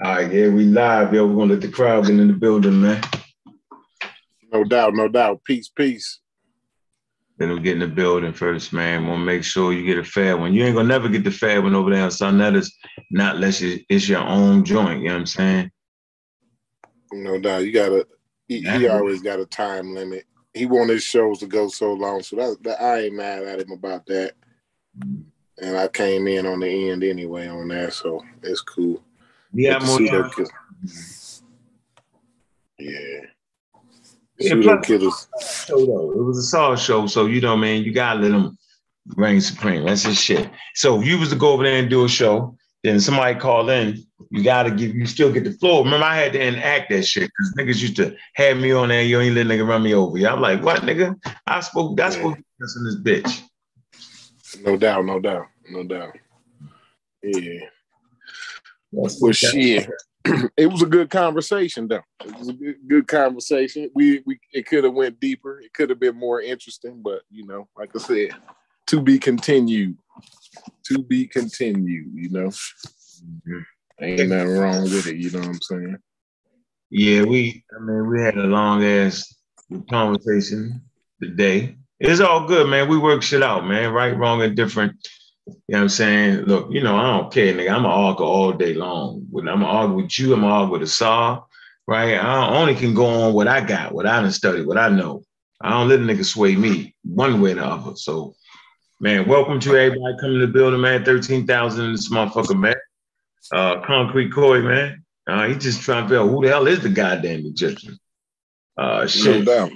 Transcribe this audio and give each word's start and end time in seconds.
All 0.00 0.12
right, 0.12 0.32
yeah, 0.32 0.48
we 0.48 0.64
live, 0.64 1.12
yo. 1.12 1.26
We're 1.26 1.34
gonna 1.34 1.54
let 1.54 1.60
the 1.60 1.68
crowd 1.68 2.06
get 2.06 2.20
in 2.20 2.28
the 2.28 2.32
building, 2.32 2.80
man. 2.80 3.02
No 4.52 4.62
doubt, 4.62 4.94
no 4.94 5.08
doubt. 5.08 5.42
Peace, 5.44 5.68
peace. 5.68 6.20
Let 7.38 7.48
them 7.48 7.62
get 7.62 7.74
in 7.74 7.80
the 7.80 7.88
building 7.88 8.32
first, 8.32 8.72
man. 8.72 9.06
Wanna 9.06 9.24
make 9.24 9.42
sure 9.42 9.72
you 9.72 9.84
get 9.84 9.98
a 9.98 10.04
fair 10.04 10.36
one. 10.36 10.54
You 10.54 10.64
ain't 10.64 10.76
gonna 10.76 10.88
never 10.88 11.08
get 11.08 11.24
the 11.24 11.30
fair 11.30 11.60
one 11.60 11.74
over 11.74 11.90
there 11.90 12.04
on 12.04 12.10
Sonetta's, 12.10 12.76
not 13.10 13.36
unless 13.36 13.60
it's 13.60 14.08
your 14.08 14.22
own 14.22 14.64
joint, 14.64 15.02
you 15.02 15.08
know 15.08 15.14
what 15.14 15.20
I'm 15.20 15.26
saying? 15.26 15.70
No 17.12 17.40
doubt. 17.40 17.64
You 17.64 17.72
gotta 17.72 18.06
he, 18.46 18.60
he 18.60 18.88
always 18.88 19.20
got 19.20 19.40
a 19.40 19.46
time 19.46 19.94
limit. 19.94 20.24
He 20.54 20.66
want 20.66 20.90
his 20.90 21.02
shows 21.02 21.40
to 21.40 21.46
go 21.46 21.68
so 21.68 21.92
long. 21.92 22.22
So 22.22 22.36
that, 22.36 22.62
that 22.62 22.82
I 22.82 23.02
ain't 23.02 23.14
mad 23.14 23.42
at 23.44 23.60
him 23.60 23.72
about 23.72 24.06
that. 24.06 24.32
And 25.60 25.76
I 25.76 25.88
came 25.88 26.26
in 26.28 26.46
on 26.46 26.60
the 26.60 26.90
end 26.90 27.02
anyway 27.02 27.48
on 27.48 27.68
that, 27.68 27.92
so 27.92 28.24
it's 28.42 28.60
cool. 28.60 29.02
Yeah, 29.52 29.78
more 29.78 29.98
pseudo 29.98 30.30
Yeah. 32.78 33.20
Pseudo 34.40 34.80
killers. 34.80 35.26
Show 35.40 35.84
though. 35.84 36.12
It 36.12 36.22
was 36.22 36.38
a 36.38 36.42
solid 36.42 36.78
show, 36.78 37.06
so 37.06 37.26
you 37.26 37.40
know, 37.40 37.56
man, 37.56 37.82
you 37.82 37.92
gotta 37.92 38.20
let 38.20 38.30
them 38.30 38.56
reign 39.16 39.40
supreme. 39.40 39.84
That's 39.84 40.04
his 40.04 40.20
shit. 40.20 40.48
So 40.74 41.00
if 41.00 41.06
you 41.06 41.18
was 41.18 41.30
to 41.30 41.36
go 41.36 41.52
over 41.52 41.64
there 41.64 41.78
and 41.78 41.90
do 41.90 42.04
a 42.04 42.08
show, 42.08 42.56
then 42.84 43.00
somebody 43.00 43.38
call 43.38 43.68
in, 43.70 44.04
you 44.30 44.44
gotta 44.44 44.70
give 44.70 44.94
you 44.94 45.06
still 45.06 45.32
get 45.32 45.44
the 45.44 45.52
floor. 45.52 45.84
Remember, 45.84 46.06
I 46.06 46.16
had 46.16 46.32
to 46.34 46.40
enact 46.40 46.90
that 46.90 47.04
shit 47.04 47.28
because 47.28 47.54
niggas 47.58 47.82
used 47.82 47.96
to 47.96 48.16
have 48.34 48.58
me 48.58 48.70
on 48.70 48.88
there, 48.88 49.02
you 49.02 49.20
ain't 49.20 49.34
let 49.34 49.46
nigga 49.46 49.66
run 49.66 49.82
me 49.82 49.94
over. 49.94 50.18
Yeah, 50.18 50.32
I'm 50.32 50.40
like, 50.40 50.62
what 50.62 50.82
nigga? 50.82 51.16
I 51.46 51.60
spoke, 51.60 52.00
I 52.00 52.10
spoke 52.10 52.36
yeah. 52.36 52.66
in 52.76 52.84
this 52.84 52.96
bitch. 53.00 53.42
No 54.64 54.76
doubt, 54.76 55.04
no 55.04 55.20
doubt, 55.20 55.46
no 55.70 55.84
doubt. 55.84 56.16
Yeah. 57.22 57.60
well, 58.92 59.32
shit. 59.32 59.88
it 60.56 60.66
was 60.66 60.82
a 60.82 60.86
good 60.86 61.10
conversation, 61.10 61.88
though. 61.88 62.02
It 62.24 62.36
was 62.38 62.48
a 62.48 62.52
good, 62.52 62.76
good 62.86 63.08
conversation. 63.08 63.90
We 63.94 64.22
we 64.26 64.38
it 64.52 64.66
could 64.66 64.84
have 64.84 64.94
went 64.94 65.20
deeper. 65.20 65.60
It 65.60 65.72
could 65.72 65.90
have 65.90 66.00
been 66.00 66.16
more 66.16 66.40
interesting, 66.40 67.00
but 67.02 67.22
you 67.30 67.46
know, 67.46 67.68
like 67.76 67.90
I 67.94 67.98
said, 67.98 68.30
to 68.88 69.00
be 69.00 69.18
continued. 69.18 69.96
To 70.86 71.02
be 71.02 71.26
continued. 71.26 72.12
You 72.14 72.30
know, 72.30 72.48
mm-hmm. 72.48 74.04
ain't 74.04 74.28
nothing 74.28 74.58
wrong 74.58 74.82
with 74.82 75.06
it. 75.06 75.16
You 75.16 75.30
know 75.30 75.40
what 75.40 75.48
I'm 75.48 75.60
saying? 75.60 75.98
Yeah, 76.90 77.22
we. 77.22 77.64
I 77.76 77.82
mean, 77.82 78.08
we 78.08 78.22
had 78.22 78.36
a 78.36 78.44
long 78.44 78.82
ass 78.84 79.34
conversation 79.90 80.82
today. 81.22 81.76
It's 82.00 82.20
all 82.20 82.46
good, 82.46 82.68
man. 82.68 82.88
We 82.88 82.96
work 82.96 83.22
shit 83.22 83.42
out, 83.42 83.66
man. 83.66 83.92
Right, 83.92 84.16
wrong, 84.16 84.40
and 84.42 84.56
different. 84.56 85.08
You 85.46 85.54
know 85.68 85.78
what 85.78 85.82
I'm 85.82 85.88
saying? 85.88 86.36
Look, 86.42 86.68
you 86.70 86.82
know, 86.82 86.96
I 86.96 87.16
don't 87.16 87.32
care, 87.32 87.52
nigga. 87.52 87.70
I'm 87.70 87.84
an 87.84 87.90
argue 87.90 88.24
all 88.24 88.52
day 88.52 88.74
long. 88.74 89.26
When 89.30 89.48
I'm 89.48 89.64
argue 89.64 89.96
with 89.96 90.18
you, 90.18 90.32
I'm 90.34 90.44
argue 90.44 90.72
with 90.72 90.82
a 90.82 90.86
saw, 90.86 91.42
right? 91.86 92.14
I 92.14 92.56
only 92.56 92.76
can 92.76 92.94
go 92.94 93.06
on 93.06 93.34
what 93.34 93.48
I 93.48 93.60
got, 93.60 93.92
what 93.92 94.06
I 94.06 94.20
done 94.20 94.30
studied, 94.30 94.66
what 94.66 94.78
I 94.78 94.90
know. 94.90 95.24
I 95.60 95.70
don't 95.70 95.88
let 95.88 95.98
a 95.98 96.02
nigga 96.02 96.24
sway 96.24 96.54
me 96.54 96.94
one 97.02 97.40
way 97.40 97.52
or 97.52 97.56
the 97.56 97.64
other. 97.64 97.96
So, 97.96 98.36
man, 99.00 99.26
welcome 99.26 99.58
to 99.60 99.76
everybody 99.76 100.16
coming 100.20 100.38
to 100.38 100.46
the 100.46 100.52
building, 100.52 100.80
man. 100.80 101.04
13,000 101.04 101.84
in 101.84 101.92
this 101.92 102.12
motherfucker, 102.12 102.58
man. 102.58 102.76
Uh, 103.50 103.80
Concrete 103.84 104.30
Corey, 104.30 104.62
man. 104.62 105.04
Uh, 105.26 105.48
he 105.48 105.56
just 105.56 105.82
trying 105.82 106.04
to 106.04 106.08
figure 106.08 106.22
out 106.22 106.28
who 106.28 106.42
the 106.42 106.48
hell 106.48 106.68
is 106.68 106.80
the 106.80 106.90
goddamn 106.90 107.44
Egyptian. 107.44 107.98
Uh, 108.76 109.06
shit. 109.06 109.44
No 109.44 109.68
doubt. 109.68 109.72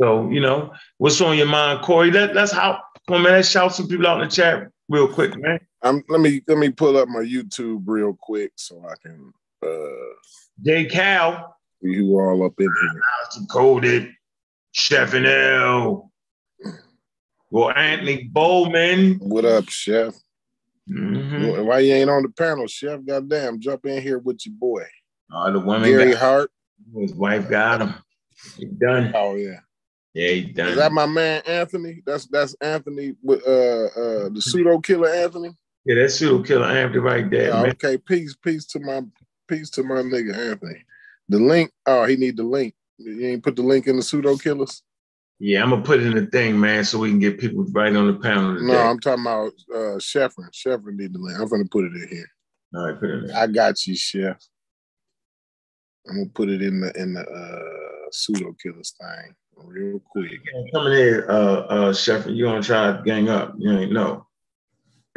So, 0.00 0.30
you 0.30 0.40
know, 0.40 0.72
what's 0.98 1.20
on 1.20 1.36
your 1.36 1.46
mind, 1.46 1.82
Corey? 1.82 2.10
That's 2.10 2.52
how, 2.52 2.80
come 3.06 3.16
on, 3.16 3.22
man, 3.22 3.32
let's 3.32 3.50
shout 3.50 3.74
some 3.74 3.88
people 3.88 4.06
out 4.06 4.20
in 4.20 4.28
the 4.28 4.34
chat 4.34 4.68
real 4.88 5.08
quick, 5.08 5.36
man. 5.36 5.58
I'm, 5.82 6.04
let 6.08 6.20
me 6.20 6.42
let 6.48 6.58
me 6.58 6.70
pull 6.70 6.96
up 6.96 7.08
my 7.08 7.20
YouTube 7.20 7.84
real 7.86 8.16
quick 8.20 8.52
so 8.56 8.84
I 8.84 8.94
can 9.00 9.32
uh 9.64 10.14
J 10.64 10.86
Cal. 10.86 11.56
You 11.80 12.18
all 12.18 12.44
up 12.44 12.54
in 12.58 12.66
here. 12.66 13.46
Coded, 13.48 14.10
Chef 14.72 15.14
and 15.14 15.26
L. 15.26 16.10
Well, 17.50 17.70
Anthony 17.70 18.24
Bowman. 18.24 19.20
What 19.20 19.44
up, 19.44 19.68
Chef? 19.68 20.14
Mm-hmm. 20.90 21.64
Why 21.64 21.78
you 21.78 21.94
ain't 21.94 22.10
on 22.10 22.24
the 22.24 22.30
panel, 22.30 22.66
Chef? 22.66 23.04
Goddamn, 23.04 23.60
jump 23.60 23.86
in 23.86 24.02
here 24.02 24.18
with 24.18 24.44
your 24.44 24.56
boy. 24.56 24.84
Oh, 25.32 25.52
the 25.52 25.60
woman 25.60 25.88
Gary 25.88 26.14
Hart. 26.14 26.50
His 26.96 27.14
wife 27.14 27.48
got 27.48 27.82
him. 27.82 27.94
He 28.56 28.64
done. 28.66 29.12
Oh 29.14 29.36
yeah. 29.36 29.60
Yeah, 30.18 30.30
he 30.30 30.42
done. 30.42 30.70
Is 30.70 30.76
that 30.78 30.90
my 30.90 31.06
man 31.06 31.42
Anthony? 31.46 32.02
That's 32.04 32.26
that's 32.26 32.52
Anthony 32.54 33.14
with 33.22 33.40
uh 33.46 33.84
uh 33.84 34.28
the 34.30 34.42
pseudo 34.42 34.80
killer 34.80 35.08
Anthony. 35.08 35.56
Yeah, 35.84 35.94
that's 35.94 36.16
pseudo 36.16 36.42
killer 36.42 36.66
Anthony 36.66 36.98
right 36.98 37.30
there. 37.30 37.50
Yeah, 37.50 37.70
okay, 37.70 37.98
peace, 37.98 38.34
peace 38.34 38.66
to 38.66 38.80
my 38.80 39.02
peace 39.46 39.70
to 39.70 39.84
my 39.84 40.02
nigga 40.02 40.36
Anthony. 40.36 40.84
The 41.28 41.38
link. 41.38 41.70
Oh, 41.86 42.04
he 42.04 42.16
need 42.16 42.36
the 42.36 42.42
link. 42.42 42.74
You 42.98 43.28
ain't 43.28 43.44
put 43.44 43.54
the 43.54 43.62
link 43.62 43.86
in 43.86 43.94
the 43.94 44.02
pseudo 44.02 44.36
killers. 44.36 44.82
Yeah, 45.38 45.62
I'm 45.62 45.70
gonna 45.70 45.82
put 45.82 46.00
it 46.00 46.06
in 46.06 46.16
the 46.16 46.26
thing, 46.26 46.58
man, 46.58 46.82
so 46.82 46.98
we 46.98 47.10
can 47.10 47.20
get 47.20 47.38
people 47.38 47.64
right 47.70 47.94
on 47.94 48.08
the 48.08 48.18
panel. 48.18 48.54
Today. 48.54 48.66
No, 48.66 48.78
I'm 48.80 48.98
talking 48.98 49.22
about 49.22 49.52
uh 49.72 49.98
Sheffrin. 50.00 50.50
Sheffrin 50.50 50.96
need 50.96 51.12
the 51.12 51.20
link. 51.20 51.38
I'm 51.38 51.46
gonna 51.46 51.64
put 51.70 51.84
it 51.84 51.92
in 51.92 52.08
here. 52.08 52.30
All 52.74 52.86
right, 52.86 52.98
put 52.98 53.10
it 53.10 53.24
in. 53.26 53.30
I 53.30 53.46
got 53.46 53.86
you, 53.86 53.94
Chef. 53.94 54.36
I'm 56.08 56.16
gonna 56.16 56.30
put 56.34 56.48
it 56.48 56.60
in 56.60 56.80
the 56.80 56.92
in 57.00 57.12
the 57.14 57.20
uh 57.20 58.08
pseudo 58.10 58.52
killers 58.60 58.96
thing 59.00 59.36
real 59.64 60.00
quick. 60.10 60.40
Coming 60.72 60.92
here, 60.92 61.26
uh, 61.28 61.60
uh, 61.60 61.92
Sheffield, 61.92 62.36
you 62.36 62.44
gonna 62.44 62.62
try 62.62 62.92
to 62.92 63.02
gang 63.04 63.28
up? 63.28 63.54
You 63.58 63.78
ain't 63.78 63.92
know. 63.92 64.26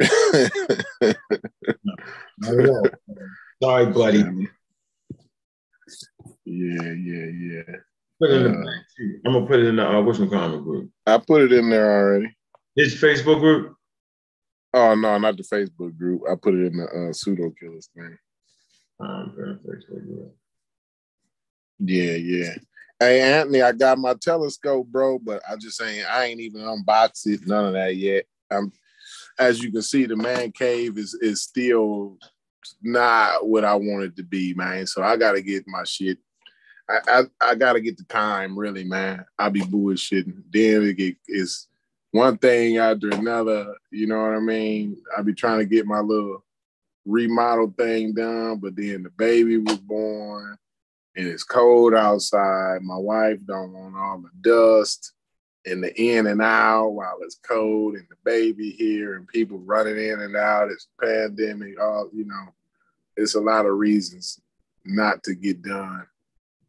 no. 2.38 2.82
Sorry, 3.62 3.86
buddy. 3.86 4.48
Yeah, 6.44 6.92
yeah, 6.92 7.26
yeah. 7.26 7.76
Put 8.20 8.30
it 8.30 8.46
in 8.46 8.52
the, 8.52 8.68
uh, 8.68 8.72
I'm 9.26 9.32
gonna 9.32 9.46
put 9.46 9.60
it 9.60 9.66
in 9.66 9.76
the 9.76 9.88
uh, 9.88 10.00
what's 10.02 10.18
comment 10.18 10.64
group. 10.64 10.90
I 11.06 11.18
put 11.18 11.42
it 11.42 11.52
in 11.52 11.70
there 11.70 11.92
already. 11.92 12.36
This 12.76 13.00
Facebook 13.00 13.40
group? 13.40 13.74
Oh 14.74 14.94
no, 14.94 15.18
not 15.18 15.36
the 15.36 15.42
Facebook 15.42 15.96
group. 15.96 16.22
I 16.30 16.34
put 16.34 16.54
it 16.54 16.66
in 16.66 16.76
the 16.76 16.84
uh, 16.84 17.12
pseudo 17.12 17.52
killers 17.58 17.88
thing. 17.94 18.16
Um, 19.00 19.32
Facebook 19.36 20.06
group. 20.06 20.36
Yeah, 21.80 22.12
yeah. 22.12 22.54
Hey 23.02 23.20
Anthony, 23.20 23.62
I 23.62 23.72
got 23.72 23.98
my 23.98 24.14
telescope, 24.14 24.86
bro, 24.86 25.18
but 25.18 25.42
I 25.50 25.56
just 25.56 25.82
ain't 25.82 26.08
I 26.08 26.26
ain't 26.26 26.38
even 26.38 26.60
unboxed 26.60 27.26
it, 27.26 27.44
none 27.48 27.64
of 27.64 27.72
that 27.72 27.96
yet. 27.96 28.26
I'm 28.48 28.70
as 29.40 29.60
you 29.60 29.72
can 29.72 29.82
see, 29.82 30.06
the 30.06 30.14
man 30.14 30.52
cave 30.52 30.96
is 30.96 31.12
is 31.14 31.42
still 31.42 32.16
not 32.80 33.48
what 33.48 33.64
I 33.64 33.74
want 33.74 34.04
it 34.04 34.14
to 34.18 34.22
be, 34.22 34.54
man. 34.54 34.86
So 34.86 35.02
I 35.02 35.16
gotta 35.16 35.42
get 35.42 35.66
my 35.66 35.82
shit. 35.82 36.18
I 36.88 37.00
I, 37.08 37.22
I 37.40 37.54
gotta 37.56 37.80
get 37.80 37.98
the 37.98 38.04
time, 38.04 38.56
really, 38.56 38.84
man. 38.84 39.24
I 39.36 39.48
be 39.48 39.62
bullshitting. 39.62 40.40
Then 40.52 40.84
it 40.84 40.96
get 40.96 41.16
is 41.26 41.66
one 42.12 42.38
thing 42.38 42.76
after 42.76 43.08
another, 43.08 43.74
you 43.90 44.06
know 44.06 44.20
what 44.20 44.36
I 44.36 44.38
mean? 44.38 44.96
I 45.18 45.22
be 45.22 45.34
trying 45.34 45.58
to 45.58 45.66
get 45.66 45.86
my 45.86 45.98
little 45.98 46.44
remodel 47.04 47.74
thing 47.76 48.14
done, 48.14 48.58
but 48.58 48.76
then 48.76 49.02
the 49.02 49.10
baby 49.10 49.58
was 49.58 49.78
born 49.78 50.56
and 51.16 51.26
it's 51.26 51.44
cold 51.44 51.94
outside. 51.94 52.82
My 52.82 52.96
wife 52.96 53.38
don't 53.44 53.72
want 53.72 53.96
all 53.96 54.18
the 54.18 54.30
dust 54.40 55.12
and 55.66 55.82
the 55.82 55.94
in 56.00 56.26
and 56.26 56.42
out 56.42 56.88
while 56.88 57.18
it's 57.22 57.38
cold 57.46 57.94
and 57.94 58.06
the 58.08 58.16
baby 58.24 58.70
here 58.70 59.14
and 59.16 59.28
people 59.28 59.58
running 59.58 59.96
in 59.96 60.20
and 60.20 60.36
out. 60.36 60.70
It's 60.70 60.88
pandemic, 61.00 61.80
all 61.80 62.08
you 62.12 62.24
know, 62.24 62.54
it's 63.16 63.34
a 63.34 63.40
lot 63.40 63.66
of 63.66 63.76
reasons 63.76 64.40
not 64.84 65.22
to 65.24 65.34
get 65.34 65.62
done 65.62 66.06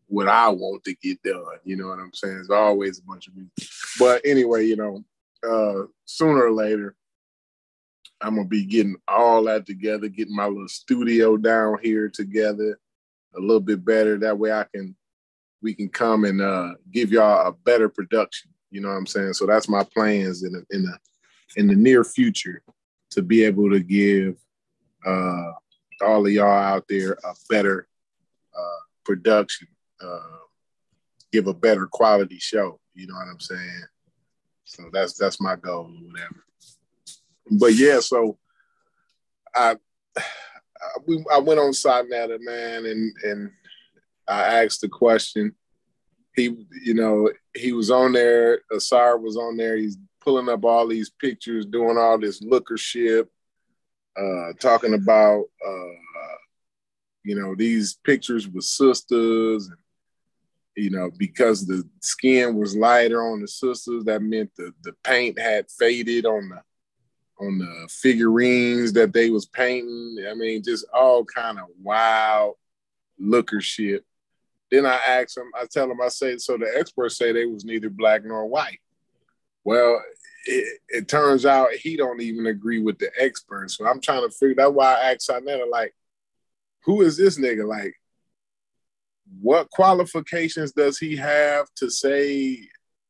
what 0.07 0.27
I 0.27 0.49
want 0.49 0.83
to 0.83 0.93
get 0.95 1.23
done. 1.23 1.43
You 1.63 1.75
know 1.75 1.87
what 1.87 1.99
I'm 1.99 2.13
saying? 2.13 2.35
There's 2.35 2.49
always 2.51 2.99
a 2.99 3.03
bunch 3.03 3.27
of 3.27 3.35
reasons. 3.35 3.95
But 3.97 4.21
anyway, 4.23 4.65
you 4.65 4.75
know, 4.75 5.03
uh, 5.47 5.87
sooner 6.05 6.45
or 6.45 6.51
later, 6.51 6.95
I'm 8.21 8.35
gonna 8.35 8.47
be 8.47 8.63
getting 8.63 8.95
all 9.07 9.43
that 9.45 9.65
together, 9.65 10.07
getting 10.07 10.35
my 10.35 10.45
little 10.45 10.67
studio 10.67 11.35
down 11.35 11.79
here 11.81 12.09
together 12.09 12.79
a 13.35 13.39
little 13.39 13.59
bit 13.59 13.83
better. 13.83 14.17
That 14.17 14.37
way 14.37 14.51
I 14.51 14.65
can 14.73 14.95
we 15.61 15.73
can 15.73 15.89
come 15.89 16.25
and 16.25 16.41
uh, 16.41 16.73
give 16.91 17.11
y'all 17.11 17.47
a 17.47 17.53
better 17.53 17.87
production. 17.87 18.51
You 18.69 18.81
know 18.81 18.89
what 18.89 18.95
I'm 18.95 19.07
saying? 19.07 19.33
So 19.33 19.45
that's 19.45 19.69
my 19.69 19.83
plans 19.83 20.43
in 20.43 20.51
the, 20.51 20.65
in 20.71 20.83
the 20.83 20.97
in 21.55 21.67
the 21.67 21.75
near 21.75 22.03
future 22.03 22.61
to 23.11 23.21
be 23.21 23.43
able 23.43 23.69
to 23.69 23.79
give 23.79 24.35
uh, 25.05 25.51
all 26.01 26.25
of 26.25 26.31
y'all 26.31 26.47
out 26.47 26.85
there 26.89 27.13
a 27.23 27.33
better 27.49 27.87
uh, 28.57 28.81
production, 29.05 29.67
uh, 30.03 30.19
give 31.31 31.47
a 31.47 31.53
better 31.53 31.87
quality 31.87 32.39
show. 32.39 32.79
You 32.93 33.07
know 33.07 33.15
what 33.15 33.27
I'm 33.27 33.39
saying? 33.39 33.83
So 34.65 34.89
that's 34.91 35.13
that's 35.13 35.39
my 35.39 35.55
goal 35.55 35.85
or 35.85 36.11
whatever. 36.11 36.43
But 37.51 37.75
yeah, 37.75 37.99
so 37.99 38.37
I 39.55 39.77
we, 41.05 41.23
I 41.31 41.39
went 41.39 41.59
on 41.59 41.71
Sonetta, 41.71 42.39
man, 42.39 42.85
and 42.85 43.13
and 43.23 43.51
I 44.27 44.63
asked 44.63 44.81
the 44.81 44.89
question. 44.89 45.53
He, 46.35 46.65
you 46.83 46.95
know, 46.95 47.29
he 47.55 47.73
was 47.73 47.91
on 47.91 48.13
there. 48.13 48.61
Asar 48.71 49.17
was 49.19 49.37
on 49.37 49.55
there. 49.55 49.77
He's 49.77 49.97
pulling 50.21 50.49
up 50.49 50.65
all 50.65 50.87
these 50.87 51.11
pictures, 51.11 51.65
doing 51.65 51.97
all 51.97 52.17
this 52.17 52.41
lookership, 52.41 53.29
uh, 54.17 54.53
talking 54.59 54.95
about 54.95 55.45
uh, 55.65 56.03
you 57.23 57.39
know 57.39 57.55
these 57.55 57.95
pictures 58.03 58.47
with 58.47 58.63
sisters 58.63 59.67
and 59.67 59.77
you 60.75 60.89
know 60.89 61.09
because 61.17 61.65
the 61.65 61.83
skin 62.01 62.55
was 62.55 62.75
lighter 62.75 63.21
on 63.21 63.41
the 63.41 63.47
sisters 63.47 64.03
that 64.03 64.21
meant 64.21 64.51
the 64.57 64.73
the 64.83 64.93
paint 65.03 65.39
had 65.39 65.69
faded 65.71 66.25
on 66.25 66.49
the 66.49 66.61
on 67.47 67.57
the 67.57 67.87
figurines 67.89 68.93
that 68.93 69.13
they 69.13 69.29
was 69.29 69.45
painting. 69.45 70.17
I 70.29 70.33
mean 70.33 70.63
just 70.63 70.85
all 70.93 71.25
kind 71.25 71.59
of 71.59 71.65
wild 71.81 72.55
looker 73.19 73.61
shit. 73.61 74.05
Then 74.71 74.85
i 74.85 74.99
ask 75.07 75.35
them 75.35 75.51
i 75.55 75.65
tell 75.71 75.87
them 75.87 76.01
i 76.01 76.09
say 76.09 76.37
so 76.37 76.57
the 76.57 76.71
experts 76.77 77.17
say 77.17 77.31
they 77.31 77.45
was 77.45 77.65
neither 77.65 77.89
black 77.89 78.23
nor 78.23 78.45
white. 78.47 78.79
Well 79.63 80.01
it, 80.45 80.79
it 80.89 81.07
turns 81.07 81.45
out 81.45 81.71
he 81.71 81.95
don't 81.95 82.21
even 82.21 82.47
agree 82.47 82.79
with 82.79 82.99
the 82.99 83.11
experts. 83.19 83.77
So 83.77 83.85
i'm 83.85 84.01
trying 84.01 84.27
to 84.27 84.33
figure 84.35 84.55
that's 84.55 84.71
why 84.71 84.93
i 84.93 85.11
asked 85.13 85.29
Sonetta, 85.29 85.69
like 85.69 85.93
who 86.85 87.01
is 87.01 87.17
this 87.17 87.39
nigga? 87.39 87.67
Like 87.67 87.95
what 89.41 89.69
qualifications 89.69 90.71
does 90.73 90.97
he 90.97 91.15
have 91.15 91.67
to 91.75 91.89
say 91.89 92.67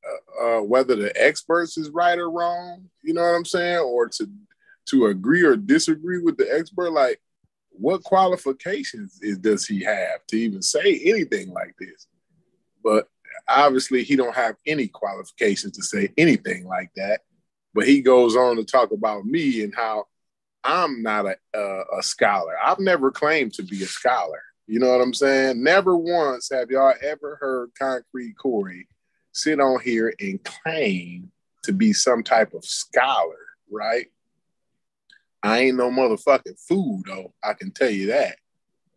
uh, 0.07 0.45
uh, 0.45 0.61
whether 0.61 0.95
the 0.95 1.13
experts 1.21 1.77
is 1.77 1.89
right 1.89 2.17
or 2.17 2.29
wrong? 2.29 2.89
You 3.03 3.13
know 3.13 3.21
what 3.21 3.35
I'm 3.35 3.45
saying, 3.45 3.79
or 3.79 4.09
to 4.09 4.29
to 4.89 5.05
agree 5.07 5.43
or 5.43 5.55
disagree 5.55 6.19
with 6.19 6.37
the 6.37 6.47
expert? 6.53 6.91
Like, 6.91 7.21
what 7.69 8.03
qualifications 8.03 9.19
is, 9.21 9.37
does 9.37 9.65
he 9.65 9.83
have 9.83 10.25
to 10.27 10.37
even 10.37 10.61
say 10.61 10.99
anything 11.05 11.51
like 11.51 11.75
this? 11.79 12.07
But 12.83 13.07
obviously, 13.47 14.03
he 14.03 14.15
don't 14.15 14.35
have 14.35 14.55
any 14.65 14.87
qualifications 14.87 15.77
to 15.77 15.83
say 15.83 16.09
anything 16.17 16.65
like 16.67 16.91
that. 16.95 17.21
But 17.73 17.87
he 17.87 18.01
goes 18.01 18.35
on 18.35 18.57
to 18.57 18.63
talk 18.63 18.91
about 18.91 19.25
me 19.25 19.63
and 19.63 19.73
how 19.73 20.05
I'm 20.63 21.01
not 21.01 21.25
a, 21.25 21.37
a, 21.55 21.99
a 21.99 22.03
scholar. 22.03 22.53
I've 22.63 22.79
never 22.79 23.11
claimed 23.11 23.53
to 23.53 23.63
be 23.63 23.83
a 23.83 23.87
scholar. 23.87 24.41
You 24.67 24.79
know 24.79 24.89
what 24.89 25.01
I'm 25.01 25.13
saying? 25.13 25.61
Never 25.61 25.97
once 25.97 26.49
have 26.51 26.69
y'all 26.69 26.93
ever 27.01 27.37
heard 27.37 27.71
Concrete 27.77 28.35
Corey 28.37 28.87
sit 29.33 29.59
on 29.59 29.79
here 29.81 30.13
and 30.19 30.43
claim 30.43 31.31
to 31.63 31.73
be 31.73 31.91
some 31.93 32.23
type 32.23 32.53
of 32.53 32.63
scholar, 32.63 33.35
right? 33.69 34.07
I 35.41 35.59
ain't 35.59 35.77
no 35.77 35.89
motherfucking 35.89 36.59
fool, 36.67 37.01
though. 37.05 37.33
I 37.43 37.53
can 37.53 37.71
tell 37.71 37.89
you 37.89 38.07
that. 38.07 38.37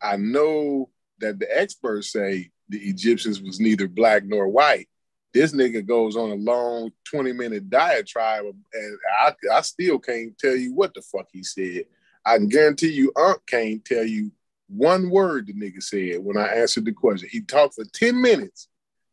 I 0.01 0.17
know 0.17 0.91
that 1.19 1.39
the 1.39 1.59
experts 1.59 2.13
say 2.13 2.51
the 2.69 2.79
Egyptians 2.79 3.41
was 3.41 3.59
neither 3.59 3.89
black 3.89 4.25
nor 4.25 4.49
white. 4.49 4.89
This 5.33 5.53
nigga 5.53 5.85
goes 5.85 6.17
on 6.17 6.31
a 6.31 6.35
long 6.35 6.93
20 7.11 7.33
minute 7.33 7.69
diatribe, 7.69 8.45
and 8.73 8.99
I, 9.21 9.35
I 9.53 9.61
still 9.63 9.99
can't 9.99 10.39
tell 10.39 10.57
you 10.57 10.75
what 10.75 10.95
the 10.95 11.03
fuck 11.03 11.27
he 11.33 11.43
said. 11.43 11.85
I 12.25 12.37
can 12.37 12.49
guarantee 12.49 12.93
you, 12.93 13.13
Unc 13.17 13.45
can't 13.47 13.85
tell 13.85 14.05
you 14.05 14.33
one 14.69 15.11
word 15.11 15.47
the 15.47 15.53
nigga 15.53 15.83
said 15.83 16.25
when 16.25 16.37
I 16.37 16.47
answered 16.49 16.85
the 16.85 16.93
question. 16.93 17.29
He 17.31 17.41
talked 17.41 17.75
for 17.75 17.85
10 17.85 18.21
minutes. 18.21 18.69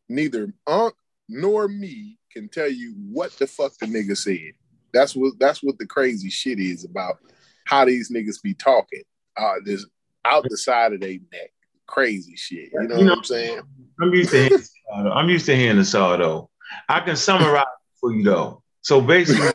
Neither 0.09 0.53
Unc 0.67 0.95
nor 1.29 1.67
me 1.67 2.17
can 2.31 2.49
tell 2.49 2.69
you 2.69 2.93
what 3.11 3.31
the 3.33 3.47
fuck 3.47 3.73
the 3.79 3.85
nigga 3.85 4.17
said. 4.17 4.53
That's 4.93 5.15
what 5.15 5.33
that's 5.39 5.63
what 5.63 5.77
the 5.77 5.85
crazy 5.85 6.29
shit 6.29 6.59
is 6.59 6.85
about 6.85 7.17
how 7.65 7.85
these 7.85 8.11
niggas 8.11 8.41
be 8.41 8.53
talking. 8.53 9.03
Uh 9.37 9.55
this 9.65 9.85
out 10.25 10.45
the 10.47 10.57
side 10.57 10.93
of 10.93 11.01
their 11.01 11.17
neck. 11.31 11.51
Crazy 11.87 12.35
shit. 12.35 12.69
You 12.73 12.87
know, 12.87 12.97
you 12.97 13.03
know 13.05 13.11
what 13.11 13.17
I'm 13.19 13.23
saying? 13.23 13.61
I'm 14.01 14.13
used 14.13 14.31
to 14.31 14.43
hearing 14.43 14.63
I'm 14.93 15.29
used 15.29 15.45
to 15.47 15.55
hearing 15.55 15.77
the 15.77 15.85
saw 15.85 16.15
though. 16.17 16.49
I 16.89 16.99
can 17.01 17.15
summarize 17.15 17.65
for 17.99 18.13
you 18.13 18.23
though. 18.23 18.63
So 18.81 18.99
basically, 18.99 19.47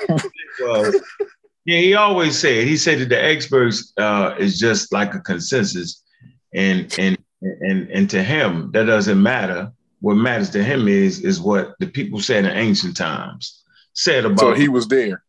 uh, 0.66 0.90
yeah, 1.64 1.78
he 1.78 1.94
always 1.94 2.38
said 2.38 2.66
he 2.66 2.76
said 2.76 2.98
that 3.00 3.08
the 3.10 3.22
experts 3.22 3.92
uh, 3.98 4.34
is 4.38 4.58
just 4.58 4.92
like 4.92 5.14
a 5.14 5.20
consensus, 5.20 6.02
and 6.54 6.94
and 6.98 7.18
and 7.42 7.90
and 7.90 8.10
to 8.10 8.22
him 8.22 8.70
that 8.72 8.84
doesn't 8.84 9.22
matter. 9.22 9.72
What 10.00 10.14
matters 10.14 10.50
to 10.50 10.62
him 10.62 10.88
is 10.88 11.20
is 11.20 11.40
what 11.40 11.74
the 11.80 11.86
people 11.86 12.20
said 12.20 12.44
in 12.44 12.52
ancient 12.52 12.96
times 12.96 13.64
said 13.94 14.24
about. 14.24 14.38
So 14.38 14.54
he 14.54 14.68
was 14.68 14.86
there. 14.88 15.22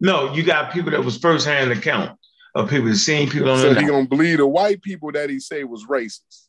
No, 0.00 0.32
you 0.32 0.42
got 0.42 0.72
people 0.72 0.90
that 0.92 1.04
was 1.04 1.18
firsthand 1.18 1.70
account 1.70 2.18
of 2.54 2.70
people 2.70 2.92
seeing 2.94 3.28
people 3.28 3.50
on. 3.50 3.58
So 3.58 3.74
he 3.74 3.86
gonna 3.86 4.06
believe 4.06 4.38
the 4.38 4.46
white 4.46 4.82
people 4.82 5.12
that 5.12 5.30
he 5.30 5.38
say 5.38 5.64
was 5.64 5.86
racist. 5.86 6.46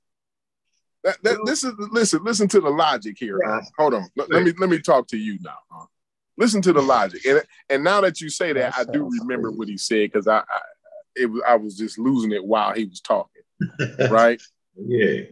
That, 1.04 1.18
that, 1.24 1.38
this 1.46 1.64
is 1.64 1.74
listen. 1.92 2.24
Listen 2.24 2.48
to 2.50 2.62
the 2.62 2.70
logic 2.70 3.18
here. 3.20 3.40
Huh? 3.44 3.62
Hold 3.78 3.96
on. 3.96 4.08
Let, 4.16 4.32
let, 4.32 4.44
me 4.44 4.54
let 4.58 4.70
me 4.70 4.80
talk 4.80 5.08
to 5.08 5.18
you 5.18 5.38
now. 5.42 5.58
Huh? 5.70 5.86
Listen 6.38 6.62
to 6.62 6.74
the 6.74 6.82
logic, 6.82 7.26
and 7.26 7.44
and 7.70 7.84
now 7.84 8.02
that 8.02 8.22
you 8.22 8.30
say 8.30 8.54
that, 8.54 8.76
that 8.76 8.90
I 8.90 8.92
do 8.92 9.10
remember 9.20 9.50
crazy. 9.50 9.58
what 9.58 9.68
he 9.68 9.78
said 9.78 10.12
because 10.12 10.28
I, 10.28 10.40
I 10.40 10.60
it 11.16 11.26
was 11.26 11.42
I 11.46 11.56
was 11.56 11.76
just 11.78 11.98
losing 11.98 12.32
it 12.32 12.44
while 12.44 12.74
he 12.74 12.86
was 12.86 13.02
talking, 13.02 13.44
right? 14.10 14.42
yeah. 14.76 15.24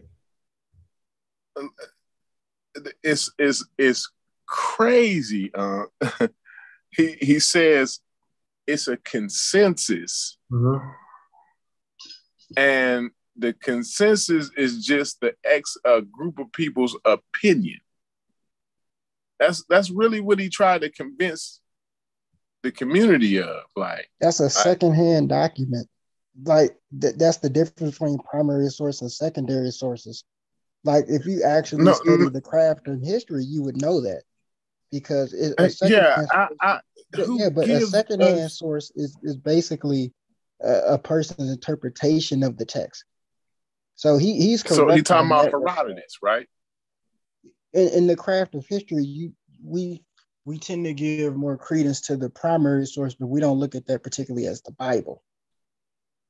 It's 3.02 3.30
it's 3.38 3.64
it's 3.78 4.10
crazy. 4.46 5.50
Uh, 5.54 5.84
he 6.90 7.16
he 7.20 7.38
says 7.38 8.00
it's 8.66 8.88
a 8.88 8.96
consensus, 8.98 10.36
mm-hmm. 10.52 10.86
and 12.56 13.10
the 13.36 13.52
consensus 13.54 14.50
is 14.56 14.84
just 14.84 15.20
the 15.20 15.34
ex 15.44 15.76
a 15.84 16.02
group 16.02 16.38
of 16.38 16.52
people's 16.52 16.96
opinion. 17.04 17.80
That's 19.38 19.64
that's 19.68 19.90
really 19.90 20.20
what 20.20 20.38
he 20.38 20.48
tried 20.48 20.82
to 20.82 20.90
convince 20.90 21.60
the 22.62 22.70
community 22.70 23.40
of. 23.40 23.62
Like 23.76 24.10
that's 24.20 24.40
a 24.40 24.50
secondhand 24.50 25.32
I, 25.32 25.48
document. 25.48 25.88
Like 26.44 26.76
th- 27.00 27.16
that's 27.16 27.38
the 27.38 27.50
difference 27.50 27.98
between 27.98 28.18
primary 28.18 28.68
source 28.68 29.00
and 29.00 29.10
secondary 29.10 29.70
sources. 29.70 30.24
Like 30.84 31.04
if 31.08 31.26
you 31.26 31.42
actually 31.42 31.84
no, 31.84 31.92
study 31.92 32.24
no, 32.24 32.28
the 32.30 32.40
craft 32.40 32.86
and 32.86 33.04
history, 33.04 33.44
you 33.44 33.62
would 33.62 33.80
know 33.80 34.00
that 34.00 34.22
because 34.90 35.34
it, 35.34 35.54
a 35.58 35.64
uh, 35.64 35.88
yeah, 35.88 36.24
I, 36.32 36.48
I, 36.60 36.80
yeah, 37.16 37.50
but 37.50 37.68
a 37.68 37.80
secondhand 37.82 38.40
us, 38.40 38.58
source 38.58 38.90
is 38.96 39.16
is 39.22 39.36
basically 39.36 40.12
a, 40.62 40.94
a, 40.94 40.98
person's 40.98 41.50
interpretation 41.50 42.42
of 42.42 42.56
the 42.56 42.64
text. 42.64 43.04
So 43.94 44.16
he 44.16 44.36
he's. 44.36 44.66
So 44.66 44.88
he's 44.88 45.02
talking 45.02 45.26
about 45.26 45.50
Herodotus, 45.50 46.18
right? 46.22 46.48
in, 47.72 47.88
in 47.88 48.06
the 48.06 48.16
craft 48.16 48.54
of 48.54 48.66
history, 48.66 49.04
you 49.04 49.32
we 49.62 50.02
we 50.44 50.58
tend 50.58 50.84
to 50.86 50.94
give 50.94 51.36
more 51.36 51.56
credence 51.56 52.00
to 52.02 52.16
the 52.16 52.30
primary 52.30 52.86
source, 52.86 53.14
but 53.14 53.26
we 53.26 53.40
don't 53.40 53.58
look 53.58 53.74
at 53.74 53.86
that 53.86 54.02
particularly 54.02 54.46
as 54.46 54.62
the 54.62 54.72
Bible. 54.72 55.22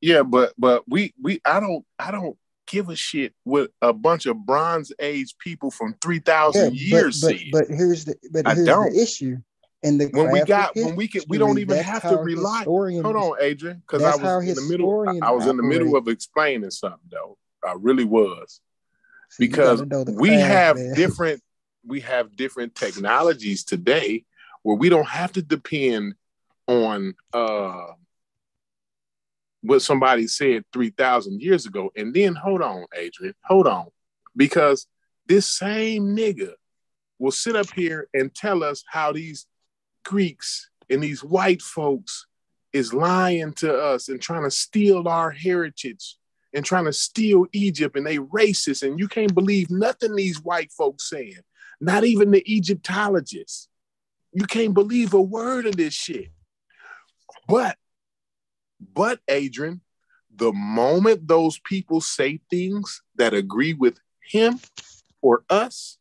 Yeah, 0.00 0.22
but 0.22 0.52
but 0.58 0.84
we 0.88 1.14
we 1.20 1.40
I 1.44 1.60
don't 1.60 1.84
I 1.98 2.10
don't 2.10 2.36
give 2.70 2.88
a 2.88 2.96
shit 2.96 3.34
what 3.44 3.70
a 3.82 3.92
bunch 3.92 4.26
of 4.26 4.46
Bronze 4.46 4.92
Age 5.00 5.36
people 5.38 5.70
from 5.70 5.94
three 6.00 6.20
thousand 6.20 6.74
yeah, 6.74 6.98
years 6.98 7.20
but, 7.20 7.36
but, 7.50 7.68
but, 7.68 7.76
here's 7.76 8.04
the 8.04 8.16
but 8.32 8.46
here's 8.46 8.64
the 8.64 9.00
issue. 9.02 9.36
And 9.82 9.98
the 9.98 10.08
when 10.08 10.30
we 10.30 10.44
got 10.44 10.76
when 10.76 10.94
we 10.94 11.08
can 11.08 11.22
we 11.28 11.38
don't 11.38 11.58
even 11.58 11.78
have 11.78 12.02
to 12.02 12.16
rely. 12.16 12.64
Hold 12.64 13.16
on, 13.16 13.36
Adrian, 13.40 13.78
because 13.78 14.02
I 14.02 14.14
was 14.16 14.48
in 14.48 14.54
the 14.54 14.68
middle. 14.70 15.08
I 15.22 15.30
was 15.30 15.46
in 15.46 15.56
the 15.56 15.62
middle 15.62 15.96
of 15.96 16.06
explaining 16.08 16.70
something 16.70 16.98
though. 17.10 17.38
I 17.66 17.74
really 17.78 18.04
was 18.04 18.60
because 19.38 19.82
we 19.82 20.30
have 20.30 20.76
man. 20.76 20.94
different 20.94 21.42
we 21.84 22.00
have 22.00 22.36
different 22.36 22.74
technologies 22.74 23.64
today 23.64 24.24
where 24.62 24.76
we 24.76 24.90
don't 24.90 25.08
have 25.08 25.32
to 25.32 25.42
depend 25.42 26.14
on 26.66 27.14
uh, 27.32 27.86
what 29.62 29.82
somebody 29.82 30.26
said 30.26 30.64
3000 30.72 31.40
years 31.40 31.66
ago 31.66 31.90
and 31.96 32.14
then 32.14 32.34
hold 32.34 32.62
on 32.62 32.84
adrian 32.96 33.34
hold 33.44 33.66
on 33.66 33.86
because 34.36 34.86
this 35.26 35.46
same 35.46 36.16
nigga 36.16 36.52
will 37.18 37.30
sit 37.30 37.54
up 37.54 37.70
here 37.74 38.08
and 38.14 38.34
tell 38.34 38.64
us 38.64 38.82
how 38.88 39.12
these 39.12 39.46
greeks 40.04 40.70
and 40.88 41.02
these 41.02 41.22
white 41.22 41.62
folks 41.62 42.26
is 42.72 42.94
lying 42.94 43.52
to 43.52 43.72
us 43.72 44.08
and 44.08 44.20
trying 44.20 44.44
to 44.44 44.50
steal 44.50 45.08
our 45.08 45.30
heritage 45.30 46.16
and 46.52 46.64
trying 46.64 46.84
to 46.84 46.92
steal 46.92 47.46
Egypt 47.52 47.96
and 47.96 48.06
they 48.06 48.18
racist 48.18 48.82
and 48.82 48.98
you 48.98 49.08
can't 49.08 49.34
believe 49.34 49.70
nothing 49.70 50.14
these 50.14 50.42
white 50.42 50.72
folks 50.72 51.08
saying, 51.08 51.38
not 51.80 52.04
even 52.04 52.30
the 52.30 52.42
Egyptologists. 52.52 53.68
You 54.32 54.44
can't 54.44 54.74
believe 54.74 55.14
a 55.14 55.20
word 55.20 55.66
of 55.66 55.76
this 55.76 55.94
shit. 55.94 56.28
But, 57.48 57.76
but 58.80 59.20
Adrian, 59.28 59.80
the 60.34 60.52
moment 60.52 61.28
those 61.28 61.58
people 61.58 62.00
say 62.00 62.40
things 62.50 63.02
that 63.16 63.34
agree 63.34 63.74
with 63.74 63.98
him 64.22 64.58
or 65.20 65.44
us, 65.50 65.98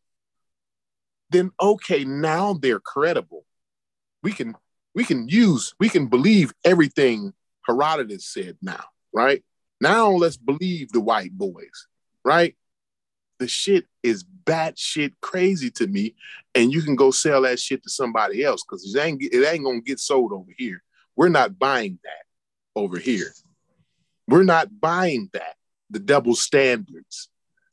then 1.29 1.51
okay, 1.61 2.03
now 2.05 2.53
they're 2.53 2.79
credible. 2.79 3.45
We 4.23 4.31
can 4.31 4.55
we 4.95 5.03
can 5.03 5.27
use, 5.27 5.73
we 5.79 5.89
can 5.89 6.07
believe 6.07 6.53
everything 6.65 7.33
Herodotus 7.65 8.25
said 8.25 8.57
now, 8.61 8.83
right? 9.13 9.43
Now 9.81 10.09
let's 10.09 10.37
believe 10.37 10.91
the 10.91 10.99
white 10.99 11.31
boys, 11.31 11.87
right? 12.25 12.55
The 13.39 13.47
shit 13.47 13.85
is 14.03 14.25
batshit 14.45 15.13
crazy 15.21 15.69
to 15.71 15.87
me, 15.87 16.15
and 16.55 16.71
you 16.73 16.81
can 16.81 16.95
go 16.95 17.11
sell 17.11 17.43
that 17.43 17.59
shit 17.59 17.83
to 17.83 17.89
somebody 17.89 18.43
else 18.43 18.63
because 18.63 18.93
it 18.93 18.99
ain't 18.99 19.21
it 19.21 19.45
ain't 19.45 19.63
gonna 19.63 19.81
get 19.81 19.99
sold 19.99 20.33
over 20.33 20.51
here. 20.57 20.83
We're 21.15 21.29
not 21.29 21.59
buying 21.59 21.99
that. 22.03 22.28
Over 22.75 22.97
here. 22.97 23.33
We're 24.27 24.43
not 24.43 24.79
buying 24.79 25.29
that. 25.33 25.55
The 25.89 25.99
double 25.99 26.35
standards, 26.35 27.29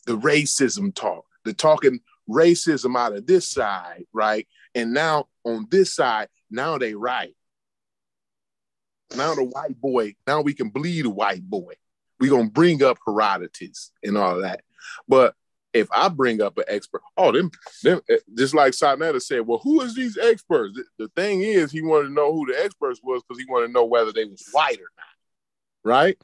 the 0.06 0.16
racism 0.16 0.94
talk, 0.94 1.26
the 1.44 1.52
talking 1.52 2.00
racism 2.28 2.96
out 2.96 3.14
of 3.14 3.26
this 3.26 3.48
side, 3.48 4.04
right? 4.12 4.48
And 4.74 4.94
now 4.94 5.26
on 5.44 5.66
this 5.70 5.94
side, 5.94 6.28
now 6.50 6.78
they 6.78 6.94
right. 6.94 7.34
Now 9.14 9.34
the 9.34 9.44
white 9.44 9.78
boy, 9.80 10.14
now 10.26 10.40
we 10.40 10.54
can 10.54 10.70
bleed 10.70 11.06
a 11.06 11.10
white 11.10 11.42
boy. 11.42 11.74
We're 12.18 12.30
gonna 12.30 12.50
bring 12.50 12.82
up 12.82 12.98
Herodotus 13.06 13.92
and 14.02 14.16
all 14.16 14.40
that. 14.40 14.62
But 15.06 15.34
if 15.72 15.88
I 15.92 16.08
bring 16.08 16.40
up 16.40 16.56
an 16.58 16.64
expert, 16.68 17.02
oh, 17.16 17.32
them, 17.32 17.50
them 17.82 18.00
eh, 18.08 18.16
just 18.34 18.54
like 18.54 18.72
Sonetta 18.72 19.20
said, 19.20 19.46
well, 19.46 19.60
who 19.62 19.80
is 19.82 19.94
these 19.94 20.16
experts? 20.16 20.74
The, 20.74 21.04
the 21.04 21.08
thing 21.16 21.42
is, 21.42 21.70
he 21.70 21.82
wanted 21.82 22.08
to 22.08 22.14
know 22.14 22.32
who 22.32 22.46
the 22.46 22.62
experts 22.62 23.00
was 23.02 23.22
because 23.22 23.40
he 23.40 23.50
wanted 23.50 23.68
to 23.68 23.72
know 23.72 23.84
whether 23.84 24.12
they 24.12 24.24
was 24.24 24.48
white 24.52 24.78
or 24.78 24.90
not, 24.96 25.92
right? 25.92 26.18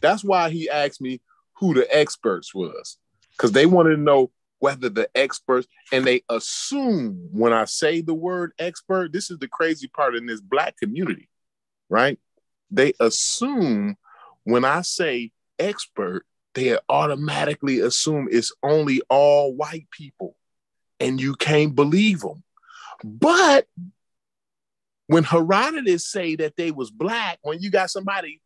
That's 0.00 0.22
why 0.22 0.50
he 0.50 0.70
asked 0.70 1.00
me 1.00 1.20
who 1.54 1.74
the 1.74 1.86
experts 1.94 2.54
was 2.54 2.98
because 3.32 3.52
they 3.52 3.66
wanted 3.66 3.96
to 3.96 4.02
know 4.02 4.30
whether 4.60 4.88
the 4.88 5.08
experts 5.14 5.68
and 5.92 6.04
they 6.04 6.22
assume 6.28 7.28
when 7.32 7.52
I 7.52 7.64
say 7.64 8.00
the 8.00 8.14
word 8.14 8.52
expert, 8.58 9.12
this 9.12 9.30
is 9.30 9.38
the 9.38 9.48
crazy 9.48 9.88
part 9.88 10.16
in 10.16 10.26
this 10.26 10.40
black 10.40 10.76
community, 10.76 11.28
right? 11.88 12.18
They 12.70 12.92
assume 13.00 13.96
when 14.44 14.64
I 14.64 14.82
say 14.82 15.30
expert 15.58 16.24
they 16.58 16.76
automatically 16.88 17.78
assume 17.78 18.28
it's 18.30 18.52
only 18.64 19.00
all 19.08 19.54
white 19.54 19.88
people 19.92 20.34
and 20.98 21.20
you 21.20 21.36
can't 21.36 21.74
believe 21.74 22.20
them. 22.20 22.42
But 23.04 23.66
when 25.06 25.22
Herodotus 25.22 26.10
say 26.10 26.34
that 26.36 26.56
they 26.56 26.72
was 26.72 26.90
black, 26.90 27.38
when 27.42 27.60
you 27.60 27.70
got 27.70 27.90
somebody 27.90 28.40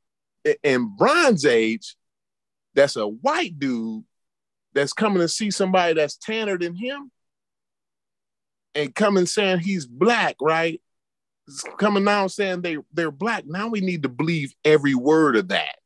in 0.62 0.94
Bronze 0.96 1.46
Age 1.46 1.96
that's 2.74 2.96
a 2.96 3.06
white 3.06 3.58
dude 3.58 4.04
that's 4.74 4.92
coming 4.92 5.20
to 5.20 5.28
see 5.28 5.50
somebody 5.50 5.94
that's 5.94 6.16
tanner 6.16 6.58
than 6.58 6.74
him 6.74 7.10
and 8.74 8.94
coming 8.94 9.26
saying 9.26 9.60
he's 9.60 9.86
black, 9.86 10.36
right? 10.40 10.80
Coming 11.78 12.04
now 12.04 12.26
saying 12.26 12.60
they, 12.60 12.76
they're 12.92 13.10
black. 13.10 13.44
Now 13.46 13.68
we 13.68 13.80
need 13.80 14.02
to 14.02 14.08
believe 14.10 14.54
every 14.64 14.94
word 14.94 15.36
of 15.36 15.48
that 15.48 15.76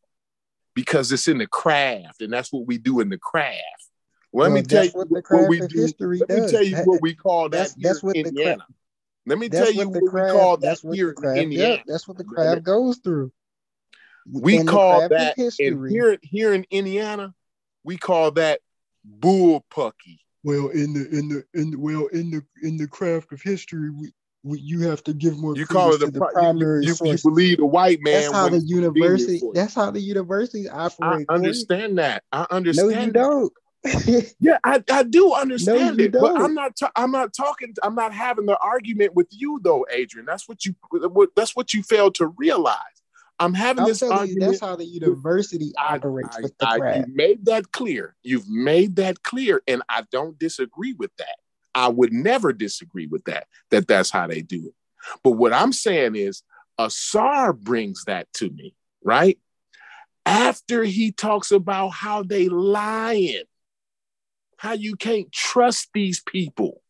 because 0.77 1.11
it's 1.11 1.27
in 1.27 1.39
the 1.39 1.47
craft, 1.49 2.21
and 2.21 2.33
that's 2.33 2.53
what 2.53 2.67
we 2.67 2.77
do 2.79 3.01
in 3.01 3.09
the 3.09 3.19
craft. 3.19 3.59
Well, 4.31 4.49
let 4.49 4.55
me 4.55 4.63
tell 4.63 4.85
you 4.85 4.91
what, 4.93 5.09
what 5.09 5.49
we 5.49 5.61
do. 5.67 5.89
Let 5.99 6.29
does. 6.29 6.41
me 6.43 6.51
tell 6.51 6.63
you 6.63 6.77
what 6.85 7.01
we 7.01 7.15
call 7.15 7.49
that 7.49 7.59
that's, 7.59 7.75
that's 7.75 8.03
what 8.03 8.15
Indiana. 8.15 8.59
Cra- 8.59 8.67
let 9.25 9.39
me 9.39 9.49
tell 9.49 9.73
you 9.73 9.89
what, 9.89 10.03
what 10.03 10.11
craft, 10.11 10.35
we 10.35 10.39
call 10.39 10.57
that 10.59 10.79
here 10.93 11.15
in 11.17 11.37
Indiana. 11.37 11.75
Yeah, 11.75 11.83
that's 11.87 12.07
what 12.07 12.19
the 12.19 12.25
craft 12.25 12.63
goes 12.63 12.99
through. 12.99 13.33
We 14.31 14.59
in 14.59 14.67
call 14.67 15.09
that 15.09 15.39
in 15.59 15.89
here 15.89 16.19
here 16.23 16.53
in 16.53 16.67
Indiana, 16.71 17.35
we 17.83 17.97
call 17.97 18.33
that 18.33 18.61
bullpucky. 19.19 20.19
Well, 20.45 20.69
in 20.69 20.93
the 20.93 21.09
in 21.09 21.29
the 21.29 21.45
in 21.55 21.71
the, 21.71 21.79
well 21.79 22.07
in 22.09 22.31
the 22.31 22.43
in 22.63 22.77
the 22.77 22.87
craft 22.87 23.33
of 23.33 23.41
history, 23.41 23.91
we 23.91 24.13
you 24.45 24.81
have 24.89 25.03
to 25.05 25.13
give 25.13 25.39
more. 25.39 25.57
You 25.57 25.67
call 25.67 25.95
it 25.95 26.01
the, 26.01 26.11
the 26.11 26.21
primary 26.21 26.85
you, 26.85 26.95
you, 27.03 27.13
you, 27.13 27.19
believe 27.23 27.59
the 27.59 27.67
white 27.67 27.99
man. 28.03 28.15
That's 28.15 28.33
how 28.33 28.49
the 28.49 28.61
university. 28.61 29.43
That's 29.55 29.75
how 29.75 29.91
the 29.91 30.01
universities 30.01 30.69
operate. 30.71 31.27
I 31.29 31.35
understand 31.35 31.99
that. 31.99 32.23
I 32.33 32.47
understand. 32.51 32.91
No, 32.91 33.01
you 33.05 33.13
don't. 33.13 33.53
yeah, 34.41 34.59
I, 34.65 34.83
I 34.91 35.03
do 35.05 35.33
understand 35.33 35.99
no, 35.99 36.05
it, 36.05 36.13
don't. 36.13 36.35
but 36.35 36.43
I'm 36.43 36.55
not. 36.55 36.77
Ta- 36.77 36.93
I'm 36.97 37.11
not 37.11 37.35
talking. 37.35 37.75
I'm 37.83 37.95
not 37.95 38.13
having 38.13 38.47
the 38.47 38.59
argument 38.59 39.15
with 39.15 39.29
you 39.31 39.61
though, 39.63 39.87
Adrian. 39.91 40.27
That's 40.27 40.49
what 40.49 40.65
you. 40.65 40.75
That's 41.35 41.55
what 41.55 41.73
you 41.75 41.83
failed 41.83 42.15
to 42.17 42.29
realize. 42.29 42.77
I'm 43.39 43.55
having 43.55 43.85
I'm 43.85 43.89
this 43.89 44.03
argument. 44.03 44.31
You, 44.31 44.41
that's 44.41 44.61
how 44.61 44.77
the 44.77 44.87
university 44.87 45.73
operates 45.79 46.37
I, 46.37 46.41
with 46.41 46.59
the 46.59 46.69
I, 46.69 46.97
you 46.99 47.05
made 47.15 47.45
that 47.47 47.71
clear. 47.73 48.17
You've 48.23 48.49
made 48.49 48.97
that 48.97 49.23
clear, 49.23 49.63
and 49.69 49.83
I 49.89 50.05
don't 50.11 50.39
disagree 50.39 50.95
with 50.95 51.11
that. 51.19 51.37
I 51.77 51.89
would 51.89 52.13
never 52.13 52.55
disagree 52.55 53.07
with 53.07 53.25
that, 53.25 53.47
that 53.71 53.87
that's 53.87 54.11
how 54.11 54.27
they 54.27 54.41
do 54.41 54.69
it. 54.69 54.75
But 55.23 55.33
what 55.33 55.53
I'm 55.53 55.73
saying 55.73 56.17
is, 56.17 56.43
Ausar 56.81 57.57
brings 57.57 58.05
that 58.07 58.33
to 58.35 58.49
me, 58.49 58.75
right? 59.05 59.39
After 60.25 60.83
he 60.85 61.13
talks 61.13 61.53
about 61.53 61.91
how 61.91 62.23
they 62.23 62.49
lying, 62.49 63.45
how 64.57 64.73
you 64.73 64.97
can't 64.97 65.31
trust 65.31 65.91
these 65.93 66.21
people. 66.21 66.83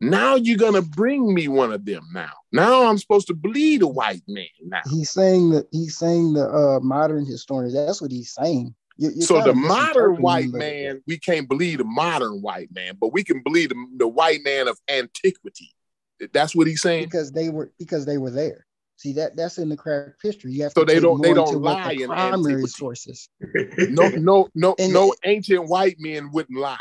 Now 0.00 0.36
you're 0.36 0.56
gonna 0.56 0.80
bring 0.80 1.34
me 1.34 1.48
one 1.48 1.72
of 1.72 1.84
them 1.84 2.06
now. 2.14 2.32
Now 2.52 2.86
I'm 2.86 2.96
supposed 2.96 3.26
to 3.26 3.34
bleed 3.34 3.82
a 3.82 3.88
white 3.88 4.22
man 4.28 4.46
now. 4.64 4.80
He's 4.88 5.10
saying 5.10 5.50
that 5.50 5.66
he's 5.72 5.98
saying 5.98 6.34
the 6.34 6.48
uh, 6.48 6.80
modern 6.80 7.26
historians. 7.26 7.74
That's 7.74 8.00
what 8.00 8.12
he's 8.12 8.32
saying. 8.32 8.74
You're, 9.00 9.12
you're 9.12 9.22
so 9.22 9.42
the 9.42 9.54
modern 9.54 10.20
white 10.20 10.52
man, 10.52 11.02
we 11.06 11.18
can't 11.18 11.48
believe 11.48 11.78
the 11.78 11.84
modern 11.84 12.42
white 12.42 12.68
man, 12.70 12.98
but 13.00 13.14
we 13.14 13.24
can 13.24 13.42
believe 13.42 13.70
the, 13.70 13.86
the 13.96 14.06
white 14.06 14.40
man 14.44 14.68
of 14.68 14.78
antiquity. 14.90 15.70
That's 16.34 16.54
what 16.54 16.66
he's 16.66 16.82
saying. 16.82 17.04
Because 17.04 17.32
they 17.32 17.48
were 17.48 17.72
because 17.78 18.04
they 18.04 18.18
were 18.18 18.30
there. 18.30 18.66
See 18.96 19.14
that 19.14 19.36
that's 19.36 19.56
in 19.56 19.70
the 19.70 19.76
craft 19.78 20.16
history. 20.22 20.52
You 20.52 20.64
have 20.64 20.72
so 20.72 20.84
they 20.84 21.00
don't 21.00 21.22
they 21.22 21.32
don't 21.32 21.62
lie 21.62 21.94
the 21.94 22.02
in 22.02 22.08
primary 22.10 22.36
antiquity. 22.36 22.66
sources. 22.66 23.30
no 23.88 24.10
no 24.10 24.48
no 24.54 24.74
no 24.78 25.14
ancient 25.24 25.66
white 25.66 25.96
men 25.98 26.30
wouldn't 26.30 26.58
lie. 26.58 26.76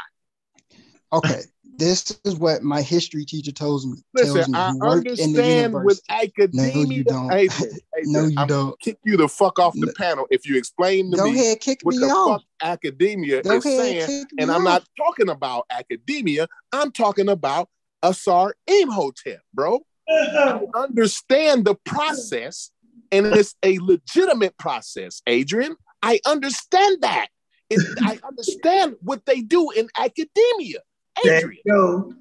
Okay, 1.14 1.40
this 1.78 2.20
is 2.26 2.36
what 2.36 2.64
my 2.64 2.82
history 2.82 3.26
teacher 3.26 3.52
tells 3.52 3.86
me. 3.86 3.98
Listen, 4.14 4.52
me. 4.52 4.58
I 4.58 4.74
understand 4.82 5.74
with 5.74 6.02
academia. 6.10 6.74
No, 6.74 6.82
you 6.92 7.04
don't. 7.04 7.30
Hey, 7.32 7.48
hey, 7.48 8.02
no, 8.04 8.26
you 8.26 8.36
I'm 8.38 8.48
don't. 8.48 8.80
Kick 8.80 8.98
you 9.04 9.18
the 9.18 9.28
fuck 9.28 9.60
off 9.60 9.74
the 9.76 9.88
no. 9.88 9.94
panel 9.98 10.28
if 10.30 10.48
you 10.48 10.58
explain 10.58 11.12
to 11.12 11.18
Go 11.18 11.26
me 11.26 11.32
ahead, 11.32 11.60
kick 11.60 11.80
what 11.84 11.96
me 11.96 12.00
the 12.00 12.08
off. 12.08 12.42
fuck 12.42 12.48
academia 12.62 13.42
Go 13.42 13.58
is 13.58 13.66
ahead, 13.66 14.10
saying. 14.10 14.26
And 14.38 14.52
I'm 14.52 14.64
not 14.64 14.84
talking 14.98 15.30
about 15.30 15.66
academia. 15.72 16.48
I'm 16.72 16.92
talking 16.92 17.30
about 17.30 17.70
Ausar 18.04 18.52
Imhotep, 18.68 19.42
bro. 19.54 19.80
I 20.10 20.62
understand 20.76 21.66
the 21.66 21.76
process, 21.86 22.72
and 23.12 23.28
it's 23.28 23.56
a 23.64 23.78
legitimate 23.80 24.58
process, 24.58 25.22
Adrian. 25.28 25.76
I 26.02 26.20
understand 26.26 27.02
that. 27.02 27.28
It, 27.70 27.82
I 28.02 28.18
understand 28.26 28.96
what 29.02 29.26
they 29.26 29.42
do 29.42 29.70
in 29.72 29.88
academia. 29.98 30.80
Adrian. 31.26 31.62
You, 31.66 32.16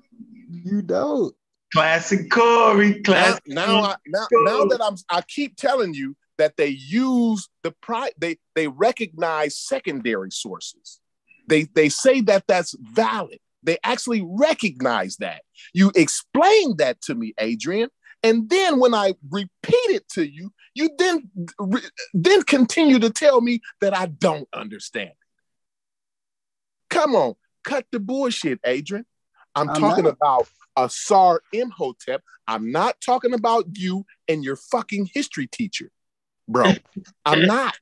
you 0.48 0.82
don't. 0.82 1.34
Classic 1.72 2.30
Corey. 2.30 3.02
Classic. 3.02 3.42
Now, 3.46 3.66
now, 3.66 3.82
I, 3.82 3.96
now, 4.06 4.26
now 4.32 4.64
that 4.64 4.80
I'm, 4.82 4.96
I 5.10 5.20
keep 5.22 5.56
telling 5.56 5.94
you 5.94 6.16
that 6.38 6.56
they 6.56 6.68
use 6.68 7.48
the 7.62 7.72
pri- 7.82 8.12
they 8.18 8.38
they 8.54 8.68
recognize 8.68 9.58
secondary 9.58 10.30
sources. 10.30 11.00
They 11.46 11.64
they 11.74 11.88
say 11.88 12.22
that 12.22 12.44
that's 12.46 12.74
valid. 12.80 13.38
They 13.62 13.78
actually 13.84 14.24
recognize 14.24 15.16
that. 15.16 15.42
You 15.74 15.92
explained 15.94 16.78
that 16.78 17.02
to 17.02 17.14
me, 17.14 17.34
Adrian, 17.38 17.90
and 18.22 18.48
then 18.48 18.80
when 18.80 18.94
I 18.94 19.14
repeat 19.30 19.50
it 19.90 20.08
to 20.10 20.26
you, 20.26 20.52
you 20.74 20.90
then 20.98 21.30
re- 21.58 21.80
then 22.14 22.42
continue 22.42 22.98
to 23.00 23.10
tell 23.10 23.40
me 23.40 23.60
that 23.80 23.96
I 23.96 24.06
don't 24.06 24.48
understand. 24.54 25.12
Come 26.88 27.14
on, 27.14 27.34
cut 27.68 27.86
the 27.92 28.00
bullshit, 28.00 28.58
Adrian. 28.64 29.04
I'm, 29.54 29.68
I'm 29.68 29.80
talking 29.80 30.04
not. 30.04 30.14
about 30.14 30.48
Ausar 30.76 31.38
Imhotep. 31.52 32.22
I'm 32.46 32.72
not 32.72 33.00
talking 33.00 33.34
about 33.34 33.66
you 33.76 34.06
and 34.26 34.42
your 34.42 34.56
fucking 34.56 35.10
history 35.12 35.46
teacher, 35.46 35.90
bro. 36.48 36.72
I'm 37.26 37.46
not. 37.46 37.76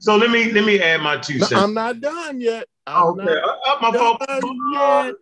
so 0.00 0.16
let 0.16 0.30
me 0.30 0.52
let 0.52 0.64
me 0.64 0.80
add 0.80 1.02
my 1.02 1.18
two 1.18 1.38
cents. 1.38 1.52
I'm 1.52 1.74
not 1.74 2.00
done 2.00 2.40
yet. 2.40 2.66
I'm 2.86 3.18
okay, 3.18 3.40
uh, 3.40 3.48
uh, 3.66 3.78
my 3.80 3.92
fault. 3.92 4.22
Yet. 4.28 5.14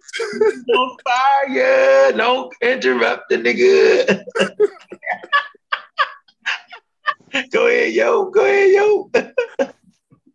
on 0.74 0.96
fire! 1.04 2.12
Don't 2.12 2.52
interrupt 2.60 3.28
the 3.30 3.36
nigga. 3.36 4.24
go 7.50 7.66
ahead, 7.68 7.92
yo. 7.92 8.30
Go 8.30 8.44
ahead, 8.44 8.70
yo. 8.70 9.10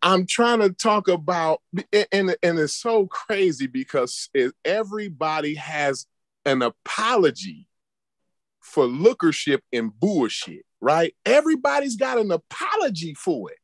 I'm 0.07 0.25
trying 0.25 0.61
to 0.61 0.69
talk 0.69 1.09
about, 1.09 1.61
and, 2.13 2.33
and 2.41 2.59
it's 2.59 2.73
so 2.73 3.07
crazy 3.07 3.67
because 3.67 4.29
everybody 4.63 5.55
has 5.55 6.05
an 6.45 6.61
apology 6.61 7.67
for 8.61 8.85
lookership 8.85 9.61
and 9.73 9.91
bullshit, 9.99 10.63
right? 10.79 11.13
Everybody's 11.25 11.97
got 11.97 12.19
an 12.19 12.31
apology 12.31 13.15
for 13.15 13.51
it. 13.51 13.57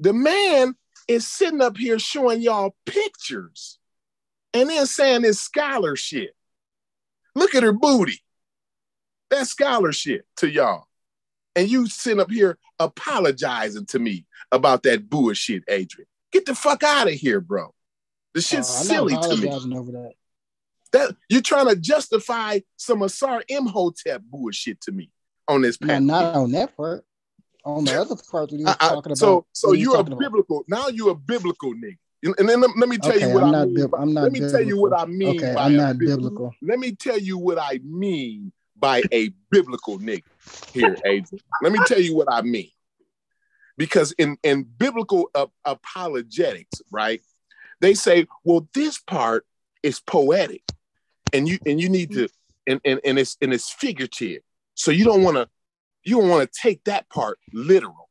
The 0.00 0.12
man 0.12 0.74
is 1.08 1.26
sitting 1.26 1.62
up 1.62 1.78
here 1.78 1.98
showing 1.98 2.42
y'all 2.42 2.76
pictures 2.84 3.78
and 4.52 4.68
then 4.68 4.84
saying 4.84 5.24
it's 5.24 5.40
scholarship. 5.40 6.32
Look 7.34 7.54
at 7.54 7.62
her 7.62 7.72
booty. 7.72 8.20
That's 9.30 9.48
scholarship 9.48 10.26
to 10.36 10.50
y'all. 10.50 10.88
And 11.56 11.68
you 11.68 11.86
sitting 11.88 12.20
up 12.20 12.30
here 12.30 12.58
apologizing 12.78 13.86
to 13.86 13.98
me 13.98 14.26
about 14.52 14.82
that 14.84 15.08
bullshit, 15.08 15.64
Adrian. 15.68 16.06
Get 16.32 16.46
the 16.46 16.54
fuck 16.54 16.82
out 16.82 17.08
of 17.08 17.14
here, 17.14 17.40
bro. 17.40 17.74
The 18.34 18.40
shit's 18.40 18.70
uh, 18.70 18.84
silly 18.84 19.14
to 19.14 19.36
me. 19.36 19.76
Over 19.76 19.92
that. 19.92 20.12
That 20.92 21.16
you're 21.28 21.40
trying 21.40 21.68
to 21.68 21.76
justify 21.76 22.60
some 22.76 23.02
Asar 23.02 23.42
Imhotep 23.48 24.22
bullshit 24.24 24.80
to 24.82 24.92
me 24.92 25.10
on 25.48 25.62
this 25.62 25.76
page. 25.76 26.00
Not 26.02 26.34
on 26.34 26.52
that 26.52 26.76
part. 26.76 27.04
On 27.64 27.84
the 27.84 28.00
other 28.00 28.16
part, 28.30 28.50
we 28.52 28.64
were 28.64 28.72
talking 28.80 29.12
about. 29.12 29.18
So, 29.18 29.46
so 29.52 29.72
you're 29.72 29.98
a 29.98 30.04
biblical. 30.04 30.64
About. 30.68 30.68
Now 30.68 30.88
you're 30.88 31.10
a 31.10 31.14
biblical 31.14 31.74
nigga. 31.74 31.98
And 32.22 32.48
then 32.48 32.60
let, 32.60 32.88
me 32.88 32.98
tell 32.98 33.12
okay, 33.12 33.28
you 33.28 33.34
what 33.34 33.42
I'm 33.44 33.54
I 33.54 33.64
mean. 33.64 33.88
I'm 33.96 34.12
not 34.12 34.24
let 34.24 34.32
me 34.32 34.40
biblical. 34.40 34.58
tell 34.58 34.68
you 34.68 34.80
what 34.80 35.00
I 35.00 35.06
mean. 35.06 35.36
Okay, 35.36 35.54
I'm 35.56 35.76
not 35.76 35.98
biblical. 35.98 36.52
Let 36.60 36.78
me 36.78 36.92
tell 36.92 37.18
you 37.18 37.38
what 37.38 37.58
I 37.58 37.80
mean 37.82 38.52
by 38.80 39.02
a 39.12 39.30
biblical 39.50 39.98
nigga. 39.98 40.24
Here, 40.72 40.96
Adrian. 41.04 41.42
let 41.62 41.72
me 41.72 41.78
tell 41.86 42.00
you 42.00 42.16
what 42.16 42.28
I 42.30 42.42
mean. 42.42 42.70
Because 43.76 44.12
in 44.12 44.36
in 44.42 44.64
biblical 44.64 45.30
uh, 45.34 45.46
apologetics, 45.64 46.82
right? 46.90 47.20
They 47.80 47.94
say, 47.94 48.26
well, 48.44 48.68
this 48.74 48.98
part 48.98 49.46
is 49.82 50.00
poetic, 50.00 50.62
and 51.32 51.48
you 51.48 51.58
and 51.64 51.80
you 51.80 51.88
need 51.88 52.12
to, 52.12 52.28
and 52.66 52.80
and, 52.84 53.00
and 53.04 53.18
it's 53.18 53.36
and 53.40 53.52
it's 53.52 53.70
figurative. 53.70 54.42
So 54.74 54.90
you 54.90 55.04
don't 55.04 55.22
want 55.22 55.36
to 55.36 55.48
you 56.04 56.20
don't 56.20 56.28
want 56.28 56.50
to 56.50 56.60
take 56.60 56.84
that 56.84 57.08
part 57.08 57.38
literal. 57.52 58.08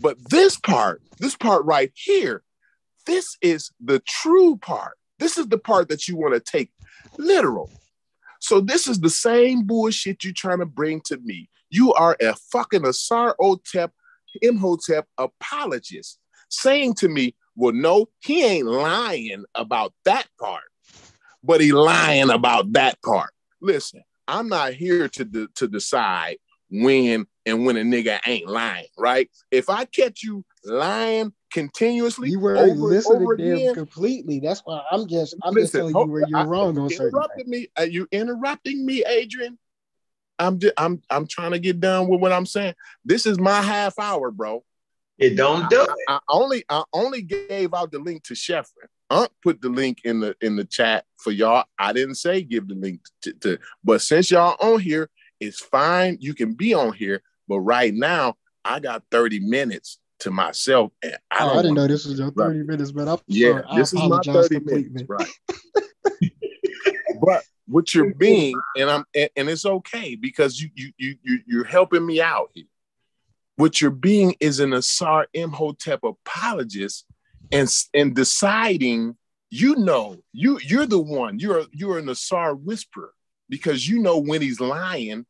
But 0.00 0.16
this 0.30 0.58
part, 0.58 1.02
this 1.18 1.36
part 1.36 1.64
right 1.64 1.90
here, 1.94 2.42
this 3.06 3.36
is 3.40 3.72
the 3.80 4.00
true 4.00 4.56
part. 4.56 4.96
This 5.18 5.38
is 5.38 5.48
the 5.48 5.58
part 5.58 5.88
that 5.88 6.06
you 6.06 6.16
want 6.16 6.34
to 6.34 6.40
take 6.40 6.70
literal. 7.18 7.70
So 8.40 8.60
this 8.60 8.86
is 8.86 9.00
the 9.00 9.10
same 9.10 9.64
bullshit 9.64 10.24
you're 10.24 10.32
trying 10.32 10.60
to 10.60 10.66
bring 10.66 11.00
to 11.02 11.18
me. 11.18 11.48
You 11.70 11.92
are 11.94 12.16
a 12.20 12.34
fucking 12.52 12.86
Asar 12.86 13.36
Otep, 13.40 13.90
Imhotep 14.42 15.06
apologist 15.18 16.18
saying 16.48 16.94
to 16.94 17.08
me, 17.08 17.34
well, 17.56 17.72
no, 17.72 18.08
he 18.20 18.44
ain't 18.44 18.66
lying 18.66 19.44
about 19.54 19.92
that 20.04 20.26
part, 20.40 20.62
but 21.42 21.60
he 21.60 21.72
lying 21.72 22.30
about 22.30 22.72
that 22.72 23.02
part. 23.02 23.30
Listen, 23.60 24.02
I'm 24.28 24.48
not 24.48 24.74
here 24.74 25.08
to, 25.08 25.24
de- 25.24 25.48
to 25.56 25.68
decide 25.68 26.36
when 26.70 27.26
and 27.46 27.64
when 27.64 27.76
a 27.76 27.82
nigga 27.82 28.20
ain't 28.26 28.48
lying, 28.48 28.86
right? 28.96 29.28
If 29.50 29.68
I 29.70 29.86
catch 29.86 30.22
you 30.22 30.44
lying 30.64 31.32
continuously, 31.50 32.30
you 32.30 32.40
were 32.40 32.56
over, 32.56 32.74
listening 32.74 33.22
over 33.22 33.34
again, 33.34 33.74
completely. 33.74 34.40
That's 34.40 34.60
why 34.64 34.82
I'm 34.90 35.06
just 35.06 35.34
I'm 35.42 35.54
listen, 35.54 35.62
just 35.62 35.94
telling 35.94 36.06
you 36.06 36.12
where 36.12 36.28
you're 36.28 36.38
I, 36.38 36.44
wrong 36.44 36.78
on 36.78 36.90
interrupting 36.90 37.48
me. 37.48 37.68
Are 37.76 37.86
you 37.86 38.06
interrupting 38.12 38.84
me, 38.84 39.04
Adrian? 39.04 39.58
I'm 40.38 40.58
just, 40.58 40.74
I'm 40.76 41.02
I'm 41.10 41.26
trying 41.26 41.52
to 41.52 41.58
get 41.58 41.80
done 41.80 42.08
with 42.08 42.20
what 42.20 42.32
I'm 42.32 42.46
saying. 42.46 42.74
This 43.04 43.26
is 43.26 43.38
my 43.38 43.60
half 43.60 43.98
hour, 43.98 44.30
bro. 44.30 44.64
It 45.18 45.36
don't 45.36 45.68
do 45.68 45.80
I, 45.80 45.82
it. 45.82 45.96
I, 46.08 46.14
I 46.14 46.18
only 46.28 46.64
I 46.68 46.84
only 46.92 47.22
gave 47.22 47.74
out 47.74 47.90
the 47.90 47.98
link 47.98 48.22
to 48.24 48.34
Sheffrin. 48.34 48.88
Unc 49.10 49.30
put 49.42 49.60
the 49.60 49.68
link 49.68 50.02
in 50.04 50.20
the 50.20 50.36
in 50.40 50.56
the 50.56 50.64
chat 50.64 51.04
for 51.16 51.32
y'all. 51.32 51.64
I 51.78 51.92
didn't 51.92 52.16
say 52.16 52.42
give 52.42 52.68
the 52.68 52.74
link 52.74 53.00
to, 53.22 53.32
to 53.32 53.58
but 53.82 54.02
since 54.02 54.30
y'all 54.30 54.56
on 54.60 54.80
here, 54.80 55.10
it's 55.40 55.60
fine. 55.60 56.18
You 56.20 56.34
can 56.34 56.54
be 56.54 56.74
on 56.74 56.92
here, 56.92 57.22
but 57.48 57.60
right 57.60 57.92
now 57.92 58.34
I 58.64 58.80
got 58.80 59.02
30 59.10 59.40
minutes 59.40 59.98
to 60.20 60.30
myself. 60.30 60.92
And 61.02 61.16
I, 61.30 61.44
oh, 61.44 61.58
I 61.58 61.62
didn't 61.62 61.74
know 61.74 61.86
this 61.86 62.04
was 62.04 62.18
your 62.18 62.30
30 62.30 62.58
right. 62.58 62.66
minutes, 62.66 62.92
but 62.92 63.08
I'm 63.08 63.18
yeah, 63.26 63.62
sorry. 63.62 63.76
this 63.76 63.92
is 63.92 64.02
my 64.02 64.20
30 64.24 64.54
completely. 64.54 64.90
minutes, 64.90 65.08
right? 65.08 66.30
but 67.22 67.44
what 67.66 67.94
you're 67.94 68.14
being, 68.14 68.58
and 68.76 68.90
I'm 68.90 69.04
and, 69.14 69.30
and, 69.36 69.48
it's 69.48 69.66
okay 69.66 70.14
because 70.14 70.60
you 70.60 70.70
you 70.74 70.92
you 70.96 71.16
you 71.22 71.40
you're 71.46 71.64
helping 71.64 72.04
me 72.04 72.20
out 72.20 72.50
here. 72.54 72.64
What 73.56 73.80
you're 73.80 73.90
being 73.90 74.34
is 74.40 74.60
an 74.60 74.72
Asar 74.72 75.26
Imhotep 75.34 76.00
apologist 76.02 77.04
and 77.52 77.68
and 77.92 78.14
deciding 78.14 79.16
you 79.50 79.76
know 79.76 80.16
you 80.32 80.58
you're 80.62 80.86
the 80.86 81.00
one 81.00 81.38
you're 81.38 81.64
you're 81.72 81.98
an 81.98 82.08
Asar 82.08 82.54
whisperer 82.54 83.12
because 83.48 83.88
you 83.88 83.98
know 83.98 84.18
when 84.18 84.40
he's 84.40 84.60
lying 84.60 85.26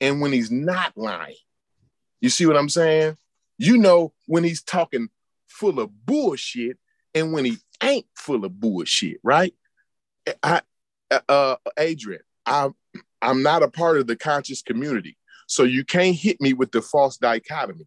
and 0.00 0.20
when 0.20 0.32
he's 0.32 0.50
not 0.50 0.92
lying. 0.96 1.36
You 2.20 2.30
see 2.30 2.46
what 2.46 2.56
I'm 2.56 2.68
saying? 2.68 3.16
You 3.58 3.78
know 3.78 4.12
when 4.26 4.44
he's 4.44 4.62
talking 4.62 5.08
full 5.48 5.80
of 5.80 5.90
bullshit 6.06 6.78
and 7.14 7.32
when 7.32 7.44
he 7.44 7.58
ain't 7.82 8.06
full 8.16 8.44
of 8.44 8.60
bullshit, 8.60 9.18
right? 9.22 9.54
I, 10.42 10.62
uh, 11.28 11.56
Adrian, 11.78 12.22
I'm 12.46 12.74
I'm 13.22 13.42
not 13.42 13.62
a 13.62 13.68
part 13.68 13.98
of 13.98 14.06
the 14.06 14.16
conscious 14.16 14.62
community, 14.62 15.16
so 15.46 15.62
you 15.62 15.84
can't 15.84 16.16
hit 16.16 16.40
me 16.40 16.52
with 16.52 16.72
the 16.72 16.82
false 16.82 17.16
dichotomy. 17.16 17.86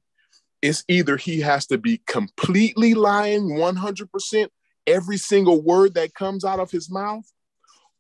It's 0.62 0.84
either 0.88 1.18
he 1.18 1.42
has 1.42 1.68
to 1.68 1.78
be 1.78 2.02
completely 2.08 2.96
lying 2.96 3.50
100% 3.50 4.48
every 4.88 5.18
single 5.18 5.62
word 5.62 5.94
that 5.94 6.16
comes 6.16 6.44
out 6.44 6.60
of 6.60 6.72
his 6.72 6.90
mouth, 6.90 7.26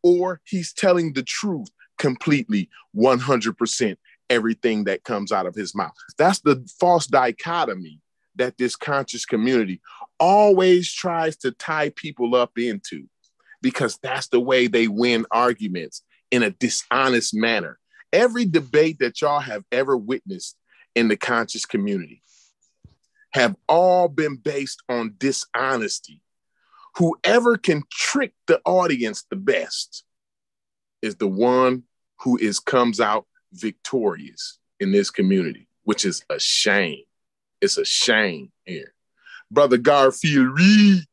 or 0.01 0.41
he's 0.43 0.73
telling 0.73 1.13
the 1.13 1.23
truth 1.23 1.67
completely 1.97 2.69
100% 2.95 3.97
everything 4.29 4.85
that 4.85 5.03
comes 5.03 5.31
out 5.31 5.45
of 5.45 5.55
his 5.55 5.75
mouth. 5.75 5.93
That's 6.17 6.39
the 6.39 6.67
false 6.79 7.07
dichotomy 7.07 8.01
that 8.35 8.57
this 8.57 8.75
conscious 8.75 9.25
community 9.25 9.81
always 10.19 10.91
tries 10.91 11.37
to 11.37 11.51
tie 11.51 11.89
people 11.95 12.35
up 12.35 12.57
into 12.57 13.07
because 13.61 13.97
that's 14.01 14.27
the 14.27 14.39
way 14.39 14.67
they 14.67 14.87
win 14.87 15.25
arguments 15.31 16.03
in 16.31 16.43
a 16.43 16.51
dishonest 16.51 17.33
manner. 17.33 17.79
Every 18.13 18.45
debate 18.45 18.99
that 18.99 19.21
y'all 19.21 19.39
have 19.39 19.63
ever 19.71 19.97
witnessed 19.97 20.55
in 20.95 21.07
the 21.07 21.17
conscious 21.17 21.65
community 21.65 22.21
have 23.31 23.55
all 23.67 24.07
been 24.07 24.35
based 24.35 24.81
on 24.89 25.15
dishonesty. 25.17 26.21
Whoever 26.95 27.57
can 27.57 27.83
trick 27.91 28.33
the 28.47 28.61
audience 28.65 29.25
the 29.29 29.35
best 29.35 30.03
is 31.01 31.15
the 31.15 31.27
one 31.27 31.83
who 32.21 32.37
is 32.37 32.59
comes 32.59 32.99
out 32.99 33.25
victorious 33.59 34.59
in 34.79 34.91
this 34.91 35.09
community, 35.09 35.67
which 35.83 36.05
is 36.05 36.23
a 36.29 36.39
shame. 36.39 37.03
It's 37.61 37.77
a 37.77 37.85
shame 37.85 38.51
here. 38.65 38.93
Brother 39.49 39.77
Garfield 39.77 40.57
Reed, 40.59 41.03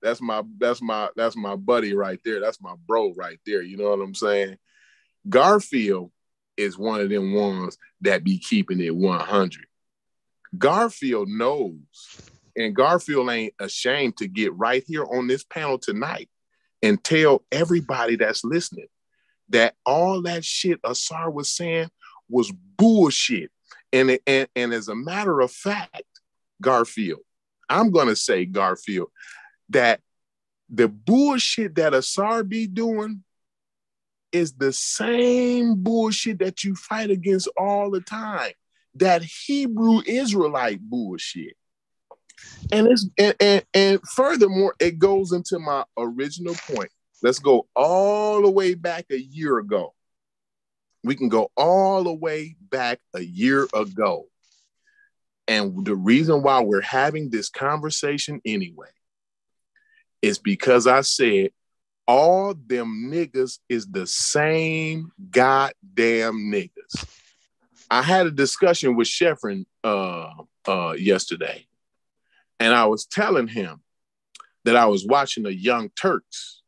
that's 0.00 0.20
my 0.20 0.42
that's 0.58 0.82
my 0.82 1.08
that's 1.16 1.36
my 1.36 1.56
buddy 1.56 1.94
right 1.94 2.20
there. 2.24 2.40
That's 2.40 2.60
my 2.60 2.74
bro 2.86 3.12
right 3.14 3.38
there. 3.46 3.62
You 3.62 3.76
know 3.76 3.90
what 3.90 4.00
I'm 4.00 4.14
saying? 4.14 4.58
Garfield 5.28 6.10
is 6.56 6.76
one 6.76 7.00
of 7.00 7.08
them 7.08 7.34
ones 7.34 7.78
that 8.00 8.24
be 8.24 8.38
keeping 8.38 8.80
it 8.80 8.94
100. 8.94 9.66
Garfield 10.58 11.28
knows, 11.28 11.78
and 12.56 12.74
Garfield 12.74 13.30
ain't 13.30 13.54
ashamed 13.58 14.16
to 14.18 14.28
get 14.28 14.54
right 14.54 14.84
here 14.86 15.04
on 15.04 15.26
this 15.26 15.44
panel 15.44 15.78
tonight 15.78 16.28
and 16.82 17.02
tell 17.02 17.44
everybody 17.50 18.16
that's 18.16 18.44
listening 18.44 18.88
that 19.52 19.74
all 19.86 20.22
that 20.22 20.44
shit 20.44 20.80
Asar 20.84 21.30
was 21.30 21.52
saying 21.52 21.88
was 22.28 22.52
bullshit. 22.76 23.50
And, 23.92 24.18
and, 24.26 24.48
and 24.56 24.72
as 24.72 24.88
a 24.88 24.94
matter 24.94 25.40
of 25.40 25.52
fact, 25.52 26.02
Garfield, 26.60 27.20
I'm 27.68 27.90
going 27.90 28.08
to 28.08 28.16
say, 28.16 28.46
Garfield, 28.46 29.10
that 29.68 30.00
the 30.68 30.88
bullshit 30.88 31.74
that 31.76 31.94
Asar 31.94 32.42
be 32.42 32.66
doing 32.66 33.22
is 34.32 34.54
the 34.54 34.72
same 34.72 35.82
bullshit 35.82 36.38
that 36.38 36.64
you 36.64 36.74
fight 36.74 37.10
against 37.10 37.48
all 37.58 37.90
the 37.90 38.00
time. 38.00 38.52
That 38.94 39.22
Hebrew 39.22 40.00
Israelite 40.06 40.80
bullshit. 40.80 41.56
And 42.70 42.86
it's 42.86 43.06
and, 43.18 43.34
and, 43.40 43.64
and 43.74 44.00
furthermore, 44.14 44.74
it 44.80 44.98
goes 44.98 45.32
into 45.32 45.58
my 45.58 45.84
original 45.98 46.54
point 46.54 46.90
Let's 47.22 47.38
go 47.38 47.68
all 47.76 48.42
the 48.42 48.50
way 48.50 48.74
back 48.74 49.06
a 49.10 49.18
year 49.18 49.58
ago. 49.58 49.94
We 51.04 51.14
can 51.14 51.28
go 51.28 51.50
all 51.56 52.04
the 52.04 52.12
way 52.12 52.56
back 52.60 53.00
a 53.14 53.20
year 53.20 53.68
ago. 53.74 54.26
And 55.46 55.84
the 55.84 55.94
reason 55.94 56.42
why 56.42 56.60
we're 56.60 56.80
having 56.80 57.30
this 57.30 57.48
conversation 57.48 58.40
anyway 58.44 58.88
is 60.20 60.38
because 60.38 60.86
I 60.86 61.00
said 61.02 61.50
all 62.06 62.54
them 62.54 63.10
niggas 63.12 63.58
is 63.68 63.86
the 63.86 64.06
same 64.06 65.12
goddamn 65.30 66.52
niggas. 66.52 67.06
I 67.90 68.02
had 68.02 68.26
a 68.26 68.30
discussion 68.30 68.96
with 68.96 69.06
Sheffrin 69.06 69.64
uh, 69.84 70.30
uh, 70.66 70.94
yesterday, 70.98 71.66
and 72.58 72.74
I 72.74 72.86
was 72.86 73.04
telling 73.04 73.48
him 73.48 73.82
that 74.64 74.76
I 74.76 74.86
was 74.86 75.06
watching 75.06 75.42
the 75.42 75.54
Young 75.54 75.90
Turks 75.90 76.61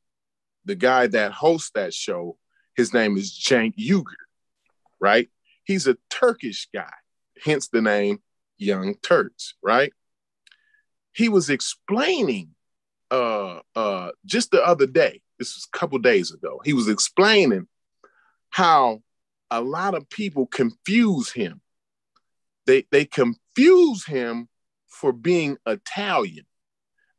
the 0.64 0.74
guy 0.74 1.07
that 1.09 1.33
hosts 1.33 1.70
that 1.74 1.94
show, 1.94 2.37
his 2.77 2.92
name 2.92 3.16
is 3.16 3.33
Cenk 3.33 3.74
Uygur, 3.77 4.05
right? 5.00 5.29
He's 5.64 5.87
a 5.87 5.96
Turkish 6.11 6.68
guy, 6.74 6.92
hence 7.42 7.68
the 7.68 7.83
name 7.83 8.20
Young 8.59 8.94
Turks, 9.03 9.55
right? 9.62 9.92
He 11.12 11.29
was 11.29 11.50
explaining 11.50 12.50
uh 13.11 13.61
uh 13.77 14.11
just 14.24 14.50
the 14.50 14.66
other 14.66 14.87
day, 14.87 15.20
this 15.38 15.55
was 15.55 15.68
a 15.72 15.79
couple 15.79 15.98
days 15.98 16.33
ago, 16.33 16.61
he 16.64 16.72
was 16.72 16.88
explaining 16.88 17.68
how 18.50 19.03
a 19.50 19.61
lot 19.61 19.94
of 19.94 20.09
people 20.09 20.46
confuse 20.46 21.31
him. 21.31 21.61
They 22.66 22.87
they 22.90 23.05
confuse 23.05 24.05
him 24.07 24.48
for 24.88 25.12
being 25.12 25.59
Italian 25.66 26.46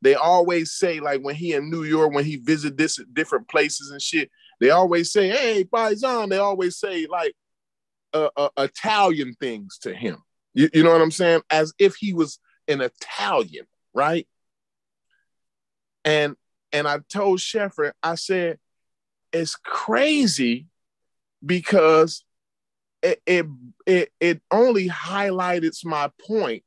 they 0.06 0.14
always 0.14 0.74
say 0.74 1.00
like 1.00 1.22
when 1.22 1.34
he 1.34 1.54
in 1.54 1.72
New 1.72 1.84
York, 1.84 2.14
when 2.14 2.26
he 2.26 2.36
visit 2.36 2.78
this 2.78 3.00
different 3.14 3.48
places 3.48 3.90
and 3.90 4.02
shit, 4.02 4.30
They 4.60 4.70
always 4.70 5.12
say, 5.12 5.30
"Hey, 5.30 5.64
Paisan." 5.64 6.30
They 6.30 6.38
always 6.38 6.78
say 6.78 7.08
like 7.08 7.34
uh, 8.14 8.30
uh, 8.38 8.50
Italian 8.58 9.36
things 9.40 9.80
to 9.80 9.94
him. 9.96 10.24
You, 10.54 10.70
you 10.74 10.84
know 10.84 10.92
what 10.92 11.02
I'm 11.02 11.12
saying? 11.12 11.42
As 11.50 11.74
if 11.80 11.96
he 11.96 12.14
was 12.14 12.40
an 12.68 12.82
Italian, 12.82 13.66
right? 13.94 14.28
And 16.06 16.36
and 16.72 16.88
I 16.88 17.00
told 17.10 17.40
Sheffer, 17.40 17.92
I 18.04 18.16
said, 18.16 18.60
it's 19.34 19.56
crazy 19.56 20.68
because 21.44 22.24
it, 23.02 23.22
it 23.26 23.46
it 23.88 24.12
it 24.20 24.42
only 24.52 24.88
highlighted 24.88 25.74
my 25.84 26.12
point 26.28 26.64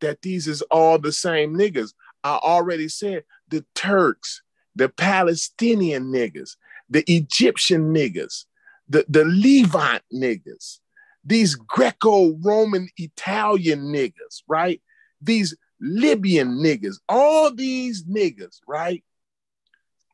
that 0.00 0.22
these 0.22 0.48
is 0.48 0.62
all 0.62 0.98
the 0.98 1.12
same 1.12 1.54
niggas. 1.54 1.92
I 2.24 2.36
already 2.36 2.88
said 2.88 3.24
the 3.48 3.64
Turks, 3.74 4.42
the 4.74 4.88
Palestinian 4.88 6.12
niggas, 6.12 6.56
the 6.88 7.04
Egyptian 7.06 7.94
niggas, 7.94 8.44
the, 8.88 9.04
the 9.08 9.24
Levant 9.24 10.02
niggas, 10.12 10.78
these 11.24 11.54
Greco-Roman 11.54 12.88
Italian 12.96 13.92
niggas, 13.92 14.42
right? 14.48 14.80
These 15.20 15.56
Libyan 15.80 16.58
niggas, 16.58 16.96
all 17.08 17.54
these 17.54 18.04
niggas, 18.04 18.60
right, 18.66 19.04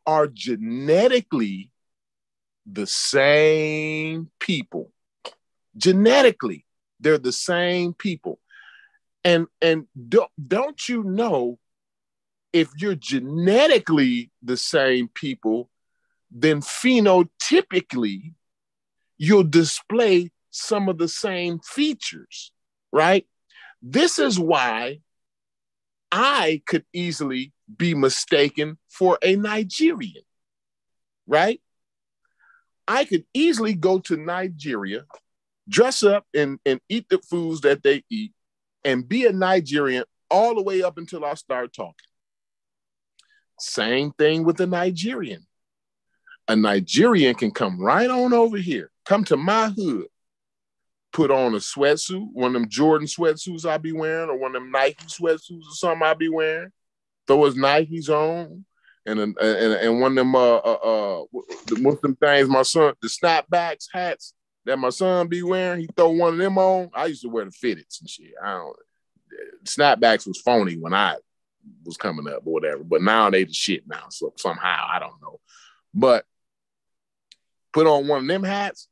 are 0.06 0.26
genetically 0.26 1.72
the 2.64 2.86
same 2.86 4.30
people. 4.38 4.92
Genetically, 5.76 6.64
they're 7.00 7.18
the 7.18 7.32
same 7.32 7.92
people. 7.94 8.38
And 9.24 9.46
and 9.60 9.86
don't, 10.08 10.30
don't 10.48 10.88
you 10.88 11.02
know 11.02 11.58
if 12.56 12.70
you're 12.78 12.94
genetically 12.94 14.30
the 14.42 14.56
same 14.56 15.08
people, 15.08 15.68
then 16.30 16.62
phenotypically 16.62 18.32
you'll 19.18 19.44
display 19.44 20.30
some 20.50 20.88
of 20.88 20.96
the 20.96 21.06
same 21.06 21.58
features, 21.58 22.52
right? 22.90 23.26
This 23.82 24.18
is 24.18 24.40
why 24.40 25.00
I 26.10 26.62
could 26.66 26.86
easily 26.94 27.52
be 27.76 27.94
mistaken 27.94 28.78
for 28.88 29.18
a 29.22 29.36
Nigerian, 29.36 30.24
right? 31.26 31.60
I 32.88 33.04
could 33.04 33.26
easily 33.34 33.74
go 33.74 33.98
to 33.98 34.16
Nigeria, 34.16 35.04
dress 35.68 36.02
up 36.02 36.24
and, 36.32 36.58
and 36.64 36.80
eat 36.88 37.06
the 37.10 37.18
foods 37.18 37.60
that 37.62 37.82
they 37.82 38.02
eat, 38.10 38.32
and 38.82 39.06
be 39.06 39.26
a 39.26 39.32
Nigerian 39.32 40.04
all 40.30 40.54
the 40.54 40.62
way 40.62 40.82
up 40.82 40.96
until 40.96 41.22
I 41.22 41.34
start 41.34 41.74
talking. 41.74 42.06
Same 43.58 44.12
thing 44.12 44.44
with 44.44 44.60
a 44.60 44.66
Nigerian. 44.66 45.46
A 46.48 46.56
Nigerian 46.56 47.34
can 47.34 47.50
come 47.50 47.80
right 47.80 48.08
on 48.08 48.32
over 48.32 48.56
here, 48.56 48.90
come 49.04 49.24
to 49.24 49.36
my 49.36 49.68
hood, 49.68 50.06
put 51.12 51.30
on 51.30 51.54
a 51.54 51.58
sweatsuit, 51.58 52.28
one 52.32 52.48
of 52.48 52.52
them 52.52 52.68
Jordan 52.68 53.08
sweatsuits 53.08 53.68
I'll 53.68 53.78
be 53.78 53.92
wearing, 53.92 54.30
or 54.30 54.38
one 54.38 54.54
of 54.54 54.62
them 54.62 54.70
Nike 54.70 55.06
sweatsuits 55.06 55.66
or 55.66 55.74
something 55.74 56.06
I'll 56.06 56.14
be 56.14 56.28
wearing. 56.28 56.70
Throw 57.26 57.44
his 57.46 57.56
Nikes 57.56 58.08
on, 58.08 58.64
and 59.06 59.18
and 59.18 59.36
and 59.38 60.00
one 60.00 60.12
of 60.12 60.16
them 60.16 60.36
uh 60.36 60.56
uh, 60.56 60.78
uh 60.84 61.24
of 61.90 62.00
them 62.02 62.16
things 62.16 62.48
my 62.48 62.62
son 62.62 62.94
the 63.00 63.08
snapbacks 63.08 63.86
hats 63.92 64.34
that 64.66 64.78
my 64.78 64.90
son 64.90 65.28
be 65.28 65.42
wearing. 65.42 65.80
He 65.80 65.88
throw 65.96 66.10
one 66.10 66.34
of 66.34 66.38
them 66.38 66.58
on. 66.58 66.90
I 66.92 67.06
used 67.06 67.22
to 67.22 67.28
wear 67.28 67.44
the 67.44 67.50
fitteds 67.50 68.00
and 68.00 68.10
shit. 68.10 68.34
I 68.42 68.52
don't. 68.52 68.76
Snapbacks 69.64 70.26
was 70.26 70.40
phony 70.40 70.76
when 70.76 70.94
I 70.94 71.16
was 71.84 71.96
coming 71.96 72.26
up 72.28 72.42
or 72.46 72.52
whatever, 72.52 72.82
but 72.84 73.02
now 73.02 73.30
they 73.30 73.44
the 73.44 73.52
shit 73.52 73.86
now. 73.86 74.04
So 74.10 74.32
somehow 74.36 74.86
I 74.90 74.98
don't 74.98 75.20
know, 75.22 75.40
but 75.94 76.24
put 77.72 77.86
on 77.86 78.08
one 78.08 78.22
of 78.22 78.26
them 78.26 78.42
hats 78.42 78.88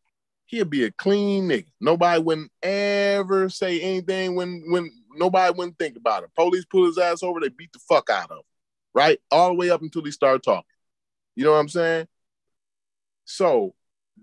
he'll 0.46 0.64
be 0.64 0.84
a 0.84 0.90
clean 0.90 1.48
nigga. 1.48 1.66
Nobody 1.80 2.22
wouldn't 2.22 2.52
ever 2.62 3.48
say 3.48 3.80
anything 3.80 4.34
when 4.34 4.64
when 4.68 4.90
nobody 5.16 5.52
wouldn't 5.56 5.78
think 5.78 5.96
about 5.96 6.22
it. 6.22 6.30
Police 6.34 6.64
pull 6.64 6.86
his 6.86 6.98
ass 6.98 7.22
over, 7.22 7.40
they 7.40 7.48
beat 7.48 7.72
the 7.72 7.80
fuck 7.80 8.10
out 8.10 8.30
of 8.30 8.38
him, 8.38 8.44
right? 8.94 9.20
All 9.30 9.48
the 9.48 9.54
way 9.54 9.70
up 9.70 9.82
until 9.82 10.04
he 10.04 10.10
started 10.10 10.42
talking. 10.42 10.64
You 11.34 11.44
know 11.44 11.52
what 11.52 11.58
I'm 11.58 11.68
saying? 11.68 12.06
So 13.24 13.74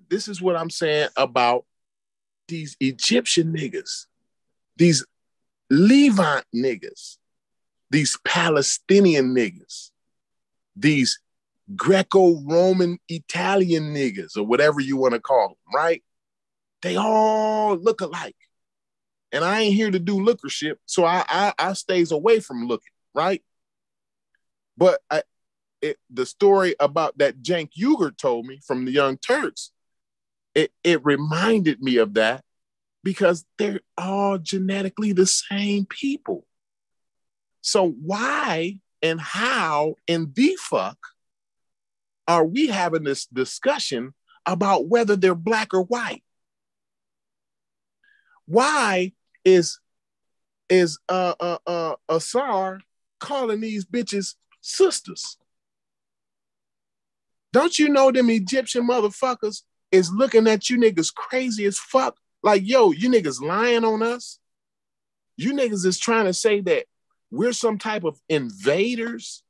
this 0.10 0.28
is 0.28 0.42
what 0.42 0.56
I'm 0.56 0.70
saying 0.70 1.10
about 1.18 1.66
these 2.48 2.76
Egyptian 2.80 3.54
niggas, 3.54 4.06
these 4.78 5.06
Levant 5.70 6.46
niggas, 6.54 7.18
these 7.92 8.18
Palestinian 8.26 9.36
niggas, 9.36 9.92
these 10.76 11.20
Greco-Roman 11.76 12.98
Italian 13.10 13.94
niggas, 13.94 14.38
or 14.38 14.44
whatever 14.44 14.80
you 14.80 14.98
want 14.98 15.14
to 15.14 15.20
call 15.20 15.50
them, 15.50 15.76
right? 15.76 16.02
They 16.82 16.96
all 16.96 17.76
look 17.76 18.02
alike. 18.02 18.36
And 19.34 19.44
I 19.44 19.62
ain't 19.62 19.76
here 19.76 19.92
to 19.92 20.00
do 20.00 20.20
lookership, 20.20 20.80
so 20.86 21.06
I 21.06 21.24
I, 21.28 21.54
I 21.60 21.74
stays 21.74 22.12
away 22.12 22.40
from 22.40 22.68
looking, 22.68 22.92
right? 23.14 23.44
But 24.78 25.00
I, 25.10 25.24
it, 25.82 25.98
the 26.10 26.26
story 26.26 26.76
about 26.80 27.18
that 27.18 27.42
Cenk 27.44 27.72
Uygur 27.80 28.18
told 28.18 28.46
me 28.46 28.60
from 28.66 28.86
the 28.86 28.92
Young 28.92 29.18
Turks, 29.18 29.72
it, 30.56 30.72
it 30.84 31.04
reminded 31.06 31.82
me 31.82 31.98
of 31.98 32.14
that 32.16 32.44
because 33.04 33.46
they're 33.58 33.82
all 33.98 34.38
genetically 34.38 35.12
the 35.14 35.28
same 35.28 35.86
people. 35.86 36.46
So 37.62 37.90
why 37.90 38.80
and 39.02 39.20
how 39.20 39.96
in 40.08 40.32
the 40.36 40.58
fuck 40.60 40.98
are 42.28 42.46
we 42.46 42.68
having 42.68 43.04
this 43.04 43.26
discussion 43.26 44.14
about 44.46 44.88
whether 44.88 45.16
they're 45.16 45.36
black 45.36 45.74
or 45.74 45.84
white? 45.84 46.24
Why 48.46 49.14
is 49.46 49.80
is 50.70 51.00
uh 51.10 51.34
uh 51.40 51.58
uh 51.68 51.96
Asar 52.10 52.80
calling 53.20 53.62
these 53.62 53.86
bitches 53.86 54.36
sisters? 54.62 55.38
Don't 57.54 57.78
you 57.78 57.90
know 57.90 58.12
them 58.12 58.30
Egyptian 58.30 58.88
motherfuckers 58.88 59.64
is 59.92 60.12
looking 60.12 60.48
at 60.48 60.70
you 60.70 60.78
niggas 60.78 61.14
crazy 61.14 61.66
as 61.66 61.78
fuck? 61.78 62.18
Like, 62.44 62.62
yo, 62.66 62.92
you 62.92 63.10
niggas 63.10 63.42
lying 63.42 63.84
on 63.84 64.02
us? 64.02 64.40
You 65.38 65.54
niggas 65.54 65.86
is 65.86 66.00
trying 66.00 66.26
to 66.26 66.34
say 66.34 66.62
that 66.62 66.86
we're 67.32 67.54
some 67.54 67.78
type 67.78 68.04
of 68.04 68.20
invaders 68.30 69.44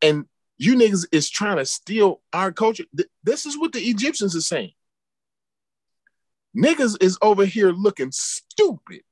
and 0.00 0.26
you 0.56 0.76
niggas 0.76 1.06
is 1.12 1.28
trying 1.28 1.56
to 1.56 1.66
steal 1.66 2.22
our 2.32 2.52
culture. 2.52 2.84
This 3.24 3.46
is 3.46 3.58
what 3.58 3.72
the 3.72 3.80
Egyptians 3.80 4.36
are 4.36 4.40
saying. 4.40 4.72
Niggas 6.56 7.02
is 7.02 7.18
over 7.20 7.44
here 7.44 7.70
looking 7.70 8.12
stupid 8.12 9.02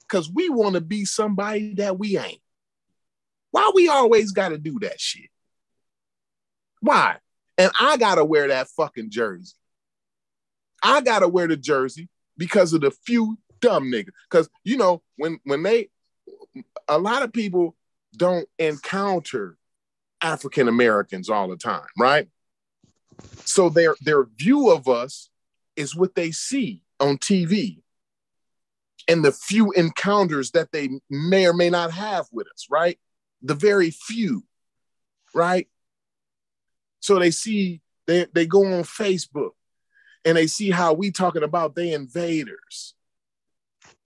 because 0.00 0.30
we 0.30 0.48
want 0.48 0.74
to 0.74 0.80
be 0.80 1.04
somebody 1.04 1.74
that 1.74 1.98
we 1.98 2.18
ain't. 2.18 2.40
Why 3.50 3.70
we 3.74 3.88
always 3.88 4.32
got 4.32 4.50
to 4.50 4.58
do 4.58 4.78
that 4.80 5.00
shit? 5.00 5.30
Why? 6.80 7.16
And 7.56 7.70
I 7.80 7.96
got 7.96 8.16
to 8.16 8.24
wear 8.24 8.48
that 8.48 8.68
fucking 8.76 9.10
jersey. 9.10 9.54
I 10.82 11.00
got 11.00 11.20
to 11.20 11.28
wear 11.28 11.46
the 11.46 11.56
jersey 11.56 12.08
because 12.36 12.72
of 12.72 12.80
the 12.80 12.90
few 12.90 13.38
dumb 13.60 13.84
niggas. 13.84 14.10
Because, 14.28 14.50
you 14.64 14.76
know, 14.76 15.02
when, 15.16 15.38
when 15.44 15.62
they, 15.62 15.88
a 16.88 16.98
lot 16.98 17.22
of 17.22 17.32
people 17.32 17.76
don't 18.16 18.48
encounter 18.58 19.56
African 20.20 20.68
Americans 20.68 21.28
all 21.28 21.48
the 21.48 21.56
time, 21.56 21.86
right? 21.98 22.28
So 23.44 23.68
their 23.68 23.94
their 24.00 24.24
view 24.24 24.70
of 24.70 24.88
us 24.88 25.28
is 25.76 25.94
what 25.94 26.14
they 26.14 26.30
see 26.30 26.82
on 27.00 27.18
TV 27.18 27.82
and 29.08 29.24
the 29.24 29.32
few 29.32 29.72
encounters 29.72 30.52
that 30.52 30.72
they 30.72 30.88
may 31.10 31.46
or 31.46 31.52
may 31.52 31.70
not 31.70 31.92
have 31.92 32.26
with 32.32 32.46
us, 32.48 32.66
right? 32.70 32.98
The 33.42 33.54
very 33.54 33.90
few, 33.90 34.44
right? 35.34 35.68
So 37.00 37.18
they 37.18 37.30
see, 37.30 37.82
they, 38.06 38.26
they 38.32 38.46
go 38.46 38.64
on 38.64 38.82
Facebook 38.84 39.50
and 40.24 40.36
they 40.36 40.46
see 40.46 40.70
how 40.70 40.94
we 40.94 41.10
talking 41.10 41.42
about 41.42 41.74
they 41.74 41.92
invaders. 41.92 42.94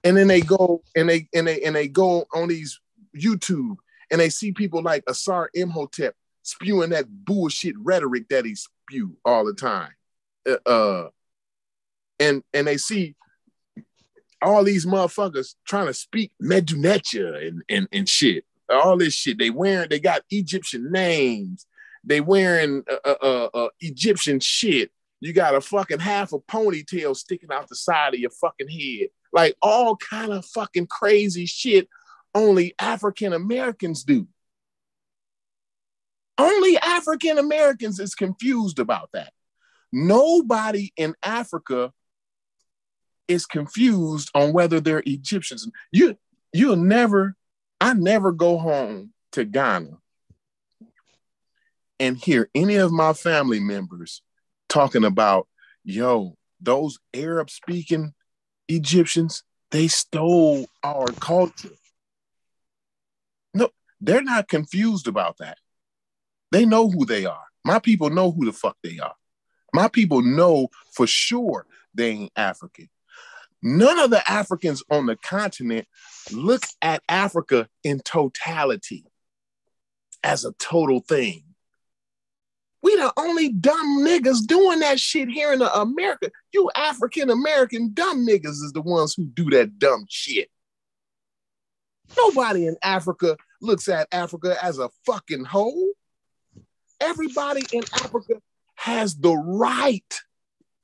And 0.04 0.16
then 0.16 0.28
they 0.28 0.40
go 0.40 0.82
and 0.96 1.08
they 1.08 1.28
and 1.34 1.46
they 1.46 1.61
and 1.62 1.74
they 1.74 1.88
go 1.88 2.26
on 2.32 2.48
these 2.48 2.80
YouTube 3.16 3.76
and 4.11 4.20
they 4.20 4.30
see 4.30 4.52
people 4.52 4.82
like 4.82 5.02
Asar 5.08 5.50
Imhotep 5.54 6.14
spewing 6.42 6.90
that 6.90 7.06
bullshit 7.08 7.74
rhetoric 7.78 8.28
that 8.28 8.44
he 8.44 8.54
spew 8.54 9.16
all 9.24 9.44
the 9.44 9.54
time. 9.54 9.90
Uh, 10.48 10.68
uh 10.68 11.08
and 12.20 12.42
and 12.54 12.66
they 12.66 12.76
see 12.76 13.14
all 14.40 14.64
these 14.64 14.87
motherfuckers 14.87 15.54
trying 15.66 15.87
to 15.87 15.94
speak 15.94 16.32
Medunetia 16.42 17.46
and, 17.46 17.62
and, 17.68 17.88
and 17.92 18.08
shit. 18.08 18.44
All 18.70 18.96
this 18.96 19.14
shit. 19.14 19.38
They 19.38 19.50
wearing, 19.50 19.88
they 19.88 20.00
got 20.00 20.22
Egyptian 20.30 20.92
names. 20.92 21.66
They 22.04 22.20
wearing 22.20 22.84
uh, 22.90 22.96
uh, 23.04 23.16
uh, 23.22 23.48
uh, 23.54 23.68
Egyptian 23.80 24.40
shit. 24.40 24.90
You 25.20 25.32
got 25.32 25.54
a 25.54 25.61
fucking 25.61 25.98
half 25.98 26.32
a 26.32 26.38
ponytail 26.38 27.16
sticking 27.16 27.50
out 27.52 27.68
the 27.68 27.74
side 27.74 28.14
of 28.14 28.20
your 28.20 28.30
fucking 28.30 28.68
head. 28.68 29.08
Like 29.38 29.55
all 29.62 29.94
kind 29.94 30.33
of 30.33 30.44
fucking 30.46 30.88
crazy 30.88 31.46
shit 31.46 31.88
only 32.35 32.74
African 32.77 33.33
Americans 33.33 34.03
do. 34.03 34.27
Only 36.37 36.77
African 36.77 37.38
Americans 37.38 38.01
is 38.01 38.16
confused 38.16 38.81
about 38.81 39.11
that. 39.12 39.33
Nobody 39.92 40.92
in 40.96 41.14
Africa 41.22 41.92
is 43.29 43.46
confused 43.46 44.29
on 44.35 44.53
whether 44.53 44.81
they're 44.81 45.05
Egyptians. 45.07 45.70
You 45.92 46.18
you'll 46.53 46.74
never, 46.74 47.37
I 47.81 47.94
never 47.94 48.33
go 48.33 48.59
home 48.59 49.12
to 49.33 49.44
Ghana 49.44 49.98
and 52.01 52.16
hear 52.16 52.51
any 52.57 52.74
of 52.74 52.90
my 52.90 53.12
family 53.12 53.61
members 53.61 54.20
talking 54.68 55.05
about, 55.05 55.46
yo, 55.85 56.37
those 56.61 56.98
Arab 57.14 57.51
speaking 57.51 58.14
Egyptians, 58.68 59.42
they 59.70 59.88
stole 59.88 60.66
our 60.83 61.09
culture. 61.12 61.76
No, 63.54 63.70
they're 64.00 64.22
not 64.22 64.48
confused 64.48 65.09
about 65.09 65.38
that. 65.38 65.59
They 66.50 66.64
know 66.64 66.88
who 66.88 67.04
they 67.04 67.26
are. 67.26 67.44
My 67.64 67.78
people 67.78 68.11
know 68.11 68.31
who 68.31 68.46
the 68.46 68.52
fuck 68.52 68.76
they 68.83 68.98
are. 68.98 69.14
My 69.74 69.88
people 69.88 70.22
know 70.22 70.68
for 70.94 71.07
sure 71.07 71.66
they 71.94 72.11
ain't 72.11 72.33
African. 72.37 72.88
None 73.62 73.98
of 73.98 74.11
the 74.11 74.31
Africans 74.31 74.83
on 74.90 75.07
the 75.07 75.16
continent 75.16 75.87
look 76.33 76.62
at 76.81 77.02
Africa 77.09 77.68
in 77.83 78.00
totality 78.00 79.04
as 80.22 80.44
a 80.44 80.52
total 80.52 81.00
thing. 81.00 81.42
We 82.82 82.96
the 82.96 83.12
only 83.16 83.50
dumb 83.50 84.04
niggas 84.04 84.46
doing 84.46 84.80
that 84.80 85.00
shit 85.00 85.28
here 85.28 85.52
in 85.52 85.62
America. 85.62 86.30
You 86.52 86.70
African 86.76 87.30
American 87.30 87.92
dumb 87.92 88.26
niggas 88.26 88.62
is 88.62 88.72
the 88.72 88.82
ones 88.82 89.14
who 89.14 89.24
do 89.24 89.50
that 89.50 89.78
dumb 89.78 90.06
shit. 90.08 90.48
Nobody 92.16 92.66
in 92.66 92.76
Africa 92.82 93.36
looks 93.60 93.88
at 93.88 94.08
Africa 94.12 94.56
as 94.62 94.78
a 94.78 94.90
fucking 95.04 95.44
whole. 95.44 95.92
Everybody 97.00 97.62
in 97.72 97.82
Africa 97.94 98.34
has 98.76 99.16
the 99.16 99.34
right 99.34 100.20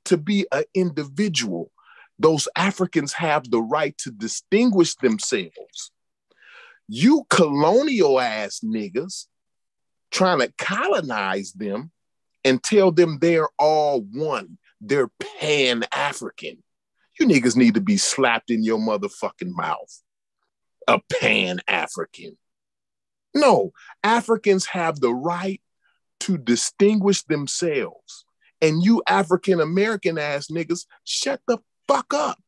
to 0.05 0.17
be 0.17 0.45
an 0.51 0.63
individual. 0.73 1.71
Those 2.19 2.47
Africans 2.55 3.13
have 3.13 3.49
the 3.49 3.61
right 3.61 3.97
to 3.99 4.11
distinguish 4.11 4.95
themselves. 4.95 5.91
You 6.87 7.25
colonial 7.29 8.19
ass 8.19 8.61
niggas 8.63 9.25
trying 10.15 10.39
to 10.39 10.51
colonize 10.57 11.51
them 11.51 11.91
and 12.45 12.63
tell 12.63 12.89
them 12.91 13.19
they're 13.19 13.49
all 13.59 14.01
one. 14.01 14.57
They're 14.79 15.09
pan 15.39 15.83
African. 15.91 16.63
You 17.19 17.27
niggas 17.27 17.57
need 17.57 17.73
to 17.73 17.81
be 17.81 17.97
slapped 17.97 18.49
in 18.49 18.63
your 18.63 18.79
motherfucking 18.79 19.51
mouth. 19.51 20.01
A 20.87 21.01
pan 21.11 21.59
African. 21.67 22.37
No, 23.33 23.73
Africans 24.03 24.65
have 24.67 25.01
the 25.01 25.13
right 25.13 25.61
to 26.21 26.37
distinguish 26.37 27.23
themselves. 27.23 28.25
And 28.61 28.81
you 28.81 29.03
African 29.07 29.59
American 29.59 30.17
ass 30.17 30.47
niggas, 30.47 30.85
shut 31.03 31.41
the 31.45 31.57
fuck 31.89 32.13
up. 32.13 32.41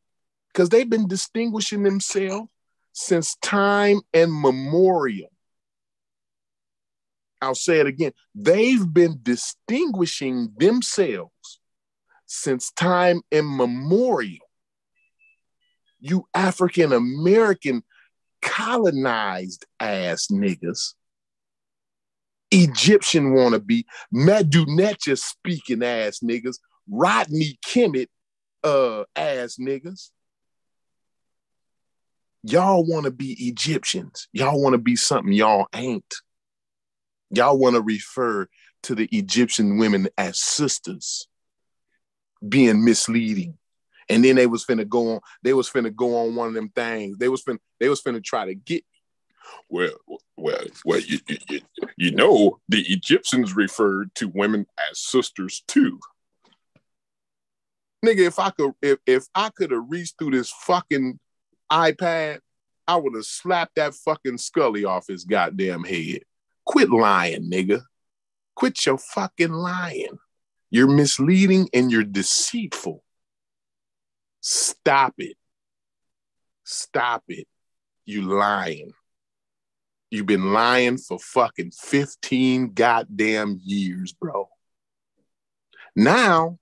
Because 0.53 0.69
they've 0.69 0.89
been 0.89 1.07
distinguishing 1.07 1.83
themselves 1.83 2.49
since 2.93 3.35
time 3.41 3.99
immemorial. 4.13 5.29
I'll 7.41 7.55
say 7.55 7.79
it 7.79 7.87
again. 7.87 8.11
They've 8.33 8.91
been 8.91 9.19
distinguishing 9.21 10.53
themselves 10.57 11.59
since 12.25 12.71
time 12.71 13.21
immemorial. 13.31 14.45
You 15.99 16.27
African 16.33 16.93
American 16.93 17.83
colonized 18.41 19.65
ass 19.79 20.27
niggas, 20.31 20.93
Egyptian 22.51 23.33
wannabe, 23.33 23.83
Medu 24.13 25.17
speaking 25.17 25.83
ass 25.83 26.19
niggas, 26.19 26.57
Rodney 26.89 27.59
Kemet 27.65 28.07
uh, 28.63 29.03
ass 29.15 29.57
niggas. 29.59 30.11
Y'all 32.43 32.85
want 32.85 33.05
to 33.05 33.11
be 33.11 33.35
Egyptians. 33.47 34.27
Y'all 34.31 34.61
want 34.61 34.73
to 34.73 34.77
be 34.77 34.95
something 34.95 35.33
y'all 35.33 35.67
ain't. 35.73 36.15
Y'all 37.31 37.57
want 37.57 37.75
to 37.75 37.81
refer 37.81 38.47
to 38.83 38.95
the 38.95 39.09
Egyptian 39.11 39.77
women 39.77 40.07
as 40.17 40.39
sisters, 40.39 41.27
being 42.47 42.83
misleading. 42.83 43.57
And 44.09 44.23
then 44.23 44.37
they 44.37 44.47
was 44.47 44.65
finna 44.65 44.87
go 44.87 45.15
on, 45.15 45.19
they 45.43 45.53
was 45.53 45.69
finna 45.69 45.93
go 45.93 46.17
on 46.17 46.35
one 46.35 46.47
of 46.47 46.53
them 46.53 46.69
things. 46.69 47.17
They 47.17 47.27
was 47.27 47.43
finna, 47.43 47.59
they 47.79 47.89
was 47.89 48.01
finna 48.01 48.23
try 48.23 48.45
to 48.45 48.55
get 48.55 48.83
well, 49.69 49.93
well, 50.35 50.63
well, 50.85 50.99
you, 50.99 51.19
you, 51.49 51.61
you 51.97 52.11
know, 52.11 52.59
the 52.69 52.81
Egyptians 52.81 53.55
referred 53.55 54.13
to 54.15 54.27
women 54.27 54.65
as 54.89 54.99
sisters 54.99 55.63
too. 55.67 55.99
Nigga, 58.05 58.27
if 58.27 58.39
I 58.39 58.51
could, 58.51 58.73
if, 58.81 58.99
if 59.05 59.25
I 59.33 59.49
could 59.49 59.71
have 59.71 59.85
reached 59.89 60.17
through 60.17 60.31
this 60.31 60.51
fucking 60.51 61.19
iPad, 61.71 62.39
I 62.87 62.95
would 62.95 63.15
have 63.15 63.25
slapped 63.25 63.75
that 63.75 63.93
fucking 63.93 64.37
Scully 64.37 64.85
off 64.85 65.07
his 65.07 65.25
goddamn 65.25 65.83
head. 65.83 66.21
Quit 66.67 66.89
lying, 66.89 67.49
nigga. 67.49 67.81
Quit 68.53 68.85
your 68.85 68.97
fucking 68.97 69.53
lying. 69.53 70.19
You're 70.69 70.89
misleading 70.89 71.69
and 71.73 71.89
you're 71.89 72.03
deceitful. 72.03 73.03
Stop 74.41 75.13
it. 75.17 75.37
Stop 76.65 77.23
it. 77.29 77.47
You 78.05 78.23
lying. 78.23 78.91
You've 80.11 80.25
been 80.25 80.51
lying 80.51 80.97
for 80.97 81.17
fucking 81.19 81.71
15 81.71 82.73
goddamn 82.73 83.61
years, 83.63 84.11
bro. 84.11 84.49
Now, 85.95 86.59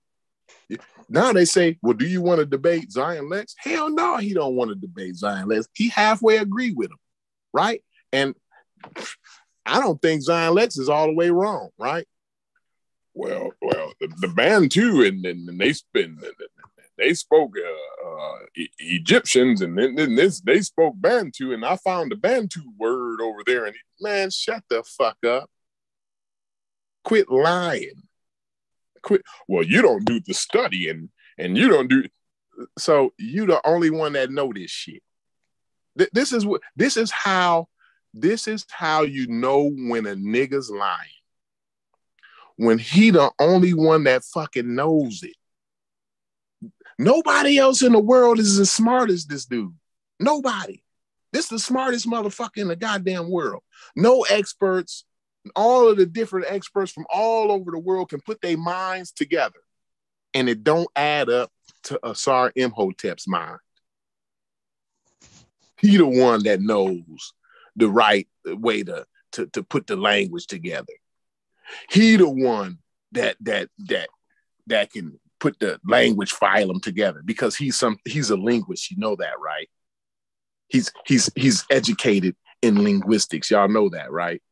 now 1.08 1.32
they 1.32 1.44
say, 1.44 1.78
well, 1.82 1.94
do 1.94 2.06
you 2.06 2.22
want 2.22 2.38
to 2.38 2.46
debate 2.46 2.92
Zion 2.92 3.28
Lexx? 3.28 3.54
Hell 3.58 3.90
no, 3.90 4.18
he 4.18 4.34
don't 4.34 4.54
want 4.54 4.70
to 4.70 4.76
debate 4.76 5.16
Zion 5.16 5.48
Lexx. 5.48 5.66
He 5.74 5.88
halfway 5.88 6.36
agree 6.36 6.72
with 6.72 6.90
him, 6.90 6.98
right? 7.52 7.82
And 8.12 8.34
I 9.66 9.80
don't 9.80 10.00
think 10.00 10.22
Zion 10.22 10.54
Lexx 10.54 10.78
is 10.78 10.88
all 10.88 11.06
the 11.06 11.14
way 11.14 11.30
wrong, 11.30 11.70
right? 11.78 12.06
Well, 13.14 13.50
well, 13.62 13.92
the, 14.00 14.08
the 14.20 14.28
Bantu 14.28 15.02
and, 15.02 15.24
and, 15.24 15.48
and 15.48 15.60
they 15.60 15.72
spend 15.72 16.22
they 16.98 17.14
spoke 17.14 17.52
uh, 17.56 18.08
uh, 18.08 18.38
e- 18.56 18.68
Egyptians 18.78 19.60
and 19.60 19.76
then, 19.76 19.94
then, 19.94 20.14
this 20.14 20.40
they 20.40 20.60
spoke 20.62 20.94
Bantu 20.96 21.52
and 21.52 21.64
I 21.64 21.76
found 21.76 22.10
the 22.10 22.16
Bantu 22.16 22.60
word 22.78 23.20
over 23.20 23.40
there 23.44 23.66
and 23.66 23.76
man, 24.00 24.30
shut 24.30 24.62
the 24.68 24.82
fuck 24.82 25.16
up. 25.24 25.50
Quit 27.04 27.30
lying. 27.30 28.02
Quit. 29.02 29.22
Well, 29.48 29.62
you 29.64 29.82
don't 29.82 30.04
do 30.04 30.20
the 30.20 30.34
study 30.34 30.88
and 30.90 31.08
and 31.38 31.56
you 31.56 31.68
don't 31.68 31.88
do 31.88 32.04
so 32.78 33.12
you 33.18 33.46
the 33.46 33.66
only 33.66 33.90
one 33.90 34.14
that 34.14 34.30
know 34.30 34.52
this 34.52 34.70
shit. 34.70 35.02
Th- 35.96 36.10
this 36.12 36.32
is 36.32 36.44
what 36.44 36.62
this 36.76 36.96
is 36.96 37.10
how 37.10 37.68
this 38.18 38.48
is 38.48 38.64
how 38.70 39.02
you 39.02 39.26
know 39.26 39.70
when 39.70 40.06
a 40.06 40.14
nigga's 40.14 40.70
lying. 40.70 41.08
When 42.56 42.78
he 42.78 43.10
the 43.10 43.30
only 43.38 43.74
one 43.74 44.04
that 44.04 44.24
fucking 44.24 44.74
knows 44.74 45.22
it. 45.22 45.36
Nobody 46.98 47.58
else 47.58 47.82
in 47.82 47.92
the 47.92 47.98
world 47.98 48.38
is 48.38 48.58
as 48.58 48.70
smart 48.70 49.10
as 49.10 49.26
this 49.26 49.44
dude. 49.44 49.74
Nobody. 50.18 50.82
This 51.32 51.44
is 51.44 51.50
the 51.50 51.58
smartest 51.58 52.08
motherfucker 52.08 52.56
in 52.56 52.68
the 52.68 52.76
goddamn 52.76 53.30
world. 53.30 53.62
No 53.94 54.22
experts, 54.22 55.04
all 55.54 55.90
of 55.90 55.98
the 55.98 56.06
different 56.06 56.46
experts 56.48 56.90
from 56.90 57.04
all 57.10 57.52
over 57.52 57.70
the 57.70 57.78
world 57.78 58.08
can 58.08 58.22
put 58.22 58.40
their 58.40 58.56
minds 58.56 59.12
together 59.12 59.60
and 60.32 60.48
it 60.48 60.64
don't 60.64 60.88
add 60.96 61.28
up 61.28 61.50
to 61.82 62.00
Asar 62.06 62.52
Imhotep's 62.56 63.28
mind. 63.28 63.58
He 65.78 65.98
the 65.98 66.06
one 66.06 66.42
that 66.44 66.60
knows 66.60 67.34
the 67.76 67.88
right 67.88 68.28
way 68.44 68.82
to, 68.82 69.06
to, 69.32 69.46
to 69.48 69.62
put 69.62 69.86
the 69.86 69.96
language 69.96 70.46
together. 70.46 70.92
He 71.90 72.16
the 72.16 72.28
one 72.28 72.78
that 73.12 73.36
that 73.40 73.68
that 73.86 74.08
that 74.66 74.92
can 74.92 75.18
put 75.38 75.58
the 75.58 75.80
language 75.84 76.32
phylum 76.32 76.80
together 76.80 77.22
because 77.24 77.56
he's 77.56 77.76
some 77.76 77.98
he's 78.04 78.30
a 78.30 78.36
linguist. 78.36 78.90
You 78.90 78.98
know 78.98 79.16
that, 79.16 79.38
right? 79.40 79.68
He's 80.68 80.92
he's 81.06 81.30
he's 81.34 81.64
educated 81.70 82.36
in 82.62 82.82
linguistics. 82.82 83.50
Y'all 83.50 83.68
know 83.68 83.88
that, 83.90 84.10
right? 84.10 84.42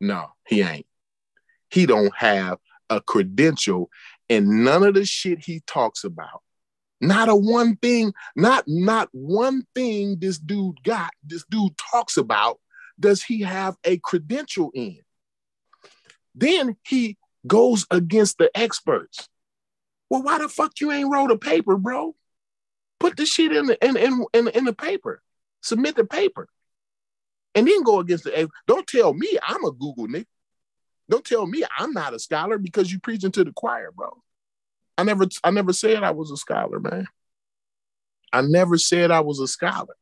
No, 0.00 0.28
he 0.46 0.62
ain't. 0.62 0.86
He 1.70 1.86
don't 1.86 2.14
have 2.16 2.58
a 2.90 3.00
credential 3.00 3.88
and 4.28 4.64
none 4.64 4.82
of 4.82 4.94
the 4.94 5.04
shit 5.04 5.44
he 5.44 5.62
talks 5.66 6.04
about. 6.04 6.42
Not 7.02 7.28
a 7.28 7.34
one 7.34 7.74
thing, 7.76 8.14
not 8.36 8.62
not 8.68 9.08
one 9.10 9.66
thing 9.74 10.18
this 10.20 10.38
dude 10.38 10.84
got, 10.84 11.10
this 11.24 11.44
dude 11.50 11.76
talks 11.76 12.16
about, 12.16 12.60
does 12.98 13.24
he 13.24 13.40
have 13.40 13.76
a 13.82 13.98
credential 13.98 14.70
in? 14.72 15.00
Then 16.36 16.76
he 16.86 17.18
goes 17.44 17.86
against 17.90 18.38
the 18.38 18.56
experts. 18.56 19.28
Well, 20.08 20.22
why 20.22 20.38
the 20.38 20.48
fuck 20.48 20.80
you 20.80 20.92
ain't 20.92 21.10
wrote 21.10 21.32
a 21.32 21.36
paper, 21.36 21.76
bro? 21.76 22.14
Put 23.00 23.16
the 23.16 23.26
shit 23.26 23.50
in 23.50 23.66
the 23.66 23.84
in 23.84 23.96
in 23.96 24.24
in, 24.32 24.48
in 24.48 24.64
the 24.64 24.72
paper. 24.72 25.22
Submit 25.60 25.96
the 25.96 26.04
paper. 26.04 26.48
And 27.56 27.66
then 27.66 27.82
go 27.82 27.98
against 27.98 28.24
the 28.24 28.48
don't 28.68 28.86
tell 28.86 29.12
me 29.12 29.38
I'm 29.42 29.64
a 29.64 29.72
Google 29.72 30.06
nigga. 30.06 30.26
Don't 31.10 31.24
tell 31.24 31.46
me 31.48 31.64
I'm 31.76 31.92
not 31.92 32.14
a 32.14 32.20
scholar 32.20 32.58
because 32.58 32.92
you 32.92 33.00
preaching 33.00 33.32
to 33.32 33.42
the 33.42 33.52
choir, 33.52 33.90
bro. 33.90 34.21
I 35.02 35.04
never 35.04 35.26
I 35.42 35.50
never 35.50 35.72
said 35.72 36.04
I 36.04 36.12
was 36.12 36.30
a 36.30 36.36
scholar, 36.36 36.78
man. 36.78 37.08
I 38.32 38.42
never 38.42 38.78
said 38.78 39.10
I 39.10 39.18
was 39.18 39.40
a 39.40 39.48
scholar. 39.48 39.96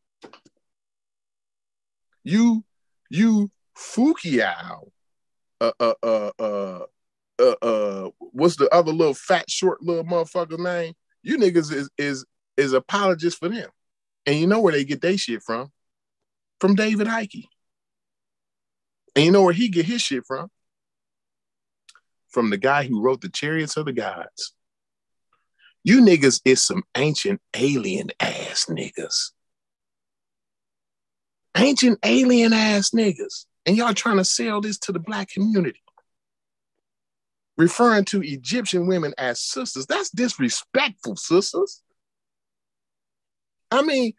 You 2.22 2.64
you 3.08 3.50
Fukiao, 3.74 4.90
uh 5.58 5.72
uh 5.80 5.94
uh 6.02 6.30
uh 6.38 6.80
uh, 7.38 7.54
uh 7.62 8.10
what's 8.18 8.56
the 8.56 8.68
other 8.74 8.92
little 8.92 9.14
fat 9.14 9.48
short 9.48 9.82
little 9.82 10.04
motherfucker 10.04 10.58
name? 10.58 10.92
You 11.22 11.38
niggas 11.38 11.72
is 11.72 11.88
is 11.96 12.26
is 12.58 12.74
apologists 12.74 13.38
for 13.38 13.48
them. 13.48 13.70
And 14.26 14.38
you 14.38 14.46
know 14.46 14.60
where 14.60 14.74
they 14.74 14.84
get 14.84 15.00
their 15.00 15.16
shit 15.16 15.42
from? 15.42 15.72
From 16.60 16.74
David 16.74 17.06
Icke. 17.06 17.46
And 19.16 19.24
you 19.24 19.30
know 19.30 19.44
where 19.44 19.54
he 19.54 19.70
get 19.70 19.86
his 19.86 20.02
shit 20.02 20.26
from? 20.26 20.50
From 22.28 22.50
the 22.50 22.58
guy 22.58 22.84
who 22.84 23.00
wrote 23.00 23.22
the 23.22 23.30
Chariots 23.30 23.78
of 23.78 23.86
the 23.86 23.94
Gods. 23.94 24.52
You 25.82 26.02
niggas 26.02 26.40
is 26.44 26.62
some 26.62 26.82
ancient 26.96 27.40
alien 27.54 28.10
ass 28.20 28.66
niggas. 28.68 29.30
Ancient 31.56 31.98
alien 32.04 32.52
ass 32.52 32.90
niggas. 32.90 33.46
And 33.66 33.76
y'all 33.76 33.94
trying 33.94 34.18
to 34.18 34.24
sell 34.24 34.60
this 34.60 34.78
to 34.80 34.92
the 34.92 34.98
black 34.98 35.30
community. 35.30 35.82
Referring 37.56 38.04
to 38.06 38.22
Egyptian 38.22 38.86
women 38.86 39.14
as 39.18 39.40
sisters. 39.40 39.86
That's 39.86 40.10
disrespectful, 40.10 41.16
sisters. 41.16 41.82
I 43.70 43.82
mean, 43.82 44.14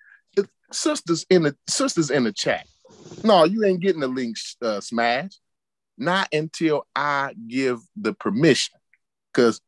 sisters 0.74 1.26
in 1.30 1.44
the 1.44 1.56
sisters 1.68 2.10
in 2.10 2.24
the 2.24 2.32
chat. 2.32 2.66
No, 3.24 3.44
you 3.44 3.64
ain't 3.64 3.82
getting 3.82 4.02
the 4.02 4.08
link 4.08 4.38
uh, 4.62 4.82
smash. 4.82 5.32
Not 5.98 6.30
until 6.34 6.88
I 6.96 7.34
give 7.48 7.80
the 7.96 8.14
permission. 8.14 8.78
Cause 9.34 9.62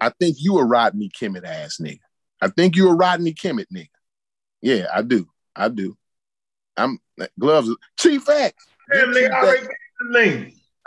I 0.00 0.10
think 0.10 0.36
you 0.40 0.58
a 0.58 0.64
Rodney 0.64 1.08
Kimmett 1.10 1.44
ass 1.44 1.78
nigga. 1.80 2.00
I 2.40 2.48
think 2.48 2.76
you 2.76 2.88
a 2.88 2.94
Rodney 2.94 3.34
Kimmett 3.34 3.66
nigga. 3.72 3.88
Yeah, 4.60 4.86
I 4.92 5.02
do. 5.02 5.28
I 5.54 5.68
do. 5.68 5.96
I'm 6.76 6.98
gloves. 7.38 7.70
Chief 7.98 8.28
X. 8.28 8.66
Damn, 8.92 9.12
Chief 9.12 9.30
X. 9.30 9.66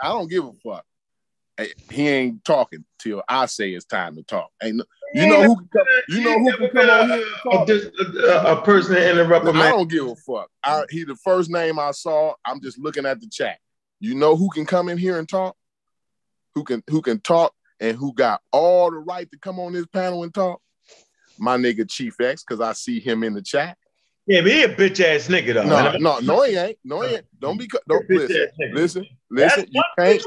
I 0.00 0.08
don't 0.08 0.28
give 0.28 0.44
a 0.44 0.52
fuck. 0.64 0.84
He 1.90 2.08
ain't 2.08 2.44
talking 2.44 2.84
till 2.98 3.22
I 3.26 3.46
say 3.46 3.70
it's 3.70 3.86
time 3.86 4.16
to 4.16 4.22
talk. 4.22 4.50
Ain't 4.62 4.76
no, 4.76 4.84
you 5.14 5.26
know 5.26 5.42
who 5.42 5.56
can 5.56 5.68
come, 5.72 5.86
you 6.10 6.20
know 6.20 6.38
who 6.38 6.56
can 6.56 6.70
come 6.70 6.90
on 6.90 7.08
here 7.08 7.26
and 7.26 7.66
talk? 7.66 7.68
A, 7.68 8.52
a, 8.52 8.58
a 8.58 8.62
person 8.62 8.96
to 8.96 9.10
interrupt 9.10 9.46
a 9.46 9.52
man. 9.54 9.62
I 9.62 9.70
don't 9.70 9.90
give 9.90 10.06
a 10.06 10.14
fuck. 10.16 10.50
I, 10.62 10.84
he 10.90 11.04
the 11.04 11.16
first 11.16 11.50
name 11.50 11.78
I 11.78 11.92
saw. 11.92 12.34
I'm 12.44 12.60
just 12.60 12.78
looking 12.78 13.06
at 13.06 13.20
the 13.22 13.28
chat. 13.28 13.58
You 14.00 14.14
know 14.14 14.36
who 14.36 14.50
can 14.50 14.66
come 14.66 14.90
in 14.90 14.98
here 14.98 15.18
and 15.18 15.26
talk? 15.26 15.56
Who 16.54 16.64
can 16.64 16.82
who 16.88 17.00
can 17.00 17.20
talk 17.20 17.54
and 17.80 17.96
who 17.96 18.12
got 18.12 18.40
all 18.52 18.90
the 18.90 18.98
right 18.98 19.30
to 19.30 19.38
come 19.38 19.58
on 19.58 19.72
this 19.72 19.86
panel 19.86 20.22
and 20.22 20.32
talk? 20.32 20.60
My 21.38 21.56
nigga 21.56 21.88
Chief 21.88 22.20
X, 22.20 22.44
because 22.46 22.60
I 22.60 22.72
see 22.72 23.00
him 23.00 23.22
in 23.22 23.34
the 23.34 23.42
chat. 23.42 23.76
Yeah, 24.26 24.40
but 24.40 24.50
he 24.50 24.62
a 24.62 24.74
bitch 24.74 25.00
ass 25.00 25.28
nigga 25.28 25.54
though. 25.54 25.64
No, 25.64 25.96
no, 25.98 26.18
no, 26.20 26.42
he 26.42 26.56
ain't. 26.56 26.78
No, 26.84 27.02
he 27.02 27.14
ain't. 27.14 27.26
Don't 27.40 27.58
be. 27.58 27.68
Don't 27.88 28.08
listen. 28.08 28.48
Listen, 28.72 29.06
listen. 29.30 29.66
You 29.70 29.82
can't. 29.96 30.22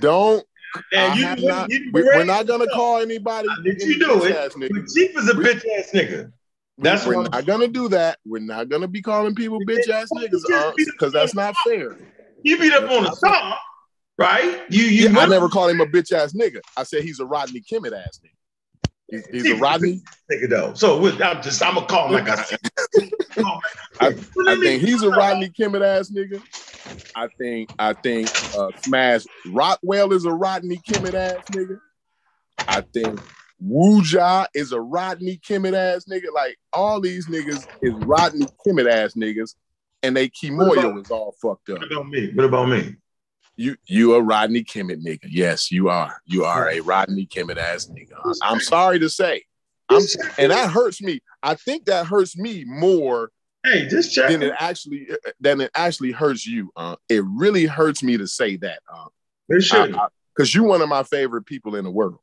Don't 0.00 0.44
and 0.92 1.18
you, 1.18 1.28
you, 1.28 1.48
not, 1.48 1.70
you, 1.70 1.90
we, 1.92 2.02
are 2.02 2.24
not 2.24 2.46
gonna 2.46 2.66
call 2.68 2.98
anybody. 2.98 3.48
Did 3.64 3.82
you 3.82 3.98
do 3.98 4.24
it? 4.24 4.52
Chief 4.94 5.16
is 5.16 5.28
a 5.28 5.34
bitch 5.34 5.62
ass 5.78 5.90
nigga. 5.92 6.32
That's 6.78 7.06
we're 7.06 7.22
not 7.22 7.44
gonna 7.44 7.68
do 7.68 7.88
that. 7.90 8.18
We're 8.24 8.40
not 8.40 8.68
gonna 8.68 8.88
be 8.88 9.02
calling 9.02 9.34
people 9.34 9.60
bitch 9.60 9.88
ass 9.88 10.10
niggas 10.14 10.42
because 10.76 11.14
uh, 11.14 11.18
that's 11.18 11.34
not 11.34 11.54
fair. 11.64 11.98
He 12.42 12.56
beat 12.56 12.72
up 12.72 12.90
on 12.90 13.06
a 13.06 13.14
song, 13.14 13.54
right? 14.22 14.62
You, 14.70 14.84
you. 14.84 15.08
Yeah, 15.08 15.18
I 15.18 15.26
never 15.26 15.48
called 15.48 15.70
him 15.70 15.80
a 15.80 15.86
bitch 15.86 16.12
ass 16.12 16.32
nigga. 16.32 16.60
I 16.76 16.84
said 16.84 17.02
he's 17.02 17.20
a 17.20 17.26
Rodney 17.26 17.60
Kimmett 17.60 17.92
ass 17.92 18.20
nigga. 18.24 18.30
He's, 19.12 19.26
he's 19.26 19.50
a 19.50 19.56
Rodney 19.56 20.00
nigga 20.30 20.48
though. 20.48 20.74
So 20.74 21.06
I'm 21.06 21.42
just 21.42 21.62
I'm 21.62 21.74
gonna 21.74 21.86
call 21.86 22.06
him 22.06 22.24
like 22.24 22.28
I 22.28 22.42
said. 22.42 22.58
I, 24.00 24.06
I 24.48 24.56
think 24.56 24.82
he's 24.82 25.02
a 25.02 25.10
Rodney 25.10 25.50
Kimmett 25.50 25.84
ass 25.84 26.10
nigga. 26.10 26.42
I 27.14 27.28
think 27.38 27.70
I 27.78 27.92
think 27.92 28.30
uh, 28.56 28.70
Smash 28.80 29.24
Rockwell 29.46 30.12
is 30.12 30.24
a 30.24 30.32
Rodney 30.32 30.78
Kimmett 30.78 31.14
ass 31.14 31.44
nigga. 31.50 31.78
I 32.66 32.80
think 32.80 33.20
Wuja 33.62 34.46
is 34.54 34.72
a 34.72 34.80
Rodney 34.80 35.38
Kimmett 35.46 35.74
ass 35.74 36.06
nigga. 36.06 36.32
Like 36.34 36.58
all 36.72 37.00
these 37.00 37.26
niggas 37.26 37.66
is 37.82 37.92
Rodney 38.06 38.46
Kimmett 38.66 38.90
ass 38.90 39.12
niggas, 39.12 39.54
and 40.02 40.16
they 40.16 40.30
Kimoyo 40.30 41.00
is 41.00 41.10
all 41.10 41.34
fucked 41.40 41.68
up. 41.68 41.80
What 41.80 41.92
about 41.92 42.08
me? 42.08 42.32
What 42.34 42.44
about 42.46 42.68
me? 42.68 42.96
You 43.62 43.76
you 43.86 44.14
a 44.14 44.22
Rodney 44.22 44.64
Kimmett 44.64 45.04
nigga. 45.04 45.28
Yes, 45.28 45.70
you 45.70 45.88
are. 45.88 46.20
You 46.26 46.44
are 46.44 46.68
a 46.70 46.80
Rodney 46.80 47.26
Kimmett 47.26 47.58
ass 47.58 47.86
nigga. 47.86 48.36
I'm 48.42 48.60
sorry 48.60 48.98
to 48.98 49.08
say. 49.08 49.44
I'm, 49.88 50.02
and 50.38 50.50
that 50.50 50.70
hurts 50.70 51.02
me. 51.02 51.20
I 51.42 51.54
think 51.54 51.84
that 51.84 52.06
hurts 52.06 52.36
me 52.36 52.64
more 52.64 53.30
Hey, 53.64 53.86
just 53.86 54.12
check. 54.12 54.28
Then 54.28 54.42
it 54.42 54.52
actually 54.58 55.08
then 55.40 55.60
it 55.60 55.70
actually 55.74 56.10
hurts 56.10 56.46
you. 56.46 56.70
Uh, 56.74 56.96
it 57.08 57.22
really 57.24 57.66
hurts 57.66 58.02
me 58.02 58.16
to 58.16 58.26
say 58.26 58.56
that. 58.56 58.80
Uh, 58.92 59.06
it 59.48 59.62
should 59.62 59.96
because 60.34 60.54
you're 60.54 60.64
one 60.64 60.82
of 60.82 60.88
my 60.88 61.04
favorite 61.04 61.46
people 61.46 61.76
in 61.76 61.84
the 61.84 61.90
world. 61.90 62.18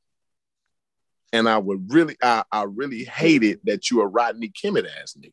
And 1.31 1.47
I 1.47 1.59
would 1.59 1.93
really, 1.93 2.17
I, 2.23 2.43
I 2.51 2.63
really 2.63 3.03
hated 3.03 3.59
that 3.65 3.91
you 3.91 4.01
a 4.01 4.07
Rodney 4.07 4.49
Kimmett 4.49 4.87
ass 5.01 5.15
nigga. 5.17 5.31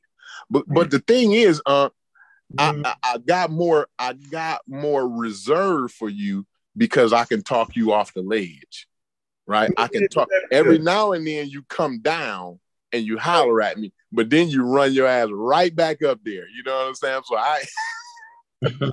But 0.50 0.64
but 0.68 0.90
the 0.90 1.00
thing 1.00 1.32
is, 1.32 1.60
uh, 1.66 1.88
mm-hmm. 2.54 2.82
I, 2.84 2.94
I 3.02 3.18
got 3.18 3.50
more, 3.50 3.88
I 3.98 4.14
got 4.14 4.62
more 4.66 5.08
reserve 5.08 5.92
for 5.92 6.08
you 6.08 6.46
because 6.76 7.12
I 7.12 7.24
can 7.24 7.42
talk 7.42 7.76
you 7.76 7.92
off 7.92 8.14
the 8.14 8.22
ledge, 8.22 8.86
right? 9.46 9.70
I 9.76 9.88
can 9.88 10.08
talk 10.08 10.28
every 10.50 10.78
now 10.78 11.12
and 11.12 11.26
then. 11.26 11.48
You 11.48 11.62
come 11.68 12.00
down 12.00 12.60
and 12.92 13.04
you 13.04 13.18
holler 13.18 13.62
at 13.62 13.78
me, 13.78 13.92
but 14.12 14.30
then 14.30 14.48
you 14.48 14.62
run 14.62 14.92
your 14.92 15.06
ass 15.06 15.28
right 15.32 15.74
back 15.74 16.02
up 16.02 16.20
there. 16.24 16.48
You 16.48 16.62
know 16.64 16.76
what 16.76 16.88
I'm 16.88 16.94
saying? 16.94 17.22
So 17.24 17.36
I 17.36 17.64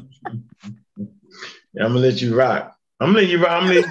I'm 1.81 1.93
gonna 1.93 1.99
let 1.99 2.21
you 2.21 2.35
rock. 2.35 2.75
I'm 2.99 3.09
gonna 3.09 3.19
let 3.19 3.29
you 3.29 3.43
rock. 3.43 3.63
I'm 3.63 3.71
you 3.71 3.83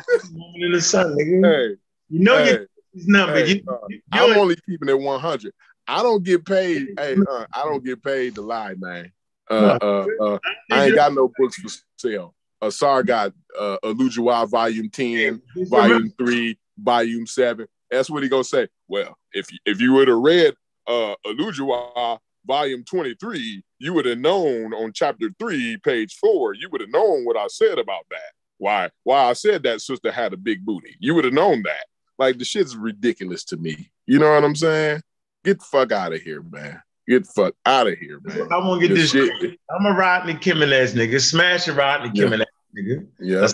in 0.67 0.73
the 0.73 0.81
sun, 0.81 1.17
nigga. 1.17 1.45
Hey, 1.45 1.77
you 2.09 2.21
know 2.21 2.39
hey, 2.39 2.51
your 2.51 2.67
number. 2.95 3.45
Hey, 3.45 3.55
you, 3.55 3.63
uh, 3.69 3.79
I'm 4.13 4.39
only 4.39 4.57
keeping 4.67 4.89
it 4.89 4.99
100. 4.99 5.53
I 5.89 6.03
don't 6.03 6.23
get 6.23 6.45
paid. 6.45 6.89
hey, 6.99 7.17
uh, 7.29 7.47
I 7.53 7.65
don't 7.65 7.85
get 7.85 8.03
paid 8.03 8.37
to 8.37 8.43
lie, 8.43 8.75
man. 8.79 9.13
Uh, 9.51 9.79
uh, 9.83 10.07
uh, 10.21 10.39
I 10.71 10.87
ain't 10.87 10.95
got 10.95 11.13
no 11.13 11.31
books 11.37 11.57
for 11.57 11.69
sale. 11.99 12.35
Uh, 12.61 12.71
sorry, 12.71 13.05
got 13.05 13.33
uh, 13.59 13.77
Alujawa 13.83 14.49
Volume 14.49 14.89
10, 14.89 15.43
Volume 15.69 16.13
3, 16.17 16.59
Volume 16.79 17.27
7. 17.27 17.67
That's 17.91 18.09
what 18.09 18.23
he 18.23 18.29
gonna 18.29 18.45
say. 18.45 18.69
Well, 18.89 19.17
if 19.33 19.49
if 19.67 19.81
you 19.81 19.93
would 19.93 20.09
have 20.09 20.19
read 20.19 20.55
uh 20.87 21.15
Alujawa 21.27 22.19
volume 22.47 22.85
23, 22.85 23.63
you 23.79 23.93
would 23.93 24.07
have 24.07 24.19
known 24.19 24.73
on 24.73 24.93
chapter 24.93 25.31
three, 25.39 25.77
page 25.79 26.17
four, 26.17 26.55
you 26.55 26.69
would 26.71 26.81
have 26.81 26.91
known 26.91 27.25
what 27.25 27.37
I 27.37 27.47
said 27.49 27.79
about 27.79 28.05
that. 28.11 28.33
Why 28.59 28.91
why 29.05 29.25
I 29.25 29.33
said 29.35 29.63
that 29.65 29.81
sister 29.81 30.11
had 30.11 30.33
a 30.33 30.37
big 30.37 30.65
booty. 30.65 30.97
You 31.01 31.15
would 31.15 31.25
have 31.25 31.35
known 31.35 31.63
that. 31.65 31.87
Like 32.19 32.39
the 32.39 32.45
shit's 32.45 32.77
ridiculous 32.77 33.45
to 33.47 33.57
me. 33.57 33.91
You 34.07 34.19
know 34.19 34.33
what 34.33 34.45
I'm 34.45 34.57
saying? 34.57 35.03
Get 35.45 35.59
the 35.59 35.65
fuck 35.65 35.93
out 35.93 36.13
of 36.13 36.21
here, 36.21 36.43
man. 36.43 36.81
Get 37.09 37.25
the 37.25 37.33
fuck 37.33 37.55
out 37.67 37.89
of 37.89 37.99
here, 37.99 38.21
man. 38.23 38.43
I'm 38.43 38.49
gonna 38.49 38.81
get 38.81 38.95
this. 38.95 39.13
this 39.13 39.31
shit. 39.41 39.59
I'm 39.71 39.87
a 39.87 39.93
Rodney 39.93 40.35
Kimmel 40.35 40.73
ass 40.73 40.93
nigga. 40.93 41.21
Smash 41.21 41.67
a 41.69 41.75
Rodney 41.75 42.11
Kimmel 42.11 42.39
yeah. 42.39 42.45
ass 42.45 42.79
nigga. 42.79 43.07
Yeah. 43.21 43.49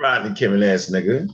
Rodney 0.00 0.34
Kimmel 0.34 0.64
ass 0.64 0.90
nigga 0.90 1.30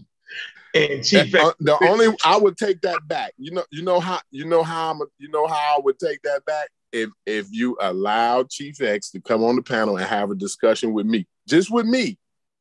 and 0.77 1.05
chief. 1.05 1.35
Uh, 1.35 1.53
the 1.61 1.77
only 1.85 2.15
I 2.25 2.37
would 2.37 2.57
take 2.57 2.81
that 2.83 3.01
back. 3.07 3.33
You 3.39 3.53
know, 3.53 3.65
you 3.71 3.83
know 3.83 4.01
how 4.01 4.21
you 4.31 4.45
know 4.45 4.63
how 4.63 4.91
I'm. 4.91 5.01
You 5.19 5.29
know 5.29 5.47
how 5.47 5.77
I 5.77 5.81
would 5.83 5.99
take 5.99 6.23
that 6.23 6.45
back 6.45 6.69
if 6.93 7.11
if 7.25 7.49
you 7.51 7.77
allow 7.81 8.45
Chief 8.45 8.81
X 8.81 9.11
to 9.11 9.21
come 9.21 9.43
on 9.45 9.57
the 9.57 9.63
panel 9.63 9.97
and 9.97 10.07
have 10.07 10.31
a 10.31 10.35
discussion 10.35 10.93
with 10.93 11.07
me, 11.07 11.27
just 11.49 11.71
with 11.71 11.87
me. 11.87 12.19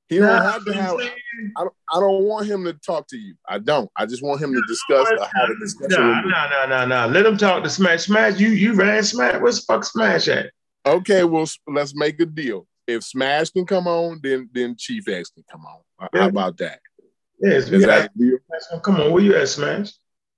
He 0.07 0.19
don't 0.19 0.41
have 0.41 0.63
to 0.65 0.73
have. 0.73 0.95
I 1.57 1.61
don't, 1.61 1.73
I 1.91 1.99
don't 1.99 2.23
want 2.23 2.45
him 2.45 2.63
to 2.65 2.73
talk 2.73 3.07
to 3.07 3.17
you. 3.17 3.35
I 3.47 3.57
don't. 3.59 3.89
I 3.95 4.05
just 4.05 4.23
want 4.23 4.41
him 4.41 4.53
to 4.53 4.61
discuss 4.67 5.09
or 5.11 5.25
have 5.25 5.49
a 5.49 5.59
discussion. 5.59 5.99
No, 5.99 6.21
no, 6.21 6.49
no, 6.49 6.65
no, 6.67 6.85
no. 6.85 7.07
Let 7.07 7.25
him 7.25 7.37
talk 7.37 7.63
to 7.63 7.69
Smash. 7.69 8.03
Smash, 8.03 8.39
you 8.39 8.49
you 8.49 8.73
ran 8.73 9.03
Smash. 9.03 9.41
Where's 9.41 9.65
fuck 9.65 9.83
Smash 9.83 10.27
at? 10.27 10.51
Okay, 10.85 11.23
well 11.23 11.47
let's 11.67 11.95
make 11.95 12.19
a 12.19 12.25
deal. 12.25 12.67
If 12.87 13.03
Smash 13.03 13.49
can 13.49 13.65
come 13.65 13.87
on, 13.87 14.19
then 14.21 14.47
then 14.53 14.75
Chief 14.77 15.07
X 15.07 15.31
can 15.31 15.43
come 15.51 15.65
on. 15.65 16.09
How 16.13 16.27
about 16.27 16.57
that? 16.57 16.79
Yes, 17.39 17.69
we 17.69 17.79
got, 17.79 18.09
come 18.81 18.95
on, 18.95 19.11
where 19.11 19.23
you 19.23 19.35
at, 19.35 19.49
Smash? 19.49 19.91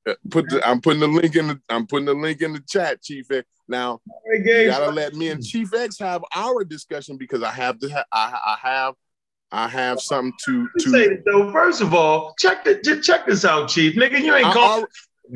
Uh, 0.07 0.15
put 0.31 0.49
the, 0.49 0.65
I'm 0.67 0.81
putting 0.81 1.01
the 1.01 1.07
link 1.07 1.35
in 1.35 1.47
the 1.47 1.59
I'm 1.69 1.85
putting 1.85 2.05
the 2.05 2.13
link 2.13 2.41
in 2.41 2.53
the 2.53 2.61
chat, 2.61 3.03
Chief 3.03 3.29
X. 3.29 3.45
Now 3.67 3.99
you 4.25 4.67
gotta 4.67 4.91
let 4.91 5.13
me 5.13 5.27
and 5.27 5.45
Chief 5.45 5.73
X 5.73 5.99
have 5.99 6.23
our 6.33 6.63
discussion 6.63 7.17
because 7.17 7.43
I 7.43 7.51
have 7.51 7.77
to 7.79 7.89
ha- 7.89 8.05
I, 8.11 8.39
I 8.45 8.67
have 8.67 8.93
I 9.51 9.67
have 9.69 10.01
something 10.01 10.33
to 10.45 10.67
to 10.79 10.89
say 10.89 11.19
so 11.25 11.51
first 11.51 11.81
of 11.81 11.93
all, 11.93 12.35
check 12.37 12.65
the 12.65 12.75
check 13.01 13.25
this 13.25 13.45
out, 13.45 13.69
Chief. 13.69 13.95
Nigga, 13.95 14.19
you 14.19 14.35
ain't 14.35 14.53
calling 14.53 14.85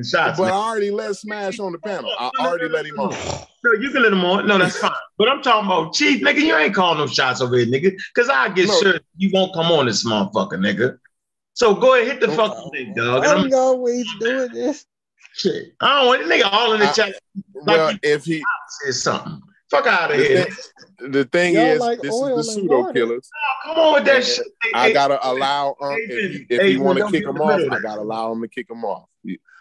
shots. 0.03 0.37
But 0.37 0.45
man. 0.45 0.53
I 0.53 0.55
already 0.55 0.91
let 0.91 1.15
Smash 1.15 1.59
on 1.59 1.71
the 1.71 1.79
panel. 1.79 2.11
I 2.19 2.29
already 2.39 2.67
let 2.67 2.85
him 2.85 2.99
on. 2.99 3.11
No, 3.63 3.73
you 3.79 3.91
can 3.91 4.01
let 4.03 4.11
him 4.11 4.25
on. 4.25 4.47
No, 4.47 4.57
that's 4.57 4.77
fine. 4.77 4.91
But 5.17 5.29
I'm 5.29 5.41
talking 5.41 5.65
about 5.71 5.93
Chief, 5.93 6.21
nigga. 6.21 6.39
You 6.41 6.55
ain't 6.57 6.75
calling 6.75 6.97
no 6.97 7.07
shots 7.07 7.41
over 7.41 7.57
here, 7.57 7.67
nigga. 7.67 7.95
Cause 8.15 8.27
I 8.27 8.49
get 8.49 8.67
No. 8.67 8.79
sure 8.81 8.99
you 9.17 9.29
won't 9.33 9.53
come 9.53 9.67
on 9.71 9.85
this 9.85 10.05
motherfucker, 10.05 10.53
nigga. 10.53 10.97
So 11.53 11.75
go 11.75 11.95
ahead, 11.95 12.07
hit 12.07 12.19
the 12.21 12.31
fucking 12.35 12.71
thing, 12.71 12.93
dog. 12.95 13.23
And 13.23 13.31
I'm 13.31 13.45
I'm 13.45 13.53
always 13.53 14.07
doing 14.19 14.51
this. 14.51 14.85
shit. 15.35 15.73
I 15.79 15.99
don't 15.99 16.07
want 16.07 16.27
the 16.27 16.33
nigga 16.33 16.49
all 16.51 16.73
in 16.73 16.79
the 16.79 16.87
I- 16.87 16.91
chat 16.91 17.13
Well, 17.53 17.93
if 18.03 18.25
he 18.25 18.43
says 18.83 19.01
something. 19.01 19.41
Fuck 19.71 19.87
out 19.87 20.11
of 20.11 20.17
the 20.17 20.23
here. 20.23 20.43
thing, 20.99 21.11
the 21.11 21.23
thing 21.25 21.53
Y'all 21.55 21.63
is, 21.63 21.79
like 21.79 22.01
this 22.01 22.13
is 22.13 22.21
the 22.35 22.43
pseudo 22.43 22.81
water. 22.81 22.93
killers. 22.93 23.29
Come 23.65 23.77
on 23.77 23.93
with 23.95 24.05
that 24.05 24.23
shit. 24.25 24.45
I 24.75 24.91
gotta 24.91 25.17
allow 25.27 25.75
um, 25.81 25.95
if 25.97 26.31
he, 26.33 26.45
if 26.53 26.61
he 26.63 26.77
want 26.77 26.99
to 26.99 27.05
kick 27.05 27.13
get 27.13 27.23
him 27.23 27.29
in 27.29 27.35
the 27.37 27.45
middle 27.57 27.73
off, 27.73 27.79
I 27.79 27.81
gotta 27.81 28.01
allow 28.01 28.31
him 28.33 28.41
to 28.41 28.47
kick 28.49 28.69
him 28.69 28.83
off. 28.85 29.07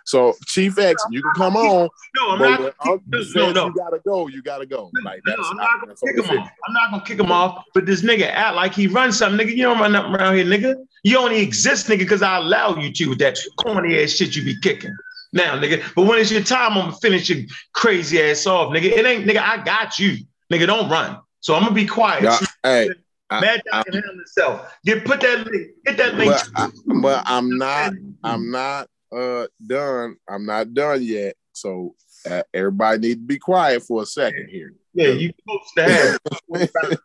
So 0.04 0.34
Chief 0.46 0.76
X, 0.78 1.00
you 1.11 1.22
can 1.22 1.30
come 1.36 1.56
on, 1.56 1.88
no, 2.16 2.30
I'm 2.30 2.38
not. 2.40 2.58
gonna 2.58 2.72
Uncle 2.80 2.98
kick- 3.12 3.22
says 3.22 3.34
no, 3.36 3.52
no. 3.52 3.66
you 3.68 3.74
gotta 3.74 4.00
go, 4.04 4.26
you 4.26 4.42
gotta 4.42 4.66
go. 4.66 4.90
Like 5.04 5.20
No, 5.24 5.34
I'm 5.38 5.56
not 5.56 5.68
gonna 5.80 5.86
that's 5.88 6.00
kick 6.00 6.16
him 6.16 6.38
off. 6.40 6.50
I'm 6.66 6.74
not 6.74 6.90
gonna 6.90 7.04
kick 7.04 7.20
him 7.20 7.30
off. 7.30 7.64
But 7.74 7.86
this 7.86 8.02
nigga 8.02 8.26
act 8.28 8.56
like 8.56 8.74
he 8.74 8.88
runs 8.88 9.16
something, 9.18 9.46
nigga. 9.46 9.54
You 9.54 9.62
don't 9.64 9.78
run 9.78 9.92
nothing 9.92 10.16
around 10.16 10.34
here, 10.34 10.44
nigga. 10.44 10.74
You 11.04 11.18
only 11.18 11.40
exist, 11.40 11.86
nigga, 11.86 11.98
because 11.98 12.22
I 12.22 12.38
allow 12.38 12.74
you 12.76 12.92
to 12.92 13.06
with 13.11 13.18
that 13.20 13.38
corny 13.62 14.02
ass 14.02 14.11
shit 14.11 14.34
you 14.34 14.42
be 14.44 14.58
kicking. 14.61 14.96
Now, 15.33 15.59
nigga. 15.59 15.83
But 15.95 16.07
when 16.07 16.18
it's 16.18 16.31
your 16.31 16.43
time, 16.43 16.72
I'm 16.72 16.87
gonna 16.87 16.97
finish 16.97 17.31
your 17.31 17.45
crazy 17.72 18.20
ass 18.20 18.47
off, 18.47 18.72
nigga. 18.72 18.85
It 18.85 19.07
ain't, 19.07 19.26
nigga. 19.26 19.41
I 19.41 19.62
got 19.62 19.99
you, 19.99 20.16
nigga. 20.53 20.66
Don't 20.66 20.91
run. 20.91 21.20
So 21.41 21.55
I'm 21.55 21.62
gonna 21.62 21.74
be 21.74 21.87
quiet. 21.87 22.24
Yeah, 22.24 22.39
hey, 22.62 22.89
Mad 23.31 23.62
Dog 23.70 23.85
can 23.85 23.95
handle 23.95 24.14
himself. 24.14 24.74
Get 24.85 25.05
put 25.05 25.20
that 25.20 25.47
link. 25.47 25.68
Get 25.85 25.97
that 25.99 26.14
link. 26.14 26.33
but 26.33 26.49
I, 26.57 26.70
but 27.01 27.22
I'm 27.26 27.57
not 27.57 27.93
I'm 28.24 28.51
not 28.51 28.89
uh 29.12 29.47
done. 29.64 30.16
I'm 30.28 30.45
not 30.45 30.74
done 30.74 31.03
yet. 31.03 31.37
So 31.53 31.95
uh, 32.28 32.43
everybody 32.53 32.99
need 32.99 33.14
to 33.14 33.20
be 33.20 33.39
quiet 33.39 33.83
for 33.83 34.03
a 34.03 34.07
second 34.07 34.49
here. 34.51 34.74
Yeah, 34.93 35.09
you 35.09 35.33
supposed 35.41 35.72
to 35.76 35.83
have. 35.85 36.18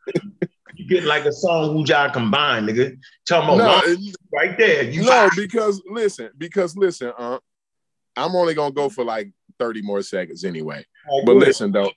you 0.76 0.88
get 0.88 1.04
like 1.04 1.26
a 1.26 1.32
song 1.32 1.74
who 1.74 1.86
y'all 1.86 2.10
combined, 2.10 2.68
nigga. 2.68 2.98
Talking 3.28 3.58
No, 3.58 3.64
about 3.64 3.86
right 4.34 4.58
there. 4.58 4.84
You 4.84 5.04
no, 5.04 5.30
because 5.36 5.82
listen, 5.90 6.32
because 6.38 6.76
listen, 6.76 7.14
uh, 7.18 7.38
I'm 8.16 8.36
only 8.36 8.54
gonna 8.54 8.74
go 8.74 8.90
for 8.90 9.04
like 9.04 9.32
30 9.60 9.82
more 9.82 10.02
seconds 10.02 10.44
anyway. 10.44 10.86
But 11.26 11.36
listen 11.36 11.72
though, 11.72 11.92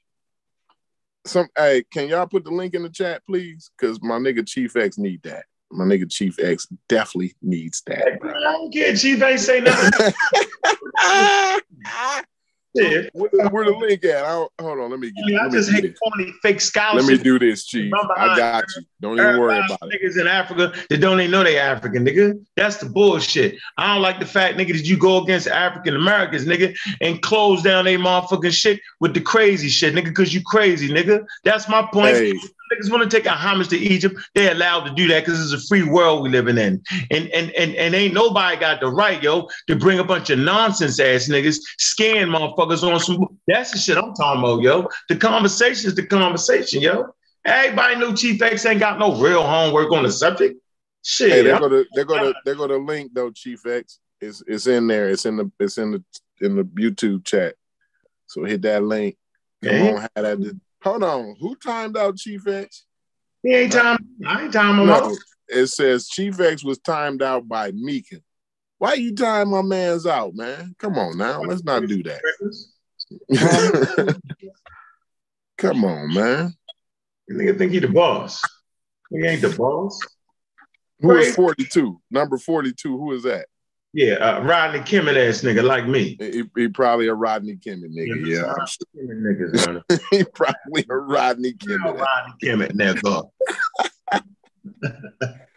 some 1.26 1.48
hey, 1.56 1.84
can 1.92 2.08
y'all 2.08 2.26
put 2.26 2.44
the 2.44 2.50
link 2.50 2.74
in 2.74 2.82
the 2.82 2.90
chat, 2.90 3.22
please? 3.26 3.70
Because 3.78 4.02
my 4.02 4.16
nigga 4.16 4.46
Chief 4.46 4.76
X 4.76 4.98
need 4.98 5.22
that. 5.22 5.44
My 5.70 5.84
nigga 5.84 6.10
Chief 6.10 6.38
X 6.42 6.66
definitely 6.88 7.34
needs 7.42 7.82
that. 7.86 8.18
I 8.22 8.52
don't 8.52 8.72
care. 8.72 8.94
Chief 8.96 9.22
ain't 9.22 9.40
say 9.40 9.60
nothing. 9.60 10.12
Shit. 12.78 13.10
where, 13.12 13.48
where 13.48 13.64
the 13.64 13.76
link 13.76 14.04
at? 14.04 14.24
I 14.24 14.46
hold 14.60 14.78
on, 14.78 14.90
let 14.90 15.00
me 15.00 15.08
I 15.08 15.30
get. 15.30 15.40
I 15.40 15.42
let 15.44 15.52
me 15.52 15.58
just 15.58 15.70
hate 15.70 15.82
this. 15.82 15.98
corny 15.98 16.32
fake 16.42 16.60
Let 16.94 17.04
me 17.04 17.18
do 17.18 17.38
this, 17.38 17.64
Chief. 17.64 17.92
I 18.16 18.36
got 18.36 18.64
you. 18.76 18.82
Don't 19.00 19.18
even 19.18 19.38
worry 19.38 19.56
about 19.56 19.78
it. 19.82 20.02
niggas 20.02 20.20
in 20.20 20.26
Africa 20.26 20.72
that 20.88 20.98
don't 20.98 21.20
even 21.20 21.30
know 21.30 21.44
they 21.44 21.58
African, 21.58 22.04
nigga. 22.04 22.44
That's 22.56 22.78
the 22.78 22.86
bullshit. 22.86 23.56
I 23.76 23.94
don't 23.94 24.02
like 24.02 24.18
the 24.20 24.26
fact, 24.26 24.58
nigga, 24.58 24.72
that 24.72 24.86
you 24.86 24.96
go 24.96 25.22
against 25.22 25.46
African 25.46 25.94
Americans, 25.94 26.46
nigga, 26.46 26.76
and 27.00 27.22
close 27.22 27.62
down 27.62 27.84
their 27.84 27.98
motherfucking 27.98 28.52
shit 28.52 28.80
with 29.00 29.14
the 29.14 29.20
crazy 29.20 29.68
shit, 29.68 29.94
nigga, 29.94 30.06
because 30.06 30.34
you 30.34 30.42
crazy, 30.42 30.88
nigga. 30.88 31.24
That's 31.44 31.68
my 31.68 31.88
point. 31.92 32.16
Hey, 32.16 32.34
niggas 32.72 32.90
want 32.90 33.08
to 33.08 33.16
take 33.16 33.26
a 33.26 33.30
homage 33.30 33.68
to 33.68 33.78
Egypt, 33.78 34.16
they're 34.34 34.52
allowed 34.52 34.84
to 34.84 34.94
do 34.94 35.08
that 35.08 35.24
because 35.24 35.52
it's 35.52 35.64
a 35.64 35.66
free 35.68 35.82
world 35.82 36.22
we 36.22 36.28
living 36.30 36.58
in. 36.58 36.82
And 37.10 37.28
and 37.28 37.50
and 37.52 37.74
and 37.74 37.94
ain't 37.94 38.14
nobody 38.14 38.56
got 38.58 38.80
the 38.80 38.88
right, 38.88 39.22
yo, 39.22 39.48
to 39.66 39.76
bring 39.76 39.98
a 39.98 40.04
bunch 40.04 40.30
of 40.30 40.38
nonsense 40.38 40.98
ass 41.00 41.28
niggas, 41.28 41.56
scan 41.78 42.28
motherfuckers 42.28 42.82
on 42.82 43.00
some. 43.00 43.26
That's 43.46 43.72
the 43.72 43.78
shit 43.78 43.96
I'm 43.96 44.14
talking 44.14 44.40
about, 44.40 44.62
yo. 44.62 44.88
The 45.08 45.16
conversation 45.16 45.88
is 45.88 45.94
the 45.94 46.06
conversation, 46.06 46.80
yo. 46.80 47.06
Everybody 47.44 47.96
knew 47.96 48.14
Chief 48.14 48.40
X 48.42 48.66
ain't 48.66 48.80
got 48.80 48.98
no 48.98 49.16
real 49.16 49.42
homework 49.42 49.90
on 49.92 50.02
the 50.02 50.12
subject. 50.12 50.60
Shit. 51.04 51.30
hey, 51.30 51.42
they're 51.42 51.58
gonna 51.60 51.84
they're 51.94 52.04
gonna 52.04 52.34
they're 52.44 52.54
gonna 52.54 52.76
link 52.76 53.12
though, 53.14 53.30
Chief 53.30 53.64
X. 53.66 53.98
It's 54.20 54.42
it's 54.46 54.66
in 54.66 54.86
there. 54.88 55.08
It's 55.08 55.24
in 55.24 55.36
the 55.36 55.50
it's 55.60 55.78
in 55.78 55.92
the 55.92 56.04
in 56.40 56.56
the 56.56 56.64
YouTube 56.64 57.24
chat. 57.24 57.54
So 58.26 58.44
hit 58.44 58.62
that 58.62 58.82
link. 58.82 59.16
Come 59.64 59.74
Yeah. 59.74 59.90
on, 59.92 59.96
have 60.00 60.10
that. 60.16 60.60
Hold 60.82 61.02
on. 61.02 61.36
Who 61.40 61.56
timed 61.56 61.96
out 61.96 62.16
Chief 62.16 62.46
X? 62.46 62.84
he 63.42 63.54
ain't 63.54 63.72
time. 63.72 63.98
I 64.26 64.44
ain't 64.44 64.52
time 64.52 64.78
him 64.80 64.86
No, 64.86 64.94
out. 64.94 65.16
it 65.48 65.66
says 65.68 66.08
Chief 66.08 66.38
X 66.40 66.64
was 66.64 66.78
timed 66.78 67.22
out 67.22 67.48
by 67.48 67.72
Meekin. 67.72 68.22
Why 68.78 68.94
you 68.94 69.14
time 69.14 69.50
my 69.50 69.62
man's 69.62 70.06
out, 70.06 70.34
man? 70.34 70.74
Come 70.78 70.98
on 70.98 71.18
now. 71.18 71.42
Let's 71.42 71.64
not 71.64 71.86
do 71.86 72.02
that. 72.04 72.20
Come 75.58 75.84
on, 75.84 76.14
man. 76.14 76.54
You 77.26 77.36
nigga 77.36 77.58
think 77.58 77.72
he 77.72 77.80
the 77.80 77.88
boss. 77.88 78.40
He 79.10 79.26
ain't 79.26 79.42
the 79.42 79.50
boss. 79.50 80.00
Who 81.00 81.16
is 81.16 81.34
42? 81.34 82.00
Number 82.10 82.38
42. 82.38 82.96
Who 82.96 83.12
is 83.12 83.24
that? 83.24 83.46
Yeah, 83.94 84.14
uh, 84.14 84.42
Rodney 84.42 84.80
Kimmel 84.80 85.16
ass 85.16 85.40
nigga 85.40 85.62
like 85.62 85.86
me. 85.86 86.16
He, 86.20 86.44
he 86.54 86.68
probably 86.68 87.08
a 87.08 87.14
Rodney 87.14 87.56
Kimmel 87.56 87.88
nigga. 87.88 88.26
Yeah, 88.26 88.52
I'm 88.52 88.66
sure. 88.66 88.86
Kimmel 88.94 89.16
niggas, 89.16 90.00
he 90.10 90.24
probably 90.34 90.84
a 90.90 90.96
Rodney 90.96 91.54
You 91.62 91.78
know, 91.78 91.94
Rodney 91.94 92.34
Kimmel 92.40 92.68
nigga. 92.68 93.28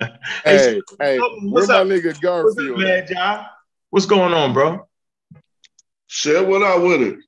Hey, 0.44 0.82
hey, 1.00 1.18
so, 1.20 1.30
where 1.42 1.52
what's 1.52 1.68
my 1.68 1.76
up? 1.76 1.88
nigga 1.88 2.06
What's 2.06 2.18
up, 2.18 2.24
Garfield? 2.24 2.80
man, 2.80 3.06
John? 3.08 3.46
What's 3.92 4.08
going 4.08 4.34
on, 4.34 4.52
bro? 4.52 4.88
Shit, 6.08 6.48
what 6.48 6.64
up 6.64 6.82
with 6.82 7.04
it? 7.04 7.20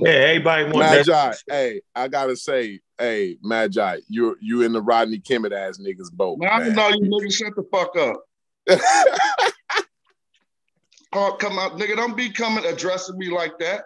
Yeah, 0.00 0.10
everybody 0.10 0.64
want 0.64 0.80
that. 0.80 1.06
Magi, 1.06 1.36
hey, 1.48 1.80
I 1.94 2.08
gotta 2.08 2.36
say, 2.36 2.80
hey, 2.98 3.38
Magi, 3.42 4.00
you 4.08 4.36
you 4.42 4.62
in 4.62 4.74
the 4.74 4.82
Rodney 4.82 5.18
Kimmel 5.18 5.54
ass 5.54 5.78
niggas 5.78 6.12
boat. 6.12 6.38
Man, 6.38 6.50
I 6.52 6.58
man. 6.58 6.74
know 6.74 6.88
you 6.88 7.08
niggas 7.08 7.32
shut 7.32 7.54
the 7.56 7.64
fuck 7.72 7.96
up. 7.96 8.22
Come 11.14 11.58
out, 11.58 11.78
nigga. 11.78 11.96
Don't 11.96 12.16
be 12.16 12.28
coming 12.30 12.64
addressing 12.66 13.16
me 13.16 13.30
like 13.30 13.58
that. 13.60 13.84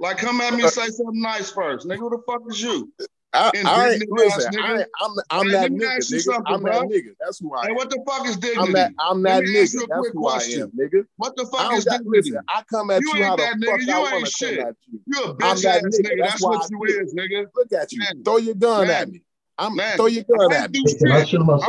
Like, 0.00 0.16
come 0.16 0.40
at 0.40 0.54
me 0.54 0.62
and 0.62 0.72
say 0.72 0.86
something 0.88 1.20
nice 1.20 1.50
first, 1.50 1.86
nigga. 1.86 1.98
Who 1.98 2.10
the 2.10 2.22
fuck 2.26 2.40
is 2.50 2.60
you? 2.60 2.92
I, 3.34 3.50
I 3.64 3.90
ain't, 3.92 4.10
listen, 4.10 4.54
I 4.62 4.80
ain't, 4.80 4.88
I'm, 5.00 5.10
I'm 5.30 5.46
Hey, 5.46 5.52
that 5.52 5.70
nigga, 5.70 5.98
nigga. 5.98 6.42
I'm 6.46 6.62
that 6.62 6.72
bro. 6.72 6.88
nigga. 6.88 7.10
That's 7.20 7.38
who 7.38 7.54
I 7.54 7.62
Hey, 7.64 7.70
am. 7.70 7.76
what 7.76 7.88
the 7.90 8.02
fuck 8.06 8.26
is 8.26 8.36
dignity? 8.36 8.58
I'm 8.58 8.72
that, 8.72 8.90
I'm 8.98 9.22
that 9.22 9.44
me 9.44 9.58
ask 9.58 9.72
you 9.72 9.80
nigga. 9.80 9.88
That's 9.88 10.08
who 10.12 10.26
I 10.26 10.42
am, 10.42 10.72
nigga. 10.78 11.06
What 11.16 11.36
the 11.36 11.46
fuck 11.46 11.72
is 11.74 11.84
got, 11.84 11.98
dignity? 11.98 12.30
listen, 12.30 12.40
I 12.48 12.62
come 12.70 12.90
at 12.90 13.00
You 13.00 13.12
you, 13.14 13.22
how 13.22 13.36
ain't 13.36 13.38
the 13.38 13.42
that 13.44 13.70
fuck 13.70 13.80
nigga. 13.80 13.82
I 13.82 13.96
You 13.96 14.00
want 14.00 14.26
to 14.26 14.44
come 14.44 14.54
shit. 14.54 14.58
at 14.58 14.74
you. 14.90 15.00
You 15.06 15.22
a 15.24 15.34
bitch 15.34 15.62
that 15.62 15.76
ass 15.76 15.98
nigga. 15.98 16.24
That's 16.24 16.42
what 16.42 16.62
I 16.62 16.66
you 16.70 17.00
is, 17.00 17.14
nigga. 17.14 17.46
Look 17.54 17.72
at 17.72 17.92
you. 17.92 18.02
Throw 18.24 18.36
your 18.38 18.54
gun 18.54 18.90
at 18.90 19.08
me. 19.08 19.22
I'm 19.62 19.76
Man. 19.76 19.96
throw 19.96 20.06
your 20.06 20.24
gun 20.24 20.52
at 20.52 20.70
me. 20.72 20.84
I'm 21.04 21.08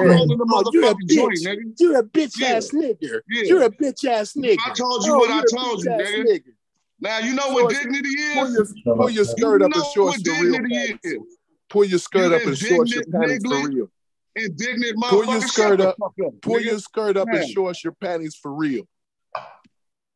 rolling 0.08 0.38
the 0.38 0.48
Oh, 0.52 0.72
you 0.74 0.84
a 0.84 0.94
motherfucking 0.96 1.10
joint, 1.10 1.38
bitch. 1.38 1.46
nigga. 1.46 1.80
You're 1.80 2.00
a 2.00 2.04
bitch 2.04 2.34
Yeah. 2.40 2.48
ass 2.48 2.70
nigga. 2.74 2.98
Yeah. 3.30 3.44
You're 3.44 3.64
a 3.64 3.70
bitch 3.70 4.04
ass 4.06 4.34
nigga. 4.34 4.58
I 4.66 4.74
told 4.74 5.06
you 5.06 5.14
Oh, 5.14 5.18
what 5.20 5.30
I 5.30 5.44
told 5.56 5.84
you, 5.84 5.92
nigga. 5.92 6.24
nigga. 6.26 6.54
Now 7.00 7.20
you 7.20 7.34
know 7.36 7.50
what 7.54 7.72
it's- 7.72 7.84
dignity 7.84 8.10
Pull 8.34 8.46
is. 8.46 8.54
your, 8.86 8.96
pull 8.96 9.10
your 9.12 9.26
You 9.26 9.26
skirt 9.26 9.62
up 9.62 9.72
and 9.74 9.76
know 9.76 9.90
shorts 9.94 10.18
what 10.18 10.26
your 10.26 10.42
real 10.42 10.54
panties. 10.60 11.00
is. 11.04 11.18
Pull 11.70 11.86
your 11.86 12.00
skirt 12.00 12.30
You 12.30 12.36
up 12.36 12.42
and 12.48 12.58
shorts 12.58 12.92
your 12.92 13.04
indignant 13.04 13.14
panties 13.30 13.44
for 13.62 13.70
real. 13.70 13.92
Indignant 14.36 14.98
Pull 15.04 15.26
your 15.26 15.42
skirt 15.42 15.82
up. 15.82 15.96
up. 16.02 16.14
Pull 16.42 16.60
your 16.62 16.80
skirt 16.80 17.18
up 17.18 17.28
and 17.28 17.40
Man. 17.40 17.48
shorts 17.52 17.84
your 17.84 17.94
panties 17.94 18.36
for 18.36 18.52
real. 18.54 18.88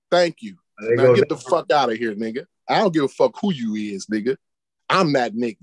Thank 0.09 0.37
you. 0.41 0.55
Now 0.79 1.03
goes- 1.07 1.19
get 1.19 1.29
the 1.29 1.37
fuck 1.37 1.71
out 1.71 1.91
of 1.91 1.97
here, 1.97 2.15
nigga. 2.15 2.45
I 2.67 2.79
don't 2.79 2.93
give 2.93 3.03
a 3.03 3.07
fuck 3.07 3.35
who 3.39 3.53
you 3.53 3.75
is, 3.75 4.07
nigga. 4.07 4.35
I'm 4.89 5.13
that 5.13 5.33
nigga. 5.33 5.57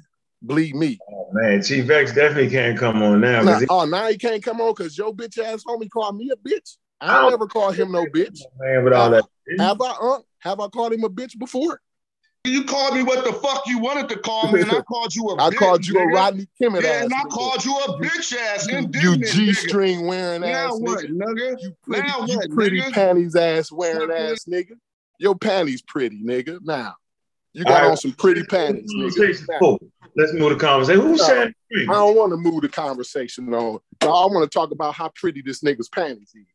Bleed 0.47 0.75
me. 0.75 0.99
Oh, 1.11 1.29
man, 1.33 1.63
Chief 1.63 1.89
X 1.89 2.13
definitely 2.15 2.51
can't 2.51 2.79
come 2.79 3.03
on 3.03 3.21
now. 3.23 3.39
'cause 3.39 3.47
Now, 3.47 3.59
he- 3.61 3.67
oh, 3.71 3.85
now 3.87 4.09
he 4.09 4.19
can't 4.19 4.43
come 4.43 4.61
on 4.61 4.73
because 4.75 4.97
your 4.99 5.15
bitch 5.15 5.39
ass 5.43 5.65
homie 5.65 5.89
called 5.91 6.17
me 6.19 6.31
a 6.31 6.37
bitch. 6.37 6.77
I 7.01 7.07
I 7.09 7.13
don't 7.15 7.23
don't- 7.25 7.33
ever 7.35 7.47
call 7.47 7.71
him 7.71 7.93
no 7.93 8.05
bitch. 8.07 8.41
man, 8.59 8.85
with 8.85 8.93
all 8.93 9.11
that. 9.11 9.25
Have 9.59 9.81
I, 9.81 9.91
uh, 9.91 10.19
have 10.41 10.61
I 10.61 10.69
called 10.69 10.93
him 10.93 11.05
a 11.05 11.09
bitch 11.09 11.39
before? 11.39 11.81
You 12.47 12.65
called 12.65 12.95
me 12.95 13.03
what 13.03 13.25
the 13.25 13.33
fuck 13.33 13.67
you 13.67 13.79
wanted 13.79 14.11
to 14.11 14.19
call 14.19 14.53
me, 14.53 14.61
and 14.61 14.71
I 14.71 14.83
called 14.89 15.15
you 15.15 15.29
a 15.31 15.37
I 15.41 15.49
bitch, 15.49 15.57
called 15.57 15.87
you 15.87 15.99
a 15.99 16.03
nigga. 16.03 16.15
Rodney 16.15 16.49
Kimmel 16.61 16.83
Yeah, 16.83 16.91
ass 16.91 17.05
and 17.05 17.15
I 17.15 17.23
nigga. 17.23 17.31
called 17.31 17.65
you 17.65 17.79
a 17.79 17.99
bitch 18.03 18.37
ass, 18.37 18.67
you, 18.71 18.91
you 19.01 19.17
G 19.17 19.55
string 19.55 20.07
wearing 20.07 20.43
Now 20.43 20.67
ass 20.67 20.73
what, 20.79 21.05
nigga. 21.07 21.11
nigga? 21.11 21.57
You 21.63 21.73
pretty, 21.83 22.07
Now 22.07 22.27
you 22.27 22.37
what, 22.37 22.51
pretty 22.51 22.81
nigga? 22.83 22.93
panties 22.93 23.35
ass 23.35 23.73
wearing 23.73 24.09
Fuck 24.11 24.19
ass 24.19 24.45
nigga. 24.47 24.73
Your 25.19 25.37
panties 25.37 25.81
pretty, 25.81 26.23
nigga. 26.23 26.59
Now 26.63 26.97
you 27.55 27.65
got 27.65 27.83
right. 27.83 27.91
on 27.91 27.97
some 27.97 28.13
pretty 28.13 28.43
panties, 28.45 28.93
nigga. 28.95 29.59
Full. 29.59 29.79
Let's 30.17 30.33
move 30.35 30.51
the 30.51 30.57
conversation. 30.57 31.01
Who's 31.01 31.19
No. 31.21 31.25
saying 31.27 31.55
I 31.73 31.85
don't 31.93 32.17
want 32.17 32.31
to 32.33 32.37
move 32.37 32.61
the 32.63 32.69
conversation 32.69 33.53
on. 33.55 33.79
I 34.03 34.07
want 34.07 34.49
to 34.51 34.53
talk 34.55 34.71
about 34.71 34.95
how 34.95 35.11
pretty 35.17 35.43
this 35.43 35.61
nigga's 35.63 35.89
panties 35.89 36.31
is. 36.35 36.47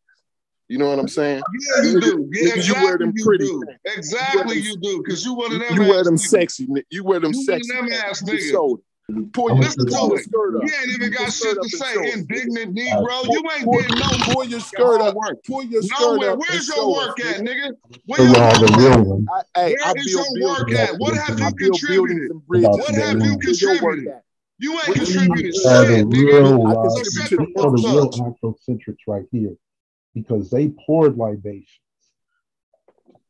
You 0.70 0.78
know 0.78 0.88
what 0.88 1.00
I'm 1.00 1.08
saying? 1.08 1.42
Yeah, 1.78 1.84
you 1.90 2.00
do. 2.00 2.30
Yeah, 2.32 2.42
Nigga, 2.42 2.46
you 2.46 2.54
exactly 2.54 2.86
wear 2.86 2.98
them 3.00 3.14
you 3.16 3.26
pretty 3.26 3.46
do. 3.46 3.64
pants. 3.86 3.98
Exactly 3.98 4.62
them- 4.62 4.64
you 4.64 4.78
do, 4.78 5.02
because 5.04 5.26
you 5.26 5.34
one 5.34 5.52
of 5.54 5.60
them 5.60 5.74
You 5.82 5.90
wear 5.90 6.04
them 6.04 6.14
niggas. 6.16 6.28
sexy. 6.28 6.68
You 6.92 7.04
wear 7.04 7.20
them 7.20 7.34
You 7.34 7.44
sexy. 7.44 7.74
them 7.74 7.92
ass 7.92 8.22
niggas. 8.22 8.78
Shoulder. 9.14 9.30
Pull 9.34 9.50
your, 9.50 9.58
Listen 9.60 9.86
to 9.88 10.16
it. 10.16 10.24
skirt 10.24 10.56
up. 10.58 10.64
You 10.64 10.74
ain't 10.82 10.90
even 11.02 11.12
got 11.12 11.32
shit 11.34 11.58
to 11.62 11.70
say. 11.70 11.86
and 11.94 11.94
show 11.96 12.04
it. 12.04 12.14
Indignant 12.20 12.76
Negro. 12.76 13.24
You 13.26 13.44
ain't 13.56 13.64
Pull- 13.66 13.82
did 13.82 13.92
no 13.92 14.34
Pull 14.34 14.44
your 14.46 14.60
skirt 14.60 15.02
up. 15.02 15.16
work. 15.16 15.44
Pull 15.46 15.64
your 15.64 15.82
skirt 15.82 16.00
Nowhere. 16.02 16.32
up. 16.32 16.40
Where's 16.40 16.68
your 16.68 16.92
work 16.96 17.20
at, 17.20 17.42
nigga. 17.42 17.72
nigga? 17.72 18.00
Where 18.06 18.18
Those 18.20 18.36
your 18.36 18.46
work 18.46 18.60
the 18.60 18.74
at? 18.74 18.78
real 18.80 19.04
ones. 19.04 19.28
Hey, 19.56 19.76
Where 19.80 19.88
I 19.88 19.94
is 19.98 20.14
build 20.14 20.28
your 20.38 20.50
work 20.50 20.72
at? 20.72 20.96
What 21.00 21.16
have 21.18 21.40
you 21.40 21.52
contributed? 21.54 22.32
What 22.48 22.62
What 22.80 22.96
have 22.96 23.18
you 23.18 23.24
real- 23.24 23.38
Where's 23.44 23.62
your 23.62 23.72
work 23.74 23.82
contributed? 23.82 24.22
You 24.62 24.74
ain't 24.74 24.84
contributed 24.84 25.54
These 25.54 25.66
are 25.66 25.86
the 25.86 25.96
shit, 25.98 26.08
nigga. 26.08 26.68
I 26.68 26.72
uh, 26.72 26.82
contribute 26.82 26.92
So 26.92 27.04
to 27.04 27.12
shut 27.12 27.30
the 27.30 27.38
these 27.38 27.56
are 27.64 27.72
the 27.72 27.82
fuck 27.82 27.94
real 27.94 28.26
up. 28.28 28.36
Afrocentrics 28.44 28.98
right 29.08 29.26
here, 29.32 29.56
because 30.14 30.50
they 30.50 30.68
poured 30.86 31.18
libations. 31.18 31.68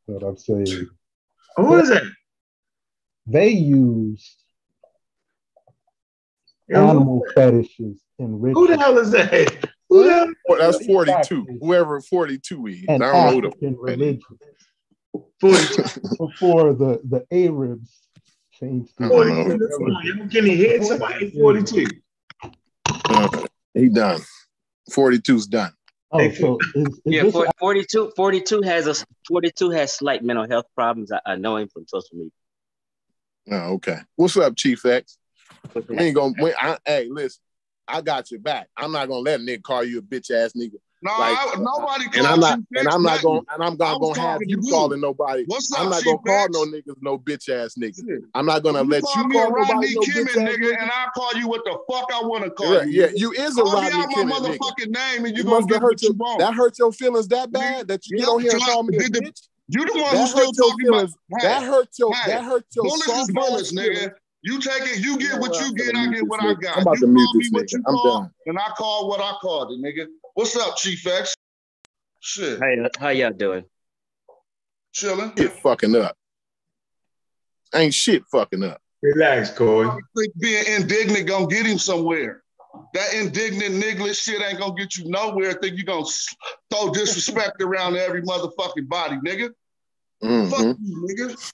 But 0.08 0.24
I'm 0.24 0.36
saying 0.36 0.88
Who 1.56 1.74
is 1.76 1.88
that? 1.90 2.02
they 3.26 3.50
used 3.50 4.26
Yo, 4.26 4.28
who, 4.28 4.39
animal 6.70 7.24
fetishes 7.34 8.00
and 8.18 8.40
who 8.54 8.66
the 8.66 8.76
hell 8.78 8.98
is 8.98 9.10
that? 9.12 9.68
Who 9.88 10.04
the 10.04 10.12
hell? 10.12 10.32
Well, 10.46 10.58
that's 10.58 10.86
42. 10.86 11.04
practices 11.10 11.58
Whoever 11.60 12.00
42 12.00 12.66
is. 12.66 12.84
I 12.88 12.98
don't 12.98 13.00
know 13.00 13.30
who 13.30 13.40
the 13.40 13.48
African 13.48 13.74
fuck 13.74 13.82
religion 13.82 14.20
42. 15.40 16.00
before 16.18 16.74
the 16.74 17.00
the 17.04 17.26
Arabs 17.32 17.98
changed 18.52 18.92
I 19.00 19.08
the 19.08 19.08
don't 19.08 19.58
42. 19.58 19.68
Come 19.68 19.96
on, 19.96 20.06
you 20.06 20.14
Can 20.28 20.46
he 20.46 20.56
hit 20.56 20.84
somebody? 20.84 21.30
42. 21.30 21.86
Uh, 22.86 23.46
he 23.74 23.88
done. 23.88 24.20
42's 24.90 25.46
done. 25.46 25.72
Oh, 26.12 26.30
so 26.32 26.58
is, 26.74 26.86
is 26.86 27.00
Yeah, 27.04 27.22
this 27.22 27.32
for, 27.32 27.46
42, 27.60 28.12
42 28.16 28.62
has 28.62 28.86
a 28.88 28.94
42 29.28 29.70
has 29.70 29.92
slight 29.92 30.24
mental 30.24 30.48
health 30.48 30.66
problems. 30.74 31.12
I, 31.12 31.20
I 31.24 31.36
know 31.36 31.56
him 31.56 31.68
from 31.68 31.86
social 31.86 32.16
media. 32.16 32.30
Oh, 33.52 33.74
okay. 33.74 33.98
What's 34.16 34.36
up, 34.36 34.56
Chief 34.56 34.84
X? 34.84 35.18
We 35.88 35.96
ain't 35.98 36.14
gonna. 36.16 36.34
We, 36.40 36.52
I, 36.54 36.78
hey, 36.84 37.08
listen. 37.10 37.40
I 37.88 38.00
got 38.02 38.30
your 38.30 38.38
back. 38.40 38.68
I'm 38.76 38.92
not 38.92 39.08
gonna 39.08 39.20
let 39.20 39.40
a 39.40 39.42
nigga 39.42 39.62
call 39.62 39.82
you 39.82 39.98
a 39.98 40.02
bitch 40.02 40.30
ass 40.30 40.52
nigga. 40.52 40.74
No, 41.02 41.10
Like, 41.18 41.36
I, 41.36 41.54
nobody 41.58 42.04
And 42.14 42.26
I'm 42.26 42.38
not. 42.38 42.60
And 42.76 42.88
I'm 42.88 43.02
not 43.02 43.22
gonna. 43.22 43.40
And 43.52 43.62
I'm 43.64 43.72
I 43.72 43.92
not 43.92 44.00
gonna 44.00 44.20
have 44.20 44.42
you 44.46 44.60
calling 44.70 45.00
nobody. 45.00 45.44
What's 45.46 45.72
up, 45.72 45.80
I'm 45.80 45.90
not 45.90 46.04
gonna 46.04 46.18
call 46.18 46.44
X? 46.44 46.50
no 46.52 46.64
niggas 46.66 46.96
no 47.00 47.18
bitch 47.18 47.48
ass 47.48 47.74
nigga. 47.74 48.20
I'm 48.34 48.46
not 48.46 48.62
gonna 48.62 48.82
You 48.82 48.88
let 48.90 49.02
call 49.02 49.22
you 49.22 49.28
me 49.28 49.36
a 49.36 49.40
call 49.40 49.50
Rodney 49.50 49.72
nobody 49.72 49.94
no 49.94 50.00
Kimmon 50.02 50.26
bitch 50.26 50.30
ass 50.30 50.36
nigga, 50.36 50.56
nigga. 50.58 50.82
and 50.82 50.90
I 50.90 51.06
call 51.14 51.34
you 51.34 51.48
what 51.48 51.64
the 51.64 51.78
fuck 51.90 52.06
I 52.12 52.24
want 52.24 52.44
to 52.44 52.50
call 52.50 52.74
Yeah, 52.74 52.84
you. 52.84 53.02
yeah, 53.02 53.08
you 53.16 53.32
is 53.32 53.58
a 53.58 53.62
Call 53.62 53.80
me 53.80 53.88
Rodney 53.88 54.02
out 54.02 54.08
my 54.10 54.22
Kimmon 54.22 54.42
nigga. 54.42 54.58
motherfucking 54.58 54.90
name, 54.90 55.24
and 55.24 55.36
You 55.36 55.42
you 55.42 55.44
gonna 55.44 55.56
must 55.56 55.68
get 55.68 55.74
have 55.74 55.82
hurt 55.82 55.90
what 55.92 56.02
you 56.02 56.16
your 56.18 56.38
that 56.38 56.54
hurt 56.54 56.78
your 56.78 56.92
feelings 56.92 57.28
that 57.28 57.50
bad 57.50 57.88
that 57.88 58.06
you 58.06 58.18
Yeah, 58.18 58.24
get 58.26 58.30
on 58.30 58.40
here 58.42 58.58
call 58.58 58.82
me 58.84 58.96
a 58.96 59.00
bitch. 59.00 59.48
You 59.68 59.84
the 59.86 60.00
one 60.00 60.16
who's 60.16 60.30
still 60.30 60.52
talking 60.52 60.88
about. 60.88 61.10
That 61.30 61.62
hurt 61.62 61.88
your 61.98 62.12
that 62.26 62.44
hurt 62.44 62.66
your 62.74 62.84
bullets 62.84 63.04
soft 63.06 63.32
feelings. 63.32 63.72
nigga. 63.72 64.12
You 64.42 64.58
take 64.60 64.82
it, 64.82 65.00
you 65.04 65.12
You 65.12 65.18
get 65.18 65.32
know 65.32 65.38
what 65.38 65.50
what? 65.50 65.60
you 65.60 65.74
get, 65.74 65.94
I 65.94 66.10
get 66.10 66.26
what 66.26 66.42
I 66.42 66.54
got. 66.54 66.76
I'm 66.76 66.82
about 66.82 66.94
you 66.96 67.00
to 67.02 67.06
mute 67.08 67.24
call 67.26 67.34
me 67.34 67.40
this 67.44 67.50
what 67.52 67.66
nigga. 67.66 67.72
you 67.72 67.78
I'm 67.86 67.94
call, 67.94 68.20
done. 68.20 68.30
and 68.46 68.58
I 68.58 68.68
call 68.76 69.08
what 69.08 69.20
I 69.20 69.32
called 69.40 69.72
it, 69.72 69.80
nigga. 69.82 70.06
What's 70.34 70.56
up, 70.56 70.76
Chief 70.76 71.06
X? 71.06 71.34
Shit, 72.20 72.58
Hey, 72.58 72.76
how 72.98 73.08
y'all 73.10 73.32
doing? 73.32 73.64
chilling. 74.92 75.32
Shit 75.36 75.52
fucking 75.52 75.94
up. 75.96 76.16
Ain't 77.74 77.94
shit 77.94 78.22
fucking 78.32 78.62
up. 78.64 78.80
Relax, 79.02 79.50
Corey. 79.50 79.88
I 79.88 79.98
think 80.16 80.32
being 80.38 80.64
indignant 80.66 81.26
gonna 81.28 81.46
get 81.46 81.64
him 81.66 81.78
somewhere. 81.78 82.42
That 82.94 83.14
indignant 83.14 83.82
niggless 83.82 84.22
shit 84.22 84.42
ain't 84.42 84.58
gonna 84.58 84.74
get 84.74 84.96
you 84.96 85.08
nowhere. 85.10 85.52
Think 85.54 85.76
you 85.78 85.84
gonna 85.84 86.04
throw 86.70 86.90
disrespect 86.92 87.62
around 87.62 87.96
every 87.96 88.22
motherfucking 88.22 88.88
body, 88.88 89.16
nigga. 89.24 89.50
Mhm. 90.22 90.50
Fuck 90.50 90.76
you, 90.82 91.06
nigga. 91.08 91.52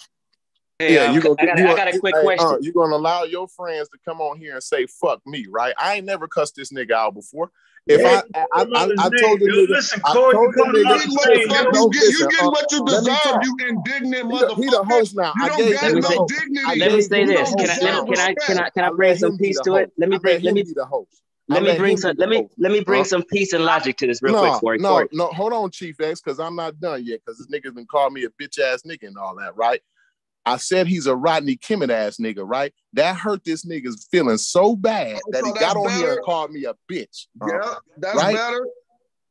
Hey, 0.78 0.94
Yeah, 0.94 1.04
um, 1.08 1.14
you 1.14 1.22
gonna 1.22 1.34
I, 1.38 1.46
got, 1.46 1.58
you 1.58 1.64
I 1.64 1.68
got 1.76 1.88
a 1.88 1.90
gonna- 1.90 2.00
quick 2.00 2.14
hey, 2.16 2.22
question. 2.22 2.46
uh, 2.46 2.56
you 2.60 2.72
gonna 2.72 2.96
allow 2.96 3.22
your 3.24 3.48
friends 3.48 3.88
to 3.90 3.98
come 4.04 4.20
on 4.20 4.38
here 4.38 4.54
and 4.54 4.62
say 4.62 4.86
"fuck 4.86 5.26
me," 5.26 5.46
right? 5.48 5.74
I 5.78 5.94
ain't 5.94 6.06
never 6.06 6.28
cussed 6.28 6.54
this 6.56 6.70
nigga 6.70 6.92
out 6.92 7.14
before. 7.14 7.50
If 7.86 8.02
Yeah, 8.02 8.22
I, 8.34 8.40
I, 8.40 8.46
I, 8.52 8.62
I, 8.62 8.82
I 8.84 9.10
told 9.20 9.40
the 9.40 9.46
Yo, 9.46 9.62
nigga, 9.62 9.68
Listen, 9.70 10.00
I 10.04 10.12
Corey, 10.12 10.34
told 10.34 10.44
you 10.44 10.52
the 10.52 10.62
called 10.64 10.76
him 10.76 10.82
nigga- 10.82 10.90
out 10.92 10.98
Get 10.98 11.08
what 11.08 11.28
name, 11.28 11.48
the 11.48 11.54
fuck 11.54 11.64
yo. 11.64 11.70
no, 11.70 11.80
you 11.80 11.90
get. 11.92 12.02
You 12.02 12.08
listen, 12.08 12.28
get 12.28 12.40
uh, 12.42 12.50
what 12.50 12.72
you 12.72 12.84
deserve, 12.84 13.42
you 13.42 13.56
indignant 13.68 14.32
he 14.32 14.38
the, 14.38 14.54
he 14.54 14.64
the 14.64 14.70
motherfucker. 14.70 14.86
host 14.86 15.16
now. 15.16 15.32
You 15.36 15.48
don't 15.48 15.58
gave 15.58 15.74
got 15.74 15.82
Let 15.82 15.90
him 15.90 15.94
me 15.96 16.00
the 16.02 16.08
no 16.08 16.26
dignity. 16.26 16.78
Let 16.80 16.92
me 16.92 17.00
say 17.02 17.24
this. 17.24 17.54
Can 17.54 17.70
I 17.70 17.74
host 17.78 17.82
let 17.82 17.94
me 17.94 18.04
deserve 18.04 18.08
now. 18.08 18.12
can 18.12 18.18
I 18.20 18.34
can 18.34 18.58
I 18.58 18.68
can 18.70 18.84
I 18.84 18.86
I 18.88 18.90
bring 18.90 19.16
some 19.16 19.38
peace 19.38 19.60
to 19.60 19.74
it? 19.76 19.92
Let 19.96 20.08
me 20.10 20.16
I 20.16 20.18
bring 20.18 20.34
let 20.34 20.44
let 20.44 20.54
me 20.54 20.62
be 20.64 20.72
the 20.74 20.84
host. 20.84 21.22
let 21.48 21.62
I 21.62 21.66
me 21.66 21.78
bring 21.78 21.96
some 21.96 22.16
let 22.18 22.28
me 22.28 22.36
host. 22.42 22.54
let 22.58 22.72
me 22.72 22.80
bring 22.80 23.00
Huh? 23.00 23.04
some 23.08 23.22
peace 23.22 23.52
and 23.54 23.64
logic 23.64 23.96
to 23.98 24.06
this 24.08 24.20
real 24.20 24.34
quick, 24.34 24.52
No, 24.52 24.58
Corey. 24.58 24.78
no, 24.78 24.88
Corey. 24.90 25.08
no. 25.12 25.26
Hold 25.28 25.52
on, 25.54 25.70
Chief 25.70 25.98
X, 26.00 26.20
because 26.20 26.38
I'm 26.40 26.56
not 26.56 26.78
done 26.80 27.02
yet. 27.04 27.20
Because 27.24 27.38
this 27.38 27.46
nigga's 27.46 27.72
been 27.72 27.86
calling 27.86 28.12
me 28.14 28.24
a 28.24 28.28
bitch 28.30 28.58
ass 28.58 28.82
nigga 28.82 29.06
and 29.06 29.16
all 29.16 29.36
that, 29.36 29.56
right? 29.56 29.80
I 30.46 30.56
said 30.58 30.86
he's 30.86 31.06
a 31.06 31.16
Rodney 31.16 31.56
Kimmon 31.56 31.90
ass 31.90 32.18
nigga, 32.18 32.42
right? 32.48 32.72
That 32.92 33.16
hurt 33.16 33.44
this 33.44 33.66
nigga's 33.66 34.06
feelings 34.10 34.46
so 34.46 34.76
bad 34.76 35.16
oh, 35.26 35.30
that 35.32 35.40
So 35.44 35.52
he 35.52 35.58
got 35.58 35.76
on 35.76 35.90
here 35.90 36.12
and 36.12 36.22
called 36.24 36.52
me 36.52 36.64
a 36.64 36.74
bitch. 36.90 37.26
huh? 37.42 37.48
Yeah, 37.52 37.74
that's 37.98 38.16
Right? 38.16 38.34
better. 38.36 38.66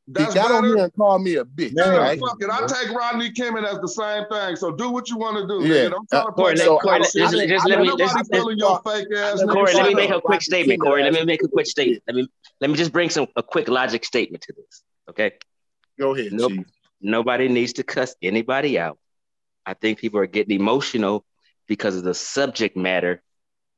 He 0.07 0.13
That's 0.13 0.35
got 0.35 0.51
on 0.51 0.65
here 0.65 0.77
and 0.77 0.93
called 0.93 1.23
me 1.23 1.35
a 1.37 1.45
bitch, 1.45 1.71
Yeah, 1.75 1.97
right? 1.97 2.19
fuck 2.19 2.35
it. 2.39 2.49
I 2.51 2.67
take 2.67 2.95
Rodney 2.95 3.31
Kimmon 3.31 3.65
as 3.65 3.79
the 3.79 3.87
same 3.87 4.25
thing. 4.29 4.55
So 4.55 4.71
do 4.71 4.91
what 4.91 5.09
you 5.09 5.17
want 5.17 5.37
to 5.37 5.47
do, 5.47 5.65
Yeah. 5.65 5.85
nigga. 5.85 5.91
Don't 5.91 6.09
try 6.09 6.19
to 6.21 6.27
uh, 6.27 6.31
Corey, 6.31 6.57
So 6.57 6.77
Corey, 6.77 6.95
I, 6.95 6.99
let- 6.99 7.11
just, 7.13 7.47
just 7.47 7.65
I 7.65 7.69
let 7.69 7.79
me 7.79 7.87
just, 7.87 7.97
Nobody 7.97 8.53
just 8.53 8.59
your 8.59 8.81
fake 8.83 9.07
ass, 9.15 9.39
never 9.39 9.51
nigga. 9.51 9.53
Corey, 9.55 9.73
let 9.73 9.87
me 9.87 9.93
make 9.95 10.09
a 10.11 10.15
a 10.17 10.21
quick 10.21 10.29
Rodney 10.33 10.39
statement. 10.41 10.81
Corey, 10.81 11.03
let 11.03 11.13
me 11.13 11.25
make 11.25 11.43
a 11.43 11.47
quick 11.47 11.65
statement. 11.65 12.03
Let 12.05 12.15
me 12.17 12.27
let 12.61 12.69
me 12.69 12.75
just 12.75 12.91
bring 12.91 13.09
some 13.09 13.25
a 13.35 13.41
quick 13.41 13.67
logic 13.67 14.05
statement 14.05 14.43
to 14.43 14.53
this. 14.53 14.83
Okay. 15.09 15.31
Go 15.97 16.13
ahead, 16.13 16.33
Nope. 16.33 16.51
Chief. 16.51 16.65
Nobody 17.01 17.47
needs 17.47 17.73
to 17.73 17.83
cuss 17.83 18.15
anybody 18.21 18.77
out. 18.77 18.99
I 19.65 19.73
think 19.73 19.99
people 19.99 20.19
are 20.19 20.27
getting 20.27 20.59
emotional 20.59 21.25
because 21.67 21.95
of 21.95 22.03
the 22.03 22.13
subject 22.13 22.77
matter 22.77 23.21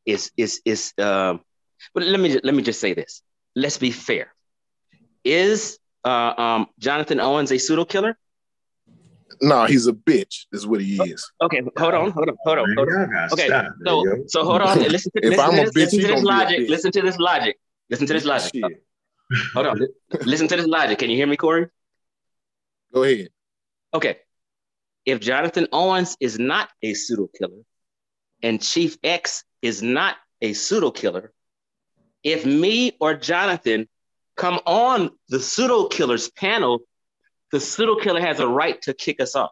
is 0.06 0.32
is 0.38 0.62
is 0.66 0.94
um 0.98 1.42
but 1.94 2.04
let 2.04 2.20
me 2.20 2.40
let 2.44 2.54
me 2.54 2.64
just 2.64 2.80
say 2.80 2.94
this. 2.94 3.22
Let's 3.56 3.78
be 3.78 3.92
fair. 3.92 4.34
Is 5.24 5.80
uh, 6.06 6.34
um, 6.38 6.68
Jonathan 6.80 7.20
Owens 7.20 7.52
a 7.52 7.58
pseudo 7.58 7.86
killer? 7.86 8.18
No, 9.42 9.66
he's 9.66 9.88
a 9.88 9.94
bitch. 9.94 10.46
Is 10.52 10.66
what 10.66 10.82
he 10.82 11.10
is. 11.10 11.30
Okay, 11.42 11.62
hold 11.78 11.94
on, 11.94 12.12
hold 12.12 12.30
on, 12.30 12.38
hold 12.44 12.60
on, 12.60 12.76
hold 12.76 12.90
on. 12.90 12.96
Man, 12.96 13.10
y'all 13.10 13.30
gotta 13.30 13.34
Okay, 13.34 13.50
So 13.86 14.26
so 14.28 14.44
hold 14.44 14.62
on. 14.62 14.80
Listen 14.80 14.84
to, 14.84 14.90
listen 14.90 15.12
to 15.12 15.22
this, 15.22 15.40
bitch, 15.40 15.76
listen 15.76 16.00
to 16.02 16.08
this 16.08 16.12
gonna 16.12 16.22
be 16.22 16.30
a 16.32 16.46
logic. 16.46 16.70
Listen 16.70 16.92
to 16.92 17.02
this 17.02 17.18
logic. 17.18 17.60
Listen 17.90 18.08
to 18.08 18.14
this 18.14 18.26
logic. 18.26 18.54
Hold 19.54 19.68
on. 19.68 19.88
Listen 20.26 20.48
to 20.48 20.56
this 20.56 20.68
logic. 20.68 21.00
Can 21.00 21.10
you 21.10 21.18
hear 21.18 21.28
me, 21.28 21.38
Corey? 21.38 21.68
Go 22.94 23.04
ahead. 23.04 23.30
Okay. 23.94 24.18
If 25.08 25.22
Jonathan 25.22 25.70
Owens 25.72 26.18
is 26.20 26.38
not 26.38 26.68
a 26.84 26.94
pseudo 26.94 27.28
killer 27.28 27.64
and 28.44 28.62
Chief 28.62 28.98
X 29.06 29.46
is 29.62 29.82
not 29.82 30.18
a 30.42 30.52
pseudo 30.52 30.92
killer, 30.92 31.32
if 32.24 32.46
me 32.46 32.92
or 33.00 33.14
Jonathan 33.14 33.88
come 34.36 34.60
on 34.66 35.12
the 35.30 35.40
pseudo 35.40 35.88
killers 35.88 36.30
panel, 36.30 36.82
the 37.54 37.62
pseudo 37.62 37.96
killer 37.96 38.20
has 38.20 38.42
a 38.42 38.48
right 38.50 38.82
to 38.82 38.94
kick 38.94 39.22
us 39.22 39.34
off. 39.34 39.52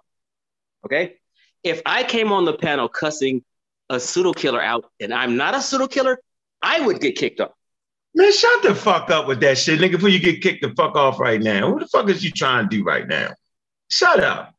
Okay. 0.85 1.15
If 1.63 1.81
I 1.85 2.03
came 2.03 2.33
on 2.33 2.43
the 2.43 2.57
panel 2.57 2.89
cussing 2.89 3.41
a 3.89 3.97
pseudo 3.97 4.33
killer 4.33 4.61
out 4.61 4.91
and 4.99 5.13
I'm 5.13 5.37
not 5.37 5.55
a 5.55 5.61
pseudo 5.61 5.87
killer, 5.87 6.19
I 6.61 6.85
would 6.85 6.99
get 6.99 7.15
kicked 7.15 7.39
off. 7.39 7.51
Man, 8.13 8.33
shut 8.33 8.61
the 8.61 8.75
fuck 8.75 9.09
up 9.09 9.25
with 9.25 9.39
that 9.39 9.57
shit, 9.57 9.79
nigga, 9.79 9.93
before 9.93 10.09
you 10.09 10.19
get 10.19 10.41
kicked 10.41 10.63
the 10.63 10.73
fuck 10.75 10.97
off 10.97 11.17
right 11.17 11.41
now. 11.41 11.71
What 11.71 11.79
the 11.79 11.87
fuck 11.87 12.09
is 12.09 12.25
you 12.25 12.31
trying 12.31 12.69
to 12.69 12.77
do 12.77 12.83
right 12.83 13.07
now? 13.07 13.33
Shut 13.89 14.19
up. 14.19 14.54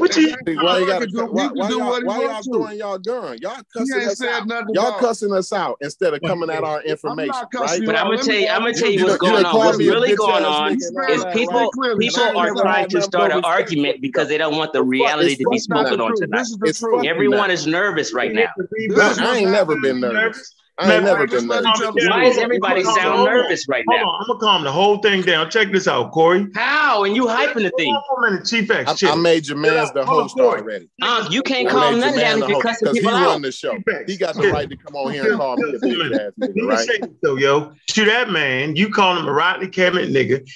What 0.00 0.16
you 0.16 0.28
Exactly. 0.28 0.56
Why 0.56 0.78
you 0.78 0.84
He 0.84 0.86
gotta 0.90 1.06
can 1.06 1.14
do- 1.14 1.32
why, 1.32 1.42
he 1.42 1.48
can 1.48 1.56
why 1.58 1.68
do 1.68 1.76
y'all, 1.76 1.86
what 1.88 2.02
he 2.02 2.08
why 2.08 2.16
y'all 2.16 2.42
wants 2.46 2.78
y'all 2.78 2.98
gun? 2.98 3.38
Y'all 3.40 3.62
cussing 3.72 4.02
us 4.08 4.22
out. 4.22 4.48
Y'all 4.72 4.98
cussing 4.98 5.32
us 5.32 5.52
out 5.52 5.76
instead 5.80 6.14
of 6.14 6.20
coming 6.22 6.50
at 6.50 6.64
our 6.64 6.82
information, 6.82 7.32
right? 7.54 7.82
But 7.84 7.96
I'm 7.96 8.06
gonna 8.06 8.22
tell 8.22 8.34
you, 8.34 8.48
I'm 8.48 8.60
gonna 8.62 8.72
tell 8.74 8.90
you 8.90 8.98
You 9.00 9.04
what's 9.06 9.18
going 9.18 9.44
on. 9.44 9.56
What's 9.56 9.78
really 9.78 10.16
going 10.16 10.44
on 10.44 10.72
nigga 10.76 10.86
and 10.88 11.22
all 11.22 11.28
is 11.28 11.34
people 11.34 11.54
right? 11.60 11.70
clearly. 11.72 12.06
And 12.06 12.16
I 12.16 12.30
people 12.30 12.38
are 12.40 12.62
trying 12.62 12.88
to 12.88 13.02
start 13.02 13.32
an 13.32 13.44
argument 13.44 14.00
because 14.00 14.28
they 14.28 14.38
don't 14.38 14.56
want 14.56 14.72
the 14.72 14.82
reality 14.82 15.36
to 15.36 15.38
be 15.38 15.44
fuck 15.44 15.52
you 15.52 15.60
now. 15.68 15.84
spoken 15.84 16.00
on 16.00 16.10
This 16.12 16.20
tonight. 16.20 16.40
is 16.40 16.58
the 16.58 16.72
truth. 16.72 17.06
Everyone 17.06 17.50
is 17.50 17.66
nervous 17.66 18.12
right 18.14 18.32
now. 18.32 18.48
I, 18.58 18.62
is 18.74 18.96
I 18.96 19.08
what's 19.08 19.20
ain't 19.38 19.50
never 19.50 19.80
been 19.80 20.00
nervous. 20.00 20.54
I 20.80 20.86
Matter 20.86 20.94
ain't 20.96 21.04
never 21.04 21.18
fact, 21.20 21.32
been 21.32 21.48
let 21.48 21.64
nervous. 21.64 21.80
each 21.80 22.08
Why 22.08 22.24
speak. 22.24 22.32
is 22.32 22.38
everybody 22.38 22.82
Hold 22.84 22.96
sound 22.96 23.18
on. 23.20 23.24
nervous 23.26 23.68
right 23.68 23.84
Hold 23.86 24.00
now? 24.00 24.06
on, 24.08 24.20
I'm 24.22 24.26
gonna 24.28 24.40
calm 24.40 24.64
the 24.64 24.72
whole 24.72 24.96
thing 24.98 25.20
down. 25.20 25.50
Check 25.50 25.72
this 25.72 25.86
out, 25.86 26.10
Corey. 26.12 26.46
How? 26.54 27.04
And 27.04 27.14
you 27.14 27.26
hyping 27.26 27.54
the 27.56 27.62
Hold 27.64 27.72
thing. 27.76 27.94
on 27.94 28.02
for 28.08 28.26
a 28.26 28.30
minute, 28.30 28.46
Chief 28.46 28.70
X. 28.70 28.90
I, 28.90 28.94
chill. 28.94 29.12
I 29.12 29.14
made 29.16 29.46
your 29.46 29.58
man's 29.58 29.92
the 29.92 30.06
Hold 30.06 30.08
on, 30.08 30.22
host 30.22 30.36
Corey. 30.38 30.60
already. 30.60 30.88
Um, 31.02 31.26
you 31.30 31.42
can't 31.42 31.68
I 31.68 31.72
calm 31.72 31.80
made 31.80 31.90
your 31.90 31.98
nothing 31.98 32.20
down 32.20 32.24
man 32.24 32.32
if 32.32 32.40
the 32.40 32.46
you're 32.48 32.54
host 32.54 32.62
cussing 32.66 32.84
because 32.86 32.96
he 32.96 33.02
people 33.02 33.20
run 33.20 33.42
the 33.42 33.52
show. 33.52 33.78
He 34.06 34.16
got 34.16 34.34
the 34.36 34.48
right 34.48 34.68
to 34.70 34.76
come 34.76 34.96
on 34.96 35.12
here 35.12 35.22
and 35.22 35.30
Chill, 35.30 35.38
call 35.38 35.56
me 35.58 35.62
a 35.68 35.72
chill 35.72 35.80
for 35.80 35.86
a 35.86 35.90
bitch 35.90 35.98
minute. 35.98 36.22
ass 36.26 36.32
nigga, 36.40 36.66
right? 36.66 36.86
say 36.88 36.98
this 36.98 37.10
though, 37.22 37.36
yo. 37.36 37.72
To 37.88 38.04
that 38.06 38.30
man, 38.30 38.76
you 38.76 38.88
call 38.90 39.18
him 39.18 39.26
a 39.26 39.32
Rodney 39.32 39.68
Cameron 39.68 40.12
nigga. 40.14 40.48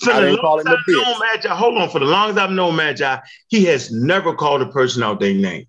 For 0.00 0.10
I 0.12 0.20
didn't 0.20 0.38
call 0.40 0.58
him 0.60 0.68
a 0.68 0.70
I've 0.70 0.78
known 0.88 1.04
bitch. 1.04 1.20
Magi, 1.34 1.48
hold 1.54 1.76
on. 1.78 1.90
For 1.90 1.98
the 1.98 2.06
longest 2.06 2.38
I've 2.38 2.50
known 2.50 2.76
Magi, 2.76 3.18
he 3.48 3.64
has 3.66 3.90
never 3.92 4.34
called 4.34 4.62
a 4.62 4.66
person 4.66 5.02
out 5.02 5.20
their 5.20 5.34
name. 5.34 5.66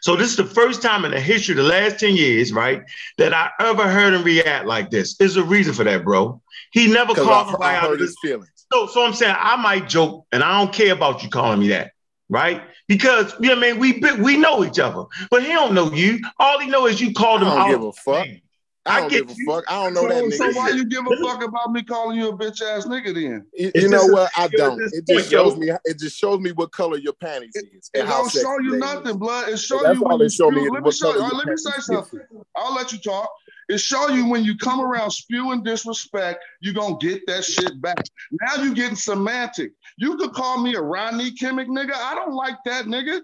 So 0.00 0.16
this 0.16 0.30
is 0.30 0.36
the 0.36 0.44
first 0.44 0.82
time 0.82 1.04
in 1.04 1.10
the 1.10 1.20
history 1.20 1.52
of 1.52 1.58
the 1.58 1.62
last 1.64 2.00
10 2.00 2.16
years, 2.16 2.52
right, 2.52 2.82
that 3.18 3.34
I 3.34 3.50
ever 3.60 3.88
heard 3.88 4.14
him 4.14 4.22
react 4.22 4.66
like 4.66 4.90
this. 4.90 5.16
There's 5.16 5.36
a 5.36 5.44
reason 5.44 5.74
for 5.74 5.84
that, 5.84 6.04
bro. 6.04 6.40
He 6.72 6.86
never 6.86 7.14
called 7.14 7.56
I, 7.60 7.74
I 7.74 7.76
out 7.76 7.98
his 8.00 8.16
feelings. 8.22 8.66
So, 8.72 8.86
so 8.86 9.04
I'm 9.04 9.12
saying 9.12 9.34
I 9.36 9.56
might 9.56 9.88
joke, 9.88 10.26
and 10.32 10.42
I 10.42 10.58
don't 10.58 10.72
care 10.72 10.92
about 10.92 11.22
you 11.22 11.28
calling 11.28 11.60
me 11.60 11.68
that, 11.68 11.92
right? 12.28 12.62
Because 12.86 13.32
you 13.40 13.48
know 13.48 13.56
what 13.56 13.64
I 13.64 13.72
mean, 13.72 13.80
we 13.80 14.22
we 14.22 14.36
know 14.36 14.64
each 14.64 14.78
other, 14.78 15.04
but 15.30 15.42
he 15.42 15.48
don't 15.48 15.74
know 15.74 15.92
you. 15.92 16.20
All 16.38 16.58
he 16.58 16.68
know 16.68 16.86
is 16.86 17.00
you 17.00 17.12
called 17.12 17.42
him 17.42 17.48
don't 17.48 17.58
out. 17.58 17.68
give 17.68 17.82
a 17.82 17.92
fuck. 17.92 18.26
I 18.26 18.40
I 18.86 19.00
don't 19.00 19.10
get 19.10 19.26
give 19.28 19.36
a 19.36 19.38
you. 19.38 19.46
fuck. 19.46 19.64
I 19.68 19.84
don't 19.84 19.94
know 19.94 20.02
So, 20.02 20.08
that 20.28 20.36
so 20.36 20.50
why 20.58 20.70
you 20.70 20.84
give 20.86 21.06
a 21.06 21.16
fuck 21.16 21.44
about 21.44 21.70
me 21.72 21.82
calling 21.82 22.18
you 22.18 22.28
a 22.30 22.36
bitch 22.36 22.62
ass 22.62 22.86
nigga 22.86 23.14
then? 23.14 23.46
You, 23.54 23.72
you 23.74 23.88
know 23.88 24.06
what? 24.06 24.30
I 24.36 24.48
don't. 24.48 24.80
It 24.92 25.06
just 25.06 25.30
shows 25.30 25.56
me. 25.56 25.70
It 25.84 25.98
just 25.98 26.16
shows 26.16 26.40
me 26.40 26.52
what 26.52 26.72
color 26.72 26.96
your 26.98 27.12
panties 27.12 27.54
is 27.56 27.90
It 27.92 28.06
how 28.06 28.22
don't 28.22 28.32
show 28.32 28.58
you 28.60 28.76
nothing, 28.78 29.10
is. 29.12 29.16
blood. 29.18 29.48
It 29.50 29.58
show 29.58 29.82
That's 29.82 29.96
you 29.98 30.04
all 30.04 30.18
when 30.18 30.20
it 30.20 30.24
you 30.24 30.30
show 30.30 30.50
me 30.50 30.60
spew- 30.62 30.72
Let 30.72 30.82
me 30.84 30.90
show 30.92 31.06
you. 31.08 31.12
color 31.18 31.24
all 31.24 31.30
right, 31.30 31.32
your 31.32 31.38
let 31.38 31.48
me 31.48 31.56
say 31.56 31.80
something. 31.80 32.20
I'll 32.56 32.74
let 32.74 32.92
you 32.92 32.98
talk. 32.98 33.30
It 33.68 33.78
show 33.78 34.08
you 34.08 34.26
when 34.28 34.44
you 34.44 34.56
come 34.56 34.80
around 34.80 35.10
spewing 35.12 35.62
disrespect, 35.62 36.42
you 36.60 36.72
gonna 36.72 36.96
get 37.00 37.24
that 37.28 37.44
shit 37.44 37.80
back. 37.80 37.98
Now 38.32 38.62
you 38.62 38.74
getting 38.74 38.96
semantic. 38.96 39.72
You 39.98 40.16
could 40.16 40.32
call 40.32 40.58
me 40.60 40.74
a 40.74 40.80
Rodney 40.80 41.30
Kimmick 41.32 41.68
nigga. 41.68 41.92
I 41.94 42.14
don't 42.16 42.34
like 42.34 42.56
that 42.64 42.86
nigga. 42.86 43.20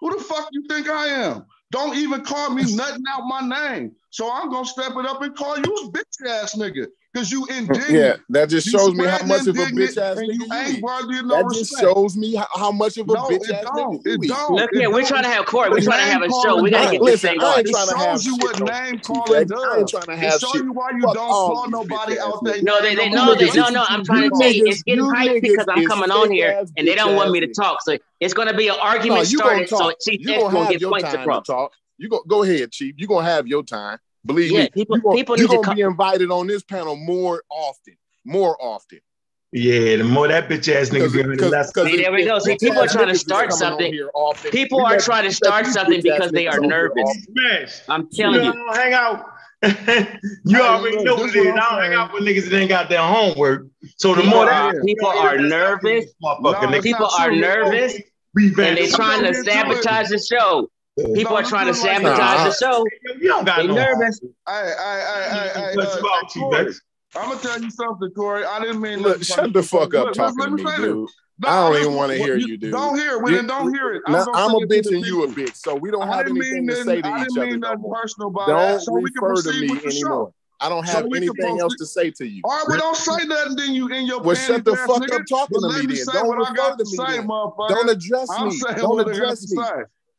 Who 0.00 0.16
the 0.16 0.22
fuck 0.22 0.48
you 0.52 0.64
think 0.68 0.88
I 0.88 1.06
am? 1.08 1.46
Don't 1.72 1.96
even 1.96 2.22
call 2.24 2.50
me 2.50 2.76
nothing 2.76 3.04
out 3.10 3.24
my 3.26 3.42
name. 3.42 3.92
So 4.10 4.32
I'm 4.32 4.50
gonna 4.50 4.66
step 4.66 4.92
it 4.96 5.06
up 5.06 5.22
and 5.22 5.36
call 5.36 5.58
you 5.58 5.76
a 5.76 5.92
bitch 5.92 6.28
ass 6.30 6.56
nigga. 6.56 6.88
Cause 7.14 7.32
you 7.32 7.46
indignant. 7.50 7.90
Yeah, 7.90 8.16
that 8.28 8.50
just 8.50 8.66
You 8.66 8.72
shows 8.72 8.94
me 8.94 9.04
how 9.06 9.24
much 9.24 9.46
of 9.46 9.56
a 9.56 9.64
bitch 9.64 9.96
ass 9.96 10.18
nigga 10.18 10.34
you 10.34 10.44
you 10.44 10.52
ain't 10.52 10.82
worthy 10.82 11.18
of 11.18 11.26
no 11.26 11.36
That 11.36 11.54
just 11.54 11.72
respect. 11.72 11.94
shows 11.94 12.16
me 12.16 12.34
how, 12.34 12.46
how 12.54 12.70
much 12.70 12.98
of 12.98 13.08
a 13.08 13.12
No, 13.14 13.22
bitch 13.22 13.50
ass 13.50 13.64
nigga 13.64 14.04
you 14.04 14.12
It 14.12 14.24
is. 14.24 14.28
don't. 14.30 14.54
Look 14.54 14.72
It 14.74 14.78
here, 14.78 14.90
we're 14.92 15.06
trying 15.06 15.22
to 15.22 15.28
have 15.30 15.46
Corey. 15.46 15.70
We're 15.70 15.80
trying 15.80 16.04
to 16.06 16.12
have 16.12 16.22
a 16.22 16.28
show. 16.28 16.62
We 16.62 16.70
gotta 16.70 16.90
get 16.92 17.00
does. 17.00 17.06
this 17.12 17.22
thing 17.22 17.40
I 17.40 17.44
going. 17.44 17.58
ain't 17.60 17.68
It 17.68 17.72
trying 17.72 17.88
to 17.88 17.96
have 17.96 18.20
shows 18.20 18.26
you 18.26 18.36
what 18.36 18.58
name 18.60 18.94
Chief 18.96 19.04
calling 19.04 19.40
X. 19.40 19.52
I 19.52 19.78
ain't 19.78 19.88
does. 19.88 19.90
trying 19.90 20.06
to 20.06 20.12
It 20.12 20.18
have 20.18 20.40
show 20.40 20.54
you 20.56 20.72
why 20.72 20.90
you 20.92 21.00
don't 21.00 21.16
all 21.16 21.54
call 21.54 21.70
nobody 21.70 22.18
out 22.18 22.44
there. 22.44 22.62
No, 22.62 22.82
they, 22.82 22.94
they 22.94 23.08
no, 23.08 23.34
they 23.34 23.52
no, 23.52 23.68
no. 23.70 23.84
I'm 23.88 24.04
trying 24.04 24.30
to 24.30 24.36
tell 24.36 24.52
you, 24.52 24.66
it's 24.66 24.82
getting 24.82 25.04
you 25.04 25.10
hyped 25.10 25.40
because 25.40 25.66
I'm 25.70 25.86
coming 25.86 26.10
on 26.10 26.30
here 26.30 26.62
and 26.76 26.86
they 26.86 26.94
don't 26.94 27.16
want 27.16 27.30
me 27.30 27.40
to 27.40 27.48
talk. 27.48 27.82
So 27.82 27.96
it's 28.20 28.34
gonna 28.34 28.54
be 28.54 28.68
an 28.68 28.76
argument 28.80 29.26
started. 29.26 29.68
So. 29.68 29.92
Chief 30.02 30.20
You 30.20 30.34
X 30.34 30.42
gonna 30.42 30.54
gonna 30.54 30.78
get 30.78 30.82
points 30.82 31.10
time 31.10 31.20
across. 31.22 31.46
talk. 31.46 31.72
You 31.96 32.08
go 32.08 32.22
go 32.28 32.42
ahead, 32.42 32.70
Chief. 32.70 32.94
You 32.98 33.06
are 33.06 33.08
gonna 33.08 33.26
have 33.28 33.46
your 33.46 33.62
time. 33.62 33.98
Believe 34.26 34.50
Yeah, 34.50 34.62
me. 34.64 34.70
people 34.74 34.96
you 34.96 35.02
gonna, 35.02 35.16
people 35.16 35.36
you 35.36 35.42
need 35.44 35.48
gonna 35.50 35.62
come. 35.62 35.74
be 35.76 35.82
invited 35.82 36.30
on 36.30 36.46
this 36.46 36.62
panel 36.62 36.96
more 36.96 37.42
often. 37.50 37.96
More 38.24 38.56
often. 38.60 39.00
Yeah, 39.52 39.96
the 39.96 40.04
more 40.04 40.28
that 40.28 40.48
bitch 40.48 40.68
ass 40.74 40.90
nigga 40.90 41.10
be 41.10 41.22
on 41.22 41.30
the 41.36 41.64
See, 41.86 41.96
there 41.96 42.12
we 42.12 42.24
go. 42.26 42.38
See, 42.38 42.58
people 42.58 42.80
are 42.80 42.86
trying 42.86 43.08
to 43.08 43.18
start 43.18 43.52
something. 43.52 43.92
People 44.50 44.84
are 44.84 44.98
trying 44.98 45.24
to 45.24 45.34
start 45.34 45.66
something 45.66 46.02
because 46.02 46.32
they 46.32 46.46
are 46.46 46.60
nervous. 46.60 47.26
Smash. 47.32 47.80
I'm 47.88 48.10
telling 48.10 48.42
know, 48.42 48.52
you. 48.52 48.72
Hang 48.72 48.92
out. 48.92 49.24
you 50.44 50.60
already 50.60 51.02
know 51.02 51.16
this 51.16 51.34
what 51.34 51.36
it 51.36 51.38
is. 51.38 51.46
what 51.46 51.54
I'm 51.54 51.58
I 51.58 51.70
don't 51.70 51.82
hang 51.82 51.94
out 51.94 52.12
with 52.12 52.24
niggas 52.24 52.48
that 52.50 52.58
ain't 52.58 52.68
got 52.68 52.88
their 52.88 53.00
homework. 53.00 53.66
So 53.96 54.14
the 54.14 54.20
People 54.22 54.30
more 54.36 54.50
are 54.50 54.74
that 54.74 54.84
people 54.84 55.08
are 55.08 55.38
nervous 55.38 56.04
motherfucker, 56.22 56.70
No, 56.70 56.80
People 56.80 57.06
are 57.06 57.30
nervous 57.32 57.94
and 58.36 58.54
they 58.56 58.86
back. 58.86 58.90
trying 58.90 59.20
to 59.20 59.30
Let's 59.30 59.42
get 59.42 59.64
to 59.64 59.70
it. 59.70 59.82
sabotage 59.82 60.08
the 60.10 60.18
show. 60.18 60.70
People 60.98 61.22
No, 61.32 61.36
are 61.36 61.42
trying 61.44 61.66
to 61.66 61.72
do 61.72 61.78
it 61.78 61.84
like 61.84 62.02
sabotage 62.02 62.44
this. 62.44 62.58
the 62.58 62.64
show. 62.66 62.84
You 63.20 63.28
don't 63.28 63.44
got 63.44 63.58
They 63.58 63.66
no 63.68 63.74
nervous. 63.74 64.20
Uh, 64.46 64.64
hey, 64.64 65.76
Chief 66.28 66.42
Corey, 66.42 66.66
X. 66.66 66.80
I'm 67.16 67.28
gonna 67.30 67.40
tell 67.40 67.60
you 67.62 67.70
something, 67.70 68.10
Corey. 68.10 68.44
I 68.44 68.60
didn't 68.60 68.80
mean 68.80 69.00
Look, 69.00 69.20
nothing 69.20 69.22
shut 69.24 69.52
the 69.52 69.62
fuck 69.62 69.94
up 69.94 70.06
Look, 70.06 70.14
talking 70.14 70.44
to 70.44 70.50
me, 70.50 70.64
dude. 70.76 71.08
No, 71.40 71.48
I 71.48 71.70
don't 71.70 71.80
even 71.80 71.94
want 71.94 72.10
to 72.10 72.18
hear 72.18 72.36
you, 72.36 72.56
dude. 72.56 72.72
Don't 72.72 72.98
hear 72.98 73.14
it. 73.14 73.22
We 73.22 73.30
You- 73.30 73.36
then 73.36 73.46
don't 73.46 73.72
hear 73.72 73.92
it. 73.92 74.02
I'm, 74.06 74.12
Now, 74.12 74.24
gonna 74.24 74.38
I'm 74.38 74.54
a 74.56 74.60
to 74.60 74.66
bitch 74.66 74.90
and 74.92 75.06
you 75.06 75.22
a 75.22 75.28
bitch, 75.28 75.54
so 75.54 75.76
we 75.76 75.90
don't 75.90 76.08
have 76.08 76.26
anything 76.26 76.66
to 76.66 76.76
say 76.76 77.00
to 77.00 77.08
I 77.08 77.22
each 77.22 77.28
didn't 77.28 77.38
other 77.38 77.50
mean 77.52 77.60
nothing 77.60 77.92
personal 77.92 78.30
by 78.30 78.46
that. 78.46 78.52
Don't 78.52 78.80
So 78.80 78.92
we 78.94 79.10
can 79.10 79.22
refer 79.22 79.42
to 79.52 79.60
me 79.60 79.80
anymore. 79.86 80.32
I 80.60 80.68
don't 80.68 80.84
have 80.84 81.04
we 81.04 81.20
can 81.20 81.28
anything 81.28 81.60
else 81.60 81.76
to 81.76 81.86
say 81.86 82.10
to 82.10 82.26
you. 82.26 82.42
All 82.44 82.50
right, 82.50 82.64
well, 82.68 82.78
don't 82.78 82.96
say 82.96 83.24
nothing 83.26 83.54
then 83.54 83.72
you 83.74 83.88
in 83.88 84.06
your 84.06 84.20
Well, 84.20 84.34
shut 84.34 84.64
the 84.64 84.74
fuck 84.74 85.02
nigga. 85.02 85.20
up 85.20 85.26
talking 85.28 85.60
But 85.60 85.68
to 85.70 85.78
me 85.78 85.86
me 85.86 85.94
then. 85.94 86.06
Don't 86.12 86.34
I 86.34 86.38
refer 86.40 86.54
got 86.54 86.78
to 86.78 86.84
to 86.84 86.90
me 86.90 86.96
say, 86.96 87.16
Don't 87.68 87.88
address 87.88 88.28
I'm 88.30 88.48
me. 88.48 88.60
Don't 88.76 88.96
what 88.96 89.08
I 89.08 89.12
address 89.12 89.48
me. 89.48 89.62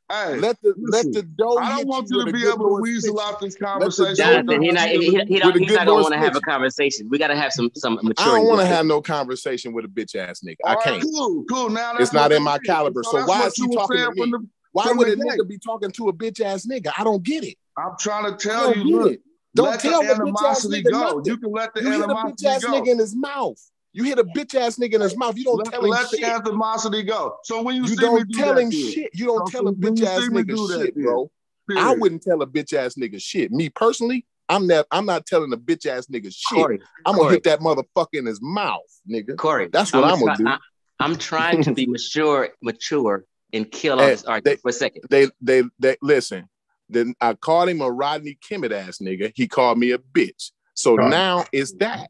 Say. 0.10 0.34
Hey, 0.34 0.40
Let 0.40 0.62
the 0.62 0.74
let 0.78 1.06
the 1.14 1.24
dough 1.24 1.58
I 1.58 1.78
don't 1.78 1.88
want 1.88 2.10
you 2.10 2.20
you 2.20 2.26
to 2.26 2.32
be 2.32 2.46
able 2.46 2.58
to 2.58 2.64
Lord 2.64 2.82
weasel 2.82 3.18
snitch. 3.18 3.26
out 3.26 3.40
this 3.42 3.54
Let 3.54 3.62
the 3.62 3.66
conversation. 3.66 4.16
Jonathan, 4.16 4.62
hit 4.62 4.70
he 4.70 4.72
not, 4.72 4.90
he, 4.90 4.98
he, 4.98 5.24
he 5.28 5.40
don't, 5.40 5.56
a 5.56 5.60
he's 5.60 5.74
not 5.74 5.88
gonna 5.88 6.02
want 6.02 6.14
to 6.14 6.20
have 6.20 6.36
a 6.36 6.42
conversation. 6.42 7.08
We 7.10 7.18
gotta 7.18 7.36
have 7.36 7.52
some 7.54 7.70
some 7.76 8.00
I 8.18 8.26
don't 8.26 8.48
want 8.48 8.62
to 8.62 8.68
have 8.68 8.86
no 8.86 9.02
conversation 9.02 9.74
with 9.74 9.86
a 9.86 9.88
bitch 9.88 10.16
ass 10.16 10.42
nigga. 10.42 10.56
All 10.64 10.78
I 10.80 10.84
can't. 10.84 11.04
cool, 11.04 11.46
cool. 11.46 11.70
Now 11.70 11.94
that's 11.94 12.04
It's 12.06 12.14
not 12.14 12.32
in 12.32 12.44
my 12.44 12.58
did. 12.58 12.66
caliber. 12.66 13.04
So 13.04 13.12
So 13.12 13.26
why 13.26 13.40
what 13.40 13.48
is 13.50 13.58
you 13.58 13.70
he 13.70 13.76
talking 13.76 13.98
to 13.98 14.12
me? 14.12 14.32
the 14.32 14.48
Why 14.72 14.92
would 14.92 15.08
the 15.08 15.14
a 15.14 15.16
gate. 15.16 15.26
nigga 15.40 15.48
be 15.48 15.58
talking 15.58 15.92
to 15.92 16.10
a 16.10 16.14
bitch 16.14 16.42
ass 16.42 16.66
nigga? 16.66 16.92
I 16.98 17.04
don't 17.04 17.24
get 17.24 17.44
it. 17.44 17.58
I'm 17.78 17.96
trying 18.00 18.32
to 18.32 18.38
tell 18.38 18.76
you, 18.76 18.84
look. 18.84 19.20
Don't 19.56 19.66
let 19.72 19.80
tell 19.80 20.02
the 20.02 20.08
the 20.08 20.14
bitch 20.14 20.46
ass 20.46 20.66
animosity 20.66 20.84
nigga 20.84 20.92
go. 20.92 21.22
You 21.26 21.38
can 21.38 21.52
let 21.52 21.74
the 21.74 21.82
You 21.82 21.92
hit 21.92 22.02
a 22.02 22.08
bitch 22.08 22.46
ass 22.46 22.64
nigga 22.66 22.88
in 22.88 23.00
his 23.00 23.16
mouth. 23.16 23.60
You 24.00 24.06
hit 24.06 24.18
a 24.18 24.24
bitch 24.24 24.56
ass 24.56 24.78
nigga 24.78 24.94
in 24.94 25.02
his 25.02 25.18
mouth. 25.18 25.38
You 25.38 25.44
don't 25.44 25.58
Let, 25.58 25.74
tell 25.74 25.84
him 25.84 25.90
let 25.90 26.10
the 26.10 26.20
shit. 26.20 26.26
animosity 26.26 27.04
go. 27.04 27.36
So 27.44 27.62
when 27.62 27.76
you, 27.76 27.82
You 27.82 27.90
see 27.90 27.96
me 27.98 28.02
don't 28.02 28.28
do 28.30 28.38
tell 28.38 28.56
that, 28.56 28.62
him 28.62 28.70
then, 28.72 28.92
shit. 28.92 29.10
You 29.14 29.26
don't 29.26 29.46
so 29.52 29.52
tell 29.52 29.68
a 29.68 29.74
bitch 29.74 30.02
ass 30.06 30.30
nigga 30.30 30.48
do 30.48 30.68
that, 30.68 30.80
shit, 30.86 30.96
then, 30.96 31.04
bro. 31.04 31.32
I 31.76 31.92
wouldn't 31.92 32.24
tell 32.24 32.42
a 32.42 32.48
bitch 32.48 32.72
ass 32.72 32.96
nigga 32.96 33.22
shit. 33.22 33.52
Me 33.52 33.68
personally, 33.70 34.26
I'm 34.48 34.68
not. 34.68 34.88
I'm 34.90 35.06
not 35.06 35.26
telling 35.26 35.52
a 35.52 35.58
bitch 35.58 35.86
ass 35.86 36.06
nigga 36.06 36.34
shit. 36.34 36.56
Corey, 36.56 36.80
I'm 37.06 37.16
gonna 37.16 37.24
Corey, 37.24 37.34
hit 37.36 37.44
that 37.44 37.60
motherfucker 37.60 38.14
in 38.14 38.26
his 38.26 38.42
mouth, 38.42 38.80
nigga. 39.10 39.36
Corey. 39.36 39.68
That's 39.70 39.92
what 39.92 40.06
I'm, 40.06 40.14
I'm 40.14 40.20
gonna 40.22 40.36
try- 40.38 40.38
do. 40.38 40.48
I, 40.48 40.58
I'm 41.02 41.16
trying 41.18 41.64
to 41.64 41.74
be 41.74 41.86
mature, 41.86 42.50
mature, 42.62 43.26
and 43.52 43.70
kill 43.70 44.00
off 44.00 44.06
Hey, 44.06 44.12
this 44.12 44.24
argument 44.24 44.62
for 44.62 44.70
a 44.70 44.74
second. 44.74 45.04
They 45.10 45.28
they 45.42 45.64
they 45.78 45.98
listen. 46.02 46.48
Then 46.88 47.16
I 47.20 47.34
called 47.34 47.68
him 47.68 47.82
a 47.82 47.92
Rodney 47.92 48.38
Kimmett 48.50 48.72
ass 48.72 49.00
nigga. 49.00 49.34
He 49.36 49.50
called 49.50 49.78
me 49.78 49.92
a 49.92 49.98
bitch. 49.98 50.52
So 50.74 50.96
Right. 50.96 51.10
now 51.10 51.46
it's 51.52 51.74
that. 51.74 52.10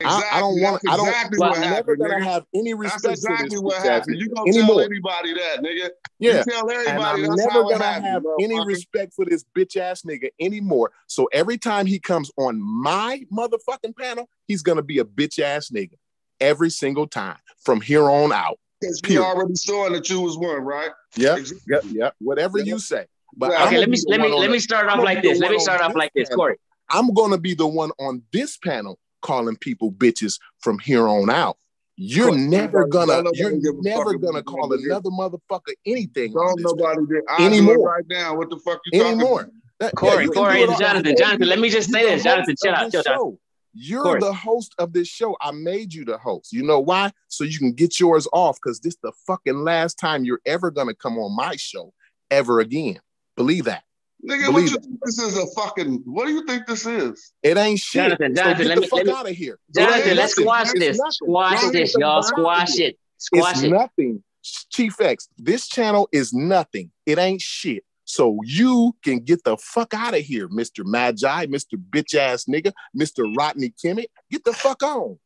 I, 0.00 0.04
Exactly. 0.04 0.36
I 0.36 0.40
don't 0.40 0.60
want. 0.60 0.82
That's 0.82 0.94
I 0.94 0.96
don't. 0.96 1.08
exactly 1.08 1.38
I'm 1.42 1.52
never 1.60 1.66
happened, 1.74 1.98
gonna 1.98 2.14
nigga. 2.14 2.22
have 2.22 2.44
any 2.54 2.72
That's 2.72 3.04
respect 3.04 3.20
for 3.20 3.48
this 3.48 3.60
what 3.60 3.74
bitch 3.74 3.78
ass 3.78 3.84
happened. 3.86 4.20
You 4.20 4.28
nigga 4.28 4.34
gonna 4.34 4.52
tell 4.52 4.62
anymore. 4.62 4.82
anybody 4.82 5.34
that, 5.34 5.58
nigga. 5.60 5.90
Yeah. 6.20 6.38
You 6.38 6.44
tell 6.52 6.60
And 6.70 6.70
everybody 6.70 7.22
I'm 7.24 7.28
that's 7.30 7.36
never 7.46 7.62
gonna 7.64 7.84
happened, 7.84 8.06
have 8.06 8.22
any 8.40 8.54
motherfucker. 8.56 8.66
respect 8.66 9.14
for 9.14 9.24
this 9.24 9.44
bitch 9.56 9.76
ass 9.76 10.02
nigga 10.02 10.28
anymore. 10.40 10.92
So 11.08 11.28
every 11.32 11.58
time 11.58 11.86
he 11.86 11.98
comes 11.98 12.30
on 12.36 12.60
my 12.62 13.24
motherfucking 13.32 13.96
panel, 13.96 14.28
he's 14.46 14.62
gonna 14.62 14.82
be 14.82 14.98
a 15.00 15.04
bitch 15.04 15.40
ass 15.40 15.70
nigga 15.70 15.94
every 16.40 16.70
single 16.70 17.08
time 17.08 17.38
from 17.64 17.80
here 17.80 18.08
on 18.08 18.32
out. 18.32 18.58
Because 18.80 19.00
you 19.02 19.08
Period. 19.08 19.24
already 19.26 19.54
showing 19.56 19.92
that 19.94 20.08
you 20.08 20.20
was 20.20 20.36
one, 20.38 20.60
right? 20.60 20.90
Yeah. 21.16 21.36
Exactly. 21.36 21.60
yep, 21.74 21.82
yep. 21.90 22.14
Whatever 22.20 22.58
Yep. 22.58 22.66
you 22.68 22.78
say. 22.78 23.06
But 23.36 23.50
Okay, 23.52 23.64
Okay, 23.64 23.78
let 23.78 23.90
me 23.90 23.98
let 24.06 24.20
me 24.20 24.28
let 24.28 24.50
me 24.50 24.60
start 24.60 24.88
off 24.88 25.02
like 25.02 25.22
this. 25.22 25.40
Let 25.40 25.50
me 25.50 25.58
start 25.58 25.80
off 25.80 25.94
like 25.96 26.12
this. 26.14 26.28
Corey. 26.28 26.56
I'm 26.88 27.12
gonna 27.12 27.38
be 27.38 27.54
the 27.54 27.66
one 27.66 27.90
on 27.98 28.22
this 28.32 28.56
panel 28.56 28.98
calling 29.22 29.56
people 29.56 29.92
bitches 29.92 30.38
from 30.60 30.78
here 30.78 31.06
on 31.08 31.30
out. 31.30 31.56
You're 31.96 32.28
Cool. 32.28 32.38
never 32.38 32.86
Don't 32.86 33.08
gonna, 33.08 33.30
you're 33.34 33.58
never 33.82 34.14
gonna 34.18 34.42
call 34.42 34.72
another 34.72 35.10
motherfucker 35.10 35.72
anything 35.84 36.32
Don't 36.32 36.60
nobody 36.60 37.00
do. 37.08 37.22
I 37.28 37.38
do 37.38 37.44
it 37.44 37.46
anymore. 37.46 37.78
right 37.88 38.04
now. 38.08 38.36
What 38.36 38.50
the 38.50 38.58
fuck 38.58 38.78
you 38.92 39.00
talking 39.00 39.14
Anymore. 39.14 39.40
about? 39.40 39.52
That- 39.80 39.86
yeah, 39.86 40.10
Corey, 40.10 40.24
you 40.24 40.30
can 40.30 40.42
Corey, 40.42 40.54
do 40.54 40.58
it 40.58 40.62
and 40.64 40.72
all- 40.72 40.78
Jonathan. 40.78 41.02
Corey, 41.04 41.16
Jonathan, 41.16 41.42
you- 41.42 41.48
let 41.48 41.58
me 41.58 41.70
just 41.70 41.88
you're 41.88 41.98
say 42.00 42.04
the 42.08 42.14
this. 42.14 42.22
Jonathan, 42.24 42.50
host 42.54 42.62
chill 42.62 42.72
of 42.72 42.78
out, 42.78 42.92
this 42.92 43.04
chill 43.04 43.12
out. 43.12 43.18
show. 43.18 43.40
You're 43.74 44.02
Corey. 44.02 44.20
the 44.20 44.32
host 44.32 44.74
of 44.78 44.92
this 44.92 45.08
show. 45.08 45.36
I 45.40 45.50
made 45.50 45.92
you 45.92 46.04
the 46.04 46.18
host. 46.18 46.52
You 46.52 46.62
know 46.62 46.78
why? 46.80 47.10
So 47.28 47.42
you 47.44 47.58
can 47.58 47.72
get 47.72 47.98
yours 48.00 48.26
off 48.32 48.58
because 48.62 48.78
this 48.80 48.96
the 49.02 49.12
fucking 49.26 49.62
last 49.64 49.98
time 49.98 50.24
you're 50.24 50.40
ever 50.46 50.70
gonna 50.70 50.94
come 50.94 51.18
on 51.18 51.34
my 51.34 51.56
show 51.56 51.92
ever 52.30 52.60
again. 52.60 53.00
Believe 53.36 53.64
that. 53.64 53.82
Nigga, 54.26 54.46
what 54.48 54.54
Believe 54.54 54.70
you 54.70 54.76
it. 54.76 54.82
think 54.84 54.98
this 55.04 55.18
is 55.18 55.38
a 55.38 55.46
fucking? 55.54 56.02
What 56.04 56.26
do 56.26 56.32
you 56.32 56.44
think 56.44 56.66
this 56.66 56.84
is? 56.86 57.32
It 57.42 57.56
ain't 57.56 57.78
shit. 57.78 58.02
Jonathan, 58.02 58.34
so 58.36 58.42
Jonathan, 58.42 58.62
get 58.62 58.68
let 58.68 58.74
the 58.76 58.80
me- 58.80 58.86
fuck 58.88 58.96
let 58.98 59.06
me- 59.06 59.12
out 59.12 59.30
of 59.30 59.36
here. 59.36 59.58
It 59.68 59.74
Jonathan, 59.78 60.16
let's 60.16 60.38
nothing. 60.38 60.44
squash 60.44 60.72
this. 60.72 61.00
Squash 61.10 61.60
Get 61.62 61.72
this, 61.72 61.94
y'all. 61.98 62.22
Squash 62.22 62.78
it. 62.80 62.98
Squash 63.18 63.52
It's 63.54 63.62
it. 63.62 63.70
nothing. 63.70 64.22
Chief 64.70 65.00
X, 65.00 65.28
this 65.38 65.68
channel 65.68 66.08
is 66.12 66.32
nothing. 66.32 66.90
It 67.06 67.18
ain't 67.18 67.40
shit. 67.40 67.84
So 68.04 68.38
you 68.44 68.96
can 69.04 69.20
get 69.20 69.44
the 69.44 69.56
fuck 69.58 69.92
out 69.94 70.14
of 70.14 70.20
here, 70.20 70.48
Mr. 70.48 70.84
Magi, 70.84 71.46
Mr. 71.46 71.74
Bitch 71.76 72.14
ass 72.14 72.46
nigga, 72.48 72.72
Mr. 72.98 73.30
Rodney 73.36 73.70
Kimmett. 73.84 74.06
Get 74.30 74.44
the 74.44 74.52
fuck 74.54 74.82
on. 74.82 75.18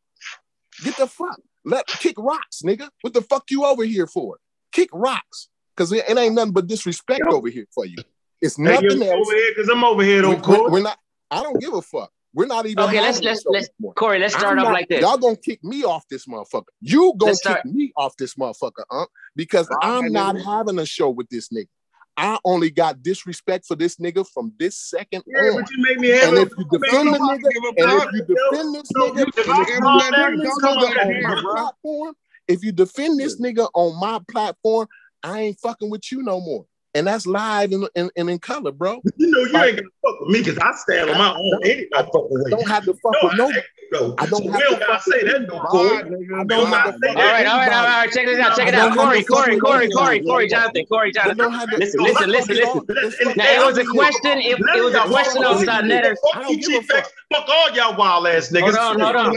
Get 0.82 0.96
the 0.96 1.06
fuck. 1.06 1.40
Let 1.64 1.86
kick 1.86 2.16
rocks, 2.18 2.62
nigga. 2.64 2.88
What 3.02 3.14
the 3.14 3.22
fuck 3.22 3.44
you 3.50 3.64
over 3.64 3.84
here 3.84 4.06
for? 4.08 4.38
Kick 4.72 4.88
rocks. 4.92 5.48
Cause 5.76 5.92
it, 5.92 6.04
it 6.08 6.18
ain't 6.18 6.34
nothing 6.34 6.52
but 6.52 6.66
disrespect 6.66 7.20
Yo. 7.24 7.36
over 7.36 7.48
here 7.48 7.66
for 7.74 7.86
you. 7.86 7.96
It's 8.42 8.56
Hey, 8.56 8.64
nothing 8.64 8.90
you 9.02 9.10
else. 9.10 9.26
over 9.28 9.36
here 9.36 9.52
because 9.54 9.68
I'm 9.70 9.84
over 9.84 10.02
here 10.02 10.28
We, 10.28 10.34
though, 10.34 10.40
Corey. 10.42 10.80
are 10.80 10.82
not. 10.84 10.98
I 11.30 11.42
don't 11.42 11.58
give 11.60 11.72
a 11.72 11.80
fuck. 11.80 12.10
We're 12.34 12.46
not 12.46 12.66
even. 12.66 12.82
Okay, 12.84 13.00
let's 13.00 13.18
having 13.18 13.28
a 13.28 13.30
let's 13.30 13.46
let's 13.46 13.68
anymore. 13.78 13.94
Corey, 13.94 14.18
let's 14.18 14.34
start 14.34 14.52
I'm 14.54 14.58
off 14.60 14.64
not- 14.66 14.72
like 14.72 14.88
this. 14.88 15.00
Y'all 15.00 15.16
gonna 15.18 15.36
kick 15.36 15.62
me 15.62 15.84
off 15.84 16.04
this 16.10 16.26
motherfucker. 16.26 16.64
You 16.80 17.12
gonna 17.18 17.30
Let's 17.32 17.40
kick 17.42 17.50
start- 17.58 17.66
me 17.66 17.92
off 17.96 18.16
this 18.16 18.34
motherfucker, 18.34 18.84
huh? 18.90 19.06
Because 19.36 19.68
All 19.70 19.78
I'm 19.82 20.12
not 20.12 20.36
nigga. 20.36 20.44
having 20.44 20.78
a 20.78 20.86
show 20.86 21.10
with 21.10 21.28
this 21.28 21.48
nigga. 21.50 21.68
I 22.16 22.38
only 22.44 22.70
got 22.70 23.02
disrespect 23.02 23.64
for 23.66 23.74
this 23.74 23.96
nigga 23.96 24.26
from 24.34 24.52
this 24.58 24.76
second 24.76 25.22
Yeah, 25.26 25.50
on. 25.50 25.60
but 25.62 25.70
you 25.70 25.82
made 25.82 25.98
me 25.98 26.08
have 26.08 26.28
And 26.34 26.38
if 26.38 26.50
you 26.58 26.64
defend 26.70 27.14
the 27.14 27.18
nigga, 27.18 27.32
and 27.78 28.02
if 28.02 28.12
you 28.12 28.34
defend 28.34 28.74
this 28.74 28.92
nigga, 28.92 29.18
and 29.18 29.26
if 29.26 29.44
you 29.44 29.52
defend 29.52 30.40
this 30.40 30.60
nigga 30.60 30.98
on 31.06 31.22
my 31.22 31.40
platform, 31.54 32.14
if 32.48 32.64
you 32.64 32.72
defend 32.72 33.20
this 33.20 33.40
nigga 33.40 33.68
on 33.74 33.98
my 34.00 34.20
platform, 34.30 34.88
I 35.22 35.40
ain't 35.40 35.60
fucking 35.60 35.88
with 35.90 36.10
you 36.12 36.22
no 36.22 36.40
more. 36.40 36.66
And 36.94 37.06
that's 37.06 37.26
live 37.26 37.72
and, 37.72 37.88
and, 37.96 38.10
and 38.16 38.28
in 38.28 38.38
color, 38.38 38.70
bro. 38.70 39.00
You 39.16 39.30
know 39.30 39.40
you 39.40 39.52
Like- 39.52 39.68
ain't 39.68 39.76
gonna 39.78 39.88
fuck 40.04 40.20
with 40.20 40.28
me 40.30 40.40
because 40.40 40.58
I 40.58 40.72
stand 40.76 41.08
on 41.10 41.16
my 41.18 41.34
own 41.34 41.60
any 41.64 41.86
motherfucking 41.92 42.28
way. 42.30 42.50
Don't 42.50 42.68
have 42.68 42.84
to 42.84 42.92
fuck 42.94 43.22
with 43.22 43.36
No, 43.36 43.46
with 43.46 43.56
though. 43.92 44.14
I 44.18 44.26
don't 44.26 44.42
so 44.42 44.50
we 44.50 44.58
don't 44.58 44.80
gotta 44.80 45.02
say 45.02 45.22
that 45.24 45.42
no 45.46 45.60
Corey. 45.60 46.02
Don't 46.46 46.70
gotta 46.70 46.92
say 46.92 47.14
that. 47.14 47.16
All 47.16 47.22
right, 47.22 47.46
all 47.46 47.58
right, 47.58 47.72
all 47.72 47.84
right. 47.84 48.10
Check 48.10 48.26
this 48.26 48.38
out. 48.38 48.56
Check 48.56 48.68
it 48.68 48.74
out. 48.74 48.96
Corey, 48.96 49.22
Corey, 49.22 49.58
Corey, 49.60 49.90
Corey, 49.90 50.22
Corey, 50.22 50.48
Jonathan, 50.48 50.86
Corey, 50.86 51.12
Jonathan. 51.12 51.52
Listen, 51.78 52.00
listen, 52.02 52.30
listen, 52.30 52.56
listen. 52.88 53.32
Now 53.36 53.62
it 53.62 53.66
was 53.66 53.78
a 53.78 53.84
question. 53.84 54.38
It, 54.38 54.58
it 54.58 54.82
was 54.82 54.94
a 54.94 55.02
question 55.02 55.44
on 55.44 55.64
Sonetta's. 55.64 56.18
Fuck 56.32 56.50
you, 56.50 56.60
Chief 56.60 56.86
Fuck 56.86 57.48
all 57.48 57.70
y'all 57.70 57.96
wild 57.96 58.26
ass 58.26 58.50
niggas. 58.50 58.76
Hold 58.76 59.00
on, 59.00 59.00
hold 59.00 59.16
on. 59.16 59.36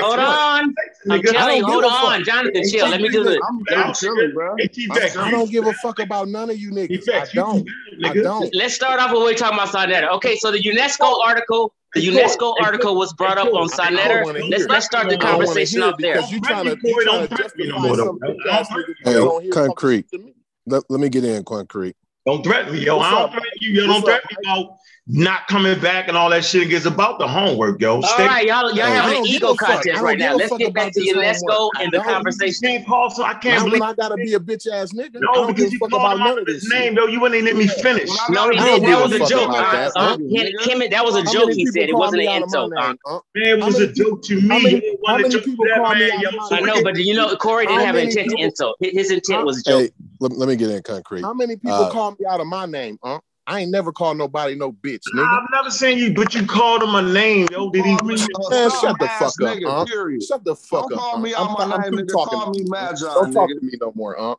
Hold 0.00 0.18
on. 0.18 0.74
I'm 1.08 1.62
hold 1.64 1.84
on, 1.84 2.24
Jonathan. 2.24 2.62
Chill. 2.68 2.88
Let 2.88 3.00
me 3.00 3.08
do 3.08 3.24
this. 3.24 3.38
I'm 3.74 3.94
chilling, 3.94 4.32
bro. 4.32 4.56
I 4.58 5.30
don't 5.30 5.50
give 5.50 5.66
a 5.66 5.72
fuck 5.74 5.98
about 5.98 6.28
none 6.28 6.50
of 6.50 6.58
you 6.58 6.70
niggas. 6.70 7.08
I 7.12 7.26
don't. 7.32 7.68
I 8.04 8.14
don't. 8.14 8.54
Let's 8.54 8.74
start 8.74 9.00
off 9.00 9.10
with 9.10 9.20
what 9.20 9.26
we're 9.26 9.34
talking 9.34 9.58
about 9.58 9.68
Sonetta. 9.68 10.10
Okay, 10.16 10.36
so 10.36 10.50
the 10.50 10.62
UNESCO 10.62 11.20
article 11.24 11.72
the 11.96 12.06
UNESCO 12.06 12.54
article 12.60 12.94
was 12.94 13.14
brought 13.14 13.38
up 13.38 13.52
on 13.54 13.68
Sinetter. 13.68 14.50
Let's 14.50 14.66
let's 14.66 14.86
start 14.86 15.08
the 15.08 15.16
conversation 15.16 15.82
up 15.82 15.98
there. 15.98 16.20
Concrete. 19.50 20.06
Let, 20.68 20.82
let 20.90 21.00
me 21.00 21.08
get 21.08 21.24
in 21.24 21.44
concrete. 21.44 21.96
Don't 22.26 22.42
threaten 22.42 22.72
me, 22.72 22.84
yo. 22.84 22.96
What's 22.96 23.06
I 23.06 23.10
don't 23.12 23.22
up? 23.22 23.30
threaten 23.30 23.50
you. 23.60 23.70
Yo, 23.70 23.86
don't 23.86 23.98
up? 23.98 24.04
threaten 24.04 24.28
me, 24.30 24.36
yo 24.44 24.76
not 25.08 25.46
coming 25.46 25.78
back 25.78 26.08
and 26.08 26.16
all 26.16 26.30
that 26.30 26.44
shit. 26.44 26.72
is 26.72 26.84
about 26.84 27.18
the 27.18 27.28
homework, 27.28 27.80
yo. 27.80 27.96
All 27.96 28.02
Stay- 28.02 28.26
right, 28.26 28.46
y'all, 28.46 28.74
y'all 28.74 28.86
having 28.86 29.18
an 29.18 29.26
ego 29.26 29.54
contest 29.54 30.02
right 30.02 30.18
now. 30.18 30.34
Let's 30.34 30.56
get 30.56 30.74
back 30.74 30.92
to 30.92 31.04
your 31.04 31.18
let's 31.18 31.42
go 31.46 31.70
in 31.80 31.90
the 31.90 32.00
conversation. 32.00 32.84
Paul, 32.84 33.10
so 33.10 33.22
I 33.22 33.34
can't 33.34 33.64
believe 33.64 33.82
I 33.82 33.94
gotta 33.94 34.16
be 34.16 34.34
a 34.34 34.40
bitch 34.40 34.66
ass 34.70 34.92
nigga. 34.92 35.20
No, 35.20 35.46
because 35.46 35.72
you 35.72 35.78
called 35.78 36.18
none 36.18 36.38
of 36.38 36.46
this 36.46 36.68
name, 36.70 36.94
though. 36.94 37.06
You 37.06 37.20
wouldn't 37.20 37.40
even 37.40 37.56
let 37.56 37.66
me 37.66 37.68
finish. 37.68 38.10
No, 38.30 38.50
he 38.50 38.58
did. 38.58 38.84
Uh, 38.84 38.88
that 38.88 39.02
was 39.02 39.12
a 39.12 39.18
joke. 39.26 39.52
That 40.90 41.04
was 41.04 41.16
a 41.16 41.22
joke. 41.32 41.52
He 41.52 41.66
said 41.66 41.88
it 41.88 41.94
wasn't 41.94 42.22
an 42.22 42.42
insult. 42.42 42.72
Uh, 42.76 43.20
man, 43.34 43.60
it 43.60 43.64
was 43.64 43.78
a 43.78 43.92
joke 43.92 44.22
to 44.24 44.40
me. 44.40 44.96
How 45.06 45.18
many 45.18 45.40
people 45.40 45.66
call 45.76 45.94
me? 45.94 46.10
I 46.50 46.60
know, 46.60 46.82
but 46.82 46.96
you 46.96 47.14
know, 47.14 47.36
Corey 47.36 47.66
didn't 47.66 47.86
have 47.86 47.94
an 47.94 48.08
intent 48.08 48.30
to 48.30 48.36
insult. 48.38 48.76
His 48.80 49.10
intent 49.10 49.44
was 49.44 49.60
a 49.60 49.62
joke. 49.62 49.90
Let 50.18 50.48
me 50.48 50.56
get 50.56 50.70
in 50.70 50.82
concrete. 50.82 51.22
How 51.22 51.34
many 51.34 51.56
people 51.56 51.90
call 51.90 52.12
me 52.12 52.26
out 52.26 52.40
of 52.40 52.46
my 52.46 52.66
name, 52.66 52.98
huh? 53.02 53.20
I 53.46 53.60
ain't 53.60 53.70
never 53.70 53.92
called 53.92 54.18
nobody 54.18 54.56
no 54.56 54.72
bitch, 54.72 55.04
nigga. 55.14 55.26
I've 55.26 55.48
never 55.52 55.70
seen 55.70 55.98
you, 55.98 56.12
but 56.12 56.34
you 56.34 56.44
called 56.46 56.82
him 56.82 56.94
a 56.94 57.02
name, 57.02 57.46
yo. 57.52 57.70
Did 57.70 57.84
he 57.84 57.96
really? 58.02 58.26
Man, 58.50 58.70
shut 58.70 58.98
the 58.98 59.08
fuck 59.18 59.28
up, 59.28 59.34
nigga, 59.40 59.66
um. 59.66 59.86
period. 59.86 60.22
Shut 60.24 60.44
the 60.44 60.56
fuck 60.56 60.88
Don't 60.88 60.94
up. 60.94 60.98
Call 60.98 61.16
um. 61.16 61.22
me 61.22 61.34
I'm, 61.34 61.56
I'm, 61.56 61.72
I'm 61.72 61.80
name, 61.90 62.06
talking. 62.08 62.38
Call 62.38 62.50
me 62.50 62.64
Magi, 62.64 63.00
Don't 63.00 63.30
nigga. 63.30 63.32
talk 63.32 63.48
to 63.50 63.60
me 63.62 63.72
no 63.80 63.92
more, 63.94 64.16
huh? 64.18 64.36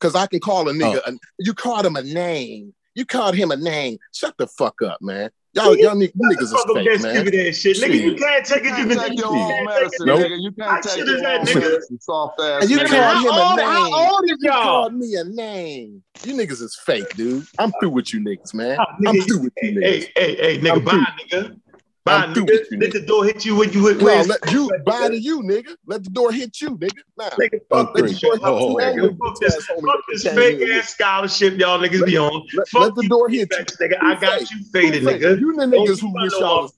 Cause 0.00 0.14
I 0.16 0.26
can 0.26 0.40
call 0.40 0.68
a 0.68 0.72
nigga. 0.72 1.00
Oh. 1.06 1.12
A, 1.12 1.18
you 1.38 1.54
called 1.54 1.86
him 1.86 1.94
a 1.94 2.02
name. 2.02 2.74
You 2.94 3.04
called 3.04 3.34
him 3.34 3.50
a 3.50 3.56
name. 3.56 3.98
Shut 4.12 4.36
the 4.36 4.46
fuck 4.46 4.82
up, 4.82 5.00
man. 5.00 5.30
Y'all, 5.52 5.76
y'all, 5.76 6.00
you 6.00 6.08
niggas 6.08 6.42
is 6.42 6.64
fake, 6.72 6.86
guys 6.86 7.02
man. 7.02 7.16
Stupid 7.16 7.34
ass 7.34 7.56
shit. 7.56 7.76
Nigga, 7.78 8.00
you 8.00 8.14
can't 8.14 8.46
take 8.46 8.64
it. 8.64 8.78
You 8.78 8.86
can't 8.86 9.08
take 9.08 9.18
your 9.18 9.34
own 9.34 9.64
medicine, 9.64 10.06
nope. 10.06 10.20
nigga. 10.20 10.40
You 10.40 10.52
can't 10.52 10.82
take 10.84 11.04
your 11.04 11.16
own 11.16 11.44
medicine, 11.44 12.00
soft 12.00 12.40
ass. 12.40 12.62
And 12.62 12.70
you 12.70 12.78
nigga. 12.78 13.20
him 13.20 13.32
a 13.32 13.56
name. 13.56 13.66
How 13.66 14.14
old 14.14 14.24
is 14.24 14.36
you 14.40 14.48
y'all? 14.48 14.62
called 14.62 14.94
me 14.94 15.16
a 15.16 15.24
name. 15.24 16.04
You 16.24 16.34
niggas 16.34 16.62
is 16.62 16.78
fake, 16.84 17.16
dude. 17.16 17.46
I'm 17.58 17.72
through 17.80 17.90
with 17.90 18.14
you 18.14 18.20
niggas, 18.20 18.54
man. 18.54 18.78
Ah, 18.78 18.96
I'm 19.04 19.22
through 19.22 19.40
with 19.40 19.52
you 19.60 19.72
niggas. 19.72 19.82
Hey, 19.82 20.12
hey, 20.14 20.36
hey, 20.36 20.60
nigga, 20.60 20.84
bye, 20.84 21.04
nigga. 21.32 21.60
Bye, 22.04 22.26
Let 22.26 22.92
the 22.92 23.04
door 23.06 23.24
hit 23.24 23.44
you 23.44 23.56
when 23.56 23.72
you 23.72 23.86
hit. 23.86 23.98
No, 23.98 24.06
let 24.06 24.50
you 24.50 24.70
buy 24.86 25.08
to 25.08 25.18
you, 25.18 25.42
nigga. 25.42 25.76
Let 25.86 26.02
the 26.02 26.10
door 26.10 26.32
hit 26.32 26.60
you, 26.60 26.70
nigga. 26.70 26.98
Nah. 27.18 27.28
Nigga, 27.30 27.60
oh, 27.70 27.76
oh, 27.76 27.80
oh. 27.80 27.84
fuck, 27.84 27.94
let 27.94 28.08
the 28.08 28.20
door 28.20 28.38
hit 28.40 28.42
oh, 28.42 28.94
you, 28.94 29.02
nigga. 29.02 29.18
Fuck 29.18 29.40
this, 29.40 29.66
fuck 29.66 30.00
this 30.08 30.22
fake 30.24 30.68
ass 30.70 30.94
scholarship 30.94 31.58
y'all 31.58 31.78
niggas 31.78 32.00
let, 32.00 32.06
be 32.06 32.16
on. 32.16 32.46
Let, 32.54 32.68
fuck 32.68 32.82
let 32.82 32.94
the 32.94 33.08
door 33.08 33.28
hit 33.28 33.48
you, 33.50 33.64
nigga. 33.64 33.96
I 34.00 34.18
got 34.18 34.50
you 34.50 34.64
faded, 34.72 35.02
nigga. 35.02 35.38
You 35.38 35.54
the 35.54 35.66
niggas 35.66 36.00
who 36.00 36.12
wish 36.14 36.32
y'all 36.32 36.62
was 36.62 36.72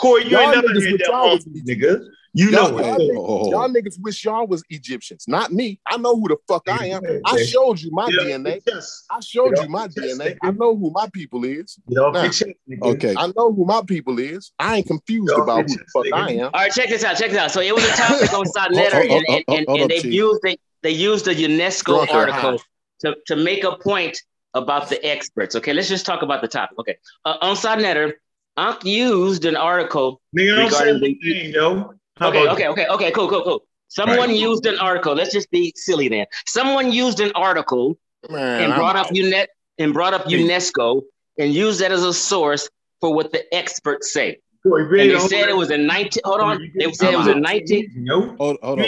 Corey, 0.00 0.26
you 0.26 0.38
ain't 0.38 0.54
never 0.54 0.80
hit 0.80 0.98
that 1.00 1.10
off, 1.10 1.40
nigga. 1.44 2.08
You 2.34 2.50
y'all, 2.50 2.70
know 2.72 2.78
y'all, 2.78 2.98
niggas, 2.98 3.50
y'all 3.50 3.68
niggas 3.68 4.00
wish 4.00 4.24
y'all 4.24 4.46
was 4.46 4.62
Egyptians, 4.70 5.24
not 5.28 5.52
me. 5.52 5.78
I 5.86 5.98
know 5.98 6.18
who 6.18 6.28
the 6.28 6.36
fuck 6.48 6.66
I 6.66 6.86
am. 6.86 7.02
I 7.26 7.42
showed 7.42 7.78
you 7.78 7.90
my 7.92 8.08
yeah, 8.08 8.36
DNA. 8.36 8.62
Yes. 8.66 9.04
I 9.10 9.20
showed 9.20 9.58
you, 9.58 9.68
my 9.68 9.86
DNA. 9.88 10.32
Nigga. 10.32 10.38
I 10.42 10.50
know 10.52 10.74
who 10.74 10.90
my 10.92 11.10
people 11.12 11.44
is. 11.44 11.78
Now, 11.88 12.06
okay. 12.14 13.14
I 13.18 13.26
know 13.36 13.52
who 13.52 13.66
my 13.66 13.82
people 13.86 14.18
is. 14.18 14.52
I 14.58 14.76
ain't 14.76 14.86
confused 14.86 15.34
about 15.36 15.68
who 15.68 15.76
the 15.76 15.84
fuck 15.92 16.06
nigga. 16.06 16.12
I 16.14 16.30
am. 16.32 16.44
All 16.46 16.60
right, 16.62 16.72
check 16.72 16.88
this 16.88 17.04
out. 17.04 17.18
Check 17.18 17.32
this 17.32 17.38
out. 17.38 17.50
So 17.50 17.60
it 17.60 17.74
was 17.74 17.84
a 17.84 17.92
topic 17.92 18.32
on 18.32 18.46
Side 18.52 18.72
Letter, 18.72 19.00
and, 19.02 19.44
and, 19.48 19.68
and 19.68 19.90
they 19.90 20.00
used 20.00 20.40
they, 20.42 20.56
they 20.82 20.90
used 20.90 21.26
the 21.26 21.34
UNESCO 21.34 22.06
Drunk 22.06 22.14
article 22.14 22.62
to, 23.00 23.14
to 23.26 23.36
make 23.36 23.64
a 23.64 23.76
point 23.76 24.18
about 24.54 24.88
the 24.88 25.04
experts. 25.04 25.54
Okay, 25.56 25.74
let's 25.74 25.88
just 25.88 26.06
talk 26.06 26.22
about 26.22 26.40
the 26.40 26.48
topic. 26.48 26.78
Okay, 26.78 26.96
uh, 27.26 27.36
on 27.42 27.56
Side 27.56 27.82
Letter, 27.82 28.18
Unc 28.56 28.82
used 28.86 29.44
an 29.44 29.56
article. 29.56 30.22
Nigga, 30.34 30.56
don't 30.56 30.72
say 30.72 30.92
the 30.92 30.98
name, 30.98 31.52
yo. 31.54 31.94
How 32.18 32.28
okay, 32.28 32.48
okay, 32.48 32.68
okay, 32.68 32.86
okay, 32.88 33.10
cool, 33.10 33.28
cool, 33.28 33.42
cool. 33.42 33.64
Someone 33.88 34.30
right. 34.30 34.30
used 34.30 34.64
an 34.66 34.78
article. 34.78 35.14
Let's 35.14 35.32
just 35.32 35.50
be 35.50 35.72
silly 35.76 36.08
then. 36.08 36.26
Someone 36.46 36.92
used 36.92 37.20
an 37.20 37.32
article 37.34 37.98
Man, 38.30 38.62
and 38.62 38.74
brought 38.74 38.96
I'm... 38.96 39.04
up 39.04 39.10
UNET 39.10 39.46
and 39.78 39.92
brought 39.92 40.14
up 40.14 40.24
UNESCO 40.24 41.02
and 41.38 41.52
used 41.52 41.80
that 41.80 41.92
as 41.92 42.02
a 42.02 42.14
source 42.14 42.68
for 43.00 43.14
what 43.14 43.32
the 43.32 43.54
experts 43.54 44.12
say. 44.12 44.38
And 44.64 44.90
they 44.92 45.18
said 45.18 45.48
it 45.48 45.56
was 45.56 45.70
in 45.70 45.86
19 45.86 46.22
hold 46.24 46.40
on. 46.40 46.72
They 46.78 46.92
said 46.92 47.14
it 47.14 47.16
was 47.16 47.26
in 47.26 47.40
19 47.40 47.90
nope. 47.96 48.36
hold, 48.38 48.58
hold, 48.62 48.78
on, 48.78 48.86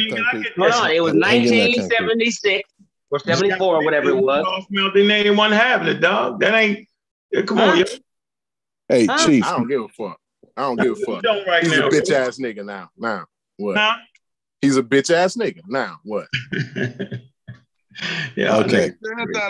hold 0.57 0.73
on. 0.73 0.91
It 0.93 1.03
was 1.03 1.15
1976 1.15 2.71
or 3.11 3.19
74 3.19 3.77
or 3.77 3.85
whatever 3.85 4.11
it 4.11 4.17
was. 4.17 4.67
They 4.71 5.01
ain't 5.01 5.37
one 5.37 5.51
have 5.51 5.87
it, 5.89 6.01
dog. 6.01 6.41
That 6.41 6.55
ain't 6.55 6.89
come 7.47 7.59
on. 7.59 7.79
Yo. 7.79 7.85
Hey. 8.89 9.07
Chief. 9.25 9.45
I 9.45 9.51
don't 9.51 9.69
give 9.69 9.81
a 9.81 9.89
fuck. 9.89 10.21
I 10.57 10.63
don't 10.63 10.81
give 10.81 10.93
a 10.93 10.97
fuck. 10.97 11.23
Don't 11.23 11.47
right 11.47 11.63
He's 11.63 11.73
now. 11.73 11.89
a 11.89 11.91
bitch 11.91 12.11
ass 12.13 12.39
nigga 12.39 12.65
now. 12.65 12.91
Now 12.97 13.27
what? 13.57 13.77
Huh? 13.77 13.97
He's 14.61 14.77
a 14.77 14.83
bitch 14.83 15.13
ass 15.13 15.37
nigga 15.37 15.61
now 15.69 15.99
what? 16.05 16.29
yeah. 18.37 18.57
Okay. 18.59 18.93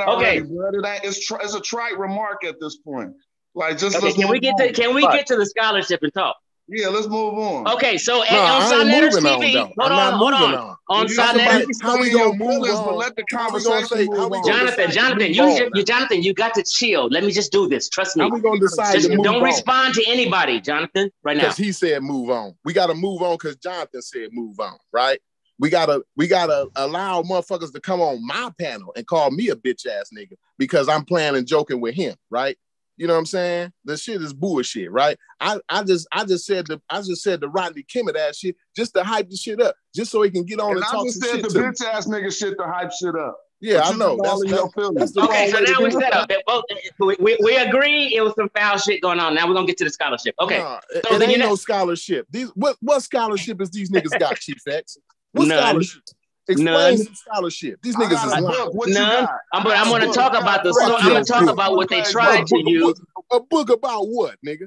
Okay. 0.09 0.41
That 0.41 1.01
is 1.05 1.21
tr- 1.21 1.41
it's 1.41 1.55
a 1.55 1.61
trite 1.61 1.99
remark 1.99 2.45
at 2.45 2.57
this 2.61 2.77
point. 2.79 3.13
Like 3.55 3.79
just 3.79 3.97
okay, 3.97 4.13
can 4.13 4.29
we 4.29 4.41
get 4.41 4.57
to 4.59 4.73
can 4.73 4.95
we 4.95 5.03
get 5.03 5.27
to 5.27 5.37
the 5.37 5.47
scholarship 5.47 6.01
and 6.03 6.13
talk? 6.13 6.37
Yeah, 6.67 6.89
let's 6.89 7.07
move 7.09 7.35
on. 7.35 7.69
Okay, 7.75 7.99
so 7.99 8.25
no, 8.31 8.39
on 8.39 8.63
Silent 8.69 9.13
TV, 9.13 9.61
on, 9.61 9.73
hold 9.79 9.93
on, 9.93 10.13
hold 10.15 10.35
on. 10.35 10.77
On, 10.89 11.09
side 11.09 11.37
letters, 11.37 11.81
how 11.83 12.01
we 12.01 12.11
gonna 12.11 12.35
move 12.35 12.63
on? 12.63 12.85
But 12.87 12.97
let 12.97 13.17
the 13.17 13.25
conversation 13.25 14.07
move 14.07 14.33
on. 14.33 14.47
Jonathan, 14.47 14.91
Jonathan, 14.91 15.35
you, 15.35 15.69
you, 15.75 15.85
Jonathan, 15.85 16.23
you 16.23 16.33
got 16.33 16.55
to 16.55 16.63
chill. 16.63 17.09
Let 17.09 17.25
me 17.25 17.33
just 17.33 17.53
do 17.53 17.69
this. 17.69 17.91
Trust 17.91 18.17
me. 18.17 18.25
How 18.25 18.31
we 18.31 18.41
gonna 18.41 18.61
decide 18.61 18.95
just, 18.95 19.09
to 19.09 19.17
move 19.17 19.25
Don't 19.25 19.37
on. 19.37 19.43
respond 19.43 19.95
to 19.95 20.05
anybody, 20.09 20.59
Jonathan, 20.61 21.11
right 21.23 21.37
now. 21.37 21.43
Because 21.43 21.59
he 21.59 21.71
said 21.71 22.03
move 22.03 22.31
on. 22.31 22.55
We 22.65 22.73
gotta 22.73 22.95
move 22.95 23.21
on 23.21 23.35
because 23.35 23.57
Jonathan 23.57 24.01
said 24.01 24.31
move 24.33 24.59
on, 24.59 24.79
right? 24.91 25.21
We 25.59 25.69
gotta 25.69 26.03
we 26.17 26.27
gotta 26.29 26.69
allow 26.77 27.23
motherfuckers 27.23 27.73
to 27.75 27.81
come 27.81 28.01
on 28.01 28.27
my 28.27 28.51
panel 28.59 28.93
and 28.97 29.07
call 29.07 29.31
me 29.31 29.51
a 29.51 29.57
bitch 29.57 29.87
ass 29.87 30.11
nigga 30.17 30.35
because 30.59 30.89
I'm 30.89 31.05
playing 31.05 31.37
and 31.37 31.47
joking 31.47 31.81
with 31.81 31.95
him, 31.95 32.17
right? 32.31 32.57
You 32.97 33.07
know 33.07 33.15
what 33.15 33.21
I'm 33.21 33.27
saying? 33.27 33.73
The 33.85 33.97
shit 33.97 34.23
is 34.23 34.33
bullshit, 34.33 34.91
right? 34.91 35.17
I, 35.41 35.59
I 35.69 35.83
just 35.83 36.07
I 36.13 36.25
just 36.25 36.47
said 36.47 36.67
the 36.67 36.81
I 36.89 36.99
just 36.99 37.23
said 37.23 37.41
the 37.41 37.49
Rodney 37.49 37.83
Kimmett 37.83 38.17
ass 38.17 38.39
shit 38.39 38.57
just 38.77 38.95
to 38.95 39.03
hype 39.03 39.29
the 39.31 39.37
shit 39.37 39.61
up, 39.61 39.75
just 39.95 40.13
so 40.13 40.23
he 40.23 40.31
can 40.31 40.45
get 40.45 40.61
on 40.61 40.77
and, 40.77 40.79
and 40.79 40.85
I 40.85 41.03
just 41.05 41.23
said 41.23 41.43
the 41.43 41.49
bitch 41.49 41.85
ass 41.85 42.07
nigga 42.07 42.37
shit 42.37 42.57
to 42.59 42.65
hype 42.65 42.93
shit 42.93 43.17
up. 43.17 43.39
Yeah, 43.61 43.79
but 43.79 43.95
I 43.95 43.97
know. 43.97 44.19
That's, 44.23 44.43
that's, 44.51 45.13
that's 45.13 45.17
okay, 45.17 45.51
so 45.51 45.59
now 45.61 45.83
we 45.83 45.91
set 45.91 46.13
up. 46.13 46.31
Both, 46.47 46.65
we, 47.01 47.17
we, 47.19 47.39
we 47.43 47.57
agree 47.57 48.15
it 48.15 48.21
was 48.21 48.35
some 48.35 48.51
foul 48.55 48.77
shit 48.77 49.01
going 49.01 49.19
on. 49.19 49.35
Now 49.35 49.49
we're 49.49 49.55
gonna 49.55 49.67
get 49.67 49.79
to 49.79 49.85
the 49.85 49.91
scholarship. 49.91 50.35
Okay, 50.41 50.59
nah, 50.59 50.81
so 51.09 51.17
it, 51.17 51.23
you 51.23 51.29
ain't 51.29 51.39
no 51.39 51.55
scholarship. 51.57 52.27
These 52.31 52.51
what 52.55 52.77
what 52.81 53.03
scholarship 53.03 53.61
is 53.63 53.71
these 53.71 53.91
niggas 53.91 54.19
got, 54.19 54.37
Chief 54.41 54.61
X? 54.69 54.99
What 55.33 55.49
None. 55.49 55.59
scholarship? 55.59 56.03
Explain 56.47 56.75
None. 56.75 56.97
the 56.97 57.11
scholarship. 57.15 57.81
These 57.83 57.97
niggas 57.97 58.27
is 58.27 58.33
lying. 58.33 58.71
None. 58.93 59.29
But 59.53 59.77
I'm 59.77 59.89
going 59.89 60.03
to 60.03 60.13
talk 60.13 60.33
about 60.33 60.63
the. 60.63 60.71
I'm 61.01 61.09
going 61.09 61.25
to 61.25 61.33
talk 61.33 61.49
about 61.49 61.77
what 61.77 61.89
they 61.89 62.03
tried 62.03 62.47
to 62.47 62.63
you. 62.65 62.95
A 63.33 63.41
book 63.41 63.71
about 63.71 64.05
what, 64.05 64.37
nigga? 64.47 64.67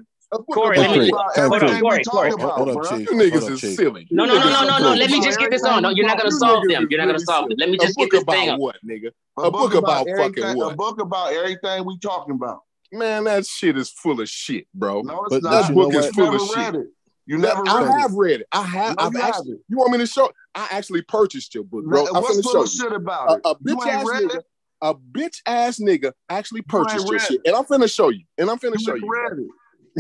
Corey, 0.51 0.77
let 0.77 0.99
me, 0.99 1.09
hold 1.09 1.63
on, 1.63 1.79
Corey, 1.79 2.03
Corey. 2.03 2.31
Hold 2.37 2.69
up, 2.69 2.89
Chief. 2.89 3.09
You 3.09 3.15
niggas 3.15 3.49
is 3.49 3.75
silly. 3.77 4.05
No, 4.11 4.25
no, 4.25 4.33
no, 4.37 4.49
no, 4.49 4.67
no, 4.67 4.77
no. 4.79 4.93
Let 4.93 5.09
me 5.09 5.21
just 5.21 5.39
get 5.39 5.51
this 5.51 5.63
on. 5.63 5.83
No, 5.83 5.89
you're 5.89 6.05
not 6.05 6.17
gonna 6.17 6.31
solve 6.31 6.67
them. 6.67 6.85
You're 6.89 6.99
not 6.99 7.05
gonna 7.07 7.19
solve 7.19 7.47
them. 7.47 7.57
Let 7.57 7.69
me 7.69 7.77
just 7.77 7.97
get 7.97 8.11
this 8.11 8.25
thing 8.25 8.49
on. 8.49 8.59
What, 8.59 8.75
nigga? 8.85 9.11
A 9.37 9.49
book 9.49 9.73
about 9.73 10.05
fucking 10.17 10.57
what? 10.57 10.73
A 10.73 10.75
book 10.75 10.99
about 10.99 11.31
everything 11.31 11.85
we 11.85 11.97
talking 11.99 12.35
about. 12.35 12.59
Man, 12.91 13.23
that 13.23 13.45
shit 13.45 13.77
is 13.77 13.89
full 13.89 14.19
of 14.19 14.27
shit, 14.27 14.67
bro. 14.73 15.01
No, 15.01 15.23
it's 15.31 15.43
not. 15.43 15.67
That 15.67 15.73
book 15.73 15.93
is 15.93 16.09
full 16.09 16.35
of 16.35 16.41
shit 16.41 16.87
it. 17.27 17.31
You 17.31 17.37
never 17.37 17.63
I 17.67 17.81
read 17.83 18.01
have 18.01 18.11
it. 18.11 18.15
read 18.17 18.41
it. 18.41 18.47
I 18.51 18.61
have. 18.63 18.97
No, 18.97 19.03
I've 19.03 19.13
you 19.13 19.19
actually. 19.21 19.49
haven't. 19.51 19.61
You 19.69 19.77
want 19.77 19.91
me 19.91 19.97
to 19.99 20.07
show? 20.07 20.31
I 20.55 20.67
actually 20.71 21.01
purchased 21.03 21.53
your 21.55 21.63
book, 21.65 21.85
bro. 21.85 22.03
Man, 22.05 22.15
I'm 22.15 22.21
What's 22.23 22.37
finna 22.39 22.43
full 22.43 22.51
show 22.53 22.61
of 22.63 22.69
you. 22.73 22.79
shit 22.79 22.93
about 22.93 23.37
it? 23.37 23.41
A, 23.45 23.49
a 23.49 23.55
You 23.65 23.75
bitch 23.75 23.85
ain't 23.87 23.93
ass 24.01 24.05
read 24.07 24.23
nigga. 24.29 24.35
it. 24.37 24.45
A 24.81 24.93
bitch 24.95 25.41
ass 25.45 25.79
nigga 25.79 26.13
actually 26.29 26.61
purchased 26.61 26.97
ain't 26.99 27.05
your 27.05 27.13
read 27.13 27.21
shit, 27.21 27.41
and 27.45 27.55
I'm 27.55 27.63
finna 27.65 27.93
show 27.93 28.09
you. 28.09 28.23
And 28.37 28.49
I'm 28.49 28.57
finna 28.59 28.73
You 28.79 28.85
show 28.85 28.93
ain't 28.93 29.03
you. 29.03 29.11
read 29.11 29.39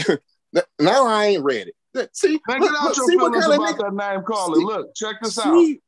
it. 0.09 0.21
Now 0.79 1.05
I 1.07 1.25
ain't 1.25 1.43
read 1.43 1.67
it. 1.67 2.09
See, 2.15 2.39
Man, 2.47 2.61
look, 2.61 2.71
look, 2.83 2.95
see 2.95 3.17
what 3.17 3.33
feelings 3.33 3.45
kind 3.47 3.53
of 3.53 3.75
nigga. 3.75 3.97
that 3.97 4.13
name 4.13 4.23
caller. 4.23 4.55
See- 4.59 4.65
Look, 4.65 4.95
check 4.95 5.15
this 5.21 5.37
out. 5.39 5.53
You 5.55 5.79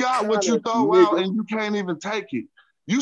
got 0.00 0.26
what 0.26 0.46
you 0.46 0.54
of 0.56 0.64
throw 0.64 0.86
nigga- 0.86 1.06
out 1.06 1.18
and 1.18 1.34
you 1.34 1.44
can't 1.44 1.76
even 1.76 1.98
take 2.00 2.26
it. 2.32 2.46
You 2.86 3.00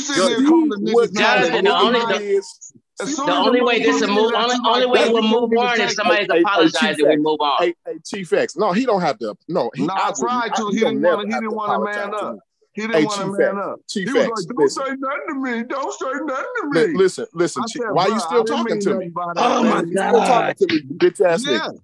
the 2.98 3.32
only 3.32 3.60
way 3.60 3.82
this 3.82 4.00
will 4.00 4.08
move, 4.08 4.32
only, 4.34 4.56
only 4.64 4.86
way 4.86 5.08
we'll 5.08 5.22
move 5.22 5.50
on 5.58 5.80
if 5.80 5.92
somebody's 5.92 6.28
hey, 6.30 6.40
apologizing, 6.40 7.06
hey, 7.06 7.16
we 7.16 7.22
move 7.22 7.40
on. 7.40 7.56
Hey, 7.58 7.74
hey, 7.84 7.98
Chief 8.04 8.32
X, 8.32 8.56
no, 8.56 8.72
he 8.72 8.86
don't 8.86 9.02
have 9.02 9.18
to. 9.18 9.36
No, 9.48 9.70
he, 9.74 9.86
no, 9.86 9.92
I, 9.92 10.08
I 10.08 10.12
tried 10.18 10.54
to. 10.56 10.68
He, 10.68 10.78
he 10.78 10.84
didn't 10.84 11.02
want. 11.02 11.26
He 11.28 11.34
didn't 11.34 11.54
want 11.54 11.72
to 11.72 12.00
man 12.00 12.14
up. 12.14 12.38
He 12.72 12.82
didn't 12.82 12.96
hey, 12.96 13.04
want 13.04 13.20
to 13.20 13.38
man 13.38 13.58
up. 13.58 13.80
Chief 13.88 14.10
he 14.10 14.18
X, 14.18 14.28
was 14.30 14.46
like, 14.46 14.56
"Don't 14.56 14.64
listen. 14.64 14.84
say 14.84 14.92
nothing 14.98 15.20
to 15.28 15.34
me. 15.34 15.62
Don't 15.64 15.92
say 15.92 16.06
nothing 16.24 16.44
to 16.60 16.68
me." 16.70 16.96
Listen, 16.96 17.26
listen, 17.34 17.68
said, 17.68 17.80
Chief. 17.80 17.90
Why 17.90 18.04
are 18.04 18.08
you 18.10 18.20
still 18.20 18.44
talking 18.44 18.80
to 18.80 18.94
me? 18.94 19.12
Oh 19.36 19.64
my 19.64 19.82
god, 19.82 20.10
still 20.10 20.20
talking 20.20 20.68
to 20.68 20.74
me, 20.74 20.82
bitch 20.96 21.20
ass 21.24 21.44
nigga. 21.44 21.78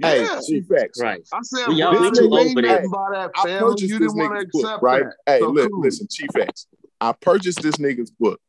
Hey, 0.00 0.26
Chief 0.46 0.64
X. 0.76 1.00
Right. 1.00 1.20
I 1.32 1.38
said, 1.42 1.68
we 1.68 1.76
well, 1.76 2.10
this 2.10 2.18
nigga, 2.18 2.44
hey, 2.44 2.54
that 2.54 2.82
didn't 3.76 4.16
want 4.16 4.32
to 4.34 4.58
accept 4.58 4.80
book, 4.80 4.82
right? 4.82 5.04
Hey, 5.26 5.40
look, 5.40 5.70
listen, 5.72 6.08
Chief 6.10 6.30
X. 6.36 6.66
I 7.00 7.12
purchased 7.12 7.60
this 7.62 7.76
nigga's 7.76 8.10
book. 8.10 8.40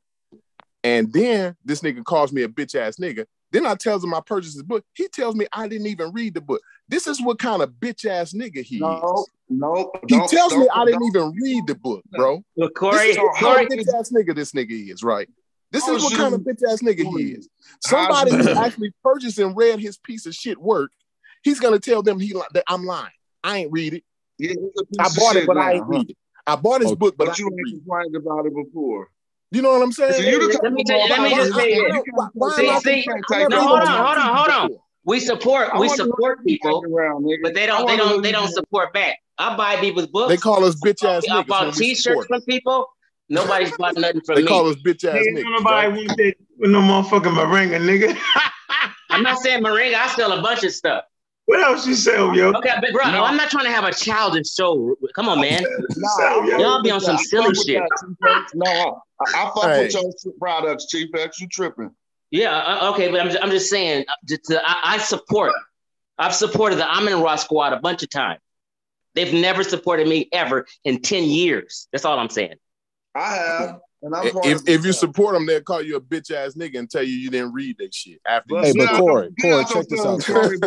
And 0.86 1.12
then 1.12 1.56
this 1.66 1.82
nigga 1.82 2.04
calls 2.04 2.32
me 2.32 2.44
a 2.44 2.48
bitch 2.48 2.76
ass 2.76 2.98
nigga. 2.98 3.26
Then 3.52 3.66
I 3.66 3.74
tells 3.74 4.04
him 4.04 4.14
I 4.14 4.22
purchased 4.24 4.54
his 4.54 4.62
book. 4.62 4.86
He 4.94 5.08
tells 5.08 5.36
me 5.36 5.48
I 5.52 5.68
didn't 5.68 5.88
even 5.88 6.12
read 6.12 6.36
the 6.36 6.42
book. 6.42 6.62
This 6.88 7.08
is 7.08 7.20
what 7.20 7.40
kind 7.40 7.64
of 7.64 7.72
bitch 7.72 8.06
ass 8.06 8.34
nigga 8.34 8.64
he 8.64 8.80
no, 8.80 9.02
is. 9.18 9.30
No, 9.50 9.92
he 10.08 10.20
tells 10.28 10.56
me 10.56 10.68
I 10.72 10.86
didn't 10.86 11.04
even 11.06 11.34
read 11.42 11.66
the 11.66 11.74
book, 11.74 12.04
bro. 12.12 12.44
Look, 12.56 12.76
Corey, 12.76 12.98
this 12.98 13.18
is 13.18 13.24
Corey, 13.40 13.66
bitch 13.66 14.00
ass 14.00 14.12
nigga 14.12 14.36
this 14.36 14.52
nigga 14.52 14.92
is, 14.92 15.02
right? 15.02 15.28
This 15.72 15.88
is 15.88 16.04
oh, 16.04 16.06
what 16.06 16.16
kind 16.16 16.36
of 16.36 16.42
bitch 16.42 16.62
ass 16.72 16.84
nigga 16.84 17.04
he 17.18 17.32
is. 17.32 17.50
Somebody 17.84 18.36
who 18.36 18.50
actually 18.50 18.94
purchased 19.04 19.40
and 19.40 19.58
read 19.58 19.80
his 19.80 19.98
piece 19.98 20.28
of 20.28 20.36
shit 20.36 20.60
work, 20.60 20.92
he's 21.44 21.60
gonna 21.60 21.80
tell 21.80 22.04
them 22.04 22.20
he 22.20 22.34
that 22.54 22.64
I'm 22.68 22.86
lying. 22.86 23.10
I 23.44 23.58
ain't 23.58 23.72
read 23.72 23.96
it. 23.96 24.04
Yeah, 24.38 24.54
I 25.00 25.10
bought 25.18 25.36
it, 25.36 25.48
but 25.48 25.56
now, 25.56 25.62
I 25.62 25.72
ain't 25.72 25.84
huh? 25.84 25.90
read 25.90 26.10
it. 26.12 26.18
I 26.46 26.56
bought 26.58 26.82
his 26.82 26.92
okay. 26.92 27.00
book, 27.00 27.16
but, 27.18 27.30
but 27.30 27.40
you 27.40 27.48
ain't 27.48 27.84
complained 27.84 28.16
about 28.16 28.46
it 28.46 28.54
before. 28.54 29.10
You 29.52 29.62
know 29.62 29.72
what 29.72 29.82
I'm 29.82 29.92
saying? 29.92 30.12
Let, 30.12 30.74
me 30.74 30.84
let 31.10 31.22
me 31.22 31.36
just 31.36 31.56
say 31.56 31.74
it. 31.74 32.04
See, 32.56 32.80
see, 32.80 33.06
no, 33.50 33.62
hold 33.62 33.82
on, 33.82 33.88
hold 33.88 34.18
on, 34.18 34.36
hold 34.36 34.50
on. 34.50 34.78
We 35.06 35.20
support, 35.20 35.70
we 35.78 35.88
support 35.90 36.44
people, 36.44 36.84
but 37.44 37.54
they 37.54 37.68
don't, 37.68 37.88
they 37.88 37.96
don't, 37.96 38.22
they 38.24 38.32
don't 38.32 38.50
support 38.50 38.92
back. 38.92 39.18
I 39.38 39.56
buy 39.56 39.76
people's 39.78 40.08
books. 40.08 40.30
They 40.30 40.38
call 40.38 40.64
us 40.66 40.76
bitch 40.76 41.08
ass. 41.08 41.26
I 41.30 41.44
bought 41.44 41.74
T-shirts 41.74 42.26
from 42.26 42.42
people. 42.42 42.88
Nobody's 43.30 43.76
bought 43.78 43.96
nothing 43.98 44.22
from 44.22 44.36
they 44.36 44.42
me. 44.42 44.48
They 44.48 44.50
call 44.50 44.70
us 44.70 44.76
bitch 44.78 45.04
ass 45.04 45.26
niggas. 45.28 45.44
Nobody 45.44 46.08
right? 46.08 46.38
no 46.60 46.80
motherfucking 46.80 47.22
moringa, 47.22 47.80
nigga. 47.80 48.18
I'm 49.10 49.24
not 49.24 49.40
saying 49.40 49.64
moringa. 49.64 49.96
I 49.96 50.08
sell 50.08 50.32
a 50.32 50.42
bunch 50.42 50.64
of 50.64 50.74
stuff. 50.74 51.06
What 51.46 51.60
else 51.60 51.86
you 51.86 51.94
sell, 51.94 52.36
yo? 52.36 52.52
Okay, 52.54 52.72
but 52.82 52.92
bro, 52.92 53.12
no. 53.12 53.24
I'm 53.24 53.38
not 53.38 53.52
trying 53.52 53.66
to 53.66 53.72
have 53.72 53.84
a 53.84 53.94
childish 53.94 54.52
show. 54.52 54.96
Come 55.16 55.30
on, 55.30 55.40
man. 55.40 55.64
nah, 55.98 56.44
Y'all 56.58 56.82
be 56.82 56.90
on 56.90 57.00
some 57.00 57.18
silly 57.18 57.54
shit. 57.54 57.84
No, 58.56 59.02
I, 59.20 59.24
I 59.24 59.52
fuck 59.56 59.82
with 59.82 60.16
your 60.24 60.34
products, 60.40 60.88
Chief 60.88 61.10
X. 61.16 61.40
You 61.40 61.48
tripping? 61.48 61.92
Yeah. 62.32 62.56
I, 62.58 62.90
okay, 62.90 63.10
but 63.10 63.22
I'm 63.22 63.30
just, 63.30 63.44
I'm 63.44 63.52
just 63.52 63.70
saying. 63.70 64.06
Uh, 64.08 64.14
just, 64.26 64.52
I, 64.52 64.80
I, 64.84 64.98
support. 64.98 65.54
I've 66.18 66.34
supported 66.36 66.78
the 66.78 66.90
Amon 66.90 67.22
Ra 67.22 67.36
squad 67.36 67.74
a 67.74 67.80
bunch 67.80 68.04
of 68.04 68.10
times. 68.10 68.40
They've 69.14 69.34
never 69.34 69.64
supported 69.64 70.08
me 70.08 70.28
ever 70.34 70.66
in 70.84 71.02
ten 71.02 71.24
years. 71.24 71.88
That's 71.92 72.04
all 72.04 72.20
I'm 72.20 72.30
saying. 72.30 72.56
I 73.16 73.36
have 73.36 73.80
if, 74.14 74.68
if 74.68 74.86
you 74.86 74.94
support 74.94 75.34
them, 75.34 75.46
they'll 75.46 75.62
call 75.62 75.82
you 75.82 75.96
a 75.96 76.02
bitch 76.02 76.32
ass 76.32 76.54
nigga 76.56 76.80
and 76.80 76.90
tell 76.90 77.04
you 77.04 77.14
you 77.14 77.30
didn't 77.30 77.54
read 77.54 77.78
that 77.80 77.94
shit. 77.94 78.20
After 78.28 78.60
hey, 78.60 78.74
but 78.76 78.90
Corey, 78.98 79.32
Corey, 79.42 79.66
check 79.66 79.88
this 79.88 80.06
out. 80.06 80.24
Corey, 80.26 80.58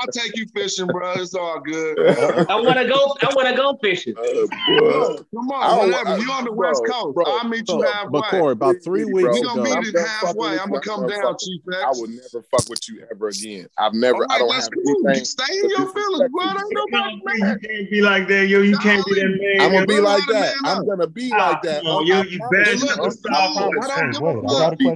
I'll 0.00 0.12
take 0.12 0.36
you 0.36 0.46
fishing, 0.54 0.86
bro. 0.86 1.14
It's 1.14 1.34
all 1.34 1.60
good. 1.60 1.98
I 2.48 2.60
want 2.60 2.78
to 2.78 2.86
go. 2.86 3.16
I 3.22 3.34
want 3.34 3.48
to 3.48 3.56
go 3.56 3.78
fishing. 3.82 4.14
Uh, 4.16 4.46
bro. 4.66 5.16
Come 5.16 5.50
on, 5.50 5.90
whatever. 5.90 6.18
You 6.18 6.30
on 6.30 6.44
the 6.44 6.50
bro, 6.50 6.68
west 6.68 6.82
coast? 6.90 7.14
Bro, 7.14 7.24
I'll 7.26 7.48
meet 7.48 7.68
you 7.68 7.82
halfway. 7.82 8.20
But 8.20 8.30
Corey, 8.30 8.52
about 8.52 8.76
three 8.84 9.04
weeks 9.04 9.28
we 9.32 9.42
gonna 9.42 9.62
meet 9.62 9.94
it 9.94 9.98
halfway. 9.98 10.58
I'm 10.58 10.70
gonna 10.70 10.80
come 10.80 11.06
down, 11.06 11.36
Chief. 11.38 11.62
I 11.72 11.90
will 11.90 12.08
never 12.08 12.42
fuck 12.50 12.68
with 12.68 12.88
you 12.88 13.06
ever 13.10 13.28
again. 13.28 13.68
I've 13.78 13.94
never. 13.94 14.26
I 14.30 14.38
don't 14.38 14.52
have 14.54 14.68
anything. 14.72 15.24
Stay 15.24 15.58
in 15.62 15.70
your 15.70 15.92
feelings, 15.92 16.30
bro. 16.30 16.44
Ain't 16.46 16.72
nobody 16.72 17.22
man. 17.24 17.58
You 17.62 17.68
can't 17.68 17.90
be 17.90 18.00
like 18.00 18.28
that, 18.28 18.48
yo. 18.48 18.60
You 18.60 18.76
can't 18.78 19.04
be 19.06 19.14
that 19.14 19.38
man. 19.40 19.60
I'm 19.60 19.72
gonna 19.72 19.86
be 19.86 19.98
ah, 19.98 20.02
like 20.02 20.26
that. 20.28 20.54
I'm 20.64 20.86
gonna 20.86 21.06
be 21.06 21.30
like 21.30 21.62
that 21.62 21.82
you 22.30 22.38
bash 22.50 22.80
the 22.80 23.10
South. 23.10 23.56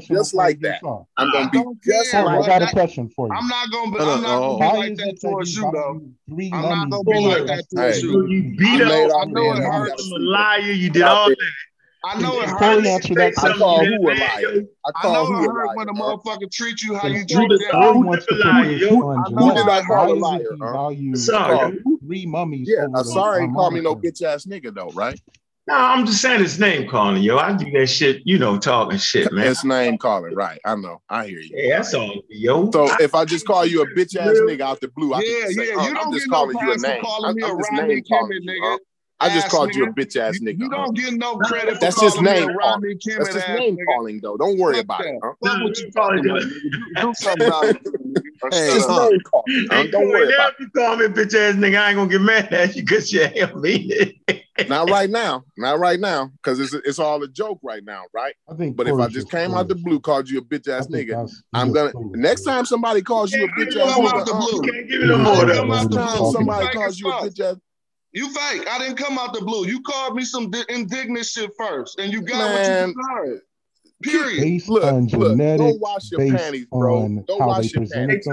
Just 0.08 0.34
like 0.34 0.60
that. 0.60 0.80
I'm 1.16 1.30
gonna 1.32 1.50
be 1.50 1.64
just 1.84 2.14
like 2.14 2.24
that. 2.24 2.26
I 2.26 2.46
got 2.46 2.62
a 2.62 2.72
question 2.72 3.08
for 3.08 3.28
you. 3.28 3.34
I'm 3.34 3.46
not 3.48 3.70
gonna. 3.70 3.90
Be 3.90 3.98
like 4.78 4.96
that 4.96 5.18
towards 5.20 5.54
you 5.56 5.70
though. 5.72 6.00
I'm 6.52 6.62
not 6.62 6.90
gonna 6.90 7.04
be 7.04 7.26
like 7.26 7.46
that 7.46 7.64
towards 7.74 8.02
you. 8.02 8.26
You 8.26 8.56
beat 8.56 8.82
up. 8.82 9.12
I 9.16 9.24
know 9.26 9.52
it 9.52 9.62
hurts. 9.62 10.06
You 10.06 10.16
a 10.16 10.18
liar. 10.18 10.60
You 10.60 10.90
did 10.90 11.02
all 11.02 11.28
that. 11.28 11.36
I 12.02 12.18
know 12.18 12.40
it 12.40 12.48
hurts. 12.48 13.10
I 13.38 13.52
call 13.52 13.84
who 13.84 14.08
a 14.08 14.14
liar. 14.14 14.64
I, 14.86 15.12
know 15.12 15.26
it 15.44 15.50
hurts 15.50 15.72
when 15.74 15.88
a 15.90 15.92
motherfucker 15.92 16.50
treats 16.50 16.82
you 16.82 16.94
how 16.94 17.08
you 17.08 17.26
treat 17.26 17.50
them. 17.50 17.60
I 17.74 17.92
know 17.92 18.02
who 18.02 19.54
did 19.54 19.68
I 19.68 19.82
call 19.86 20.10
a 20.10 20.14
liar? 20.14 20.56
Sorry, 21.14 21.78
three 22.06 22.24
mummies. 22.24 22.70
Yeah, 22.70 22.86
sorry. 23.02 23.48
Call 23.48 23.70
me 23.70 23.80
no 23.82 23.94
bitch 23.94 24.22
ass 24.22 24.46
nigga 24.46 24.72
though, 24.74 24.90
right? 24.94 25.20
No, 25.70 25.76
I'm 25.76 26.04
just 26.04 26.20
saying 26.20 26.42
it's 26.42 26.58
name 26.58 26.88
calling, 26.88 27.22
yo. 27.22 27.38
I 27.38 27.52
do 27.52 27.70
that 27.70 27.86
shit, 27.86 28.22
you 28.24 28.40
know, 28.40 28.58
talking 28.58 28.98
shit, 28.98 29.32
man. 29.32 29.46
It's 29.46 29.64
name 29.64 29.98
calling, 29.98 30.34
right? 30.34 30.60
I 30.64 30.74
know. 30.74 31.00
I 31.08 31.28
hear 31.28 31.38
you. 31.38 31.56
Yeah, 31.56 31.76
that's 31.76 31.94
all, 31.94 32.22
yo. 32.28 32.72
So 32.72 32.88
I, 32.88 32.96
if 32.98 33.14
I 33.14 33.24
just 33.24 33.46
call 33.46 33.64
you 33.64 33.82
a 33.82 33.86
bitch 33.86 34.16
ass 34.16 34.36
nigga 34.40 34.62
out 34.62 34.80
the 34.80 34.88
blue, 34.88 35.14
I 35.14 35.20
yeah, 35.20 35.46
say, 35.46 35.68
yeah, 35.68 35.74
uh, 35.76 35.84
you 35.84 35.90
I'm 35.90 35.94
don't 35.94 36.06
I'm 36.08 36.12
just 36.14 36.28
calling 36.28 36.56
no 36.56 36.66
you 36.66 36.72
a 36.72 36.76
name. 36.76 37.00
Calling 37.00 37.30
I'm, 37.30 37.36
me 37.36 37.42
a 37.44 37.46
just 37.46 37.72
name 37.72 38.02
calling 38.02 38.42
you, 38.42 38.50
nigga. 38.50 38.78
I 39.20 39.28
just 39.34 39.48
called 39.48 39.70
nigga. 39.70 39.74
you 39.76 39.84
a 39.84 39.92
bitch 39.92 40.16
ass 40.16 40.38
nigga. 40.38 40.58
You, 40.58 40.70
don't 40.70 40.96
get 40.96 41.12
no 41.14 41.36
credit. 41.36 41.78
That's 41.80 42.00
his 42.00 42.20
name. 42.20 42.56
Rodney 42.56 42.94
That's 42.94 43.34
his 43.34 43.48
name 43.48 43.76
nigga. 43.76 43.84
calling 43.86 44.20
though. 44.22 44.36
Don't 44.36 44.58
worry 44.58 44.76
Fuck 44.76 44.84
about 44.84 44.98
that. 45.02 45.14
it. 45.14 45.20
Huh? 45.22 45.58
What 45.62 45.78
you 45.78 45.90
talking 45.90 46.30
about. 46.30 46.42
Do 47.02 47.14
something 47.14 47.46
about 47.46 47.64
it. 47.66 47.76
Hey, 48.50 48.72
his 48.72 48.86
huh? 48.86 49.08
name 49.10 49.20
calling. 49.20 49.66
Huh? 49.70 49.86
Don't 49.90 50.08
worry 50.08 50.28
now 50.28 50.34
about 50.34 50.52
if 50.54 50.60
you 50.60 50.70
call 50.70 50.96
me 50.96 51.06
bitch 51.06 51.34
ass 51.34 51.56
nigga, 51.56 51.78
I 51.78 51.90
ain't 51.90 51.96
gonna 51.96 52.10
get 52.10 52.22
mad 52.22 52.52
at 52.52 52.74
you 52.74 52.82
because 52.82 53.12
you 53.12 53.20
ain't 53.20 53.56
mean 53.60 53.90
it. 53.90 54.44
Not 54.68 54.90
right 54.90 55.08
now. 55.08 55.44
Not 55.56 55.78
right 55.78 55.98
now. 55.98 56.30
Because 56.42 56.60
it's 56.60 56.72
it's 56.72 56.98
all 56.98 57.22
a 57.22 57.28
joke 57.28 57.60
right 57.62 57.84
now, 57.84 58.04
right? 58.14 58.34
I 58.50 58.54
think. 58.54 58.76
But 58.76 58.88
if 58.88 58.98
I 58.98 59.08
just 59.08 59.30
came 59.30 59.54
out 59.54 59.68
the 59.68 59.74
blue, 59.74 60.00
called 60.00 60.28
you 60.28 60.38
a 60.38 60.42
bitch 60.42 60.68
ass 60.68 60.86
nigga, 60.88 61.30
I'm 61.52 61.72
gonna. 61.72 61.92
Next 62.12 62.42
time 62.42 62.64
somebody 62.64 63.02
calls 63.02 63.32
you 63.32 63.44
a 63.44 63.48
bitch 63.48 63.76
ass 63.76 63.98
nigga, 63.98 64.28
uh, 64.28 64.60
can't 64.62 64.88
give 64.88 65.02
it 65.02 65.06
no 65.06 65.18
more. 65.18 65.44
Next 65.46 65.94
time 65.94 66.32
somebody 66.32 66.68
calls 66.68 66.98
you 66.98 67.10
a 67.10 67.12
bitch 67.12 67.40
ass. 67.40 67.56
You 68.12 68.28
fake. 68.32 68.66
I 68.68 68.78
didn't 68.78 68.96
come 68.96 69.18
out 69.18 69.34
the 69.34 69.40
blue. 69.40 69.66
You 69.66 69.80
called 69.82 70.16
me 70.16 70.24
some 70.24 70.50
indignant 70.68 71.26
shit 71.26 71.50
first, 71.56 71.98
and 71.98 72.12
you 72.12 72.22
got 72.22 72.38
Man. 72.38 72.52
what 72.52 72.96
you. 73.26 73.40
Period. 74.02 74.40
Based 74.40 74.68
look, 74.68 74.82
on 74.82 75.06
look, 75.08 75.32
genetics, 75.32 75.72
don't 75.72 75.80
wash 75.80 76.10
your 76.10 76.20
panties, 76.20 76.66
bro. 76.72 77.22
Don't 77.26 77.46
wash 77.46 77.72
your 77.74 77.86
panties. 77.86 78.26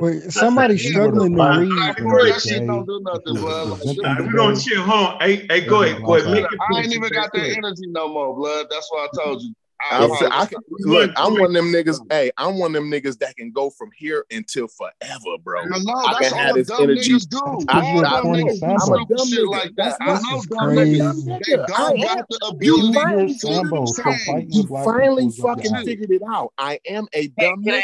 Wait, 0.00 0.32
somebody 0.32 0.76
struggling 0.76 1.36
to 1.36 1.60
read. 1.60 1.70
That 1.70 2.40
shit 2.40 2.66
don't 2.66 2.84
do 2.84 3.00
nothing, 3.04 3.40
blood. 3.40 3.68
Like, 3.68 4.18
we 4.18 4.32
gonna 4.32 4.56
chill, 4.56 4.82
huh? 4.82 5.18
Hey, 5.20 5.46
hey, 5.48 5.60
go 5.66 5.82
ahead, 5.82 6.02
go 6.02 6.14
ahead. 6.16 6.46
I 6.60 6.80
ain't 6.80 6.92
even 6.92 7.12
got 7.12 7.32
that 7.32 7.56
energy 7.56 7.86
no 7.86 8.08
more, 8.08 8.34
blood. 8.34 8.66
That's 8.70 8.88
why 8.90 9.06
I 9.06 9.24
told 9.24 9.42
you. 9.42 9.54
I, 9.90 10.06
I, 10.06 10.42
I 10.42 10.46
can, 10.46 10.58
look, 10.70 11.10
I'm 11.16 11.34
one 11.34 11.44
of 11.44 11.52
them 11.52 11.66
niggas. 11.66 12.00
Hey, 12.10 12.30
I'm 12.36 12.58
one 12.58 12.74
of 12.74 12.82
them 12.82 12.90
niggas 12.90 13.18
that 13.18 13.36
can 13.36 13.50
go 13.50 13.70
from 13.70 13.90
here 13.96 14.24
until 14.30 14.68
forever, 14.68 15.38
bro. 15.42 15.62
I, 15.62 15.66
know, 15.66 15.92
I 15.94 16.22
can 16.22 16.32
have 16.32 16.54
this 16.54 16.70
energy. 16.70 17.18
Do. 17.18 17.40
I, 17.68 17.78
I, 17.78 17.80
I, 17.80 18.18
I'm, 18.20 18.26
I'm 18.26 18.34
a 18.34 18.46
dumb 18.46 19.28
shit 19.28 19.40
nigga. 19.40 19.50
like 19.50 19.74
that. 19.76 19.96
I 20.00 20.14
know 20.14 20.42
dumb 20.48 20.70
niggas. 20.70 21.24
They 21.46 21.56
don't 21.56 22.00
got 22.00 22.28
the 22.28 22.46
ability. 22.48 22.92
Finally, 22.94 24.46
you 24.50 24.66
finally 24.66 25.30
fucking 25.30 25.76
figured 25.84 26.10
it 26.10 26.22
out. 26.28 26.52
I 26.58 26.80
am 26.86 27.06
a 27.12 27.28
dumb 27.28 27.64
nigga. 27.64 27.82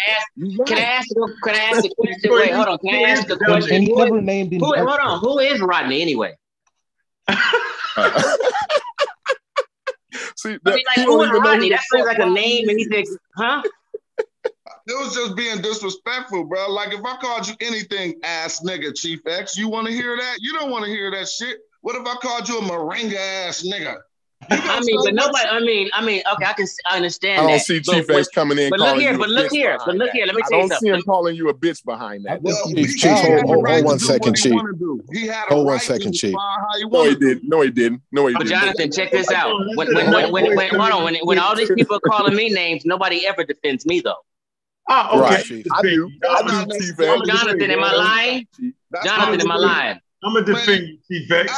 Can 0.66 0.78
I 0.78 0.80
ask? 0.88 1.08
Can 1.44 1.56
I 1.56 1.60
ask 1.60 1.84
a 1.84 1.88
question? 1.94 2.30
Wait, 2.32 2.52
hold 2.52 2.68
on. 2.68 2.78
Can 2.78 2.94
I 2.94 3.10
ask 3.10 3.30
a 3.30 3.36
question? 3.36 3.82
He 3.82 3.92
never 3.92 4.20
named. 4.20 4.60
Hold 4.60 4.76
on. 4.78 5.20
Who 5.20 5.38
is 5.38 5.60
Rodney 5.60 6.02
anyway? 6.02 6.34
See, 10.40 10.56
I 10.64 10.70
mean, 10.70 10.84
like, 10.96 11.06
who 11.06 11.18
don't 11.18 11.28
even 11.28 11.42
Rodney? 11.42 11.68
That 11.68 11.82
seems 11.82 12.06
fuck 12.06 12.18
like 12.18 12.26
a 12.26 12.30
name, 12.30 12.70
and 12.70 12.78
he 12.78 12.86
is. 12.86 13.10
said, 13.10 13.18
"Huh?" 13.36 13.62
It 14.86 14.98
was 14.98 15.14
just 15.14 15.36
being 15.36 15.60
disrespectful, 15.60 16.44
bro. 16.44 16.68
Like 16.70 16.92
if 16.92 17.04
I 17.04 17.16
called 17.18 17.46
you 17.46 17.54
anything, 17.60 18.14
ass 18.24 18.60
nigga, 18.66 18.96
Chief 18.96 19.20
X, 19.26 19.56
you 19.56 19.68
want 19.68 19.86
to 19.86 19.92
hear 19.92 20.16
that? 20.16 20.38
You 20.40 20.54
don't 20.54 20.70
want 20.70 20.84
to 20.84 20.90
hear 20.90 21.10
that 21.10 21.28
shit. 21.28 21.58
What 21.82 21.94
if 21.94 22.06
I 22.06 22.14
called 22.16 22.48
you 22.48 22.58
a 22.58 22.62
moringa 22.62 23.14
ass 23.14 23.62
nigga? 23.62 23.98
You 24.48 24.56
gonna 24.56 24.72
I 24.72 24.80
mean, 24.80 24.98
but 25.04 25.14
nobody. 25.14 25.46
I 25.48 25.60
mean, 25.60 25.90
I 25.92 26.04
mean, 26.04 26.22
okay, 26.34 26.44
I 26.46 26.52
can 26.54 26.66
I 26.90 26.96
understand 26.96 27.40
I 27.40 27.42
don't 27.42 27.52
that. 27.58 27.60
see 27.66 27.80
Chief 27.80 28.08
what- 28.08 28.18
X 28.18 28.28
coming 28.28 28.58
in 28.58 28.70
but 28.70 28.80
look 28.80 28.98
here, 28.98 29.16
but 29.16 29.28
look 29.28 29.52
here, 29.52 29.78
but 29.84 29.94
look 29.96 30.06
that. 30.08 30.12
here, 30.14 30.26
let 30.26 30.34
me 30.34 30.42
tell 30.42 30.58
you 30.58 30.64
I 30.64 30.68
don't 30.68 30.78
see 30.78 30.88
him 30.88 31.02
calling 31.02 31.36
you 31.36 31.48
a 31.50 31.54
bitch 31.54 31.84
behind 31.84 32.24
that. 32.24 32.42
think 32.42 32.44
Well, 32.44 32.68
he 32.68 32.74
he 32.74 32.86
Chief, 32.86 33.02
had 33.02 33.20
Chief, 33.20 33.28
hold- 33.28 33.46
hold- 33.46 33.66
hold 33.66 33.66
to 33.80 33.84
one 33.84 33.98
do 33.98 34.04
second, 34.06 34.20
what 34.26 34.36
he 34.38 34.42
Chief. 34.42 34.62
He 35.12 35.26
had 35.26 35.44
Hold 35.48 35.66
one 35.66 35.72
right 35.74 35.82
second, 35.82 36.12
to 36.12 36.18
Chief. 36.18 36.28
respond 36.34 36.66
how 36.68 36.78
he 36.78 36.84
No, 36.84 37.04
he 37.04 37.14
didn't. 37.14 37.48
No, 37.48 37.60
he 37.60 37.70
didn't. 37.70 38.02
No, 38.10 38.26
he 38.26 38.32
But 38.34 38.44
didn't. 38.44 38.60
Jonathan, 38.60 38.90
check 38.92 39.10
this 39.12 39.30
out. 39.30 39.54
When 39.76 39.94
when 39.94 40.10
when 40.10 40.32
when, 40.32 40.56
when 40.56 40.70
hold 40.70 40.90
on, 40.92 41.04
when, 41.04 41.16
when 41.22 41.38
all 41.38 41.54
these 41.54 41.70
people 41.76 41.96
are 41.96 42.00
calling 42.00 42.34
me 42.34 42.48
names, 42.48 42.84
nobody 42.84 43.26
ever 43.26 43.44
defends 43.44 43.84
me 43.86 44.00
though. 44.00 44.14
Oh, 44.88 45.20
okay. 45.20 45.20
Right. 45.20 45.66
I 45.72 45.82
do. 45.82 46.10
I 46.28 46.42
do, 46.64 46.66
Chief 46.80 46.98
X. 46.98 47.20
Jonathan, 47.26 47.70
am 47.70 47.84
I 49.52 49.56
lying? 49.56 50.00
I'm 50.22 50.34
gonna 50.34 50.44
defend 50.44 50.66
Chief 50.66 50.98
you, 51.08 51.26
T-Vex. 51.26 51.52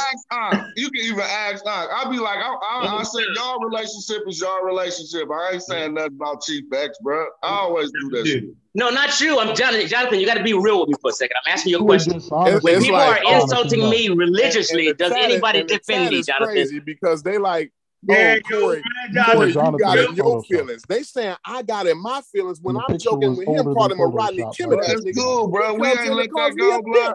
You 0.77 0.89
can 0.89 1.05
even 1.05 1.19
ask 1.19 1.65
I'll 1.67 2.09
be 2.09 2.17
like, 2.17 2.37
I, 2.37 2.53
I, 2.53 2.97
I 2.99 3.03
say 3.03 3.21
y'all 3.35 3.59
relationship 3.59 4.23
is 4.27 4.39
y'all 4.39 4.63
relationship. 4.63 5.29
I 5.29 5.53
ain't 5.53 5.63
saying 5.63 5.93
nothing 5.95 6.15
about 6.15 6.41
T-Vex, 6.43 6.97
bro. 7.01 7.25
I 7.43 7.47
always 7.47 7.91
do 7.91 8.09
that. 8.11 8.25
Shit. 8.25 8.45
No, 8.75 8.89
not 8.89 9.19
you. 9.19 9.39
I'm 9.39 9.55
Jonathan. 9.55 9.87
Jonathan, 9.87 10.19
you 10.19 10.25
got 10.25 10.37
to 10.37 10.43
be 10.43 10.53
real 10.53 10.79
with 10.79 10.89
me 10.89 10.95
for 11.01 11.11
a 11.11 11.13
second. 11.13 11.35
I'm 11.45 11.53
asking 11.53 11.71
you 11.71 11.79
a 11.79 11.83
question. 11.83 12.13
When 12.13 12.59
people 12.81 12.97
like, 12.97 13.21
are 13.21 13.25
oh, 13.25 13.41
insulting 13.43 13.89
me 13.89 14.09
religiously, 14.09 14.87
and, 14.87 14.99
and 15.01 15.11
does 15.11 15.11
anybody 15.11 15.63
defend 15.63 16.09
me, 16.09 16.23
Jonathan? 16.23 16.55
Crazy 16.55 16.79
because 16.79 17.21
they 17.21 17.37
like 17.37 17.71
oh, 18.09 18.39
Corey, 18.49 18.83
Corey, 19.31 19.49
you 19.49 19.77
got 19.77 19.99
in 19.99 20.15
your 20.15 20.41
feelings. 20.43 20.83
They 20.87 21.03
saying 21.03 21.35
I 21.45 21.61
got 21.61 21.85
in 21.85 22.01
my 22.01 22.21
feelings 22.31 22.61
when 22.61 22.77
I'm 22.77 22.97
joking 22.97 23.35
with 23.35 23.47
him, 23.47 23.73
part 23.75 23.91
of 23.91 23.99
a 23.99 24.07
Rodney 24.07 24.45
Kimmel. 24.55 24.79
That's 24.81 25.01
good, 25.01 25.51
bro. 25.51 25.75
We 25.75 25.87
ain't 25.87 26.13
let 26.13 26.29
that 26.29 26.55
go, 26.57 26.81
bro. 26.81 27.13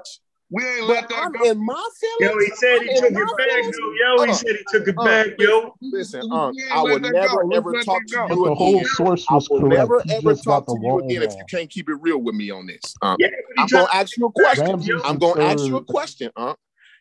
We 0.50 0.66
ain't 0.66 0.86
let 0.86 1.08
that 1.10 1.24
I'm 1.24 1.32
go. 1.32 1.44
In 1.44 1.64
my 1.64 1.88
feelings, 2.00 2.32
yo, 2.32 2.38
he 2.38 2.50
said 2.56 2.82
he 2.82 2.88
I'm 2.88 2.96
took 2.96 3.12
it 3.12 3.36
back, 3.36 3.62
yo. 3.62 4.16
Yo, 4.16 4.22
he 4.24 4.32
said 4.32 4.56
he 4.56 4.64
took 4.68 4.88
it 4.88 4.94
uh, 4.98 5.04
back, 5.04 5.26
yo. 5.38 5.74
Listen, 5.82 6.22
um, 6.32 6.54
I 6.72 6.82
would 6.82 7.02
never 7.02 7.44
go. 7.44 7.56
ever 7.56 7.84
talk 7.84 8.06
to 8.06 8.14
you 8.14 8.24
again. 8.24 8.42
The 8.44 8.54
whole 8.54 8.84
source 8.84 9.26
was 9.30 9.48
I 9.50 9.54
will 9.54 9.68
never 9.68 10.02
ever 10.10 10.34
talk 10.34 10.66
to 10.66 10.78
you 10.80 10.98
again 11.00 11.22
if 11.22 11.34
you 11.36 11.44
can't 11.50 11.68
keep 11.68 11.88
it 11.88 11.96
real 12.00 12.18
with 12.18 12.34
me 12.34 12.50
on 12.50 12.66
this. 12.66 12.94
Um, 13.02 13.16
yeah, 13.20 13.28
I'm 13.58 13.68
gonna 13.68 13.88
ask 13.92 14.16
you 14.16 14.26
a 14.26 14.32
question. 14.32 14.82
I'm 15.04 15.18
gonna 15.18 15.44
ask 15.44 15.66
you 15.66 15.76
a 15.76 15.84
question, 15.84 16.30
um. 16.36 16.56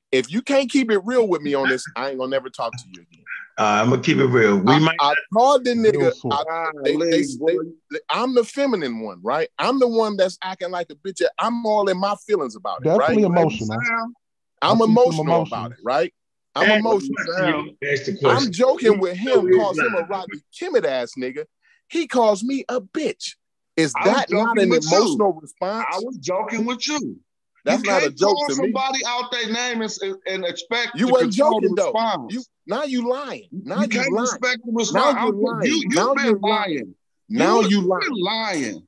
If 0.09 0.31
you 0.31 0.41
can't 0.41 0.69
keep 0.69 0.89
it 0.89 0.99
real 0.99 1.27
with 1.27 1.41
me 1.41 1.53
on 1.53 1.67
this, 1.67 1.85
I 1.95 2.09
ain't 2.09 2.17
gonna 2.17 2.31
never 2.31 2.49
talk 2.49 2.73
to 2.77 2.83
you 2.89 3.01
again. 3.01 3.26
Uh, 3.59 3.81
I'm 3.81 3.89
gonna 3.89 4.01
keep 4.03 4.17
it 4.17 4.25
real. 4.25 4.57
We 4.57 4.73
I, 4.73 4.79
might. 4.79 4.97
I 4.99 5.15
called 5.33 5.65
the 5.65 5.71
nigga. 5.71 6.13
I, 6.31 6.71
they, 6.83 6.95
they, 6.95 7.23
they, 7.23 7.99
I'm 8.09 8.35
the 8.35 8.43
feminine 8.43 8.99
one, 8.99 9.19
right? 9.23 9.49
I'm 9.57 9.79
the 9.79 9.87
one 9.87 10.15
that's 10.15 10.37
acting 10.43 10.69
like 10.69 10.91
a 10.91 10.95
bitch. 10.95 11.23
I'm 11.39 11.65
all 11.65 11.89
in 11.89 11.97
my 11.97 12.15
feelings 12.27 12.55
about 12.55 12.81
it. 12.81 12.85
Definitely 12.85 13.23
right? 13.23 13.31
emotional. 13.31 13.79
I'm 14.61 14.81
emotional 14.81 15.41
about 15.41 15.71
it, 15.71 15.79
right? 15.83 16.13
I'm 16.55 16.67
that's 16.67 16.79
emotional. 16.79 17.75
I'm 18.25 18.51
joking 18.51 18.99
with 18.99 19.17
him, 19.17 19.51
calls 19.51 19.79
him 19.79 19.95
a 19.95 20.03
Rodney 20.03 20.39
timid 20.53 20.85
ass 20.85 21.13
nigga. 21.17 21.45
He 21.89 22.07
calls 22.07 22.43
me 22.43 22.63
a 22.69 22.79
bitch. 22.79 23.35
Is 23.75 23.93
that 24.03 24.31
not 24.31 24.59
an 24.59 24.73
emotional 24.73 25.33
you. 25.33 25.39
response? 25.41 25.85
I 25.91 25.99
was 25.99 26.17
joking 26.17 26.65
with 26.65 26.87
you. 26.87 27.19
That's 27.68 27.84
you 27.84 27.91
not 27.91 28.03
a 28.03 28.09
joke 28.11 28.38
to 28.47 28.55
somebody 28.55 28.99
me. 28.99 29.03
Out 29.05 29.30
their 29.30 29.51
name 29.51 29.82
and, 29.82 29.91
and 30.26 30.45
expect 30.45 30.91
you 30.95 31.09
were 31.09 31.26
joking 31.26 31.76
though. 31.76 31.93
You, 32.30 32.41
now 32.65 32.84
you 32.84 33.09
lying. 33.09 33.49
Now 33.51 33.78
you, 33.78 33.82
you 33.82 33.88
can't 33.89 34.13
lying. 34.13 34.26
expect 34.26 34.65
the 34.65 34.72
response. 34.72 35.15
Now 35.15 35.28
you 35.28 35.32
lying. 35.34 35.65
You, 35.65 35.89
now 35.89 36.13
been 36.13 36.26
you're 36.26 36.39
lying. 36.39 36.61
lying. 36.72 36.95
Now 37.28 37.59
you, 37.61 37.82
you 37.82 37.82
lying. 37.82 38.09
lying. 38.11 38.88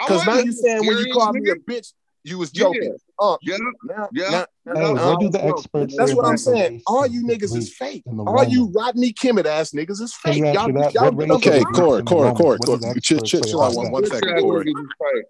Because 0.00 0.26
now 0.26 0.38
you 0.38 0.52
saying 0.52 0.86
when 0.86 0.98
you 0.98 1.12
called 1.12 1.34
me 1.34 1.50
a 1.50 1.56
bitch, 1.56 1.92
you 2.22 2.38
was 2.38 2.52
joking 2.52 2.96
uh, 3.20 3.36
yeah, 3.42 3.56
yeah. 3.58 3.96
Now, 3.96 4.08
yeah. 4.12 4.44
Now, 4.64 4.92
what 4.92 4.98
um, 4.98 5.18
do 5.20 5.28
the 5.28 5.44
experts? 5.44 5.94
That's 5.96 6.14
what 6.14 6.26
I'm 6.26 6.36
saying. 6.36 6.82
All 6.86 7.06
you 7.06 7.24
niggas 7.24 7.54
is 7.54 7.74
fake. 7.74 8.02
All 8.06 8.44
you 8.44 8.72
Rodney 8.74 9.12
Kimmett 9.12 9.44
ass 9.44 9.72
niggas 9.72 10.00
is 10.00 10.14
fake. 10.14 10.38
Y'all, 10.38 10.72
that, 10.72 10.94
y'all, 10.94 11.32
okay, 11.34 11.62
Corey, 11.74 12.02
Corey, 12.02 12.32
Corey, 12.34 12.58
Corey. 12.58 13.00
Chill, 13.02 13.62
out 13.62 13.74
one, 13.74 13.90
one 13.90 14.06
second, 14.06 14.40
Corey. 14.40 14.72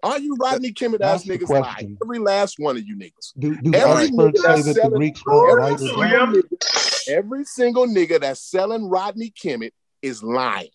All 0.03 0.17
you 0.17 0.35
Rodney 0.35 0.71
Kimmett 0.71 1.01
ass 1.01 1.25
niggas 1.25 1.49
lie. 1.49 1.95
Every 2.01 2.19
last 2.19 2.55
one 2.59 2.77
of 2.77 2.83
you 2.83 2.95
niggas. 2.95 3.33
Do, 3.37 3.55
do 3.61 3.73
every 3.73 4.05
experts 4.05 4.41
say 4.41 4.61
that 4.61 4.89
the 4.89 4.89
Greeks 4.95 5.21
were 5.25 5.77
single 5.77 6.27
nigga, 6.27 7.07
every 7.09 7.45
single 7.45 7.87
nigga 7.87 8.21
that's 8.21 8.41
selling 8.41 8.89
Rodney 8.89 9.31
Kimmett 9.31 9.71
is 10.01 10.23
lying. 10.23 10.69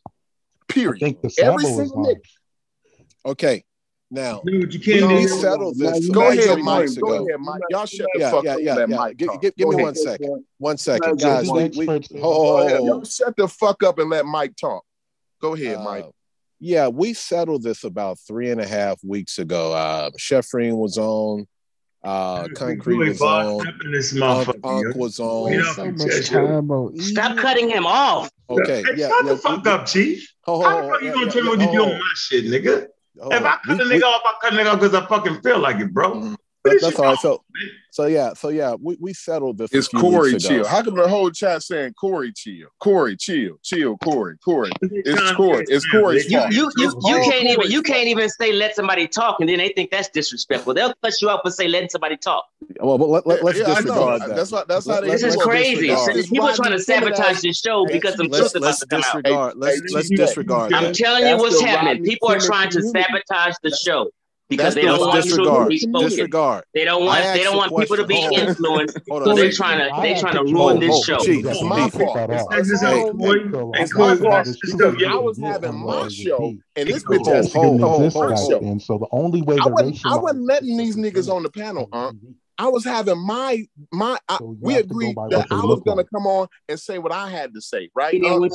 Period. 0.68 1.16
every 1.38 1.64
single 1.64 2.04
nigga. 2.04 2.20
Okay, 3.24 3.64
now, 4.10 4.40
dude, 4.46 4.72
you 4.72 4.78
can't 4.78 5.08
we 5.08 5.26
settle 5.26 5.74
this. 5.74 6.08
Go 6.10 6.30
ahead, 6.30 6.58
Mike. 6.60 6.88
Go 7.00 7.26
ahead, 7.26 7.40
Mike. 7.40 7.60
Y'all 7.70 7.86
shut 7.86 8.06
yeah, 8.14 8.26
the 8.26 8.36
fuck 8.36 8.44
yeah, 8.44 8.52
up. 8.52 8.60
Yeah, 8.60 8.78
yeah. 8.78 8.86
Mike 8.86 9.16
give, 9.16 9.30
give, 9.40 9.54
me 9.58 9.74
ahead. 9.74 9.82
one 9.82 9.94
second. 9.96 10.44
One 10.58 10.76
second, 10.78 11.18
guys. 11.18 11.50
We, 11.50 11.68
we, 11.70 11.88
oh, 12.22 12.68
oh, 12.68 13.04
shut 13.04 13.36
the 13.36 13.48
fuck 13.48 13.82
up 13.82 13.98
and 13.98 14.08
let 14.08 14.24
Mike 14.24 14.54
talk. 14.54 14.84
Go 15.40 15.54
ahead, 15.54 15.78
uh, 15.78 15.82
Mike. 15.82 16.04
Yeah, 16.60 16.88
we 16.88 17.14
settled 17.14 17.64
this 17.64 17.82
about 17.82 18.18
three 18.20 18.50
and 18.50 18.60
a 18.60 18.66
half 18.66 19.02
weeks 19.04 19.38
ago. 19.38 19.72
Uh, 19.72 20.10
Sheffrin 20.18 20.76
was 20.76 20.98
on. 20.98 21.46
Uh, 22.04 22.46
concrete 22.54 22.98
was 22.98 23.20
on. 23.20 23.66
Unk, 24.22 24.48
Unk 24.62 24.94
was 24.94 25.18
on. 25.18 27.00
Stop 27.00 27.36
cutting 27.38 27.68
him 27.68 27.84
off. 27.84 28.30
Okay. 28.48 28.82
Hey, 28.82 28.94
yeah, 28.96 29.08
shut 29.08 29.24
yeah, 29.24 29.32
the 29.32 29.36
fuck 29.36 29.66
up, 29.66 29.86
Chief. 29.86 30.32
How 30.46 30.58
the 30.58 30.88
fuck 30.88 31.02
you 31.02 31.12
gonna 31.12 31.30
tell 31.30 31.42
me 31.42 31.48
what 31.48 31.60
you 31.60 31.72
do 31.72 31.82
on 31.82 31.98
my 31.98 32.12
shit, 32.14 32.44
nigga? 32.44 32.86
Oh, 33.20 33.30
if 33.30 33.42
I 33.42 33.56
cut 33.64 33.78
the 33.78 33.84
a 33.84 33.86
nigga 33.86 33.90
we, 33.90 34.02
off, 34.02 34.22
I 34.24 34.34
cut 34.42 34.52
a 34.52 34.56
nigga 34.56 34.72
off 34.72 34.80
because 34.80 34.94
I 34.94 35.06
fucking 35.06 35.40
feel 35.40 35.58
like 35.58 35.76
it, 35.76 35.92
bro. 35.92 36.12
Mm-hmm. 36.12 36.34
That's 36.80 36.98
all 36.98 37.04
right. 37.04 37.18
So, 37.18 37.44
so 37.90 38.06
yeah, 38.06 38.34
so 38.34 38.48
yeah, 38.50 38.74
we, 38.80 38.96
we 39.00 39.12
settled 39.12 39.58
this. 39.58 39.72
It's 39.72 39.88
Corey 39.88 40.36
Chill. 40.36 40.66
How 40.66 40.82
come 40.82 40.94
the 40.96 41.08
whole 41.08 41.30
chat 41.30 41.62
saying 41.62 41.94
Corey 41.94 42.32
Chill, 42.32 42.68
Corey 42.78 43.16
Chill, 43.16 43.58
Chill, 43.62 43.96
Corey, 43.98 44.36
Corey? 44.44 44.70
It's 44.82 45.32
Corey. 45.32 45.64
It's 45.68 45.90
Corey's 45.90 46.30
fault. 46.30 46.52
You 46.52 46.70
you, 46.76 46.84
you, 46.84 47.00
you 47.06 47.30
can't 47.30 47.44
even 47.44 47.70
you 47.70 47.82
can't 47.82 48.08
even 48.08 48.28
say 48.28 48.52
let 48.52 48.74
somebody 48.74 49.08
talk, 49.08 49.40
and 49.40 49.48
then 49.48 49.58
they 49.58 49.70
think 49.70 49.90
that's 49.90 50.10
disrespectful. 50.10 50.74
They'll 50.74 50.94
cut 51.02 51.14
you 51.22 51.30
off 51.30 51.40
and 51.44 51.54
say 51.54 51.68
letting 51.68 51.88
somebody 51.88 52.16
talk. 52.16 52.44
Well, 52.80 52.98
but 52.98 53.08
let, 53.08 53.26
let, 53.26 53.42
us 53.42 53.58
yeah, 53.58 53.74
disregard 53.74 54.22
that. 54.22 54.36
That's 54.36 54.52
what 54.52 54.68
that's 54.68 54.88
how. 54.88 55.00
This 55.00 55.22
is 55.22 55.36
crazy. 55.36 55.88
People 56.24 56.52
trying 56.54 56.72
to 56.72 56.80
sabotage 56.80 57.40
the 57.40 57.52
show 57.52 57.86
because 57.86 58.16
some 58.16 58.30
truth 58.30 58.54
about 58.54 58.76
to 58.76 58.86
come 58.86 59.02
out. 59.26 59.56
Let's 59.56 60.10
disregard. 60.10 60.72
I'm 60.72 60.92
telling 60.92 61.26
you 61.26 61.36
what's 61.38 61.60
happening. 61.60 62.04
People 62.04 62.28
are 62.30 62.40
trying 62.40 62.70
to 62.70 62.82
sabotage 62.82 63.54
the 63.62 63.70
show 63.70 64.10
because 64.48 64.74
That's 64.74 64.86
they 64.86 64.90
don't 64.90 65.00
want 65.00 65.22
disregard. 65.24 65.68
people 65.68 66.00
to 66.00 66.06
be 66.06 66.08
disregard. 66.08 66.64
They 66.74 66.84
don't 66.84 67.04
want 67.04 67.24
they 67.34 67.42
don't 67.42 67.56
want 67.56 67.76
people 67.76 67.96
to 67.96 68.06
be 68.06 68.14
hold 68.14 68.32
influenced. 68.32 68.98
So 69.08 69.34
they're 69.34 69.50
trying 69.50 69.78
to 69.78 70.02
they 70.02 70.18
trying 70.20 70.34
to 70.34 70.44
ruin 70.44 70.78
this 70.80 71.04
show. 71.04 71.18
Chief, 71.18 71.44
That's 71.44 71.62
my 71.62 71.88
fault. 71.88 72.28
That's 72.28 72.70
his 72.70 72.82
own 72.82 73.16
boy. 73.16 73.34
I 75.08 75.18
was 75.18 75.38
having 75.38 75.74
my 75.74 76.08
show 76.08 76.54
and 76.76 76.88
this 76.88 77.04
bitch 77.04 77.26
has 77.26 77.52
hold 77.52 77.80
And 78.62 78.80
so 78.80 78.98
the 78.98 79.08
only 79.10 79.42
way 79.42 79.58
I 79.60 79.66
wasn't, 79.66 80.00
I 80.04 80.16
wasn't 80.16 80.44
letting 80.44 80.76
these 80.76 80.96
niggas 80.96 81.28
on 81.32 81.42
the 81.42 81.50
panel, 81.50 81.88
huh? 81.92 82.12
I 82.58 82.68
was 82.68 82.84
having 82.84 83.18
my 83.18 83.66
my. 83.92 84.18
I, 84.28 84.38
so 84.38 84.56
we 84.60 84.76
agreed 84.76 85.14
that 85.28 85.46
I 85.50 85.64
was 85.64 85.82
going 85.82 85.98
to 85.98 86.04
come 86.04 86.26
on 86.26 86.48
and 86.68 86.80
say 86.80 86.98
what 86.98 87.12
I 87.12 87.28
had 87.28 87.52
to 87.52 87.60
say, 87.60 87.90
right? 87.94 88.14
Uh? 88.14 88.18
You, 88.18 88.46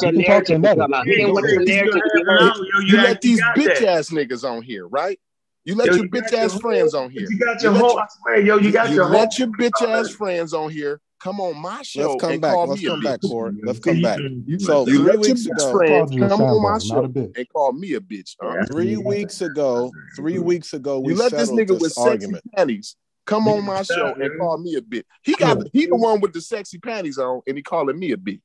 you 2.85 2.97
let 2.97 3.21
these 3.21 3.41
bitch 3.55 3.83
ass 3.83 4.09
niggas 4.09 4.43
on 4.43 4.63
here, 4.63 4.87
right? 4.87 5.19
You 5.63 5.75
let 5.75 5.87
yo, 5.87 5.95
your 5.95 6.05
you 6.05 6.09
bitch 6.11 6.33
ass 6.33 6.51
your, 6.51 6.59
friends 6.59 6.93
on 6.93 7.11
here. 7.11 7.29
You 7.29 7.37
got 7.37 7.61
your 7.61 7.73
you 7.73 7.79
whole, 7.79 7.91
your, 7.91 8.01
I 8.01 8.07
swear, 8.19 8.41
yo, 8.41 8.57
you 8.57 8.71
got 8.71 8.89
you 8.89 8.95
your 8.95 9.09
let 9.09 9.37
your 9.37 9.47
bitch 9.47 9.87
ass 9.87 10.09
friends 10.09 10.53
on 10.53 10.71
here. 10.71 10.99
Come 11.19 11.39
on 11.39 11.61
my 11.61 11.83
show. 11.83 12.01
Let's 12.01 12.21
come 12.21 12.39
back. 12.39 12.57
Let's 12.67 12.83
come 12.83 13.03
back, 13.03 13.21
Corey. 13.21 13.53
Let's 13.63 13.79
come 13.79 14.01
back. 14.01 14.19
So 14.59 14.87
you 14.87 15.03
let 15.03 15.27
your 15.27 15.71
friends 15.71 16.11
come 16.17 16.41
on 16.41 16.61
my 16.63 16.79
show 16.79 17.03
and 17.35 17.47
call 17.53 17.73
me 17.73 17.93
a 17.93 17.99
bitch. 17.99 18.35
Three 18.67 18.97
weeks 18.97 19.41
ago, 19.41 19.91
three 20.15 20.39
weeks 20.39 20.73
ago, 20.73 20.99
we 20.99 21.13
you 21.13 21.19
let 21.19 21.31
this 21.31 21.49
nigga 21.51 21.79
with 21.79 21.93
sexy 21.93 22.33
panties 22.55 22.95
come 23.27 23.47
on 23.47 23.63
my 23.63 23.83
show 23.83 24.15
and 24.15 24.39
call 24.39 24.57
me 24.57 24.75
a 24.75 24.81
bitch. 24.81 25.03
He 25.23 25.35
got 25.35 25.59
he 25.71 25.85
the 25.85 25.95
one 25.95 26.21
with 26.21 26.33
the 26.33 26.41
sexy 26.41 26.79
panties 26.79 27.19
on, 27.19 27.41
and 27.47 27.55
he 27.55 27.61
calling 27.61 27.99
me 27.99 28.11
a 28.13 28.17
bitch. 28.17 28.41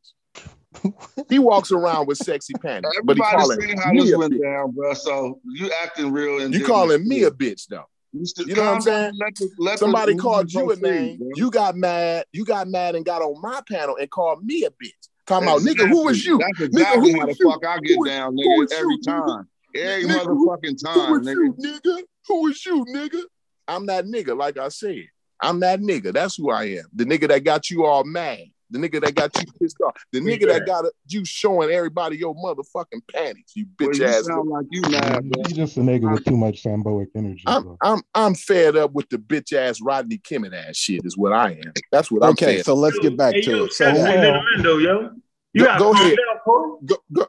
he 1.29 1.39
walks 1.39 1.73
around 1.73 2.07
with 2.07 2.19
sexy 2.19 2.55
panties. 2.55 2.91
Everybody 2.97 3.21
but 3.21 3.67
he 3.67 3.75
calling 3.75 3.97
me 3.97 4.13
a 4.13 4.19
went 4.19 4.35
bitch. 4.35 4.43
down, 4.43 4.71
bro. 4.73 4.95
So 4.95 5.41
you 5.45 5.71
acting 5.83 6.13
real. 6.13 6.51
You 6.51 6.65
calling 6.65 7.07
me 7.07 7.25
a 7.25 7.31
bitch 7.31 7.67
though. 7.69 7.85
You, 8.13 8.25
you 8.47 8.55
know 8.55 8.65
what 8.65 8.75
I'm 8.75 8.81
saying? 8.81 9.13
Let 9.19 9.35
the, 9.35 9.51
let 9.59 9.79
Somebody 9.79 10.15
called 10.17 10.53
you 10.53 10.71
a 10.71 10.77
name. 10.77 11.19
Bro. 11.19 11.29
You 11.35 11.51
got 11.51 11.77
mad. 11.77 12.25
You 12.33 12.45
got 12.45 12.69
mad 12.69 12.95
and 12.95 13.05
got 13.05 13.21
on 13.21 13.41
my 13.41 13.61
panel 13.69 13.97
and 13.97 14.11
called 14.11 14.45
me 14.45 14.65
a 14.65 14.71
bitch. 14.71 14.93
Talking 15.27 15.49
exactly. 15.49 15.73
about 15.73 15.89
nigga, 15.89 15.89
who 15.89 16.05
was 16.05 16.25
you? 16.25 16.39
That's 16.39 16.61
exactly 16.61 17.13
nigga, 17.13 17.13
who 17.13 17.21
how 17.21 17.27
the 17.27 17.35
fuck? 17.35 17.67
I 17.67 17.79
get 17.81 17.97
who 17.97 18.07
down, 18.07 18.37
nigga, 18.37 18.73
every 18.73 18.95
you, 18.95 19.03
time. 19.03 19.23
Nigga? 19.23 19.47
Every 19.75 20.05
nigga, 20.05 20.27
motherfucking 20.27 20.85
time, 20.85 21.09
who, 21.09 21.21
nigga. 21.21 21.55
You, 21.59 21.81
nigga. 21.81 22.03
Who 22.29 22.47
is 22.47 22.65
you, 22.65 22.85
nigga? 22.95 23.23
I'm 23.69 23.87
that 23.87 24.05
nigga, 24.05 24.37
like 24.37 24.57
I 24.57 24.69
said. 24.69 25.05
I'm 25.41 25.61
that 25.61 25.81
nigga. 25.81 26.13
That's 26.13 26.37
who 26.37 26.51
I 26.51 26.65
am. 26.65 26.85
The 26.95 27.05
nigga 27.05 27.29
that 27.29 27.45
got 27.45 27.71
you 27.71 27.85
all 27.85 28.05
mad. 28.05 28.45
The 28.71 28.79
nigga 28.79 29.01
that 29.03 29.15
got 29.15 29.31
you 29.37 29.45
pissed 29.61 29.77
off. 29.87 29.95
The 30.13 30.21
nigga 30.21 30.49
that 30.49 30.67
got 30.67 30.85
you 31.09 31.25
showing 31.25 31.71
everybody 31.71 32.17
your 32.17 32.35
motherfucking 32.35 33.03
panties. 33.13 33.53
You 33.55 33.67
Well, 33.79 33.91
bitch 33.91 33.99
you 33.99 34.05
ass. 34.07 34.27
sound 34.27 34.49
like 34.49 34.67
you 34.71 34.83
mad, 34.83 35.31
bro. 35.31 35.43
He's 35.47 35.57
just 35.57 35.77
a 35.77 35.81
nigga 35.81 36.11
with 36.13 36.25
too 36.25 36.37
much 36.37 36.63
samboic 36.63 37.07
energy. 37.15 37.43
I'm 37.47 37.63
bro. 37.63 37.77
I'm 37.83 38.03
I'm 38.15 38.35
fed 38.35 38.77
up 38.77 38.93
with 38.93 39.09
the 39.09 39.19
bitch 39.19 39.53
ass 39.53 39.81
Rodney 39.81 40.19
Kimmett 40.19 40.53
ass 40.53 40.77
shit. 40.77 41.03
Is 41.05 41.17
what 41.17 41.33
I 41.33 41.53
am. 41.53 41.73
That's 41.93 42.11
what 42.11 42.25
I'm 42.25 42.31
Okay, 42.31 42.47
saying. 42.47 42.63
so 42.65 42.75
let's 42.75 42.99
get 42.99 43.17
back 43.17 43.35
hey, 43.35 43.43
to 43.43 43.51
yo, 43.51 43.65
it. 43.65 43.73
So 43.73 43.91
Hey, 43.91 44.03
well- 44.33 44.43
little 44.57 44.81
yo. 44.81 45.11
You 45.53 45.63
Go- 45.63 45.67
gotta 45.67 45.79
go 45.85 45.93
ahead. 45.93 46.17
down, 46.17 46.79
Go, 46.85 46.97
go, 47.13 47.27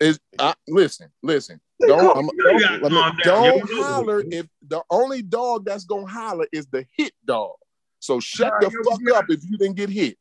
is 0.00 0.18
uh, 0.38 0.54
listen, 0.68 1.08
listen. 1.22 1.60
Don't 1.80 2.16
I'm- 2.16 2.28
you 2.32 2.44
know 2.44 2.50
you 2.52 2.60
gotta 2.60 2.82
let 2.82 2.92
me- 2.92 2.98
calm 2.98 3.16
down. 3.24 3.44
yo. 3.44 3.50
don't 3.58 3.70
holler 3.82 4.24
if 4.30 4.46
the 4.66 4.82
only 4.90 5.22
dog 5.22 5.64
that's 5.64 5.84
gonna 5.84 6.06
holler 6.06 6.46
is 6.52 6.66
the 6.68 6.86
hit 6.96 7.12
dog. 7.24 7.56
So 8.00 8.20
shut 8.20 8.52
Nah, 8.62 8.68
the 8.68 8.84
fuck 8.88 9.00
you 9.00 9.14
up 9.14 9.24
if 9.28 9.40
you 9.48 9.58
didn't 9.58 9.74
get 9.76 9.90
hit. 9.90 10.16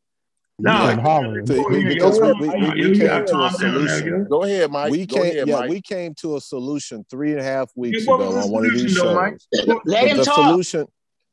You 0.60 0.64
Nah, 0.64 0.88
been 0.88 1.00
hollering. 1.00 1.46
See, 1.46 1.56
Corey, 1.56 1.84
because 1.84 2.20
know 2.20 2.34
we- 2.40 2.50
we- 2.50 2.90
we 2.90 2.98
came 2.98 3.08
gotta 3.08 3.24
a 3.24 3.28
calm 3.28 3.40
down 3.40 3.52
now, 3.52 3.58
solution. 3.58 4.26
Go 4.28 4.44
ahead, 4.44 4.72
Mike. 4.72 4.92
we 4.92 5.06
came, 5.06 5.22
ahead, 5.22 5.48
yeah, 5.48 5.60
Mike. 5.60 5.70
we 5.70 5.82
came 5.82 6.16
to 6.16 6.36
a 6.38 6.42
solution 6.42 7.06
three 7.12 7.32
and 7.32 7.40
a 7.40 7.44
half 7.44 7.70
weeks 7.76 8.04
ago 8.04 8.14
on 8.40 8.50
one 8.50 8.66
of 8.66 8.72
these 8.72 8.96
solution, 8.96 9.06
though, 9.06 9.30
shows. 9.30 9.48
Mike? 9.70 9.82
Let 9.86 10.08
him 10.08 10.18
the 10.18 10.24
talk. 10.24 10.36
solution, 10.50 10.88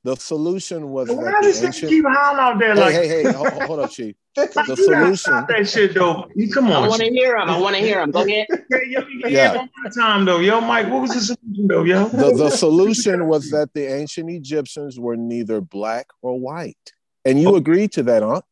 The 0.04 0.16
solution 0.16 0.90
was 0.90 1.08
Why 1.08 1.24
that 1.24 1.38
does 1.40 1.60
the 1.62 1.68
ancient. 1.68 1.88
keep 1.90 2.04
hollering 2.06 2.38
out 2.44 2.58
there 2.58 2.74
like 2.74 2.92
hey, 2.92 3.08
hey, 3.08 3.22
hold, 3.32 3.48
hold 3.62 3.80
up, 3.80 3.90
chief. 3.90 4.14
The 4.36 4.76
solution. 4.76 5.16
stop 5.16 5.48
that 5.48 5.66
shit 5.66 5.94
though. 5.94 6.28
You 6.34 6.50
come 6.52 6.70
I 6.70 6.86
want 6.86 7.00
to 7.00 7.08
hear 7.08 7.36
him. 7.38 7.48
I 7.48 7.58
want 7.58 7.74
to 7.76 7.80
hear 7.80 8.02
him. 8.02 8.10
Go 8.10 8.22
ahead. 8.26 8.46
Yeah, 8.70 8.78
yo, 8.86 9.00
Yeah. 9.20 9.28
yeah. 9.28 9.56
one 9.56 9.70
more 9.82 9.90
time 9.92 10.26
though, 10.26 10.40
yo, 10.40 10.60
Mike. 10.60 10.90
What 10.90 11.00
was 11.00 11.14
the 11.14 11.20
solution 11.22 11.66
though, 11.68 11.84
yo? 11.84 12.08
The, 12.08 12.34
the 12.36 12.50
solution 12.50 13.28
was 13.28 13.48
that 13.52 13.70
the 13.72 13.86
ancient 13.90 14.28
Egyptians 14.28 15.00
were 15.00 15.16
neither 15.16 15.62
black 15.62 16.08
or 16.20 16.38
white. 16.38 16.76
And 17.24 17.40
you 17.40 17.52
oh. 17.52 17.56
agreed 17.56 17.92
to 17.92 18.02
that, 18.02 18.22
Unc. 18.22 18.44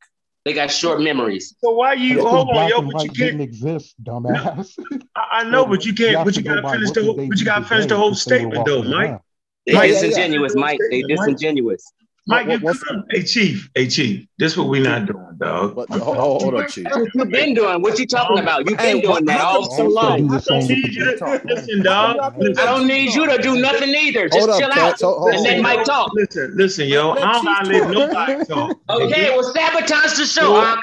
They 0.45 0.53
got 0.53 0.71
short 0.73 1.01
memories. 1.01 1.55
So 1.61 1.71
why 1.71 1.93
you 1.95 2.17
Because 2.17 2.31
hold 2.31 2.49
on, 2.51 2.69
yo? 2.69 2.83
But 2.83 3.05
you 3.05 3.11
didn't 3.11 3.39
can't. 3.39 3.41
exist, 3.43 3.95
dumbass. 4.03 4.77
I, 5.17 5.29
I 5.33 5.45
know, 5.45 5.67
but 5.67 5.85
you 5.85 5.91
You 5.93 5.97
can't. 5.97 6.17
have 6.17 6.25
But 6.27 6.37
you 6.37 6.43
gotta 6.43 6.69
finish 6.69 6.91
the 6.91 7.05
whole. 7.05 7.15
But 7.29 7.39
you 7.39 7.45
gotta 7.45 7.65
finish 7.65 7.87
the 7.87 7.97
whole 7.97 8.15
since 8.15 8.25
they 8.25 8.45
were 8.45 8.55
statement 8.57 8.67
though, 8.67 8.83
Mike. 8.83 9.21
They 9.67 9.73
Yeah, 9.75 9.83
yeah, 9.85 9.87
yeah. 9.87 9.93
disingenuous, 10.01 10.57
Mike. 10.57 10.81
They 10.91 11.03
disingenuous. 11.03 11.93
Mike, 12.29 12.45
you 12.45 12.51
What- 12.53 12.63
what's- 12.63 12.83
come 12.85 12.99
on. 12.99 13.05
Hey, 13.11 13.23
chief. 13.25 13.69
Hey, 13.75 13.89
chief. 13.89 14.27
This 14.39 14.57
what 14.57 14.69
we 14.69 14.79
not 14.79 15.07
doing, 15.07 15.25
dog. 15.39 15.75
But 15.75 15.89
hold, 15.91 16.17
hold, 16.17 16.43
hold 16.43 16.55
up, 16.55 16.69
chief. 16.69 16.85
What 16.85 17.09
you've 17.15 17.31
been 17.31 17.53
doing. 17.55 17.83
What 17.83 17.99
you 17.99 18.07
talking 18.07 18.39
about? 18.39 18.69
You've 18.71 18.79
Hey, 18.79 18.93
been 18.95 19.03
doing 19.03 19.25
that 19.25 19.41
all 19.41 19.63
I 19.65 19.67
too 19.67 19.71
also 19.71 19.83
do 19.89 19.95
long. 19.95 20.33
I 20.35 20.39
don't 20.39 20.69
need 20.69 20.95
you 20.95 21.05
to 21.17 21.41
listen, 21.45 21.83
dog. 21.83 22.17
I 22.21 22.65
don't 22.65 22.87
need 22.87 23.13
you 23.13 23.27
to 23.27 23.39
do 23.43 23.61
nothing 23.61 23.89
either. 23.89 24.29
Just 24.29 24.49
up, 24.49 24.59
chill 24.61 24.71
out 24.71 25.01
Hold- 25.01 25.19
hold 25.19 25.35
and 25.35 25.43
let. 25.43 25.61
Mike 25.63 25.85
talk. 25.85 26.13
Listen, 26.15 26.53
listen, 26.57 26.87
yo. 26.89 27.13
Let 27.13 27.25
I 27.25 27.33
don't 27.33 27.41
Chief 27.41 27.45
gotta 27.45 27.69
let 27.71 27.91
nobody 27.91 28.45
talk. 28.45 28.77
Okay, 28.89 29.31
well, 29.31 29.43
sabotage 29.43 30.17
the 30.17 30.25
show, 30.25 30.57
Unc. 30.57 30.81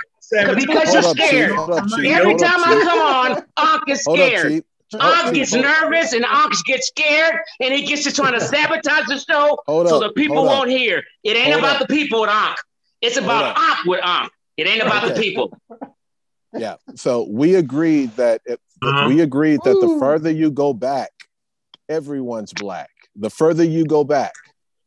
Because 0.58 0.94
you're 0.94 1.02
scared. 1.04 1.54
Up. 1.58 1.70
Every 2.04 2.36
time 2.36 2.60
I 2.64 2.82
come 2.84 3.00
on, 3.00 3.44
Unc 3.58 3.84
is 3.90 4.02
scared. 4.04 4.64
Chief. 4.92 5.02
Unc 5.02 5.34
gets 5.36 5.52
hold- 5.54 5.64
nervous 5.66 6.14
and 6.14 6.26
Unc 6.26 6.54
gets 6.66 6.88
scared 6.88 7.36
and 7.60 7.74
he 7.74 7.86
gets 7.86 8.04
to 8.06 8.12
trying 8.14 8.34
to 8.34 8.42
sabotage 8.54 9.06
the 9.08 9.20
show 9.20 9.58
Hold 9.68 9.88
so 9.90 9.98
up, 9.98 10.02
the 10.04 10.10
people 10.14 10.38
hold 10.38 10.48
won't 10.48 10.70
hear. 10.70 11.04
It 11.24 11.36
ain't 11.38 11.48
Hold 11.54 11.60
about 11.60 11.82
up. 11.82 11.88
the 11.88 11.94
people 11.96 12.22
with 12.22 12.30
Unc. 12.30 12.58
It's 13.02 13.18
about 13.18 13.56
Hold 13.58 13.70
Unc 13.78 13.86
with 13.86 14.02
Unc. 14.04 14.32
It 14.58 14.68
ain't 14.68 14.82
about 14.82 15.08
the 15.08 15.14
people. 15.22 15.58
Yeah. 16.54 16.76
So 16.96 17.28
we 17.30 17.56
agreed 17.56 18.12
that 18.18 18.42
if, 18.46 18.60
Uh-huh. 18.82 19.08
we 19.08 19.22
agreed 19.22 19.60
that 19.64 19.80
the 19.80 19.98
further 20.00 20.32
you 20.32 20.50
go 20.52 20.74
back, 20.74 21.12
everyone's 21.88 22.54
black. 22.54 22.90
The 23.16 23.30
further 23.30 23.64
you 23.64 23.86
go 23.86 24.04
back, 24.04 24.34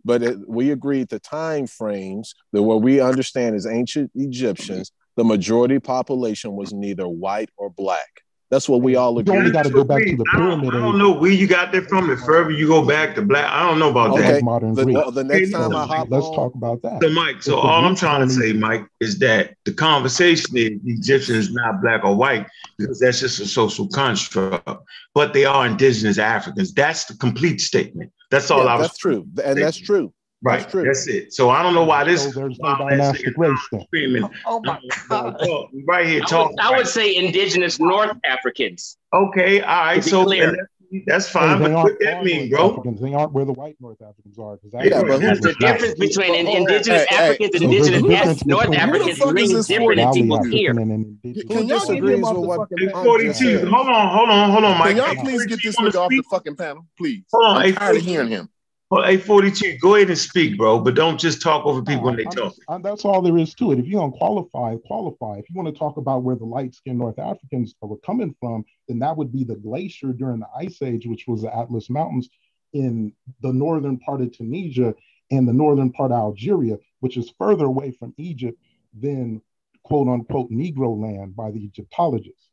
but 0.04 0.22
it, 0.22 0.38
we 0.48 0.70
agreed 0.72 1.08
the 1.08 1.18
time 1.20 1.66
frames 1.66 2.34
that 2.52 2.62
what 2.62 2.82
we 2.82 3.00
understand 3.00 3.54
as 3.54 3.66
ancient 3.66 4.10
Egyptians, 4.14 4.92
the 5.16 5.24
majority 5.24 5.78
population 5.78 6.54
was 6.56 6.72
neither 6.72 7.06
white 7.08 7.50
or 7.56 7.70
black. 7.70 8.22
That's 8.52 8.68
what 8.68 8.82
we 8.82 8.96
all 8.96 9.14
You 9.22 9.32
only 9.32 9.50
got 9.50 9.62
to 9.62 9.70
go 9.70 9.82
back 9.82 10.04
to 10.04 10.14
the 10.14 10.26
I 10.30 10.36
don't, 10.36 10.60
pyramid 10.60 10.74
I 10.74 10.78
don't 10.80 10.98
know 10.98 11.10
where 11.10 11.30
you 11.30 11.46
got 11.46 11.72
that 11.72 11.88
from. 11.88 12.06
The 12.06 12.18
further 12.18 12.50
you 12.50 12.68
go 12.68 12.86
back 12.86 13.14
to 13.14 13.22
black, 13.22 13.50
I 13.50 13.66
don't 13.66 13.78
know 13.78 13.88
about 13.88 14.10
Okay. 14.10 14.32
that. 14.32 14.42
modern 14.42 14.74
The, 14.74 14.82
uh, 14.82 14.84
Greek. 14.84 15.14
the 15.14 15.24
next 15.24 15.52
time 15.52 15.70
no, 15.70 15.78
I 15.78 15.86
hop 15.86 16.08
Let's 16.10 16.26
on, 16.26 16.34
talk 16.34 16.54
about 16.54 16.82
that. 16.82 17.02
So, 17.02 17.08
Mike, 17.08 17.42
so 17.42 17.56
If 17.56 17.64
all 17.64 17.86
I'm 17.86 17.96
trying 17.96 18.28
to 18.28 18.34
say, 18.34 18.52
Mike, 18.52 18.86
is 19.00 19.18
that 19.20 19.54
the 19.64 19.72
conversation 19.72 20.54
is 20.54 20.78
the 20.84 20.92
Egyptians 20.92 21.50
not 21.50 21.80
black 21.80 22.04
or 22.04 22.14
white 22.14 22.46
because 22.76 23.00
that's 23.00 23.20
just 23.20 23.40
a 23.40 23.46
social 23.46 23.88
construct, 23.88 24.68
but 25.14 25.32
they 25.32 25.46
are 25.46 25.66
indigenous 25.66 26.18
Africans. 26.18 26.74
That's 26.74 27.06
the 27.06 27.16
complete 27.16 27.62
statement. 27.62 28.12
That's 28.30 28.50
all 28.50 28.64
yeah, 28.66 28.74
I 28.74 28.76
was. 28.76 28.88
that's 28.88 28.98
true, 28.98 29.26
and 29.42 29.58
that's 29.58 29.78
true. 29.78 30.12
Right. 30.44 30.60
That's. 30.68 30.72
That's 30.74 31.06
it. 31.08 31.32
So 31.32 31.50
I 31.50 31.62
don't 31.62 31.74
know 31.74 31.84
why 31.84 32.02
this 32.04 32.24
So 32.24 32.30
there's 32.30 32.58
no 32.58 32.76
dynastic 32.76 33.36
race 33.36 33.58
screaming. 33.86 34.24
Oh, 34.24 34.30
oh 34.46 34.60
my 34.64 34.80
God. 35.08 35.38
Talk- 35.38 35.70
Right 35.86 36.06
here 36.06 36.22
I 36.22 36.26
talking. 36.26 36.56
would, 36.56 36.60
I 36.60 36.76
would 36.76 36.88
say 36.88 37.14
indigenous 37.14 37.78
North 37.78 38.16
Africans. 38.24 38.96
Okay, 39.14 39.60
all 39.60 39.68
right. 39.84 40.02
So 40.04 40.24
clear. 40.24 40.50
that's, 40.90 41.04
that's 41.06 41.26
Hey, 41.28 41.32
fine. 41.32 41.58
they 41.60 41.64
But 41.68 41.74
aren't 41.74 41.84
what 41.92 42.00
that 42.00 42.24
mean, 42.24 42.50
North 42.50 42.60
bro? 42.60 42.70
Africans. 42.72 43.00
They 43.00 43.14
aren't 43.14 43.32
where 43.32 43.44
the 43.44 43.52
white 43.52 43.76
North 43.80 44.02
Africans 44.02 44.38
are. 44.38 44.56
'cause 44.58 44.70
that- 44.72 44.84
Yeah, 44.84 45.02
but 45.02 45.20
There's 45.20 45.38
who- 45.44 45.50
a 45.50 45.54
difference 45.54 45.94
between 45.98 46.34
in, 46.34 46.46
indigenous 46.48 47.04
Hey, 47.08 47.16
hey, 47.16 47.24
Africans 47.28 47.50
and 47.54 47.60
so 47.60 47.64
indigenous 47.64 48.02
difference 48.02 48.44
North 48.46 48.60
between- 48.70 48.78
Who 48.80 48.86
the 48.92 48.96
Africans 48.96 49.18
fuck 49.18 49.28
is 49.28 49.34
mean 49.34 49.52
this 49.56 49.66
different 49.68 49.96
than 49.96 50.04
42? 50.06 50.22
people 50.22 50.36
Valley 50.38 50.50
here. 50.50 50.70
African 50.70 50.90
and 50.90 51.04
indigenous. 51.24 51.48
Can 51.48 51.56
y'all 51.68 51.78
get 51.78 51.80
disagrees 51.86 52.18
him 52.18 52.24
off 52.24 52.32
with 52.34 52.42
the 52.42 52.48
what- 52.48 52.58
fucking 52.70 52.78
Hey, 52.78 52.86
panel? 52.92 53.04
42. 53.04 53.58
Hold 53.70 53.88
on, 53.88 54.08
hold 54.16 54.28
on, 54.28 54.50
hold 54.50 54.64
on, 54.64 54.78
Mike. 54.78 54.88
Can 54.88 54.96
y'all 54.96 55.24
please 55.24 55.46
get 55.46 55.60
this 55.62 55.76
nigga 55.76 55.94
off 55.94 56.08
the 56.10 56.22
fucking 56.30 56.56
panel? 56.56 56.86
Please. 56.98 57.22
Hold 57.32 57.44
on, 57.46 57.56
I'm 57.62 57.74
tired 57.74 57.96
of 57.96 58.02
hearing 58.02 58.28
him. 58.28 58.48
Well, 58.92 59.04
hey, 59.04 59.16
42, 59.16 59.78
go 59.78 59.94
ahead 59.94 60.08
and 60.08 60.18
speak, 60.18 60.58
bro, 60.58 60.78
but 60.78 60.94
don't 60.94 61.18
just 61.18 61.40
talk 61.40 61.64
over 61.64 61.80
people 61.82 62.04
when 62.04 62.16
they 62.16 62.24
I'm- 62.24 62.32
talk. 62.32 62.54
I'm- 62.68 62.82
that's 62.82 63.06
all 63.06 63.22
there 63.22 63.38
is 63.38 63.54
to 63.54 63.72
it. 63.72 63.78
If 63.78 63.86
you're 63.86 64.02
gonna 64.02 64.12
qualify, 64.12 64.76
qualify. 64.86 65.38
If 65.38 65.48
you 65.48 65.56
want 65.56 65.74
to 65.74 65.78
talk 65.78 65.96
about 65.96 66.24
where 66.24 66.36
the 66.36 66.44
light 66.44 66.74
skinned 66.74 66.98
North 66.98 67.18
Africans 67.18 67.74
were 67.80 67.96
coming 67.96 68.34
from, 68.38 68.66
then 68.88 68.98
that 68.98 69.16
would 69.16 69.32
be 69.32 69.44
the 69.44 69.56
glacier 69.56 70.12
during 70.12 70.40
the 70.40 70.48
Ice 70.54 70.82
Age, 70.82 71.06
which 71.06 71.26
was 71.26 71.40
the 71.40 71.56
Atlas 71.56 71.88
Mountains 71.88 72.28
in 72.74 73.14
the 73.40 73.50
northern 73.50 73.98
part 73.98 74.20
of 74.20 74.30
Tunisia 74.30 74.94
and 75.30 75.48
the 75.48 75.54
northern 75.54 75.90
part 75.90 76.12
of 76.12 76.18
Algeria, 76.18 76.78
which 77.00 77.16
is 77.16 77.30
further 77.38 77.64
away 77.64 77.92
from 77.92 78.12
Egypt 78.18 78.60
than 78.92 79.40
quote 79.84 80.06
unquote 80.08 80.50
Negro 80.50 81.00
land 81.00 81.34
by 81.34 81.50
the 81.50 81.64
Egyptologists. 81.64 82.50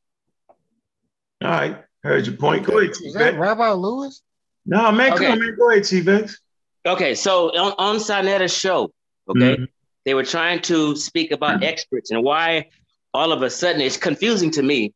All 1.42 1.50
right, 1.50 1.84
heard 2.02 2.26
your 2.28 2.38
point. 2.38 2.66
Go 2.66 2.80
ahead, 2.80 2.92
Is 2.92 3.14
that 3.16 3.38
Rabbi 3.38 3.72
Lewis? 3.74 4.22
No, 4.66 4.92
man, 4.92 5.14
Okay. 5.14 5.26
come 5.26 5.34
on, 5.34 5.40
man. 5.40 5.56
Go 5.58 5.72
ahead, 5.72 5.86
Vex. 5.86 6.40
Okay, 6.86 7.16
so 7.16 7.50
on, 7.58 7.74
on 7.78 7.96
Sanetta's 7.98 8.56
show, 8.56 8.92
okay, 9.28 9.58
Mhm. 9.58 9.68
they 10.06 10.14
were 10.14 10.24
trying 10.24 10.62
to 10.64 10.96
speak 10.96 11.32
about 11.32 11.64
experts 11.64 12.12
and 12.12 12.24
why 12.24 12.70
all 13.14 13.32
of 13.32 13.42
a 13.42 13.50
sudden 13.50 13.82
it's 13.82 13.98
confusing 13.98 14.52
to 14.52 14.62
me 14.64 14.94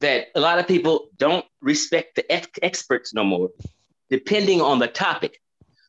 that 0.00 0.28
a 0.34 0.40
lot 0.40 0.58
of 0.58 0.66
people 0.66 1.08
don't 1.18 1.44
respect 1.60 2.16
the 2.16 2.30
ex- 2.30 2.48
experts 2.62 3.14
no 3.14 3.24
more, 3.24 3.50
depending 4.10 4.60
on 4.60 4.78
the 4.80 4.88
topic. 4.88 5.40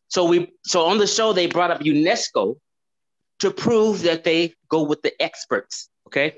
So 0.08 0.24
we 0.26 0.54
so 0.64 0.86
on 0.86 1.00
the 1.00 1.08
show 1.08 1.34
they 1.34 1.48
brought 1.48 1.72
up 1.72 1.82
UNESCO 1.82 2.56
to 3.40 3.52
prove 3.52 4.04
that 4.04 4.24
they 4.24 4.54
go 4.70 4.84
with 4.84 5.02
the 5.02 5.20
experts, 5.22 5.90
okay? 6.08 6.36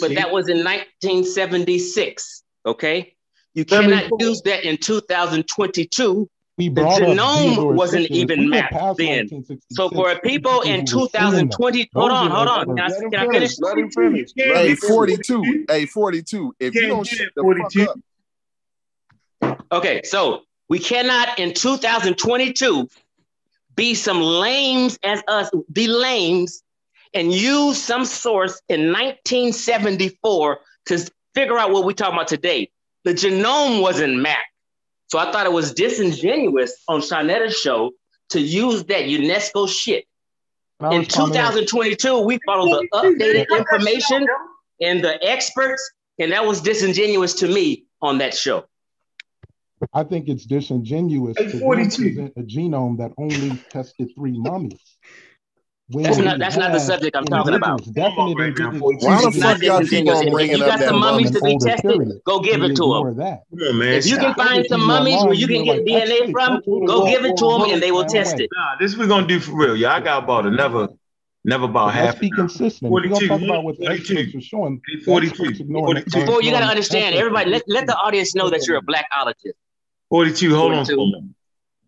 But 0.00 0.14
that 0.16 0.32
was 0.32 0.48
in 0.48 0.64
1976, 0.64 2.42
okay? 2.66 3.14
You 3.54 3.64
cannot 3.64 4.04
74. 4.04 4.18
use 4.20 4.42
that 4.42 4.64
in 4.64 4.76
2022 4.78 6.28
The 6.56 6.68
brought 6.70 7.00
genome 7.00 7.74
wasn't 7.74 8.10
even 8.10 8.48
mapped 8.48 8.98
then. 8.98 9.28
So 9.72 9.90
for 9.90 10.18
people 10.20 10.62
in 10.62 10.84
People 10.84 11.02
were 11.02 11.08
seeing 11.08 11.32
them. 11.32 11.48
2020, 11.50 11.90
hold 11.94 12.10
on, 12.12 12.30
hold 12.30 12.48
on. 12.48 12.66
Can 12.66 12.78
I, 12.78 12.88
Let 12.88 13.02
him 13.02 13.10
can 13.10 13.20
I 13.20 13.32
finish? 13.32 13.60
Let 13.60 13.78
him 13.78 13.90
finish. 13.90 14.30
Let 14.36 14.66
Hey, 14.66 14.74
42. 14.74 15.64
Hey, 15.68 15.86
42. 15.86 16.54
If 16.60 16.74
you 16.74 16.86
don't 16.88 17.06
shut 17.06 17.28
the 17.36 17.68
fuck 17.72 17.88
up, 17.88 17.98
Okay, 19.72 20.02
so 20.04 20.42
we 20.68 20.78
cannot 20.78 21.38
in 21.38 21.54
2022 21.54 22.88
be 23.74 23.94
some 23.94 24.20
lames 24.20 24.98
as 25.02 25.22
us, 25.26 25.50
be 25.72 25.88
lames 25.88 26.62
and 27.14 27.32
use 27.32 27.82
some 27.82 28.04
source 28.04 28.60
in 28.68 28.88
1974 28.88 30.58
to 30.86 31.10
figure 31.34 31.58
out 31.58 31.70
what 31.70 31.84
we're 31.84 31.92
talking 31.92 32.14
about 32.14 32.28
today. 32.28 32.70
The 33.04 33.14
genome 33.14 33.82
wasn't 33.82 34.16
mapped. 34.16 34.46
So 35.08 35.18
I 35.18 35.30
thought 35.30 35.46
it 35.46 35.52
was 35.52 35.74
disingenuous 35.74 36.82
on 36.88 37.00
Shanetta's 37.00 37.56
show 37.56 37.90
to 38.30 38.40
use 38.40 38.84
that 38.84 39.04
UNESCO 39.04 39.68
shit. 39.68 40.04
And 40.80 40.94
In 40.94 41.04
2022, 41.04 42.20
we 42.20 42.38
follow 42.44 42.80
the 42.80 42.88
updated 42.94 43.46
information 43.56 44.26
and 44.80 45.04
the 45.04 45.22
experts, 45.22 45.92
and 46.18 46.32
that 46.32 46.44
was 46.44 46.60
disingenuous 46.60 47.34
to 47.34 47.48
me 47.48 47.84
on 48.00 48.18
that 48.18 48.34
show. 48.34 48.64
I 49.92 50.04
think 50.04 50.28
it's 50.28 50.46
disingenuous 50.46 51.36
to 51.36 51.44
present 51.50 52.32
a 52.36 52.42
genome 52.42 52.98
that 52.98 53.12
only 53.18 53.56
tested 53.70 54.10
three 54.14 54.38
mummies. 54.38 54.91
When 55.92 56.04
That's 56.04 56.18
not- 56.18 56.38
that's 56.38 56.56
not 56.56 56.72
the 56.72 56.78
subject 56.80 57.14
I'm 57.16 57.24
talking 57.24 57.54
about. 57.54 57.80
indigenous, 57.80 57.94
Definite 57.94 58.16
Right 58.18 58.36
now, 58.36 58.44
indigenous- 58.44 58.80
42. 58.80 59.06
Why 59.06 59.20
the 59.22 59.28
It's 59.28 59.36
not 59.36 59.52
fuck 59.52 59.62
y'all 59.62 59.78
keep 59.80 59.90
disingenuous. 59.90 60.16
on 60.18 60.22
If- 60.22 60.26
if 60.28 60.32
bringing 60.32 60.56
you 60.56 60.62
up 60.64 60.68
got 60.70 60.78
that 60.78 60.88
some 60.88 61.00
mummies 61.00 61.30
to 61.32 61.40
be 61.40 61.58
tested, 61.58 61.90
period. 61.90 62.20
go 62.24 62.40
give 62.40 62.62
it 62.62 62.76
to 62.76 62.82
them. 62.92 63.16
that. 63.18 63.40
Come 63.58 63.78
man. 63.78 63.94
If 63.94 64.06
you 64.06 64.16
can 64.16 64.34
find 64.34 64.66
some 64.66 64.86
mummies 64.86 65.22
where 65.24 65.34
you 65.34 65.46
can 65.46 65.64
get 65.64 65.84
DNA 65.84 66.32
from, 66.32 66.62
go 66.86 67.06
give 67.06 67.24
it 67.24 67.36
to 67.36 67.46
them 67.50 67.62
and 67.70 67.82
they 67.82 67.92
will 67.92 68.04
test 68.06 68.40
it. 68.40 68.48
Nah, 68.56 68.76
this 68.80 68.96
we're 68.96 69.06
gonna 69.06 69.26
do 69.26 69.38
for 69.40 69.52
real. 69.54 69.76
Y'all 69.76 70.00
got 70.00 70.24
about 70.24 70.46
another, 70.46 70.88
never 71.44 71.64
about 71.66 71.86
But 71.88 71.94
half. 71.94 72.04
let's 72.06 72.18
be 72.20 72.26
an 72.28 72.32
consistent. 72.36 72.88
If 72.88 72.90
we're 72.92 73.02
42, 73.08 73.28
gonna 73.28 73.40
talk 73.40 73.48
about 73.50 73.64
what 73.64 73.78
the 73.78 73.86
42. 73.86 74.14
experts 74.18 74.34
are 74.36 74.40
showing. 74.48 74.80
Hey, 74.88 74.96
the 74.98 75.04
42, 75.04 75.30
experts 75.42 75.60
ignoring- 75.60 75.84
42. 75.86 76.20
are 76.20 76.26
Boy, 76.26 76.32
you 76.32 76.32
gotta 76.32 76.46
ignoring 76.48 76.68
understand, 76.70 77.04
ancestors. 77.04 77.20
everybody, 77.20 77.50
let, 77.50 77.62
let 77.68 77.86
the 77.86 77.96
audience 77.96 78.34
know 78.34 78.48
that 78.50 78.66
you're 78.66 78.78
a 78.78 78.82
blackologist. 78.82 79.52
42, 80.08 80.54
hold 80.54 80.72
on 80.72 80.84
42. 80.86 80.94
for 80.94 81.02
a 81.02 81.06
moment. 81.06 81.34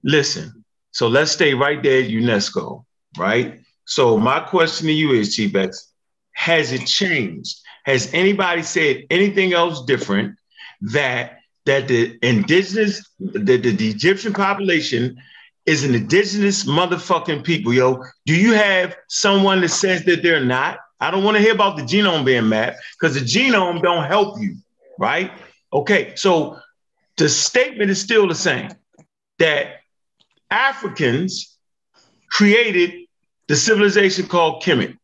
Listen, 0.03 0.65
so 0.91 1.09
let's 1.09 1.31
stay 1.31 1.55
right 1.55 1.83
there 1.83 2.03
at 2.03 2.11
UNESCO, 2.11 2.85
right? 3.19 3.61
So 3.85 4.17
my 4.19 4.41
question 4.41 4.87
to 4.87 4.93
you 4.93 5.13
is, 5.13 5.35
Chief 5.35 5.55
X, 5.55 5.93
has 6.33 6.73
it 6.73 6.87
changed? 6.87 7.61
Has 7.85 8.13
anybody 8.13 8.63
said 8.63 9.05
anything 9.11 9.53
else 9.53 9.85
different 9.85 10.37
that 10.81 11.39
that 11.67 11.89
the 11.89 12.19
indigenous, 12.23 13.09
that 13.19 13.63
the, 13.63 13.75
the 13.75 13.89
Egyptian 13.89 14.33
population 14.33 15.17
is 15.65 15.83
an 15.83 15.95
indigenous 15.95 16.65
motherfucking 16.65 17.45
people, 17.45 17.73
yo? 17.73 18.03
Do 18.27 18.35
you 18.35 18.53
have 18.53 18.97
someone 19.09 19.61
that 19.63 19.71
says 19.71 20.05
that 20.05 20.23
they're 20.23 20.45
not? 20.45 20.79
I 21.01 21.11
don't 21.11 21.25
want 21.25 21.37
to 21.37 21.43
hear 21.43 21.55
about 21.55 21.77
the 21.77 21.83
genome 21.83 22.25
being 22.25 22.49
mapped 22.49 22.79
because 22.99 23.15
the 23.15 23.21
genome 23.21 23.83
don't 23.83 24.05
help 24.05 24.41
you, 24.41 24.57
right? 24.99 25.33
Okay, 25.73 26.15
so 26.17 26.59
the 27.17 27.29
statement 27.29 27.91
is 27.91 28.01
still 28.01 28.27
the 28.27 28.35
same 28.35 28.71
that 29.39 29.81
Africans 30.51 31.57
created 32.31 33.04
the 33.49 33.57
civilization 33.57 34.27
called 34.27 34.63
Kemet. 34.63 34.97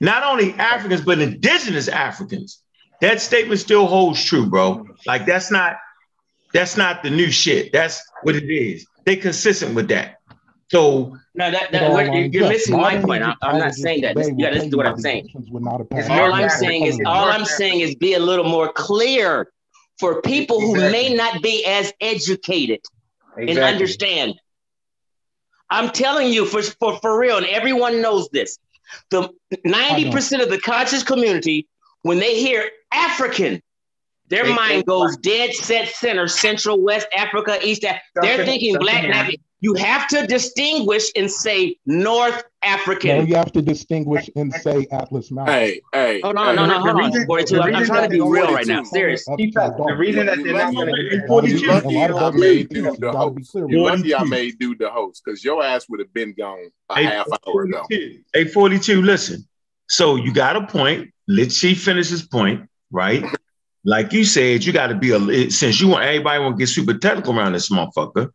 Not 0.00 0.22
only 0.22 0.52
Africans, 0.54 1.02
but 1.02 1.20
indigenous 1.20 1.88
Africans. 1.88 2.62
That 3.00 3.20
statement 3.20 3.60
still 3.60 3.86
holds 3.86 4.22
true, 4.24 4.46
bro. 4.46 4.86
Like 5.06 5.26
that's 5.26 5.50
not 5.50 5.76
that's 6.52 6.76
not 6.76 7.02
the 7.02 7.10
new 7.10 7.30
shit. 7.30 7.72
That's 7.72 8.02
what 8.22 8.36
it 8.36 8.50
is. 8.50 8.86
They 9.04 9.16
consistent 9.16 9.74
with 9.74 9.88
that. 9.88 10.16
So 10.68 11.16
no, 11.34 11.50
that, 11.50 11.70
that 11.70 12.12
you're, 12.12 12.24
you're 12.24 12.48
missing 12.48 12.76
my 12.76 13.00
point. 13.00 13.22
I'm, 13.22 13.36
I'm 13.42 13.58
not 13.58 13.74
saying 13.74 14.00
that. 14.02 14.16
This, 14.16 14.30
yeah, 14.36 14.50
this 14.50 14.64
is 14.64 14.74
what 14.74 14.86
I'm 14.86 14.98
saying. 14.98 15.28
All 16.10 16.32
I'm 16.32 16.48
saying 16.48 16.86
is 16.86 17.00
all 17.06 17.28
I'm 17.28 17.44
saying 17.44 17.80
is 17.80 17.94
be 17.94 18.14
a 18.14 18.18
little 18.18 18.46
more 18.46 18.72
clear 18.72 19.52
for 19.98 20.20
people 20.22 20.60
who 20.60 20.74
may 20.74 21.14
not 21.14 21.42
be 21.42 21.64
as 21.64 21.92
educated 22.00 22.80
exactly. 23.36 23.50
and 23.50 23.58
understand. 23.58 24.34
I'm 25.70 25.90
telling 25.90 26.32
you 26.32 26.46
for, 26.46 26.62
for, 26.62 26.98
for 27.00 27.18
real, 27.18 27.36
and 27.38 27.46
everyone 27.46 28.00
knows 28.00 28.28
this. 28.30 28.58
The 29.10 29.28
90% 29.66 30.42
of 30.42 30.48
the 30.48 30.60
conscious 30.60 31.02
community, 31.02 31.66
when 32.02 32.18
they 32.18 32.38
hear 32.38 32.70
African, 32.92 33.60
their 34.28 34.44
they 34.44 34.54
mind 34.54 34.86
goes 34.86 35.16
dead 35.16 35.54
set 35.54 35.88
center, 35.88 36.28
Central, 36.28 36.80
West 36.80 37.08
Africa, 37.16 37.58
East 37.62 37.84
Africa. 37.84 38.02
They're 38.22 38.44
thinking 38.44 38.76
black. 38.78 39.34
You 39.60 39.74
have 39.74 40.06
to 40.08 40.26
distinguish 40.26 41.10
and 41.16 41.30
say 41.30 41.76
North 41.86 42.44
African. 42.62 43.18
No, 43.18 43.24
you 43.24 43.36
have 43.36 43.52
to 43.52 43.62
distinguish 43.62 44.28
and 44.36 44.52
say 44.52 44.86
Atlas 44.92 45.30
Mountain. 45.30 45.54
Hey, 45.54 45.80
hey. 45.94 46.20
Oh, 46.22 46.32
no, 46.32 46.54
no, 46.54 46.66
no, 46.66 46.80
hold 46.80 47.00
on. 47.00 47.26
42. 47.26 47.60
I'm, 47.60 47.74
I'm 47.74 47.84
trying 47.86 48.02
to 48.02 48.08
be 48.10 48.20
real 48.20 48.52
right 48.52 48.66
now. 48.66 48.82
Serious. 48.82 49.24
The 49.24 49.96
reason 49.96 50.26
that 50.26 50.42
they're 50.42 50.52
not 50.52 50.74
going 50.74 50.94
to 50.94 51.26
42. 51.26 51.70
I 51.70 52.30
made 52.32 52.68
dude 52.68 53.00
the 53.00 53.12
host. 53.12 53.54
You 53.54 53.82
lucky 53.82 54.14
I 54.14 54.24
made 54.24 54.58
dude 54.58 54.78
the 54.78 54.90
host 54.90 55.22
because 55.24 55.42
your 55.42 55.64
ass 55.64 55.88
would 55.88 56.00
have 56.00 56.12
been 56.12 56.34
gone 56.34 56.70
a 56.90 57.02
half 57.02 57.26
hour 57.46 57.62
ago. 57.62 57.86
Hey, 58.34 58.44
42, 58.44 59.00
listen. 59.00 59.46
So 59.88 60.16
you 60.16 60.34
got 60.34 60.56
a 60.56 60.66
point. 60.66 61.12
Let's 61.28 61.56
see 61.56 61.74
finish 61.74 62.08
his 62.08 62.22
point, 62.22 62.68
right? 62.90 63.24
Like 63.86 64.12
you 64.12 64.24
said, 64.24 64.64
you 64.64 64.72
got 64.72 64.88
to 64.88 64.94
be 64.94 65.12
a 65.12 65.50
since 65.50 65.80
you 65.80 65.88
want 65.88 66.04
everybody 66.04 66.42
want 66.42 66.56
to 66.56 66.58
get 66.58 66.68
super 66.68 66.94
technical 66.94 67.38
around 67.38 67.52
this 67.52 67.70
motherfucker, 67.70 68.30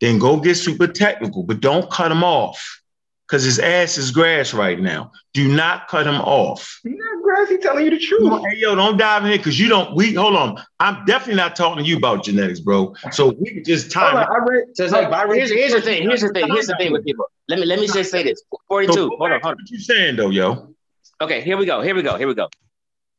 then 0.00 0.18
go 0.18 0.38
get 0.38 0.56
super 0.56 0.88
technical, 0.88 1.44
but 1.44 1.60
don't 1.60 1.90
cut 1.90 2.10
him 2.10 2.24
off 2.24 2.82
because 3.26 3.44
his 3.44 3.58
ass 3.58 3.98
is 3.98 4.10
grass 4.10 4.52
right 4.52 4.80
now. 4.80 5.12
Do 5.32 5.48
not 5.48 5.86
cut 5.88 6.06
him 6.06 6.20
off. 6.20 6.80
He's 6.82 6.96
not 6.96 7.22
grass. 7.22 7.48
He's 7.48 7.60
telling 7.60 7.84
you 7.84 7.90
the 7.90 7.98
truth. 7.98 8.42
Hey, 8.50 8.58
yo, 8.58 8.74
don't 8.74 8.96
dive 8.96 9.22
in 9.22 9.30
here 9.30 9.38
because 9.38 9.58
you 9.60 9.68
don't. 9.68 9.94
We 9.94 10.12
hold 10.12 10.34
on. 10.34 10.60
I'm 10.80 11.04
definitely 11.04 11.36
not 11.36 11.54
talking 11.54 11.84
to 11.84 11.88
you 11.88 11.96
about 11.96 12.24
genetics, 12.24 12.58
bro. 12.58 12.94
So 13.12 13.34
we 13.40 13.50
can 13.50 13.64
just 13.64 13.92
time. 13.92 14.16
On, 14.16 14.24
I 14.24 14.44
read, 14.44 14.64
so 14.74 14.86
like, 14.86 15.08
here's, 15.30 15.50
here's 15.50 15.72
the 15.72 15.80
thing. 15.80 16.02
Here's 16.02 16.20
the 16.20 16.30
thing. 16.30 16.48
Here's 16.48 16.66
the 16.66 16.76
thing 16.78 16.92
with 16.92 17.04
people. 17.04 17.26
Let 17.48 17.60
me 17.60 17.66
let 17.66 17.78
me 17.78 17.86
just 17.86 18.10
say 18.10 18.24
this. 18.24 18.42
Forty-two. 18.68 18.92
So, 18.92 19.08
hold 19.18 19.30
on. 19.30 19.40
Hold 19.40 19.44
on. 19.44 19.56
What 19.56 19.70
you 19.70 19.78
saying 19.78 20.16
though, 20.16 20.30
yo? 20.30 20.74
Okay, 21.20 21.40
here 21.42 21.56
we 21.56 21.64
go. 21.64 21.80
Here 21.80 21.94
we 21.94 22.02
go. 22.02 22.16
Here 22.18 22.26
we 22.26 22.34
go. 22.34 22.48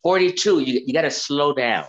42, 0.07 0.61
you, 0.61 0.81
you 0.85 0.93
got 0.93 1.01
to 1.01 1.11
slow 1.11 1.53
down. 1.53 1.83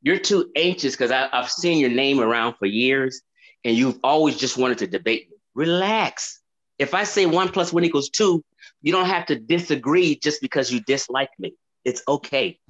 You're 0.00 0.20
too 0.20 0.48
anxious 0.54 0.94
because 0.94 1.10
I've 1.10 1.50
seen 1.50 1.78
your 1.78 1.90
name 1.90 2.20
around 2.20 2.54
for 2.54 2.66
years 2.66 3.20
and 3.64 3.76
you've 3.76 3.98
always 4.04 4.36
just 4.36 4.56
wanted 4.56 4.78
to 4.78 4.86
debate 4.86 5.28
me. 5.28 5.38
Relax. 5.56 6.40
If 6.78 6.94
I 6.94 7.02
say 7.02 7.26
one 7.26 7.48
plus 7.48 7.72
one 7.72 7.82
equals 7.82 8.10
two, 8.10 8.44
you 8.80 8.92
don't 8.92 9.08
have 9.08 9.26
to 9.26 9.34
disagree 9.40 10.14
just 10.14 10.40
because 10.40 10.72
you 10.72 10.78
dislike 10.82 11.30
me. 11.36 11.56
It's 11.84 12.00
okay. 12.06 12.60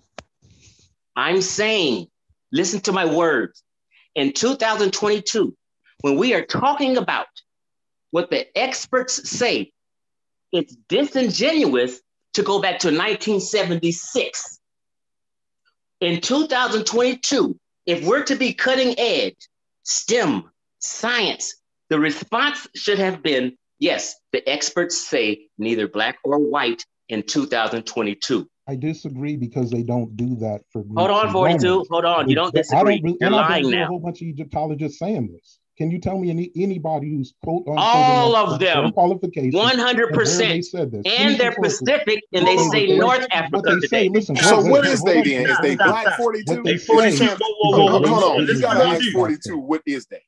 I'm 1.15 1.43
saying, 1.43 2.07
listen 2.51 2.81
to 2.81 2.93
my 2.93 3.05
words. 3.05 3.63
In 4.15 4.33
2022, 4.33 5.55
when 6.01 6.17
we 6.17 6.33
are 6.33 6.47
talking 6.47 6.97
about 6.97 7.27
what 8.11 8.31
the 8.31 8.47
experts 8.57 9.29
say, 9.29 9.71
it's 10.51 10.75
disingenuous 10.89 12.01
to 12.33 12.43
go 12.43 12.63
back 12.63 12.79
to 12.79 12.89
1976. 12.89 14.58
In 16.01 16.21
2022, 16.21 17.59
if 17.87 18.07
we're 18.07 18.23
to 18.25 18.37
be 18.37 18.53
cutting 18.53 18.95
edge, 18.99 19.37
STEM, 19.83 20.45
science, 20.79 21.57
the 21.89 21.99
response 21.99 22.69
should 22.75 22.99
have 22.99 23.23
been 23.23 23.57
yes, 23.79 24.15
the 24.33 24.47
experts 24.49 24.97
say 24.97 25.49
neither 25.59 25.89
black 25.89 26.19
or 26.25 26.39
white 26.39 26.85
in 27.09 27.23
2022. 27.23 28.49
I 28.69 28.77
disagree 28.77 29.37
because 29.37 29.71
they 29.71 29.83
don't 29.83 30.15
do 30.17 30.37
that 30.37 30.61
for. 30.71 30.85
Me. 30.85 30.91
Hold 30.97 31.11
on, 31.11 31.33
42. 31.33 31.87
Hold 31.91 32.05
on. 32.05 32.29
You 32.29 32.35
don't 32.35 32.55
disagree. 32.55 32.97
I 32.97 32.99
Don't, 32.99 33.17
You're 33.21 33.31
lying 33.31 33.71
now. 33.71 33.85
A 33.85 33.87
whole 33.87 33.99
bunch 33.99 34.21
of 34.21 34.29
Egyptologists 34.29 34.99
saying 34.99 35.33
this. 35.33 35.58
Can 35.79 35.91
you 35.93 36.01
tell 36.01 36.19
me 36.19 36.29
any 36.31 36.51
anybody 36.57 37.09
who's 37.15 37.35
quote 37.45 37.63
all 37.69 38.35
of 38.37 38.59
them 38.59 38.91
qualifications? 38.93 39.55
One 39.55 39.79
hundred 39.79 40.13
percent. 40.13 40.65
And 41.07 41.39
they're 41.39 41.55
Pacific, 41.55 42.21
and 42.33 42.45
they 42.47 42.57
say 42.73 42.87
North 42.99 43.27
Africa 43.31 43.81
today. 43.81 44.09
Listen, 44.09 44.35
so 44.37 44.61
what 44.63 44.85
is 44.87 45.03
they 45.05 45.23
then? 45.23 45.47
Is 45.49 45.59
they 45.63 45.77
black 45.77 46.17
forty 46.17 46.43
two? 46.43 46.63
Hold 48.09 48.25
on, 48.25 48.47
you 48.47 48.61
gotta 48.61 48.85
ask 48.85 49.13
forty 49.13 49.37
two. 49.47 49.59
What 49.59 49.83
is 49.87 50.07
they? 50.07 50.23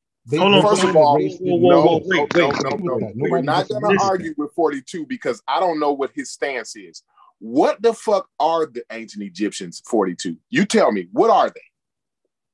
First 0.62 0.84
of 0.84 0.94
all, 0.96 1.18
no, 1.18 1.88
no, 2.36 2.50
no, 2.76 2.94
no. 2.98 3.12
We're 3.16 3.42
not 3.42 3.68
gonna 3.68 3.88
argue 4.02 4.34
with 4.38 4.52
forty 4.54 4.82
two 4.82 5.04
because 5.06 5.42
I 5.48 5.58
don't 5.58 5.80
know 5.80 5.92
what 5.92 6.12
his 6.14 6.30
stance 6.30 6.76
is. 6.76 7.02
What 7.40 7.80
the 7.82 7.94
fuck 7.94 8.28
are 8.38 8.66
the 8.66 8.84
ancient 8.92 9.24
Egyptians 9.24 9.82
42? 9.86 10.36
You 10.50 10.66
tell 10.66 10.92
me, 10.92 11.08
what 11.10 11.30
are 11.30 11.48
they? 11.48 11.62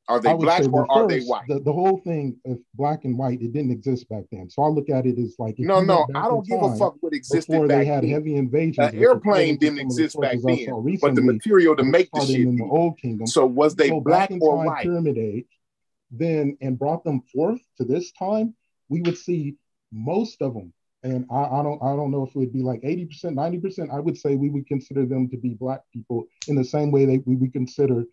Are 0.09 0.21
they 0.21 0.35
black 0.35 0.63
or 0.73 0.91
are 0.91 1.09
they 1.09 1.23
white? 1.23 1.49
The, 1.49 1.59
the, 1.59 1.73
whole 1.73 1.99
thing 1.99 2.37
of 2.47 2.59
black 2.75 3.05
and 3.05 3.19
white, 3.19 3.41
it 3.43 3.53
didn't 3.53 3.73
exist 3.73 4.09
back 4.09 4.23
then. 4.31 4.49
So 4.49 4.63
I 4.63 4.69
look 4.69 4.89
at 4.89 5.05
it 5.05 5.19
as 5.19 5.35
like 5.39 5.57
no, 5.59 5.81
no, 5.81 6.07
I 6.15 6.29
don't 6.29 6.47
give 6.47 6.63
a 6.63 6.77
fuck 6.77 6.95
what 7.01 7.13
existed 7.13 7.51
before 7.51 7.67
back 7.67 7.79
they 7.79 7.85
had 7.87 8.05
then. 8.05 8.11
heavy 8.11 8.37
invasions. 8.37 8.79
An 8.79 8.99
airplane 9.03 9.57
didn't 9.57 9.81
exist 9.81 10.21
back 10.21 10.37
then, 10.45 10.45
recently, 10.45 10.99
but 11.03 11.17
the 11.17 11.23
material 11.23 11.75
to 11.75 11.83
make 11.83 12.09
the 12.13 12.21
shit. 12.25 12.41
In 12.41 12.57
the 12.57 12.65
old 12.65 12.99
kingdom. 12.99 13.27
So 13.27 13.47
was 13.47 13.75
they 13.75 13.89
so 13.89 14.01
black 14.01 14.31
or 14.41 14.65
white? 14.65 14.85
Pyramid 14.85 15.19
age, 15.19 15.49
then 16.11 16.57
and 16.61 16.79
brought 16.79 17.03
them 17.03 17.23
forth 17.33 17.61
to 17.79 17.85
this 17.85 18.13
time, 18.13 18.55
we 18.89 19.03
would 19.03 19.19
see 19.19 19.57
most 19.93 20.41
of 20.41 20.55
them. 20.55 20.73
And 21.03 21.27
I, 21.31 21.45
I 21.45 21.63
don't, 21.63 21.83
I 21.83 21.95
don't 21.95 22.11
know 22.11 22.25
if 22.25 22.31
it 22.31 22.39
would 22.39 22.53
be 22.53 22.63
like 22.63 22.81
eighty 22.85 23.07
percent, 23.07 23.35
ninety 23.35 23.59
percent. 23.59 23.91
I 23.93 23.99
would 23.99 24.17
say 24.17 24.37
we 24.37 24.51
would 24.51 24.69
consider 24.69 25.05
them 25.05 25.29
to 25.31 25.37
be 25.37 25.55
black 25.55 25.81
people 25.93 26.27
in 26.47 26.55
the 26.55 26.65
same 26.65 26.93
way 26.93 27.07
that 27.07 27.23
we 27.27 27.35
would 27.35 27.53
consider 27.53 28.05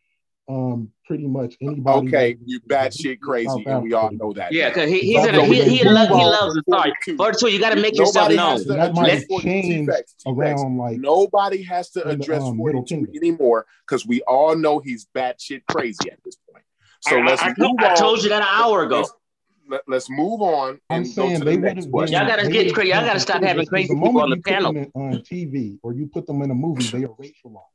um 0.49 0.91
pretty 1.05 1.27
much 1.27 1.55
anybody. 1.61 2.07
Okay, 2.07 2.37
you 2.45 2.59
batshit 2.61 3.19
crazy, 3.19 3.63
and 3.65 3.83
we 3.83 3.93
all 3.93 4.11
know 4.11 4.33
that. 4.33 4.51
Yeah, 4.51 4.69
because 4.69 4.89
he, 4.89 4.99
he's 4.99 5.25
in 5.25 5.35
a, 5.35 5.45
he, 5.45 5.77
he, 5.77 5.83
love, 5.87 6.09
he 6.09 6.15
loves 6.15 6.55
the 6.55 6.63
story. 6.67 6.93
Forty-two, 7.17 7.47
you 7.49 7.59
got 7.59 7.73
to 7.73 7.81
make 7.81 7.97
yourself 7.97 8.29
known. 8.31 8.65
That 8.67 8.93
might 8.93 9.25
change 9.41 9.89
around 10.25 10.77
like 10.77 10.99
nobody 10.99 11.63
has 11.63 11.89
to 11.91 12.07
address 12.07 12.43
um, 12.43 12.57
forty-two 12.57 13.07
anymore 13.15 13.65
because 13.87 14.05
we 14.05 14.21
all 14.23 14.55
know 14.55 14.79
he's 14.79 15.07
batshit 15.15 15.63
crazy 15.69 16.11
at 16.11 16.19
this 16.23 16.37
point. 16.51 16.65
So 17.01 17.19
I, 17.19 17.25
let's 17.25 17.41
I, 17.41 17.53
move 17.57 17.75
I, 17.79 17.85
on. 17.85 17.91
I 17.91 17.95
told 17.95 18.23
you 18.23 18.29
that 18.29 18.41
an 18.41 18.47
hour 18.49 18.83
ago. 18.83 18.99
Let's, 18.99 19.13
let, 19.87 19.97
us 19.97 20.09
move 20.09 20.41
on. 20.41 20.79
I'm 20.89 21.05
saying 21.05 21.45
they 21.45 21.57
wouldn't. 21.57 21.85
Y'all 21.85 22.27
gotta 22.27 22.49
get 22.49 22.73
crazy. 22.73 22.89
Y'all 22.89 23.05
gotta 23.05 23.19
stop 23.19 23.41
having 23.41 23.65
crazy 23.65 23.93
people 23.93 24.19
on 24.19 24.29
the 24.29 24.37
panel. 24.37 24.75
on 24.93 25.13
TV 25.19 25.79
or 25.83 25.93
you 25.93 26.07
put 26.07 26.27
them 26.27 26.41
in 26.41 26.51
a 26.51 26.55
movie, 26.55 26.83
they 26.85 27.05
are 27.05 27.09
racialized. 27.09 27.72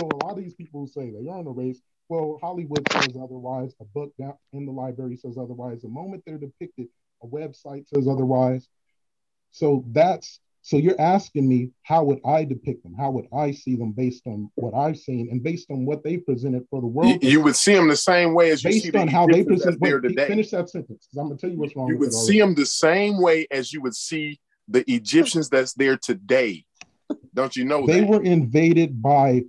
So 0.00 0.08
a 0.08 0.24
lot 0.24 0.38
of 0.38 0.42
these 0.42 0.54
people 0.54 0.80
who 0.80 0.86
say 0.86 1.10
they 1.10 1.28
aren't 1.28 1.48
a 1.48 1.50
race, 1.50 1.80
well, 2.08 2.38
Hollywood 2.40 2.86
says 2.90 3.16
otherwise. 3.22 3.74
A 3.80 3.84
book 3.84 4.12
down 4.18 4.34
in 4.52 4.66
the 4.66 4.72
library 4.72 5.16
says 5.16 5.36
otherwise. 5.38 5.82
The 5.82 5.88
moment 5.88 6.22
they're 6.26 6.38
depicted, 6.38 6.88
a 7.22 7.26
website 7.26 7.86
says 7.88 8.08
otherwise. 8.08 8.68
So 9.50 9.84
that's 9.88 10.40
so 10.62 10.76
you're 10.76 11.00
asking 11.00 11.48
me 11.48 11.70
how 11.82 12.04
would 12.04 12.20
I 12.24 12.44
depict 12.44 12.82
them? 12.82 12.94
How 12.94 13.10
would 13.10 13.26
I 13.32 13.52
see 13.52 13.76
them 13.76 13.92
based 13.92 14.26
on 14.26 14.50
what 14.56 14.74
I've 14.74 14.98
seen 14.98 15.28
and 15.30 15.42
based 15.42 15.70
on 15.70 15.86
what 15.86 16.04
they 16.04 16.18
presented 16.18 16.66
for 16.68 16.80
the 16.80 16.86
world? 16.86 17.22
You, 17.22 17.30
you 17.30 17.40
would 17.40 17.56
see 17.56 17.74
them 17.74 17.88
the 17.88 17.96
same 17.96 18.34
way 18.34 18.50
as 18.50 18.62
you 18.62 18.70
based 18.70 18.92
see 18.92 18.98
on 18.98 19.08
how 19.08 19.26
they 19.26 19.44
present. 19.44 19.80
Wait, 19.80 20.02
today. 20.02 20.26
Finish 20.28 20.50
that 20.50 20.68
sentence 20.68 21.06
because 21.06 21.18
I'm 21.18 21.28
gonna 21.28 21.38
tell 21.38 21.50
you 21.50 21.58
what's 21.58 21.74
wrong. 21.76 21.88
You 21.88 21.98
would 21.98 22.12
see 22.12 22.38
them 22.38 22.54
the 22.54 22.66
same 22.66 23.20
way 23.20 23.46
as 23.50 23.72
you 23.72 23.80
would 23.82 23.94
see 23.94 24.38
the 24.68 24.84
Egyptians 24.90 25.48
that's 25.48 25.74
there 25.74 25.96
today. 25.96 26.64
Don't 27.34 27.56
you 27.56 27.64
know 27.64 27.86
they 27.86 28.00
that? 28.00 28.08
were 28.08 28.22
invaded 28.22 29.00
by 29.00 29.44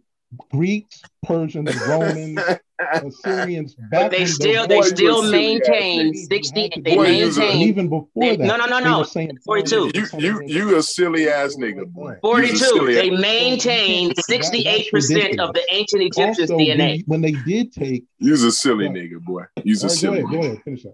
Greeks, 0.49 1.01
Persians, 1.23 1.75
Romans, 1.87 2.39
Assyrians. 2.79 3.75
But 3.91 4.11
they 4.11 4.25
still 4.25 4.67
they 4.67 4.81
still 4.81 5.29
maintain 5.29 6.13
sixty. 6.13 6.69
They 6.83 6.97
maintain 6.97 7.61
even 7.61 7.89
before 7.89 8.07
they, 8.15 8.37
that. 8.37 8.45
No, 8.45 8.55
no, 8.57 8.65
no, 8.65 8.79
no. 8.79 9.03
Forty-two. 9.45 9.91
You 9.93 10.07
you 10.17 10.41
you 10.45 10.77
a 10.77 10.83
silly 10.83 11.27
ass 11.27 11.55
nigga. 11.55 11.85
Boy. 11.87 12.17
Forty-two. 12.21 12.87
They 12.93 13.09
maintain 13.09 14.13
sixty-eight 14.15 14.91
percent 14.91 15.39
of 15.39 15.53
the 15.53 15.65
ancient 15.71 16.01
Egyptians' 16.03 16.51
also, 16.51 16.63
DNA. 16.63 17.03
When 17.07 17.21
they 17.21 17.31
did 17.31 17.73
take, 17.73 18.05
you's 18.19 18.43
a 18.43 18.51
silly 18.51 18.87
nigga, 18.87 19.19
boy. 19.19 19.43
You's 19.63 19.83
a 19.83 19.87
right, 19.87 19.95
silly. 19.95 20.21
Go 20.21 20.27
ahead, 20.27 20.41
go 20.41 20.47
ahead, 20.47 20.63
finish 20.63 20.85
up. 20.85 20.93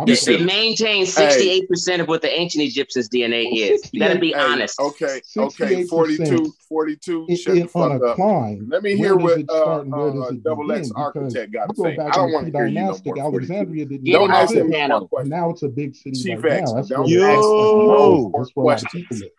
I'm 0.00 0.08
You 0.08 0.14
just- 0.14 0.26
it 0.28 0.40
maintains 0.42 1.14
68% 1.14 2.00
of 2.00 2.08
what 2.08 2.22
the 2.22 2.30
ancient 2.32 2.64
Egyptians' 2.64 3.08
DNA 3.10 3.44
is. 3.52 3.82
You 3.92 4.00
gotta 4.00 4.18
be 4.18 4.30
68 4.32 4.34
honest. 4.50 4.80
Okay, 4.80 5.20
okay, 5.36 5.84
68%. 5.84 5.88
42, 5.90 6.52
42. 6.68 7.26
it- 7.28 7.36
shut 7.36 7.54
the 7.54 7.60
it- 7.60 7.76
on 7.76 7.90
fuck 7.90 8.00
a 8.00 8.04
up. 8.06 8.16
climb. 8.16 8.66
Let 8.70 8.82
me 8.82 8.96
where 8.96 8.96
hear 8.96 9.14
does 9.14 9.22
what 9.22 9.38
it 9.40 9.50
uh, 9.50 9.60
start 9.62 9.82
and 9.84 9.92
where 9.94 10.10
does 10.10 10.20
uh, 10.22 10.26
it 10.34 10.42
Double 10.42 10.72
X 10.72 10.88
begin? 10.88 10.88
Because 10.88 11.16
Architect 11.16 11.52
got 11.52 11.60
you 11.60 11.68
to 11.68 11.74
go 11.74 11.82
say. 11.84 11.96
back 11.96 12.06
I 12.06 12.16
don't 12.16 12.28
in 12.28 12.32
want 12.34 12.46
to 12.46 12.52
hear 12.52 12.66
you 12.66 12.74
no 12.74 12.80
pre-dynastic 12.80 13.06
more. 13.06 13.30
42. 13.30 13.52
Alexandria 13.52 13.84
didn't 13.84 14.04
Get 14.04 14.12
Don't 14.12 14.22
him 14.22 14.24
even 14.24 14.34
off 14.36 14.42
ask 14.42 14.54
the 14.54 14.60
him 14.60 14.66
exist. 14.66 14.72
no 14.72 14.78
more 14.78 14.80
panel. 14.80 14.98
And 15.00 15.08
questions. 15.10 15.30
now 15.30 15.50
it's 15.50 15.62
a 15.62 15.68
big 15.68 15.94
city 15.96 16.22
Chief 16.22 16.42
right 16.42 16.52
X, 16.52 16.70
now. 16.70 16.76
That's 16.76 16.88
don't 16.88 17.00
where 17.04 17.26
ask 17.30 17.36
that's 17.36 17.46
no 17.46 17.52
Yo. 17.84 18.32
that's 18.38 18.50
where 18.56 18.64
my 18.64 18.72
questions. 18.72 18.92
people 18.92 19.16
live. 19.18 19.30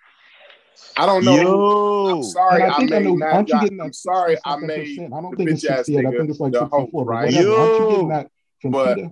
I 0.98 1.06
don't 1.06 1.24
know. 1.24 1.38
I'm 1.40 2.16
Yo. 2.18 2.22
sorry 2.24 2.62
And 2.64 2.72
I 2.72 2.76
I 2.76 2.78
think 2.78 2.92
I 2.92 3.00
made 3.00 3.06
know. 3.06 3.16
Mad 3.16 3.34
Aren't 3.34 3.48
you 3.50 3.54
Dog. 3.56 3.62
getting 3.64 3.80
I'm 3.82 3.88
that 3.88 3.96
sorry 3.96 4.32
sixty 4.34 4.42
I 4.46 4.52
something 4.52 4.68
made 4.68 4.78
percent? 4.96 5.14
I 5.14 5.22
don't 5.22 5.32
the 5.32 5.38
think 5.38 5.50
it's 5.52 5.64
bitch 5.66 5.70
ass 5.72 5.78
sixty-eight. 5.78 6.00
I 6.00 6.10
think 6.12 6.22
nigga 6.22 6.30
it's 6.30 6.40
like 6.40 6.52
the 6.52 6.60
host, 6.60 6.72
sixty-four. 6.74 7.06
But 7.06 7.12
right? 7.12 7.26
whatever. 7.34 7.50
Aren't 7.50 7.72
you 7.72 7.80
Yo. 7.80 7.90
getting 7.92 8.08
that 8.10 8.32
from 8.62 8.72
But 8.72 8.96
Peter? 8.96 9.10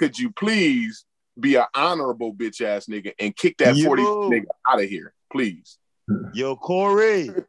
Could 0.00 0.18
you 0.18 0.30
please 0.32 1.04
be 1.38 1.56
an 1.56 1.66
honorable 1.74 2.32
bitch 2.32 2.62
ass 2.62 2.86
nigga 2.86 3.12
and 3.20 3.36
kick 3.36 3.58
that 3.58 3.76
40 3.76 4.02
nigga 4.02 4.46
out 4.66 4.82
of 4.82 4.88
here, 4.88 5.12
please? 5.30 5.76
Yo, 6.32 6.56
Corey. 6.56 7.30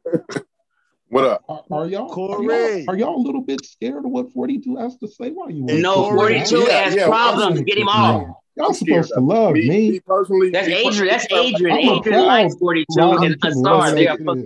What 1.08 1.26
up? 1.26 1.44
Are, 1.50 1.62
are 1.72 1.88
y'all 1.88 2.04
are 2.04 2.08
Corey. 2.08 2.46
y'all 2.46 2.84
are 2.88 2.98
y'all 2.98 3.18
a 3.18 3.24
little 3.26 3.42
bit 3.42 3.66
scared 3.66 4.06
of 4.06 4.12
what 4.12 4.32
42 4.32 4.78
has 4.78 4.96
to 5.00 5.10
say? 5.10 5.30
Why 5.32 5.50
you 5.50 5.66
Hey, 5.68 5.74
wanna 5.74 5.82
No, 5.82 6.04
kick 6.04 6.14
me 6.14 6.18
Corey. 6.18 6.40
out? 6.40 6.48
42 6.48 6.62
Yeah, 6.72 6.84
has 6.86 6.96
yeah, 6.96 7.06
problems. 7.08 7.60
I'm 7.60 7.66
Get 7.66 7.78
him 7.80 7.90
off. 7.90 8.22
me. 8.22 8.34
Y'all 8.56 8.68
I'm 8.68 8.74
supposed 8.74 9.14
to 9.14 9.20
love 9.20 9.54
me, 9.54 9.68
me. 9.68 9.90
me 9.92 10.00
personally. 10.00 10.52
That's 10.52 10.68
me 10.68 10.74
Adrian. 10.74 11.08
That's 11.08 11.28
Adrian. 11.34 11.78
I'm 11.78 11.98
Adrian 11.98 12.26
likes 12.26 12.56
42 12.56 12.86
Rodney 12.98 13.26
and 13.28 13.42
King, 13.42 13.52
Asar. 13.52 13.74
whatever 13.78 13.96
They 13.96 14.08
are 14.08 14.18
shit 14.18 14.28
is. 14.38 14.46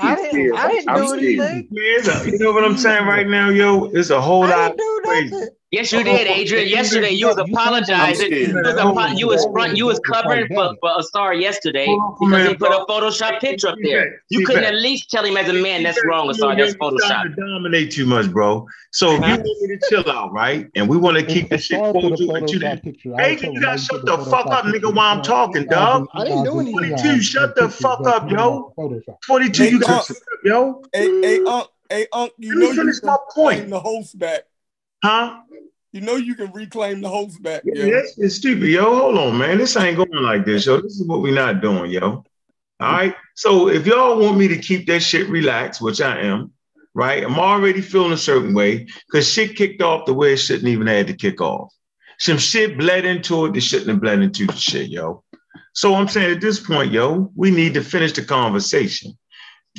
I 0.00 0.14
didn't. 0.14 0.54
I 0.56 0.68
didn't 0.68 0.88
I'm 0.90 0.96
do 1.00 1.06
scared. 1.08 1.24
anything. 1.24 1.68
Man, 1.72 2.26
you 2.32 2.38
know 2.38 2.52
what 2.52 2.64
I'm 2.64 2.76
saying 2.76 3.06
right 3.06 3.26
now, 3.26 3.48
yo? 3.48 3.86
It's 3.86 4.10
a 4.10 4.20
whole 4.20 4.44
I 4.44 4.50
lot 4.50 4.76
didn't 4.76 4.78
do 4.78 5.00
crazy. 5.04 5.30
nothing. 5.30 5.48
Yes, 5.74 5.90
you 5.92 6.04
did, 6.04 6.28
Adrian. 6.28 6.68
Yesterday, 6.68 7.10
you 7.10 7.26
was 7.26 7.36
apologizing. 7.36 8.32
You 8.32 8.54
was, 8.62 8.78
Hold 8.78 8.98
apo- 8.98 9.16
you 9.16 9.26
was 9.26 9.44
front. 9.52 9.76
You 9.76 9.86
was 9.86 9.98
covering 10.00 10.46
for, 10.46 10.54
hold 10.54 10.76
for 10.80 10.92
Asar 11.00 11.34
yesterday 11.34 11.86
Hold 11.86 12.00
on 12.00 12.16
for 12.16 12.24
a 12.24 12.28
because 12.28 12.42
he 12.42 12.44
minute, 12.44 12.58
put 12.60 12.70
a 12.70 12.84
bro. 12.86 13.00
Photoshop 13.00 13.40
picture 13.40 13.68
up 13.68 13.76
there. 13.82 14.20
You 14.28 14.46
couldn't 14.46 14.64
at 14.64 14.74
least 14.74 15.10
tell 15.10 15.24
him 15.24 15.36
as 15.36 15.48
a 15.48 15.52
man 15.52 15.82
that's 15.82 16.00
wrong, 16.04 16.26
you 16.26 16.30
Asar. 16.30 16.54
know, 16.54 16.64
That's 16.64 16.76
you're 16.80 16.90
Photoshop. 16.92 17.22
to 17.24 17.28
dominate 17.36 17.90
too 17.90 18.06
much, 18.06 18.30
bro. 18.30 18.66
So 18.92 19.10
if 19.10 19.26
you 19.26 19.34
want 19.34 19.62
me 19.62 19.76
to 19.76 19.80
chill 19.88 20.08
out, 20.10 20.32
right? 20.32 20.68
And 20.76 20.88
we 20.88 20.96
want 20.96 21.18
to 21.18 21.24
keep 21.24 21.48
the 21.48 21.56
this 21.56 21.64
shit 21.64 21.78
star 21.78 21.92
put 21.92 22.04
a 22.04 22.16
cordial 22.16 22.34
until 22.36 22.60
Photoshop 22.60 22.82
the 22.84 22.92
picture, 22.92 23.20
Adrian, 23.20 23.54
you 23.54 23.60
gotta 23.60 23.78
shut 23.78 24.06
the 24.06 24.18
fuck 24.18 24.46
up, 24.46 24.64
nigga, 24.66 24.94
while 24.94 25.16
I'm 25.18 25.22
talking, 25.22 25.64
know, 25.64 25.70
dog. 25.70 26.08
I 26.14 26.24
didn't 26.24 26.44
do 26.44 26.60
anything. 26.60 26.96
42, 26.96 27.20
shut 27.22 27.56
the 27.56 27.68
fuck 27.68 28.06
up, 28.06 28.30
yo. 28.30 28.36
off 28.38 28.72
of 28.78 28.84
Photoshop. 28.92 29.16
42, 29.26 29.64
you 29.64 29.80
gotta 29.80 29.94
Unc. 29.94 30.06
shut 30.06 30.16
up, 30.18 30.22
yo. 30.44 30.82
Hey, 30.92 31.20
hey, 31.22 31.40
Unc. 31.44 31.68
Hey, 31.90 32.06
Unc. 32.12 32.32
You 32.38 32.54
Let 32.54 32.60
know 32.60 32.70
you 32.70 32.74
finish 32.76 33.00
can 33.00 33.06
my 33.08 33.16
reclaim 33.26 33.58
point. 33.58 33.70
the 33.70 33.80
host 33.80 34.18
back. 34.18 34.44
Huh? 35.04 35.40
You 35.92 36.00
know 36.00 36.16
you 36.16 36.34
can 36.34 36.50
reclaim 36.52 37.02
the 37.02 37.10
host 37.10 37.42
back, 37.42 37.60
Yeah, 37.66 37.90
that's 37.90 38.16
it's 38.16 38.36
stupid, 38.36 38.70
yo. 38.70 38.96
Hold 38.96 39.18
on, 39.18 39.36
man. 39.36 39.58
This 39.58 39.76
ain't 39.76 39.98
going 39.98 40.22
like 40.22 40.46
this, 40.46 40.64
yo. 40.64 40.80
This 40.80 40.98
is 40.98 41.06
what 41.06 41.20
we're 41.20 41.34
not 41.34 41.60
doing, 41.60 41.90
yo. 41.90 42.24
All 42.80 42.92
right. 42.92 43.14
So 43.34 43.68
if 43.68 43.86
y'all 43.86 44.18
want 44.18 44.38
me 44.38 44.48
to 44.48 44.56
keep 44.56 44.86
that 44.86 45.00
shit 45.00 45.28
relaxed, 45.28 45.82
which 45.82 46.00
I 46.00 46.20
am, 46.20 46.52
right? 46.94 47.22
I'm 47.22 47.38
already 47.38 47.82
feeling 47.82 48.12
a 48.12 48.16
certain 48.16 48.54
way 48.54 48.86
because 49.06 49.30
shit 49.30 49.56
kicked 49.56 49.82
off 49.82 50.06
the 50.06 50.14
way 50.14 50.32
it 50.32 50.38
shouldn't 50.38 50.68
even 50.68 50.86
had 50.86 51.06
to 51.08 51.14
kick 51.14 51.42
off. 51.42 51.70
Some 52.18 52.38
shit 52.38 52.78
bled 52.78 53.04
into 53.04 53.44
it 53.44 53.52
that 53.52 53.60
shouldn't 53.60 53.90
have 53.90 54.00
bled 54.00 54.20
into 54.20 54.46
the 54.46 54.56
shit, 54.56 54.88
yo. 54.88 55.22
So 55.74 55.94
I'm 55.94 56.08
saying 56.08 56.34
at 56.34 56.40
this 56.40 56.60
point, 56.60 56.92
yo, 56.92 57.30
we 57.36 57.50
need 57.50 57.74
to 57.74 57.84
finish 57.84 58.12
the 58.12 58.24
conversation. 58.24 59.18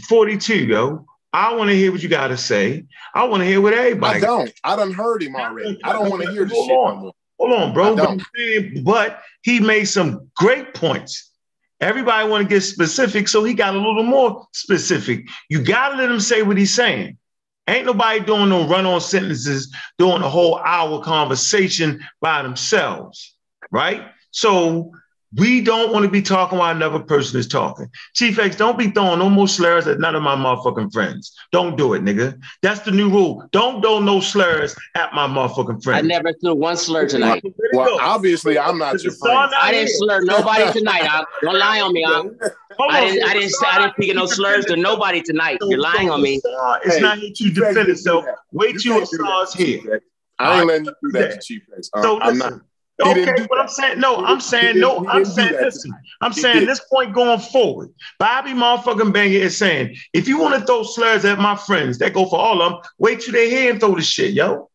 42, 0.08 0.66
yo. 0.66 1.06
I 1.36 1.54
want 1.54 1.70
to 1.70 1.76
hear 1.76 1.92
what 1.92 2.02
you 2.02 2.08
got 2.08 2.28
to 2.28 2.38
say. 2.38 2.86
I 3.14 3.26
want 3.26 3.42
to 3.42 3.46
hear 3.46 3.60
what 3.60 3.74
everybody. 3.74 4.20
I 4.20 4.22
don't. 4.22 4.52
I 4.64 4.78
done 4.78 4.94
heard 4.94 5.22
him 5.22 5.36
already. 5.36 5.78
I 5.84 5.92
don't 5.92 6.10
want 6.10 6.24
to 6.24 6.32
hear 6.32 6.46
the 6.46 6.54
Hold 6.56 6.68
shit 6.68 6.78
on. 6.78 6.96
no 6.96 7.02
more. 7.02 7.14
Hold 7.38 7.52
on, 7.52 7.74
bro. 7.74 7.96
But, 7.98 8.22
saying- 8.38 8.84
but 8.86 9.20
he 9.42 9.60
made 9.60 9.84
some 9.84 10.32
great 10.38 10.74
points. 10.74 11.34
Everybody 11.82 12.30
want 12.30 12.44
to 12.48 12.48
get 12.56 12.62
specific, 12.62 13.28
so 13.28 13.44
he 13.44 13.54
got 13.54 13.76
a 13.76 13.78
little 13.78 14.04
more 14.04 14.48
specific. 14.54 15.28
You 15.50 15.62
gotta 15.62 15.98
let 15.98 16.10
him 16.10 16.22
say 16.22 16.42
what 16.42 16.58
he's 16.58 16.74
saying. 16.74 17.18
Ain't 17.68 17.86
nobody 17.86 18.22
doing 18.22 18.48
no 18.48 18.66
run-on 18.66 19.02
sentences, 19.02 19.76
doing 19.98 20.22
a 20.22 20.30
whole 20.30 20.58
hour 20.60 21.04
conversation 21.04 22.02
by 22.22 22.44
themselves, 22.44 23.36
right? 23.72 24.04
So 24.32 24.92
we 25.38 25.62
don't 25.62 25.92
want 25.92 26.06
to 26.06 26.12
be 26.12 26.22
talking 26.22 26.58
while 26.58 26.76
another 26.76 27.00
person 27.00 27.40
is 27.40 27.48
talking. 27.48 27.88
Chief 28.14 28.38
X, 28.40 28.56
don't 28.56 28.78
be 28.78 28.90
throwing 28.92 29.20
no 29.20 29.30
more 29.30 29.48
slurs 29.48 29.88
at 29.88 30.00
none 30.00 30.16
of 30.16 30.24
my 30.24 30.36
motherfucking 30.36 30.94
friends. 30.94 31.36
Don't 31.52 31.78
do 31.78 31.94
it, 31.94 32.04
nigga. 32.04 32.40
That's 32.62 32.80
the 32.82 32.92
new 32.92 33.10
rule. 33.10 33.48
Don't 33.52 33.82
throw 33.82 34.00
no 34.00 34.20
slurs 34.20 34.76
at 34.96 35.14
my 35.14 35.28
motherfucking 35.28 35.84
friends. 35.84 36.06
I 36.06 36.08
never 36.08 36.32
threw 36.34 36.56
one 36.56 36.78
slur 36.78 37.08
tonight. 37.08 37.44
Let 37.44 37.54
Well, 37.74 38.00
obviously, 38.02 38.58
I'm 38.58 38.78
not 38.78 39.02
your 39.04 39.14
friend. 39.14 39.52
I 39.60 39.72
didn't 39.72 39.90
slur 39.90 40.22
nobody 40.22 40.72
tonight. 40.72 41.04
Huh? 41.06 41.26
Don't 41.42 41.58
lie 41.60 41.82
on 41.82 41.94
me. 41.94 42.04
Huh? 42.08 42.24
I 42.90 43.02
didn't. 43.02 43.24
I 43.24 43.34
didn't. 43.34 43.50
star 43.52 43.70
I 43.70 43.74
didn't 43.74 43.86
not 43.88 43.96
pick 43.96 44.06
here 44.06 44.16
no 44.16 44.26
slurs 44.26 44.66
to 44.66 44.76
nobody 44.76 45.22
tonight. 45.22 45.58
You're 45.62 45.80
lying 45.80 46.10
on 46.10 46.22
me. 46.22 46.40
star 46.40 46.82
is 46.86 46.96
Hey, 46.96 47.02
not 47.02 47.18
here 47.18 47.30
to 47.30 47.34
Chief 47.36 47.56
defend 47.56 47.90
itself. 47.90 48.26
Wait 48.52 48.80
till 48.80 49.00
can't 49.00 49.10
do 49.10 49.26
Asar's 49.26 49.54
here. 49.54 49.80
Chief 49.80 49.92
X. 49.94 50.06
I 50.40 50.58
ain't 50.60 50.68
letting 50.68 50.86
you 50.86 50.94
do 51.04 51.12
that. 51.20 51.42
Chief 51.42 51.62
X. 51.78 51.90
So 52.02 52.18
Uh, 52.18 52.24
I'm 52.24 52.38
not. 52.38 52.54
He 53.04 53.10
Okay, 53.10 53.34
do 53.36 53.48
but 53.50 53.60
I'm 53.60 53.68
saying 53.68 54.00
no. 54.00 54.24
I'm 54.26 54.40
saying 54.40 54.80
no. 54.80 55.06
I'm 55.10 55.26
saying 55.26 55.54
listen. 55.62 55.94
I'm 56.22 56.32
He 56.32 56.42
saying 56.42 56.56
didn't. 56.60 56.70
this 56.70 56.82
point 56.92 57.14
going 57.14 57.40
forward. 57.40 57.94
Bobby 58.20 58.52
motherfucking 58.52 59.12
Banger 59.12 59.38
is 59.38 59.58
saying 59.58 59.98
if 60.14 60.28
you 60.28 60.40
want 60.40 60.60
to 60.60 60.66
throw 60.66 60.84
slurs 60.84 61.26
at 61.26 61.38
my 61.40 61.56
friends, 61.58 61.98
that 62.00 62.14
go 62.14 62.26
for 62.26 62.40
all 62.40 62.62
of 62.62 62.72
them. 62.72 62.82
Wait 62.98 63.20
till 63.20 63.34
they 63.34 63.50
hear 63.50 63.72
and 63.72 63.80
throw 63.80 63.96
the 63.96 64.02
shit, 64.02 64.32
yo. 64.32 64.70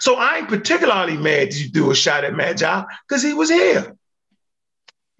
So 0.00 0.16
I 0.16 0.38
ain't 0.38 0.48
particularly 0.48 1.16
mad 1.16 1.48
that 1.52 1.56
you 1.56 1.68
threw 1.70 1.90
a 1.90 1.94
shot 1.94 2.24
at 2.24 2.34
Magi 2.34 2.82
because 3.08 3.22
he 3.22 3.32
was 3.32 3.48
here. 3.48 3.96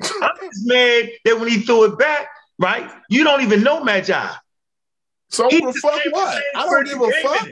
I'm 0.02 0.30
just 0.42 0.66
mad 0.66 1.10
that 1.24 1.40
when 1.40 1.48
he 1.48 1.60
threw 1.60 1.84
it 1.84 1.98
back, 1.98 2.28
right? 2.58 2.90
You 3.08 3.24
don't 3.24 3.42
even 3.42 3.62
know 3.62 3.82
Magi. 3.82 4.28
So 5.30 5.48
He 5.48 5.60
fuck 5.60 6.00
what? 6.10 6.42
I 6.54 6.66
don't 6.66 6.84
give 6.84 7.00
a 7.00 7.10
fuck. 7.22 7.48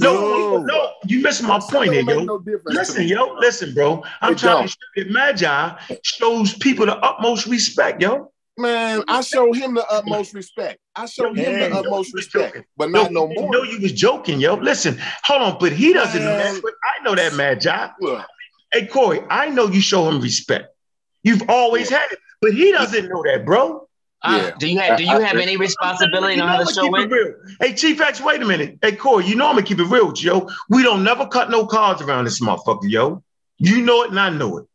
No, 0.00 0.58
no, 0.58 0.92
you 1.06 1.20
missing 1.20 1.46
my 1.46 1.58
point 1.60 1.92
here, 1.92 2.02
yo. 2.02 2.20
no 2.24 2.42
Listen, 2.66 3.06
yo, 3.06 3.34
listen, 3.38 3.74
bro. 3.74 4.02
I'm 4.20 4.32
It 4.32 4.38
trying 4.38 4.56
don't. 4.58 4.62
to 4.66 4.68
show 4.68 5.04
that 5.04 5.10
Magi 5.10 5.98
shows 6.02 6.54
people 6.54 6.86
the 6.86 6.96
utmost 6.96 7.46
respect, 7.46 8.00
yo. 8.02 8.32
Man, 8.56 9.02
I 9.08 9.22
show 9.22 9.52
him 9.52 9.74
the 9.74 9.86
utmost 9.90 10.34
respect. 10.34 10.80
I 10.94 11.06
show 11.06 11.32
him 11.32 11.58
the 11.60 11.74
utmost 11.74 12.12
respect, 12.14 12.54
joking. 12.54 12.64
but 12.76 12.90
not 12.90 13.10
no 13.12 13.28
you 13.28 13.34
more. 13.40 13.52
know 13.52 13.62
you 13.62 13.80
was 13.80 13.92
joking, 13.92 14.40
yo. 14.40 14.54
Listen, 14.54 14.98
hold 15.24 15.42
on, 15.42 15.56
but 15.58 15.72
he 15.72 15.92
doesn't 15.92 16.22
know 16.22 16.36
that. 16.36 16.60
But 16.62 16.72
I 16.84 17.02
know 17.02 17.14
that, 17.14 17.34
Magi. 17.34 17.88
Look, 18.00 18.26
Hey, 18.72 18.86
Corey, 18.86 19.20
I 19.30 19.48
know 19.50 19.66
you 19.68 19.80
show 19.80 20.08
him 20.08 20.20
respect. 20.20 20.74
You've 21.22 21.42
always 21.48 21.88
had 21.88 22.06
it, 22.12 22.18
but 22.40 22.52
he 22.52 22.70
doesn't 22.72 23.08
know 23.08 23.22
that, 23.24 23.44
bro. 23.44 23.88
Uh, 24.22 24.40
Yeah. 24.44 24.50
do 24.58 24.66
you 24.68 24.78
have? 24.78 24.98
Do 24.98 25.04
you 25.04 25.10
I- 25.16 25.20
have 25.22 25.36
I- 25.36 25.42
any 25.42 25.56
responsibility 25.56 26.38
on 26.40 26.46
how 26.48 26.56
the 26.58 26.62
I'ma 26.62 26.70
show 26.72 26.90
went? 26.90 27.10
it 27.10 27.14
real. 27.14 27.34
Hey, 27.60 27.72
Chief 27.74 28.00
X, 28.00 28.20
wait 28.20 28.42
a 28.42 28.44
minute. 28.44 28.78
Hey, 28.82 28.92
Corey, 28.92 29.24
you 29.26 29.34
know 29.34 29.46
I'm 29.48 29.54
gonna 29.54 29.66
keep 29.66 29.78
it 29.80 29.84
real 29.84 30.08
with 30.08 30.22
you, 30.22 30.32
yo. 30.32 30.48
We 30.68 30.82
don't 30.82 31.02
never 31.02 31.26
cut 31.26 31.50
no 31.50 31.66
cards 31.66 32.02
around 32.02 32.24
this 32.26 32.40
motherfucker, 32.40 32.90
yo. 32.90 33.22
You 33.58 33.80
know 33.80 34.02
it 34.02 34.10
and 34.10 34.20
I 34.20 34.28
know 34.30 34.58
it. 34.58 34.66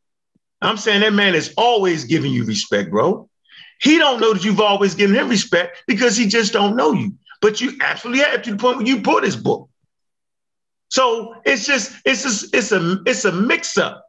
I'm 0.62 0.78
saying 0.78 1.02
that 1.02 1.14
man 1.14 1.36
is 1.36 1.54
always 1.58 2.06
giving 2.06 2.32
you 2.32 2.44
respect, 2.44 2.90
bro. 2.90 3.30
He 3.82 3.98
don't 4.00 4.20
know 4.20 4.34
that 4.34 4.44
you've 4.44 4.62
always 4.62 4.96
given 4.96 5.16
him 5.16 5.30
respect 5.30 5.84
because 5.86 6.16
he 6.18 6.28
just 6.28 6.54
don't 6.54 6.76
know 6.76 6.94
you. 6.94 7.14
But 7.42 7.62
you 7.62 7.78
absolutely 7.82 8.24
have 8.24 8.42
to 8.44 8.52
the 8.52 8.58
point 8.58 8.78
where 8.78 8.88
you 8.88 9.02
bought 9.02 9.24
his 9.24 9.36
book. 9.36 9.70
So 10.90 11.36
it's 11.46 11.66
just 11.68 11.92
it's 12.06 12.24
just 12.24 12.56
it's 12.56 12.72
a 12.72 13.00
it's 13.06 13.26
a 13.26 13.32
mix 13.32 13.78
up, 13.78 14.04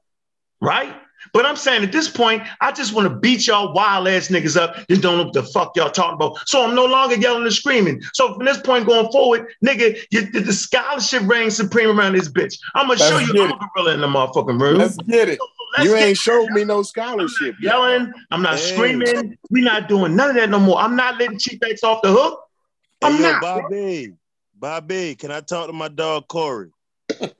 right? 0.60 0.94
But 1.32 1.46
I'm 1.46 1.56
saying 1.56 1.82
at 1.82 1.92
this 1.92 2.08
point, 2.08 2.42
I 2.60 2.72
just 2.72 2.92
want 2.92 3.08
to 3.08 3.14
beat 3.14 3.46
y'all 3.46 3.72
wild 3.72 4.08
ass 4.08 4.28
niggas 4.28 4.56
up 4.56 4.76
that 4.86 5.02
don't 5.02 5.18
know 5.18 5.24
what 5.24 5.32
the 5.32 5.42
fuck 5.42 5.76
y'all 5.76 5.90
talking 5.90 6.14
about. 6.14 6.38
So 6.48 6.64
I'm 6.64 6.74
no 6.74 6.84
longer 6.84 7.16
yelling 7.16 7.42
and 7.42 7.52
screaming. 7.52 8.02
So 8.12 8.34
from 8.34 8.44
this 8.44 8.58
point 8.58 8.86
going 8.86 9.10
forward, 9.10 9.46
nigga, 9.64 9.96
you, 10.10 10.30
the, 10.30 10.40
the 10.40 10.52
scholarship 10.52 11.22
reigns 11.26 11.56
supreme 11.56 11.98
around 11.98 12.14
this 12.14 12.28
bitch. 12.28 12.58
I'm 12.74 12.88
gonna 12.88 13.00
Let's 13.00 13.10
show 13.10 13.18
you 13.18 13.42
I'm 13.42 13.52
a 13.52 13.68
gorilla 13.74 13.94
in 13.94 14.00
the 14.00 14.06
motherfucking 14.06 14.60
room. 14.60 14.78
let's 14.78 14.96
get 14.98 15.28
it. 15.28 15.38
So 15.38 15.46
let's 15.76 15.88
You 15.90 15.96
ain't 15.96 16.16
showed 16.16 16.50
me 16.50 16.64
no 16.64 16.82
scholarship 16.82 17.56
yet. 17.60 17.74
yelling. 17.74 18.12
I'm 18.30 18.42
not 18.42 18.58
Hey. 18.58 18.72
screaming. 18.72 19.36
We're 19.50 19.64
not 19.64 19.88
doing 19.88 20.16
none 20.16 20.30
of 20.30 20.36
that 20.36 20.50
no 20.50 20.58
more. 20.58 20.78
I'm 20.78 20.96
not 20.96 21.18
letting 21.18 21.38
Chief 21.38 21.58
X 21.62 21.82
off 21.82 22.02
the 22.02 22.10
hook. 22.12 22.40
I'm 23.02 23.14
yo, 23.14 23.22
not. 23.22 23.40
Bobby. 23.40 24.14
Bobby, 24.58 25.14
can 25.16 25.30
I 25.30 25.40
talk 25.40 25.66
to 25.66 25.72
my 25.72 25.88
dog 25.88 26.28
Corey? 26.28 26.70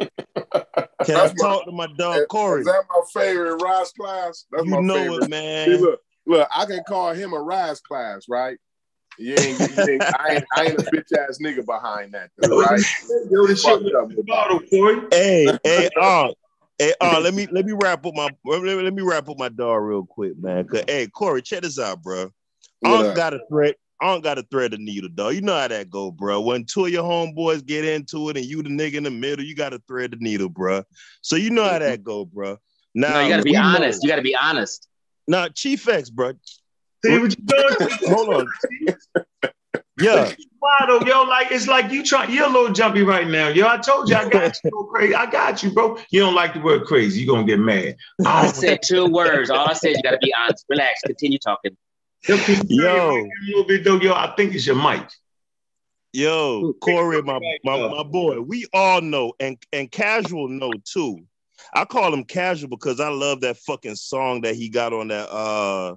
Can 1.05 1.16
I 1.16 1.23
That's 1.23 1.35
my- 1.36 1.44
talk 1.48 1.65
to 1.66 1.73
my 1.73 1.86
dog 1.98 2.28
Corey? 2.28 2.61
Is 2.61 2.66
that 2.66 2.85
my 2.89 3.01
favorite 3.23 3.62
rise 3.62 3.93
class? 3.93 4.44
That's 4.51 4.65
You 4.65 4.70
my 4.73 4.81
know 4.81 4.94
favorite. 4.94 5.19
it, 5.19 5.23
See, 5.24 5.28
man. 5.28 5.81
look, 5.81 6.01
look, 6.27 6.48
I 6.55 6.66
can 6.66 6.82
call 6.86 7.12
him 7.12 7.32
a 7.32 7.40
rise 7.40 7.81
class, 7.81 8.24
right? 8.28 8.59
You 9.19 9.35
ain't, 9.35 9.59
you 9.61 9.89
ain't, 9.89 10.03
I, 10.12 10.35
ain't, 10.35 10.44
I 10.57 10.65
ain't 10.65 10.78
a 10.78 10.82
bitch 10.82 11.16
ass 11.16 11.39
nigga 11.43 11.65
behind 11.65 12.12
that, 12.15 12.31
though, 12.36 12.61
right? 12.61 12.85
Yo, 13.31 13.47
this 13.47 13.62
shit 13.62 13.70
Fucked 13.73 13.85
was 13.85 13.94
up 14.19 14.27
bottle, 14.27 14.61
Corey. 14.69 15.01
Hey, 15.11 15.47
hey, 15.65 15.89
uh, 16.01 16.28
hey, 16.78 16.93
uh, 17.01 17.20
let 17.20 17.32
me 17.32 17.47
let 17.51 17.65
me 17.65 17.73
wrap 17.73 18.05
up 18.05 18.15
my 18.15 18.28
let 18.44 18.62
me, 18.62 18.74
let 18.74 18.93
me 18.93 19.03
wrap 19.03 19.28
up 19.28 19.39
my 19.39 19.48
dog 19.48 19.82
real 19.82 20.05
quick, 20.05 20.36
man. 20.39 20.66
'Cause, 20.66 20.82
hey, 20.86 21.07
Corey, 21.07 21.40
check 21.40 21.62
this 21.62 21.78
out, 21.78 22.03
bro. 22.03 22.31
I 22.85 22.90
What 22.90 23.16
got 23.16 23.32
a 23.32 23.40
thread. 23.48 23.77
I 24.01 24.06
don't 24.06 24.23
got 24.23 24.35
to 24.35 24.43
thread 24.43 24.73
the 24.73 24.78
needle, 24.78 25.09
dog. 25.14 25.35
You 25.35 25.40
know 25.40 25.56
how 25.59 25.68
that 25.68 25.89
go, 25.89 26.10
bro. 26.10 26.40
When 26.40 26.64
two 26.64 26.85
of 26.85 26.93
your 26.93 27.05
homeboys 27.05 27.64
get 27.64 27.85
into 27.85 28.28
it 28.28 28.36
and 28.36 28.44
you 28.44 28.62
the 28.62 28.68
nigga 28.68 28.94
in 28.94 29.05
the 29.05 29.10
middle, 29.10 29.44
you 29.44 29.55
got 29.55 29.70
to 29.70 29.81
thread 29.89 30.10
the 30.10 30.18
needle, 30.18 30.51
bro. 30.51 30.82
So 31.23 31.36
you 31.36 31.51
know 31.51 31.64
how 31.64 31.78
that 31.78 32.01
mm-hmm. 32.01 32.02
go, 32.02 32.24
bro. 32.27 32.59
Now 32.94 33.14
No, 33.14 33.20
you 33.23 33.28
got 33.31 33.36
to 33.39 33.43
be 33.43 33.51
we 33.51 33.56
know- 33.56 33.62
honest. 33.62 34.02
You 34.02 34.09
got 34.09 34.16
to 34.16 34.23
be 34.23 34.36
honest. 34.36 34.89
Nah, 35.28 35.48
Chief 35.48 35.89
X, 35.89 36.10
bro. 36.10 36.32
See 37.05 37.18
what 37.18 37.36
you 37.36 37.44
doing? 37.44 37.90
Hold 38.14 38.35
on. 38.35 38.47
Yeah. 40.01 40.32
Why 40.59 40.85
though, 40.86 41.01
yo? 41.01 41.23
Like 41.23 41.51
it's 41.51 41.66
like 41.66 41.90
you 41.90 42.02
try. 42.02 42.27
You're 42.27 42.47
a 42.47 42.51
little 42.51 42.73
jumpy 42.73 43.02
right 43.02 43.27
now, 43.27 43.48
yo. 43.48 43.66
I 43.66 43.78
told 43.78 44.09
you 44.09 44.16
I 44.16 44.28
got 44.28 44.56
you. 44.64 44.70
Go 44.70 44.85
crazy. 44.85 45.14
I 45.14 45.31
got 45.31 45.62
you, 45.62 45.70
bro. 45.70 45.98
You 46.10 46.20
don't 46.20 46.35
like 46.35 46.55
the 46.55 46.60
word 46.60 46.85
crazy. 46.85 47.23
you 47.23 47.31
are 47.31 47.35
gonna 47.35 47.47
get 47.47 47.59
mad. 47.59 47.97
I 48.24 48.47
oh, 48.47 48.52
said 48.52 48.81
two 48.85 49.06
words. 49.06 49.51
All 49.51 49.68
I 49.68 49.73
said, 49.73 49.97
you 49.97 50.02
got 50.02 50.10
to 50.10 50.18
be 50.18 50.32
honest. 50.39 50.64
Relax. 50.68 51.01
Continue 51.06 51.39
talking. 51.39 51.77
Yo, 52.28 52.36
Yo. 52.69 53.11
a 53.11 53.28
little 53.47 53.65
bit 53.65 53.85
though, 53.85 54.01
yo. 54.01 54.12
I 54.12 54.35
think 54.36 54.55
it's 54.55 54.66
your 54.66 54.77
mic. 54.77 55.09
Yo, 56.12 56.73
Corey, 56.81 57.23
my, 57.23 57.39
my 57.62 57.89
my 57.89 58.03
boy, 58.03 58.40
we 58.40 58.66
all 58.73 59.01
know, 59.01 59.32
and 59.39 59.59
and 59.73 59.90
casual 59.90 60.48
know 60.48 60.73
too. 60.85 61.20
I 61.74 61.85
call 61.85 62.12
him 62.12 62.24
casual 62.24 62.69
because 62.69 63.01
I 63.01 63.09
love 63.09 63.43
that 63.43 63.59
fucking 63.59 63.97
song 63.97 64.40
that 64.43 64.55
he 64.57 64.69
got 64.69 64.93
on 64.93 65.09
that 65.09 65.28
uh 65.31 65.97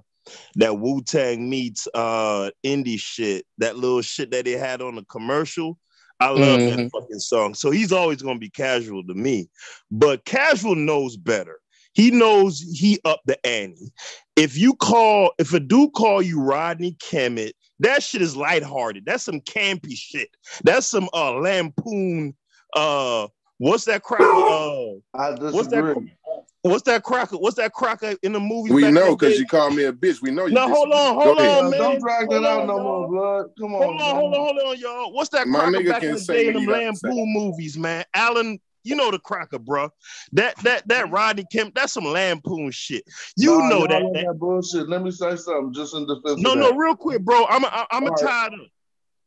that 0.56 0.78
Wu 0.78 1.02
Tang 1.02 1.48
meets 1.48 1.88
uh 1.94 2.50
indie 2.64 3.00
shit, 3.00 3.46
that 3.58 3.76
little 3.76 4.02
shit 4.02 4.30
that 4.32 4.44
they 4.44 4.52
had 4.52 4.82
on 4.82 4.96
the 4.96 5.04
commercial. 5.04 5.78
I 6.18 6.28
love 6.28 6.60
that 6.60 6.78
Mhm. 6.78 6.90
fucking 6.90 7.18
song. 7.20 7.54
So 7.54 7.70
he's 7.70 7.92
always 7.92 8.20
gonna 8.20 8.38
be 8.38 8.50
casual 8.50 9.02
to 9.04 9.14
me. 9.14 9.48
But 9.90 10.26
casual 10.26 10.74
knows 10.74 11.16
better. 11.16 11.59
He 11.92 12.10
knows 12.10 12.60
he 12.60 12.98
up 13.04 13.20
the 13.26 13.44
ante. 13.46 13.92
If 14.36 14.56
you 14.56 14.74
call, 14.74 15.32
if 15.38 15.52
a 15.52 15.60
dude 15.60 15.92
call 15.92 16.22
you 16.22 16.40
Rodney 16.40 16.96
Kemet, 17.02 17.52
that 17.80 18.02
shit 18.02 18.22
is 18.22 18.36
lighthearted. 18.36 19.04
That's 19.06 19.24
some 19.24 19.40
campy 19.40 19.94
shit. 19.96 20.28
That's 20.64 20.86
some 20.86 21.08
uh 21.12 21.32
lampoon. 21.34 22.34
Uh, 22.74 23.28
what's 23.58 23.84
that 23.86 24.02
cracker? 24.02 24.24
Uh, 24.24 24.92
I 25.14 25.30
what's 25.30 25.68
that? 25.68 25.82
disagree. 25.82 26.16
What's 26.62 26.82
that 26.82 27.02
cracker? 27.04 27.38
What's 27.38 27.56
that 27.56 27.72
cracker 27.72 28.16
in 28.22 28.34
the 28.34 28.40
movie? 28.40 28.72
We 28.72 28.90
know 28.90 29.16
because 29.16 29.38
you 29.38 29.46
called 29.46 29.74
me 29.74 29.84
a 29.84 29.92
bitch. 29.92 30.20
We 30.20 30.30
know 30.30 30.44
you. 30.44 30.52
No, 30.52 30.68
hold 30.68 30.92
on, 30.92 31.14
hold 31.14 31.38
Go 31.38 31.58
on, 31.58 31.70
man. 31.70 31.80
Don't 31.80 32.00
drag 32.00 32.28
that 32.28 32.44
out 32.44 32.60
on, 32.60 32.66
no 32.66 32.76
y'all. 32.76 32.84
more, 32.84 33.08
blood. 33.08 33.46
Come 33.58 33.74
on, 33.74 33.82
Hold 33.82 34.00
on, 34.00 34.06
man. 34.06 34.14
hold 34.16 34.34
on, 34.34 34.40
hold 34.40 34.58
on, 34.58 34.78
y'all. 34.78 35.12
What's 35.14 35.30
that 35.30 35.48
My 35.48 35.60
cracker 35.60 35.78
nigga 35.78 35.88
back 35.88 36.00
can 36.00 36.08
in 36.10 36.14
the 36.16 36.20
say 36.20 36.34
day 36.34 36.40
in 36.40 36.46
what 36.46 36.52
them 36.52 36.60
he 36.62 36.66
got 36.66 36.78
to 36.78 36.96
say. 36.98 37.08
lampoon 37.08 37.32
movies, 37.32 37.78
man? 37.78 38.04
Alan, 38.12 38.60
you 38.82 38.96
know 38.96 39.10
the 39.10 39.18
cracker, 39.18 39.58
bro. 39.58 39.90
That 40.32 40.56
that 40.58 40.86
that 40.88 41.04
mm-hmm. 41.04 41.14
Rodney 41.14 41.44
Kemp, 41.50 41.74
that's 41.74 41.92
some 41.92 42.04
lampoon 42.04 42.70
shit. 42.70 43.04
You 43.36 43.58
Nah, 43.58 43.68
know 43.68 43.80
that. 43.86 44.02
that- 44.02 44.24
that 44.26 44.38
bullshit. 44.38 44.88
Let 44.88 45.02
me 45.02 45.10
say 45.10 45.36
something 45.36 45.72
just 45.72 45.94
in 45.94 46.06
defense 46.06 46.40
no, 46.40 46.54
no, 46.54 46.72
real 46.72 46.96
quick, 46.96 47.22
bro. 47.22 47.46
I'm 47.46 47.64
a, 47.64 47.86
I'm 47.90 48.06
a 48.06 48.10
right. 48.10 48.20
tired 48.20 48.54
of 48.54 48.60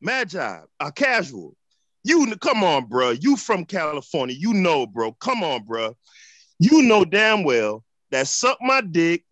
Magi, 0.01 0.59
a 0.79 0.91
casual. 0.91 1.55
You 2.03 2.35
come 2.37 2.63
on, 2.63 2.85
bro. 2.85 3.11
You 3.11 3.37
from 3.37 3.65
California. 3.65 4.35
You 4.37 4.53
know, 4.53 4.85
bro. 4.85 5.13
Come 5.13 5.43
on, 5.43 5.63
bro. 5.63 5.95
You 6.59 6.83
know 6.83 7.05
damn 7.05 7.43
well 7.43 7.83
that 8.11 8.27
suck 8.27 8.57
my 8.61 8.81
dick, 8.81 9.23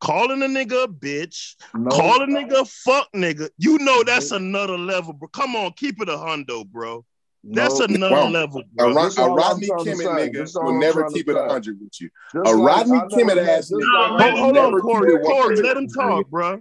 calling 0.00 0.42
a 0.42 0.46
nigga 0.46 0.84
a 0.84 0.88
bitch, 0.88 1.56
No. 1.74 1.90
call 1.90 2.22
a 2.22 2.26
nigga 2.26 2.68
fuck 2.68 3.08
nigga. 3.14 3.48
You 3.58 3.78
know 3.78 4.02
that's 4.04 4.30
another 4.30 4.78
level, 4.78 5.12
bro. 5.14 5.28
Come 5.28 5.56
on, 5.56 5.72
keep 5.72 6.00
it 6.00 6.08
a 6.08 6.12
hundo, 6.12 6.66
bro. 6.66 7.04
That's 7.50 7.78
No. 7.78 7.84
another 7.86 8.14
Well, 8.14 8.30
level, 8.30 8.60
A, 8.60 8.64
bro. 8.76 8.94
Ro- 8.94 9.10
a 9.18 9.30
Rodney 9.34 9.66
trying 9.66 9.84
to 9.84 9.90
Kimmett 9.90 10.32
nigga 10.34 10.64
will 10.64 10.78
never 10.80 11.04
keep 11.10 11.28
it 11.28 11.36
a 11.36 11.44
hundred 11.48 11.78
with 11.80 12.00
you. 12.00 12.08
Just 12.32 12.52
A 12.52 12.56
Rodney 12.56 12.96
I 12.96 13.02
never 13.02 13.08
Kimmett 13.10 13.46
ass 13.48 13.68
just 13.68 13.72
nigga 13.72 14.10
like 14.18 14.20
Hold, 14.20 14.32
will 14.34 14.40
hold 14.40 14.54
never 14.54 14.66
on, 14.66 14.72
keep 14.74 14.82
Corey. 14.82 15.12
it 15.14 15.22
Corey, 15.22 15.42
hundred. 15.56 15.64
let 15.64 15.76
him 15.76 15.88
talk, 15.88 16.30
bro. 16.30 16.60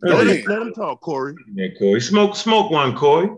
Let 0.00 0.26
him, 0.26 0.44
let 0.48 0.62
him 0.62 0.72
talk, 0.72 1.00
Corey. 1.00 1.34
Yeah, 1.54 1.68
Corey. 1.78 2.00
Smoke, 2.00 2.34
smoke 2.34 2.70
one, 2.70 2.96
Corey. 2.96 3.30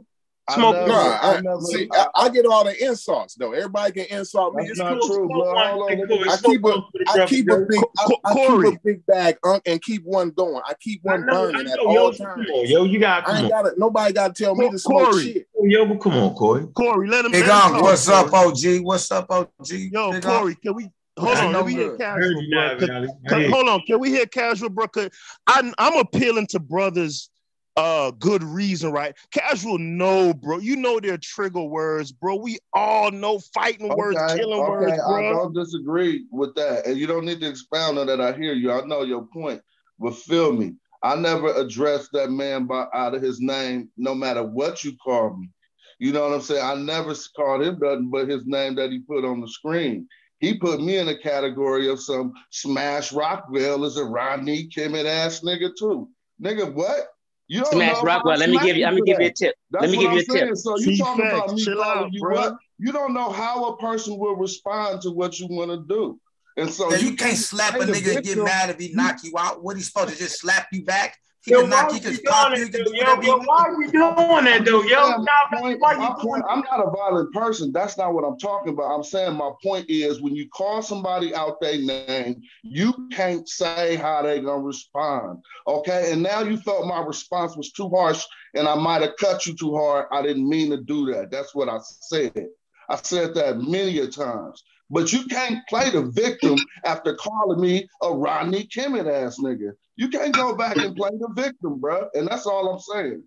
I 0.46 0.56
never- 0.60 0.92
I, 0.92 1.18
I 1.36 1.40
never- 1.40 1.60
see, 1.62 1.88
I, 1.92 2.06
I 2.14 2.28
get 2.28 2.44
all 2.44 2.64
the 2.64 2.84
insults 2.84 3.34
though. 3.34 3.52
Everybody 3.52 3.92
can 4.04 4.18
insult 4.18 4.54
me. 4.54 4.64
That's 4.64 4.72
It's 4.72 4.78
not 4.80 4.98
cool. 5.00 5.08
true, 5.08 5.16
Smoke 5.26 5.28
blood. 5.30 5.54
one. 5.54 5.66
Hold 5.68 5.82
on. 5.82 5.88
Hey, 5.88 5.96
let 6.00 6.08
Corey, 6.08 6.20
me- 6.24 6.30
I 6.30 6.36
keep 6.36 6.60
a, 6.64 6.68
one 6.68 6.80
for 6.82 6.90
the 6.92 7.22
I 7.22 7.26
keep 7.26 7.46
yo. 7.48 7.54
a 7.54 7.60
big, 7.66 7.78
I, 7.98 8.04
Co- 8.06 8.20
I 8.24 8.32
Corey. 8.34 8.70
keep 8.70 8.78
a 8.78 8.82
big 8.84 9.06
bag, 9.06 9.36
Unc, 9.44 9.62
and 9.66 9.82
keep 9.82 10.04
one 10.04 10.30
going. 10.30 10.60
I 10.66 10.74
keep 10.80 11.00
I 11.06 11.12
one 11.12 11.26
know, 11.26 11.32
burning 11.52 11.60
at 11.72 11.76
know, 11.78 11.92
yo. 11.94 12.04
all 12.04 12.12
Come 12.12 12.26
times. 12.26 12.48
yo. 12.70 12.84
You 12.84 12.98
got 13.00 13.26
I 13.28 13.38
ain't 13.40 13.48
got 13.50 13.62
to 13.62 13.72
Nobody 13.78 14.12
got 14.12 14.34
to 14.36 14.44
tell 14.44 14.54
me 14.54 14.70
to 14.70 14.78
smoke 14.78 15.10
Corey. 15.12 15.22
shit. 15.32 15.46
Yo, 15.62 15.86
but 15.86 16.00
come 16.00 16.12
on, 16.12 16.34
Corey. 16.34 16.66
Corey, 16.74 17.08
let 17.08 17.24
him. 17.24 17.32
Big 17.32 17.46
let 17.46 17.50
him 17.50 17.56
Unc, 17.62 17.72
talk, 17.76 17.82
what's 17.82 18.08
up, 18.08 18.32
OG? 18.34 18.82
What's 18.82 19.10
up, 19.10 19.26
OG? 19.30 19.46
Yo, 19.70 20.12
Big 20.12 20.22
Corey, 20.22 20.52
Unc? 20.52 20.62
can 20.62 20.74
we 20.74 20.90
hold 21.18 21.38
on? 21.38 21.52
no 21.52 21.58
Let 21.60 21.66
me 21.68 21.72
hear 21.72 21.88
good? 21.96 22.02
I 22.02 22.10
heard 22.10 22.20
casual, 22.22 22.42
you 22.42 22.50
bro. 22.50 22.60
now, 22.66 22.78
'cause- 22.78 22.88
Valley. 22.88 23.08
I 23.08 23.28
'cause- 23.30 23.38
hear 23.38 23.46
you. 23.48 23.54
hold 23.54 23.68
on, 23.70 23.80
can 23.86 23.98
we 23.98 24.10
hear 24.10 24.26
casual, 24.26 24.68
bro? 24.68 24.88
'Cause 24.88 25.08
I'm 25.46 25.72
I'm 25.78 25.96
appealing 25.98 26.48
to 26.48 26.58
brothers. 26.60 27.30
Uh, 27.76 28.12
good 28.12 28.44
reason, 28.44 28.92
right? 28.92 29.16
Casual, 29.32 29.78
no, 29.78 30.32
bro. 30.32 30.58
You 30.58 30.76
know 30.76 31.00
their 31.00 31.18
trigger 31.18 31.64
words, 31.64 32.12
bro. 32.12 32.36
We 32.36 32.58
all 32.72 33.10
know 33.10 33.40
fighting 33.52 33.88
words, 33.88 34.18
killing 34.34 34.60
okay, 34.60 34.70
words, 34.70 35.02
bro. 35.04 35.28
I 35.28 35.32
don't 35.32 35.54
disagree 35.54 36.24
with 36.30 36.54
that. 36.54 36.86
And 36.86 36.96
you 36.96 37.08
don't 37.08 37.24
need 37.24 37.40
to 37.40 37.48
expound 37.48 37.98
on 37.98 38.06
that. 38.06 38.20
I 38.20 38.32
hear 38.32 38.52
you. 38.52 38.70
I 38.70 38.84
know 38.86 39.02
your 39.02 39.26
point. 39.26 39.60
But 39.98 40.16
feel 40.16 40.52
me. 40.52 40.74
I 41.02 41.16
never 41.16 41.48
addressed 41.48 42.12
that 42.12 42.30
man 42.30 42.66
by 42.66 42.86
out 42.94 43.14
of 43.14 43.22
his 43.22 43.40
name, 43.40 43.90
no 43.96 44.14
matter 44.14 44.42
what 44.42 44.84
you 44.84 44.96
call 44.96 45.36
me. 45.36 45.50
You 45.98 46.12
know 46.12 46.22
what 46.22 46.34
I'm 46.34 46.40
saying? 46.40 46.64
I 46.64 46.74
never 46.74 47.14
called 47.36 47.62
him 47.62 47.78
nothing 47.80 48.10
but 48.10 48.28
his 48.28 48.46
name 48.46 48.76
that 48.76 48.90
he 48.90 49.00
put 49.00 49.24
on 49.24 49.40
the 49.40 49.48
screen. 49.48 50.08
He 50.38 50.58
put 50.58 50.80
me 50.80 50.96
in 50.96 51.08
a 51.08 51.18
category 51.18 51.88
of 51.88 52.00
some 52.00 52.32
Smash 52.50 53.12
Rockwell 53.12 53.84
is 53.84 53.96
a 53.96 54.04
Rodney 54.04 54.68
Kimmett 54.68 55.06
ass 55.06 55.40
nigga 55.40 55.70
too. 55.78 56.08
Nigga, 56.42 56.72
what? 56.72 57.13
You 57.46 57.60
don't 57.60 57.72
Smash 57.72 57.96
know 57.96 58.02
Rockwell. 58.02 58.38
Let 58.38 58.50
me 58.50 58.58
give 58.58 58.76
you. 58.76 58.84
Let 58.84 58.94
me 58.94 59.02
give 59.04 59.20
you 59.20 59.26
a 59.26 59.32
tip. 59.32 59.54
That's 59.70 59.82
Let 59.82 59.90
me 59.90 59.98
give 59.98 60.08
I'm 60.10 60.14
you 60.16 60.20
a 60.20 60.24
saying. 60.24 60.46
tip. 60.48 60.56
So 60.56 60.78
you 60.78 60.96
talking 60.96 61.24
T-Facts, 61.24 61.44
about 61.44 61.54
me 61.54 61.64
chill 61.64 61.82
out, 61.82 62.12
you 62.12 62.20
bro. 62.20 62.34
what? 62.34 62.56
You 62.78 62.92
don't 62.92 63.12
know 63.14 63.30
how 63.30 63.66
a 63.66 63.76
person 63.76 64.18
will 64.18 64.36
respond 64.36 65.02
to 65.02 65.10
what 65.10 65.38
you 65.38 65.46
want 65.48 65.70
to 65.70 65.84
do. 65.86 66.18
And 66.56 66.70
so 66.70 66.90
Yeah, 66.90 66.98
you 66.98 67.16
can't 67.16 67.36
slap 67.36 67.74
a 67.74 67.78
nigga 67.78 68.16
and 68.16 68.24
get 68.24 68.38
mad 68.38 68.70
if 68.70 68.78
he 68.78 68.92
knock 68.94 69.18
you 69.24 69.32
out. 69.38 69.62
What 69.62 69.76
he 69.76 69.82
supposed 69.82 70.10
to 70.10 70.18
just 70.18 70.40
slap 70.40 70.68
you 70.72 70.84
back? 70.84 71.18
He 71.44 71.52
Yo, 71.52 71.60
can 71.60 71.70
why 71.70 71.82
knock 71.82 71.90
you, 71.92 71.96
you 71.98 72.02
just 72.02 72.22
doing 72.24 72.32
pop 72.34 72.52
it, 72.52 72.58
you, 72.58 72.64
he 72.64 72.70
can 72.70 72.84
though? 72.84 72.90
do 72.90 72.96
Yo, 72.96 73.04
yo, 73.04 73.20
he 73.20 73.28
why 73.46 73.68
wants. 73.68 73.76
you 73.78 73.92
doing 73.92 74.44
that, 74.46 74.64
though? 74.64 74.82
Yo, 74.82 74.88
Yeah, 74.88 75.16
point- 75.60 75.80
why 75.80 75.92
you 75.92 76.22
doing 76.22 76.42
I'm 76.48 76.60
not 76.60 76.80
a 76.86 76.90
violent 76.90 77.32
person. 77.34 77.70
That's 77.72 77.98
not 77.98 78.14
what 78.14 78.24
I'm 78.24 78.38
talking 78.38 78.72
about. 78.72 78.94
I'm 78.94 79.02
saying 79.04 79.36
my 79.36 79.50
point 79.62 79.84
is 79.90 80.22
when 80.22 80.34
you 80.34 80.48
call 80.48 80.80
somebody 80.80 81.34
out 81.34 81.60
their 81.60 81.76
name, 81.78 82.40
you 82.62 83.08
can't 83.12 83.46
say 83.46 83.96
how 83.96 84.22
they're 84.22 84.40
gonna 84.40 84.62
respond. 84.62 85.40
Okay. 85.66 86.12
And 86.12 86.22
now 86.22 86.40
you 86.40 86.56
felt 86.56 86.86
my 86.86 87.00
response 87.04 87.56
was 87.56 87.72
too 87.72 87.90
harsh 87.90 88.24
and 88.54 88.66
I 88.66 88.74
might 88.76 89.02
have 89.02 89.16
cut 89.20 89.44
you 89.44 89.54
too 89.54 89.76
hard. 89.76 90.06
I 90.12 90.22
didn't 90.22 90.48
mean 90.48 90.70
to 90.70 90.78
do 90.78 91.12
that. 91.12 91.30
That's 91.30 91.54
what 91.54 91.68
I 91.68 91.78
said. 91.82 92.46
I 92.88 92.96
said 92.96 93.34
that 93.34 93.58
many 93.58 93.98
a 93.98 94.06
times. 94.08 94.62
But 94.90 95.12
you 95.12 95.24
can't 95.26 95.58
play 95.68 95.90
the 95.90 96.02
victim 96.02 96.56
after 96.84 97.14
calling 97.16 97.60
me 97.60 97.88
a 98.02 98.12
Rodney 98.12 98.64
Kimmett 98.64 99.10
ass 99.12 99.38
nigga. 99.40 99.72
You 99.96 100.08
can't 100.08 100.34
go 100.34 100.54
back 100.56 100.76
and 100.76 100.96
play 100.96 101.10
the 101.18 101.28
victim, 101.34 101.78
bro. 101.80 102.08
And 102.14 102.26
that's 102.26 102.46
all 102.46 102.68
I'm 102.68 102.80
saying. 102.80 103.22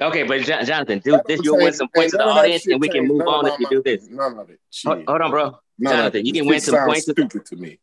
Okay, 0.00 0.24
but 0.24 0.40
Jon- 0.42 0.64
Jonathan, 0.64 0.98
do 0.98 1.20
this. 1.26 1.36
don't 1.36 1.44
You'll 1.44 1.56
win 1.58 1.72
some 1.72 1.84
ain't 1.86 1.94
points 1.94 2.10
to 2.12 2.16
the 2.18 2.24
none 2.24 2.28
of 2.30 2.34
that 2.34 2.40
audience, 2.42 2.66
and 2.66 2.80
we 2.80 2.88
can 2.88 3.06
move 3.06 3.22
on 3.26 3.46
if 3.46 3.58
you 3.60 3.66
do 3.70 3.82
this. 3.82 4.08
None 4.10 4.38
of 4.38 4.50
it. 4.50 4.58
Hold, 4.84 5.04
hold 5.06 5.20
on, 5.20 5.30
bro. 5.30 5.58
None 5.78 5.92
Jonathan, 5.92 6.26
you 6.26 6.32
can 6.32 6.46
win 6.46 6.60
some 6.60 6.76
points. 6.84 7.02
stupid 7.02 7.44
to 7.46 7.56
me. 7.56 7.78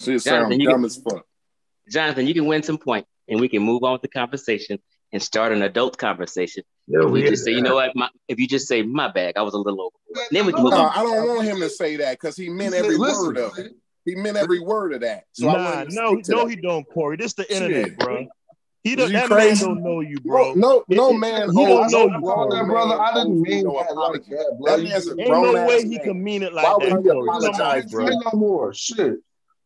Shit 0.00 0.22
Jonathan, 0.22 0.50
sounds 0.52 0.56
you 0.58 0.66
dumb 0.66 0.74
can- 0.76 0.84
as 0.84 0.96
fuck. 0.96 1.26
Jonathan, 1.90 2.26
you 2.26 2.34
can 2.34 2.46
win 2.46 2.62
some 2.62 2.78
points, 2.78 3.08
and 3.28 3.40
we 3.40 3.48
can 3.48 3.62
move 3.62 3.82
on 3.82 3.92
with 3.92 4.02
the 4.02 4.08
conversation 4.08 4.78
and 5.12 5.20
start 5.20 5.50
an 5.52 5.62
adult 5.62 5.98
conversation. 5.98 6.62
Yo, 6.86 7.06
if 7.06 7.10
we 7.10 7.22
you 7.22 7.28
just 7.30 7.44
say, 7.44 7.50
you 7.50 7.62
know 7.62 7.74
what, 7.74 7.94
my, 7.96 8.08
if 8.28 8.38
you 8.38 8.46
just 8.46 8.68
say, 8.68 8.82
my 8.82 9.10
bag, 9.10 9.34
I 9.36 9.42
was 9.42 9.54
a 9.54 9.58
little 9.58 9.80
over. 9.82 10.24
Then 10.30 10.46
we 10.46 10.52
can 10.52 10.62
move 10.62 10.72
No, 10.72 10.82
on. 10.82 10.92
I 10.94 11.02
don't 11.02 11.26
want 11.26 11.42
him 11.48 11.58
to 11.60 11.68
say 11.68 11.96
that 11.96 12.12
because 12.12 12.36
he 12.36 12.48
meant 12.48 12.74
every 12.74 12.96
listen. 12.96 13.26
word 13.26 13.38
of 13.38 13.58
it. 13.58 13.72
He 14.10 14.16
meant 14.16 14.36
every 14.36 14.60
word 14.60 14.92
of 14.92 15.00
that. 15.02 15.24
So 15.32 15.46
nah, 15.46 15.84
no, 15.88 16.20
no, 16.28 16.44
that. 16.44 16.50
he 16.50 16.56
don't, 16.56 16.84
Corey. 16.92 17.16
This 17.16 17.32
the 17.34 17.50
internet, 17.52 17.86
Shit. 17.90 17.98
bro. 17.98 18.26
He 18.82 18.96
don't, 18.96 19.08
you 19.10 19.12
that 19.18 19.26
crazy? 19.28 19.64
man 19.64 19.74
don't 19.74 19.84
know 19.84 20.00
you, 20.00 20.18
bro. 20.20 20.54
No, 20.54 20.82
no 20.88 21.10
It- 21.10 21.18
man. 21.18 21.50
he 21.52 21.64
don't 21.66 21.90
know 21.90 22.06
no 22.06 22.16
you, 22.16 22.20
Corey. 22.22 22.58
that, 22.58 22.66
brother. 22.66 23.00
I 23.00 23.14
didn't 23.14 23.42
mean 23.42 23.64
no 23.64 23.74
that 23.82 23.94
like 23.94 24.24
that, 24.26 24.56
bro. 24.58 24.76
That 24.76 24.82
man's 24.82 25.06
a 25.08 25.10
Ain't 25.18 25.28
grown 25.28 25.54
no 25.54 25.66
way 25.66 25.82
he 25.82 25.96
man. 25.96 26.04
can 26.04 26.24
mean 26.24 26.42
it 26.42 26.54
Why 26.54 26.62
like 26.62 26.78
would 26.78 26.90
that, 26.90 27.02
he 27.02 27.08
Corey. 27.08 27.28
apologize, 27.28 27.90
Come 27.92 28.00
on, 28.00 28.06
Say 28.08 28.16
bro. 28.16 28.30
no 28.32 28.38
more. 28.38 28.74
Shit. 28.74 29.14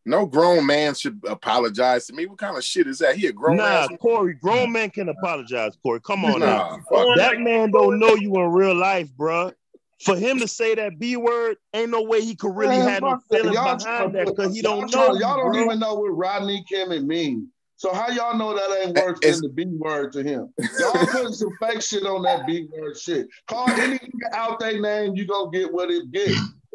No 0.07 0.25
grown 0.27 0.65
man 0.67 0.93
should 0.93 1.19
apologize 1.27 2.05
to 2.07 2.13
me. 2.13 2.27
What 2.27 2.37
kind 2.37 2.55
of 2.57 2.63
shit 2.63 2.85
is 2.85 2.99
that? 2.99 3.15
He 3.15 3.25
a 3.25 3.31
grown 3.31 3.57
Nah, 3.57 3.63
ass. 3.63 3.89
Corey, 3.99 4.33
grown 4.35 4.71
men 4.71 4.91
can 4.91 5.09
apologize, 5.09 5.75
Corey. 5.81 5.99
Come 6.01 6.25
on. 6.25 6.41
Nah, 6.41 6.77
fuck 6.89 7.07
That 7.15 7.39
man 7.39 7.71
don't 7.71 7.97
know 7.97 8.13
you 8.15 8.35
in 8.35 8.51
real 8.51 8.75
life, 8.75 9.09
bro. 9.15 9.51
For 10.03 10.15
him 10.17 10.39
to 10.39 10.47
say 10.47 10.75
that 10.75 10.99
B 10.99 11.15
word, 11.15 11.57
ain't 11.73 11.89
no 11.89 12.03
way 12.03 12.21
he 12.21 12.35
could 12.35 12.55
really 12.55 12.77
Man, 12.77 12.87
have 12.89 13.01
no 13.01 13.09
fuck 13.11 13.23
that. 13.29 13.37
feelings 13.37 13.55
Y'all 13.55 13.77
behind 13.77 13.81
tryna 13.81 14.13
that 14.13 14.25
because 14.25 14.55
he 14.55 14.61
don't 14.61 14.89
tryna- 14.91 14.91
know 14.93 15.13
you, 15.13 15.19
Y'all 15.21 15.37
don't 15.37 15.51
bro. 15.53 15.63
even 15.65 15.79
know 15.79 15.93
what 15.95 16.09
Rodney 16.09 16.65
Kimmett 16.71 17.05
mean. 17.05 17.49
So 17.77 17.93
how 17.93 18.09
y'all 18.09 18.37
know 18.37 18.53
that 18.55 18.85
ain't 18.85 18.97
worse 18.97 19.17
It's- 19.21 19.41
than 19.41 19.49
the 19.49 19.53
B 19.53 19.65
word 19.77 20.11
to 20.13 20.23
him? 20.23 20.53
Y'all 20.79 20.91
putting 21.07 21.33
some 21.33 21.49
fake 21.61 21.81
shit 21.81 22.05
on 22.05 22.23
that 22.23 22.45
B 22.45 22.67
word 22.77 22.97
shit. 22.97 23.27
Call 23.47 23.69
any 23.69 23.99
out 24.33 24.59
their 24.59 24.79
name, 24.79 25.15
you 25.15 25.25
gonna 25.25 25.49
get 25.51 25.73
what 25.73 25.89
it 25.91 26.11
get. 26.11 26.31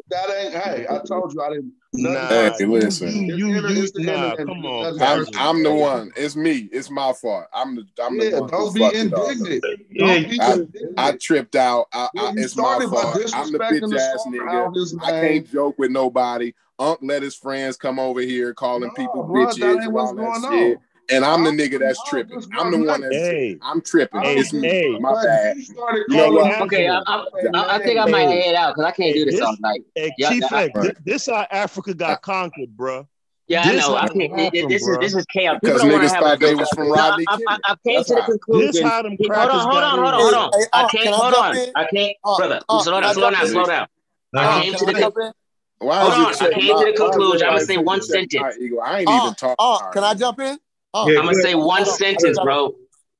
That 0.09 0.29
ain't. 0.29 0.53
Hey, 0.53 0.85
I 0.89 0.99
told 0.99 1.33
you 1.33 1.41
I 1.41 1.49
didn't. 1.51 1.73
Nah, 1.93 2.55
Hey, 2.57 2.65
you, 2.65 2.71
listen. 2.71 3.09
you, 3.09 3.35
you, 3.37 3.47
you, 3.67 3.83
It's 3.83 3.91
the 3.91 4.01
nah, 4.01 4.37
come 4.37 4.65
on. 4.65 5.01
I'm, 5.01 5.25
I'm 5.37 5.63
the 5.63 5.73
one. 5.73 6.11
It's 6.15 6.35
me. 6.35 6.69
It's 6.71 6.89
my 6.89 7.13
fault. 7.13 7.45
I'm 7.53 7.75
the 7.75 7.87
I'm 8.03 8.17
the 8.17 8.25
one 8.27 8.49
don't 8.51 8.73
be 8.73 8.81
fucked 8.81 9.03
it 9.03 9.13
all 9.13 9.27
up. 9.27 9.37
indignant. 9.37 9.65
Yeah, 9.89 10.05
Don't 10.05 10.29
be 10.29 10.37
I, 10.39 10.53
indignant. 10.53 10.75
I 10.97 11.11
tripped 11.13 11.55
out. 11.55 11.87
I, 11.93 12.09
I, 12.17 12.31
it's 12.37 12.55
my 12.55 12.79
fault. 12.81 13.21
I'm 13.33 13.51
the 13.51 13.59
bitch 13.59 13.93
ass 13.93 14.25
nigga. 14.25 14.71
I 15.01 15.11
can't 15.11 15.45
joke 15.51 15.77
with 15.79 15.91
nobody. 15.91 16.53
Unc 16.79 16.99
let 17.03 17.23
his 17.23 17.35
friends 17.35 17.77
come 17.77 17.99
over 17.99 18.21
here 18.21 18.53
calling 18.53 18.89
No, 18.89 18.95
people 18.95 19.23
bro, 19.23 19.45
bitches 19.45 19.59
that 19.59 19.79
ain't 19.83 19.83
and 19.85 19.93
what's 19.93 20.11
all 20.11 20.15
that 20.15 20.21
going 20.21 20.41
shit. 20.49 20.79
On. 21.11 21.15
And 21.15 21.25
I'm 21.25 21.43
the 21.43 21.51
nigga 21.51 21.79
that's 21.79 22.01
tripping. 22.03 22.43
I'm 22.57 22.71
the 22.71 22.77
one 22.77 23.01
that's 23.01 23.15
Hey, 23.15 23.57
I'm 23.61 23.81
tripping. 23.81 24.19
I 24.19 24.23
don't 24.23 24.37
It's 24.37 24.53
me. 24.53 24.67
hey, 24.67 24.97
My 24.99 25.13
bad. 25.23 25.57
you 25.57 25.75
know 26.09 26.31
what? 26.31 26.61
okay, 26.61 26.87
I. 26.87 26.99
I, 27.05 27.25
I 27.53 27.75
I 27.75 27.79
think 27.79 27.99
I 27.99 28.05
might 28.05 28.29
Hey, 28.29 28.41
head 28.43 28.55
out 28.55 28.75
because 28.75 28.85
I 28.85 28.91
can't 28.91 29.13
hey, 29.15 29.25
do 29.25 29.31
this 29.31 29.41
all 29.41 29.55
night. 29.59 29.81
hey, 29.95 30.11
Yeah, 30.17 30.29
Chief 30.29 30.53
I, 30.53 30.63
X, 30.65 30.75
Right. 30.75 30.95
this, 31.05 31.25
this 31.25 31.25
how 31.27 31.45
Africa 31.51 31.93
got 31.93 32.21
conquered, 32.21 32.75
bruh. 32.75 33.07
yeah, 33.47 33.63
I 33.63 33.75
know. 33.75 33.95
I 33.95 34.01
how 34.01 34.07
can't. 34.09 34.31
happened, 34.39 34.71
this 34.71 34.87
is 34.87 34.97
this 34.99 35.15
is 35.15 35.25
chaos. 35.25 35.59
Because 35.61 35.81
don't 35.81 35.91
want 35.91 36.03
niggas 36.03 36.19
thought 36.19 36.39
they 36.39 36.55
was 36.55 36.69
from 36.69 36.89
Rodney 36.89 37.25
I, 37.27 37.37
I, 37.47 37.57
I 37.65 37.75
came 37.85 37.95
That's 37.97 38.07
to 38.09 38.15
the 38.15 38.21
how. 38.21 38.27
This 38.27 38.31
conclusion. 38.31 38.87
how 38.87 39.01
them 39.01 39.17
Hold 39.19 39.49
on, 39.49 39.49
hold 39.49 39.83
on, 39.83 39.99
hold 39.99 40.13
on, 40.13 40.21
hold 40.21 40.33
on. 40.33 40.51
hey, 40.53 40.65
I 40.73 40.87
can't. 40.87 41.15
Hold 41.15 41.33
on. 41.33 41.57
I 41.75 41.85
can't, 41.93 42.17
brother. 42.23 42.61
Slow 42.69 43.01
down. 43.01 43.13
Slow 43.13 43.31
down. 43.31 43.47
Slow 43.47 43.65
down. 43.65 43.87
I. 44.35 44.61
Came 44.61 44.73
to 44.75 44.85
the. 44.85 44.91
con- 44.93 45.01
jump 45.01 45.17
in? 45.17 45.31
Why 45.79 45.99
Hold 45.99 46.13
on. 46.13 46.19
I 46.19 46.53
came 46.53 46.77
to 46.77 46.85
the 46.85 46.93
conclusion. 46.95 47.47
I'm 47.47 47.53
gonna 47.53 47.65
say 47.65 47.77
one 47.77 47.97
your 47.97 48.05
check 48.05 48.41
my 48.41 48.49
sentence. 48.49 48.57
ego? 48.63 48.77
I 48.79 48.99
ain't 48.99 49.09
Unc, 49.09 49.23
even 49.23 49.35
talking 49.35 49.55
Unc, 49.59 49.81
hard 49.81 49.93
can 49.93 50.03
I 50.03 50.13
jump 50.13 50.39
in? 50.39 50.59
Unc, 50.93 51.09
Yeah, 51.09 51.19
I'm 51.19 51.25
gonna 51.25 51.41
say 51.41 51.55
one 51.55 51.65
hold 51.65 51.79
on. 51.79 51.79
I 51.79 51.85
just 51.85 51.99
sentence, 51.99 52.37
on. 52.39 52.45
bro. 52.45 52.75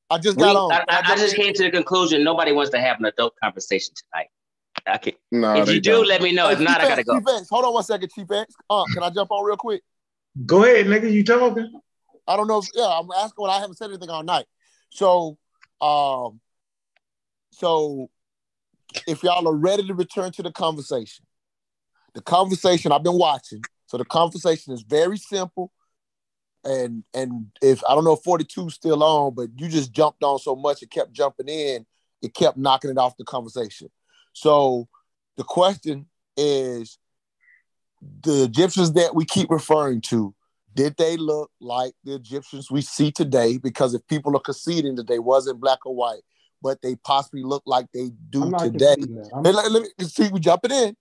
I 0.09 0.17
just 0.17 0.37
got 0.37 0.55
We. 0.55 0.55
on. 0.55 0.71
I, 0.71 0.75
Can 0.77 0.85
I 0.89 1.09
I 1.09 1.13
I 1.13 1.15
just 1.17 1.35
came 1.35 1.53
to 1.53 1.63
the 1.63 1.71
conclusion. 1.71 2.23
Nobody 2.23 2.51
wants 2.51 2.71
to 2.71 2.79
have 2.79 2.99
an 2.99 3.05
adult 3.05 3.33
conversation 3.41 3.93
tonight. 3.95 4.27
I 4.87 4.97
can. 4.97 5.13
No, 5.31 5.55
If 5.55 5.69
you 5.69 5.79
do, 5.79 5.91
don't. 5.91 6.07
let 6.07 6.21
me 6.21 6.31
know. 6.33 6.47
Hey, 6.47 6.53
If 6.53 6.59
not, 6.59 6.81
I 6.81 6.87
gotta 6.87 7.03
go. 7.03 7.15
Chief 7.17 7.23
X, 7.27 7.49
hold 7.49 7.65
on 7.65 7.73
one 7.73 7.83
second, 7.83 8.11
Chief 8.11 8.29
X. 8.29 8.53
Unc, 8.69 8.91
can 8.93 9.03
I 9.03 9.09
jump 9.09 9.31
on 9.31 9.45
real 9.45 9.57
quick? 9.57 9.81
Go 10.45 10.63
ahead, 10.63 10.87
nigga. 10.87 11.11
You 11.11 11.23
talking? 11.23 11.71
I 12.27 12.37
don't 12.37 12.47
know 12.47 12.59
if 12.59 12.67
yeah, 12.73 12.85
I'm 12.87 13.09
asking 13.11 13.33
what 13.35 13.49
I 13.49 13.59
haven't 13.59 13.75
said 13.77 13.89
anything 13.89 14.09
all 14.09 14.23
night. 14.23 14.45
So 14.89 15.37
um 15.81 16.39
so 17.51 18.09
if 19.07 19.23
y'all 19.23 19.47
are 19.47 19.55
ready 19.55 19.87
to 19.87 19.93
return 19.93 20.31
to 20.33 20.43
the 20.43 20.51
conversation, 20.51 21.25
the 22.13 22.21
conversation 22.21 22.91
I've 22.91 23.03
been 23.03 23.17
watching. 23.17 23.61
So 23.87 23.97
the 23.97 24.05
conversation 24.05 24.73
is 24.73 24.83
very 24.83 25.17
simple. 25.17 25.71
And 26.63 27.03
and 27.13 27.47
if 27.61 27.83
I 27.87 27.95
don't 27.95 28.03
know 28.03 28.13
if 28.13 28.23
42 28.23 28.69
still 28.69 29.03
on, 29.03 29.33
but 29.33 29.49
you 29.55 29.67
just 29.67 29.91
jumped 29.91 30.23
on 30.23 30.39
so 30.39 30.55
much, 30.55 30.83
it 30.83 30.91
kept 30.91 31.11
jumping 31.11 31.47
in, 31.47 31.85
it 32.21 32.33
kept 32.33 32.57
knocking 32.57 32.91
it 32.91 32.97
off 32.97 33.17
the 33.17 33.23
conversation. 33.23 33.89
So 34.33 34.87
the 35.37 35.43
question 35.43 36.07
is 36.37 36.99
the 38.21 38.43
Egyptians 38.43 38.93
that 38.93 39.15
we 39.15 39.25
keep 39.25 39.49
referring 39.49 40.01
to, 40.01 40.33
did 40.73 40.95
they 40.97 41.17
look 41.17 41.51
like 41.59 41.93
the 42.03 42.15
Egyptians 42.15 42.71
we 42.71 42.81
see 42.81 43.11
today? 43.11 43.57
Because 43.57 43.93
if 43.93 44.05
people 44.07 44.35
are 44.35 44.41
conceding 44.41 44.95
that 44.95 45.07
they 45.07 45.19
wasn't 45.19 45.59
black 45.59 45.85
or 45.85 45.95
white, 45.95 46.21
but 46.61 46.81
they 46.81 46.95
possibly 46.95 47.43
look 47.43 47.63
like 47.65 47.87
they 47.93 48.11
do 48.29 48.51
today. 48.59 48.95
conceding 48.95 49.15
that. 49.15 49.31
I'm- 49.33 49.43
Hey, 49.45 49.51
let, 49.51 49.71
let 49.71 49.83
me 49.83 50.05
see 50.05 50.29
we 50.29 50.39
jumping 50.39 50.71
in. 50.71 50.95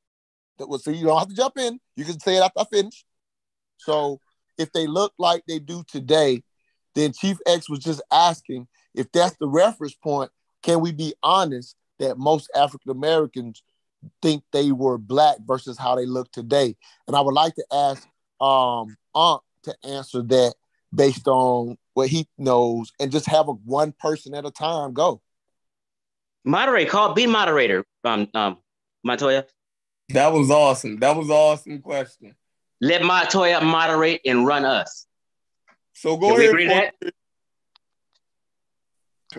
That 0.59 0.69
was 0.69 0.85
so 0.85 0.91
you 0.91 1.07
don't 1.07 1.19
have 1.19 1.29
to 1.29 1.35
jump 1.35 1.59
in. 1.59 1.79
You 1.97 2.05
can 2.05 2.19
say 2.21 2.37
it 2.37 2.41
after 2.43 2.61
I 2.61 2.65
finish. 2.65 3.05
So 3.79 4.21
if 4.61 4.73
they 4.73 4.87
look 4.87 5.13
like 5.19 5.43
they 5.47 5.59
do 5.59 5.83
today, 5.89 6.43
then 6.95 7.13
Chief 7.13 7.39
X 7.47 7.69
was 7.69 7.81
just 7.81 8.03
asking 8.13 8.69
if 8.95 9.11
that's 9.13 9.37
the 9.39 9.49
reference 9.49 9.95
point, 9.95 10.31
can 10.63 10.81
we 10.81 10.93
be 10.93 11.15
honest 11.23 11.77
that 11.99 12.19
most 12.19 12.51
African 12.55 12.91
Americans 12.91 13.63
think 14.23 14.43
they 14.53 14.73
were 14.73 14.99
black 14.99 15.37
versus 15.47 15.79
how 15.79 15.95
they 15.95 16.07
look 16.07 16.31
today? 16.33 16.77
And 17.07 17.17
I 17.17 17.21
would 17.21 17.35
like 17.35 17.55
to 17.55 17.65
ask 17.73 18.07
um 18.41 18.97
Aunt 19.15 19.43
to 19.65 19.75
answer 19.85 20.23
that 20.23 20.55
based 20.95 21.29
on 21.29 21.77
what 21.95 22.09
he 22.09 22.27
knows 22.39 22.93
and 22.99 23.13
just 23.13 23.27
have 23.27 23.49
a 23.49 23.53
one 23.53 23.93
person 23.93 24.35
at 24.35 24.47
a 24.47 24.51
time 24.51 24.93
go. 24.93 25.21
Moderate. 26.45 26.89
Call. 26.89 27.13
Be 27.15 27.27
moderator. 27.27 27.85
Um. 28.05 28.29
Um. 28.35 28.59
Montoya. 29.05 29.47
That 30.11 30.33
was 30.33 30.51
awesome. 30.51 30.99
That 30.99 31.17
was 31.17 31.29
an 31.29 31.35
awesome 31.35 31.81
question. 31.81 32.35
Let 32.81 33.03
Montoya 33.03 33.61
moderate 33.61 34.21
and 34.25 34.47
run 34.47 34.65
us. 34.65 35.07
So 35.95 36.17
go 36.17 36.35
Can 36.37 36.55
ahead. 36.55 36.93
that? 37.03 37.11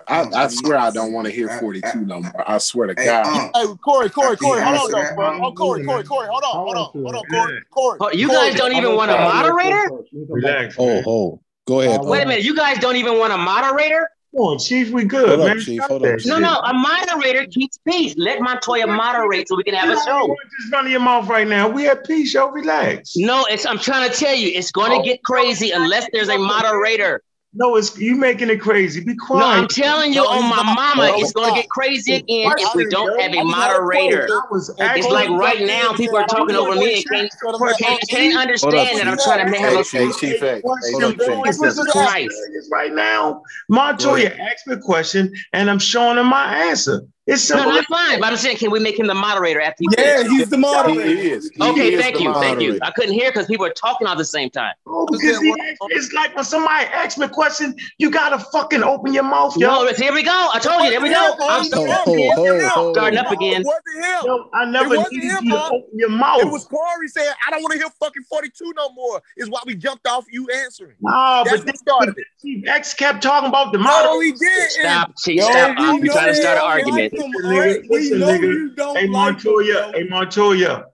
I, 0.08 0.44
I 0.44 0.48
swear 0.48 0.78
I 0.78 0.92
don't 0.92 1.12
want 1.12 1.26
to 1.26 1.34
hear 1.34 1.50
42 1.50 2.06
no 2.06 2.22
more. 2.22 2.50
I 2.50 2.60
swear 2.60 2.88
to 2.88 2.94
Hey, 2.96 3.06
God. 3.06 3.26
Unc, 3.26 3.56
Hey, 3.56 3.76
Corey, 3.84 4.10
Corey, 4.10 4.38
Corey, 4.38 4.62
hold 4.62 4.78
on 4.78 4.92
though, 4.92 5.16
bro. 5.16 5.40
Oh, 5.44 5.52
Corey, 5.52 5.84
Corey, 5.84 6.04
Corey, 6.04 6.28
hold 6.28 6.44
on, 6.44 6.52
hold 6.52 6.76
on, 6.76 6.76
I'll 6.78 6.92
hold 6.92 7.08
on, 7.08 7.16
answer 7.16 7.28
Corey, 7.30 7.62
Corey. 7.72 7.98
Oh, 8.00 8.12
you 8.12 8.30
guys 8.30 8.56
don't 8.56 8.72
even 8.74 8.96
want 8.96 9.12
a 9.12 9.16
answer 9.16 9.26
that 9.26 9.44
real 9.44 9.54
quick 9.54 9.74
moderator? 9.74 9.90
first. 9.90 10.10
Let 10.14 10.22
me 10.22 10.28
come 10.28 10.42
back. 10.42 10.52
Relax, 10.52 10.76
Oh, 10.78 10.86
man. 10.86 11.04
oh, 11.08 11.42
go 11.66 11.82
ahead. 11.82 12.00
I 12.00 12.04
Wait 12.04 12.24
a 12.24 12.28
minute. 12.28 12.44
You 12.46 12.56
guys 12.56 12.80
don't 12.80 12.96
even 12.96 13.18
want 13.20 13.34
a 13.34 13.38
moderator? 13.38 14.10
Come 14.34 14.46
on, 14.46 14.60
Chief. 14.60 14.92
We 14.92 15.04
good, 15.04 15.28
Hold 15.28 15.42
up, 15.42 15.48
man. 15.48 15.60
Chief. 15.60 15.82
Hold 15.82 16.06
up, 16.06 16.12
that 16.12 16.20
Chief. 16.20 16.28
No, 16.28 16.40
no. 16.40 16.56
A 16.60 16.74
moderator 16.74 17.46
keeps 17.48 17.78
peace. 17.86 18.16
Let 18.18 18.42
Montoya 18.42 18.88
moderate 18.88 19.50
so 19.50 19.58
we 19.58 19.64
can 19.64 19.74
have 19.74 19.90
a 19.90 20.02
show. 20.06 20.26
want 20.26 20.40
to 20.42 20.62
just 20.62 20.72
run 20.72 20.90
your 20.90 21.02
mouth 21.02 21.28
right 21.28 21.48
now. 21.48 21.68
We 21.68 21.88
at 21.88 22.06
peace, 22.06 22.34
yo. 22.34 22.50
Relax. 22.50 23.18
No, 23.18 23.46
it's. 23.50 23.66
I'm 23.66 23.78
trying 23.78 24.10
to 24.10 24.16
tell 24.16 24.34
you, 24.34 24.50
it's 24.54 24.72
going 24.72 24.92
to 24.92 24.98
oh. 24.98 25.04
get 25.04 25.22
crazy 25.24 25.72
unless 25.72 26.08
there's 26.14 26.30
a 26.30 26.38
moderator. 26.38 27.22
No, 27.54 27.76
it's 27.76 27.98
you 27.98 28.16
making 28.16 28.50
it 28.50 28.62
crazy. 28.62 29.02
Be 29.02 29.16
quiet. 29.16 29.42
No, 29.42 29.48
I'm 29.50 29.68
telling 29.68 30.14
you 30.14 30.22
No, 30.22 30.28
on 30.30 30.50
my 30.50 30.64
mama, 30.74 31.12
it's 31.18 31.34
going 31.34 31.54
to 31.54 31.60
get 31.60 31.70
crazy 31.70 32.16
again 32.16 32.54
if 32.58 32.74
we 32.76 32.86
don't 32.86 33.10
yo. 33.10 33.22
have 33.22 33.34
a 33.34 33.40
I 33.40 33.44
just 33.44 33.58
had 33.58 33.72
a 33.72 33.82
moderator. 33.82 34.28
was 34.50 34.70
It's 34.80 35.10
like 35.10 35.30
right 35.30 35.60
now, 35.60 35.94
people 35.94 36.18
are 36.18 36.26
talking 36.28 36.56
over 36.56 36.76
me 36.76 37.04
know 37.12 37.20
and 37.20 37.30
can't, 37.52 37.78
can't, 37.80 38.10
can't 38.10 38.38
understand 38.38 39.00
that 39.00 39.08
I'm 39.08 39.18
trying 39.18 39.52
to 39.52 39.60
have 39.60 39.74
Hey, 39.74 39.80
a 39.82 39.84
hey, 39.84 40.12
Chief 40.14 40.42
Hey, 40.42 40.62
question, 40.62 41.00
Chief 41.10 41.18
bro. 41.18 41.44
X. 41.44 41.58
It 41.58 41.62
Jesus 41.62 41.92
Christ. 41.92 42.36
right 42.72 42.94
now. 42.94 43.44
Montoya 43.68 44.28
ahead. 44.28 44.40
asked 44.40 44.68
me 44.68 44.76
a 44.76 44.78
question, 44.78 45.34
and 45.52 45.70
I'm 45.70 45.80
showing 45.80 46.18
him 46.18 46.28
my 46.28 46.56
answer. 46.70 47.02
It's 47.28 47.48
No, 47.50 47.58
simple. 47.58 47.74
that's 47.74 47.86
fine. 47.86 48.20
But 48.20 48.32
I'm 48.32 48.38
saying, 48.38 48.58
can 48.58 48.72
we 48.72 48.80
make 48.80 48.98
him 48.98 49.06
the 49.06 49.14
moderator 49.14 49.62
after 49.62 49.78
he 49.82 49.90
Yeah, 49.96 50.16
finishes? 50.16 50.32
he's 50.32 50.50
the 50.50 50.58
moderator. 50.58 51.06
He 51.08 51.30
is. 51.30 51.52
He 51.56 51.64
Okay, 51.64 51.94
is 51.94 52.02
thank 52.02 52.16
the 52.16 52.24
you, 52.24 52.34
thank 52.34 52.62
you. 52.62 52.80
I 52.82 52.90
couldn't 52.92 53.14
hear 53.14 53.30
because 53.32 53.46
people 53.46 53.66
are 53.66 53.74
talking 53.74 54.08
all 54.08 54.14
at 54.14 54.18
the 54.18 54.26
same 54.26 54.50
time. 54.50 54.74
Oh, 54.88 55.06
because 55.06 55.40
he 55.40 55.52
asked, 55.52 55.78
it's 55.90 56.12
like 56.14 56.36
when 56.36 56.44
somebody 56.44 56.86
asks 56.88 57.20
me 57.20 57.26
a 57.26 57.30
question, 57.30 57.76
you 58.00 58.10
gotta 58.10 58.40
fucking 58.40 58.82
open 58.84 59.14
your 59.14 59.24
mouth, 59.24 59.56
yo. 59.56 59.68
No, 59.68 59.94
here 59.94 60.12
we 60.14 60.24
go. 60.24 60.50
I 60.52 60.58
told 60.60 60.84
you, 60.84 60.90
there 60.90 61.00
we 61.00 61.10
go. 61.10 61.36
I'm 61.40 61.60
Ho, 61.60 61.64
starting 61.64 61.92
up 61.94 62.06
ho, 62.08 62.14
again. 62.14 62.70
starting 62.96 63.18
ho. 63.18 63.24
up 63.24 63.32
again. 63.32 63.62
It 63.62 63.66
wasn't 63.68 64.06
him. 64.06 64.26
Yo, 64.26 64.50
I 64.54 64.66
never 64.66 64.94
It 64.96 64.98
wasn't 64.98 65.14
needed 65.14 65.30
him, 65.32 65.44
you 65.46 65.52
to 65.52 65.64
open 65.66 65.90
your 66.00 66.10
mouth. 66.10 66.42
It 66.42 66.48
was 66.52 66.66
Corey 66.66 67.08
saying, 67.08 67.34
I 67.48 67.52
don't 67.52 67.62
want 67.62 67.74
to 67.74 67.78
hear 67.78 67.90
fucking 68.00 68.24
42 68.24 68.74
no 68.76 68.90
more, 68.94 69.22
is 69.38 69.48
why 69.48 69.62
we 69.66 69.76
jumped 69.76 70.08
off 70.08 70.26
you 70.32 70.48
answering. 70.50 70.96
Nah, 71.02 71.44
That's 71.44 71.58
but 71.60 71.68
what 71.68 71.78
started 71.78 72.16
it. 72.18 72.26
Chief 72.42 72.68
X 72.68 72.96
kept 72.96 73.22
talking 73.22 73.50
about 73.50 73.72
the 73.72 73.78
No, 73.78 73.84
moderator. 73.84 74.24
he 74.24 74.32
didn't. 74.34 74.70
Stop, 74.72 75.12
Chief. 75.24 75.44
Stop. 75.44 75.78
we 75.78 75.86
Unc. 75.86 76.04
you're 76.04 76.14
trying 76.14 76.28
to 76.30 76.36
start 76.36 76.58
an 76.58 76.64
argument. 76.64 77.11
Like 77.12 77.22
him, 77.24 77.32
Listen, 77.34 77.52
nigga, 77.52 77.90
We 77.90 78.20
know 78.20 78.28
nigga. 78.28 78.42
you 78.42 78.70
don't 78.76 78.98
Hey, 78.98 79.08
like 79.08 79.08
him, 79.08 79.12
Montoya, 79.12 79.66
yo. 79.68 79.92
hey, 79.94 80.04
Montoya. 80.04 80.86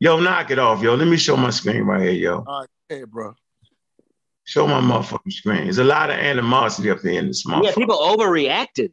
Yo, 0.00 0.20
knock 0.20 0.50
it 0.50 0.58
off, 0.58 0.82
yo. 0.82 0.94
Let 0.94 1.08
me 1.08 1.16
show 1.16 1.36
my 1.36 1.50
screen 1.50 1.82
right 1.82 2.02
here, 2.02 2.10
yo. 2.12 2.44
All 2.46 2.60
right, 2.60 2.68
hey, 2.88 3.04
bro. 3.04 3.34
Show 4.44 4.66
my 4.66 4.80
motherfucking 4.80 5.32
screen. 5.32 5.64
There's 5.64 5.78
a 5.78 5.84
lot 5.84 6.10
of 6.10 6.16
animosity 6.16 6.90
up 6.90 7.00
there 7.00 7.14
in 7.14 7.28
this 7.28 7.46
month. 7.46 7.64
Yeah, 7.64 7.74
people 7.74 7.96
overreacted. 7.96 8.92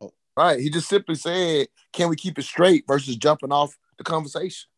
Oh, 0.00 0.12
right. 0.36 0.60
He 0.60 0.68
just 0.68 0.88
simply 0.88 1.14
said, 1.14 1.68
can 1.94 2.10
we 2.10 2.16
keep 2.16 2.38
it 2.38 2.42
straight 2.42 2.84
versus 2.86 3.16
jumping 3.16 3.50
off 3.52 3.78
the 3.96 4.04
conversation? 4.04 4.68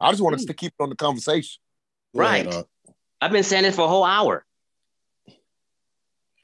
I 0.00 0.10
just 0.10 0.22
wanted 0.22 0.38
us 0.38 0.44
to 0.46 0.54
keep 0.54 0.72
it 0.78 0.82
on 0.82 0.88
the 0.88 0.96
conversation. 0.96 1.60
Go 2.14 2.20
Right. 2.22 2.46
Unc. 2.46 2.66
I've 3.20 3.32
been 3.32 3.42
saying 3.42 3.66
it 3.66 3.74
for 3.74 3.82
a 3.82 3.88
whole 3.88 4.04
hour. 4.04 4.44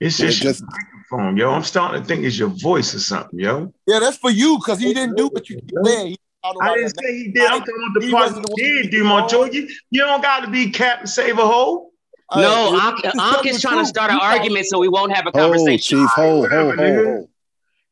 It's 0.00 0.18
Yeah, 0.18 0.28
just 0.30 0.64
your 1.12 1.20
just 1.20 1.36
microphone, 1.36 1.36
yo. 1.36 1.50
I'm 1.52 1.62
starting 1.62 2.02
to 2.02 2.06
think 2.08 2.24
it's 2.24 2.38
your 2.38 2.48
voice 2.48 2.94
or 2.94 3.00
something, 3.00 3.38
yo. 3.38 3.72
Yeah, 3.86 3.98
that's 4.00 4.16
for 4.16 4.30
you 4.30 4.58
because 4.58 4.78
he 4.80 4.92
didn't 4.94 5.16
do 5.16 5.28
what 5.28 5.48
you 5.48 5.60
did. 5.60 5.84
saying. 5.84 6.06
He 6.08 6.18
I 6.44 6.74
didn't 6.74 6.98
say 6.98 7.16
he 7.16 7.28
did. 7.32 7.44
I'm 7.44 7.60
talking 7.60 7.74
about 7.76 8.00
the 8.00 8.06
He 8.06 8.10
part 8.12 8.24
wasn't 8.24 8.46
the 8.46 8.56
he 8.56 8.72
one 8.74 8.82
did 8.82 8.90
do, 8.90 9.04
Montoya. 9.04 9.52
You 9.90 10.00
don't 10.00 10.22
got 10.22 10.40
to 10.44 10.50
be 10.50 10.70
Captain 10.70 11.06
Save 11.06 11.38
a 11.38 11.46
Hole. 11.46 11.92
No, 12.34 12.72
Hey, 12.72 12.78
Unc, 12.80 13.02
just 13.02 13.18
Unc 13.18 13.42
tell 13.42 13.54
is 13.54 13.60
trying 13.60 13.78
to 13.78 13.86
start 13.86 14.10
an 14.10 14.18
argument 14.20 14.66
so 14.66 14.78
we 14.78 14.88
won't 14.88 15.12
have 15.12 15.26
a 15.26 15.30
ho, 15.30 15.50
conversation. 15.50 15.98
Chief. 15.98 16.08
Ho, 16.10 16.22
ho, 16.22 16.40
whatever, 16.40 16.76
ho, 16.76 16.82
nigga. 16.82 17.28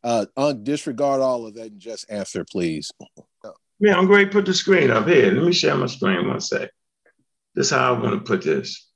ho. 0.03 0.27
Uh, 0.37 0.53
disregard 0.55 1.21
all 1.21 1.47
of 1.47 1.55
that 1.55 1.73
and 1.73 1.81
just 1.81 2.11
answer, 2.11 2.45
please. 2.45 2.91
Man, 3.81 3.95
I'm 3.95 4.07
going 4.07 4.27
to 4.27 4.33
put 4.33 4.47
the 4.47 4.55
screen 4.55 4.91
up 4.91 5.07
here. 5.07 5.31
Let 5.31 5.45
me 5.45 5.53
share 5.53 5.77
my 5.77 5.87
screen 5.87 6.27
one 6.29 6.41
sec. 6.41 6.71
This 7.55 7.67
is 7.67 7.73
how 7.73 7.95
I 7.95 7.99
want 7.99 8.15
to 8.15 8.21
put 8.21 8.43
this. 8.43 8.90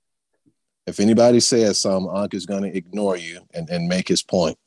If 0.87 1.01
anybody 1.01 1.41
says 1.41 1.79
something, 1.79 2.11
Unc 2.15 2.35
is 2.35 2.47
going 2.47 2.63
to 2.63 2.77
ignore 2.77 3.17
you 3.17 3.41
and, 3.55 3.69
and 3.71 3.89
make 3.89 4.09
his 4.09 4.23
point. 4.23 4.59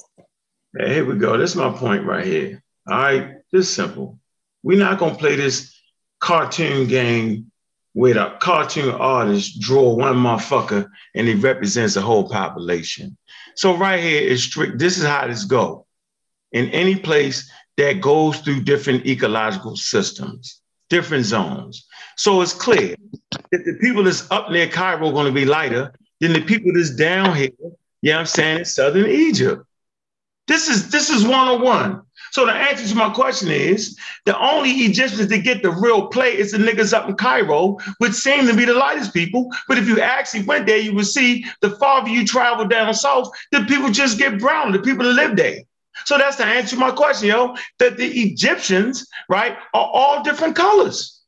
Hey, 0.77 0.95
here 0.95 1.05
we 1.05 1.17
go. 1.17 1.37
That's 1.37 1.55
my 1.55 1.71
point 1.71 2.05
right 2.05 2.25
here. 2.25 2.63
All 2.87 2.97
right, 2.97 3.35
this 3.51 3.69
simple. 3.69 4.19
We're 4.63 4.79
not 4.79 4.99
gonna 4.99 5.15
play 5.15 5.35
this 5.35 5.75
cartoon 6.19 6.87
game 6.87 7.51
with 7.93 8.17
a 8.17 8.37
cartoon 8.39 8.93
artist 8.93 9.59
draw 9.59 9.93
one 9.95 10.15
motherfucker 10.15 10.87
and 11.15 11.27
he 11.27 11.33
represents 11.35 11.95
the 11.95 12.01
whole 12.01 12.29
population. 12.29 13.17
So 13.55 13.75
right 13.75 13.99
here 13.99 14.21
is 14.21 14.43
strict. 14.43 14.77
This 14.77 14.97
is 14.97 15.05
how 15.05 15.27
this 15.27 15.45
go. 15.45 15.85
In 16.51 16.69
any 16.69 16.95
place 16.95 17.51
that 17.77 18.01
goes 18.01 18.39
through 18.39 18.61
different 18.61 19.05
ecological 19.05 19.75
systems, 19.75 20.61
different 20.89 21.25
zones. 21.25 21.87
So 22.15 22.41
it's 22.41 22.53
clear 22.53 22.95
that 23.51 23.65
the 23.65 23.77
people 23.81 24.03
that's 24.03 24.29
up 24.31 24.51
near 24.51 24.67
Cairo 24.67 25.09
are 25.09 25.13
going 25.13 25.25
to 25.25 25.31
be 25.31 25.45
lighter 25.45 25.93
than 26.19 26.33
the 26.33 26.41
people 26.41 26.71
that's 26.73 26.91
down 26.91 27.35
here, 27.35 27.49
you 28.01 28.11
know 28.11 28.19
I'm 28.19 28.25
saying, 28.25 28.59
in 28.59 28.65
southern 28.65 29.09
Egypt. 29.09 29.63
This 30.47 30.69
is 30.69 30.89
this 30.89 31.09
is 31.09 31.25
one-on-one. 31.25 32.03
So 32.31 32.45
the 32.45 32.53
answer 32.53 32.87
to 32.87 32.95
my 32.95 33.09
question 33.09 33.49
is 33.49 33.97
the 34.25 34.37
only 34.39 34.69
Egyptians 34.69 35.27
that 35.27 35.37
get 35.39 35.61
the 35.61 35.71
real 35.71 36.07
play 36.07 36.37
is 36.37 36.51
the 36.51 36.57
niggas 36.57 36.93
up 36.93 37.09
in 37.09 37.15
Cairo, 37.15 37.77
which 37.97 38.13
seem 38.13 38.45
to 38.47 38.55
be 38.55 38.65
the 38.65 38.73
lightest 38.73 39.13
people. 39.13 39.49
But 39.67 39.77
if 39.77 39.87
you 39.87 39.99
actually 39.99 40.43
went 40.43 40.67
there, 40.67 40.77
you 40.77 40.93
would 40.93 41.07
see 41.07 41.45
the 41.61 41.71
farther 41.71 42.09
you 42.09 42.25
travel 42.25 42.65
down 42.65 42.93
south, 42.93 43.29
the 43.51 43.61
people 43.61 43.89
just 43.89 44.17
get 44.17 44.39
brown, 44.39 44.71
the 44.71 44.79
people 44.79 45.05
that 45.05 45.13
live 45.13 45.35
there. 45.35 45.59
So 46.05 46.17
that's 46.17 46.37
the 46.37 46.45
answer 46.45 46.75
to 46.75 46.79
my 46.79 46.91
question, 46.91 47.29
yo. 47.29 47.55
That 47.79 47.97
the 47.97 48.07
Egyptians, 48.07 49.07
right, 49.29 49.57
are 49.73 49.89
all 49.91 50.23
different 50.23 50.55
colors 50.55 51.21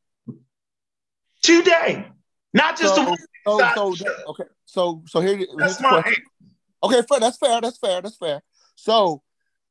today, 1.41 2.07
not 2.53 2.77
just 2.77 2.95
so, 2.95 3.05
the 3.05 3.17
so, 3.75 3.93
so, 3.95 4.05
okay. 4.27 4.43
So 4.69 5.03
so 5.07 5.19
here, 5.19 5.47
That's 5.57 5.81
my 5.81 6.01
question. 6.01 6.23
Okay, 6.83 7.01
fair. 7.09 7.19
That's 7.19 7.37
fair. 7.37 7.59
That's 7.59 7.77
fair. 7.77 8.01
That's 8.01 8.17
fair. 8.17 8.41
So, 8.75 9.23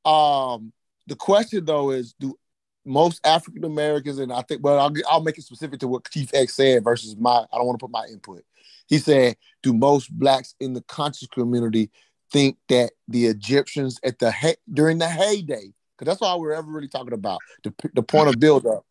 um, 0.04 0.72
the 1.06 1.14
question 1.14 1.64
though 1.64 1.90
is, 1.90 2.14
do 2.18 2.36
most 2.84 3.24
African 3.24 3.64
Americans, 3.64 4.18
and 4.18 4.32
I 4.32 4.42
think, 4.42 4.64
well, 4.64 4.80
I'll 4.80 4.92
I'll 5.08 5.22
make 5.22 5.38
it 5.38 5.44
specific 5.44 5.78
to 5.80 5.88
what 5.88 6.10
Chief 6.10 6.30
X 6.34 6.54
said 6.54 6.82
versus 6.82 7.16
my. 7.16 7.30
I 7.30 7.56
don't 7.56 7.66
want 7.66 7.78
to 7.78 7.86
put 7.86 7.92
my 7.92 8.06
input. 8.10 8.44
He 8.88 8.98
said, 8.98 9.36
do 9.62 9.72
most 9.72 10.10
blacks 10.18 10.54
in 10.58 10.72
the 10.72 10.80
conscious 10.82 11.28
community 11.28 11.90
think 12.32 12.56
that 12.68 12.90
the 13.06 13.26
Egyptians 13.26 14.00
at 14.02 14.18
the 14.18 14.32
hey, 14.32 14.56
during 14.72 14.98
the 14.98 15.08
heyday, 15.08 15.72
because 15.96 16.12
that's 16.12 16.22
all 16.22 16.40
we're 16.40 16.52
ever 16.52 16.70
really 16.70 16.88
talking 16.88 17.12
about, 17.12 17.38
the 17.62 17.72
the 17.94 18.02
point 18.02 18.28
of 18.28 18.40
build 18.40 18.66
up. 18.66 18.84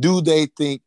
Do 0.00 0.22
they 0.22 0.46
think 0.46 0.82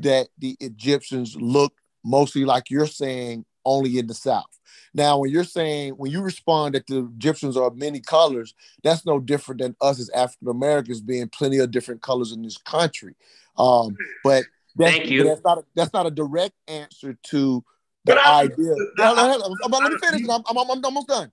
that 0.00 0.28
the 0.36 0.56
Egyptians 0.58 1.36
look 1.36 1.74
mostly 2.02 2.44
like 2.44 2.70
you're 2.70 2.88
saying 2.88 3.44
only 3.66 3.98
in 3.98 4.06
the 4.06 4.14
South? 4.14 4.46
Now, 4.94 5.18
when 5.18 5.30
you're 5.30 5.44
saying 5.44 5.92
when 5.94 6.10
you 6.10 6.22
respond 6.22 6.74
that 6.74 6.86
the 6.86 7.04
Egyptians 7.16 7.56
are 7.56 7.70
many 7.70 8.00
colors, 8.00 8.54
that's 8.82 9.04
no 9.04 9.18
different 9.20 9.60
than 9.60 9.76
us 9.82 10.00
as 10.00 10.08
African 10.10 10.48
Americans 10.48 11.02
being 11.02 11.28
plenty 11.28 11.58
of 11.58 11.70
different 11.70 12.00
colors 12.00 12.32
in 12.32 12.42
this 12.42 12.56
country. 12.56 13.14
Um, 13.58 13.96
but 14.24 14.44
that's, 14.76 14.96
Thank 14.96 15.10
you. 15.10 15.22
but 15.24 15.28
that's 15.28 15.44
not 15.44 15.58
a, 15.58 15.64
that's 15.74 15.92
not 15.92 16.06
a 16.06 16.10
direct 16.10 16.54
answer 16.68 17.18
to 17.24 17.64
the 18.04 18.14
But 18.14 18.18
I- 18.18 18.42
idea. 18.44 18.74
No, 18.98 19.14
no, 19.14 19.38
no, 19.38 19.56
no, 19.68 19.78
let 19.78 19.92
me 19.92 19.98
finish. 19.98 20.22
I'm, 20.30 20.42
I'm, 20.48 20.58
I'm 20.70 20.84
almost 20.84 21.08
done. 21.08 21.30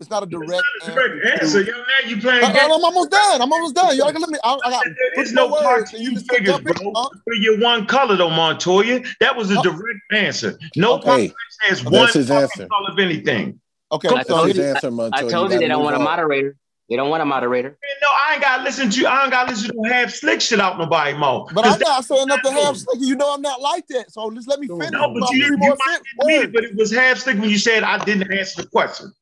It's 0.00 0.10
not 0.10 0.22
a 0.22 0.26
direct 0.26 0.62
Correct 0.82 1.26
answer. 1.26 1.42
answer, 1.42 1.64
to- 1.64 1.70
yo. 1.70 1.76
Now 1.78 2.08
you 2.08 2.20
playing 2.20 2.44
I, 2.44 2.52
games. 2.52 2.64
am 2.64 2.70
almost 2.84 3.10
done. 3.10 3.42
I'm 3.42 3.52
almost 3.52 3.74
done. 3.74 3.96
Y'all 3.96 4.12
can 4.12 4.20
let 4.20 4.30
me. 4.30 4.38
I, 4.44 4.58
I 4.64 4.70
got 4.70 4.84
There's 5.16 5.32
no 5.32 5.48
more 5.48 5.62
words, 5.64 5.92
and 5.92 6.02
you 6.02 6.12
just 6.14 6.30
figures, 6.30 6.58
bro. 6.60 6.74
huh? 6.94 7.08
For 7.24 7.34
your 7.34 7.58
one 7.58 7.86
color, 7.86 8.16
though, 8.16 8.30
Montoya. 8.30 9.00
That 9.20 9.36
was 9.36 9.50
a 9.50 9.58
Oh. 9.58 9.62
direct 9.62 9.98
answer. 10.12 10.58
No 10.76 10.94
Okay. 10.94 11.28
person 11.28 11.34
has 11.62 11.82
That's 11.82 11.90
one 11.90 12.08
his 12.12 12.30
answer. 12.30 12.66
color 12.68 12.90
of 12.92 12.98
anything. 12.98 13.60
Okay, 13.90 14.08
I 14.08 14.14
That's 14.14 14.28
told 14.28 14.48
his 14.48 14.58
you, 14.58 14.64
answer, 14.64 14.86
I, 14.86 14.90
Montoya. 14.90 15.26
I 15.26 15.30
told 15.30 15.32
you 15.32 15.48
gotta 15.48 15.58
they 15.60 15.68
don't 15.68 15.78
move 15.78 15.84
want 15.86 15.96
a 15.96 15.98
moderator. 16.00 16.56
They 16.88 16.96
don't 16.96 17.10
want 17.10 17.22
a 17.22 17.26
moderator. 17.26 17.68
Man, 17.68 17.76
No, 18.00 18.08
I 18.10 18.32
ain't 18.34 18.42
gotta 18.42 18.62
listen 18.62 18.88
to. 18.90 19.00
You. 19.00 19.06
I 19.08 19.22
ain't 19.24 19.30
gotta 19.32 19.50
listen 19.50 19.70
to 19.82 19.88
half 19.90 20.10
slick 20.10 20.40
shit 20.40 20.58
out 20.60 20.78
nobody 20.78 21.12
mouth. 21.18 21.50
But 21.52 21.66
I'm 21.66 21.78
not 21.80 22.04
saying 22.04 22.28
nothing 22.28 22.54
not 22.54 22.62
half 22.62 22.72
me. 22.74 22.78
slick. 22.78 22.98
You 23.00 23.16
know 23.16 23.34
I'm 23.34 23.42
not 23.42 23.60
like 23.60 23.86
that. 23.88 24.10
So 24.10 24.30
just 24.30 24.48
let 24.48 24.58
me 24.60 24.68
finish. 24.68 24.90
No, 24.92 25.12
but 25.12 25.30
you, 25.32 25.44
you 25.44 25.56
might 25.58 25.78
sen- 25.86 26.02
didn't 26.28 26.44
it, 26.44 26.52
but 26.54 26.64
it 26.64 26.74
was 26.76 26.90
half 26.94 27.18
slick 27.18 27.38
when 27.38 27.50
you 27.50 27.58
said 27.58 27.82
I 27.82 28.02
didn't 28.04 28.32
answer 28.32 28.62
the 28.62 28.68
question. 28.68 29.12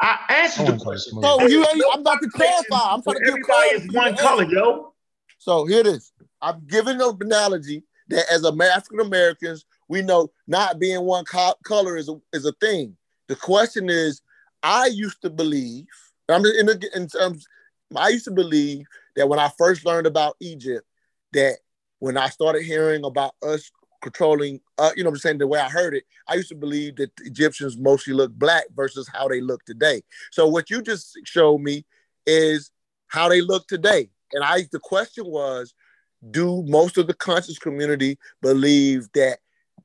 I 0.00 0.18
answered 0.28 0.68
I 0.68 0.72
the 0.72 0.78
question. 0.78 1.18
Carlos 1.20 1.40
So 1.40 1.48
you, 1.48 1.60
No 1.76 1.90
I'm 1.92 2.00
about 2.00 2.20
to 2.22 2.28
clarify. 2.28 2.92
I'm 2.92 3.02
trying 3.02 3.16
to 3.16 3.24
give 3.24 3.28
Everybody 3.34 3.44
clarity. 3.44 3.74
is 3.74 3.86
for 3.86 3.86
you 3.86 3.92
to 3.92 3.96
one 3.98 4.16
color, 4.16 4.44
yo. 4.44 4.92
So 5.38 5.66
here 5.66 5.80
it 5.80 5.86
is. 5.86 6.12
I'm 6.42 6.66
giving 6.66 7.00
an 7.00 7.16
analogy 7.20 7.84
that 8.08 8.24
as 8.30 8.44
African 8.44 9.00
Americans, 9.00 9.64
we 9.88 10.02
know 10.02 10.30
not 10.46 10.78
being 10.78 11.02
one 11.02 11.24
co- 11.24 11.54
color 11.64 11.96
is 11.96 12.08
a, 12.08 12.20
is 12.32 12.44
a 12.44 12.52
thing. 12.52 12.96
The 13.28 13.36
question 13.36 13.88
is, 13.88 14.20
I 14.62 14.86
used 14.86 15.22
to 15.22 15.30
believe, 15.30 15.86
I'm 16.28 16.42
just 16.42 16.56
in, 16.56 16.66
the, 16.66 16.90
in 16.94 17.08
terms, 17.08 17.46
I 17.94 18.08
used 18.08 18.24
to 18.24 18.30
believe 18.30 18.86
that 19.16 19.28
when 19.28 19.38
I 19.38 19.50
first 19.58 19.84
learned 19.84 20.06
about 20.06 20.36
Egypt, 20.40 20.86
that 21.32 21.58
when 21.98 22.16
I 22.16 22.28
started 22.28 22.62
hearing 22.62 23.04
about 23.04 23.32
us 23.42 23.70
controlling, 24.02 24.60
uh, 24.78 24.90
you 24.96 25.04
know 25.04 25.10
I'm 25.10 25.16
saying, 25.16 25.38
the 25.38 25.46
way 25.46 25.60
I 25.60 25.68
heard 25.68 25.94
it, 25.94 26.04
I 26.28 26.34
used 26.34 26.48
to 26.48 26.54
believe 26.54 26.96
that 26.96 27.10
Egyptians 27.22 27.76
mostly 27.78 28.14
look 28.14 28.32
black 28.32 28.64
versus 28.74 29.08
how 29.12 29.28
they 29.28 29.40
look 29.40 29.64
today. 29.64 30.02
So 30.30 30.46
what 30.46 30.70
you 30.70 30.82
just 30.82 31.18
showed 31.24 31.60
me 31.60 31.84
is 32.26 32.70
how 33.08 33.28
they 33.28 33.40
look 33.40 33.66
today. 33.66 34.10
And 34.32 34.42
I 34.42 34.62
the 34.72 34.80
question 34.80 35.26
was, 35.26 35.74
do 36.30 36.62
most 36.66 36.98
of 36.98 37.06
the 37.06 37.14
conscious 37.14 37.58
community 37.58 38.18
believe 38.42 39.08
that 39.14 39.38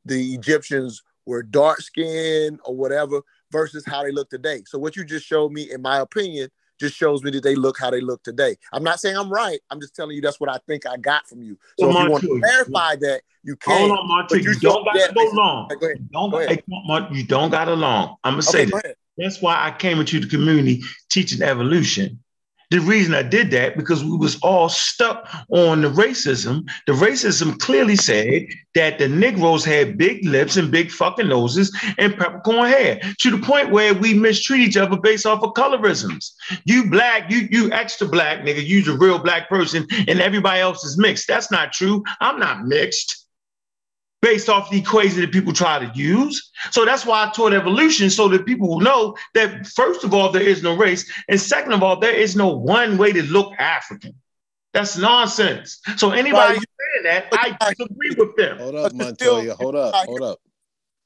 the 0.06 0.34
Egyptians 0.34 1.04
were 1.26 1.44
dark 1.44 1.82
skinned 1.82 2.60
or 2.64 2.76
whatever 2.76 3.22
versus 3.52 3.84
how 3.86 4.04
they 4.04 4.12
look 4.12 4.30
today? 4.30 4.64
So 4.66 4.80
what 4.80 4.96
you 4.96 5.04
just 5.04 5.26
showed 5.26 5.52
me, 5.52 5.72
in 5.72 5.82
my 5.82 6.00
opinion, 6.00 6.50
just 6.80 6.96
shows 6.96 7.24
me 7.24 7.32
that 7.32 7.44
they 7.44 7.56
look 7.56 7.78
how 7.78 7.90
they 7.90 8.02
look 8.02 8.24
today. 8.24 8.56
I'm 8.72 8.84
not 8.84 9.00
saying 9.00 9.18
I'm 9.18 9.30
right. 9.30 9.60
I'm 9.70 9.80
just 9.80 9.96
telling 9.96 10.16
you 10.16 10.22
that's 10.22 10.40
what 10.40 10.50
I 10.50 10.60
think 10.68 10.86
I 10.86 10.98
got 10.98 11.28
from 11.28 11.42
you. 11.44 11.58
So 11.78 11.88
Well, 11.88 11.98
if 11.98 12.04
you 12.04 12.10
want 12.12 12.24
to 12.24 12.40
clarify 12.40 12.96
that, 12.98 13.22
you 13.44 13.56
can. 13.56 13.90
Hold 13.90 13.92
on, 13.92 14.28
You, 14.32 14.38
you 14.38 14.60
don't 14.60 14.86
got 14.86 14.94
to 15.08 15.14
go 15.14 15.30
long. 15.34 15.68
Go 15.68 15.86
ahead. 15.86 15.98
You 16.00 16.08
don't, 16.12 16.32
Go 16.32 16.40
ahead. 16.40 16.64
you 17.12 17.26
don't 17.26 17.50
got 17.50 17.66
to 17.66 17.74
long. 17.74 18.16
I'm 18.24 18.34
gonna 18.34 18.44
say 18.44 18.62
Okay, 18.64 18.72
go 18.72 18.80
that. 18.84 18.96
That's 19.18 19.42
why 19.42 19.68
I 19.68 19.72
came 19.72 20.00
into 20.00 20.20
the 20.20 20.28
community 20.28 20.82
teaching 21.10 21.42
evolution. 21.42 22.24
The 22.72 22.80
reason 22.80 23.16
I 23.16 23.24
did 23.24 23.50
that 23.52 23.78
because 23.78 24.04
we 24.04 24.16
was 24.16 24.40
all 24.42 24.70
stuck 24.70 25.28
on 25.50 25.82
the 25.82 25.90
racism. 25.90 26.70
The 26.86 26.94
racism 26.94 27.58
clearly 27.58 27.96
said 27.96 28.46
that 28.76 29.00
the 29.00 29.08
Negroes 29.08 29.66
had 29.66 29.98
big 29.98 30.24
lips 30.24 30.56
and 30.56 30.70
big 30.70 30.92
fucking 30.92 31.28
noses 31.28 31.76
and 31.98 32.16
peppercorn 32.16 32.70
hair 32.70 33.02
to 33.22 33.32
the 33.32 33.40
point 33.40 33.72
where 33.72 33.96
we 33.96 34.14
mistreat 34.14 34.62
each 34.62 34.78
other 34.78 34.98
based 34.98 35.26
off 35.26 35.42
of 35.42 35.54
colorisms. 35.54 36.32
You 36.66 36.92
black, 36.92 37.32
you 37.32 37.48
you 37.50 37.72
extra 37.72 38.08
black 38.08 38.42
nigga, 38.42 38.64
you's 38.64 38.88
a 38.88 38.98
real 38.98 39.18
black 39.18 39.50
person, 39.50 39.88
and 40.08 40.20
everybody 40.20 40.60
else 40.60 40.84
is 40.84 40.98
mixed. 40.98 41.28
That's 41.28 41.50
not 41.50 41.74
true. 41.74 42.04
I'm 42.22 42.40
not 42.40 42.66
mixed 42.66 43.29
based 44.22 44.50
off 44.50 44.70
the 44.70 44.78
equation 44.80 45.22
that 45.22 45.32
people 45.32 45.54
try 45.54 45.80
to 45.80 45.92
use. 45.98 46.52
So 46.72 46.86
that's 46.86 47.06
why 47.06 47.26
I 47.26 47.32
taught 47.32 47.54
evolution 47.54 48.10
so 48.10 48.28
that 48.30 48.46
people 48.46 48.68
will 48.68 48.80
know 48.82 49.16
that 49.34 49.66
first 49.68 50.04
of 50.04 50.14
all, 50.14 50.32
there 50.32 50.42
is 50.42 50.62
no 50.62 50.76
race. 50.76 51.10
And 51.30 51.40
second 51.40 51.74
of 51.74 51.84
all, 51.84 52.00
there 52.00 52.14
is 52.14 52.36
no 52.36 52.50
one 52.56 52.98
way 52.98 53.12
to 53.14 53.24
look 53.24 53.54
African. 53.60 54.14
That's 54.74 54.98
nonsense. 54.98 55.80
So 55.98 56.12
anybody 56.12 56.58
Right. 56.60 56.64
saying 56.94 57.04
that, 57.06 57.28
I 57.32 57.58
disagree 57.70 58.16
with 58.18 58.36
them. 58.36 58.58
Hold 58.58 58.76
up, 58.76 58.84
But 58.84 58.96
Montoya. 58.96 59.56
Hold 59.56 59.76
up. 59.76 59.96
Hold 60.06 60.22
up. 60.22 60.40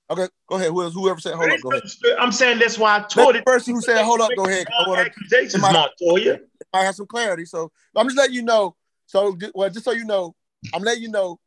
Okay, 0.09 0.27
go 0.47 0.55
ahead. 0.57 0.69
Whoever, 0.71 0.89
whoever 0.91 1.19
said 1.19 1.33
hold 1.35 1.49
up, 1.49 1.61
go 1.61 1.69
ahead. 1.71 1.83
I'm 2.19 2.31
saying 2.33 2.59
that's 2.59 2.77
why 2.77 2.95
I 2.97 2.99
Let 2.99 3.09
taught 3.09 3.31
the 3.33 3.39
it. 3.39 3.45
person 3.45 3.73
who 3.73 3.81
said 3.81 4.03
hold 4.03 4.19
up, 4.21 4.31
go 4.35 4.45
ahead. 4.45 4.67
I 4.67 4.87
wanna- 4.89 5.01
Accusations, 5.03 5.53
somebody- 5.53 5.77
Montoya. 5.77 6.39
I 6.73 6.83
have 6.83 6.95
some 6.95 7.05
clarity. 7.07 7.45
So 7.45 7.71
I'm 7.95 8.05
just 8.07 8.17
letting 8.17 8.35
you 8.35 8.41
know. 8.41 8.75
So 9.05 9.37
well, 9.55 9.69
just 9.69 9.85
so 9.85 9.91
you 9.91 10.03
know, 10.05 10.35
I'm 10.73 10.83
letting 10.83 11.03
you 11.03 11.09
know 11.09 11.39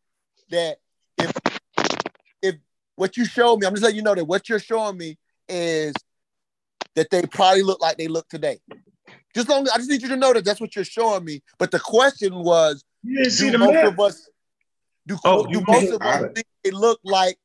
that 0.50 0.70
if 0.70 0.76
if 0.78 0.85
what 2.96 3.16
you 3.16 3.24
showed 3.24 3.58
me, 3.60 3.66
I'm 3.66 3.74
just 3.74 3.82
letting 3.82 3.96
you 3.96 4.02
know 4.02 4.14
that 4.14 4.24
what 4.24 4.48
you're 4.48 4.58
showing 4.58 4.96
me 4.96 5.16
is 5.48 5.94
that 6.94 7.08
they 7.10 7.22
probably 7.22 7.62
look 7.62 7.80
like 7.80 7.96
they 7.98 8.08
look 8.08 8.28
today. 8.28 8.58
Just 9.34 9.48
long, 9.48 9.68
I 9.72 9.76
just 9.76 9.90
need 9.90 10.02
you 10.02 10.08
to 10.08 10.16
know 10.16 10.32
that 10.32 10.44
that's 10.44 10.60
what 10.60 10.74
you're 10.74 10.84
showing 10.84 11.24
me. 11.24 11.42
But 11.58 11.70
the 11.70 11.78
question 11.78 12.34
was, 12.42 12.82
You 13.02 13.24
do 13.30 13.58
most 13.58 13.74
map. 13.74 13.92
of 13.92 14.00
us 14.00 14.28
do, 15.06 15.18
Oh, 15.24 15.46
do 15.46 15.62
most 15.68 15.92
of 15.92 16.02
us 16.02 16.32
think 16.34 16.46
they 16.64 16.70
look 16.70 16.98
like 17.04 17.38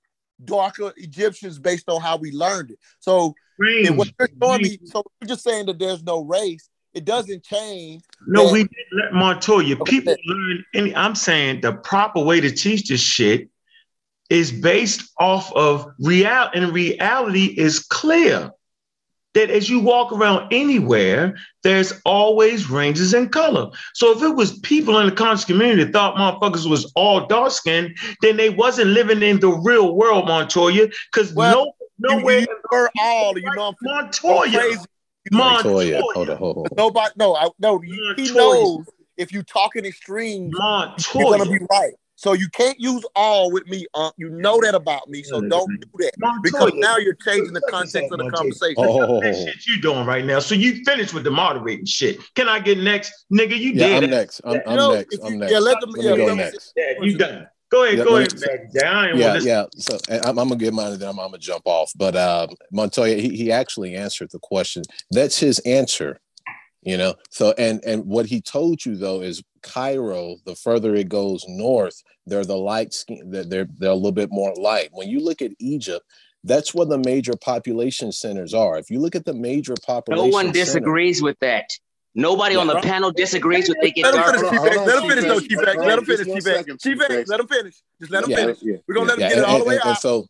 darker 0.43 0.93
Egyptians 0.97 1.59
based 1.59 1.89
on 1.89 2.01
how 2.01 2.17
we 2.17 2.31
learned 2.31 2.71
it? 2.71 2.79
So 2.99 3.35
and 3.59 3.97
what 3.97 4.11
you're 4.17 4.29
showing 4.41 4.61
me, 4.63 4.79
so 4.85 5.03
you're 5.21 5.27
just 5.27 5.43
saying 5.43 5.65
that 5.67 5.77
there's 5.77 6.03
no 6.03 6.21
race. 6.23 6.69
It 6.93 7.05
doesn't 7.05 7.43
change. 7.43 8.03
No, 8.25 8.45
that- 8.45 8.53
we 8.53 8.59
didn't 8.63 8.73
let 8.93 9.13
Montoya. 9.13 9.75
People 9.83 10.15
learn 10.25 10.63
any. 10.73 10.95
I'm 10.95 11.15
saying 11.15 11.61
the 11.61 11.73
proper 11.73 12.21
way 12.23 12.41
to 12.41 12.51
teach 12.51 12.87
this 12.87 13.01
shit 13.01 13.49
is 14.31 14.49
based 14.49 15.11
off 15.19 15.51
of 15.53 15.85
reality, 15.99 16.57
and 16.57 16.73
reality 16.73 17.45
is 17.57 17.79
clear. 17.79 18.49
That 19.33 19.49
as 19.49 19.69
you 19.69 19.79
walk 19.79 20.11
around 20.11 20.51
anywhere, 20.51 21.37
there's 21.63 21.93
always 22.03 22.69
ranges 22.69 23.13
in 23.13 23.29
color. 23.29 23.71
So 23.93 24.11
if 24.11 24.21
it 24.21 24.35
was 24.35 24.59
people 24.59 24.97
in 24.99 25.05
the 25.05 25.11
conscious 25.13 25.45
community 25.45 25.85
that 25.85 25.93
thought 25.93 26.15
motherfuckers 26.15 26.69
was 26.69 26.91
all 26.95 27.27
dark 27.27 27.51
skinned, 27.51 27.97
then 28.21 28.35
they 28.35 28.49
wasn't 28.49 28.89
living 28.89 29.21
in 29.21 29.39
the 29.39 29.47
real 29.49 29.95
world, 29.95 30.27
Montoya. 30.27 30.87
Because 31.13 31.33
Well, 31.33 31.73
no, 31.97 32.09
you, 32.09 32.15
nowhere 32.17 32.39
you 32.39 32.47
were 32.69 32.91
all, 32.99 33.37
you 33.37 33.49
know, 33.55 33.67
I'm 33.67 33.75
Montoya. 33.81 34.59
crazy. 34.59 34.85
Montoya. 35.31 36.01
Hold 36.13 36.29
on. 36.29 36.37
Hold 36.37 36.57
on. 36.57 36.65
Nobody, 36.75 37.13
no, 37.15 37.35
I, 37.35 37.49
no. 37.59 37.79
He 37.79 38.13
he 38.17 38.33
knows 38.33 38.85
if 39.15 39.31
you 39.31 39.43
talk 39.43 39.77
in 39.77 39.85
extremes, 39.85 40.53
you're 41.15 41.37
gonna 41.37 41.45
be 41.45 41.65
right. 41.69 41.93
So 42.21 42.33
you 42.33 42.49
can't 42.49 42.79
use 42.79 43.03
all 43.15 43.51
with 43.51 43.65
me, 43.65 43.87
Unc. 43.95 44.13
You 44.15 44.29
know 44.29 44.59
that 44.61 44.75
about 44.75 45.09
me, 45.09 45.23
so 45.23 45.41
don't 45.41 45.67
do 45.81 45.87
that 45.97 46.11
because 46.43 46.71
now 46.75 46.97
you're 46.97 47.15
changing 47.15 47.51
the 47.53 47.61
context 47.61 48.11
of 48.11 48.19
the 48.19 48.29
conversation. 48.29 48.75
Oh. 48.77 49.19
That 49.21 49.33
shit 49.35 49.65
you 49.65 49.81
doing 49.81 50.05
right 50.05 50.23
now. 50.23 50.37
So 50.37 50.53
you 50.53 50.83
finished 50.85 51.15
with 51.15 51.23
the 51.23 51.31
moderating 51.31 51.87
shit. 51.87 52.19
Can 52.35 52.47
I 52.47 52.59
get 52.59 52.77
next, 52.77 53.25
nigga? 53.33 53.57
You 53.57 53.71
Yeah, 53.71 53.87
did 53.87 53.97
I'm 53.97 54.03
it. 54.03 54.09
next. 54.11 54.39
I'm, 54.43 54.61
I'm 54.67 54.75
No, 54.75 54.93
next. 54.93 55.15
if 55.15 55.25
I'm 55.25 55.39
next. 55.39 55.51
yeah, 55.51 55.57
let 55.57 55.81
them- 55.81 55.89
Let 55.93 56.03
yeah, 56.05 56.11
me 56.11 56.17
go 56.17 56.23
let 56.25 56.29
them- 56.29 56.37
next. 56.37 56.73
Yeah, 56.75 56.85
you 57.01 57.17
done. 57.17 57.47
Go 57.71 57.85
ahead, 57.85 57.97
Yeah, 57.97 58.03
go 58.03 58.17
ahead, 58.17 58.33
me- 58.35 58.39
Mac. 58.41 58.71
Jack. 58.73 58.83
I 58.83 59.07
ain't 59.09 59.17
yeah, 59.17 59.31
want 59.31 59.43
yeah. 59.43 59.65
So 59.77 59.97
I'm, 60.11 60.37
I'm 60.37 60.47
gonna 60.49 60.57
get 60.57 60.75
mine, 60.75 60.91
and 60.91 61.01
then 61.01 61.09
I'm, 61.09 61.19
I'm 61.19 61.27
gonna 61.29 61.39
jump 61.39 61.63
off. 61.65 61.91
But 61.95 62.15
uh, 62.15 62.45
Montoya, 62.71 63.15
he, 63.15 63.29
he 63.29 63.51
actually 63.51 63.95
answered 63.95 64.29
the 64.31 64.37
question. 64.39 64.83
That's 65.09 65.39
his 65.39 65.57
answer, 65.59 66.19
you 66.83 66.97
know. 66.97 67.15
So 67.31 67.55
and 67.57 67.83
and 67.83 68.05
what 68.05 68.27
he 68.27 68.41
told 68.41 68.85
you 68.85 68.95
though 68.95 69.21
is 69.21 69.41
Cairo. 69.63 70.35
The 70.45 70.53
further 70.55 70.93
it 70.95 71.07
goes 71.09 71.45
north, 71.47 72.03
they're 72.31 72.45
the 72.45 72.57
light 72.57 72.93
skin. 72.93 73.29
They're 73.29 73.43
they're, 73.43 73.67
they're 73.77 73.91
a 73.91 73.95
little 73.95 74.11
bit 74.11 74.29
more 74.31 74.53
light. 74.55 74.89
When 74.93 75.09
you 75.09 75.19
look 75.19 75.41
at 75.41 75.51
Egypt, 75.59 76.05
that's 76.43 76.73
where 76.73 76.85
the 76.87 76.97
major 76.97 77.33
population 77.35 78.11
centers 78.11 78.53
are. 78.53 78.77
If 78.79 78.89
you 78.89 78.99
look 78.99 79.15
at 79.15 79.25
the 79.25 79.33
major 79.33 79.75
population, 79.85 80.25
No 80.25 80.31
population, 80.31 80.33
one 80.33 80.45
center- 80.47 80.65
disagrees 80.65 81.21
with 81.21 81.37
that. 81.41 81.65
Nobody 82.15 82.55
on 82.55 82.67
the 82.67 82.73
Yeah. 82.75 82.81
panel 82.81 83.11
disagrees 83.11 83.69
with 83.69 83.77
they 83.81 83.91
get 83.91 84.03
Let 84.03 84.15
him 84.15 84.21
darker. 84.21 84.37
finish, 84.49 84.51
Chief 84.51 84.67
X. 84.67 84.77
Let 84.87 85.03
him 85.03 85.09
finish, 85.09 85.23
though, 85.25 85.39
Chief 85.39 85.59
X. 85.59 85.77
Let 85.77 85.99
him 85.99 86.05
finish, 86.05 86.17
Just 86.25 86.29
one 86.29 86.37
Chief 86.41 86.47
X. 86.47 86.65
Chief 86.65 86.79
Chief 86.81 87.01
X, 87.01 87.13
X. 87.13 87.29
let 87.29 87.39
him 87.39 87.47
finish. 87.47 87.75
Just 87.99 88.11
let 88.11 88.23
him 88.23 88.29
Yeah. 88.31 88.35
finish. 88.37 88.57
Yeah. 88.61 88.75
We're 88.87 88.95
gonna 88.95 89.07
let 89.07 89.15
him 89.17 89.21
Yeah, 89.21 89.29
get 89.29 89.37
it 89.37 89.41
and, 89.43 89.45
all 89.51 89.59
the 89.59 89.65
way 89.65 89.75
and- 89.75 89.85
and 89.85 89.97
so 89.97 90.25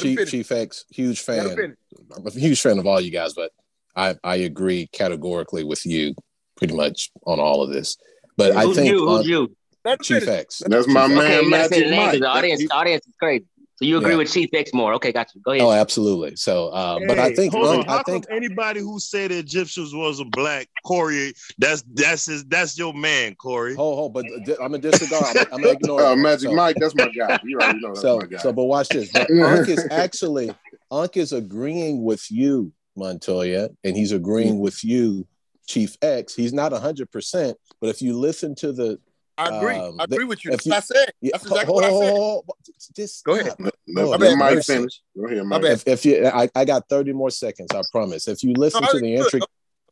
Chief. 0.00 0.28
Chief 0.28 0.52
X, 0.52 0.84
huge 0.90 1.20
fan. 1.20 1.76
I'm 2.16 2.26
a 2.26 2.30
huge 2.30 2.60
fan 2.60 2.78
of 2.78 2.86
all 2.86 3.00
you 3.00 3.10
guys, 3.10 3.32
but 3.34 3.50
I 3.96 4.14
I 4.22 4.36
agree 4.36 4.88
categorically 4.92 5.64
with 5.64 5.84
you 5.86 6.14
pretty 6.56 6.74
much 6.74 7.10
on 7.24 7.38
all 7.40 7.62
of 7.62 7.70
this. 7.72 7.96
But 8.36 8.52
I 8.56 8.62
Who's 8.64 8.76
think 8.76 8.88
you? 8.90 9.06
Who's 9.08 9.26
you? 9.26 9.56
Let 9.86 9.92
him 10.00 10.04
Chief 10.04 10.24
finish. 10.24 10.40
X. 10.40 10.62
That's 10.66 10.86
my 10.88 11.06
Chief 11.08 11.16
X. 11.16 11.24
Okay, 11.24 11.28
man, 11.28 11.44
you 11.44 11.50
gotta 11.50 11.70
Magic 11.70 11.84
the 11.88 11.96
Mike. 11.96 12.20
the 12.20 12.26
audience, 12.26 12.60
the 12.60 12.70
audience 12.74 13.06
is 13.06 13.14
crazy. 13.18 13.44
So 13.78 13.84
you 13.84 13.98
agree 13.98 14.12
Yeah. 14.12 14.16
with 14.16 14.32
Chief 14.32 14.48
X 14.54 14.72
more? 14.72 14.94
Okay, 14.94 15.12
got 15.12 15.34
you. 15.34 15.42
Go 15.42 15.50
ahead. 15.52 15.62
Oh, 15.62 15.70
absolutely. 15.70 16.34
So, 16.36 16.68
uh, 16.68 16.98
but 17.06 17.18
I 17.18 17.34
think 17.34 17.52
hold 17.52 17.66
on. 17.66 17.88
I 17.90 18.02
think 18.04 18.24
anybody 18.30 18.80
who 18.80 18.98
said 18.98 19.30
the 19.30 19.38
Egyptians 19.38 19.94
was 19.94 20.18
a 20.18 20.24
black, 20.24 20.68
Corey? 20.86 21.34
That's 21.58 21.82
that's 21.92 22.24
his 22.24 22.44
that's 22.46 22.78
your 22.78 22.94
man, 22.94 23.34
Corey. 23.34 23.74
hold, 23.74 23.98
hold, 23.98 24.14
but 24.14 24.24
di- 24.46 24.52
I'm 24.54 24.72
gonna 24.72 24.78
disregard. 24.78 25.36
I'm, 25.36 25.46
I'm 25.52 25.60
gonna 25.62 25.74
ignore 25.74 26.02
Uh. 26.02 26.16
Magic 26.16 26.48
So- 26.48 26.54
Mike, 26.54 26.76
that's 26.80 26.94
my 26.94 27.08
guy. 27.10 27.38
You 27.44 27.58
already 27.58 27.80
know 27.80 27.88
that's 27.94 28.00
so, 28.00 28.18
my 28.18 28.26
guy. 28.26 28.38
so, 28.38 28.52
but 28.52 28.64
watch 28.64 28.88
this. 28.88 29.12
But 29.12 29.30
Unc 29.42 29.68
is 29.68 29.86
actually 29.90 30.54
Unc 30.90 31.14
is 31.18 31.34
agreeing 31.34 32.02
with 32.02 32.30
you, 32.30 32.72
Montoya, 32.96 33.68
and 33.84 33.94
he's 33.94 34.12
agreeing 34.12 34.58
with 34.58 34.82
you, 34.84 35.26
Chief 35.66 35.98
X. 36.00 36.34
He's 36.34 36.54
not 36.54 36.72
hundred 36.72 37.10
percent, 37.12 37.58
but 37.82 37.90
if 37.90 38.00
you 38.00 38.16
listen 38.18 38.54
to 38.56 38.72
the, 38.72 38.98
I 39.38 39.56
agree. 39.58 39.74
um, 39.74 40.00
I 40.00 40.04
agree 40.04 40.24
with 40.24 40.44
you. 40.44 40.52
if 40.52 40.64
That's 40.64 40.66
what 40.66 40.76
I 40.76 40.80
said. 41.04 41.12
That's 41.22 41.44
exactly 41.46 41.74
what 41.74 41.84
I 41.84 41.88
said. 41.90 42.10
hold- 42.12 42.50
just 42.94 43.24
Go 43.24 43.32
ahead. 43.34 43.52
stop. 43.52 43.60
Let, 43.60 43.74
Lord 44.06 44.20
let 44.20 44.30
have 44.30 44.38
Mike 44.38 44.54
mercy. 44.56 44.74
finish. 44.74 45.02
Go 45.16 45.26
ahead, 45.26 45.44
Mike. 45.44 45.62
If, 45.64 45.86
if 45.86 46.04
you, 46.06 46.26
I, 46.26 46.48
I 46.54 46.64
got 46.64 46.88
30 46.88 47.12
more 47.12 47.30
seconds, 47.30 47.68
I 47.74 47.82
promise. 47.92 48.28
If 48.28 48.42
you 48.42 48.54
listen 48.54 48.82
No, 48.82 48.88
to 48.92 48.98
the 48.98 49.06
intric, 49.14 49.42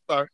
Sorry. 0.09 0.27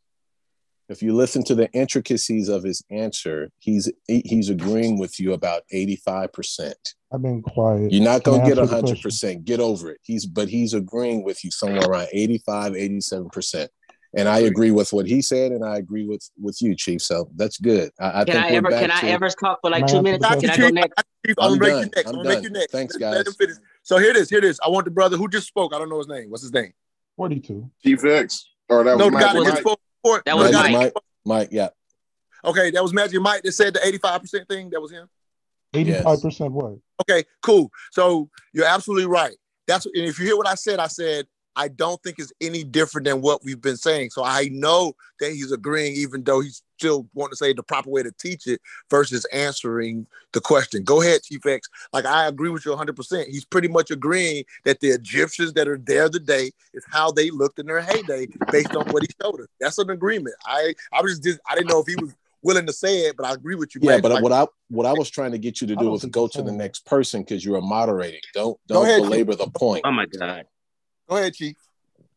if 0.88 1.02
you 1.02 1.14
listen 1.14 1.44
to 1.44 1.54
the 1.54 1.70
intricacies 1.72 2.48
of 2.48 2.62
his 2.62 2.82
answer, 2.90 3.50
he's 3.58 3.90
he's 4.06 4.48
agreeing 4.48 4.98
with 4.98 5.20
you 5.20 5.32
about 5.34 5.62
85%. 5.72 6.72
I've 7.14 7.20
been 7.22 7.42
quiet. 7.42 7.92
You're 7.92 8.02
not 8.04 8.22
gonna 8.22 8.44
get 8.48 8.58
answer 8.58 8.94
100%. 8.96 9.44
Get 9.44 9.60
over 9.60 9.90
it. 9.90 9.98
He's 10.02 10.24
but 10.26 10.48
he's 10.48 10.72
agreeing 10.72 11.22
with 11.24 11.44
you 11.44 11.50
somewhere 11.50 11.86
around 11.86 12.08
85, 12.12 12.72
87%. 12.72 13.68
And 14.14 14.28
I 14.28 14.40
agree 14.40 14.70
with 14.70 14.92
what 14.92 15.06
he 15.06 15.22
said, 15.22 15.52
and 15.52 15.64
I 15.64 15.78
agree 15.78 16.06
with 16.06 16.28
with 16.38 16.60
you, 16.60 16.74
Chief. 16.74 17.00
So 17.00 17.30
that's 17.34 17.56
good. 17.58 17.90
I, 17.98 18.20
I 18.20 18.24
Can 18.24 18.34
think 18.34 18.36
I 18.36 18.50
we're 18.50 18.56
ever? 18.58 18.70
back 18.70 18.80
Can 18.82 18.90
I 18.90 19.00
to- 19.00 19.06
ever 19.08 19.28
talk 19.30 19.60
for 19.62 19.70
like 19.70 19.86
two 19.86 20.02
minutes? 20.02 20.22
the 20.22 20.28
Can 20.28 20.36
I 20.50 20.54
question? 20.54 20.74
go 20.74 20.80
next? 20.80 21.04
Chief, 21.26 21.34
I'm 21.38 21.52
I'm 21.52 21.58
gonna 21.58 21.60
make 21.60 21.70
done. 21.72 21.78
you 21.80 21.90
next. 21.96 22.06
I'm 22.08 22.08
I'm 22.08 22.16
gonna 22.16 22.28
make 22.28 22.34
done. 22.36 22.44
you 22.44 22.50
next. 22.50 22.72
Thanks, 22.72 22.94
Let- 22.98 23.10
Let 23.10 23.16
guys. 23.24 23.26
him 23.28 23.32
finish. 23.38 23.56
So 23.82 23.98
here 23.98 24.10
it 24.10 24.16
is. 24.16 24.28
Here 24.28 24.38
it 24.38 24.44
is. 24.44 24.60
I 24.64 24.68
want 24.68 24.84
the 24.84 24.90
brother 24.90 25.16
who 25.16 25.28
just 25.28 25.46
spoke. 25.46 25.74
I 25.74 25.78
don't 25.78 25.88
know 25.88 25.98
his 25.98 26.08
name. 26.08 26.30
What's 26.30 26.42
his 26.42 26.52
name? 26.52 26.72
42. 27.16 27.70
Chief 27.82 28.04
X. 28.04 28.50
Or 28.68 28.84
that 28.84 28.98
no, 28.98 29.06
was 29.06 29.14
the 29.14 29.18
Magic 29.18 29.42
Mike. 29.44 29.58
spoke 29.60 29.80
before. 30.02 30.22
That 30.26 30.36
was 30.36 30.46
the 30.48 30.52
guy 30.52 30.62
Magic 30.72 30.72
that- 30.72 30.78
Mike. 30.78 30.92
Mike, 31.24 31.38
Mike, 31.40 31.48
yeah. 31.52 31.68
Okay, 32.44 32.70
that 32.70 32.82
was 32.82 32.92
Magic 32.92 33.20
Mike 33.20 33.42
that 33.44 33.52
said 33.52 33.72
the 33.74 33.80
85% 33.80 34.46
thing. 34.48 34.68
That 34.70 34.80
was 34.82 34.90
him. 34.92 35.08
85% 35.74 36.50
what? 36.50 36.74
Okay, 37.02 37.24
cool. 37.42 37.70
So 37.92 38.28
you're 38.52 38.66
absolutely 38.66 39.06
right. 39.06 39.34
That's 39.66 39.86
and 39.86 39.94
if 39.96 40.18
you 40.18 40.26
hear 40.26 40.36
what 40.36 40.46
I 40.46 40.54
said, 40.54 40.78
I 40.80 40.86
said 40.88 41.26
I 41.56 41.68
don't 41.68 42.02
think 42.02 42.18
it's 42.18 42.32
any 42.40 42.64
different 42.64 43.06
than 43.06 43.20
what 43.20 43.44
we've 43.44 43.60
been 43.60 43.76
saying. 43.76 44.10
So 44.10 44.24
I 44.24 44.48
know 44.52 44.94
that 45.20 45.32
he's 45.32 45.52
agreeing, 45.52 45.94
even 45.94 46.24
though 46.24 46.40
he's 46.40 46.62
still 46.78 47.06
wanting 47.14 47.32
to 47.32 47.36
say 47.36 47.52
the 47.52 47.62
proper 47.62 47.90
way 47.90 48.02
to 48.02 48.12
teach 48.12 48.46
it 48.46 48.60
versus 48.90 49.24
answering 49.32 50.06
the 50.32 50.40
question. 50.40 50.82
Go 50.82 51.02
ahead, 51.02 51.22
Chief 51.22 51.44
X. 51.44 51.68
Like 51.92 52.06
I 52.06 52.26
agree 52.26 52.50
with 52.50 52.64
you 52.64 52.72
100%. 52.72 53.26
He's 53.26 53.44
pretty 53.44 53.68
much 53.68 53.90
agreeing 53.90 54.44
that 54.64 54.80
the 54.80 54.88
Egyptians 54.88 55.52
that 55.54 55.68
are 55.68 55.78
there 55.78 56.08
today 56.08 56.50
is 56.74 56.84
how 56.90 57.10
they 57.12 57.30
looked 57.30 57.58
in 57.58 57.66
their 57.66 57.82
heyday 57.82 58.26
based 58.50 58.74
on 58.74 58.84
what 58.90 59.02
he 59.02 59.08
showed 59.22 59.40
us. 59.40 59.46
That's 59.60 59.78
an 59.78 59.90
agreement. 59.90 60.34
I 60.46 60.74
I 60.92 61.02
was 61.02 61.18
just 61.18 61.38
I 61.48 61.54
didn't 61.54 61.68
know 61.68 61.80
if 61.80 61.86
he 61.86 61.96
was 61.96 62.14
willing 62.42 62.66
to 62.66 62.72
say 62.72 63.06
it, 63.06 63.16
but 63.16 63.26
I 63.26 63.32
agree 63.32 63.54
with 63.54 63.74
you. 63.74 63.80
Yeah, 63.82 63.90
Magic. 63.92 64.02
but 64.02 64.12
Like, 64.12 64.22
what 64.22 64.32
I 64.32 64.46
what 64.68 64.86
I 64.86 64.92
was 64.92 65.10
trying 65.10 65.32
to 65.32 65.38
get 65.38 65.60
you 65.60 65.66
to 65.68 65.76
do 65.76 65.90
was 65.90 66.04
go 66.06 66.26
to 66.28 66.42
the 66.42 66.52
next 66.52 66.84
person 66.86 67.22
because 67.22 67.44
you 67.44 67.54
are 67.54 67.60
moderating. 67.60 68.20
Don't 68.34 68.58
don't 68.66 68.84
ahead, 68.84 69.00
Chief. 69.00 69.10
belabor 69.10 69.34
the 69.34 69.50
point. 69.50 69.82
Oh 69.84 69.92
my 69.92 70.06
God. 70.06 70.46
Go 71.12 71.18
ahead, 71.18 71.34
Chief. 71.34 71.56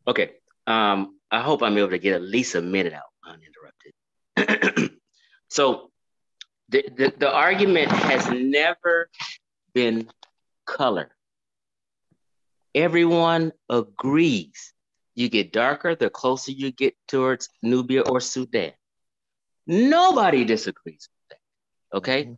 Okay. 0.07 0.31
Um, 0.67 1.19
I 1.29 1.41
hope 1.41 1.61
I'm 1.61 1.77
able 1.77 1.89
to 1.89 1.99
get 1.99 2.13
at 2.13 2.21
least 2.21 2.55
a 2.55 2.61
minute 2.61 2.93
out 2.93 3.11
uninterrupted. 3.27 4.91
so 5.49 5.91
the, 6.69 6.85
the, 6.95 7.13
the 7.17 7.31
argument 7.31 7.91
has 7.91 8.29
never 8.29 9.09
been 9.73 10.07
color. 10.65 11.11
Everyone 12.73 13.51
agrees. 13.69 14.73
You 15.13 15.29
get 15.29 15.51
darker 15.53 15.95
the 15.95 16.09
closer 16.09 16.51
you 16.51 16.71
get 16.71 16.95
towards 17.07 17.49
Nubia 17.61 18.01
or 18.01 18.19
Sudan. 18.19 18.71
Nobody 19.67 20.45
disagrees 20.45 21.09
with 21.09 21.29
that. 21.29 21.97
Okay. 21.97 22.29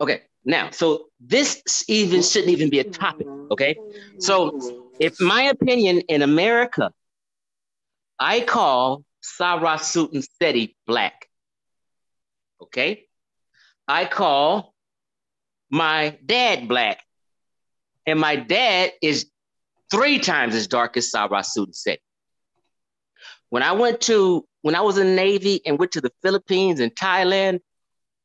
Okay. 0.00 0.22
Now, 0.44 0.70
so 0.70 1.06
this 1.20 1.84
even 1.88 2.22
shouldn't 2.22 2.50
even 2.50 2.70
be 2.70 2.80
a 2.80 2.84
topic. 2.84 3.26
Okay. 3.50 3.76
So, 4.18 4.87
if 5.00 5.20
my 5.20 5.42
opinion 5.42 6.00
in 6.08 6.22
America, 6.22 6.92
I 8.18 8.40
call 8.40 9.04
Sarah 9.20 9.78
Sutton 9.78 10.22
Seti 10.22 10.76
black. 10.86 11.28
Okay. 12.62 13.04
I 13.86 14.04
call 14.04 14.74
my 15.70 16.18
dad 16.24 16.68
black. 16.68 17.02
And 18.06 18.18
my 18.18 18.36
dad 18.36 18.92
is 19.02 19.30
three 19.90 20.18
times 20.18 20.54
as 20.54 20.66
dark 20.66 20.96
as 20.96 21.10
Sarah 21.10 21.44
Sutton 21.44 21.72
Seti. 21.72 22.02
When 23.50 23.62
I 23.62 23.72
went 23.72 24.00
to, 24.02 24.46
when 24.62 24.74
I 24.74 24.80
was 24.80 24.98
in 24.98 25.06
the 25.06 25.14
Navy 25.14 25.60
and 25.64 25.78
went 25.78 25.92
to 25.92 26.00
the 26.00 26.12
Philippines 26.22 26.80
and 26.80 26.94
Thailand, 26.94 27.60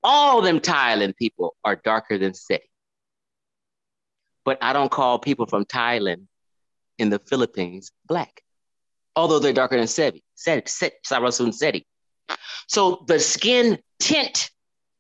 all 0.04 0.42
them 0.42 0.60
Thailand 0.60 1.16
people 1.16 1.56
are 1.64 1.76
darker 1.76 2.18
than 2.18 2.34
Seti. 2.34 2.70
But 4.44 4.58
I 4.62 4.74
don't 4.74 4.92
call 4.92 5.20
people 5.20 5.46
from 5.46 5.64
Thailand 5.64 6.28
in 7.04 7.10
the 7.12 7.20
Philippines 7.20 7.92
black, 8.08 8.42
although 9.16 9.38
they're 9.38 9.54
darker 9.54 9.78
than 9.78 9.88
Seti, 9.88 10.24
Seti 10.34 10.96
Sarasun 11.06 11.54
Seti. 11.54 11.86
So 12.68 13.04
the 13.08 13.20
skin 13.20 13.78
tint 14.00 14.50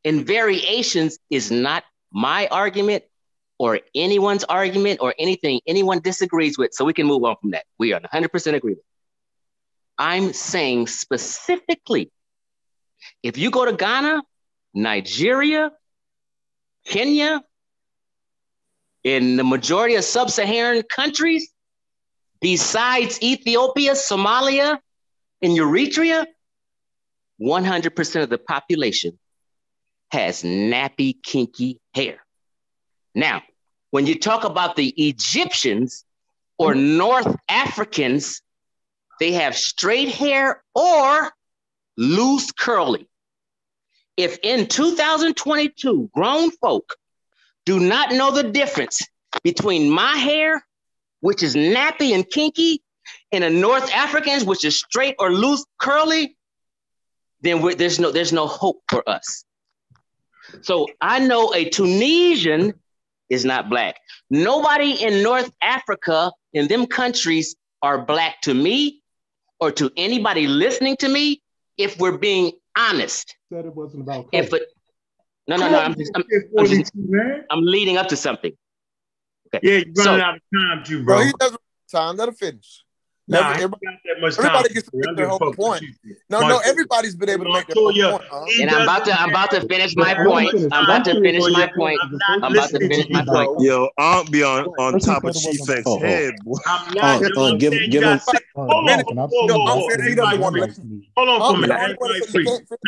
and 0.05 0.27
variations 0.27 1.17
is 1.31 1.49
not 1.49 1.83
my 2.11 2.47
argument 2.47 3.03
or 3.57 3.79
anyone's 3.95 4.43
argument 4.43 4.99
or 5.01 5.15
anything 5.17 5.61
anyone 5.65 5.99
disagrees 6.01 6.57
with. 6.57 6.73
So 6.73 6.83
we 6.85 6.93
can 6.93 7.07
move 7.07 7.23
on 7.23 7.37
from 7.41 7.51
that. 7.51 7.63
We 7.79 7.93
are 7.93 8.01
100% 8.01 8.53
agreement. 8.53 8.85
I'm 9.97 10.33
saying 10.33 10.87
specifically, 10.87 12.11
if 13.21 13.37
you 13.37 13.49
go 13.49 13.63
to 13.65 13.73
Ghana, 13.73 14.21
Nigeria, 14.73 15.71
Kenya, 16.85 17.41
in 19.03 19.37
the 19.37 19.43
majority 19.43 19.95
of 19.95 20.03
sub 20.03 20.29
Saharan 20.29 20.83
countries, 20.83 21.52
besides 22.43 23.23
Ethiopia, 23.23 23.93
Somalia, 23.93 24.77
and 25.41 25.57
Eritrea, 25.57 26.25
100% 27.41 28.21
of 28.21 28.29
the 28.29 28.37
population 28.37 29.17
has 30.11 30.43
nappy, 30.43 31.15
kinky 31.23 31.79
hair. 31.95 32.17
Now, 33.15 33.43
when 33.91 34.05
you 34.07 34.19
talk 34.19 34.43
about 34.43 34.75
the 34.75 34.89
Egyptians 34.89 36.03
or 36.57 36.75
North 36.75 37.33
Africans, 37.47 38.41
they 39.21 39.31
have 39.31 39.55
straight 39.55 40.09
hair 40.09 40.61
or 40.75 41.31
loose 41.97 42.51
curly. 42.51 43.07
If 44.17 44.37
in 44.43 44.67
2022, 44.67 46.09
grown 46.13 46.51
folk 46.51 46.97
do 47.65 47.79
not 47.79 48.11
know 48.11 48.31
the 48.31 48.43
difference 48.43 49.01
between 49.43 49.89
my 49.89 50.17
hair, 50.17 50.63
which 51.23 51.41
is 51.41 51.55
nappy 51.55 52.13
and 52.13 52.29
kinky, 52.29 52.81
and 53.31 53.45
the 53.45 53.49
North 53.49 53.89
Africans, 53.93 54.43
which 54.43 54.65
is 54.65 54.77
straight 54.77 55.15
or 55.19 55.31
loose, 55.31 55.65
curly, 55.79 56.35
then 57.39 57.61
there's 57.77 57.97
no 57.97 58.11
there's 58.11 58.33
no 58.33 58.45
hope 58.45 58.81
for 58.89 59.07
us. 59.07 59.45
So 60.63 60.87
I 60.99 61.19
know 61.19 61.53
a 61.53 61.69
Tunisian 61.69 62.73
is 63.29 63.45
not 63.45 63.69
black. 63.69 63.95
Nobody 64.29 65.01
in 65.01 65.23
North 65.23 65.49
Africa 65.61 66.33
in 66.51 66.67
them 66.67 66.87
countries 66.87 67.55
are 67.81 68.03
black 68.03 68.41
to 68.41 68.53
me 68.53 69.01
or 69.61 69.71
to 69.71 69.89
anybody 69.95 70.45
listening 70.45 70.97
to 70.97 71.07
me 71.07 71.41
if 71.77 71.97
we're 71.99 72.17
being 72.17 72.51
honest. 72.77 73.33
Said 73.49 73.65
it 73.65 73.73
wasn't 73.73 74.03
about 74.03 74.27
if 74.33 74.51
it, 74.51 74.63
no, 75.47 75.55
no, 75.55 75.69
no. 75.69 75.79
I'm, 75.79 75.95
just, 75.95 76.11
I'm, 76.15 76.23
I'm, 76.59 76.65
just, 76.65 76.91
I'm 77.49 77.61
leading 77.61 77.95
up 77.95 78.09
to 78.09 78.17
something. 78.17 78.51
Okay. 79.53 79.67
Yeah, 79.67 79.83
you're 79.85 80.05
running 80.05 80.21
so, 80.21 80.25
out 80.25 80.35
of 80.35 80.41
time, 80.53 80.83
too, 80.83 81.03
bro. 81.03 81.17
bro 81.17 81.25
he 81.25 81.33
doesn't 81.39 81.61
time. 81.93 82.17
Let 82.17 82.29
him 82.29 82.35
finish. 82.35 82.83
Nah, 83.25 83.39
Never, 83.39 83.53
everybody, 83.53 83.85
everybody 84.37 84.73
gets 84.73 84.89
to 84.89 84.97
make 84.97 85.15
their 85.15 85.29
whole 85.29 85.53
point. 85.53 85.81
No, 86.29 86.41
no, 86.41 86.59
everybody's 86.65 87.15
been 87.15 87.29
able 87.29 87.45
to 87.45 87.53
make 87.53 87.67
their 87.67 87.75
whole 87.75 87.93
point. 87.93 88.23
Huh? 88.29 88.45
And 88.59 88.69
I'm 88.69 88.81
about 88.81 89.05
to, 89.05 89.17
I'm 89.17 89.29
about 89.29 89.51
to 89.51 89.61
finish 89.61 89.95
my 89.95 90.13
point. 90.13 90.53
I'm 90.73 90.83
about 90.83 91.05
to 91.05 91.21
finish 91.21 91.41
my 91.49 91.71
point. 91.73 92.01
I'm 92.29 92.43
about 92.43 92.69
to 92.71 92.79
finish 92.79 93.09
my 93.09 93.23
point. 93.23 93.61
Yo, 93.61 93.87
I'll 93.97 94.25
be 94.25 94.43
on 94.43 94.65
on 94.77 94.99
top 94.99 95.23
of 95.23 95.33
Chief 95.35 95.61
X's 95.61 95.83
oh, 95.85 95.95
oh, 95.95 95.99
head. 95.99 96.33
Boy. 96.43 96.57
I'm 96.67 96.93
not. 96.95 97.23
Uh, 97.23 97.41
uh, 97.41 97.55
give 97.55 97.71
give 97.89 98.03
him. 98.03 98.19
Hold 98.55 98.89
on, 98.89 99.05
hold 99.05 99.51
on 101.29 101.39
for 101.39 101.55
a 101.55 101.61
minute. 101.61 101.77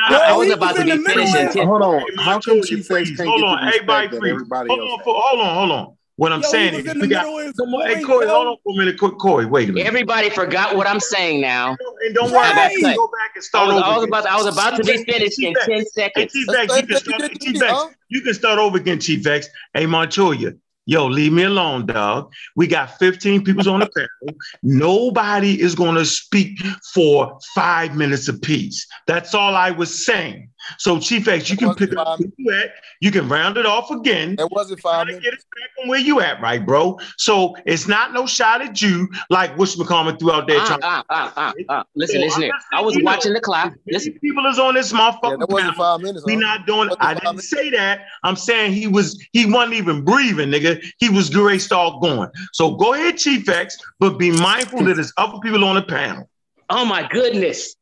I 0.04 0.36
was 0.36 0.52
about 0.52 0.76
to 0.76 0.84
be 0.84 0.98
finishing. 0.98 1.66
Hold 1.66 1.82
on. 1.82 2.04
How 2.18 2.42
come 2.42 2.62
Chief 2.62 2.92
X 2.92 3.16
can't 3.16 3.18
get 3.18 3.28
Hold 3.28 3.44
on, 3.44 3.72
everybody 3.74 4.18
else. 4.18 4.50
Hold 4.50 4.82
on, 4.82 5.00
hold 5.06 5.40
on, 5.40 5.56
hold 5.56 5.72
on. 5.72 5.95
What 6.18 6.32
I'm 6.32 6.42
Yo, 6.42 6.48
saying 6.48 6.74
is, 6.76 6.96
we 6.96 7.08
got 7.08 7.26
someone, 7.56 7.88
hey 7.88 8.02
Corey, 8.02 8.26
hold 8.26 8.48
on 8.48 8.58
for 8.64 8.74
a 8.74 8.78
minute, 8.78 8.98
Corey, 8.98 9.46
wait 9.46 9.68
a 9.68 9.74
minute. 9.74 9.86
Everybody 9.86 10.30
forgot 10.30 10.78
what 10.78 10.88
I'm 10.88 11.02
saying 11.02 11.42
now. 11.42 11.76
And 12.06 12.16
don't 12.16 12.32
worry 12.32 12.52
about 12.52 12.72
that. 12.72 12.96
Go 12.96 13.08
back 13.08 13.32
and 13.36 13.44
start 13.44 13.70
I 13.70 13.74
was, 13.74 13.84
over. 13.84 13.92
I 13.92 13.98
was 13.98 14.06
about, 14.06 14.26
I 14.26 14.36
was 14.38 14.46
about 14.46 14.78
to 14.78 14.84
be 14.84 15.04
finished 15.04 15.44
in 15.44 15.54
ten 15.66 15.86
seconds. 15.86 16.32
Hey, 16.34 16.46
Chief 16.46 16.50
X, 16.50 16.78
you 16.78 16.88
can 16.88 16.98
start, 16.98 17.32
Chief 17.42 17.62
X, 17.62 17.84
you 18.08 18.22
can 18.22 18.34
start 18.34 18.60
over 18.60 18.78
again, 18.78 19.00
Chief 19.00 19.28
X. 19.28 19.50
Hey, 19.74 19.86
Montoya, 19.86 20.54
Yo, 20.88 21.08
leave 21.08 21.34
me 21.34 21.44
alone, 21.44 21.88
dog. 21.88 22.32
We 22.56 22.68
got 22.68 23.00
15 23.00 23.44
people 23.44 23.68
on 23.72 23.80
the 23.80 23.90
panel. 23.90 24.38
Nobody 24.62 25.60
is 25.60 25.74
going 25.74 25.96
to 25.96 26.06
speak 26.06 26.60
for 26.94 27.40
five 27.56 27.96
minutes 27.96 28.28
apiece. 28.28 28.86
That's 29.08 29.34
all 29.34 29.56
I 29.56 29.72
was 29.72 30.06
saying. 30.06 30.50
So 30.78 31.00
Chief 31.00 31.28
X, 31.28 31.50
you 31.50 31.56
it 31.56 31.60
can 31.60 31.76
pick 31.76 31.96
up 31.98 32.20
where 32.20 32.30
you 32.38 32.52
at. 32.54 32.72
You 33.02 33.12
can 33.12 33.28
round 33.28 33.58
it 33.58 33.66
off 33.66 33.92
again. 33.92 34.36
It 34.40 34.52
wasn't 34.52 34.80
five. 34.80 35.08
Get 35.08 35.18
it 35.18 35.24
back 35.24 35.70
from 35.78 35.90
where 35.90 36.00
you 36.00 36.22
at, 36.22 36.42
right, 36.42 36.66
bro? 36.66 37.00
So 37.18 37.56
it's 37.66 37.88
not 37.88 38.14
no 38.14 38.26
shot 38.26 38.62
at 38.62 38.82
you 38.82 39.08
like 39.30 39.58
Wish 39.58 39.76
McCormick 39.76 40.20
threw 40.20 40.32
out 40.32 40.48
there. 40.48 40.58
Ah, 40.60 40.78
ah, 40.82 41.06
ah, 41.10 41.34
ah, 41.36 41.54
ah. 41.70 41.84
Listen, 41.96 42.22
so 42.22 42.26
listen 42.26 42.42
here. 42.44 42.52
I 42.74 42.82
was 42.82 42.98
watching 43.02 43.34
know, 43.34 43.38
the 43.38 43.42
clock. 43.42 43.74
Listen, 43.88 44.14
people 44.20 44.46
is 44.48 44.60
on 44.60 44.76
this 44.76 44.92
motherfucker. 44.92 45.40
Yeah, 45.40 45.46
wasn't 45.48 45.76
five 45.76 46.02
minutes. 46.02 46.26
We 46.26 46.36
not 46.36 46.66
doing. 46.66 46.90
I 47.00 47.14
didn't 47.14 47.26
minutes. 47.26 47.50
say 47.50 47.70
that. 47.72 48.06
I'm 48.24 48.36
saying 48.36 48.74
he 48.74 48.88
was. 48.88 49.24
He 49.34 49.46
wasn't 49.46 49.76
even 49.76 50.04
breathing, 50.04 50.50
nigga. 50.50 50.84
He 50.98 51.10
was 51.10 51.30
graced 51.30 51.72
all 51.72 52.00
going. 52.00 52.30
So 52.54 52.76
go 52.76 52.94
ahead, 52.94 53.18
Chief 53.18 53.48
X, 53.48 53.78
but 54.00 54.18
be 54.18 54.32
mindful 54.32 54.84
that 54.86 54.96
there's 54.96 55.14
other 55.18 55.40
people 55.40 55.64
on 55.64 55.76
the 55.76 55.84
panel. 55.84 56.30
Oh 56.70 56.86
my 56.86 57.08
goodness. 57.08 57.76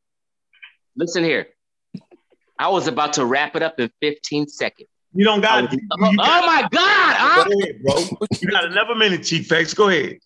Listen 0.96 1.24
here. 1.24 1.48
I 2.60 2.70
was 2.70 2.88
about 2.88 3.14
to 3.14 3.26
wrap 3.26 3.56
it 3.56 3.64
up 3.64 3.80
in 3.80 3.92
15 4.02 4.48
seconds. 4.48 4.90
You 5.14 5.26
don't 5.26 5.42
got 5.42 5.72
it. 5.72 5.80
Oh, 5.92 5.98
oh, 6.00 6.12
my 6.12 6.68
God. 6.72 7.46
Go 7.46 7.60
ahead, 7.60 7.84
bro. 7.84 8.28
you 8.42 8.48
got 8.50 8.66
another 8.66 8.96
minute, 8.96 9.24
Chief 9.24 9.52
X. 9.52 9.74
Go 9.74 9.90
ahead. 9.90 10.18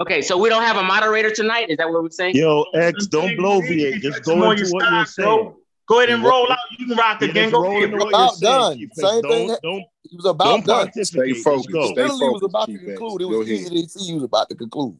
Okay, 0.00 0.22
so 0.22 0.38
we 0.38 0.48
don't 0.48 0.62
have 0.62 0.76
a 0.76 0.82
moderator 0.82 1.30
tonight. 1.30 1.70
Is 1.70 1.76
that 1.76 1.88
what 1.88 2.02
we're 2.02 2.10
saying? 2.10 2.34
Yo, 2.34 2.64
X, 2.74 3.06
don't 3.06 3.36
blow 3.36 3.60
V 3.60 3.86
eight. 3.86 4.02
Just 4.02 4.24
go 4.24 4.50
into 4.50 4.68
what 4.70 4.90
you're 4.90 5.06
saying. 5.06 5.54
Go 5.86 5.98
ahead 5.98 6.10
and 6.10 6.24
roll 6.24 6.50
out. 6.50 6.58
You 6.78 6.86
can 6.86 6.96
rock 6.96 7.20
again. 7.22 7.50
Go 7.50 7.64
ahead. 7.66 7.92
About 7.92 8.40
done. 8.40 8.78
Same 8.94 9.20
don't, 9.20 9.30
thing. 9.30 9.56
Don't, 9.62 9.84
he 10.02 10.16
was 10.16 10.24
about 10.24 10.64
done. 10.64 10.90
Stay 10.92 11.02
focused. 11.02 11.12
Stay 11.12 11.34
focused. 11.34 12.22
He 12.22 12.28
was 12.28 12.42
about 12.42 12.66
to 12.66 12.78
conclude. 12.78 13.22
It 13.22 13.24
was 13.26 13.50
easy 13.50 13.82
to 13.82 13.88
see. 13.88 14.06
He 14.06 14.14
was 14.14 14.24
about 14.24 14.48
to 14.48 14.56
conclude. 14.56 14.98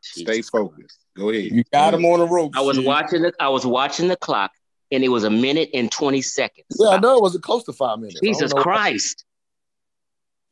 Stay 0.00 0.42
focused. 0.42 1.00
Go 1.16 1.30
ahead. 1.30 1.50
You 1.50 1.64
got 1.72 1.94
him 1.94 2.04
on 2.04 2.20
the 2.20 2.28
rope. 2.28 2.52
I 2.56 2.60
was 2.60 2.78
watching 2.80 3.22
the. 3.22 3.32
I 3.40 3.48
was 3.48 3.66
watching 3.66 4.08
the 4.08 4.16
clock, 4.16 4.52
and 4.92 5.04
it 5.04 5.08
was 5.08 5.24
a 5.24 5.30
minute 5.30 5.70
and 5.74 5.90
20 5.90 6.22
seconds. 6.22 6.66
Yeah, 6.78 6.90
I 6.90 6.98
know 6.98 7.16
it 7.16 7.22
was 7.22 7.36
close 7.38 7.64
to 7.64 7.72
five 7.72 7.98
minutes. 7.98 8.20
Jesus 8.22 8.52
Christ. 8.52 9.24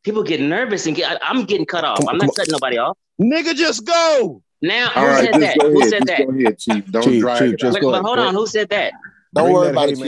People 0.05 0.23
get 0.23 0.41
nervous 0.41 0.87
and 0.87 0.97
get, 0.97 1.23
I, 1.23 1.31
am 1.31 1.45
getting 1.45 1.67
cut 1.67 1.85
off. 1.85 2.01
I'm 2.09 2.19
not 2.19 2.35
cutting 2.35 2.53
nobody 2.53 2.79
off. 2.79 2.99
Nigga, 3.21 3.55
just 3.55 3.87
go. 3.87 4.43
Now, 4.61 4.89
who 4.89 5.01
right, 5.01 5.25
said 5.25 5.43
that? 5.43 5.63
Who 5.63 5.89
said 5.89 6.07
that? 6.07 6.59
Chief. 6.59 6.87
Don't 6.87 7.19
drive 7.19 7.57
just 7.57 7.81
go 7.81 7.91
But 7.91 8.03
hold 8.03 8.19
on, 8.19 8.35
who 8.35 8.47
said 8.47 8.69
that? 8.71 8.93
Don't 9.35 9.45
Bring 9.45 9.55
worry 9.55 9.71
about 9.71 9.89
it, 9.89 9.99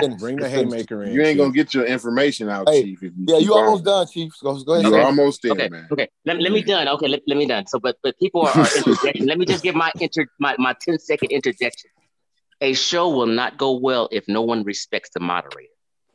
it. 0.00 0.18
Bring 0.18 0.36
the 0.36 0.48
haymaker 0.48 1.04
in. 1.04 1.12
You 1.12 1.22
ain't 1.22 1.38
gonna 1.38 1.52
get 1.52 1.72
your 1.72 1.84
information 1.84 2.48
out, 2.48 2.68
hey, 2.68 2.82
Chief. 2.82 3.02
You 3.02 3.12
yeah, 3.28 3.38
you 3.38 3.54
almost 3.54 3.84
done, 3.84 4.06
Chief. 4.08 4.32
Go, 4.42 4.58
go 4.64 4.72
ahead. 4.72 4.86
You're 4.86 4.96
okay. 4.96 5.04
almost 5.04 5.40
there, 5.42 5.52
okay. 5.52 5.68
man. 5.68 5.86
Okay, 5.92 6.08
let, 6.24 6.40
let 6.40 6.50
me 6.50 6.62
done. 6.62 6.88
Okay, 6.88 7.06
let, 7.06 7.20
let 7.28 7.38
me 7.38 7.46
done. 7.46 7.66
So, 7.68 7.78
but 7.78 7.96
but 8.02 8.18
people 8.18 8.42
are, 8.42 8.58
are 8.58 8.66
interjecting. 8.76 9.26
let 9.26 9.38
me 9.38 9.46
just 9.46 9.62
give 9.62 9.76
my 9.76 9.92
inter 10.00 10.26
my, 10.40 10.56
my 10.58 10.74
10 10.80 10.98
second 10.98 11.30
interjection. 11.30 11.90
A 12.62 12.74
show 12.74 13.08
will 13.08 13.26
not 13.26 13.58
go 13.58 13.72
well 13.72 14.08
if 14.12 14.28
no 14.28 14.42
one 14.42 14.62
respects 14.62 15.10
the 15.12 15.18
moderator. 15.20 15.68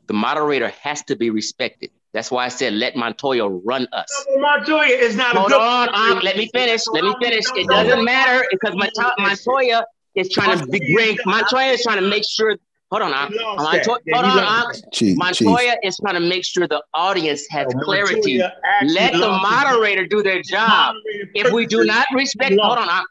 The 0.08 0.14
moderator 0.14 0.70
has 0.82 1.04
to 1.04 1.18
be 1.18 1.30
respected. 1.30 1.92
That's 2.14 2.32
why 2.32 2.46
I 2.46 2.48
said 2.48 2.72
let 2.74 2.96
Montoya 2.96 3.50
run 3.50 3.86
us. 3.92 4.26
No, 4.30 4.40
Montoya 4.40 4.86
is 4.86 5.18
not 5.18 5.36
Hold 5.36 5.52
on, 5.52 6.20
let 6.24 6.38
me 6.38 6.50
finish. 6.54 6.88
Let 6.88 7.04
me 7.04 7.14
finish. 7.22 7.44
It 7.54 7.68
doesn't 7.68 8.04
matter 8.06 8.48
because 8.50 8.74
Montoya 9.20 9.84
is 10.16 10.30
trying 10.30 10.58
to 10.58 10.66
bring 10.66 11.18
Montoya 11.26 11.74
is 11.74 11.84
trying 11.84 12.02
to 12.02 12.08
make 12.10 12.24
sure. 12.26 12.56
Hold 12.92 13.04
on, 13.04 13.12
Montoya, 13.12 13.98
hold 14.14 14.26
on, 14.26 14.74
Montoya 15.18 15.76
is 15.84 15.98
trying 15.98 16.14
to 16.14 16.22
make 16.22 16.46
sure 16.46 16.66
the 16.66 16.82
audience 16.94 17.46
has 17.50 17.68
clarity. 17.84 18.42
Let 18.86 19.12
the 19.12 19.28
moderator 19.28 20.08
do 20.08 20.24
their 20.24 20.42
job. 20.42 20.96
If 21.36 21.52
we 21.52 21.66
do 21.68 21.84
not 21.84 22.08
respect, 22.14 22.56
hold 22.58 22.78
on, 22.78 23.04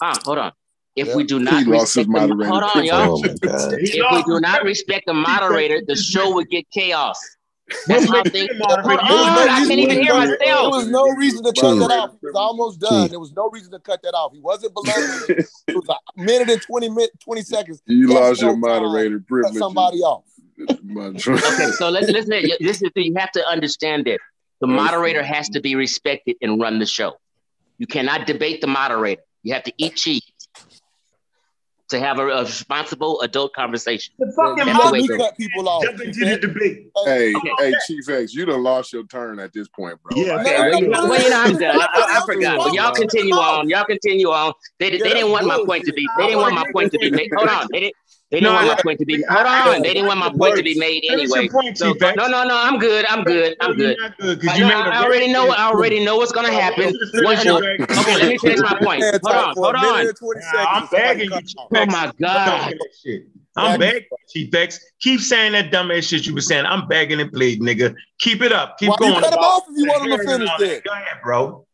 um, 0.00 0.14
hold 0.24 0.38
on. 0.38 0.52
If 0.96 1.08
yeah. 1.08 1.16
we 1.16 1.24
do 1.24 1.40
not 1.40 1.66
respect 1.66 2.08
the, 2.08 2.46
hold 2.48 2.62
on, 2.62 2.84
y'all. 2.84 3.18
Oh 3.18 3.22
if 3.24 4.12
we 4.12 4.22
do 4.22 4.40
not 4.40 4.62
respect 4.62 5.06
the 5.06 5.14
moderator, 5.14 5.80
the 5.86 5.96
show 5.96 6.34
would 6.34 6.48
get 6.48 6.70
chaos. 6.70 7.18
That's 7.86 8.08
how 8.08 8.22
things. 8.24 8.50
Hold 8.60 8.78
on, 8.78 8.98
I 9.00 9.64
can't 9.66 9.72
even 9.72 10.02
hear 10.02 10.14
myself. 10.14 10.38
There 10.38 10.70
was 10.70 10.88
no 10.88 11.08
reason 11.16 11.42
to 11.44 11.52
cut 11.58 11.78
that 11.78 11.90
off. 11.90 12.10
It 12.22 12.26
was 12.26 12.34
almost 12.34 12.80
done. 12.80 13.08
There 13.08 13.18
was 13.18 13.32
no 13.32 13.48
reason 13.50 13.72
to 13.72 13.78
cut 13.80 14.02
that 14.02 14.12
off. 14.12 14.32
He 14.34 14.40
wasn't 14.40 14.74
below. 14.74 14.92
it 14.94 15.48
was 15.74 15.88
a 15.88 16.22
minute 16.22 16.50
and 16.50 16.60
20, 16.60 16.90
minute, 16.90 17.10
20 17.20 17.42
seconds. 17.42 17.82
You 17.86 18.08
lost 18.08 18.42
no 18.42 18.48
your 18.48 18.56
moderator 18.56 19.18
privilege. 19.26 19.56
somebody 19.56 19.98
off. 20.00 20.24
okay, 20.60 21.70
so 21.72 21.88
let's 21.88 22.08
listen. 22.08 22.44
This 22.60 22.82
is 22.82 22.90
you 22.94 23.14
have 23.16 23.32
to 23.32 23.44
understand 23.48 24.04
that 24.04 24.20
the 24.60 24.66
moderator 24.66 25.22
has 25.22 25.48
to 25.48 25.60
be 25.60 25.74
respected 25.74 26.36
and 26.42 26.60
run 26.60 26.78
the 26.78 26.86
show. 26.86 27.14
You 27.78 27.86
cannot 27.86 28.26
debate 28.26 28.60
the 28.60 28.66
moderator. 28.66 29.22
You 29.42 29.54
have 29.54 29.64
to 29.64 29.72
eat 29.78 29.96
cheese 29.96 30.22
to 31.94 32.00
have 32.00 32.18
a, 32.18 32.26
a 32.26 32.42
responsible 32.42 33.20
adult 33.22 33.52
conversation. 33.54 34.14
The 34.18 34.32
fucking 34.36 34.66
That's 34.66 34.90
the 34.90 35.02
you 35.02 35.16
cut 35.16 35.36
people 35.36 35.68
off. 35.68 35.84
Jump 35.84 36.00
into 36.00 36.24
the 36.24 36.38
debate. 36.38 36.90
Hey, 37.04 37.34
okay. 37.34 37.50
hey, 37.58 37.72
Chief 37.86 38.08
X, 38.08 38.34
you 38.34 38.44
done 38.44 38.62
lost 38.62 38.92
your 38.92 39.06
turn 39.06 39.38
at 39.38 39.52
this 39.52 39.68
point, 39.68 39.98
bro. 40.02 40.22
Yeah, 40.22 40.40
okay. 40.40 40.60
Right? 40.60 41.10
Wait, 41.10 41.32
I'm 41.32 41.56
done. 41.56 41.80
I, 41.80 42.20
I 42.20 42.22
forgot. 42.26 42.58
But 42.58 42.74
y'all 42.74 42.92
continue 42.92 43.34
on. 43.34 43.68
Y'all 43.68 43.84
continue 43.84 44.28
on. 44.28 44.52
They, 44.78 44.90
they 44.90 44.98
didn't 44.98 45.30
want 45.30 45.46
my 45.46 45.62
point 45.64 45.84
to 45.84 45.92
be. 45.92 46.06
They 46.18 46.26
didn't 46.26 46.40
want 46.40 46.54
my 46.54 46.64
point 46.72 46.92
to 46.92 46.98
be 46.98 47.10
made. 47.10 47.30
Hold 47.36 47.48
on. 47.48 47.68
They 47.72 47.80
didn't. 47.80 47.96
They 48.34 48.40
didn't 48.40 48.52
no, 48.52 48.56
want 48.56 48.66
my 48.66 48.82
point 48.82 48.98
to 48.98 49.06
be. 49.06 49.24
Hold 49.30 49.46
on, 49.46 49.82
they 49.82 49.94
didn't 49.94 50.08
want 50.08 50.18
my 50.18 50.32
point 50.36 50.56
to 50.56 50.62
be 50.64 50.76
made 50.76 51.04
anyway. 51.08 51.48
So, 51.76 51.92
no, 52.16 52.26
no, 52.26 52.42
no, 52.42 52.58
I'm 52.60 52.80
good. 52.80 53.06
I'm 53.08 53.22
good. 53.22 53.56
I'm 53.60 53.76
good. 53.76 53.96
Not 53.96 54.18
good 54.18 54.48
I, 54.48 54.58
know, 54.58 54.68
I 54.70 55.04
already 55.04 55.32
know. 55.32 55.50
I 55.50 55.66
already 55.66 56.04
know 56.04 56.16
what's 56.16 56.32
gonna 56.32 56.50
happen. 56.50 56.92
What's 57.22 57.44
no, 57.44 57.58
okay, 57.58 58.16
let 58.16 58.26
me 58.26 58.36
finish 58.38 58.58
my 58.58 58.76
point. 58.82 59.04
Hold 59.22 59.36
on, 59.36 59.54
hold 59.54 59.76
on. 59.76 60.12
I'm 60.52 60.88
begging 60.90 61.30
you. 61.30 61.40
Oh 61.76 61.86
my 61.86 62.12
god. 62.20 62.74
I'm 63.56 63.78
begging 63.78 64.08
you, 64.34 64.68
Keep 64.98 65.20
saying 65.20 65.52
that 65.52 65.70
dumbass 65.70 66.08
shit 66.08 66.26
you 66.26 66.34
were 66.34 66.40
saying. 66.40 66.66
I'm 66.66 66.88
begging 66.88 67.20
and 67.20 67.30
plead, 67.30 67.60
nigga. 67.60 67.94
Keep 68.18 68.42
it 68.42 68.50
up. 68.50 68.78
Keep 68.78 68.90
Why 68.90 68.96
going. 68.98 69.14
You 69.14 69.20
cut 69.20 69.32
him 69.32 69.38
off 69.38 69.62
if 69.68 69.78
you 69.78 69.86
want 69.86 70.10
him 70.10 70.18
to 70.18 70.24
finish 70.24 70.50
that. 70.58 70.82
Go 70.84 70.92
ahead, 70.92 71.22
bro. 71.22 71.66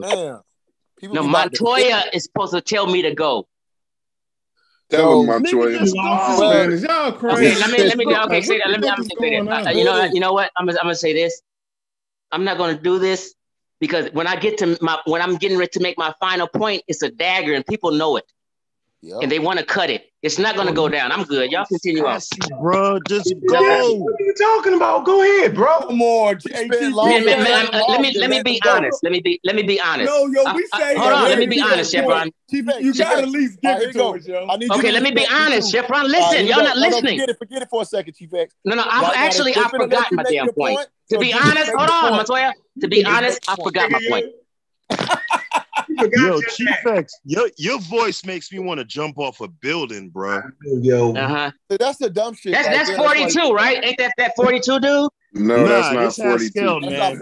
Damn. 0.00 0.40
People 1.00 1.16
no, 1.16 1.22
Montoya 1.22 2.02
to- 2.02 2.16
is 2.16 2.24
supposed 2.24 2.52
to 2.52 2.60
tell 2.60 2.86
me 2.86 3.00
to 3.02 3.14
go. 3.14 3.48
That 4.90 5.02
was 5.06 5.26
Montoya. 5.26 5.78
Okay, 7.32 7.54
let 7.56 7.70
me 7.70 7.78
let 7.84 7.96
me 7.96 8.06
okay 8.06 8.42
say 8.42 8.58
that. 8.58 8.70
Let 8.70 8.80
me, 8.80 8.88
let 8.88 9.20
me 9.20 9.38
uh, 9.38 9.70
you 9.70 9.84
know 9.84 10.04
you 10.04 10.20
know 10.20 10.32
what? 10.32 10.50
I'm 10.56 10.66
gonna, 10.66 10.78
I'm 10.78 10.86
gonna 10.86 10.94
say 10.94 11.12
this. 11.14 11.40
I'm 12.32 12.44
not 12.44 12.58
gonna 12.58 12.78
do 12.78 12.98
this 12.98 13.34
because 13.80 14.12
when 14.12 14.26
I 14.26 14.36
get 14.36 14.58
to 14.58 14.76
my 14.82 14.98
when 15.06 15.22
I'm 15.22 15.36
getting 15.36 15.56
ready 15.56 15.70
to 15.72 15.80
make 15.80 15.96
my 15.96 16.12
final 16.20 16.46
point, 16.48 16.82
it's 16.86 17.02
a 17.02 17.10
dagger 17.10 17.54
and 17.54 17.64
people 17.66 17.92
know 17.92 18.16
it. 18.16 18.24
Yep. 19.02 19.18
And 19.22 19.32
they 19.32 19.38
want 19.38 19.58
to 19.58 19.64
cut 19.64 19.88
it. 19.88 20.04
It's 20.22 20.38
not 20.38 20.56
going 20.56 20.68
to 20.68 20.74
go 20.74 20.86
down. 20.86 21.10
I'm 21.10 21.24
good. 21.24 21.50
Y'all 21.50 21.64
continue 21.64 22.04
on. 22.04 22.20
Bro, 22.60 23.00
just 23.08 23.32
go. 23.48 23.94
What 23.94 24.12
are 24.20 24.24
you 24.24 24.34
talking 24.38 24.74
about? 24.74 25.06
Go 25.06 25.22
ahead, 25.22 25.54
bro. 25.54 25.88
More. 25.88 26.38
Let 26.52 26.68
me 26.68 28.12
let 28.18 28.28
me 28.28 28.42
be 28.42 28.60
honest. 28.68 29.02
Let 29.02 29.12
me 29.12 29.20
be 29.20 29.40
let 29.42 29.56
me 29.56 29.62
be 29.62 29.80
honest. 29.80 30.10
No, 30.10 30.26
yo, 30.26 30.52
we 30.54 30.68
say. 30.76 30.96
Hold 30.98 31.12
on. 31.14 31.24
Let 31.30 31.38
me 31.38 31.46
be 31.46 31.62
honest, 31.62 31.92
Chevron. 31.92 32.30
You 32.50 32.92
got 32.92 33.22
at 33.22 33.28
least 33.30 33.58
give 33.62 33.78
it 33.80 33.92
to 33.92 34.04
us, 34.04 34.26
yo. 34.26 34.46
Okay, 34.72 34.92
let 34.92 35.02
me 35.02 35.12
be 35.12 35.26
honest, 35.30 35.72
Chevron. 35.72 36.06
Listen, 36.06 36.46
y'all 36.46 36.62
not 36.62 36.76
listening. 36.76 37.18
Forget 37.18 37.30
it. 37.30 37.38
Forget 37.38 37.62
it 37.62 37.68
for 37.70 37.82
a 37.82 37.86
second, 37.86 38.14
Chief 38.14 38.34
X. 38.34 38.54
No, 38.66 38.74
no. 38.74 38.82
I 38.86 39.14
actually 39.16 39.56
I 39.56 39.66
forgot 39.70 40.12
my 40.12 40.24
damn 40.24 40.52
point. 40.52 40.78
To 41.10 41.18
be 41.18 41.32
honest, 41.32 41.72
hold 41.74 41.88
on, 41.88 42.12
Montoya. 42.16 42.52
To 42.82 42.88
be 42.88 43.02
honest, 43.04 43.40
I 43.48 43.56
forgot 43.56 43.90
my 43.90 44.00
point. 44.10 44.26
yo, 45.98 46.40
Chief 46.42 46.86
X, 46.86 47.20
your, 47.24 47.50
your 47.56 47.80
voice 47.80 48.24
makes 48.24 48.52
me 48.52 48.58
want 48.58 48.78
to 48.78 48.84
jump 48.84 49.18
off 49.18 49.40
a 49.40 49.48
building, 49.48 50.10
bro. 50.10 50.42
Yo, 50.64 51.14
uh-huh. 51.14 51.50
that's 51.68 51.98
the 51.98 52.10
dumb 52.10 52.34
shit. 52.34 52.52
That's, 52.52 52.68
that's 52.68 52.96
42, 52.96 53.52
right? 53.52 53.84
Ain't 53.84 53.98
that 53.98 54.12
that 54.18 54.36
42 54.36 54.80
dude? 54.80 55.10
No, 55.32 55.64
nah, 55.64 55.64
that's 55.64 55.94
not 55.94 56.14
42. 56.14 56.60
Haskell, 56.60 56.80
that's 56.80 57.18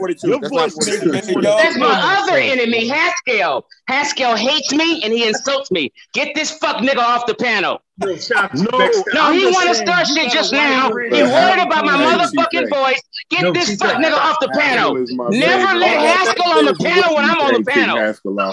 that's 1.34 1.78
my 1.78 2.18
other 2.22 2.38
enemy, 2.38 2.88
Haskell. 2.88 3.66
Haskell 3.86 4.34
hates 4.34 4.72
me 4.72 5.02
and 5.02 5.12
he 5.12 5.28
insults 5.28 5.70
me. 5.70 5.92
Get 6.14 6.34
this 6.34 6.50
fuck 6.50 6.78
nigga 6.78 6.98
off 6.98 7.26
the 7.26 7.34
panel. 7.34 7.82
No, 7.98 8.08
no, 8.08 9.04
no 9.12 9.32
he 9.32 9.44
want 9.46 9.68
to 9.68 9.74
start 9.74 10.06
shit 10.06 10.32
just 10.32 10.52
now. 10.52 10.88
He 10.88 11.22
worried 11.22 11.60
about 11.60 11.84
my 11.84 11.98
motherfucking 11.98 12.70
voice. 12.70 13.02
Get 13.28 13.42
no, 13.42 13.52
this 13.52 13.76
fuck 13.76 13.96
nigga 13.96 14.16
off 14.16 14.38
the 14.40 14.48
panel. 14.48 14.94
Never 15.30 15.78
let 15.78 15.98
Haskell 15.98 16.52
on 16.52 16.64
the 16.64 16.74
panel 16.74 17.14
when 17.14 17.24
I'm 17.26 17.40
on 17.40 17.54
the 17.54 17.64
panel, 17.64 17.98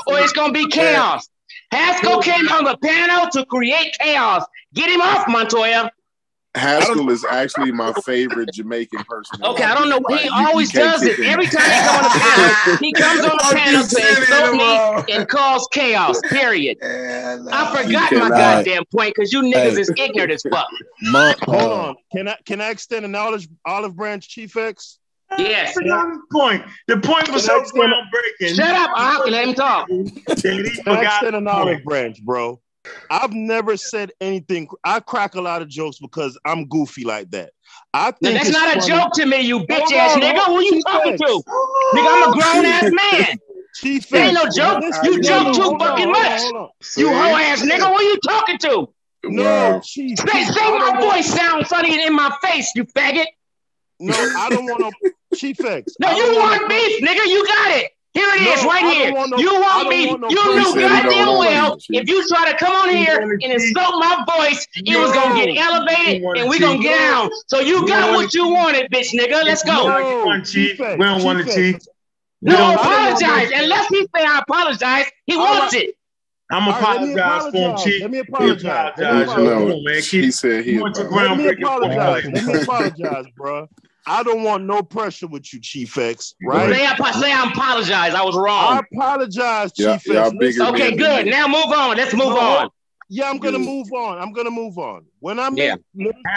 or 0.07 0.19
it's 0.19 0.33
gonna 0.33 0.51
be 0.51 0.67
chaos. 0.67 1.29
Haskell 1.71 2.21
came 2.21 2.47
on 2.49 2.65
the 2.65 2.77
panel 2.77 3.29
to 3.31 3.45
create 3.45 3.95
chaos. 3.99 4.45
Get 4.73 4.89
him 4.89 5.01
off, 5.01 5.27
Montoya. 5.27 5.91
Haskell 6.55 7.09
is 7.09 7.25
actually 7.25 7.71
my 7.71 7.91
favorite 8.05 8.49
Jamaican 8.53 9.03
person. 9.03 9.43
Okay, 9.43 9.63
I 9.63 9.75
don't 9.75 9.89
know. 9.89 9.99
Like, 10.09 10.21
he 10.21 10.29
always 10.29 10.71
does 10.71 11.03
it. 11.03 11.19
Every 11.19 11.47
time 11.47 12.77
he 12.79 12.91
comes 12.93 13.21
on 13.21 13.37
the 13.37 13.49
panel, 13.51 13.83
he 13.83 13.83
comes 13.83 13.83
on 13.83 13.83
the 13.83 13.83
panel 13.83 13.83
to 13.83 14.17
insult 14.17 15.07
me 15.07 15.13
and 15.13 15.27
cause 15.27 15.67
chaos. 15.71 16.19
Period. 16.29 16.77
Yeah, 16.81 17.39
no, 17.41 17.51
I 17.51 17.83
forgot 17.83 18.11
my 18.13 18.29
goddamn 18.29 18.83
point 18.85 19.13
because 19.15 19.33
you 19.33 19.41
niggas 19.41 19.73
hey. 19.73 19.81
is 19.81 19.91
ignorant 19.97 20.31
as 20.31 20.43
fuck. 20.49 20.67
My, 21.01 21.35
Hold 21.43 21.71
on. 21.71 21.95
Can 22.11 22.27
I 22.29 22.37
can 22.45 22.61
I 22.61 22.69
extend 22.69 23.05
an 23.05 23.15
olive 23.15 23.45
olive 23.65 23.95
branch, 23.95 24.29
Chief 24.29 24.55
X? 24.55 24.99
Yes. 25.37 25.73
The 25.75 26.21
point. 26.31 26.63
The 26.87 26.97
point 26.97 27.29
was 27.31 27.45
so 27.45 27.61
groundbreaking. 27.61 28.55
Shut 28.55 28.69
up, 28.69 28.91
I'll 28.93 29.29
let 29.29 29.47
him 29.47 29.53
talk. 29.53 29.87
Can 29.87 30.11
I 30.87 31.03
extend 31.03 31.35
an 31.35 31.47
olive 31.47 31.83
branch, 31.83 32.23
bro? 32.23 32.61
I've 33.09 33.33
never 33.33 33.77
said 33.77 34.11
anything. 34.19 34.67
I 34.83 34.99
crack 34.99 35.35
a 35.35 35.41
lot 35.41 35.61
of 35.61 35.69
jokes 35.69 35.99
because 35.99 36.37
I'm 36.45 36.67
goofy 36.67 37.03
like 37.03 37.31
that. 37.31 37.51
I 37.93 38.11
think 38.11 38.21
now, 38.21 38.43
that's 38.43 38.49
not 38.49 38.73
funny. 38.73 38.93
a 38.93 38.97
joke 38.97 39.13
to 39.13 39.25
me, 39.25 39.41
you 39.41 39.59
bitch 39.59 39.91
ass 39.91 40.17
nigga. 40.17 40.45
Who 40.45 40.61
you 40.61 40.81
talking 40.83 41.17
to? 41.17 41.43
nigga, 41.93 42.07
I'm 42.09 42.29
a 42.29 42.33
grown 42.33 42.65
ass 42.65 42.91
man. 42.91 43.39
Chief 43.75 44.13
ain't 44.13 44.33
no 44.33 44.43
joke. 44.55 44.83
You 45.03 45.21
joke 45.21 45.55
too 45.55 45.77
fucking 45.77 46.11
much. 46.11 46.41
You 46.97 47.09
hoe 47.09 47.35
ass 47.35 47.61
nigga. 47.61 47.95
Who 47.95 48.01
you 48.01 48.17
talking 48.27 48.57
to? 48.59 48.87
No, 49.25 49.81
Chief. 49.83 50.19
Say, 50.19 50.43
say 50.45 50.77
my 50.77 50.97
voice 51.01 51.27
sound 51.27 51.67
funny 51.67 51.93
and 51.93 52.01
in 52.01 52.13
my 52.13 52.35
face, 52.43 52.71
you 52.75 52.85
faggot. 52.85 53.25
No, 53.99 54.13
I 54.37 54.49
don't 54.49 54.65
want 54.65 54.81
to. 54.81 55.11
Chief 55.35 55.63
X. 55.65 55.95
No, 55.99 56.11
you 56.11 56.37
want 56.37 56.69
beef, 56.69 57.03
nigga. 57.03 57.25
You 57.25 57.45
got 57.45 57.77
it. 57.77 57.91
Here 58.15 58.29
it 58.29 58.45
no, 58.45 58.51
is, 58.53 58.63
right 58.63 58.93
here. 58.93 59.11
No, 59.11 59.37
you 59.37 59.59
want 59.59 59.89
me? 59.89 60.07
Want 60.07 60.21
no 60.21 60.29
you 60.29 60.55
knew 60.55 60.87
goddamn 60.87 61.37
well 61.37 61.77
if 61.89 62.07
you 62.07 62.25
try 62.29 62.49
to 62.49 62.57
come 62.57 62.73
on 62.73 62.89
here 62.89 63.19
and 63.19 63.43
insult 63.43 63.99
my 63.99 64.23
voice, 64.37 64.65
it 64.73 64.97
was 64.97 65.11
gonna 65.11 65.35
get 65.35 65.57
elevated 65.57 66.23
and 66.23 66.49
we 66.49 66.57
gonna 66.57 66.81
get 66.81 66.97
down. 66.97 67.29
So 67.47 67.59
you 67.59 67.85
got 67.85 68.13
what 68.13 68.33
you 68.33 68.47
wanted, 68.47 68.89
bitch, 68.89 69.13
nigga. 69.13 69.43
Let's 69.43 69.63
go. 69.63 69.85
We 69.85 71.03
don't 71.03 71.23
want 71.25 71.45
to 71.45 71.53
cheat. 71.53 71.85
No, 72.41 72.73
apologize. 72.73 73.51
Unless 73.53 73.91
me 73.91 74.07
say 74.15 74.23
I 74.23 74.39
apologize, 74.39 75.05
he 75.25 75.35
wants 75.35 75.73
it. 75.73 75.95
I'm 76.51 76.67
apologize, 76.67 77.15
right, 77.15 77.19
apologize 77.19 77.51
for 77.51 77.57
him, 77.57 77.77
Chief. 77.77 78.01
Let 78.01 78.11
me 78.11 78.19
apologize. 78.19 78.93
He 78.95 79.01
me 79.01 79.21
apologize. 79.23 79.37
No, 79.37 79.81
man. 79.81 80.01
He 80.03 80.31
said 80.31 80.63
he 80.63 80.77
apologized. 80.77 81.11
Let 81.11 81.37
me 81.37 81.49
apologize. 81.49 82.25
let 82.25 82.45
me 82.45 82.61
apologize, 82.61 83.25
bro. 83.35 83.67
I 84.07 84.23
don't 84.23 84.43
want 84.43 84.65
no 84.65 84.81
pressure 84.83 85.27
with 85.27 85.51
you, 85.53 85.59
Chief 85.59 85.97
X. 85.97 86.35
Right? 86.43 86.71
Say 86.73 86.85
I, 86.85 87.11
say 87.11 87.31
I 87.31 87.49
apologize. 87.49 88.13
I 88.13 88.23
was 88.23 88.35
wrong. 88.35 88.77
I 88.77 88.81
apologize, 88.93 89.71
Chief 89.73 89.85
yeah, 90.07 90.27
X. 90.27 90.57
Yeah, 90.57 90.69
okay, 90.69 90.95
good. 90.95 91.25
Now 91.27 91.47
move 91.47 91.65
on. 91.75 91.97
Let's 91.97 92.13
move 92.13 92.33
on. 92.33 92.65
on. 92.65 92.69
Yeah, 93.07 93.29
I'm 93.29 93.37
gonna 93.37 93.59
move 93.59 93.91
on. 93.93 94.17
I'm 94.17 94.31
gonna 94.31 94.49
move 94.49 94.79
on. 94.79 95.05
When 95.19 95.39
I'm 95.39 95.55
yeah. 95.55 95.75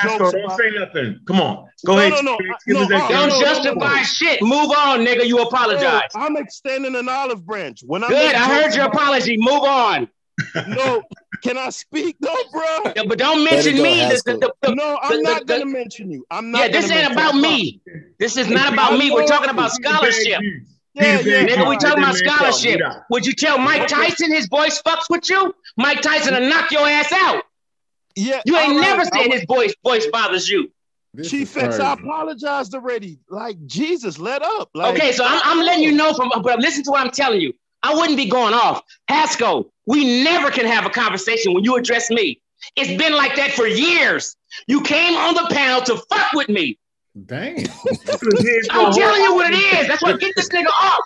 jokes, 0.02 0.32
don't 0.32 0.50
say 0.58 0.70
nothing. 0.78 1.18
Come 1.26 1.40
on, 1.40 1.66
go 1.86 1.94
no, 1.94 1.98
ahead. 1.98 2.12
No, 2.12 2.20
no, 2.20 2.38
no, 2.66 2.84
no, 2.86 2.96
uh, 2.96 3.08
don't 3.08 3.40
justify 3.40 4.02
shit. 4.02 4.42
Move 4.42 4.70
on, 4.70 5.00
nigga. 5.00 5.26
You 5.26 5.40
apologize. 5.40 6.10
I'm 6.14 6.36
extending 6.36 6.94
an 6.94 7.08
olive 7.08 7.46
branch. 7.46 7.82
When 7.86 8.04
I'm 8.04 8.10
good, 8.10 8.34
I 8.34 8.46
heard 8.48 8.74
your 8.74 8.84
apology. 8.84 9.36
Move 9.38 9.62
on 9.62 10.08
no, 10.68 11.02
can 11.42 11.58
I 11.58 11.70
speak 11.70 12.16
though, 12.20 12.36
bro? 12.52 12.92
Yeah, 12.96 13.04
but 13.06 13.18
don't 13.18 13.44
mention 13.44 13.76
go, 13.76 13.82
me. 13.82 14.00
The, 14.00 14.22
the, 14.24 14.54
the, 14.62 14.74
no, 14.74 14.98
I'm 15.02 15.22
not 15.22 15.46
gonna 15.46 15.66
mention 15.66 16.10
you. 16.10 16.24
I'm 16.30 16.50
not. 16.50 16.60
Yeah, 16.60 16.80
this 16.80 16.90
ain't 16.90 17.12
about 17.12 17.34
me. 17.34 17.80
This 18.18 18.36
is 18.36 18.48
not 18.48 18.72
about 18.72 18.98
me. 18.98 19.10
We're 19.10 19.26
talking 19.26 19.50
about 19.50 19.72
scholarship. 19.72 20.40
Yeah, 20.94 21.20
yeah, 21.20 21.46
nigga, 21.46 21.68
we 21.68 21.76
talking 21.76 22.02
about 22.02 22.16
scholarship. 22.16 22.80
Would 23.10 23.26
you 23.26 23.32
tell 23.32 23.58
Mike 23.58 23.86
Tyson 23.86 24.32
his 24.32 24.48
voice 24.48 24.82
fucks 24.82 25.08
with 25.08 25.28
you? 25.30 25.54
Mike 25.76 26.00
Tyson 26.00 26.34
will 26.34 26.48
knock 26.48 26.70
your 26.72 26.88
ass 26.88 27.12
out. 27.12 27.44
Yeah, 28.16 28.42
you 28.44 28.56
ain't 28.56 28.72
right, 28.72 28.80
never 28.80 29.04
said 29.04 29.32
his 29.32 29.44
voice 29.44 29.74
voice 29.84 30.06
bothers 30.08 30.48
you. 30.48 30.72
Chief 31.22 31.56
X, 31.56 31.78
I 31.78 31.94
apologized 31.94 32.74
already. 32.74 33.18
Like 33.28 33.64
Jesus, 33.66 34.18
let 34.18 34.42
up. 34.42 34.70
Like, 34.74 34.94
okay, 34.94 35.12
so 35.12 35.24
I'm, 35.24 35.40
I'm 35.44 35.64
letting 35.64 35.82
you 35.82 35.92
know 35.92 36.12
from, 36.14 36.30
but 36.42 36.58
listen 36.58 36.84
to 36.84 36.90
what 36.90 37.00
I'm 37.00 37.10
telling 37.10 37.40
you. 37.40 37.52
I 37.82 37.94
wouldn't 37.94 38.16
be 38.16 38.26
going 38.26 38.54
off. 38.54 38.82
Haskell, 39.08 39.72
we 39.88 40.22
never 40.22 40.50
can 40.50 40.66
have 40.66 40.84
a 40.84 40.90
conversation 40.90 41.54
when 41.54 41.64
you 41.64 41.74
address 41.76 42.10
me. 42.10 42.40
It's 42.76 43.02
been 43.02 43.14
like 43.14 43.36
that 43.36 43.52
for 43.52 43.66
years. 43.66 44.36
You 44.66 44.82
came 44.82 45.16
on 45.16 45.34
the 45.34 45.46
panel 45.50 45.80
to 45.82 45.96
fuck 46.10 46.32
with 46.34 46.50
me. 46.50 46.78
Dang. 47.24 47.56
I'm 48.70 48.92
telling 48.92 49.22
you 49.22 49.34
what 49.34 49.50
it 49.50 49.80
is. 49.80 49.88
That's 49.88 50.02
why 50.02 50.16
get 50.18 50.34
this 50.36 50.50
nigga 50.50 50.66
off. 50.68 51.00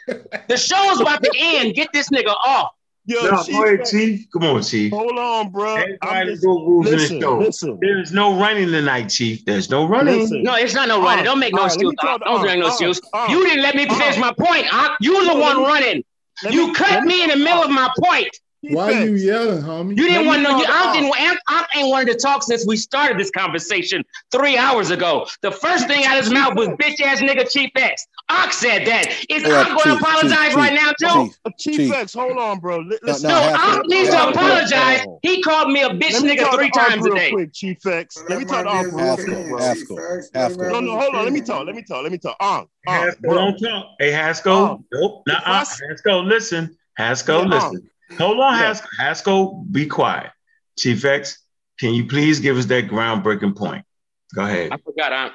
The 0.49 0.57
show 0.57 0.91
is 0.91 1.01
about 1.01 1.23
to 1.23 1.31
end. 1.39 1.75
Get 1.75 1.91
this 1.93 2.09
nigga 2.11 2.35
off. 2.45 2.73
Yo, 3.05 3.21
no, 3.23 3.43
Chief, 3.43 3.91
Chief. 3.91 4.27
Come 4.33 4.45
on, 4.45 4.63
Chief. 4.63 4.93
Hold 4.93 5.19
on, 5.19 5.51
bro. 5.51 5.77
Everybody 5.77 6.37
rules 6.43 6.87
listen, 6.87 7.17
in 7.17 7.21
the 7.21 7.53
show. 7.53 7.79
There's 7.81 8.13
no 8.13 8.39
running 8.39 8.71
tonight, 8.71 9.09
Chief. 9.09 9.45
There's 9.45 9.71
no 9.71 9.87
running. 9.87 10.21
Listen. 10.21 10.43
No, 10.43 10.57
it's 10.57 10.75
not 10.75 10.89
no 10.89 11.01
running. 11.01 11.23
Uh, 11.23 11.31
Don't 11.31 11.39
make 11.39 11.55
no 11.55 11.63
uh, 11.63 11.67
excuse. 11.67 11.95
Uh, 12.03 12.19
Don't 12.19 12.45
make 12.45 12.59
no 12.59 12.67
excuse. 12.67 13.01
You 13.29 13.45
didn't 13.45 13.63
let 13.63 13.77
me 13.77 13.89
finish 13.89 14.19
my 14.19 14.33
point. 14.33 14.67
You 15.01 15.15
You 15.15 15.33
the 15.33 15.37
one 15.37 15.63
running. 15.63 16.05
Me, 16.45 16.53
you 16.53 16.73
cut 16.73 17.05
me, 17.05 17.09
me 17.09 17.23
in 17.25 17.31
the 17.31 17.37
middle 17.37 17.63
of 17.63 17.71
my 17.71 17.89
point. 17.99 18.37
Why 18.63 18.93
are 18.93 19.07
you 19.07 19.15
yelling, 19.15 19.61
homie? 19.61 19.97
You 19.97 20.07
didn't 20.07 20.27
want 20.27 20.39
to 20.39 20.43
know. 20.45 20.59
You, 20.59 20.65
I, 20.69 20.93
didn't, 20.93 21.13
I, 21.17 21.37
I 21.49 21.79
ain't 21.79 21.89
wanted 21.89 22.13
to 22.13 22.19
talk 22.19 22.45
since 22.45 22.65
we 22.65 22.77
started 22.77 23.19
this 23.19 23.31
conversation 23.31 24.05
three 24.31 24.57
hours 24.57 24.91
ago. 24.91 25.27
The 25.41 25.51
first 25.51 25.89
thing 25.89 26.05
out 26.05 26.17
of 26.17 26.25
his 26.25 26.33
mouth 26.33 26.55
was 26.55 26.69
bitch 26.69 27.01
ass 27.01 27.21
nigga 27.21 27.51
chief 27.51 27.71
X. 27.75 28.07
Ox 28.29 28.59
said 28.59 28.87
that. 28.87 29.09
Is 29.29 29.43
yeah, 29.43 29.63
Ox 29.63 29.85
going 29.85 29.99
to 29.99 30.05
apologize 30.05 30.49
chief, 30.51 30.57
right 30.57 30.79
chief, 30.79 31.01
now, 31.01 31.25
too? 31.25 31.33
Uh, 31.45 31.51
chief, 31.59 31.77
chief 31.77 31.93
X, 31.93 32.15
hold 32.15 32.39
on, 32.39 32.61
bro. 32.61 32.85
Let's 33.03 33.23
no, 33.23 33.31
no 33.31 33.55
Ox 33.57 33.81
needs 33.89 34.11
to 34.11 34.29
apologize. 34.29 35.07
He 35.23 35.43
called 35.43 35.73
me 35.73 35.83
a 35.83 35.91
bitch 35.91 36.21
nigga 36.21 36.55
three 36.55 36.71
times 36.71 37.03
real 37.03 37.15
today. 37.15 37.33
Quick, 37.33 37.53
chief 37.53 37.85
X. 37.85 38.17
Let, 38.17 38.31
let 38.31 38.39
me 38.39 38.45
talk 38.45 38.63
to 38.65 38.71
Ox. 38.71 39.25
Haskell, 39.61 39.97
Haskell. 40.35 40.71
No, 40.71 40.81
no, 40.81 41.01
hold 41.01 41.17
on. 41.17 41.25
Let 41.25 41.33
me 41.33 41.41
talk. 41.41 41.67
Let 41.67 41.75
me 41.75 41.83
talk. 41.83 42.05
Let 42.05 42.13
me 42.13 42.19
talk. 42.19 42.37
Um, 42.41 42.69
um, 42.87 43.11
don't 43.23 43.59
talk. 43.59 43.87
Hey, 43.99 44.13
Haskell. 44.13 44.85
Nope. 44.93 45.23
Nah, 45.27 45.41
Haskell, 45.45 46.25
listen. 46.25 46.77
Haskell, 46.97 47.47
listen. 47.47 47.91
Hold 48.19 48.41
on, 48.41 48.53
yeah. 48.53 48.59
Haskell. 48.59 48.91
Haskell, 48.99 49.65
be 49.71 49.87
quiet. 49.87 50.31
Chief 50.79 51.05
X, 51.05 51.39
can 51.79 51.95
you 51.95 52.07
please 52.07 52.41
give 52.41 52.57
us 52.57 52.67
that 52.67 52.89
groundbreaking 52.89 53.57
point? 53.57 53.85
Go 54.35 54.45
ahead. 54.45 54.73
I 54.73 54.77
forgot. 54.79 55.13
I'm. 55.13 55.31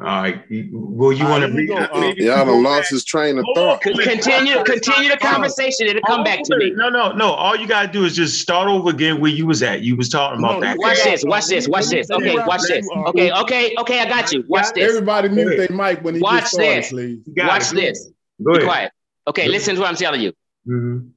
All 0.00 0.06
right. 0.06 0.42
Well, 0.72 1.12
you 1.12 1.24
want 1.26 1.44
to 1.44 1.54
be? 1.54 1.66
Y'all 1.66 2.46
done 2.46 2.62
lost 2.62 2.88
his 2.88 3.04
train 3.04 3.36
of 3.38 3.44
thought. 3.54 3.82
Continue, 3.82 4.64
continue 4.64 5.10
the 5.10 5.18
conversation. 5.20 5.86
It'll 5.86 6.00
come 6.06 6.22
oh, 6.22 6.24
back 6.24 6.42
to 6.44 6.56
me. 6.56 6.70
No, 6.70 6.88
no, 6.88 7.12
no. 7.12 7.32
All 7.32 7.54
you 7.54 7.68
gotta 7.68 7.92
do 7.92 8.06
is 8.06 8.16
just 8.16 8.40
start 8.40 8.68
over 8.68 8.88
again 8.88 9.20
where 9.20 9.30
you 9.30 9.44
was 9.44 9.62
at. 9.62 9.82
You 9.82 9.96
was 9.96 10.08
talking 10.08 10.38
about 10.38 10.60
no, 10.60 10.66
that. 10.66 10.78
Watch 10.78 11.04
this. 11.04 11.24
Watch 11.26 11.46
this. 11.48 11.68
Watch 11.68 11.88
this. 11.88 12.10
Okay. 12.10 12.36
Watch 12.36 12.62
this. 12.62 12.88
Uh, 12.96 13.10
okay. 13.10 13.32
Okay. 13.32 13.74
Okay. 13.78 14.00
I 14.00 14.08
got 14.08 14.32
you. 14.32 14.44
Watch 14.48 14.72
this. 14.74 14.88
Everybody 14.88 15.28
mute 15.28 15.58
their 15.58 15.76
mic 15.76 16.02
when 16.02 16.14
he 16.14 16.22
watch 16.22 16.50
this. 16.52 16.90
Watch 17.36 17.70
this. 17.70 18.08
Be 18.38 18.60
quiet. 18.60 18.92
Okay. 19.28 19.46
Listen 19.46 19.74
to 19.74 19.82
what 19.82 19.90
I'm 19.90 19.96
telling 19.96 20.22
you. 20.22 20.32
Mm-hmm. 20.66 21.08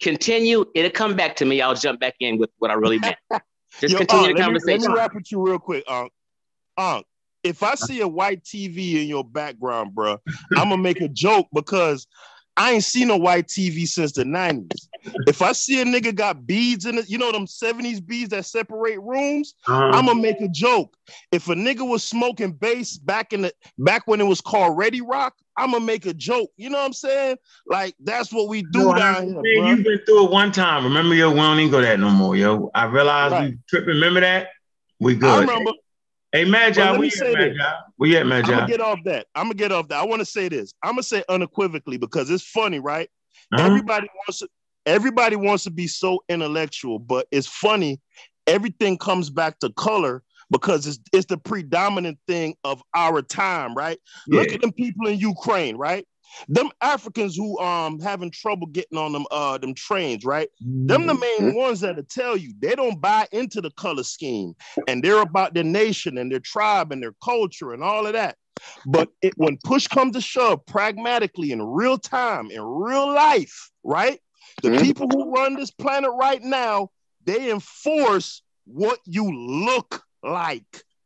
Continue. 0.00 0.64
It'll 0.74 0.90
come 0.90 1.16
back 1.16 1.36
to 1.36 1.44
me. 1.44 1.60
I'll 1.60 1.74
jump 1.74 2.00
back 2.00 2.14
in 2.20 2.38
with 2.38 2.50
what 2.58 2.70
I 2.70 2.74
really 2.74 2.98
meant. 2.98 3.16
Just 3.80 3.92
Yo, 3.92 3.98
continue 3.98 4.30
uh, 4.30 4.34
the 4.34 4.42
conversation. 4.42 4.80
Me, 4.80 4.88
let 4.88 4.90
me 4.90 4.96
wrap 4.96 5.14
with 5.14 5.30
you 5.30 5.44
real 5.44 5.58
quick. 5.58 5.84
Um, 5.88 7.02
if 7.42 7.62
I 7.62 7.74
see 7.74 8.00
a 8.00 8.08
white 8.08 8.42
TV 8.42 9.02
in 9.02 9.08
your 9.08 9.24
background, 9.24 9.94
bro, 9.94 10.18
I'm 10.56 10.70
gonna 10.70 10.78
make 10.78 11.00
a 11.00 11.08
joke 11.08 11.46
because 11.52 12.06
I 12.56 12.72
ain't 12.72 12.84
seen 12.84 13.10
a 13.10 13.16
white 13.16 13.46
TV 13.46 13.86
since 13.86 14.12
the 14.12 14.24
90s. 14.24 14.88
If 15.26 15.42
I 15.42 15.52
see 15.52 15.80
a 15.80 15.84
nigga 15.84 16.14
got 16.14 16.46
beads 16.46 16.86
in 16.86 16.98
it, 16.98 17.08
you 17.08 17.18
know 17.18 17.32
them 17.32 17.46
70s 17.46 18.04
beads 18.04 18.30
that 18.30 18.46
separate 18.46 19.00
rooms, 19.00 19.54
uh-huh. 19.66 19.90
I'm 19.92 20.06
gonna 20.06 20.20
make 20.20 20.40
a 20.40 20.48
joke. 20.48 20.96
If 21.32 21.48
a 21.48 21.54
nigga 21.54 21.88
was 21.88 22.04
smoking 22.04 22.52
base 22.52 22.96
back 22.98 23.32
in 23.32 23.42
the 23.42 23.52
back 23.78 24.06
when 24.06 24.20
it 24.20 24.24
was 24.24 24.40
called 24.40 24.76
Ready 24.76 25.00
Rock, 25.00 25.34
I'm 25.56 25.72
gonna 25.72 25.84
make 25.84 26.06
a 26.06 26.14
joke. 26.14 26.50
You 26.56 26.70
know 26.70 26.78
what 26.78 26.86
I'm 26.86 26.92
saying? 26.92 27.36
Like 27.66 27.94
that's 28.00 28.32
what 28.32 28.48
we 28.48 28.62
do 28.62 28.84
no, 28.84 28.94
down 28.94 29.24
here. 29.24 29.34
Bro. 29.34 29.68
You've 29.68 29.84
been 29.84 30.00
through 30.06 30.26
it 30.26 30.30
one 30.30 30.52
time. 30.52 30.84
Remember, 30.84 31.14
yo, 31.14 31.30
we 31.30 31.36
don't 31.36 31.58
even 31.58 31.70
go 31.70 31.80
that 31.80 31.98
no 31.98 32.10
more, 32.10 32.36
yo. 32.36 32.70
I 32.74 32.84
realized 32.84 33.32
right. 33.32 33.54
you. 33.72 33.80
Remember 33.80 34.20
that? 34.20 34.48
We 35.00 35.14
good. 35.14 35.30
I 35.30 35.40
remember. 35.40 35.72
Hey, 36.32 36.44
Magi, 36.44 36.98
we 36.98 37.08
say 37.08 37.32
Magi. 37.32 37.54
we 37.98 38.16
at 38.16 38.26
Magi. 38.26 38.52
I'm 38.52 38.58
gonna 38.58 38.68
get 38.68 38.80
off 38.80 38.98
that. 39.04 39.26
I'm 39.34 39.44
gonna 39.44 39.54
get 39.54 39.72
off 39.72 39.88
that. 39.88 40.00
I 40.00 40.04
want 40.04 40.20
to 40.20 40.26
say 40.26 40.48
this. 40.48 40.74
I'm 40.82 40.92
gonna 40.92 41.02
say 41.02 41.24
unequivocally 41.28 41.96
because 41.96 42.28
it's 42.30 42.44
funny, 42.44 42.78
right? 42.78 43.08
Uh-huh. 43.52 43.64
Everybody 43.64 44.08
wants 44.14 44.40
to, 44.40 44.48
everybody 44.86 45.36
wants 45.36 45.64
to 45.64 45.70
be 45.70 45.86
so 45.88 46.22
intellectual, 46.28 46.98
but 46.98 47.26
it's 47.30 47.46
funny. 47.46 48.00
Everything 48.46 48.96
comes 48.96 49.28
back 49.28 49.58
to 49.58 49.70
color 49.70 50.22
because 50.50 50.86
it's 50.86 51.00
it's 51.12 51.26
the 51.26 51.36
predominant 51.36 52.18
thing 52.28 52.54
of 52.64 52.82
our 52.94 53.20
time, 53.20 53.74
right? 53.74 53.98
Look 54.28 54.52
at 54.52 54.60
them 54.60 54.72
people 54.72 55.08
in 55.08 55.18
Ukraine, 55.18 55.76
right? 55.76 56.06
Them 56.48 56.70
Africans 56.80 57.36
who 57.36 57.58
um 57.60 57.98
having 57.98 58.30
trouble 58.30 58.68
getting 58.68 58.98
on 58.98 59.12
them 59.12 59.26
uh 59.30 59.58
them 59.58 59.74
trains, 59.74 60.24
right? 60.24 60.48
Them 60.86 61.06
the 61.08 61.14
main 61.14 61.54
ones 61.54 61.80
that'll 61.80 62.04
tell 62.04 62.36
you 62.36 62.54
they 62.60 62.76
don't 62.76 63.00
buy 63.00 63.26
into 63.32 63.60
the 63.60 63.70
color 63.72 64.04
scheme 64.04 64.54
and 64.86 65.02
they're 65.02 65.20
about 65.20 65.54
their 65.54 65.64
nation 65.64 66.16
and 66.18 66.30
their 66.30 66.40
tribe 66.40 66.92
and 66.92 67.02
their 67.02 67.14
culture 67.24 67.72
and 67.72 67.82
all 67.82 68.06
of 68.06 68.12
that. 68.12 68.36
But 68.86 69.08
it, 69.22 69.34
when 69.36 69.58
push 69.64 69.86
comes 69.86 70.14
to 70.14 70.20
shove, 70.20 70.64
pragmatically 70.66 71.52
in 71.52 71.62
real 71.62 71.98
time, 71.98 72.50
in 72.50 72.62
real 72.62 73.12
life, 73.12 73.70
right? 73.84 74.20
The 74.62 74.70
Mhm. 74.70 74.80
people 74.82 75.08
who 75.08 75.30
run 75.32 75.54
this 75.54 75.70
planet 75.70 76.10
right 76.12 76.42
now, 76.42 76.90
they 77.24 77.50
enforce 77.50 78.42
what 78.64 78.98
you 79.04 79.30
look 79.32 80.02
like, 80.22 80.64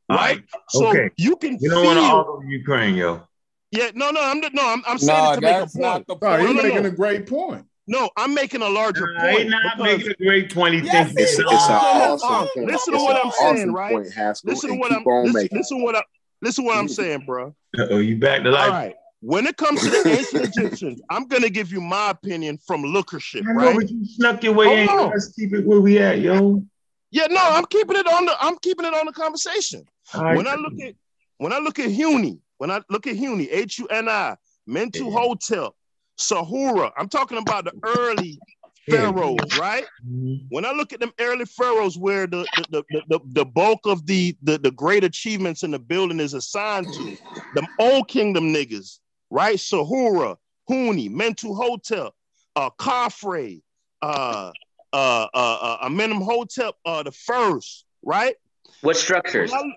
right? 0.08 0.18
Right. 0.18 0.44
So 0.70 0.88
Okay. 0.88 1.10
you 1.16 1.36
can 1.36 1.58
You 1.60 1.70
don't 1.70 1.84
want 1.84 1.98
to 1.98 2.04
feel. 2.04 2.26
argue 2.34 2.58
Ukraine, 2.58 2.94
yo. 2.94 3.26
Yeah, 3.72 3.90
no, 3.94 4.10
no, 4.10 4.20
I'm 4.22 4.40
no, 4.40 4.48
I'm, 4.72 4.82
I'm 4.86 4.98
saying 4.98 5.24
Nah, 5.24 5.32
it 5.32 5.34
to 5.36 5.40
make 5.42 5.54
a 5.56 5.58
that's 5.60 5.76
not 5.76 6.06
point. 6.06 6.08
No, 6.08 6.14
point. 6.16 6.40
he's 6.40 6.56
no, 6.56 6.62
making 6.62 6.82
no. 6.82 6.88
a 6.88 6.92
great 6.92 7.26
point. 7.26 7.66
No, 7.86 8.10
I'm 8.16 8.34
making 8.34 8.62
a 8.62 8.68
larger 8.68 9.12
Nah, 9.14 9.26
he 9.28 9.36
point. 9.36 9.48
not 9.50 9.78
making 9.78 10.10
a 10.10 10.24
great 10.24 10.52
point. 10.54 10.74
He 10.74 10.80
Yes, 10.80 11.08
thinks 11.08 11.20
It's, 11.22 11.36
he 11.36 11.38
it's 11.38 11.38
an 11.38 11.44
is. 11.54 11.70
awesome 11.70 12.28
Uh, 12.34 12.46
point. 12.54 12.66
listen 12.68 12.92
to 12.92 12.96
It's 12.98 13.04
what 13.04 13.24
I'm 13.24 13.30
saying, 13.32 13.72
right? 13.72 13.92
point, 13.92 14.06
Listen 14.44 14.70
to 14.70 14.76
what 14.76 14.92
I'm 14.92 15.04
listen, 15.04 15.32
making. 15.32 15.58
listen 15.58 15.82
what 15.82 15.96
I 15.96 16.02
listen 16.42 16.64
what 16.64 16.78
I'm 16.78 16.88
saying, 17.00 17.24
bro. 17.26 17.54
Oh, 17.78 17.98
you 17.98 18.16
back 18.18 18.42
to 18.42 18.50
life. 18.50 18.70
right. 18.70 18.94
When 19.20 19.46
it 19.46 19.56
comes 19.56 19.80
to 19.82 19.90
the 19.90 20.02
ancient 20.08 20.44
Egyptians, 20.44 21.00
I'm 21.10 21.26
gonna 21.26 21.50
give 21.50 21.70
you 21.72 21.80
my 21.80 22.10
opinion 22.10 22.58
from 22.66 22.82
lookership, 22.82 23.44
I 23.48 23.52
know, 23.52 23.58
right? 23.58 23.76
but 23.76 23.90
you 23.90 24.04
snuck 24.04 24.42
your 24.42 24.54
way 24.54 24.66
Hold 24.66 24.78
in. 24.78 24.88
on. 24.88 25.10
Let's 25.10 25.32
keep 25.32 25.52
it 25.52 25.66
where 25.66 25.80
we 25.80 25.98
at, 25.98 26.20
yo. 26.20 26.62
Yeah, 27.10 27.26
no, 27.28 27.40
I'm 27.42 27.66
keeping 27.66 27.96
it 27.96 28.06
on 28.06 28.24
the 28.24 28.34
I'm 28.40 28.56
keeping 28.58 28.86
it 28.86 28.94
on 28.94 29.06
the 29.06 29.12
conversation. 29.12 29.84
All 30.14 30.24
right. 30.24 30.36
When 30.36 30.46
I 30.46 30.54
look 30.54 30.74
at 30.80 30.94
when 31.38 31.52
I 31.52 31.58
look 31.58 31.78
at 31.78 31.90
Huni, 31.90 32.38
when 32.58 32.70
I 32.70 32.80
look 32.88 33.06
at 33.06 33.16
Huni, 33.16 33.48
H 33.50 33.78
U 33.78 33.86
N 33.86 34.08
I, 34.08 34.36
Mentu 34.68 35.10
Yeah. 35.10 35.18
Hotel, 35.18 35.76
Sahura, 36.18 36.92
I'm 36.96 37.08
talking 37.08 37.38
about 37.38 37.64
the 37.66 37.72
early 37.84 38.40
Yeah. 38.86 39.12
pharaohs, 39.12 39.54
right? 39.54 39.86
Mhm. 40.08 40.46
When 40.48 40.64
I 40.64 40.72
look 40.72 40.92
at 40.92 41.00
them 41.00 41.12
early 41.20 41.44
pharaohs, 41.44 41.98
where 41.98 42.26
the 42.26 42.48
the, 42.56 42.64
the, 42.70 43.02
the, 43.08 43.20
the 43.26 43.44
bulk 43.44 43.80
of 43.84 44.06
the, 44.06 44.36
the 44.42 44.58
the 44.58 44.70
great 44.70 45.04
achievements 45.04 45.62
in 45.62 45.70
the 45.72 45.78
building 45.78 46.20
is 46.20 46.32
assigned 46.34 46.92
to, 46.94 47.16
them 47.52 47.66
old 47.78 48.08
kingdom 48.08 48.52
niggas, 48.54 48.98
right? 49.30 49.56
Sahura, 49.56 50.36
Huni, 50.68 51.10
Mentuhotep, 51.10 52.10
uh, 52.56 52.70
Khafre, 52.78 53.62
uh, 54.02 54.52
uh, 54.92 54.96
uh, 54.96 55.26
uh, 55.34 55.88
Amenem 55.88 56.22
Hotel, 56.22 56.74
uh, 56.84 57.02
the 57.02 57.12
first, 57.12 57.84
right? 58.02 58.34
What 58.82 58.96
structures? 58.96 59.52
When 59.52 59.72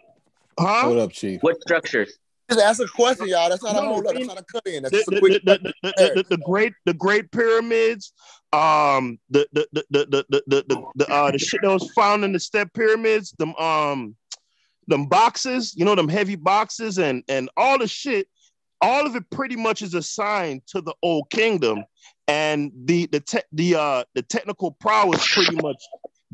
huh? 0.60 0.82
Hold 0.82 1.00
up, 1.00 1.12
Chief. 1.12 1.42
What 1.42 1.62
structures? 1.62 2.18
Just 2.50 2.62
ask 2.62 2.82
a 2.82 2.88
question, 2.88 3.28
y'all. 3.28 3.50
That's 3.50 3.64
not 3.64 3.76
a 3.76 3.82
No, 3.82 3.88
whole 3.88 4.04
lot. 4.04 4.14
That's 4.14 4.28
not 4.28 4.40
a 4.40 4.44
cut 4.44 4.68
in. 4.68 4.84
That's 4.84 5.06
the, 5.06 5.16
a 5.16 5.20
quick. 5.20 5.44
the, 5.46 5.60
the, 5.60 5.74
the, 5.82 5.94
the, 6.16 6.26
the 6.32 6.38
great 6.38 6.74
the 6.86 6.94
great 6.94 7.32
pyramids 7.32 8.14
um 8.52 9.18
the 9.30 9.48
the 9.54 9.68
the 9.72 9.86
the 9.90 10.06
the 10.06 10.26
the, 10.30 10.44
the, 10.48 10.64
the, 10.68 10.86
the 10.96 11.12
uh 11.12 11.32
the 11.32 11.40
shit 11.40 11.62
that 11.64 11.70
was 11.70 11.90
found 11.94 12.24
in 12.24 12.32
the 12.32 12.40
step 12.40 12.72
pyramids 12.74 13.34
them 13.40 13.56
um 13.56 14.16
them 14.88 15.08
boxes 15.08 15.74
you 15.76 15.84
know 15.84 15.96
them 15.96 16.10
heavy 16.10 16.36
boxes 16.36 17.00
and 17.00 17.24
and 17.30 17.50
all 17.58 17.80
the 17.80 17.88
shit 17.88 18.28
all 18.84 19.06
of 19.06 19.16
it 19.16 19.24
pretty 19.32 19.56
much 19.56 19.82
is 19.82 19.94
assigned 19.94 20.62
to 20.68 20.82
the 20.82 20.94
old 21.02 21.30
kingdom 21.30 21.84
and 22.28 22.72
the 22.86 23.08
the 23.08 23.20
te- 23.20 23.40
the 23.52 23.76
uh 23.76 24.04
the 24.14 24.22
technical 24.22 24.72
prowess 24.72 25.26
pretty 25.34 25.56
much 25.56 25.82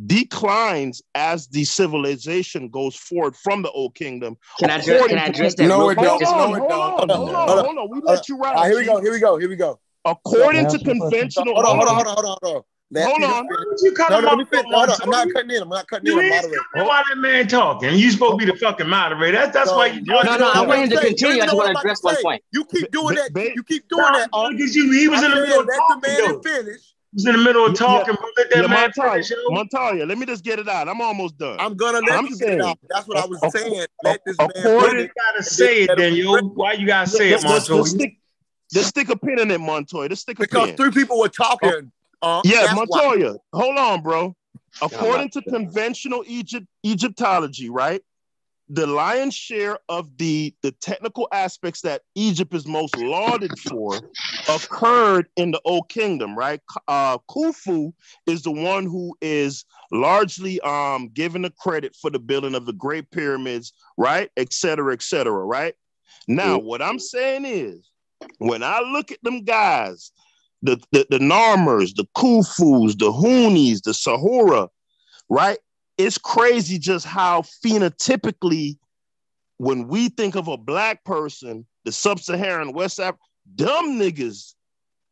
declines 0.06 1.02
as 1.16 1.48
the 1.48 1.64
civilization 1.64 2.70
goes 2.70 2.96
forward 2.96 3.36
from 3.36 3.62
the 3.62 3.72
old 3.72 3.94
kingdom 3.96 4.38
Can 4.60 4.70
I 4.70 4.76
address, 4.78 5.08
can 5.08 5.20
I 5.20 5.26
address 5.26 5.56
that? 5.56 5.68
No, 5.68 5.80
real 5.82 5.90
it 5.92 5.96
quick? 5.96 6.08
don't. 6.08 6.20
Just- 6.20 6.32
No, 6.32 6.38
hold 6.48 6.54
on, 6.54 6.60
hold 6.60 6.72
on, 6.72 6.90
hold 6.90 7.12
on, 7.12 7.36
Hold 7.36 7.60
on. 7.60 7.66
hold 7.66 7.78
on. 7.78 7.90
We 7.92 8.02
let 8.04 8.30
you 8.30 8.36
All 8.36 8.42
ride. 8.42 8.56
right, 8.56 8.68
here 8.72 8.78
we 8.80 8.86
go. 8.86 9.02
Here 9.02 9.12
we 9.12 9.20
go. 9.20 9.38
Here 9.38 9.50
we 9.50 9.56
go. 9.56 9.80
According 10.06 10.62
Can 10.62 10.70
to 10.70 10.76
ask 10.76 10.86
you 10.86 10.92
a 10.92 10.96
question? 10.96 11.20
conventional, 11.20 11.54
Hold 11.56 11.66
on, 11.66 11.76
hold 11.76 11.88
on, 11.90 11.96
hold 11.96 12.08
hold 12.08 12.08
on, 12.08 12.16
hold 12.16 12.26
on, 12.26 12.38
hold 12.44 12.56
on. 12.58 12.64
Let 12.92 13.08
Hold 13.08 13.24
on. 13.24 13.48
finish. 13.48 13.48
Why 13.48 13.76
you 13.84 13.92
cut 13.92 14.10
No, 14.10 14.18
him 14.18 14.26
no, 14.26 14.32
off, 14.32 14.50
finish. 14.50 14.66
Hold 14.72 14.90
on. 14.90 14.98
I'm 15.04 15.10
not 15.10 15.28
cutting 15.32 15.52
in. 15.52 15.62
I'm 15.62 15.70
not 15.70 15.88
cutting 15.88 16.08
in. 16.08 16.14
You 16.14 16.20
I'm 16.22 16.30
moderating. 16.30 16.60
skipping 16.74 16.88
that 16.88 17.18
man 17.18 17.48
talking. 17.48 17.94
You 17.96 18.10
supposed 18.12 18.40
to 18.40 18.46
be 18.46 18.52
the 18.52 18.58
fucking 18.58 18.88
moderator. 18.88 19.38
That's 19.38 19.54
that's 19.54 19.70
So, 19.70 19.78
why 19.78 19.88
you 19.88 19.94
you 20.00 20.06
doing 20.06 20.26
No, 20.26 20.38
no, 20.38 20.50
I 20.52 20.60
what 20.62 20.70
want 20.70 20.80
him 20.82 20.90
to 20.90 20.96
about 20.96 21.04
say. 21.04 21.10
continue. 21.10 21.36
You 21.36 21.42
I 21.42 21.46
just 21.46 21.54
know 21.54 21.58
what 21.58 21.66
want 21.68 21.70
I'm 21.70 21.76
to 21.76 21.80
address 21.82 22.04
one 22.04 22.16
point. 22.24 22.44
You 22.52 22.66
keep 22.66 22.92
doing 22.92 23.16
that. 23.16 23.34
ba- 23.34 23.52
You 23.56 23.64
keep 23.64 23.88
doing 23.90 24.04
that. 24.14 24.30
Uh, 24.34 24.46
Unc. 24.46 24.58
Because 24.58 24.76
you 24.76 24.92
he 24.92 25.08
was 25.08 25.22
I 25.22 25.26
in 25.26 25.32
the 25.32 25.38
middle 25.42 25.60
of 25.60 25.68
talking. 25.68 25.68
let 25.68 26.02
the 26.02 26.08
talking 26.08 26.26
man 26.26 26.32
though. 26.34 26.64
finish. 26.64 26.82
He 27.12 27.16
was 27.16 27.26
in 27.26 27.32
the 27.34 27.38
middle 27.40 27.66
of 27.66 27.76
talking, 27.76 28.16
bro. 28.16 28.30
Let 28.38 28.50
that 28.50 28.56
yeah, 28.62 28.68
man 28.68 28.92
Montoya, 28.98 29.24
Montoya, 29.50 30.06
let 30.06 30.18
me 30.18 30.26
just 30.26 30.44
get 30.44 30.60
it 30.60 30.68
out. 30.68 30.88
I'm 30.88 31.02
almost 31.02 31.38
done. 31.38 31.58
I'm 31.60 31.76
gonna 31.76 32.00
let 32.00 32.18
I'm 32.20 32.26
you 32.26 32.38
get 32.38 32.50
it 32.50 32.52
saying, 32.52 32.62
out. 32.62 32.80
That's 32.90 33.08
what 33.08 33.18
I 33.18 33.26
was 33.26 33.44
ac- 33.44 33.58
saying. 33.58 33.74
ac- 33.74 33.88
Let 34.04 34.22
this 34.26 34.38
man 34.40 34.48
Why 34.56 34.68
according, 34.68 35.00
you 35.02 35.10
gotta 35.16 35.44
say 35.44 35.84
it 35.84 35.90
let 35.90 36.00
him 36.00 36.04
then, 36.04 36.16
yo? 36.16 36.42
Why 36.42 36.74
you 36.74 36.88
gotta 36.88 37.08
say 37.08 37.30
it, 37.30 37.44
let's, 37.44 37.44
let's, 37.46 37.70
Montoya? 37.70 37.78
let's 37.78 37.90
stick, 37.92 38.18
let's 38.76 38.88
stick 38.88 39.10
a 39.10 39.16
pin 39.16 39.40
in 39.40 39.52
it, 39.52 39.60
Montoya. 39.60 40.08
Let's 40.10 40.22
stick 40.22 40.38
a 40.38 40.42
Because 40.42 40.68
pin. 40.68 40.78
three 40.78 40.92
people 40.92 41.20
were 41.20 41.30
talking. 41.30 41.92
Uh, 42.22 42.42
yeah, 42.44 42.66
that's 42.66 42.74
why. 42.88 43.06
Montoya, 43.06 43.36
hold 43.54 43.78
on, 43.78 44.02
bro. 44.02 44.36
According 44.82 45.30
to 45.32 45.42
conventional 45.42 46.24
Egypt 46.28 46.68
Egyptology, 46.86 47.70
right? 47.70 48.02
The 48.70 48.86
lion's 48.86 49.34
share 49.34 49.80
of 49.90 50.18
the 50.18 50.54
the 50.62 50.72
technical 50.74 51.28
aspects 51.32 51.82
that 51.82 52.04
Egypt 52.16 52.54
is 52.54 52.68
most 52.68 52.96
lauded 52.96 53.58
for 53.60 54.02
occurred 54.48 55.28
in 55.36 55.52
the 55.52 55.62
Old 55.66 55.90
Kingdom, 55.90 56.38
right? 56.38 56.62
Uh, 56.88 57.18
Khufu 57.30 57.94
is 58.28 58.44
the 58.44 58.52
one 58.52 58.86
who 58.86 59.18
is 59.22 59.66
largely 59.92 60.60
um, 60.62 61.10
given 61.10 61.42
the 61.42 61.52
credit 61.52 61.96
for 61.96 62.10
the 62.10 62.20
building 62.20 62.56
of 62.56 62.66
the 62.66 62.74
Great 62.74 63.10
Pyramids, 63.12 63.74
right? 63.98 64.30
Et 64.38 64.54
cetera, 64.54 64.94
et 64.94 65.02
cetera, 65.02 65.46
right? 65.46 65.76
Now, 66.28 66.60
what 66.60 66.82
I'm 66.82 67.00
saying 67.00 67.46
is, 67.46 67.90
when 68.38 68.62
I 68.64 68.82
look 68.82 69.12
at 69.12 69.24
them 69.24 69.44
guys, 69.44 70.12
the 70.62 70.82
the, 70.92 71.06
the 71.10 71.20
Narmers, 71.20 71.96
the 71.96 72.06
Khufus, 72.18 72.98
the 72.98 73.12
Hunis, 73.12 73.82
the 73.82 73.92
Sahura, 73.92 74.70
right? 75.30 75.58
It's 75.98 76.18
crazy 76.18 76.80
just 76.80 77.06
how 77.06 77.42
phenotypically, 77.66 78.78
when 79.58 79.88
we 79.88 80.10
think 80.10 80.36
of 80.36 80.48
a 80.48 80.58
black 80.58 81.04
person, 81.04 81.66
the 81.84 81.92
sub-Saharan 81.92 82.72
West 82.74 83.00
Africa, 83.00 83.20
dumb 83.56 84.00
niggas 84.00 84.54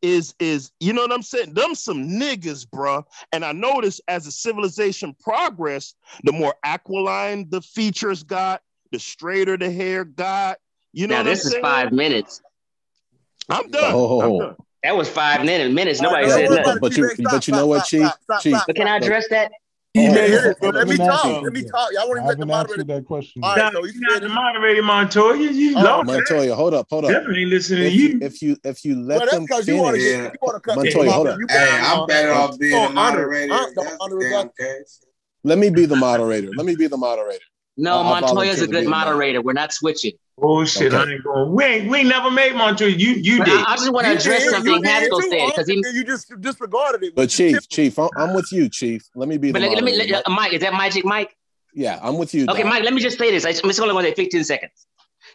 is 0.00 0.34
is 0.38 0.70
you 0.80 0.92
know 0.92 1.02
what 1.02 1.12
I'm 1.12 1.22
saying? 1.22 1.54
Them 1.54 1.74
some 1.74 2.08
niggas, 2.08 2.66
bruh. 2.66 3.04
And 3.32 3.44
I 3.44 3.52
notice 3.52 4.00
as 4.08 4.24
the 4.24 4.30
civilization 4.30 5.14
progressed, 5.20 5.96
the 6.24 6.32
more 6.32 6.54
aquiline 6.64 7.48
the 7.50 7.60
features 7.60 8.22
got, 8.22 8.62
the 8.92 8.98
straighter 8.98 9.56
the 9.56 9.70
hair 9.70 10.04
got. 10.04 10.58
You 10.92 11.06
know 11.06 11.16
Now 11.16 11.20
what 11.22 11.30
this 11.30 11.44
I'm 11.44 11.46
is 11.48 11.52
saying? 11.52 11.64
five 11.64 11.92
minutes. 11.92 12.40
I'm 13.48 13.68
done. 13.70 13.92
Oh. 13.94 14.20
I'm 14.20 14.30
Oh, 14.30 14.38
done. 14.38 14.56
That 14.84 14.96
was 14.96 15.08
five 15.08 15.44
minutes. 15.44 15.74
Minutes. 15.74 16.00
Nobody 16.00 16.26
don't 16.28 16.38
said 16.38 16.50
worry 16.50 16.64
nothing. 16.64 16.78
but 16.80 16.96
you 16.96 17.08
Stop, 17.08 17.32
but 17.32 17.48
you 17.48 17.54
know 17.54 17.66
stop, 17.66 17.68
what, 17.68 17.86
stop, 17.86 17.88
Chief? 17.88 18.00
stop, 18.00 18.18
stop, 18.22 18.40
Chief, 18.42 18.54
stop, 18.54 18.66
But 18.68 18.76
can 18.76 18.88
I 18.88 18.96
address 18.96 19.28
that? 19.30 19.52
He 19.94 20.04
hold 20.04 20.10
Yeah, 20.10 20.14
made 20.14 20.24
on, 20.24 20.30
here, 20.30 20.56
hold 20.60 20.76
it. 20.76 20.78
let 20.78 20.88
me 20.88 20.96
talk. 20.96 21.24
answered 21.24 21.44
Let 21.44 21.52
me 21.52 21.62
talk. 21.62 21.92
Y'all 21.92 22.06
won't 22.08 22.18
even 22.18 22.28
let 22.28 22.38
the 22.38 22.46
moderator. 22.46 22.84
that 22.84 23.04
question. 23.06 23.42
All 23.42 23.56
yet. 23.56 23.64
right, 23.64 23.72
Nah, 23.72 23.80
so 23.80 23.86
you're 23.86 24.00
not 24.00 24.22
the 24.22 24.28
moderator, 24.28 24.82
Montoya. 24.82 25.36
You, 25.36 25.48
you 25.50 25.76
Oh, 25.76 25.80
lost 25.82 26.06
that. 26.06 26.14
Montoya, 26.14 26.54
hold 26.54 26.74
up, 26.74 26.86
hold 26.90 27.04
up. 27.06 27.10
Definitely 27.10 27.42
ain't 27.42 27.50
listening 27.50 27.80
to 27.80 27.86
If 27.88 27.94
you 27.94 28.08
you. 28.08 28.18
if 28.22 28.42
you 28.42 28.56
if 28.64 28.84
you 28.84 29.02
let 29.02 29.18
that's 29.20 29.32
them 29.32 29.42
because 29.44 29.66
you 29.66 29.76
want 29.76 29.96
to 29.96 30.02
Yeah. 30.02 30.24
you 30.24 30.38
want 30.42 30.54
to 30.56 30.60
cut 30.60 30.76
Montoya, 30.76 31.10
people 31.10 31.14
hold 31.14 31.26
and 31.26 31.42
up. 31.42 31.50
Hey, 31.50 31.78
I'm 31.82 32.06
better 32.06 32.32
off 32.32 32.58
being 32.58 32.74
oh, 32.74 32.78
a 32.78 32.88
honor, 32.88 32.94
moderator 32.94 33.54
honor, 33.54 33.66
if 33.76 33.96
honor 34.00 34.18
the 34.18 34.24
is 34.24 34.30
damn 34.30 34.40
up. 34.46 34.56
case. 34.56 35.04
Let 35.44 35.58
me 35.58 35.70
be 35.70 35.86
the 35.86 35.96
moderator. 35.96 36.52
Let 36.54 36.66
me 36.66 36.76
be 36.76 36.86
the 36.86 36.96
moderator. 36.96 37.44
No, 37.78 38.00
I, 38.02 38.18
I 38.18 38.20
Montoya's 38.20 38.60
a 38.60 38.66
good 38.66 38.86
moderator. 38.86 38.90
moderator. 38.90 39.42
We're 39.42 39.52
not 39.52 39.72
switching. 39.72 40.12
Oh 40.40 40.64
shit, 40.64 40.92
I 40.92 41.02
Okay. 41.02 41.12
ain't 41.12 41.24
going. 41.24 41.52
We 41.52 41.64
ain't 41.64 41.90
we 41.90 42.02
never 42.04 42.30
made 42.30 42.54
Montoya. 42.54 42.90
You 42.90 43.10
you 43.10 43.38
But 43.38 43.46
did. 43.46 43.54
I, 43.54 43.72
I 43.72 43.76
just 43.76 43.92
want 43.92 44.06
to 44.06 44.12
address 44.12 44.42
did, 44.42 44.50
something 44.50 44.82
did 44.82 44.84
Haskell 44.84 45.22
said 45.22 45.46
because 45.46 45.68
he. 45.68 45.82
you 45.94 46.04
just 46.04 46.40
disregarded 46.40 47.04
it, 47.04 47.14
But 47.14 47.30
Chief, 47.30 47.52
typical. 47.52 47.74
Chief, 47.74 47.98
I'm, 47.98 48.08
I'm 48.16 48.34
with 48.34 48.52
you, 48.52 48.68
Chief. 48.68 49.02
Let 49.14 49.28
me 49.28 49.38
be 49.38 49.48
the 49.48 49.52
But 49.54 49.62
let, 49.62 49.74
let 49.74 49.84
me, 49.84 49.96
let, 49.96 50.26
uh, 50.26 50.30
Mike, 50.30 50.52
is 50.52 50.60
that 50.60 50.72
Magic 50.74 51.04
Mike? 51.04 51.34
Yeah, 51.72 51.98
I'm 52.02 52.18
with 52.18 52.34
you, 52.34 52.46
Okay, 52.48 52.62
Doc. 52.62 52.70
Mike, 52.70 52.82
let 52.84 52.94
me 52.94 53.00
just 53.00 53.18
say 53.18 53.30
this. 53.30 53.44
I, 53.44 53.50
I'm 53.50 53.68
just 53.68 53.80
only 53.80 53.92
going 53.92 54.04
to 54.04 54.10
take 54.10 54.16
15 54.26 54.44
seconds 54.44 54.86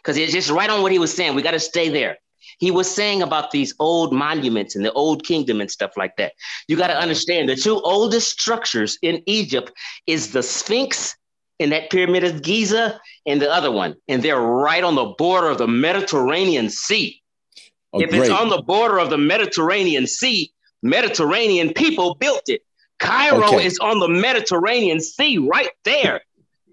because 0.02 0.16
it's 0.16 0.32
just 0.32 0.50
right 0.50 0.68
on 0.68 0.82
what 0.82 0.92
he 0.92 0.98
was 0.98 1.12
saying. 1.14 1.34
We 1.34 1.42
got 1.42 1.52
to 1.52 1.60
stay 1.60 1.88
there. 1.88 2.18
He 2.58 2.70
was 2.70 2.90
saying 2.90 3.22
about 3.22 3.50
these 3.50 3.74
old 3.80 4.12
monuments 4.12 4.76
and 4.76 4.84
the 4.84 4.92
old 4.92 5.24
kingdom 5.24 5.60
and 5.60 5.70
stuff 5.70 5.92
like 5.96 6.16
that. 6.16 6.32
You 6.68 6.76
got 6.76 6.88
to 6.88 6.96
understand 6.98 7.48
the 7.48 7.56
two 7.56 7.80
oldest 7.80 8.28
structures 8.30 8.98
in 9.02 9.22
Egypt 9.26 9.72
is 10.06 10.32
the 10.32 10.42
Sphinx 10.42 11.16
in 11.58 11.70
that 11.70 11.90
pyramid 11.90 12.24
of 12.24 12.42
Giza 12.42 13.00
and 13.26 13.40
the 13.40 13.50
other 13.50 13.70
one. 13.70 13.94
And 14.08 14.22
they're 14.22 14.40
right 14.40 14.82
on 14.82 14.94
the 14.94 15.14
border 15.18 15.48
of 15.48 15.58
the 15.58 15.68
Mediterranean 15.68 16.68
Sea. 16.70 17.22
Oh, 17.92 18.00
if 18.00 18.10
great. 18.10 18.22
it's 18.22 18.30
on 18.30 18.48
the 18.48 18.62
border 18.62 18.98
of 18.98 19.10
the 19.10 19.18
Mediterranean 19.18 20.06
Sea, 20.06 20.52
Mediterranean 20.82 21.72
people 21.72 22.16
built 22.16 22.42
it. 22.48 22.62
Cairo 22.98 23.46
Okay. 23.46 23.66
is 23.66 23.78
on 23.78 23.98
the 24.00 24.08
Mediterranean 24.08 25.00
Sea 25.00 25.38
right 25.38 25.70
there. 25.84 26.20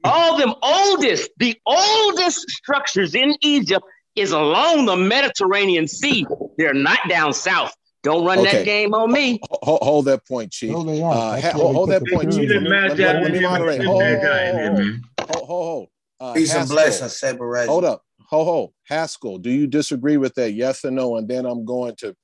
All 0.03 0.37
them 0.37 0.53
oldest, 0.63 1.29
the 1.37 1.55
oldest 1.65 2.39
structures 2.49 3.13
in 3.13 3.35
Egypt 3.41 3.85
is 4.15 4.31
along 4.31 4.85
the 4.85 4.95
Mediterranean 4.95 5.87
Sea. 5.87 6.25
They're 6.57 6.73
not 6.73 6.99
down 7.07 7.33
south. 7.33 7.73
Don't 8.03 8.25
run 8.25 8.39
Okay. 8.39 8.57
that 8.59 8.65
game 8.65 8.93
on 8.93 9.11
me. 9.11 9.39
Hold, 9.61 9.79
hold 9.83 10.05
that 10.05 10.25
point, 10.27 10.51
Chief. 10.51 10.71
No, 10.71 10.83
they 10.83 11.01
aren't. 11.01 11.19
Uh, 11.19 11.31
That's 11.31 11.43
ha- 11.43 11.51
why 11.51 11.57
hold, 11.59 11.69
they 11.69 11.75
hold 11.75 11.89
put 11.89 11.91
that 11.93 12.05
the 12.05 12.15
point, 12.15 12.29
pyramid 12.31 12.49
Chief. 12.49 12.57
in. 12.57 12.63
Let 12.63 12.97
me, 12.97 13.03
let 13.03 13.15
me, 13.15 13.21
let 13.23 13.31
me 13.31 13.39
moderate. 13.41 13.85
Hold, 13.85 14.03
hold, 14.03 14.19
hold, 14.19 15.47
hold, 15.47 15.47
hold. 15.47 15.87
Uh, 16.19 16.33
Peace 16.33 16.51
and 16.51 16.59
Haskell. 16.61 16.75
blessings, 16.75 17.19
Saber 17.19 17.47
Reggie. 17.47 17.69
Hold 17.69 17.85
up. 17.85 18.01
Ho 18.29 18.43
ho. 18.43 18.73
Haskell, 18.87 19.37
do 19.39 19.49
you 19.49 19.67
disagree 19.67 20.17
with 20.17 20.33
that? 20.35 20.51
Yes 20.51 20.85
or 20.85 20.91
no? 20.91 21.17
And 21.17 21.27
then 21.27 21.45
I'm 21.45 21.65
going 21.65 21.95
to 21.97 22.15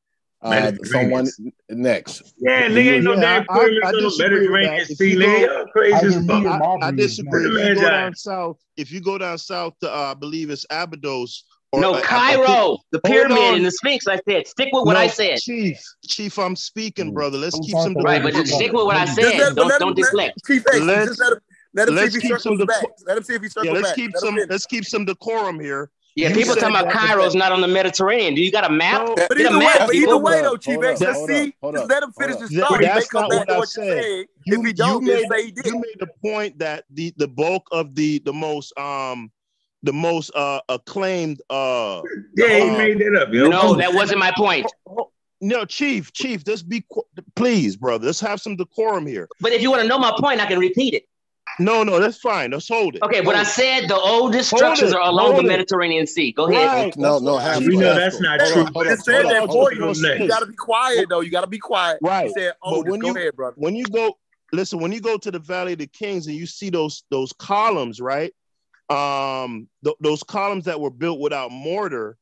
uh, 0.41 0.49
Mediterranean. 0.51 1.25
someone 1.25 1.53
next. 1.69 2.33
Yeah, 2.39 2.67
Do 2.67 2.75
nigga 2.75 2.83
you- 2.83 2.91
ain't 2.93 3.03
no 3.03 3.13
Yeah, 3.15 3.21
damn 3.21 3.45
I- 3.49 3.53
I 3.53 3.59
pyramid 3.59 3.83
on 3.83 3.91
the 3.93 4.01
disagree 4.01 4.29
with 4.29 4.49
Mediterranean 4.51 4.77
that. 4.77 4.89
If 4.91 4.97
Sea, 4.97 5.11
you 5.11 5.17
nigga. 5.17 5.47
go- 5.47 5.55
Y'all 5.55 5.65
crazy 5.67 5.95
Either 5.95 6.07
as 6.07 6.17
me 6.21 6.27
fuck. 6.27 6.45
or 6.45 6.49
I, 6.49 6.55
I 6.55 6.57
Marbury 6.59 6.91
is 6.91 6.95
disagree. 7.17 7.43
next. 7.43 7.55
If 7.57 7.67
you 7.69 7.75
go 7.75 7.81
Magi. 7.81 7.89
down 7.91 8.15
south, 8.15 8.57
if 8.77 8.91
you 8.91 9.01
go 9.01 9.17
down 9.17 9.37
south 9.39 9.73
to, 9.81 9.91
uh, 9.93 9.97
I 9.97 10.13
believe 10.13 10.49
it's 10.49 10.65
Abydos. 10.69 11.43
Or, 11.73 11.81
No, 11.81 11.93
uh, 11.95 11.97
I- 11.97 11.99
I 11.99 12.35
Cairo, 12.35 12.77
the 12.91 13.01
Hold 13.05 13.13
pyramid 13.13 13.55
and 13.55 13.65
the 13.65 13.71
Sphinx. 13.71 14.07
I 14.07 14.19
said, 14.27 14.47
stick 14.47 14.69
with 14.71 14.85
what 14.85 14.93
No, 14.93 14.99
I 14.99 15.07
said. 15.07 15.39
Chief, 15.39 15.77
Chief, 16.07 16.39
I'm 16.39 16.55
speaking, 16.55 17.13
brother. 17.13 17.37
Let's 17.37 17.57
Those 17.57 17.65
keep 17.65 17.77
some. 17.77 17.93
the 17.93 18.01
Right, 18.03 18.23
but 18.23 18.33
just 18.33 18.53
stick 18.53 18.71
with 18.71 18.85
what 18.85 18.95
I 18.95 19.05
said. 19.05 19.37
let, 19.37 19.55
Don't 19.55 19.67
let 19.67 19.79
don't 19.79 19.89
him, 19.89 19.95
deflect. 19.95 20.39
Chief 20.47 20.65
X, 20.65 20.79
Let's- 20.79 21.07
just 21.09 21.19
let 21.19 21.33
him, 21.33 21.39
let 21.73 21.87
him 21.89 21.95
see 21.95 22.01
let's 22.01 22.15
if 22.15 22.21
he 22.21 22.27
keep 22.29 22.39
circles 22.39 22.65
back. 22.65 22.83
Let 23.05 23.17
him 23.17 23.23
see 23.23 23.33
if 23.33 23.41
he 23.41 23.49
circles 23.49 23.65
Yeah, 23.65 23.71
let's 23.73 23.87
back. 23.89 23.95
keep 23.97 24.11
let 24.13 24.19
some, 24.21 24.39
let's 24.49 24.65
keep 24.65 24.85
some 24.85 25.03
decorum 25.05 25.59
here. 25.59 25.91
Yeah, 26.15 26.29
You 26.29 26.35
people 26.35 26.55
talking 26.55 26.69
about 26.69 26.85
that- 26.91 26.93
Cairo's 27.09 27.35
not 27.35 27.51
on 27.51 27.61
the 27.61 27.67
Mediterranean. 27.67 28.33
Do 28.33 28.41
you 28.41 28.51
got 28.51 28.65
a 28.65 28.71
map? 28.73 29.05
No, 29.05 29.15
But 29.15 29.37
Get 29.37 29.45
a 29.45 29.49
either 29.49 29.59
way, 29.59 29.73
but 29.77 29.93
either 29.93 30.17
way 30.17 30.41
though, 30.41 30.53
up, 30.53 30.61
Chief 30.61 30.81
X, 30.83 31.01
let's 31.01 31.25
see. 31.27 31.53
Just 31.73 31.89
let 31.89 32.01
him 32.01 32.11
finish 32.17 32.35
up. 32.35 32.41
his 32.41 32.49
Th- 32.49 32.61
thought. 32.61 32.79
He 32.79 32.85
that's 32.87 33.07
come 33.07 33.21
not 33.23 33.29
back 33.29 33.39
what 33.39 33.47
to 33.49 33.53
I 33.53 33.57
what 33.59 33.69
you're 33.75 34.01
said. 34.01 34.25
You, 34.45 34.59
If 34.61 34.65
he 34.65 34.73
don't, 34.73 35.05
then 35.05 35.15
made 35.15 35.29
say 35.29 35.45
he 35.45 35.51
the, 35.51 35.61
did. 35.61 35.73
you 35.73 35.79
made 35.79 35.95
the 35.99 36.07
point 36.23 36.57
that 36.59 36.85
the 36.91 37.13
the 37.17 37.27
bulk 37.27 37.67
of 37.71 37.93
the 37.93 38.19
the 38.25 38.33
most 38.33 38.75
um 38.79 39.29
the 39.83 39.93
most 39.93 40.31
uh 40.35 40.59
acclaimed 40.69 41.41
uh 41.49 42.01
Yeah, 42.35 42.55
he 42.57 42.69
uh, 42.69 42.77
made 42.77 42.99
that 42.99 43.15
up, 43.21 43.29
yo. 43.33 43.47
No, 43.49 43.75
that 43.75 43.93
wasn't 43.93 44.19
my 44.19 44.31
point. 44.35 44.65
no 45.39 45.65
chief 45.65 46.11
chief 46.13 46.43
just 46.43 46.67
be 46.67 46.83
qu- 46.91 47.03
please 47.35 47.75
brother 47.75 48.07
let's 48.07 48.19
have 48.19 48.41
some 48.41 48.55
decorum 48.55 49.05
here 49.05 49.27
But 49.39 49.51
if 49.53 49.61
you 49.61 49.69
want 49.69 49.83
to 49.83 49.87
know 49.87 49.99
my 49.99 50.13
point, 50.19 50.41
I 50.41 50.47
can 50.47 50.57
repeat 50.59 50.93
it. 50.95 51.03
no 51.59 51.83
no 51.83 51.99
that's 51.99 52.17
fine 52.17 52.49
let's 52.51 52.67
hold 52.67 52.95
it 52.95 53.03
Okay, 53.03 53.21
what 53.21 53.35
I 53.35 53.39
Hold 53.39 53.47
it. 53.47 53.51
said, 53.51 53.87
the 53.87 53.95
oldest 53.95 54.49
Hold 54.49 54.59
structures 54.59 54.91
it, 54.93 54.95
are 54.97 55.01
along 55.07 55.29
the 55.29 55.33
hold 55.35 55.45
it. 55.45 55.49
Mediterranean 55.49 56.07
Sea. 56.07 56.31
Go 56.31 56.47
ahead. 56.49 56.67
Right, 56.67 56.97
No, 56.97 57.19
no, 57.19 57.33
what- 57.33 57.43
Haskell. 57.43 57.67
We 57.69 57.77
know 57.77 57.93
that's 57.93 58.19
not 58.19 58.39
Hold 58.41 58.53
true. 58.53 58.61
up, 58.63 58.73
hold 58.73 58.87
Just 58.87 59.05
said 59.05 59.25
that 59.25 59.45
for 59.47 59.71
you. 59.73 59.93
You 59.93 60.27
gotta 60.27 60.45
be 60.47 60.55
quiet 60.55 61.07
though. 61.09 61.21
You 61.21 61.29
gotta 61.31 61.47
be 61.47 61.59
quiet. 61.59 61.99
Right. 62.01 62.27
He 62.27 62.33
said, 62.33 62.53
But 62.63 62.69
"Oh, 62.73 62.83
when 62.83 62.99
go 62.99 63.07
you- 63.09 63.15
ahead, 63.15 63.35
brother." 63.35 63.55
when 63.57 63.75
you 63.75 63.85
go 63.85 64.17
listen 64.53 64.79
when 64.79 64.91
you 64.93 65.01
go 65.01 65.17
to 65.17 65.29
the 65.29 65.39
valley 65.39 65.73
of 65.73 65.79
the 65.79 65.87
kings 65.87 66.25
and 66.27 66.35
you 66.35 66.45
see 66.47 66.69
those 66.69 67.03
those 67.11 67.31
columns 67.33 67.99
right 68.01 68.33
um 68.89 69.67
th- 69.83 69.97
those 69.99 70.23
columns 70.23 70.65
that 70.65 70.79
were 70.79 70.89
built 70.89 71.19
without 71.19 71.51
mortar 71.51 72.17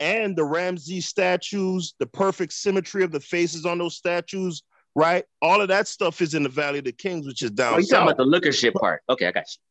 and 0.00 0.34
the 0.34 0.44
Ramses 0.44 1.06
statues 1.06 1.94
the 1.98 2.06
perfect 2.06 2.52
symmetry 2.52 3.04
of 3.04 3.12
the 3.12 3.20
faces 3.20 3.64
on 3.64 3.78
those 3.78 3.96
statues 3.96 4.62
right 4.96 5.24
all 5.40 5.60
of 5.60 5.68
that 5.68 5.86
stuff 5.86 6.20
is 6.20 6.34
in 6.34 6.42
the 6.42 6.48
valley 6.48 6.78
of 6.80 6.84
the 6.84 6.92
kings 6.92 7.26
which 7.26 7.42
is 7.42 7.52
down 7.52 7.74
Oh, 7.74 7.78
you 7.78 7.86
talking 7.86 8.02
about 8.02 8.16
the 8.16 8.24
lookership 8.24 8.74
part? 8.74 9.02
Okay, 9.08 9.26
I 9.26 9.30
got 9.30 9.44
you. 9.48 9.62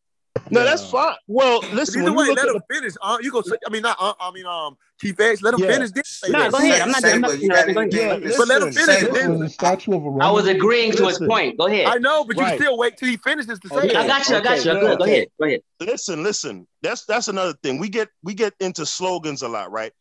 no 0.52 0.64
that's 0.64 0.90
fine 0.90 1.16
well 1.28 1.64
listen 1.72 2.02
either 2.02 2.14
way, 2.14 2.28
let 2.30 2.40
at 2.40 2.48
him 2.48 2.54
the 2.68 2.76
finish. 2.76 2.94
Uh, 3.02 3.18
you 3.22 3.32
go. 3.32 3.42
Say, 3.42 3.56
I 3.66 3.70
mean, 3.70 3.82
not. 3.84 3.98
Uh, 4.00 4.14
I 4.20 4.32
mean, 4.32 4.46
um, 4.46 4.78
Chief 5.00 5.20
X. 5.20 5.42
Let 5.42 5.54
him 5.54 5.60
Yeah. 5.62 5.68
finish. 5.74 5.92
This. 5.92 6.08
Say 6.08 6.32
No, 6.32 6.50
go 6.50 6.58
ahead. 6.58 6.82
I'm 6.82 6.92
not. 6.92 7.04
I'm 7.06 7.22
not 7.22 7.40
you 7.40 7.50
got 7.50 7.68
interrupting. 7.70 7.74
Go 7.76 7.82
ahead. 7.82 8.24
anything? 8.24 8.30
But 8.32 8.38
But 8.38 8.48
let 8.48 8.62
him 8.62 8.72
finish. 8.74 8.86
Saber. 9.00 9.12
This 9.14 9.22
Then. 9.22 9.40
was 9.40 9.54
statue 9.54 9.94
of 9.96 10.06
a 10.06 10.24
I 10.24 10.32
was 10.32 10.48
agreeing 10.48 10.92
to 10.94 11.08
his 11.08 11.20
point. 11.20 11.58
Go 11.58 11.68
ahead. 11.68 11.88
I 11.88 11.98
know, 11.98 12.24
but 12.24 12.36
you 12.38 12.44
Right. 12.44 12.60
still 12.60 12.78
wait 12.78 12.98
till 12.98 13.10
he 13.10 13.18
finishes 13.18 13.60
to 13.60 13.70
say 13.70 13.76
Okay. 13.76 13.96
I 13.96 14.08
got 14.08 14.28
you. 14.30 14.36
I 14.38 14.42
got 14.42 14.58
you. 14.66 14.74
no, 14.74 14.80
Good. 14.80 14.98
Go 15.00 15.06
ahead. 15.06 15.28
Go 15.40 15.46
ahead. 15.48 15.62
listen 15.82 16.24
listen 16.24 16.68
that's 16.82 17.06
that's 17.06 17.28
another 17.28 17.54
thing 17.64 17.78
we 17.80 17.88
get 17.90 18.10
we 18.24 18.34
get 18.34 18.54
into 18.60 18.86
slogans 18.86 19.42
a 19.44 19.48
lot 19.48 19.72
right 19.72 19.94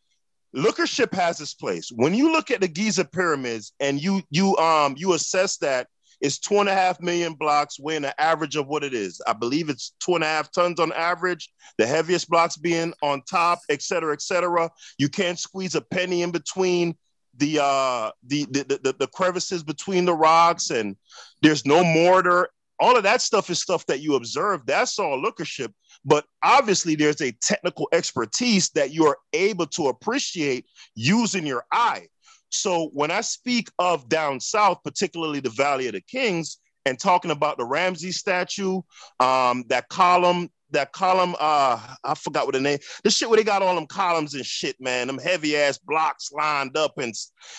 lookership 0.53 1.13
has 1.13 1.39
its 1.39 1.53
place 1.53 1.89
when 1.95 2.13
you 2.13 2.31
look 2.31 2.49
at 2.51 2.59
the 2.59 2.67
giza 2.67 3.05
pyramids 3.05 3.71
and 3.79 4.01
you 4.01 4.21
you 4.31 4.57
um 4.57 4.95
you 4.97 5.13
assess 5.13 5.57
that 5.57 5.87
it's 6.21 6.39
two 6.39 6.59
and 6.59 6.69
a 6.69 6.73
half 6.73 6.99
million 6.99 7.33
blocks 7.33 7.79
weighing 7.79 8.05
an 8.05 8.13
average 8.17 8.55
of 8.55 8.67
what 8.67 8.83
it 8.83 8.93
is 8.93 9.21
i 9.27 9.33
believe 9.33 9.69
it's 9.69 9.93
two 9.99 10.15
and 10.15 10.23
a 10.23 10.27
half 10.27 10.51
tons 10.51 10.79
on 10.79 10.91
average 10.93 11.49
the 11.77 11.85
heaviest 11.85 12.29
blocks 12.29 12.57
being 12.57 12.93
on 13.01 13.21
top 13.29 13.59
et 13.69 13.81
cetera 13.81 14.13
et 14.13 14.21
cetera 14.21 14.69
you 14.97 15.09
can't 15.09 15.39
squeeze 15.39 15.75
a 15.75 15.81
penny 15.81 16.21
in 16.21 16.31
between 16.31 16.95
the 17.37 17.59
uh 17.61 18.11
the 18.27 18.45
the, 18.51 18.79
the, 18.83 18.95
the 18.99 19.07
crevices 19.07 19.63
between 19.63 20.05
the 20.05 20.13
rocks 20.13 20.71
and 20.71 20.95
there's 21.41 21.65
no 21.65 21.83
mortar 21.83 22.49
all 22.79 22.95
of 22.95 23.03
that 23.03 23.21
stuff 23.21 23.49
is 23.49 23.61
stuff 23.61 23.85
that 23.87 23.99
you 23.99 24.15
observe. 24.15 24.65
That's 24.65 24.97
all 24.99 25.21
lookership. 25.21 25.73
But 26.05 26.25
obviously, 26.43 26.95
there's 26.95 27.21
a 27.21 27.33
technical 27.41 27.89
expertise 27.91 28.69
that 28.69 28.91
you 28.91 29.05
are 29.05 29.17
able 29.33 29.67
to 29.67 29.87
appreciate 29.87 30.65
using 30.95 31.45
your 31.45 31.65
eye. 31.71 32.07
So 32.51 32.89
when 32.93 33.11
I 33.11 33.21
speak 33.21 33.69
of 33.79 34.09
down 34.09 34.39
south, 34.39 34.79
particularly 34.83 35.39
the 35.39 35.49
Valley 35.51 35.87
of 35.87 35.93
the 35.93 36.01
Kings, 36.01 36.57
and 36.85 36.99
talking 36.99 37.31
about 37.31 37.57
the 37.57 37.65
Ramses 37.65 38.17
statue, 38.17 38.81
um, 39.19 39.63
that 39.67 39.89
column, 39.89 40.49
that 40.71 40.91
column, 40.91 41.35
uh, 41.39 41.95
I 42.03 42.15
forgot 42.15 42.45
what 42.45 42.53
the 42.53 42.61
name, 42.61 42.79
the 43.03 43.09
shit 43.11 43.29
where 43.29 43.37
they 43.37 43.43
got 43.43 43.61
all 43.61 43.75
them 43.75 43.87
columns 43.87 44.33
and 44.33 44.45
shit, 44.45 44.79
man, 44.79 45.07
them 45.07 45.17
heavy 45.19 45.55
ass 45.55 45.77
blocks 45.77 46.31
lined 46.31 46.77
up, 46.77 46.97
and 46.97 47.13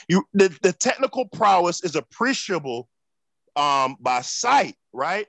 you, 0.08 0.24
the, 0.32 0.56
the 0.62 0.72
technical 0.72 1.26
prowess 1.26 1.84
is 1.84 1.96
appreciable 1.96 2.88
um, 3.56 3.96
by 4.00 4.20
sight, 4.22 4.74
right? 4.92 5.26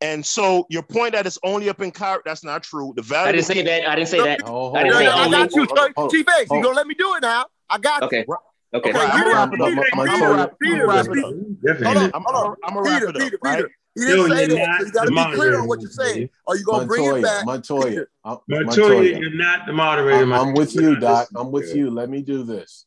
And 0.00 0.24
so 0.24 0.66
your 0.70 0.82
point 0.82 1.12
that 1.12 1.26
it's 1.26 1.38
only 1.44 1.68
up 1.68 1.82
in 1.82 1.90
Cairo, 1.90 2.22
that's 2.24 2.42
not 2.42 2.62
true. 2.62 2.92
The 2.96 3.02
Valley 3.02 3.28
I 3.28 3.32
didn't 3.32 3.46
say 3.46 3.62
that. 3.62 3.86
I 3.86 3.94
didn't 3.96 4.08
say 4.08 4.22
that. 4.22 4.40
Oh, 4.44 4.74
I 4.74 4.82
didn't 4.84 4.96
say 4.96 5.04
no, 5.04 5.12
I 5.12 5.30
got 5.30 5.52
you, 5.52 5.64
Hold 5.64 5.70
on, 5.78 5.92
hold 5.94 5.96
on. 5.98 6.10
Chief 6.10 6.26
X. 6.28 6.50
You 6.50 6.62
gonna 6.62 6.74
let 6.74 6.86
me 6.86 6.94
do 6.94 7.14
it 7.16 7.20
now? 7.22 7.46
I 7.68 7.78
got 7.78 8.02
Okay. 8.04 8.24
you. 8.26 8.36
Okay. 8.72 8.90
Okay, 8.90 8.98
Right, 8.98 9.10
I'm 9.12 9.24
gonna 9.24 9.34
wrap 9.34 9.52
it 9.52 9.60
up. 9.60 9.68
Peter, 9.68 9.82
I'm 9.96 10.06
gonna 10.06 10.34
wrap, 10.36 10.50
I'm 10.50 10.56
Peter, 10.62 10.86
gonna 10.86 10.86
wrap 10.86 11.06
it 11.06 11.18
up. 11.18 11.84
Hold 11.84 11.96
on, 11.96 12.10
I'm, 12.14 12.22
hold 12.24 12.36
on. 12.36 12.46
I'm, 12.46 12.56
I'm 12.62 12.74
gonna 12.74 12.82
wrap 12.82 13.00
Peter, 13.00 13.08
it 13.08 13.16
up, 13.16 13.22
Peter, 13.22 13.38
right? 13.42 13.56
Peter. 13.56 13.70
He 13.96 14.04
didn't 14.06 14.30
say 14.30 14.46
that, 14.46 14.76
so 14.78 14.86
you 14.86 14.92
got 14.92 15.04
to 15.06 15.10
be 15.10 15.36
clear 15.36 15.60
on 15.60 15.66
what 15.66 15.80
you're 15.80 15.90
saying. 15.90 16.30
Are 16.46 16.56
you 16.56 16.64
gonna 16.64 16.86
bring 16.86 17.04
it 17.04 17.08
Montoya, 17.08 17.22
back? 17.22 17.44
Montoya, 17.44 17.88
Peter. 17.88 18.10
Montoya, 18.24 18.64
Montoya. 18.64 19.18
you're 19.18 19.34
not 19.34 19.66
the 19.66 19.72
moderator. 19.72 20.22
I'm, 20.22 20.32
I'm 20.32 20.54
with 20.54 20.74
you, 20.76 20.96
Doc. 20.96 21.28
I'm 21.34 21.50
with 21.50 21.74
you. 21.74 21.90
Let 21.90 22.08
me 22.08 22.22
do 22.22 22.44
this. 22.44 22.86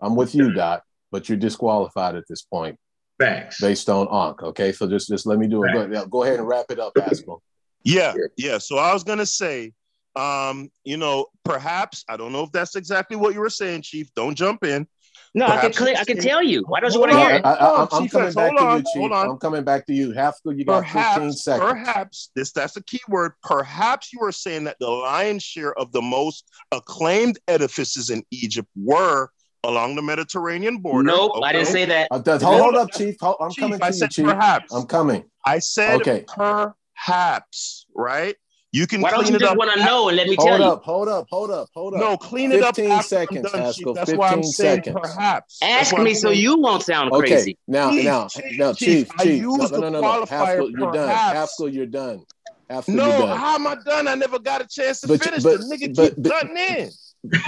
I'm 0.00 0.16
with 0.16 0.34
you, 0.34 0.52
Doc. 0.52 0.82
But 1.12 1.28
you're 1.28 1.38
disqualified 1.38 2.14
at 2.16 2.24
this 2.28 2.42
point 2.42 2.78
Facts. 3.18 3.60
based 3.60 3.88
on 3.88 4.08
Ankh. 4.08 4.42
Okay, 4.42 4.72
so 4.72 4.88
just 4.88 5.08
just 5.08 5.26
let 5.26 5.38
me 5.38 5.46
do 5.46 5.64
it. 5.64 5.72
Go, 5.72 6.06
go 6.06 6.22
ahead 6.24 6.38
and 6.40 6.48
wrap 6.48 6.66
it 6.70 6.80
up, 6.80 6.92
Haskell. 6.96 7.42
Yeah, 7.84 8.14
yeah. 8.36 8.58
So 8.58 8.78
I 8.78 8.92
was 8.92 9.04
gonna 9.04 9.26
say, 9.26 9.72
um, 10.16 10.70
you 10.84 10.96
know, 10.96 11.26
perhaps 11.44 12.04
I 12.08 12.16
don't 12.16 12.32
know 12.32 12.42
if 12.42 12.52
that's 12.52 12.74
exactly 12.74 13.16
what 13.16 13.34
you 13.34 13.40
were 13.40 13.50
saying, 13.50 13.82
Chief. 13.82 14.12
Don't 14.14 14.34
jump 14.34 14.64
in. 14.64 14.86
No, 15.32 15.46
I 15.46 15.58
can 15.58 15.72
clear. 15.72 15.94
I 15.96 16.04
can 16.04 16.18
tell 16.18 16.42
you. 16.42 16.64
Why 16.66 16.80
don't 16.80 16.92
you 16.92 16.98
want 16.98 17.12
to 17.12 17.18
hear 17.18 17.30
it? 17.36 17.46
I, 17.46 17.52
I, 17.54 17.82
I'm, 17.82 17.88
I'm 17.92 18.08
coming 18.08 18.26
X, 18.26 18.34
back 18.34 18.46
hold 18.48 18.58
to 18.58 18.64
on, 18.64 18.76
you, 18.78 18.84
Chief. 18.92 19.12
on. 19.12 19.28
I'm 19.28 19.38
coming 19.38 19.62
back 19.62 19.86
to 19.86 19.94
you. 19.94 20.10
Haskell, 20.12 20.52
you 20.52 20.64
got 20.64 20.84
15 20.88 21.32
seconds. 21.32 21.70
perhaps 21.70 22.30
this 22.34 22.50
that's 22.50 22.76
a 22.76 22.82
key 22.82 23.00
word. 23.08 23.32
Perhaps 23.44 24.12
you 24.12 24.18
were 24.20 24.32
saying 24.32 24.64
that 24.64 24.76
the 24.80 24.88
lion's 24.88 25.44
share 25.44 25.72
of 25.78 25.92
the 25.92 26.02
most 26.02 26.50
acclaimed 26.72 27.38
edifices 27.46 28.10
in 28.10 28.24
Egypt 28.32 28.68
were 28.74 29.28
along 29.62 29.94
the 29.94 30.02
Mediterranean 30.02 30.78
border. 30.78 31.08
Nope, 31.10 31.32
I 31.44 31.52
didn't 31.52 31.68
say 31.68 31.84
that. 31.84 32.08
Uh, 32.10 32.20
th- 32.20 32.42
hold 32.42 32.74
up, 32.74 32.90
Chief. 32.92 33.14
Hold, 33.20 33.36
I'm 33.40 33.50
Chief, 33.50 33.62
coming 33.62 33.82
I 33.82 33.90
to 33.90 33.94
you, 33.94 33.98
said 34.00 34.10
Chief. 34.10 34.24
perhaps. 34.26 34.74
I'm 34.74 34.86
coming. 34.86 35.24
I 35.46 35.60
said 35.60 36.00
Okay. 36.00 36.24
perhaps, 36.26 37.86
right? 37.94 38.34
You 38.72 38.86
can 38.86 39.00
Why 39.00 39.10
don't 39.10 39.28
you 39.28 39.34
it 39.34 39.40
just 39.40 39.50
up. 39.50 39.58
want 39.58 39.72
to 39.72 39.84
know 39.84 40.08
and 40.08 40.16
let 40.16 40.28
me 40.28 40.36
tell 40.36 40.44
you. 40.46 40.50
Hold 40.52 40.60
you? 40.60 40.66
up, 40.66 40.84
hold 40.84 41.08
up, 41.08 41.26
hold 41.28 41.50
up, 41.50 41.68
hold 41.74 41.94
up. 41.94 42.00
No, 42.00 42.16
clean 42.16 42.52
it 42.52 42.62
up 42.62 42.76
15 42.76 43.02
seconds, 43.02 43.50
done, 43.50 43.60
Haskell. 43.62 43.94
That's 43.94 44.12
why 44.12 44.28
I'm 44.28 44.34
15 44.36 44.52
saying 44.52 44.76
seconds. 44.84 44.96
perhaps. 45.02 45.58
Ask 45.60 45.92
why 45.92 45.98
I'm 45.98 46.04
me 46.04 46.14
so 46.14 46.30
you 46.30 46.56
won't 46.58 46.84
sound 46.84 47.10
Okay, 47.12 47.28
crazy. 47.30 47.58
now, 47.66 47.90
Chief, 47.90 48.04
now, 48.04 48.28
Chief, 48.28 48.58
now, 48.58 48.72
Chief, 48.72 49.08
Chief, 49.08 49.10
I 49.18 49.24
Chief. 49.24 49.42
No, 49.42 49.56
used 49.58 49.72
no, 49.72 49.78
no, 49.80 49.88
no, 49.88 50.00
no. 50.00 50.24
Haskell, 50.26 50.70
you're 50.70 50.92
done. 50.92 50.92
perhaps. 51.08 51.34
Haskell, 51.34 51.68
you're 51.68 51.86
done. 51.86 52.22
Haskell, 52.68 52.94
No, 52.94 53.06
you're 53.08 53.18
done. 53.26 53.38
how 53.38 53.54
am 53.56 53.66
I 53.66 53.76
done? 53.84 54.06
I 54.06 54.14
never 54.14 54.38
got 54.38 54.60
a 54.62 54.68
chance 54.68 55.00
to 55.00 55.08
But- 55.08 55.24
finish. 55.24 55.42
but- 55.42 55.58
the 55.58 55.64
nigga 55.64 55.96
but- 55.96 56.14
keep 56.14 56.22
but- 56.22 56.30
cutting 56.32 56.56
in. 56.56 56.90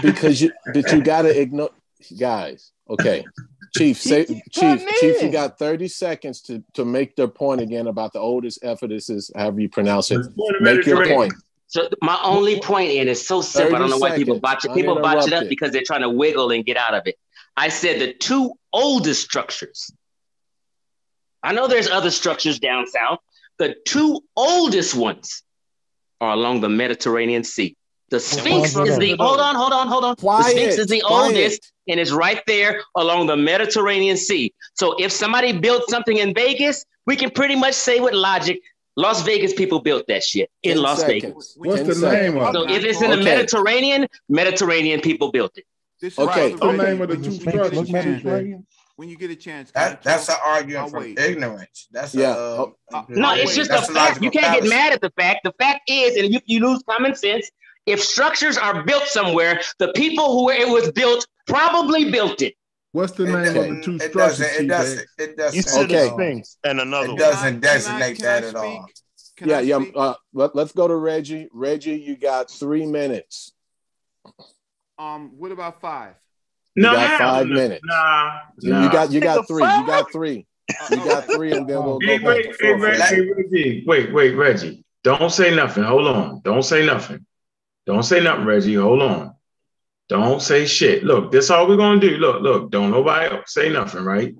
because 0.02 0.42
you, 0.42 0.50
but 0.74 0.90
you 0.90 1.02
gotta 1.02 1.40
ignore, 1.40 1.70
guys. 2.18 2.72
Okay, 2.90 3.24
Chief, 3.76 3.96
say, 3.96 4.26
Chief, 4.26 4.44
Chief, 4.50 5.22
you 5.22 5.26
in. 5.26 5.30
got 5.30 5.58
30 5.58 5.88
seconds 5.88 6.42
to 6.42 6.62
to 6.74 6.84
make 6.84 7.16
their 7.16 7.28
point 7.28 7.60
again 7.60 7.86
about 7.86 8.12
the 8.12 8.18
oldest 8.18 8.58
efficacies, 8.62 9.30
however 9.34 9.60
you 9.60 9.68
pronounce 9.68 10.10
it. 10.10 10.26
Make 10.60 10.84
your 10.84 11.06
point. 11.06 11.32
So 11.68 11.88
my 12.02 12.18
only 12.22 12.60
point 12.60 12.90
in 12.90 13.08
is 13.08 13.26
so 13.26 13.40
simple. 13.40 13.76
I 13.76 13.78
don't 13.78 13.88
know 13.88 13.96
why 13.96 14.14
people 14.14 14.38
botch 14.38 14.66
it. 14.66 14.74
People 14.74 14.96
botch 14.96 15.04
it 15.04 15.08
up 15.08 15.16
uninterrupted. 15.22 15.48
because 15.48 15.70
they're 15.72 15.82
trying 15.86 16.02
to 16.02 16.10
wiggle 16.10 16.50
and 16.50 16.66
get 16.66 16.76
out 16.76 16.92
of 16.92 17.06
it. 17.06 17.16
I 17.56 17.70
said 17.70 17.98
the 17.98 18.12
two 18.12 18.52
oldest 18.74 19.22
structures. 19.22 19.90
I 21.42 21.54
know 21.54 21.68
there's 21.68 21.88
other 21.88 22.10
structures 22.10 22.58
down 22.58 22.86
south. 22.86 23.20
The 23.58 23.74
two 23.86 24.20
oldest 24.36 24.94
ones 24.94 25.42
are 26.20 26.34
along 26.34 26.60
the 26.60 26.68
Mediterranean 26.68 27.42
Sea. 27.42 27.74
The 28.10 28.20
Sphinx 28.20 28.74
hold 28.74 28.88
is 28.88 28.98
the 28.98 29.16
hold 29.18 29.40
on, 29.40 29.54
hold 29.54 29.72
on, 29.72 29.88
hold 29.88 30.04
on. 30.04 30.16
Quiet, 30.16 30.44
the 30.44 30.50
Sphinx 30.50 30.76
is 30.76 30.86
the 30.88 31.00
quiet. 31.00 31.24
oldest 31.28 31.71
and 31.88 31.98
it's 32.00 32.12
right 32.12 32.42
there 32.46 32.80
along 32.96 33.26
the 33.26 33.36
Mediterranean 33.36 34.16
Sea. 34.16 34.52
So 34.74 34.94
if 34.98 35.12
somebody 35.12 35.58
built 35.58 35.88
something 35.88 36.16
in 36.18 36.34
Vegas, 36.34 36.84
we 37.06 37.16
can 37.16 37.30
pretty 37.30 37.56
much 37.56 37.74
say 37.74 38.00
with 38.00 38.14
logic, 38.14 38.60
Las 38.96 39.22
Vegas 39.22 39.54
people 39.54 39.80
built 39.80 40.06
that 40.08 40.22
shit 40.22 40.50
in 40.62 40.74
10 40.74 40.82
Las 40.82 41.00
seconds. 41.00 41.22
Vegas. 41.22 41.54
What's 41.56 41.76
10 41.76 41.86
the 41.86 41.94
seconds. 41.94 42.34
name 42.34 42.38
of 42.38 42.54
So 42.54 42.68
if 42.68 42.84
it's 42.84 43.02
in 43.02 43.10
the 43.10 43.16
Okay. 43.16 43.24
Mediterranean, 43.24 44.06
Mediterranean 44.28 45.00
people 45.00 45.32
built 45.32 45.56
it. 45.56 45.64
This 46.00 46.14
is 46.14 46.18
Okay. 46.18 46.50
What's 46.52 46.60
the 46.60 46.72
name 46.72 47.00
of 47.00 47.08
the 47.08 47.16
two 47.16 47.22
the 47.22 47.30
structures? 47.30 48.64
When 48.96 49.08
you 49.08 49.16
get 49.16 49.30
a 49.30 49.36
chance. 49.36 49.70
That, 49.72 50.02
that's 50.02 50.28
an 50.28 50.36
argument 50.44 50.90
from 50.90 51.00
wait. 51.00 51.18
ignorance. 51.18 51.88
That's 51.90 52.14
Yeah. 52.14 52.34
a, 52.34 52.62
uh, 52.62 52.66
Uh, 52.92 53.02
No, 53.08 53.32
it's 53.34 53.54
just 53.54 53.70
That's 53.70 53.88
a 53.88 53.92
fact. 53.94 54.22
You 54.22 54.30
can't 54.30 54.52
get 54.60 54.68
mad 54.68 54.92
at 54.92 55.00
the 55.00 55.10
fact. 55.18 55.40
The 55.44 55.52
fact 55.58 55.88
is, 55.88 56.16
and 56.16 56.32
you, 56.32 56.40
you 56.44 56.60
lose 56.60 56.82
common 56.86 57.14
sense. 57.14 57.50
If 57.86 58.04
structures 58.04 58.58
are 58.58 58.84
built 58.84 59.04
somewhere, 59.04 59.60
the 59.78 59.88
people 59.94 60.32
who 60.38 60.50
it 60.50 60.68
was 60.68 60.92
built 60.92 61.26
probably 61.46 62.10
built 62.10 62.42
it. 62.42 62.54
What's 62.92 63.12
the 63.12 63.24
It 63.24 63.26
name 63.54 63.70
of 63.70 63.76
the 63.76 63.82
two 63.82 63.96
it 63.96 64.10
structures? 64.10 64.38
doesn't. 64.38 64.44
It 64.44 64.58
T-Bag? 64.62 64.68
doesn't. 64.68 65.06
It 65.18 65.36
doesn't. 65.36 65.56
You 65.56 65.62
said 65.62 65.84
Okay. 65.84 66.08
the 66.08 66.14
Sphinx 66.14 66.58
and 66.64 66.80
another 66.80 67.06
It 67.06 67.08
one. 67.10 67.18
doesn't 67.18 67.60
Can 67.60 67.70
I- 67.70 67.74
designate 67.74 68.16
can 68.16 68.26
I 68.26 68.28
that 68.40 68.44
at 68.44 68.54
all. 68.56 68.86
Can 69.36 69.48
Yeah, 69.48 69.60
yeah. 69.60 69.84
Uh, 69.96 70.14
let, 70.34 70.54
let's 70.54 70.72
go 70.72 70.86
to 70.86 70.94
Reggie. 70.94 71.48
Reggie, 71.52 71.96
you 71.96 72.16
got 72.16 72.50
three 72.50 72.84
minutes. 72.84 73.52
Um, 74.98 75.32
what 75.38 75.52
about 75.52 75.80
five? 75.80 76.14
You 76.74 76.82
No, 76.84 76.92
got 76.92 77.18
five 77.18 77.46
no. 77.46 77.54
minutes. 77.54 77.82
Nah, 77.84 78.40
You, 78.60 78.72
nah. 78.72 78.84
you 78.84 78.92
got 78.92 79.10
you 79.10 79.20
got 79.20 79.48
three. 79.48 79.64
You 79.64 79.86
got 79.86 80.12
three. 80.12 80.46
You 80.90 80.96
got 81.04 81.26
three, 81.26 81.52
and 81.52 81.68
then 81.68 81.84
we'll 81.84 81.98
go 81.98 82.06
Hey, 82.06 82.18
back 82.18 82.26
wait, 82.26 82.42
to 82.58 82.66
hey. 82.66 82.72
Reggie, 82.74 83.02
hey, 83.02 83.20
Reggie. 83.30 83.84
Wait, 83.86 84.12
wait, 84.12 84.34
Reggie. 84.36 84.84
Don't 85.04 85.30
say 85.32 85.54
nothing. 85.54 85.82
Hold 85.84 86.06
on. 86.06 86.40
Don't 86.44 86.62
say 86.62 86.84
nothing. 86.86 87.26
Don't 87.86 88.02
say 88.04 88.20
nothing, 88.22 88.44
Reggie. 88.44 88.74
Hold 88.74 89.02
on. 89.02 89.34
Don't 90.12 90.42
say 90.42 90.66
shit. 90.66 91.04
Look, 91.04 91.32
this 91.32 91.48
all 91.48 91.66
we're 91.66 91.78
gonna 91.78 91.98
do. 91.98 92.18
Look, 92.18 92.42
look. 92.42 92.70
Don't 92.70 92.90
nobody 92.90 93.34
say 93.46 93.70
nothing, 93.70 94.04
right? 94.04 94.34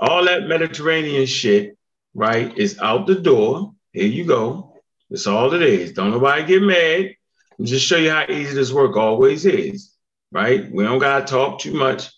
All 0.00 0.24
that 0.24 0.48
Mediterranean 0.48 1.24
shit, 1.24 1.78
right, 2.14 2.58
is 2.58 2.80
out 2.80 3.06
the 3.06 3.14
door. 3.14 3.74
Here 3.92 4.08
you 4.08 4.24
go. 4.24 4.74
That's 5.08 5.28
all 5.28 5.54
it 5.54 5.62
is. 5.62 5.92
Don't 5.92 6.10
nobody 6.10 6.44
get 6.44 6.62
mad. 6.62 7.14
I'll 7.60 7.66
just 7.66 7.86
show 7.86 7.96
you 7.96 8.10
how 8.10 8.24
easy 8.28 8.54
this 8.54 8.72
work 8.72 8.96
always 8.96 9.46
is, 9.46 9.94
right? 10.32 10.68
We 10.68 10.82
don't 10.82 10.98
gotta 10.98 11.24
talk 11.24 11.60
too 11.60 11.74
much. 11.74 12.10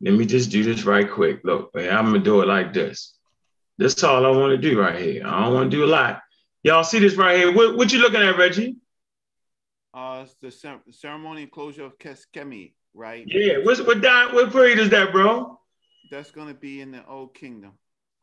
Let 0.00 0.14
me 0.14 0.24
just 0.24 0.50
do 0.50 0.64
this 0.64 0.84
right 0.84 1.10
quick. 1.10 1.40
Look, 1.44 1.72
I'm 1.76 2.06
gonna 2.06 2.20
do 2.20 2.40
it 2.40 2.48
like 2.48 2.72
this. 2.72 3.12
This 3.76 3.92
is 3.92 4.04
all 4.04 4.24
I 4.24 4.30
want 4.30 4.52
to 4.52 4.70
do 4.70 4.80
right 4.80 4.98
here. 4.98 5.26
I 5.26 5.44
don't 5.44 5.52
want 5.52 5.70
to 5.70 5.76
do 5.76 5.84
a 5.84 5.86
lot. 5.86 6.22
Y'all 6.62 6.82
see 6.82 6.98
this 6.98 7.14
right 7.14 7.36
here? 7.36 7.54
What, 7.54 7.76
what 7.76 7.92
you 7.92 7.98
looking 7.98 8.22
at, 8.22 8.38
Reggie? 8.38 8.76
Uh, 10.22 10.26
the 10.40 10.50
cer- 10.52 10.80
ceremony 10.90 11.42
and 11.42 11.50
closure 11.50 11.84
of 11.84 11.98
Khasekhemwy, 11.98 12.74
right? 12.94 13.24
Yeah. 13.26 13.58
What's 13.64 13.80
what 13.80 14.00
di- 14.00 14.32
what 14.32 14.52
period 14.52 14.78
is 14.78 14.88
that, 14.90 15.10
bro? 15.10 15.58
That's 16.12 16.30
gonna 16.30 16.54
be 16.54 16.80
in 16.80 16.92
the 16.92 17.04
Old 17.08 17.34
Kingdom. 17.34 17.72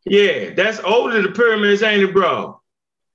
Yeah, 0.05 0.51
that's 0.53 0.79
older 0.79 1.15
than 1.15 1.23
the 1.23 1.31
pyramids, 1.31 1.83
ain't 1.83 2.03
it, 2.03 2.13
bro? 2.13 2.61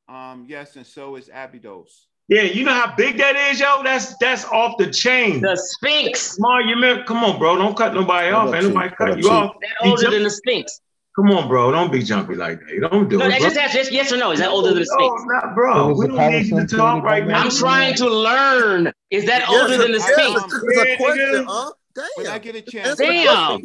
Um, 0.07 0.45
yes, 0.47 0.77
and 0.77 0.87
so 0.87 1.17
is 1.17 1.31
Abydos. 1.33 2.09
Yeah, 2.29 2.43
you 2.43 2.65
know 2.65 2.75
how 2.75 2.95
big 2.95 3.17
that 3.19 3.37
is, 3.51 3.59
yo. 3.59 3.83
That's 3.83 4.19
that's 4.19 4.45
off 4.47 4.77
the 4.77 4.91
chain. 4.91 5.41
The 5.41 5.57
Sphinx. 5.57 6.37
Come 6.37 6.45
on, 6.45 6.69
you 6.69 6.77
man. 6.77 7.05
Come 7.05 7.25
on, 7.25 7.39
bro. 7.39 7.57
Don't 7.57 7.75
cut 7.77 7.95
nobody 7.95 8.31
off. 8.33 8.49
up, 8.49 8.55
Ain't 8.55 8.65
nobody 8.65 8.95
cut 8.97 9.19
you 9.19 9.31
off. 9.31 9.57
That 9.63 9.89
older 9.89 10.11
than 10.11 10.25
the 10.25 10.31
Sphinx. 10.31 10.81
Come 11.17 11.31
on, 11.31 11.47
bro. 11.49 11.71
Don't 11.71 11.93
be 11.93 12.03
jumpy 12.03 12.35
like 12.35 12.59
that. 12.61 12.69
You 12.71 12.81
don't 12.81 13.09
do 13.09 13.19
No, 13.19 13.27
it, 13.27 13.29
that's 13.29 13.39
bro. 13.41 13.47
just, 13.47 13.55
that's 13.55 13.73
just 13.75 13.93
yes 13.93 14.13
or 14.13 14.17
no. 14.17 14.33
Is 14.33 14.41
that 14.41 14.49
older 14.51 14.69
than 14.75 14.83
the 14.83 14.89
No, 14.99 15.07
Sphinx? 15.07 15.23
not 15.27 15.55
bro. 15.55 15.89
was 15.89 15.99
We 15.99 16.07
don't 16.09 16.17
need 16.17 16.49
Colosseum 16.51 16.67
to 16.67 16.77
talk 16.77 17.03
created 17.05 17.05
right 17.05 17.27
now. 17.29 17.43
I'm 17.45 17.51
trying 17.51 17.95
to 17.97 18.09
learn. 18.11 18.93
Is 19.11 19.25
that 19.27 19.45
Yes, 19.49 19.51
older 19.63 19.77
than 19.77 19.93
the 19.93 19.99
yes, 19.99 20.13
Sphinx? 20.13 20.55
It's 20.65 20.79
a 20.79 20.97
question, 20.97 21.25
nigga. 21.35 21.45
huh? 21.47 21.73
When 22.17 22.27
I 22.27 22.39
get 22.41 22.57
a 22.57 22.63
chance, 22.63 22.99
Damn. 22.99 23.63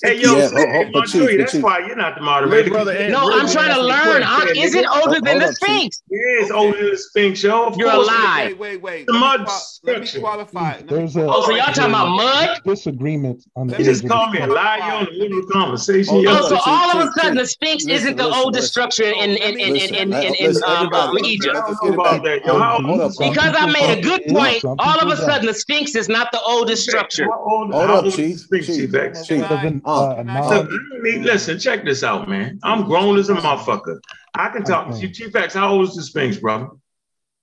Question. 0.00 0.18
Hey, 0.18 0.22
yo, 0.22 0.36
Yeah, 0.38 0.48
Sid, 0.48 0.56
hold- 0.58 0.70
hold- 0.72 0.86
but 0.92 0.98
Montoya, 1.00 1.06
Chief, 1.12 1.30
but 1.30 1.38
that's 1.38 1.52
Chief- 1.52 1.62
why 1.62 1.78
you're 1.86 1.96
not 1.96 2.14
the 2.16 2.20
moderator. 2.22 2.64
Let 2.70 2.72
brother 2.72 2.92
No, 3.10 3.28
Reggie 3.28 3.40
I'm 3.40 3.48
trying 3.48 3.52
to 3.52 3.60
answer 3.60 3.76
the 3.82 3.82
learn. 3.82 4.56
is 4.56 4.74
it 4.74 4.86
nigga. 4.86 4.96
older 5.06 5.20
than 5.20 5.38
the 5.38 5.46
up, 5.46 5.54
Sphinx? 5.54 6.02
Yeah, 6.10 6.18
it's 6.40 6.50
older 6.50 6.76
than 6.78 6.90
the 6.90 6.96
Sphinx, 6.98 7.42
yo. 7.42 7.64
Of 7.66 7.76
You're 7.76 7.88
a 7.88 7.92
course. 7.92 8.06
lie. 8.08 8.44
Wait, 8.48 8.58
wait, 8.58 8.82
wait. 8.82 9.06
The 9.06 9.12
Let 9.12 9.18
me, 9.18 9.20
mud 9.26 9.44
qua- 9.46 9.58
let 9.84 10.00
me 10.00 10.06
structure. 10.06 10.20
qualify. 10.20 10.70
Let 10.76 10.80
me 10.90 10.96
There's 10.96 11.16
a 11.16 11.22
Oh, 11.28 11.42
so 11.42 11.50
y'all 11.54 11.66
talking 11.66 11.84
about 11.84 12.08
mud? 12.16 12.60
disagreement 12.64 13.44
on 13.56 13.66
the 13.68 13.78
You 13.78 13.84
just 13.84 14.04
age 14.04 14.10
call 14.10 14.30
me 14.30 14.38
a 14.38 14.42
Sphinx. 14.42 14.54
lie. 14.54 14.76
You're 14.78 14.98
in 14.98 15.04
the 15.04 15.18
middle 15.24 15.38
of 15.38 15.46
the 15.46 15.52
conversation. 15.52 16.14
Hold 16.14 16.24
yo. 16.24 16.30
Oh, 16.32 16.48
so 16.48 16.56
Chief, 16.56 16.66
all 16.66 16.90
of 16.90 16.96
a 16.96 17.02
Chief, 17.04 17.12
sudden 17.22 17.36
the 17.36 17.46
Sphinx 17.46 17.84
Listen, 17.84 17.90
isn't 17.90 18.16
the 18.16 18.28
oldest 18.34 18.68
structure 18.68 19.04
in 19.04 19.12
in 19.14 19.30
in 19.36 19.58
in 19.60 19.76
in, 19.76 19.94
in, 19.94 20.12
in, 20.12 20.32
listen, 20.48 20.62
uh, 20.66 20.74
everybody, 20.76 21.12
let's- 21.12 21.28
Egypt. 21.28 21.56
I 21.56 21.60
don't 21.60 21.68
let's 21.68 21.82
know 21.82 21.88
get 21.90 21.92
it 21.92 21.94
about 21.94 22.12
back. 22.12 22.22
that, 22.22 22.46
yo. 22.46 22.58
How 22.58 22.70
hold 22.72 22.86
old 22.86 23.00
up, 23.00 23.10
is 23.10 23.16
Some 23.16 23.28
Because 23.30 23.54
I 23.58 23.66
made 23.66 23.98
a 23.98 24.02
good 24.02 24.22
point. 24.28 24.64
All 24.64 24.98
of 25.00 25.08
a 25.08 25.16
sudden 25.16 25.46
the 25.46 25.54
Sphinx 25.54 25.94
is 25.94 26.08
not 26.08 26.32
the 26.32 26.40
oldest 26.42 26.82
structure. 26.82 27.26
Hold 27.30 27.72
up, 27.74 28.04
Chief. 28.06 28.18
is 28.18 28.48
the 28.48 28.62
Sphinx, 28.62 29.26
Chief. 29.26 29.81
Chief 29.84 29.94
X? 30.08 30.16
Can 30.16 30.16
Because 30.16 30.16
I- 30.16 30.20
an, 30.20 30.28
Uh, 30.28 30.32
a 30.32 30.36
I 30.36 30.40
non- 30.56 30.66
Look, 30.66 30.70
I 30.70 30.98
mean, 31.00 31.22
listen, 31.22 31.58
check 31.58 31.84
this 31.84 32.02
out, 32.02 32.28
man. 32.28 32.58
I'm 32.62 32.84
grown 32.84 33.18
as 33.18 33.28
a 33.30 33.34
motherfucker. 33.34 33.98
I 34.34 34.48
can 34.48 34.64
talk 34.64 34.90
to 34.90 34.96
you. 34.96 35.08
Chief 35.08 35.34
X, 35.34 35.54
how 35.54 35.72
old 35.72 35.88
is 35.88 35.94
the 35.96 36.02
Sphinx, 36.02 36.36
brother? 36.38 36.68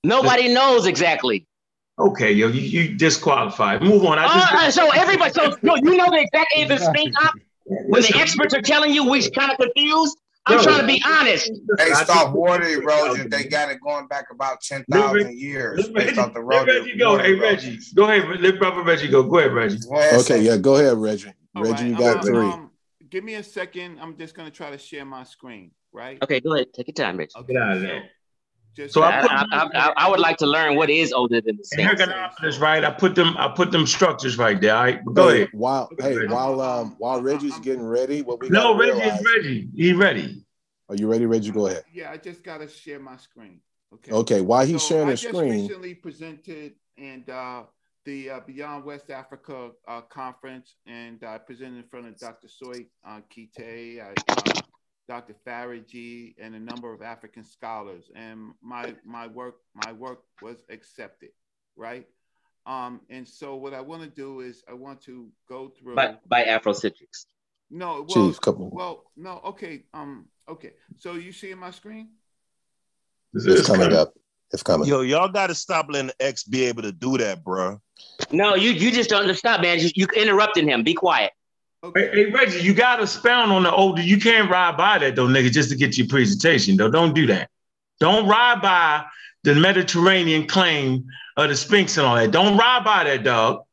Nobody 0.03 0.53
knows 0.53 0.85
exactly. 0.85 1.45
Okay, 1.99 2.31
yo, 2.31 2.47
you, 2.47 2.61
you 2.61 2.95
disqualified. 2.95 3.81
Move 3.81 4.05
on. 4.05 4.17
I 4.17 4.25
just 4.27 4.53
Oh, 4.53 4.57
uh, 4.57 4.71
so 4.71 4.91
everybody, 5.01 5.33
so 5.33 5.55
no, 5.61 5.75
you 5.75 5.97
know 5.97 6.05
the 6.09 6.21
exact 6.21 6.53
age 6.55 6.71
of 6.71 6.79
the 6.79 6.85
Sphinx. 6.85 7.15
Huh? 7.19 7.31
When 7.65 8.01
the 8.01 8.13
experts 8.15 8.53
are 8.53 8.61
telling 8.61 8.91
you 8.93 9.03
we're 9.09 9.21
kind 9.31 9.51
of 9.51 9.57
confused, 9.57 10.17
I'm 10.45 10.57
No. 10.57 10.63
trying 10.63 10.79
to 10.79 10.87
be 10.87 11.03
honest. 11.05 11.51
They 11.77 11.91
I 11.91 12.03
stop 12.03 12.33
water 12.33 12.63
erosion. 12.65 13.29
They 13.29 13.43
got 13.43 13.69
it 13.69 13.79
going 13.81 14.07
back 14.07 14.27
about 14.31 14.61
ten 14.61 14.85
thousand 14.89 15.37
years 15.37 15.77
Let 15.89 15.93
based 15.93 16.07
Reggie, 16.07 16.19
off 16.21 16.33
the 16.33 16.39
let 16.39 16.67
road. 16.67 16.67
Reggie 16.69 16.97
go. 16.97 17.17
Hey, 17.17 17.33
Reggie, 17.33 17.79
go 17.93 18.03
ahead. 18.05 18.39
Let 18.41 18.57
brother 18.57 18.81
Reggie 18.81 19.09
go. 19.09 19.21
Go 19.23 19.37
ahead, 19.39 19.51
Reggie. 19.53 19.77
Okay, 20.13 20.41
yeah, 20.41 20.55
go 20.55 20.77
ahead, 20.77 20.97
Reggie. 20.97 21.33
All 21.55 21.63
Reggie, 21.63 21.73
right, 21.73 21.85
you 21.87 21.93
I'm 21.95 21.99
got 22.15 22.25
three. 22.25 22.37
Um, 22.45 22.71
give 23.09 23.23
me 23.23 23.35
a 23.35 23.43
second. 23.43 23.99
I'm 23.99 24.17
just 24.17 24.35
gonna 24.35 24.51
try 24.51 24.69
to 24.71 24.77
share 24.77 25.05
my 25.05 25.23
screen, 25.23 25.71
right? 25.91 26.17
Okay, 26.23 26.39
go 26.39 26.53
ahead. 26.53 26.67
Take 26.73 26.87
your 26.87 26.93
time, 26.93 27.17
Rich. 27.17 27.31
Okay, 27.35 27.53
Get 27.53 27.61
out 27.61 27.71
of 27.77 27.81
so 27.81 27.87
there. 27.87 28.03
just 28.75 28.93
So 28.93 29.01
I 29.01 29.17
I, 29.17 29.21
put 29.21 29.31
I, 29.31 29.35
I, 29.35 29.69
I, 29.73 29.93
I 30.05 30.09
would 30.09 30.19
like 30.19 30.37
to 30.37 30.45
learn 30.47 30.75
what 30.75 30.89
is 30.89 31.11
older 31.11 31.41
than 31.41 31.57
the 31.57 31.61
in 31.79 31.87
Sphinx. 31.87 32.01
Hierakonpolis, 32.01 32.59
right? 32.59 32.83
I 32.83 32.91
put 32.91 33.15
them. 33.15 33.35
I 33.37 33.47
put 33.47 33.71
them 33.71 33.87
structures 33.87 34.37
right 34.37 34.59
there. 34.61 34.75
All 34.75 34.83
right, 34.83 35.03
go 35.13 35.29
ahead. 35.29 35.49
While 35.53 35.89
hey, 35.99 36.15
Reggie. 36.17 36.31
while 36.33 36.61
um 36.61 36.95
while 36.99 37.21
Reggie's 37.21 37.57
getting 37.59 37.83
ready, 37.85 38.21
what 38.21 38.39
we 38.41 38.49
No, 38.49 38.73
gotta 38.73 38.79
Reggie 38.79 38.91
realize- 38.99 39.19
is 39.19 39.25
ready. 39.35 39.69
He 39.75 39.93
ready. 39.93 40.45
Are 40.89 40.95
you 40.95 41.07
ready, 41.07 41.25
Reggie? 41.25 41.51
Go 41.51 41.67
ahead. 41.67 41.83
yeah, 41.93 42.09
I 42.11 42.17
just 42.17 42.43
gotta 42.43 42.67
share 42.67 42.99
my 42.99 43.17
screen. 43.17 43.59
Okay. 43.93 44.11
Okay, 44.11 44.41
while 44.41 44.65
he's 44.65 44.81
So 44.83 44.89
sharing 44.89 45.07
I 45.07 45.11
his 45.11 45.21
just 45.21 45.33
screen, 45.35 45.51
recently 45.67 45.95
presented 45.95 46.73
and 46.97 47.27
uh, 47.29 47.63
the 48.09 48.29
uh, 48.31 48.39
Beyond 48.39 48.85
West 48.85 49.11
Africa 49.11 49.69
uh, 49.87 50.01
conference, 50.01 50.77
and 50.87 51.23
I 51.23 51.37
presented 51.37 51.77
in 51.77 51.83
front 51.91 52.07
of 52.07 52.17
Dr. 52.17 52.47
Soy 52.47 52.87
uh, 53.07 53.19
Kite, 53.29 54.01
I, 54.01 54.13
uh, 54.27 54.61
Dr. 55.07 55.35
Faraji, 55.45 56.33
and 56.41 56.55
a 56.55 56.59
number 56.59 56.91
of 56.91 57.03
African 57.03 57.43
scholars, 57.43 58.09
and 58.15 58.53
my 58.63 58.95
my 59.05 59.27
work 59.27 59.57
my 59.85 59.91
work 59.91 60.21
was 60.41 60.57
accepted, 60.71 61.29
right? 61.75 62.07
Um, 62.65 63.01
and 63.11 63.27
so 63.27 63.55
what 63.55 63.75
I 63.75 63.81
want 63.81 64.01
to 64.01 64.09
do 64.09 64.39
is 64.39 64.63
I 64.67 64.73
want 64.73 65.01
to 65.03 65.27
go 65.47 65.71
through. 65.79 65.95
By, 65.95 66.17
by 66.27 66.45
Afrocentrics. 66.45 67.25
No, 67.69 68.07
well, 68.07 68.29
Chief, 68.31 68.41
couple. 68.41 68.71
well, 68.71 69.03
no, 69.15 69.39
okay, 69.45 69.83
um, 69.93 70.25
okay. 70.49 70.71
So 70.97 71.13
you 71.13 71.31
see 71.31 71.53
my 71.53 71.69
screen? 71.69 72.09
it's 73.35 73.67
coming 73.67 73.93
up. 73.93 74.13
It's 74.51 74.63
coming. 74.63 74.87
Yo, 74.87 75.01
y'all 75.01 75.29
gotta 75.29 75.55
stop 75.55 75.87
letting 75.89 76.07
the 76.07 76.25
X 76.25 76.43
be 76.43 76.65
able 76.65 76.81
to 76.81 76.91
do 76.91 77.17
that, 77.17 77.43
bro. 77.43 77.79
No, 78.31 78.55
you 78.55 78.71
you 78.71 78.91
just 78.91 79.09
don't 79.09 79.33
stop, 79.35 79.61
man. 79.61 79.79
You, 79.79 79.89
you 79.95 80.07
interrupting 80.15 80.67
him. 80.67 80.83
Be 80.83 80.93
quiet. 80.93 81.31
Hey, 81.95 82.09
hey, 82.11 82.25
Reggie, 82.25 82.59
you 82.59 82.73
got 82.73 82.97
to 82.97 83.03
expound 83.03 83.53
on 83.53 83.63
the 83.63 83.73
older. 83.73 84.01
You 84.01 84.19
can't 84.19 84.49
ride 84.49 84.75
by 84.75 84.97
that 84.97 85.15
though, 85.15 85.27
nigga, 85.27 85.49
just 85.49 85.69
to 85.69 85.77
get 85.77 85.97
your 85.97 86.07
presentation 86.07 86.75
though. 86.75 86.91
Don't 86.91 87.15
do 87.15 87.25
that. 87.27 87.49
Don't 87.99 88.27
ride 88.27 88.61
by 88.61 89.05
the 89.43 89.55
Mediterranean 89.55 90.45
claim 90.45 91.05
of 91.37 91.49
the 91.49 91.55
Sphinx 91.55 91.97
and 91.97 92.05
all 92.05 92.15
that. 92.15 92.31
Don't 92.31 92.57
ride 92.57 92.83
by 92.83 93.05
that, 93.05 93.23
dog. 93.23 93.63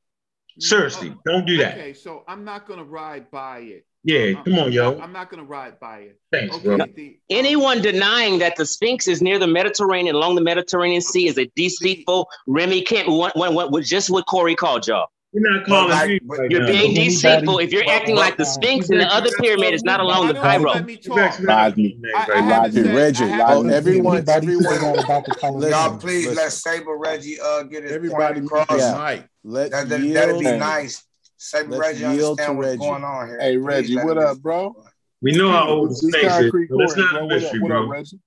Seriously, 0.59 1.13
oh, 1.15 1.21
don't 1.27 1.47
do 1.47 1.57
that. 1.59 1.75
Okay, 1.75 1.93
so 1.93 2.23
I'm 2.29 2.45
not 2.45 2.67
gonna 2.67 2.85
ride 2.85 3.31
by 3.31 3.59
it. 3.59 3.87
Yeah, 4.07 4.41
come 4.45 4.59
on, 4.61 4.71
yo. 4.73 5.01
I'm 5.01 5.13
not 5.13 5.31
gonna 5.31 5.43
ride 5.43 5.81
by 5.81 5.99
it. 5.99 6.21
Thanks, 6.31 6.55
okay, 6.55 6.65
bro. 6.65 6.77
the, 6.77 7.19
Anyone 7.29 7.83
denying 7.83 8.39
that 8.39 8.55
the 8.57 8.65
Sphinx 8.65 9.09
is 9.09 9.21
near 9.21 9.39
the 9.41 9.49
Mediterranean, 9.49 10.15
along 10.15 10.37
the 10.37 10.43
Mediterranean 10.43 11.01
Sea, 11.01 11.27
is 11.27 11.37
a 11.39 11.47
deceitful 11.57 12.29
Remy 12.47 12.83
Kemp. 12.83 13.09
What, 13.09 13.37
what, 13.37 13.73
what, 13.73 13.85
just 13.85 14.09
what 14.09 14.25
Corey 14.27 14.55
called 14.55 14.87
y'all. 14.87 15.09
You're 15.33 15.53
not 15.53 15.67
calling 15.67 15.91
like- 15.91 16.09
me. 16.09 16.21
but- 16.23 16.39
right 16.39 16.51
You're 16.53 16.61
now. 16.61 16.67
being 16.69 16.79
Anybody- 16.93 17.05
deceitful 17.09 17.59
if 17.59 17.73
you're 17.73 17.89
acting 17.91 18.15
like 18.15 18.37
the 18.37 18.45
Sphinx 18.47 18.89
and 18.91 19.01
the 19.01 19.13
other 19.13 19.29
pyramid 19.41 19.75
is 19.75 19.83
not 19.83 19.99
along 19.99 20.29
the 20.29 20.35
Why 20.35 20.53
don't 20.57 20.61
you 20.61 20.67
Cairo. 20.67 20.75
let 20.75 20.87
me 20.87 20.97
talk? 20.99 21.41
Rodney. 21.43 21.99
I, 22.15 22.19
I 22.19 22.27
Right. 22.29 22.45
haven't 22.45 22.49
Logic. 22.49 22.85
said- 22.85 22.95
Reggie, 22.95 23.25
I 23.25 23.27
haven't- 23.49 23.71
everyone, 23.73 24.17
everyone, 24.19 24.25
that 24.25 25.05
about 25.05 25.25
the 25.27 25.35
Colosseum? 25.35 25.73
Y'all 25.73 25.99
please 25.99 26.35
let 26.37 26.53
Saber 26.53 26.97
Reggie 26.97 27.41
uh 27.41 27.65
get 27.65 27.83
his 27.83 27.93
Everybody 27.93 28.41
point 28.41 28.47
across. 28.63 28.79
Yeah. 28.81 29.23
let 29.43 29.73
that, 29.73 29.89
that, 29.89 30.01
that'd 30.15 30.39
be 30.39 30.45
nice. 30.45 31.03
Saber 31.37 31.71
Let's 31.71 31.81
Reggie 31.81 32.01
yield 32.01 32.39
to 32.39 32.45
understand 32.49 32.59
what's 32.59 32.69
Reggie. 32.69 32.79
going 32.79 33.05
on 33.05 33.27
here. 33.29 33.39
Hey, 33.41 33.57
Reggie, 33.57 33.95
let 33.95 34.07
what 34.07 34.19
up, 34.19 34.39
bro? 34.39 34.85
We 35.23 35.33
know 35.33 35.51
how 35.51 35.69
old 35.69 35.91
the 35.91 35.95
This 35.95 36.15
is. 36.15 36.23
concrete 36.23 36.69
but 36.71 36.81
It's 36.81 36.97
not 36.97 37.13
bro. 37.13 37.21
a 37.21 37.23
What 37.23 37.29
mystery, 37.31 37.61
what 37.61 37.73
up, 37.73 37.79
bro. 37.79 37.89
Reggie? 37.89 38.21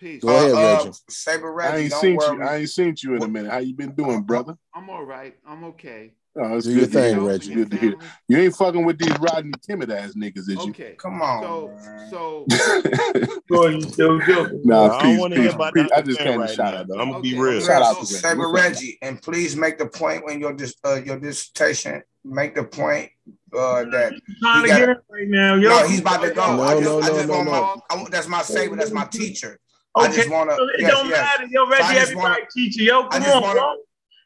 Peace. 0.00 0.22
Go 0.22 0.28
ahead, 0.36 0.52
Uh, 0.52 0.58
uh, 0.58 1.48
Reggie. 1.50 1.68
I 1.68 1.76
ain't 1.78 1.90
don't 1.90 2.00
seen 2.00 2.16
worry. 2.16 2.36
you. 2.36 2.42
I 2.42 2.56
ain't 2.56 2.70
seen 2.70 2.94
you 3.02 3.14
in 3.16 3.22
a 3.22 3.28
minute. 3.28 3.50
How 3.50 3.58
you 3.58 3.74
been 3.74 3.94
doing, 3.94 4.22
brother? 4.22 4.56
I'm 4.74 4.88
all 4.90 5.04
right. 5.04 5.36
I'm 5.46 5.64
okay. 5.64 6.12
Oh, 6.36 6.56
it's 6.56 6.66
Do 6.66 6.74
good 6.74 6.92
to 6.92 7.00
hear. 7.00 7.08
thing, 7.10 7.12
Yourself 7.24 7.28
Reggie. 7.28 7.54
Good 7.54 7.70
to 7.72 7.76
hear. 7.78 7.96
You 8.28 8.38
ain't 8.38 8.54
fucking 8.56 8.84
with 8.84 8.98
these 8.98 9.18
Rodney 9.18 9.52
timid 9.62 9.90
ass 9.90 10.12
niggas, 10.12 10.38
is 10.38 10.48
you? 10.50 10.70
Okay. 10.70 10.94
Come 10.98 11.20
on. 11.20 11.42
So 11.42 11.74
man. 11.82 12.10
so 12.10 12.46
Boy, 13.48 13.68
you 13.68 14.60
nah, 14.64 14.84
I 14.84 15.02
don't 15.02 15.10
peace, 15.12 15.20
want 15.20 15.34
to 15.34 15.40
hear 15.40 15.48
peace, 15.48 15.54
about 15.54 15.74
peace. 15.74 15.88
that 15.90 15.98
I 15.98 16.02
just 16.02 16.18
came 16.18 16.32
to 16.34 16.38
right 16.38 16.50
shout 16.50 16.74
now. 16.74 16.80
out, 16.80 17.00
I'm 17.00 17.10
gonna 17.10 17.20
be 17.20 17.38
real. 17.38 17.60
Shout 17.60 17.82
out 17.82 17.94
to 17.94 18.00
Reggie. 18.02 18.14
Saber 18.14 18.48
Reggie, 18.50 18.98
and 19.02 19.20
please 19.20 19.56
make 19.56 19.78
the 19.78 19.86
point 19.86 20.24
when 20.24 20.38
your 20.38 20.52
dis, 20.52 20.74
uh, 20.84 21.00
your 21.04 21.18
dissertation. 21.18 22.02
Make 22.24 22.54
the 22.54 22.64
point 22.64 23.10
uh, 23.56 23.84
that 23.84 24.12
trying 24.42 24.56
he 24.56 24.62
to 24.62 24.68
got- 24.68 24.78
get 24.80 24.88
it 24.90 24.96
right 25.10 25.28
now, 25.28 25.54
yo. 25.54 25.68
No, 25.70 25.86
he's 25.88 26.00
about 26.00 26.22
to 26.22 26.30
go. 26.32 26.56
No, 26.56 26.62
I 26.62 26.72
just, 26.74 26.84
no, 26.84 27.00
I 27.00 27.06
just 27.08 27.28
no, 27.28 27.34
want 27.34 27.46
no. 27.46 27.52
my. 27.52 27.76
I 27.90 27.94
want, 27.96 28.10
that's 28.10 28.28
my 28.28 28.42
savior. 28.42 28.76
That's 28.76 28.90
my 28.90 29.04
teacher. 29.06 29.58
I 29.96 30.06
Okay, 30.06 30.16
just 30.16 30.30
want 30.30 30.50
to. 30.50 30.56
so 30.56 30.62
it 30.64 30.80
Yes, 30.80 30.90
don't 30.90 31.08
yes. 31.08 31.18
matter, 31.38 31.50
yo, 31.50 31.64
So 31.64 31.70
Reggie. 31.70 31.82
I 31.84 31.94
just 31.94 32.10
Everybody 32.10 32.30
wanna- 32.34 32.46
teacher, 32.54 32.82
yo. 32.82 33.08
Come 33.08 33.22
on, 33.22 33.42
wanna- 33.42 33.54
bro. 33.60 33.74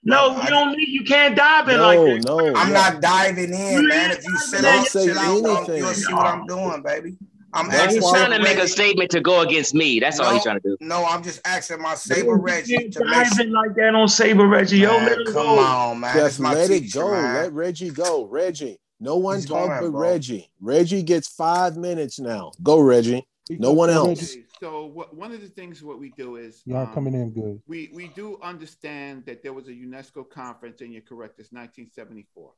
No, 0.04 0.42
you 0.42 0.48
don't 0.48 0.76
need. 0.76 0.88
You 0.88 1.04
can't 1.04 1.36
dive 1.36 1.68
in 1.68 1.80
like 1.80 1.96
No, 1.98 2.06
that. 2.06 2.24
no. 2.26 2.38
I'm 2.60 2.68
no. 2.68 2.74
not 2.74 3.00
diving 3.00 3.54
in, 3.54 3.82
You 3.82 3.88
man. 3.88 4.10
If 4.10 4.24
you 4.24 4.36
sit 4.38 4.62
diving 4.62 4.78
out, 4.80 4.84
in. 4.86 4.90
say 4.90 5.06
chill 5.06 5.18
out, 5.18 5.68
you'll 5.68 5.86
see 5.94 6.12
what 6.12 6.26
I'm 6.26 6.46
doing, 6.46 6.82
baby. 6.82 7.16
I'm 7.54 7.68
That's 7.68 7.82
asking 7.84 8.02
He's 8.02 8.10
trying 8.10 8.30
to 8.30 8.36
Saber 8.36 8.42
make 8.44 8.58
a 8.58 8.68
statement 8.68 9.10
to 9.10 9.20
go 9.20 9.40
against 9.40 9.74
me. 9.74 10.00
That's 10.00 10.18
all 10.18 10.32
he's 10.32 10.42
trying 10.42 10.60
to 10.60 10.68
do. 10.68 10.76
No, 10.80 11.04
I'm 11.04 11.22
just 11.22 11.40
asking 11.44 11.82
my 11.82 11.94
Saber 11.94 12.36
Reggie 12.36 12.76
can't 12.76 12.92
to 12.94 13.04
make 13.04 13.30
dive 13.30 13.46
like 13.48 13.74
that 13.76 13.94
on 13.94 14.08
Saber 14.08 14.46
Reggie, 14.46 14.78
yo. 14.78 14.98
Man, 14.98 15.06
Let 15.06 15.18
him 15.18 15.24
come 15.26 15.34
go. 15.34 15.58
on, 15.58 16.00
man. 16.00 16.14
Just 16.14 16.22
That's 16.22 16.38
my 16.38 16.54
let 16.54 16.70
it 16.70 16.92
go. 16.92 17.10
man. 17.10 17.34
Let 17.34 17.52
Reggie 17.52 17.90
go. 17.90 18.24
Reggie. 18.26 18.78
No 19.00 19.16
one 19.16 19.36
He's 19.36 19.46
talk 19.46 19.68
going, 19.68 19.80
but 19.80 19.90
bro. 19.90 20.00
Reggie. 20.00 20.50
Reggie 20.60 21.02
gets 21.02 21.28
five 21.28 21.76
minutes 21.76 22.18
now. 22.20 22.52
Go, 22.62 22.80
Reggie. 22.80 23.26
No 23.50 23.72
one 23.72 23.90
else. 23.90 24.36
So 24.60 24.86
what, 24.86 25.14
one 25.14 25.32
of 25.32 25.40
the 25.40 25.48
things 25.48 25.82
what 25.82 25.98
we 25.98 26.10
do 26.10 26.36
is 26.36 26.62
Y'all 26.64 26.86
um, 26.86 26.94
coming 26.94 27.14
in 27.14 27.32
good. 27.32 27.60
we 27.66 27.90
we 27.92 28.08
do 28.08 28.38
understand 28.42 29.24
that 29.26 29.42
there 29.42 29.52
was 29.52 29.66
a 29.66 29.72
UNESCO 29.72 30.28
conference, 30.28 30.80
and 30.80 30.92
you're 30.92 31.02
correct. 31.02 31.40
It's 31.40 31.50
1974. 31.50 32.52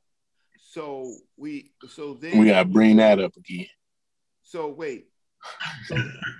So 0.57 1.11
we 1.35 1.71
so 1.89 2.13
then 2.13 2.37
We 2.37 2.45
gotta 2.47 2.65
bring 2.69 2.97
that 2.97 3.19
up 3.19 3.35
again. 3.35 3.65
So 4.45 4.69
wait. 4.69 5.07
So, 5.85 5.97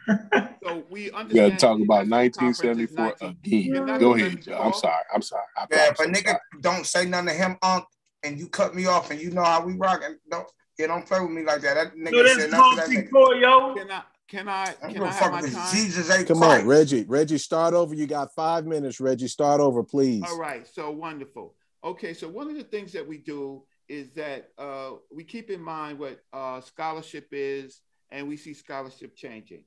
so 0.64 0.86
we 0.90 1.06
We 1.06 1.11
understand. 1.11 1.34
gotta 1.34 1.56
talk 1.57 1.80
about 1.82 2.06
UNESCO 2.06 2.38
conference 2.38 2.80
is 2.80 2.91
1974 2.91 3.15
again. 3.22 3.86
not 3.86 3.99
Go 3.99 4.14
ahead, 4.14 4.36
me 4.36 4.41
Joe. 4.41 4.57
I'm 4.61 4.73
sorry. 4.73 5.03
I'm 5.14 5.22
sorry. 5.22 5.44
I 5.57 5.65
Yeah, 5.69 5.91
promise. 5.91 5.98
but 5.98 6.07
nigga, 6.10 6.26
sorry. 6.27 6.61
don't 6.61 6.86
say 6.86 7.06
nothing 7.06 7.27
to 7.27 7.34
him, 7.34 7.57
Unc, 7.64 7.86
and 8.23 8.40
you 8.40 8.48
cut 8.48 8.76
me 8.76 8.86
off, 8.86 9.10
and 9.10 9.19
you 9.19 9.32
know 9.32 9.44
how 9.44 9.65
we 9.65 9.73
rock. 9.73 10.02
And 10.06 10.18
don't, 10.30 10.48
yeah, 10.77 10.88
don't 10.88 11.06
play 11.06 11.19
with 11.19 11.32
me 11.32 11.44
like 11.44 11.61
that. 11.61 11.73
That 11.73 11.94
So 11.94 11.99
nigga 11.99 12.23
that's 12.23 12.36
said 12.36 12.52
nothing 12.52 12.77
to 12.77 12.84
Tom 12.84 12.94
that 12.94 13.06
nigga. 13.06 13.10
Secor, 13.11 13.41
yo. 13.41 13.73
Can 13.76 13.91
I? 13.91 14.02
Can 14.27 14.48
I? 14.48 14.64
I 14.64 14.65
don't 14.65 14.80
Can 14.82 14.94
give 14.94 15.02
a 15.02 15.06
I 15.06 15.11
have 15.11 15.32
my 15.32 15.41
time? 15.41 15.76
Jesus 15.76 16.11
ain't 16.15 16.27
Come 16.27 16.38
Christ. 16.38 16.61
on, 16.61 16.68
Reggie. 16.68 17.03
Reggie, 17.07 17.38
start 17.40 17.73
over. 17.73 17.95
You 17.95 18.06
got 18.06 18.34
five 18.36 18.65
minutes, 18.68 18.99
Reggie. 18.99 19.27
Start 19.27 19.61
over, 19.61 19.84
please. 19.84 20.23
All 20.23 20.38
right, 20.38 20.68
so 20.68 20.91
wonderful. 20.91 21.56
Okay, 21.84 22.14
so 22.14 22.27
one 22.27 22.49
of 22.49 22.56
the 22.56 22.64
things 22.64 22.91
that 22.94 23.07
we 23.07 23.18
do 23.18 23.64
is 23.88 24.10
that 24.11 24.49
uh, 24.57 24.91
we 25.14 25.23
keep 25.23 25.49
in 25.52 25.61
mind 25.61 25.99
what 25.99 26.19
uh, 26.34 26.60
scholarship 26.61 27.27
is, 27.32 27.82
and 28.15 28.29
we 28.29 28.37
see 28.37 28.53
scholarship 28.53 29.13
changing. 29.13 29.61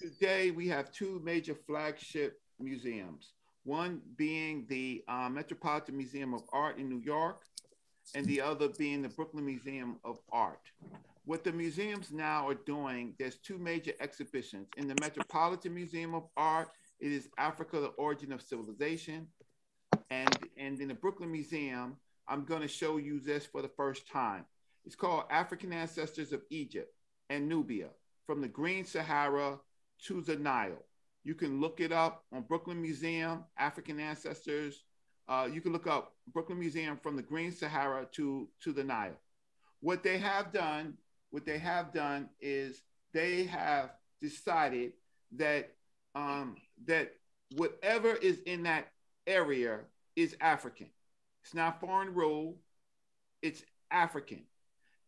Today, 0.00 0.50
we 0.50 0.66
have 0.66 0.90
two 0.90 1.22
major 1.24 1.54
flagship 1.54 2.40
museums. 2.58 3.34
One 3.62 4.00
being 4.16 4.66
the 4.68 5.04
uh, 5.06 5.28
Metropolitan 5.30 5.96
Museum 5.96 6.34
of 6.34 6.42
Art 6.52 6.76
in 6.76 6.88
New 6.88 6.98
York, 6.98 7.42
and 8.16 8.26
the 8.26 8.40
other 8.40 8.68
being 8.68 9.00
the 9.00 9.08
Brooklyn 9.08 9.46
Museum 9.46 9.96
of 10.04 10.18
Art. 10.32 10.60
What 11.24 11.44
the 11.44 11.52
museums 11.52 12.10
now 12.10 12.48
are 12.48 12.54
doing, 12.66 13.14
there's 13.18 13.36
two 13.36 13.58
major 13.58 13.92
exhibitions. 14.00 14.66
In 14.76 14.88
the 14.88 14.96
Metropolitan 15.00 15.72
Museum 15.72 16.14
of 16.14 16.24
Art, 16.36 16.68
it 16.98 17.12
is 17.12 17.28
Africa, 17.38 17.80
the 17.80 17.94
Origin 17.96 18.32
of 18.32 18.42
Civilization. 18.42 19.28
And, 20.10 20.36
and 20.58 20.80
in 20.80 20.88
the 20.88 20.94
Brooklyn 20.94 21.30
Museum, 21.30 21.96
I'm 22.26 22.44
to 22.60 22.68
show 22.68 22.96
you 22.96 23.20
this 23.20 23.46
for 23.46 23.62
the 23.62 23.70
first 23.76 24.06
time. 24.10 24.44
It's 24.84 24.96
called 24.96 25.24
African 25.30 25.72
Ancestors 25.72 26.32
of 26.32 26.42
Egypt 26.50 26.92
and 27.30 27.48
Nubia, 27.48 27.88
from 28.26 28.40
the 28.40 28.48
Green 28.48 28.84
Sahara 28.84 29.58
to 30.06 30.20
the 30.20 30.36
Nile. 30.36 30.82
You 31.24 31.34
can 31.34 31.60
look 31.60 31.80
it 31.80 31.92
up 31.92 32.24
on 32.32 32.42
Brooklyn 32.42 32.80
Museum, 32.80 33.44
African 33.58 33.98
Ancestors. 33.98 34.82
Uh, 35.28 35.48
you 35.50 35.60
can 35.60 35.72
look 35.72 35.86
up 35.86 36.12
Brooklyn 36.32 36.60
Museum 36.60 36.98
from 37.02 37.16
the 37.16 37.22
Green 37.22 37.50
Sahara 37.50 38.06
to, 38.12 38.48
to 38.62 38.72
the 38.72 38.84
Nile. 38.84 39.16
What 39.80 40.02
they 40.02 40.18
have 40.18 40.52
done, 40.52 40.94
what 41.30 41.46
they 41.46 41.58
have 41.58 41.92
done 41.92 42.28
is 42.40 42.82
they 43.12 43.44
have 43.44 43.90
decided 44.20 44.92
that 45.36 45.72
um, 46.14 46.56
that 46.86 47.12
whatever 47.56 48.14
is 48.14 48.40
in 48.46 48.62
that 48.64 48.88
area 49.26 49.80
is 50.16 50.36
African. 50.40 50.88
It's 51.42 51.54
not 51.54 51.80
foreign 51.80 52.14
rule, 52.14 52.56
it's 53.42 53.62
African. 53.90 54.44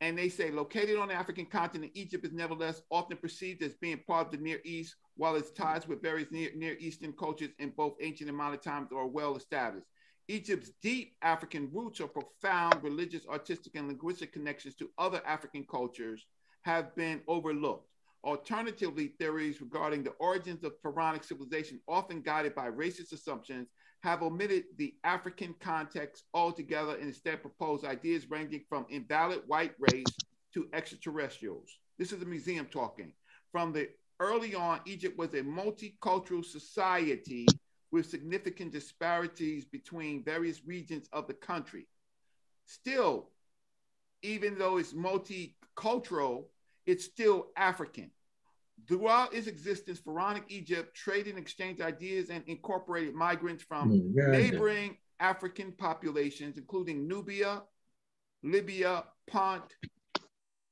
And 0.00 0.16
they 0.16 0.28
say 0.28 0.50
located 0.50 0.98
on 0.98 1.08
the 1.08 1.14
African 1.14 1.46
continent, 1.46 1.92
Egypt 1.94 2.26
is 2.26 2.32
nevertheless 2.32 2.82
often 2.90 3.16
perceived 3.16 3.62
as 3.62 3.74
being 3.74 4.02
part 4.06 4.26
of 4.26 4.32
the 4.32 4.38
Near 4.38 4.60
East, 4.64 4.96
while 5.16 5.36
its 5.36 5.50
ties 5.50 5.88
with 5.88 6.02
various 6.02 6.30
Near, 6.30 6.50
Near 6.54 6.76
Eastern 6.78 7.14
cultures 7.14 7.50
in 7.58 7.70
both 7.70 7.94
ancient 8.00 8.28
and 8.28 8.36
modern 8.36 8.60
times 8.60 8.90
are 8.92 9.06
well 9.06 9.36
established. 9.36 9.86
Egypt's 10.28 10.72
deep 10.82 11.16
African 11.22 11.70
roots 11.72 12.00
or 12.00 12.08
profound 12.08 12.82
religious, 12.82 13.26
artistic, 13.26 13.76
and 13.76 13.88
linguistic 13.88 14.32
connections 14.32 14.74
to 14.74 14.90
other 14.98 15.22
African 15.24 15.64
cultures 15.64 16.26
have 16.62 16.94
been 16.96 17.22
overlooked. 17.28 17.88
Alternatively, 18.24 19.14
theories 19.18 19.60
regarding 19.60 20.02
the 20.02 20.10
origins 20.18 20.64
of 20.64 20.72
pharaonic 20.82 21.22
civilization, 21.22 21.80
often 21.86 22.20
guided 22.20 22.56
by 22.56 22.68
racist 22.68 23.12
assumptions, 23.12 23.68
have 24.06 24.22
omitted 24.22 24.62
the 24.78 24.94
African 25.02 25.52
context 25.58 26.26
altogether 26.32 26.92
and 26.94 27.08
instead 27.08 27.42
proposed 27.42 27.84
ideas 27.84 28.30
ranging 28.30 28.62
from 28.68 28.86
invalid 28.88 29.40
white 29.48 29.74
race 29.80 30.06
to 30.54 30.68
extraterrestrials. 30.72 31.68
This 31.98 32.12
is 32.12 32.22
a 32.22 32.24
museum 32.24 32.66
talking. 32.66 33.12
From 33.50 33.72
the 33.72 33.88
early 34.20 34.54
on, 34.54 34.78
Egypt 34.86 35.18
was 35.18 35.34
a 35.34 35.42
multicultural 35.42 36.44
society 36.44 37.46
with 37.90 38.08
significant 38.08 38.70
disparities 38.70 39.64
between 39.64 40.22
various 40.22 40.64
regions 40.64 41.08
of 41.12 41.26
the 41.26 41.34
country. 41.34 41.88
Still, 42.64 43.30
even 44.22 44.56
though 44.56 44.76
it's 44.76 44.92
multicultural, 44.92 46.44
it's 46.86 47.04
still 47.04 47.48
African. 47.56 48.12
Throughout 48.86 49.34
its 49.34 49.46
existence, 49.46 49.98
Pharaonic 49.98 50.44
Egypt 50.48 50.94
traded 50.94 51.34
and 51.34 51.38
exchanged 51.38 51.80
ideas 51.80 52.30
and 52.30 52.44
incorporated 52.46 53.14
migrants 53.14 53.62
from 53.62 53.90
Mm, 53.90 54.12
yeah, 54.14 54.24
yeah. 54.24 54.30
neighboring 54.38 54.96
African 55.18 55.72
populations, 55.72 56.58
including 56.58 57.08
Nubia, 57.08 57.62
Libya, 58.42 59.04
Punt, 59.26 59.74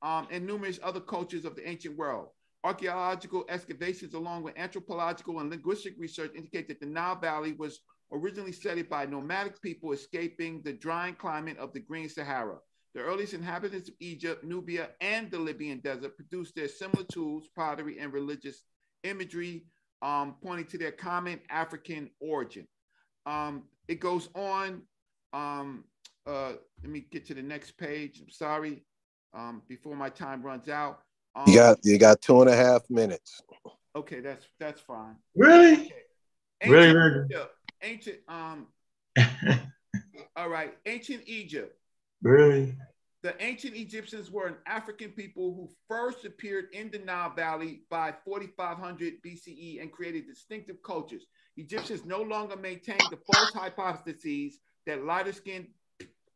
um, 0.03 0.29
and 0.31 0.47
numerous 0.47 0.79
other 0.83 1.01
cultures 1.01 1.45
of 1.45 1.57
the 1.57 1.69
ancient 1.69 1.97
world. 1.97 2.29
Archaeological 2.63 3.45
excavations, 3.49 4.15
along 4.15 4.43
with 4.43 4.57
anthropological 4.57 5.41
and 5.41 5.51
linguistic 5.51 5.95
research, 5.99 6.33
indicate 6.35 6.69
that 6.69 6.81
the 6.81 6.87
Nile 6.87 7.17
Valley 7.19 7.53
was 7.53 7.81
originally 8.13 8.53
settled 8.53 8.89
by 8.89 9.07
nomadic 9.07 9.61
people 9.61 9.93
escaping 9.93 10.63
the 10.63 10.73
drying 10.73 11.15
climate 11.15 11.59
of 11.59 11.73
the 11.73 11.81
Green 11.81 12.09
Sahara. 12.09 12.59
The 12.95 13.01
earliest 13.01 13.35
inhabitants 13.35 13.89
of 13.89 13.95
Egypt, 13.99 14.45
Nubia, 14.45 14.91
and 15.01 15.29
the 15.31 15.39
Libyan 15.39 15.81
desert 15.81 16.17
produced 16.17 16.55
their 16.55 16.69
similar 16.69 17.05
tools, 17.05 17.49
pottery, 17.57 17.99
and 17.99 18.13
religious 18.13 18.63
imagery, 19.03 19.65
um, 20.01 20.37
pointing 20.41 20.67
to 20.67 20.79
their 20.79 20.93
common 20.93 21.41
African 21.51 22.11
origin. 22.21 22.69
Um, 23.27 23.65
it 23.89 23.99
goes 23.99 24.29
on. 24.37 24.83
Um, 25.33 25.85
uh, 26.27 26.53
let 26.83 26.91
me 26.91 27.05
get 27.11 27.27
to 27.27 27.35
the 27.35 27.43
next 27.43 27.73
page. 27.73 28.21
I'm 28.21 28.31
sorry. 28.31 28.85
Um, 29.35 29.63
before 29.67 29.97
my 29.97 30.09
time 30.09 30.43
runs 30.43 30.69
out. 30.69 31.01
Um, 31.35 31.45
You 31.49 31.55
got 31.57 31.79
you 31.83 31.99
got 31.99 32.21
two 32.21 32.41
and 32.41 32.49
a 32.49 32.55
half 32.55 32.89
minutes. 32.89 33.41
Okay, 33.97 34.21
that's 34.21 34.47
that's 34.61 34.81
fine. 34.81 35.17
Really? 35.35 35.93
Really, 36.65 36.87
Ancient 36.87 36.97
really? 36.97 37.25
Egypt, 37.27 37.55
ancient 37.83 38.19
um. 38.29 38.67
all 40.37 40.49
right, 40.49 40.77
ancient 40.87 41.23
Egypt. 41.27 41.77
Really? 42.25 42.75
The 43.23 43.41
ancient 43.43 43.77
Egyptians 43.77 44.31
were 44.31 44.47
an 44.47 44.57
African 44.67 45.11
people 45.11 45.55
who 45.55 45.69
first 45.89 46.25
appeared 46.25 46.67
in 46.73 46.91
the 46.91 46.99
Nile 46.99 47.33
Valley 47.35 47.83
by 47.91 48.15
4500 48.25 49.23
BCE 49.23 49.81
and 49.81 49.93
created 49.93 50.27
distinctive 50.27 50.83
cultures. 50.83 51.27
Egyptians 51.57 52.05
no 52.05 52.23
longer 52.23 52.57
maintained 52.57 53.01
the 53.11 53.19
false 53.33 53.53
hypotheses 53.55 54.59
that 54.87 55.05
lighter 55.05 55.33
skinned 55.33 55.69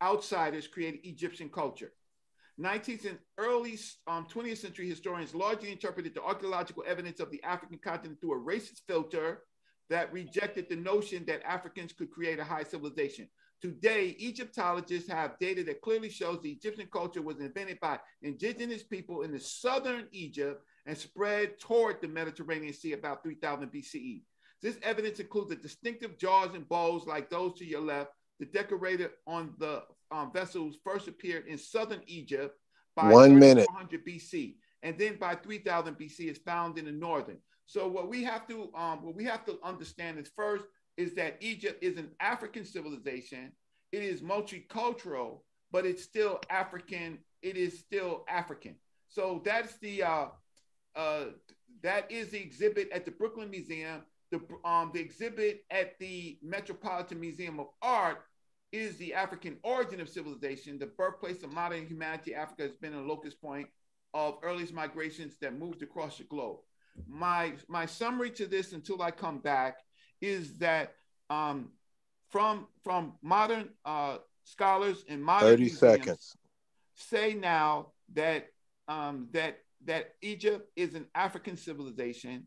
outsiders 0.03 0.67
created 0.67 1.01
Egyptian 1.05 1.49
culture. 1.49 1.93
19th 2.61 3.07
and 3.07 3.19
early 3.39 3.79
um, 4.07 4.27
20th 4.27 4.59
century 4.59 4.89
historians 4.89 5.35
largely 5.35 5.71
interpreted 5.71 6.15
the 6.15 6.23
archaeological 6.23 6.85
evidence 6.87 7.21
of 7.21 7.31
the 7.31 7.43
African 7.45 7.79
continent 7.79 8.21
through 8.21 8.35
a 8.35 8.45
racist 8.45 8.83
filter 8.87 9.43
that 9.91 10.13
rejected 10.13 10.69
the 10.69 10.77
notion 10.77 11.25
that 11.27 11.43
Africans 11.45 11.93
could 11.93 12.11
create 12.11 12.39
a 12.39 12.45
high 12.45 12.65
civilization. 12.65 13.29
Today, 13.61 14.15
Egyptologists 14.21 15.11
have 15.11 15.39
data 15.41 15.65
that 15.65 15.81
clearly 15.81 16.11
shows 16.11 16.41
the 16.41 16.53
Egyptian 16.53 16.89
culture 16.93 17.23
was 17.23 17.41
invented 17.41 17.81
by 17.81 17.99
indigenous 18.23 18.85
people 18.85 19.23
in 19.23 19.33
the 19.33 19.41
southern 19.41 20.07
Egypt 20.13 20.63
and 20.87 20.97
spread 20.97 21.59
toward 21.59 22.01
the 22.01 22.07
Mediterranean 22.07 22.73
Sea 22.73 22.93
about 22.93 23.25
3000 23.25 23.69
BCE. 23.69 24.23
This 24.63 24.79
evidence 24.83 25.19
includes 25.19 25.51
the 25.51 25.57
distinctive 25.57 26.19
jars 26.19 26.55
and 26.55 26.69
bowls 26.69 27.07
like 27.07 27.31
those 27.31 27.59
to 27.59 27.65
your 27.65 27.81
left. 27.81 28.11
The 28.39 28.47
decorated 28.47 29.11
on 29.27 29.55
the 29.59 29.83
um, 30.13 30.33
vessels 30.33 30.77
first 30.85 31.09
appeared 31.09 31.47
in 31.47 31.59
southern 31.59 32.03
Egypt 32.07 32.57
by 32.95 33.11
One 33.13 33.39
minute. 33.39 33.67
3400 33.67 34.07
BC, 34.07 34.55
and 34.85 34.97
then 34.97 35.17
by 35.17 35.35
3000 35.35 35.97
BC 35.97 36.31
is 36.31 36.39
found 36.39 36.79
in 36.79 36.85
the 36.85 36.93
northern. 36.93 37.39
So 37.67 37.87
what 37.87 38.09
we 38.09 38.23
have 38.25 38.47
to 38.49 38.71
um, 38.75 39.05
what 39.05 39.15
we 39.15 39.25
have 39.25 39.45
to 39.47 39.59
understand 39.63 40.19
is 40.19 40.31
first 40.35 40.65
is 40.99 41.15
that 41.15 41.37
Egypt 41.41 41.83
is 41.83 41.97
an 41.97 42.11
African 42.21 42.65
civilization. 42.65 43.53
It 43.93 44.03
is 44.03 44.21
multicultural, 44.21 45.39
but 45.71 45.87
it's 45.87 46.03
still 46.03 46.41
African. 46.51 47.19
It 47.41 47.57
is 47.57 47.79
still 47.79 48.25
African. 48.29 48.75
So 49.09 49.41
that's 49.45 49.79
the 49.79 50.03
uh, 50.03 50.27
uh, 50.97 51.25
that 51.83 52.11
is 52.11 52.31
the 52.31 52.41
exhibit 52.41 52.91
at 52.93 53.05
the 53.05 53.13
Brooklyn 53.13 53.49
Museum. 53.49 54.03
The 54.33 54.41
um, 54.65 54.91
the 54.93 55.01
exhibit 55.01 55.65
at 55.71 55.99
the 56.01 56.39
Metropolitan 56.43 57.21
Museum 57.21 57.61
of 57.61 57.69
Art 57.81 58.19
is 58.73 58.97
the 58.97 59.15
African 59.15 59.57
origin 59.63 60.01
of 60.01 60.09
civilization, 60.09 60.79
the 60.79 60.87
birthplace 60.87 61.43
of 61.43 61.53
modern 61.53 61.87
humanity. 61.87 62.35
Africa 62.35 62.65
has 62.65 62.77
been 62.77 62.95
a 62.95 63.01
locus 63.01 63.35
point 63.35 63.69
of 64.15 64.39
earliest 64.43 64.75
migrations 64.75 65.37
that 65.41 65.59
moved 65.59 65.83
across 65.83 66.19
the 66.19 66.25
globe. 66.25 66.59
My 67.07 67.53
my 67.69 67.87
summary 67.87 68.31
to 68.33 68.47
this 68.47 68.73
until 68.73 69.01
I 69.01 69.13
come 69.13 69.39
back 69.39 69.77
is 70.21 70.59
that 70.59 70.95
um, 71.31 71.71
from 72.31 72.67
from 72.83 73.15
modern 73.23 73.71
uh, 73.85 74.19
scholars 74.45 75.05
and 75.09 75.23
modern 75.23 75.51
30 75.51 75.63
museums 75.63 75.79
seconds. 75.79 76.37
say 76.95 77.35
now 77.35 77.89
that 78.15 78.49
um, 78.89 79.29
that 79.33 79.59
that 79.85 80.15
Egypt 80.23 80.71
is 80.77 80.95
an 80.95 81.07
African 81.15 81.57
civilization, 81.57 82.47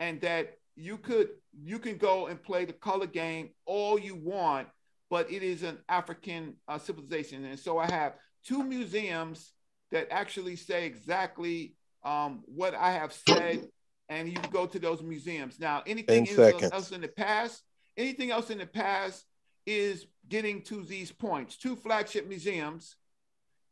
and 0.00 0.20
that 0.22 0.58
you 0.76 0.98
could 0.98 1.28
you 1.62 1.78
can 1.78 1.96
go 1.96 2.26
and 2.26 2.42
play 2.42 2.64
the 2.64 2.72
color 2.72 3.06
game 3.06 3.50
all 3.66 3.98
you 3.98 4.16
want, 4.16 4.68
but 5.10 5.30
it 5.30 5.42
is 5.42 5.62
an 5.62 5.78
African 5.88 6.54
uh, 6.66 6.78
civilization. 6.78 7.44
And 7.44 7.58
so 7.58 7.78
I 7.78 7.90
have 7.90 8.14
two 8.44 8.64
museums 8.64 9.52
that 9.92 10.08
actually 10.10 10.56
say 10.56 10.86
exactly 10.86 11.76
um, 12.04 12.42
what 12.46 12.74
I 12.74 12.92
have 12.92 13.12
said, 13.12 13.68
and 14.08 14.28
you 14.28 14.38
go 14.50 14.66
to 14.66 14.78
those 14.78 15.02
museums. 15.02 15.58
Now, 15.58 15.82
anything 15.86 16.26
10 16.26 16.38
else- 16.38 16.62
uh, 16.62 16.68
else 16.72 16.92
in 16.92 17.00
the 17.00 17.08
past, 17.08 17.62
anything 17.96 18.30
else 18.30 18.50
in 18.50 18.58
the 18.58 18.66
past 18.66 19.24
is 19.66 20.06
getting 20.28 20.62
to 20.62 20.82
these 20.84 21.10
points. 21.10 21.56
Two 21.56 21.76
flagship 21.76 22.26
museums 22.26 22.96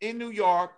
in 0.01 0.19
New 0.19 0.31
York 0.31 0.73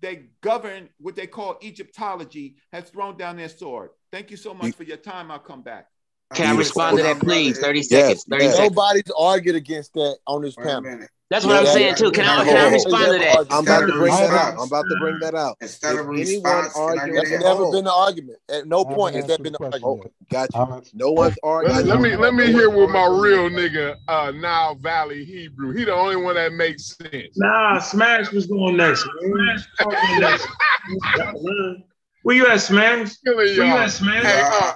they 0.00 0.30
govern 0.40 0.88
what 0.98 1.14
they 1.14 1.26
call 1.26 1.58
Egyptology 1.62 2.56
has 2.72 2.90
thrown 2.90 3.16
down 3.16 3.36
their 3.36 3.48
sword. 3.48 3.90
Thank 4.10 4.30
you 4.30 4.36
so 4.36 4.54
much 4.54 4.74
for 4.74 4.82
your 4.82 4.96
time. 4.96 5.30
I'll 5.30 5.38
come 5.38 5.62
back. 5.62 5.86
Can 6.34 6.54
I 6.54 6.58
respond 6.58 6.96
to 6.98 7.02
that, 7.02 7.18
please? 7.18 7.58
30 7.58 7.78
Yes, 7.78 7.88
seconds. 7.88 8.24
30 8.30 8.44
yes. 8.44 8.56
seconds. 8.56 8.76
Nobody's 8.76 9.10
argued 9.18 9.56
against 9.56 9.94
that 9.94 10.18
on 10.26 10.42
this 10.42 10.54
panel. 10.54 11.00
That's 11.28 11.46
what 11.46 11.56
I'm 11.56 11.66
saying 11.66 11.94
too. 11.94 12.10
Can 12.10 12.24
I, 12.24 12.44
can 12.44 12.56
I 12.56 12.72
respond 12.72 13.04
to 13.04 13.18
that? 13.18 13.46
I'm 13.50 13.62
about 13.64 13.86
to 13.86 13.92
bring 13.92 14.12
that 14.12 14.30
out. 14.32 14.54
of- 14.54 14.60
I'm 14.60 14.66
about 14.66 14.82
to 14.82 14.96
bring 15.00 15.18
that 15.20 15.34
out. 15.36 15.56
Instead 15.60 15.94
If 15.94 16.00
of 16.00 16.06
a 16.08 16.10
anyone 16.10 16.24
response, 16.64 16.76
arguing, 16.76 17.14
That's 17.14 17.30
never 17.30 17.70
been 17.70 17.86
an 17.86 17.92
argument. 17.94 18.38
At 18.48 18.66
no 18.66 18.84
point 18.84 19.14
has 19.14 19.26
that 19.26 19.40
been 19.40 19.54
an 19.60 19.72
argument. 19.72 20.12
Got 20.28 20.52
you. 20.54 20.82
No 20.94 21.12
one's 21.12 21.36
arguing. 21.44 21.76
Let, 21.76 21.86
let 21.86 22.00
me 22.00 22.16
let 22.16 22.34
me 22.34 22.46
hear 22.46 22.68
what 22.68 22.90
my 22.90 23.06
real 23.06 23.48
nigga 23.48 23.96
uh 24.08 24.32
Nile 24.32 24.74
Valley 24.76 25.24
Hebrew. 25.24 25.72
He 25.72 25.84
the 25.84 25.94
only 25.94 26.16
one 26.16 26.34
that 26.34 26.52
makes 26.52 26.96
sense. 26.96 27.36
Nah, 27.36 27.78
Smash 27.78 28.32
was 28.32 28.46
going 28.46 28.76
next. 28.76 29.06
man. 29.22 29.64
Where 32.22 32.36
you 32.36 32.46
at, 32.48 32.60
Smash? 32.60 33.12
Where 33.22 33.46
you 33.46 33.62
y'all. 33.62 33.78
at, 33.78 33.90
Smash? 33.92 34.24
Hey, 34.24 34.42
uh, 34.42 34.72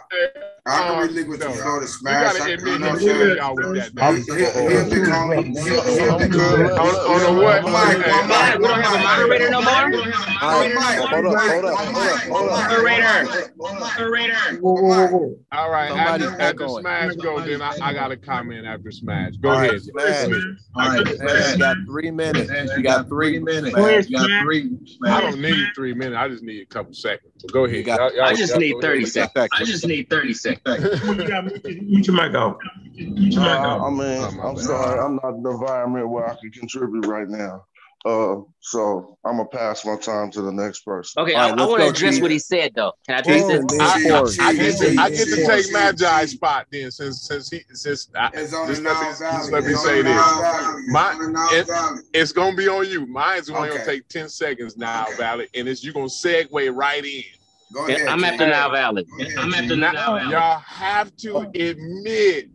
I 0.66 0.78
can 0.78 1.08
relinquish 1.08 1.40
no, 1.40 1.48
the 1.48 1.58
floor 1.60 1.76
to 1.80 1.82
You 1.82 1.86
Smash. 1.88 2.38
gotta 2.38 2.44
I- 2.44 2.48
admit 2.54 2.72
you 2.72 2.78
know 2.78 2.86
he 2.86 2.88
what 2.88 2.92
I'm 2.94 2.98
killing 2.98 3.20
saying? 3.20 3.36
y'all 3.36 3.54
with 3.54 3.74
that. 3.74 3.94
Man. 3.94 4.14
he'll- 4.16 4.24
he'll 4.24 4.88
become- 4.88 5.30
he'll- 5.30 5.82
he'll 5.84 6.18
become- 6.18 6.60
On, 6.64 6.88
on 6.88 7.36
the 7.36 7.42
what? 7.44 7.62
Mike, 7.64 7.98
Hey, 8.00 8.26
mic, 8.26 8.58
We 8.58 8.66
don't 8.68 8.80
have 8.80 8.94
a 8.94 9.04
moderator 9.04 9.50
no 9.50 9.60
more? 9.60 9.72
Hold 9.74 10.72
up, 10.72 10.82
hold 11.10 11.26
up, 11.26 11.40
hold 11.44 11.64
up, 11.66 11.78
hold 12.30 12.48
up. 12.48 12.70
Moderator. 12.70 13.52
Moderator. 13.58 15.34
All 15.52 15.70
right, 15.70 15.88
Somebody's 15.90 16.26
after, 16.28 16.40
after. 16.42 16.68
Smash 16.80 17.14
go, 17.16 17.40
then 17.40 17.60
I, 17.60 17.76
I 17.82 17.92
got 17.92 18.10
a 18.12 18.16
comment 18.16 18.66
after 18.66 18.90
Smash. 18.90 19.34
Go 19.42 19.52
ahead. 19.52 19.82
Smash. 19.82 20.28
All 20.76 20.88
right, 20.88 21.06
Smash, 21.06 21.52
You 21.52 21.58
got 21.58 21.76
three 21.86 22.10
minutes. 22.10 22.50
You 22.74 22.82
got 22.82 23.08
three 23.10 23.38
minutes. 23.38 23.74
Go 23.76 23.86
You 23.86 24.16
got 24.16 24.42
three. 24.44 24.70
I 25.04 25.20
don't 25.20 25.40
need 25.42 25.66
three 25.74 25.92
minutes. 25.92 26.16
I 26.18 26.28
just 26.28 26.42
need 26.42 26.62
a 26.62 26.66
couple 26.66 26.94
seconds. 26.94 27.32
So 27.36 27.48
go 27.48 27.64
ahead. 27.66 27.84
got- 27.84 28.00
Y'all- 28.00 28.14
y'all- 28.14 28.24
I 28.24 28.34
just 28.34 28.56
need 28.56 28.72
go 28.72 28.80
30 28.80 29.04
seconds. 29.04 29.48
I 29.52 29.64
just 29.64 29.86
need 29.86 30.08
30 30.08 30.32
seconds. 30.32 30.53
Mute 30.66 32.06
your 32.06 32.16
mic 32.16 32.34
out. 32.34 32.58
Mute 32.94 33.32
your 33.34 33.42
mic 33.42 33.60
Uh. 33.60 33.84
I 33.84 33.90
mean, 33.90 34.40
I'm 34.42 34.56
sorry, 34.56 35.00
I'm 35.00 35.16
not 35.16 35.34
in 35.34 35.42
the 35.42 35.50
environment 35.50 36.08
where 36.08 36.26
I 36.28 36.34
can 36.36 36.50
contribute 36.50 37.06
right 37.06 37.28
now. 37.28 37.64
Uh, 38.06 38.42
so 38.60 39.16
I'm 39.24 39.38
gonna 39.38 39.48
pass 39.48 39.86
my 39.86 39.96
time 39.96 40.30
to 40.32 40.42
the 40.42 40.52
next 40.52 40.80
person. 40.80 41.22
Okay, 41.22 41.34
I, 41.34 41.48
I 41.48 41.66
want 41.66 41.80
to 41.80 41.88
address 41.88 42.20
what 42.20 42.30
he 42.30 42.38
said 42.38 42.72
though. 42.74 42.92
Can 43.06 43.14
I 43.14 43.18
address 43.20 43.44
I, 43.44 43.56
this? 43.56 44.38
I, 44.38 44.48
I 44.48 44.52
get 44.52 44.76
to, 44.76 44.96
I 45.00 45.08
get 45.08 45.28
to 45.28 45.46
take 45.46 45.64
Chief, 45.64 45.72
Magi's 45.72 46.32
spot 46.32 46.66
then, 46.70 46.90
since 46.90 47.22
since 47.22 47.48
he 47.48 47.62
since 47.72 48.10
I, 48.14 48.28
It's 48.34 48.50
just 48.50 48.82
let 48.82 49.00
me, 49.00 49.06
just 49.08 49.50
let 49.50 49.64
me 49.64 49.70
It's 49.70 49.82
say 49.82 50.02
this. 50.02 50.20
It's 50.20 50.92
My 50.92 51.12
on 51.12 51.18
the 51.18 51.28
Nile 51.28 51.48
it- 51.54 52.04
it's 52.12 52.32
gonna 52.32 52.54
be 52.54 52.68
on 52.68 52.86
you. 52.90 53.06
Mine's 53.06 53.48
only 53.48 53.70
gonna 53.70 53.86
take 53.86 54.06
ten 54.08 54.28
seconds 54.28 54.76
now, 54.76 55.06
Valley, 55.16 55.48
and 55.54 55.66
it's 55.66 55.82
you 55.82 55.94
gonna 55.94 56.04
segue 56.04 56.76
right 56.76 57.04
in. 57.06 57.22
Go 57.72 57.86
ahead. 57.86 58.06
I'm 58.08 58.24
at 58.24 58.38
the 58.38 58.46
Nile 58.46 58.70
Valley. 58.70 59.06
I'm 59.38 59.54
at 59.54 59.68
the 59.68 59.76
Nile 59.76 60.18
Valley. 60.18 60.30
y'all 60.30 60.58
have 60.60 61.16
to 61.16 61.38
admit 61.54 62.50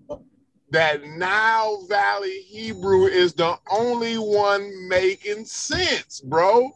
that 0.72 1.04
Nile 1.04 1.86
Valley 1.88 2.42
Hebrew 2.42 3.06
is 3.06 3.34
the 3.34 3.58
only 3.72 4.16
one 4.16 4.88
making 4.88 5.46
sense, 5.46 6.22
bro. 6.22 6.72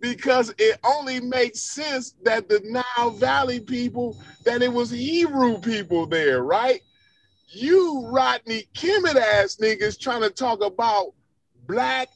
Because 0.00 0.52
it 0.58 0.78
only 0.84 1.20
makes 1.20 1.60
sense 1.60 2.16
that 2.24 2.48
the 2.48 2.60
Nile 2.64 3.10
Valley 3.10 3.60
people, 3.60 4.20
that 4.44 4.60
it 4.60 4.72
was 4.72 4.90
Hebrew 4.90 5.58
people 5.58 6.06
there, 6.06 6.42
right? 6.42 6.80
You 7.48 8.06
Rodney 8.06 8.64
Kemet 8.74 9.16
ass 9.16 9.56
niggas 9.60 10.00
trying 10.00 10.22
to 10.22 10.30
talk 10.30 10.60
about 10.60 11.12
black, 11.68 12.08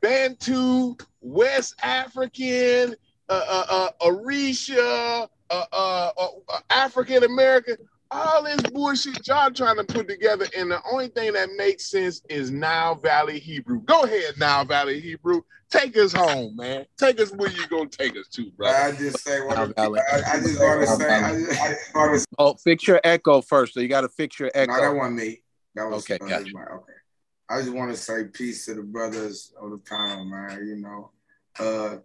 Bantu, 0.00 0.96
West 1.20 1.74
African, 1.82 2.94
uh, 3.30 3.44
uh, 3.48 3.64
uh, 3.70 3.90
Orisha, 4.06 5.28
uh, 5.50 5.64
uh, 5.72 6.10
uh, 6.18 6.58
African 6.68 7.22
American, 7.22 7.76
all 8.10 8.42
this 8.42 8.60
bullshit 8.72 9.26
y'all 9.26 9.52
trying 9.52 9.76
to 9.76 9.84
put 9.84 10.08
together, 10.08 10.46
and 10.56 10.70
the 10.70 10.82
only 10.90 11.08
thing 11.08 11.32
that 11.34 11.48
makes 11.56 11.88
sense 11.90 12.22
is 12.28 12.50
Nile 12.50 12.96
Valley 12.96 13.38
Hebrew. 13.38 13.82
Go 13.82 14.02
ahead, 14.02 14.34
Nile 14.38 14.64
Valley 14.64 15.00
Hebrew. 15.00 15.42
Take 15.70 15.96
us 15.96 16.12
home, 16.12 16.56
man. 16.56 16.86
Take 16.98 17.20
us 17.20 17.30
where 17.30 17.50
you 17.50 17.64
gonna 17.68 17.88
take 17.88 18.16
us 18.16 18.26
to, 18.30 18.50
bro. 18.56 18.68
I 18.68 18.90
just 18.92 19.22
say 19.22 19.40
what 19.40 19.56
Nile 19.56 19.70
I, 19.76 19.82
Valley. 19.82 20.00
I 20.10 20.40
just 20.40 20.60
want 20.60 20.80
to 20.80 20.86
say. 20.88 21.08
I 21.08 21.32
just, 21.32 21.62
I 21.62 21.68
just 21.68 21.94
want 21.94 22.18
to. 22.18 22.26
Oh, 22.38 22.54
fix 22.54 22.88
your 22.88 23.00
echo 23.04 23.40
first. 23.40 23.74
So 23.74 23.80
you 23.80 23.86
got 23.86 24.00
to 24.00 24.08
fix 24.08 24.40
your 24.40 24.50
echo. 24.54 24.72
No, 24.72 24.80
that 24.80 24.96
wasn't 24.96 25.16
me. 25.16 25.42
That 25.76 25.88
was 25.88 26.02
Okay, 26.10 26.18
uh, 26.20 26.26
gotcha. 26.28 26.50
my- 26.52 26.62
okay. 26.64 26.92
I 27.48 27.60
just 27.62 27.72
want 27.72 27.90
to 27.92 27.96
say 27.96 28.24
peace 28.24 28.66
to 28.66 28.74
the 28.74 28.82
brothers 28.82 29.52
of 29.60 29.70
the 29.70 29.78
panel, 29.78 30.24
man. 30.24 30.66
You 30.66 30.76
know, 30.76 31.10
uh, 31.58 31.96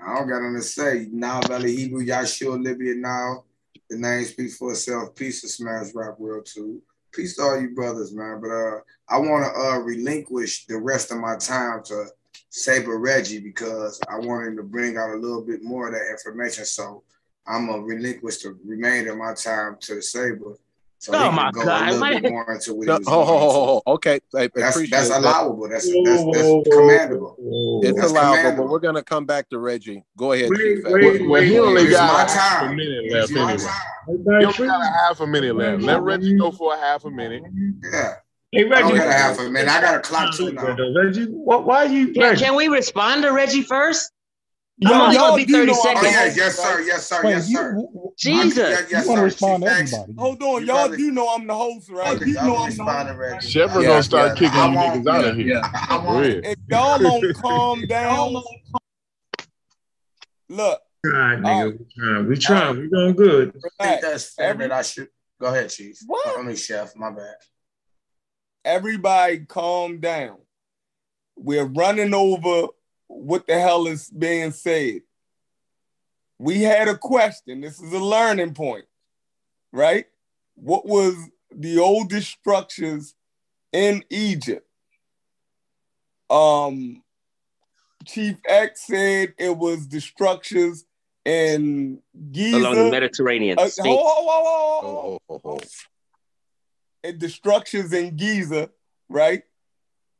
I 0.00 0.14
don't 0.14 0.28
got 0.28 0.42
nothing 0.42 0.56
to 0.56 0.62
say. 0.62 1.08
Nile 1.10 1.42
Valley 1.42 1.76
Hebrew, 1.76 2.04
Yahshua, 2.04 2.62
Libya 2.62 2.94
now. 2.96 3.44
The 3.90 3.96
name 3.98 4.24
speaks 4.24 4.56
for 4.56 4.72
itself. 4.72 5.14
Peace 5.14 5.42
to 5.42 5.48
Smash 5.48 5.94
Rock 5.94 6.18
World 6.18 6.46
too. 6.46 6.82
Peace 7.12 7.36
to 7.36 7.42
all 7.42 7.60
you 7.60 7.70
brothers, 7.70 8.12
man. 8.12 8.40
But 8.40 8.50
uh, 8.50 8.80
I 9.08 9.18
want 9.18 9.44
to 9.44 9.60
uh, 9.60 9.78
relinquish 9.78 10.66
the 10.66 10.78
rest 10.78 11.12
of 11.12 11.18
my 11.18 11.36
time 11.36 11.82
to 11.84 12.06
Saber 12.50 12.98
Reggie 12.98 13.40
because 13.40 14.00
I 14.08 14.18
want 14.18 14.46
him 14.46 14.56
to 14.56 14.62
bring 14.62 14.96
out 14.96 15.10
a 15.10 15.16
little 15.18 15.42
bit 15.42 15.62
more 15.62 15.88
of 15.88 15.94
that 15.94 16.10
information. 16.10 16.64
So 16.64 17.02
I'm 17.46 17.66
gonna 17.66 17.82
relinquish 17.82 18.38
the 18.38 18.58
remainder 18.64 19.12
of 19.12 19.18
my 19.18 19.34
time 19.34 19.76
to 19.82 20.00
Saber. 20.00 20.56
So 21.04 21.12
Oh, 21.14 21.30
my 21.30 21.50
go 21.50 21.62
God. 21.66 21.82
a 21.82 21.92
little 21.92 22.00
What- 22.00 22.22
bit 22.22 22.32
more 22.32 22.52
into 22.54 22.74
what 22.74 22.86
No, 22.86 22.96
was 22.96 23.06
ho, 23.08 23.12
ho, 23.12 23.26
going 23.26 23.38
ho, 23.40 23.44
into. 23.46 23.54
ho, 23.58 23.64
ho. 23.86 23.92
Okay, 23.94 24.20
I 24.34 24.48
That's 24.54 24.90
that's 24.90 25.08
that. 25.10 25.20
allowable. 25.20 25.68
That's 25.68 25.84
that's 25.84 26.24
that's 26.32 26.68
commendable. 26.74 27.36
It's 27.82 27.98
That's 28.00 28.10
allowable, 28.10 28.56
but 28.64 28.70
we're 28.70 28.78
gonna 28.78 29.02
come 29.02 29.26
back 29.26 29.50
to 29.50 29.58
Reggie. 29.58 30.02
Go 30.16 30.32
ahead, 30.32 30.48
Wait, 30.48 30.56
Chief. 30.76 30.84
wait, 30.84 31.28
Well, 31.28 31.42
he 31.42 31.52
wait, 31.52 31.58
only 31.60 31.82
It's 31.82 31.90
got 31.90 32.10
my 32.10 32.22
a 32.24 32.28
half 32.30 32.62
a 32.62 32.74
minute 32.74 33.12
left 33.12 33.32
my 33.32 33.40
anyway. 33.52 33.58
time. 33.58 34.40
He 34.40 34.44
only 34.46 34.66
got 34.66 34.80
a 34.80 34.86
half 35.06 35.20
a 35.20 35.26
minute 35.26 35.56
left. 35.56 35.82
Let 35.82 36.00
Reggie 36.00 36.38
go 36.38 36.50
for 36.50 36.72
a 36.74 36.78
half 36.78 37.04
a 37.04 37.10
minute. 37.10 37.42
Yeah. 37.92 38.14
Hey, 38.50 38.60
I 38.60 38.62
don't 38.62 38.70
Reggie. 38.70 38.96
got 38.98 39.08
a 39.08 39.12
half 39.12 39.38
a 39.40 39.50
minute. 39.50 39.68
I 39.68 39.80
got 39.82 39.94
a 39.96 40.00
clock 40.00 40.34
too 40.34 40.52
now. 40.52 40.74
Reggie, 40.96 41.26
what, 41.26 41.66
why 41.66 41.84
you? 41.84 42.12
Can, 42.14 42.34
can 42.36 42.54
we 42.54 42.68
respond 42.68 43.24
to 43.24 43.30
Reggie 43.32 43.60
first? 43.62 44.10
I'm 44.82 44.90
Y'all- 44.90 45.02
only 45.02 45.14
y'all 45.16 45.24
gonna 45.28 45.36
be 45.36 45.44
do 45.44 45.52
30 45.52 45.66
know 45.66 45.80
I'm 45.86 45.96
Oh 45.96 46.02
yeah, 46.02 46.24
yes 46.34 46.56
sir, 46.58 46.80
yes 46.80 47.06
sir, 47.06 47.20
Wait, 47.22 47.30
yes 47.30 47.48
you, 47.48 47.56
sir. 47.56 47.70
w- 47.70 47.86
w- 47.94 48.12
Jesus. 48.18 48.56
Yeah, 48.58 48.80
you 48.80 48.86
yes 48.90 49.06
want 49.06 49.16
to 49.18 49.20
sir. 49.20 49.24
respond 49.24 49.62
to 49.62 49.68
everybody? 49.70 50.12
Hold 50.18 50.42
on, 50.42 50.48
You 50.62 50.66
y'all 50.66 50.76
brothers- 50.76 50.98
do 50.98 51.10
know 51.12 51.28
I'm 51.34 51.46
the 51.46 51.54
host, 51.54 51.88
right? 51.90 52.04
brothers, 52.18 52.28
You 52.28 52.34
know 52.34 52.40
I'm 52.56 52.60
the 52.62 52.66
respond 52.66 52.90
host. 52.90 53.08
to 53.08 53.14
Reggie. 53.18 53.58
Yeah, 53.60 53.66
gonna 53.86 54.02
start 54.02 54.28
yeah, 54.28 54.34
kicking 54.34 54.60
I 54.60 54.68
you 54.70 54.76
won't- 54.76 55.06
niggas 55.06 55.14
out 55.14 55.24
of 55.26 55.36
here. 55.36 55.46
yeah. 55.46 55.70
I 55.72 55.96
Go 55.98 56.04
want 56.04 56.26
ahead. 56.26 56.40
If 56.44 56.58
y'all 56.68 56.98
don't 56.98 57.36
calm 57.40 57.86
down, 57.86 58.42
look, 60.48 60.80
Trying, 61.06 61.44
All 61.44 61.70
nigga. 61.70 61.78
We 61.78 61.84
trying. 61.94 62.28
We 62.28 62.36
trying. 62.36 62.80
We 62.80 62.88
going 62.88 63.14
good. 63.14 63.60
I 63.78 63.86
think 63.86 64.00
that's 64.02 64.34
fair 64.34 64.48
Every, 64.48 64.66
that 64.68 64.74
I 64.78 64.82
should 64.82 65.08
go 65.40 65.48
ahead, 65.48 65.68
Chief. 65.70 65.98
what? 66.06 66.38
I 66.38 66.42
mean 66.42 66.56
chef, 66.56 66.96
my 66.96 67.10
bad. 67.10 67.34
Everybody 68.64 69.40
calm 69.46 70.00
down. 70.00 70.38
We're 71.36 71.66
running 71.66 72.14
over 72.14 72.68
what 73.14 73.46
the 73.46 73.58
hell 73.58 73.86
is 73.86 74.10
being 74.10 74.50
said. 74.50 75.02
We 76.38 76.62
had 76.62 76.88
a 76.88 76.98
question. 76.98 77.60
This 77.60 77.80
is 77.80 77.92
a 77.92 77.98
learning 77.98 78.54
point, 78.54 78.86
right? 79.72 80.06
What 80.56 80.84
was 80.86 81.14
the 81.54 81.78
oldest 81.78 82.30
structures 82.30 83.14
in 83.72 84.04
Egypt? 84.10 84.66
Um, 86.28 87.02
Chief 88.04 88.36
X 88.46 88.86
said 88.86 89.34
it 89.38 89.56
was 89.56 89.88
the 89.88 90.00
structures 90.00 90.84
in 91.24 92.00
Giza. 92.32 92.58
Along 92.58 92.74
the 92.74 92.90
Mediterranean. 92.90 93.58
Uh, 93.58 93.68
Sphinx. 93.68 93.88
hold, 93.88 94.00
hold, 94.02 94.82
hold, 94.82 95.20
hold, 95.28 95.42
hold. 95.42 95.66
And 97.04 97.20
the 97.20 97.28
structures 97.28 97.92
in 97.92 98.16
Giza, 98.16 98.70
right? 99.08 99.42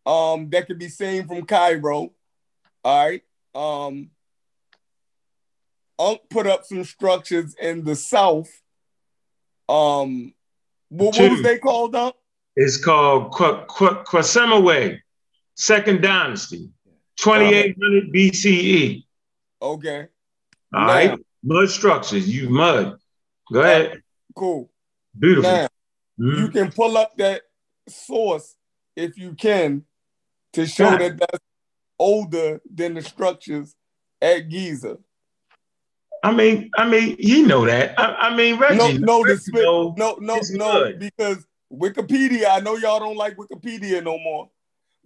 Um, 0.06 0.48
that 0.50 0.66
could 0.66 0.78
be 0.78 0.88
seen 0.88 1.26
from 1.26 1.44
Cairo. 1.44 2.12
All 2.84 3.06
right. 3.08 3.22
Um, 3.54 4.10
Unc 5.98 6.20
put 6.28 6.46
up 6.46 6.64
some 6.64 6.84
structures 6.84 7.54
in 7.60 7.84
the 7.84 7.94
south. 7.96 8.50
Um, 9.68 10.34
what, 10.90 11.16
what 11.16 11.30
was 11.30 11.42
they 11.42 11.58
called 11.58 11.94
up? 11.94 12.16
It's 12.56 12.82
called 12.82 13.32
Qu- 13.32 13.64
Qu- 13.66 14.02
Second 15.56 16.02
Dynasty, 16.02 16.68
2800 17.20 18.12
BCE. 18.12 19.04
Okay. 19.62 20.08
All 20.74 20.84
right. 20.86 21.18
Mud 21.42 21.70
structures. 21.70 22.28
You 22.28 22.50
mud. 22.50 22.98
Go 23.52 23.60
ahead. 23.60 24.02
Cool. 24.34 24.70
Beautiful. 25.18 25.50
Now, 25.50 25.68
Mhm. 26.18 26.38
you 26.38 26.48
can 26.48 26.72
pull 26.72 26.96
up 26.96 27.16
that 27.18 27.42
source 27.88 28.56
if 28.96 29.16
you 29.16 29.34
can 29.34 29.84
to 30.54 30.66
show 30.66 30.90
Yeah. 30.90 30.96
that 30.98 31.16
that's 31.18 31.38
older 31.98 32.60
than 32.72 32.94
the 32.94 33.02
structures 33.02 33.74
at 34.20 34.48
Giza. 34.48 34.98
I 36.22 36.32
mean, 36.32 36.70
I 36.76 36.88
mean, 36.88 37.16
you 37.18 37.46
know 37.46 37.66
that. 37.66 37.98
I, 37.98 38.14
I 38.14 38.36
mean, 38.36 38.58
Reggie. 38.58 38.98
No, 38.98 39.18
no, 39.18 39.22
Reggie 39.22 39.40
spit, 39.40 39.62
no, 39.62 39.94
no, 40.20 40.40
no, 40.52 40.92
because 40.98 41.46
Wikipedia. 41.72 42.46
I 42.50 42.60
know 42.60 42.76
y'all 42.76 42.98
don't 42.98 43.16
like 43.16 43.36
Wikipedia 43.36 44.02
no 44.02 44.18
more. 44.18 44.48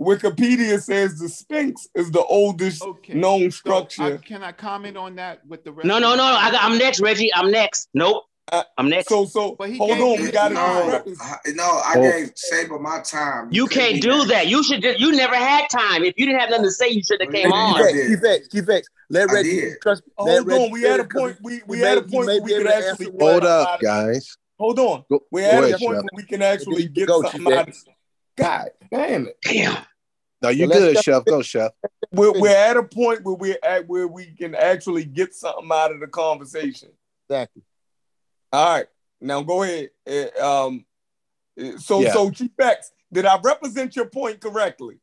Wikipedia 0.01 0.81
says 0.81 1.19
the 1.19 1.29
Sphinx 1.29 1.89
is 1.97 2.13
the 2.13 2.23
oldest 2.23 2.85
known 3.09 3.51
So, 3.51 3.59
structure. 3.59 4.15
I- 4.15 4.17
can 4.19 4.45
I 4.45 4.53
comment 4.53 4.97
on 4.97 5.17
that 5.17 5.45
with 5.45 5.65
the 5.65 5.73
rest? 5.73 5.87
No, 5.87 5.99
no, 5.99 6.15
no. 6.15 6.23
I 6.23 6.53
got, 6.53 6.63
I'm 6.63 6.79
next, 6.79 7.01
Reggie. 7.01 7.35
I'm 7.35 7.51
next. 7.51 7.89
Nope. 7.95 8.23
Uh, 8.51 8.63
I'm 8.79 8.89
next. 8.89 9.09
So, 9.09 9.27
so 9.27 9.55
But 9.59 9.71
he 9.71 9.77
hold 9.79 9.93
on, 9.93 10.23
we 10.23 10.31
got 10.31 10.53
No, 10.53 10.59
to. 11.05 11.15
I- 11.21 11.39
no, 11.55 11.65
I 11.65 11.95
Oh. 11.97 12.03
gave 12.03 12.33
Saber 12.35 12.79
my 12.79 13.01
time. 13.01 13.49
You 13.53 13.67
couldn't 13.67 13.83
can't 13.91 14.03
do 14.03 14.11
next. 14.19 14.29
that. 14.31 14.47
You 14.49 14.63
should. 14.63 14.83
Just, 14.83 14.99
you 14.99 15.13
never 15.13 15.35
had 15.35 15.69
time. 15.69 16.03
If 16.05 16.15
you 16.17 16.27
didn't 16.27 16.41
have 16.41 16.51
nothing 16.51 16.65
to 16.65 16.71
say, 16.71 16.89
you 16.89 17.03
should 17.03 17.21
have 17.21 17.31
came 17.33 17.53
I 17.53 17.57
on. 17.57 17.93
Keep 17.93 18.07
Chief 18.07 18.25
X, 18.25 18.49
Chief 18.49 18.69
X, 18.69 18.89
let 19.11 19.29
I 19.31 19.35
Reggie 19.35 19.61
did. 19.61 19.81
trust. 19.83 20.03
let 20.19 20.37
Hold 20.39 20.47
Reggie 20.49 20.65
on, 20.65 20.71
we 20.71 20.83
had 20.83 21.01
a 21.01 21.05
point. 21.05 21.37
We 21.43 21.61
we 21.67 21.77
he 21.79 21.83
had 21.83 21.99
a 21.99 22.03
point 22.03 22.27
where 22.27 22.41
we 22.43 22.55
could 22.55 22.67
actually 22.69 23.11
Hold 23.21 23.45
up, 23.45 23.81
guys. 23.81 24.37
Hold 24.59 24.79
on. 24.79 25.05
Go, 25.11 25.21
We 25.31 25.43
go 25.43 25.47
had 25.47 25.65
a 25.65 25.67
ahead, 25.67 25.79
point 25.79 25.97
Chef. 25.97 26.03
where 26.03 26.11
we 26.15 26.23
can 26.25 26.43
actually 26.43 26.89
get 26.89 27.07
Go, 27.07 27.23
something 27.23 27.45
Chief 27.45 27.53
out 27.55 27.69
of. 27.69 27.77
God 28.37 28.71
damn 28.91 29.27
it. 29.29 29.37
Damn. 29.43 29.77
No, 30.41 30.49
you 30.51 30.67
let's 30.67 30.81
good, 30.81 30.95
go- 30.95 31.01
Chef. 31.03 31.25
Go, 31.27 31.43
Chef. 31.43 31.73
We're, 32.13 32.33
we're 32.41 32.57
at 32.57 32.77
a 32.77 32.83
point 32.83 33.25
where 33.25 33.35
we're 33.35 33.59
at 33.63 33.87
where 33.89 34.07
we 34.09 34.27
can 34.37 34.55
actually 34.55 35.05
get 35.05 35.35
something 35.35 35.69
out 35.73 35.93
of 35.93 36.01
the 36.01 36.07
conversation. 36.07 36.89
Exactly. 37.29 37.63
All 38.53 38.77
right. 38.77 38.87
Now 39.21 39.43
go 39.43 39.63
ahead. 39.63 39.91
Uh, 40.07 40.65
Um 40.67 40.85
uh, 41.61 41.77
so 41.79 42.01
Yeah. 42.03 42.13
so 42.13 42.31
Chief 42.31 42.51
X, 42.59 42.93
did 43.13 43.27
I 43.27 43.39
represent 43.43 43.97
your 43.97 44.07
point 44.07 44.41
correctly? 44.41 45.01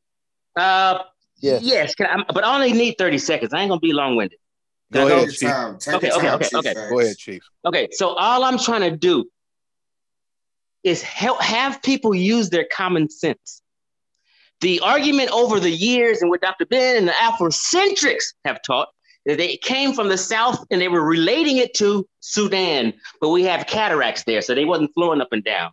Uh, 0.55 0.99
Yes. 1.39 1.63
yes. 1.63 1.93
I, 1.99 2.23
but 2.33 2.45
I 2.45 2.55
only 2.55 2.71
need 2.71 2.95
30 2.97 3.17
seconds. 3.17 3.53
I 3.53 3.59
ain't 3.59 3.69
gonna 3.69 3.79
be 3.81 3.91
long 3.91 4.15
winded. 4.15 4.39
Go 4.91 5.07
Take 5.07 5.17
ahead, 5.17 5.29
Chief. 5.31 5.49
time. 5.49 5.75
Okay, 5.75 5.95
okay, 5.95 6.09
time, 6.09 6.35
okay, 6.35 6.45
Chief 6.47 6.59
okay. 6.59 6.69
X. 6.69 6.89
Go 6.89 6.99
ahead, 6.99 7.17
Chief. 7.17 7.43
Okay. 7.65 7.87
So 7.91 8.09
all 8.09 8.43
I'm 8.43 8.57
trying 8.57 8.89
to 8.89 8.95
do 8.95 9.25
is 10.83 11.01
help 11.01 11.41
have 11.41 11.81
people 11.81 12.15
use 12.15 12.49
their 12.49 12.65
common 12.71 13.09
sense. 13.09 13.61
The 14.61 14.79
argument 14.79 15.31
over 15.31 15.59
the 15.59 15.69
years 15.69 16.21
and 16.21 16.29
what 16.29 16.41
Dr. 16.41 16.65
Ben 16.65 16.95
and 16.95 17.07
the 17.07 17.11
Afrocentrics 17.11 18.33
have 18.45 18.61
taught 18.61 18.87
that 18.87 18.94
they 19.25 19.57
came 19.57 19.93
from 19.93 20.09
the 20.09 20.17
South 20.17 20.63
and 20.69 20.79
they 20.79 20.87
were 20.87 21.03
relating 21.03 21.57
it 21.57 21.73
to 21.75 22.07
Sudan, 22.19 22.93
but 23.19 23.29
we 23.29 23.43
have 23.43 23.65
cataracts 23.65 24.23
there, 24.23 24.41
so 24.41 24.53
they 24.53 24.65
wasn't 24.65 24.93
flowing 24.93 25.21
up 25.21 25.29
and 25.31 25.43
down. 25.43 25.71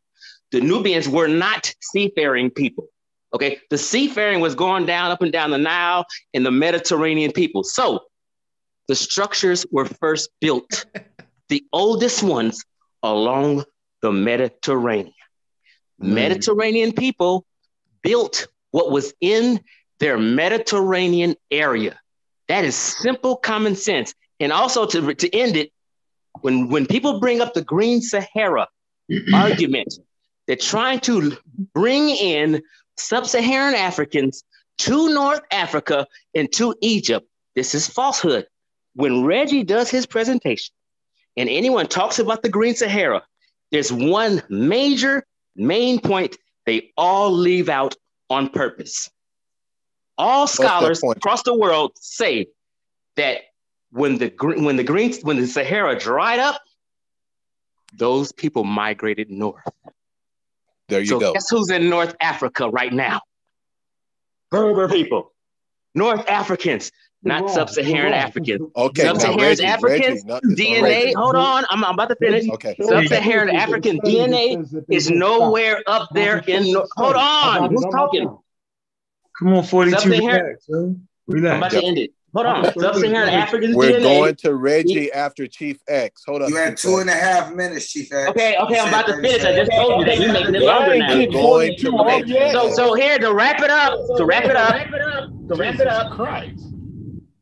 The 0.52 0.60
Nubians 0.60 1.08
were 1.08 1.28
not 1.28 1.74
seafaring 1.80 2.50
people. 2.50 2.86
Okay, 3.34 3.60
the 3.70 3.78
seafaring 3.78 4.40
was 4.40 4.54
going 4.54 4.86
down 4.86 5.10
up 5.10 5.22
and 5.22 5.32
down 5.32 5.50
the 5.50 5.58
Nile 5.58 6.04
and 6.34 6.44
the 6.44 6.50
Mediterranean 6.50 7.32
people. 7.32 7.64
So 7.64 8.00
the 8.88 8.94
structures 8.94 9.64
were 9.70 9.86
first 9.86 10.30
built, 10.40 10.84
the 11.48 11.64
oldest 11.72 12.22
ones 12.22 12.64
along 13.02 13.64
the 14.02 14.12
Mediterranean. 14.12 15.14
Hmm. 16.00 16.14
Mediterranean 16.14 16.92
people 16.92 17.46
built 18.02 18.48
what 18.70 18.90
was 18.90 19.14
in 19.20 19.60
their 19.98 20.18
Mediterranean 20.18 21.36
area. 21.50 21.98
That 22.52 22.66
is 22.66 22.76
simple 22.76 23.36
common 23.36 23.76
sense. 23.76 24.14
And 24.38 24.52
also 24.52 24.84
to, 24.84 25.14
to 25.14 25.34
end 25.34 25.56
it, 25.56 25.72
when, 26.42 26.68
when 26.68 26.84
people 26.84 27.18
bring 27.18 27.40
up 27.40 27.54
the 27.54 27.64
Green 27.64 28.02
Sahara 28.02 28.68
argument, 29.34 29.94
they're 30.46 30.56
trying 30.56 31.00
to 31.00 31.38
bring 31.72 32.10
in 32.10 32.62
sub-Saharan 32.98 33.74
Africans 33.74 34.44
to 34.80 35.14
North 35.14 35.40
Africa 35.50 36.06
and 36.34 36.52
to 36.52 36.74
Egypt. 36.82 37.26
This 37.54 37.74
is 37.74 37.88
falsehood. 37.88 38.46
When 38.96 39.24
Reggie 39.24 39.64
does 39.64 39.88
his 39.88 40.04
presentation 40.04 40.74
and 41.38 41.48
anyone 41.48 41.86
talks 41.86 42.18
about 42.18 42.42
the 42.42 42.50
Green 42.50 42.74
Sahara, 42.74 43.22
there's 43.70 43.90
one 43.90 44.42
major 44.50 45.24
main 45.56 46.02
point 46.02 46.36
they 46.66 46.92
all 46.98 47.32
leave 47.32 47.70
out 47.70 47.96
on 48.28 48.50
purpose. 48.50 49.08
All 50.18 50.46
scholars 50.46 51.02
across 51.02 51.42
the 51.42 51.56
world 51.56 51.92
say 51.96 52.46
that 53.16 53.38
when 53.90 54.18
the 54.18 54.32
when 54.38 54.76
the 54.76 54.84
green 54.84 55.14
when 55.22 55.36
the 55.36 55.46
Sahara 55.46 55.98
dried 55.98 56.38
up, 56.38 56.60
those 57.92 58.32
people 58.32 58.64
migrated 58.64 59.30
north. 59.30 59.62
There 60.88 61.00
you 61.00 61.06
so 61.06 61.20
go. 61.20 61.32
guess 61.32 61.48
who's 61.48 61.70
in 61.70 61.88
North 61.88 62.14
Africa 62.20 62.68
right 62.68 62.92
now? 62.92 63.20
Berber 64.50 64.88
people, 64.88 65.32
North 65.94 66.28
Africans, 66.28 66.92
not 67.22 67.48
sub-Saharan 67.50 68.12
Africans. 68.12 68.68
Okay, 68.76 69.02
Sub-Saharan 69.02 69.64
Africans 69.64 69.82
Reggie, 69.82 70.22
not, 70.26 70.42
DNA. 70.42 70.82
Reggie. 70.82 71.12
Hold 71.14 71.36
on, 71.36 71.64
I'm, 71.70 71.84
I'm 71.84 71.94
about 71.94 72.08
to 72.10 72.16
finish. 72.16 72.48
Okay. 72.50 72.74
Sub-Saharan 72.80 73.54
African 73.54 74.00
DNA 74.00 74.84
is 74.90 75.10
nowhere 75.10 75.82
up 75.86 76.08
there 76.12 76.38
in. 76.46 76.74
Hold 76.96 77.16
on, 77.16 77.70
who's 77.70 77.86
talking? 77.92 78.36
Come 79.42 79.54
on, 79.54 79.62
42 79.64 79.98
Sub-Saharan- 79.98 80.44
relax. 80.44 80.66
I'm 80.68 80.84
about 80.84 81.02
Relax. 81.72 81.74
to 81.74 81.84
end 81.84 81.98
it. 81.98 82.10
Hold 82.34 82.46
on, 82.46 82.64
Sub-Saharan 82.72 83.28
African 83.28 83.74
We're 83.74 83.90
DNA. 83.98 84.02
going 84.02 84.34
to 84.36 84.54
Reggie 84.54 85.12
after 85.12 85.46
Chief 85.46 85.78
X. 85.86 86.22
Hold 86.26 86.40
up. 86.42 86.48
You 86.48 86.56
had 86.56 86.78
Chief 86.78 86.90
two 86.90 87.00
X. 87.00 87.10
and 87.10 87.56
minutes, 87.56 87.92
Chief 87.92 88.10
X. 88.12 88.30
Okay, 88.30 88.56
okay, 88.56 88.78
I'm 88.80 88.88
about 88.88 89.06
to 89.08 89.16
finish. 89.16 89.44
I 89.44 89.54
just 89.54 89.70
seconds. 89.70 89.76
told 89.76 90.00
you 90.00 90.06
that 90.06 90.18
you're 90.18 90.32
making 90.32 90.54
it 90.54 90.62
I 90.62 90.64
longer 90.64 90.92
ain't 90.94 91.00
now. 91.08 91.12
kicked 91.14 91.32
Going 91.34 91.76
to 91.76 91.90
42 91.90 91.96
off 91.98 92.06
Reggie. 92.06 92.52
So, 92.52 92.70
so 92.72 92.94
here 92.94 93.18
to 93.18 93.34
wrap 93.34 93.60
it 93.60 93.68
up, 93.70 93.98
to 94.16 94.24
wrap 94.24 94.44
it 94.44 94.56
up, 94.56 94.72
to 95.48 95.54
wrap 95.54 95.74
it 95.78 95.86
up, 95.86 96.12
Christ. 96.12 96.71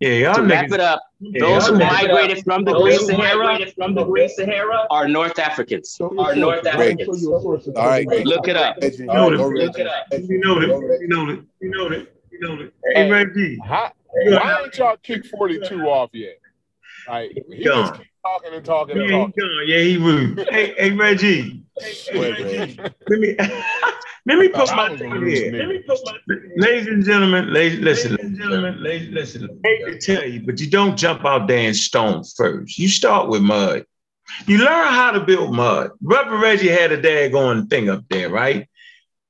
Yeah, 0.01 0.09
y'all 0.12 0.35
to 0.37 0.43
wrap 0.43 0.67
niggas. 0.67 0.75
it 0.75 0.81
up. 0.81 1.03
Yeah, 1.20 1.41
Those 1.41 1.67
who 1.69 1.73
y'all 1.79 1.81
niggas- 1.83 1.93
migrated 2.09 2.45
from 2.45 2.65
the 2.65 2.73
Great 2.73 3.01
Sahara 3.01 3.59
from 3.77 3.95
the 3.95 4.05
Green 4.05 4.29
Sahara 4.31 4.87
are 4.91 5.07
North 5.07 5.39
Africans. 5.39 5.95
Show 5.97 6.09
Are 6.19 6.35
North. 6.35 6.67
Africans. 6.67 7.23
Show. 7.23 7.35
All 7.77 7.87
right. 7.87 8.07
Look 8.25 8.49
it 8.49 8.57
up. 8.57 8.77
You 8.83 9.07
know 9.07 9.29
go 9.37 9.51
it. 9.51 9.69
Reggie. 9.69 10.27
You 10.27 10.39
know 10.39 10.59
it. 10.61 10.69
You 11.01 11.09
know 11.09 11.31
it. 11.31 11.41
You 11.61 11.69
know 11.70 11.87
it. 11.91 12.15
You 12.31 12.41
know 12.41 12.61
it. 12.62 12.73
Hey, 12.95 13.05
Hey. 13.05 13.11
Reggie. 13.11 13.59
How, 13.62 13.93
You 14.25 14.33
why 14.33 14.62
ain't 14.65 14.79
y'all 14.79 14.97
kick 15.03 15.27
42 15.27 15.83
off 15.83 16.11
yet? 16.15 16.39
Like, 17.11 17.33
he 17.49 17.65
Gone. 17.65 17.99
keep 17.99 18.07
talking 18.25 18.55
and 18.55 18.65
talking 18.65 18.97
Yeah, 18.97 19.03
and 19.03 19.35
he 19.35 19.41
gone. 19.41 19.67
Yeah, 19.67 19.79
he 19.81 19.97
rude. 19.97 20.49
hey, 20.51 20.75
hey, 20.79 20.91
Reggie. 20.93 21.65
Wait, 22.15 22.15
Reggie. 22.15 22.79
Let 22.81 22.95
me 23.09 23.37
let 24.27 24.39
me 24.39 24.49
put 24.49 24.69
my 24.77 24.97
thing 24.97 25.27
here. 25.27 25.53
Let 25.53 25.69
me 25.69 25.79
put 25.81 25.99
my 26.05 26.13
ladies 26.57 26.87
and 26.87 27.05
gentlemen, 27.05 27.53
ladies, 27.53 27.81
listen, 27.81 28.13
ladies 28.13 28.27
and 28.27 28.39
gentlemen, 28.39 28.83
ladies, 28.83 29.09
listen. 29.13 29.61
I 29.65 29.69
hate 29.69 30.01
to 30.01 30.15
tell 30.15 30.25
you, 30.25 30.43
but 30.47 30.61
you 30.61 30.71
don't 30.71 30.97
jump 30.97 31.25
out 31.25 31.49
there 31.49 31.67
and 31.67 31.77
stone 31.77 32.23
first. 32.37 32.79
You 32.79 32.87
start 32.89 33.29
with 33.29 33.43
mud. 33.43 33.85
You 34.47 34.59
learn 34.59 34.89
how 34.89 35.11
to 35.11 35.21
build 35.21 35.53
mud. 35.53 35.91
Reverend 36.03 36.43
Reggie 36.43 36.69
had 36.69 36.93
a 36.93 37.03
daggone 37.03 37.69
thing 37.69 37.89
up 37.89 38.05
there, 38.09 38.31
right? 38.31 38.69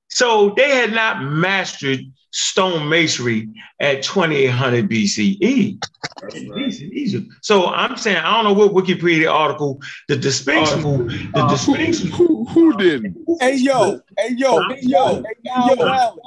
So 0.08 0.50
they 0.54 0.70
had 0.70 0.92
not 0.92 1.22
mastered 1.22 2.00
stone 2.32 2.88
masonry 2.88 3.48
at 3.80 4.02
2800 4.02 4.88
BCE. 4.88 5.84
That's 6.22 6.34
in 6.34 6.48
right. 6.50 6.66
Egypt- 6.66 6.92
Egypt. 6.92 7.26
So 7.42 7.66
I'm 7.66 7.96
saying 7.96 8.18
I 8.18 8.42
don't 8.42 8.44
know 8.44 8.52
what 8.66 8.72
Wikipedia 8.72 9.32
article 9.32 9.80
the 10.08 10.16
the 10.16 10.30
Sphinx 10.30 10.70
the, 10.72 11.30
the 11.34 11.56
Sphinx 11.56 12.00
Who, 12.00 12.44
who 12.46 12.76
didn't? 12.76 13.16
Hey 13.40 13.56
yo, 13.56 14.00
hey 14.18 14.34
yo, 14.36 14.62
hey 14.68 14.80
yo, 14.82 15.22
hey 15.22 15.34
yo, 15.44 16.18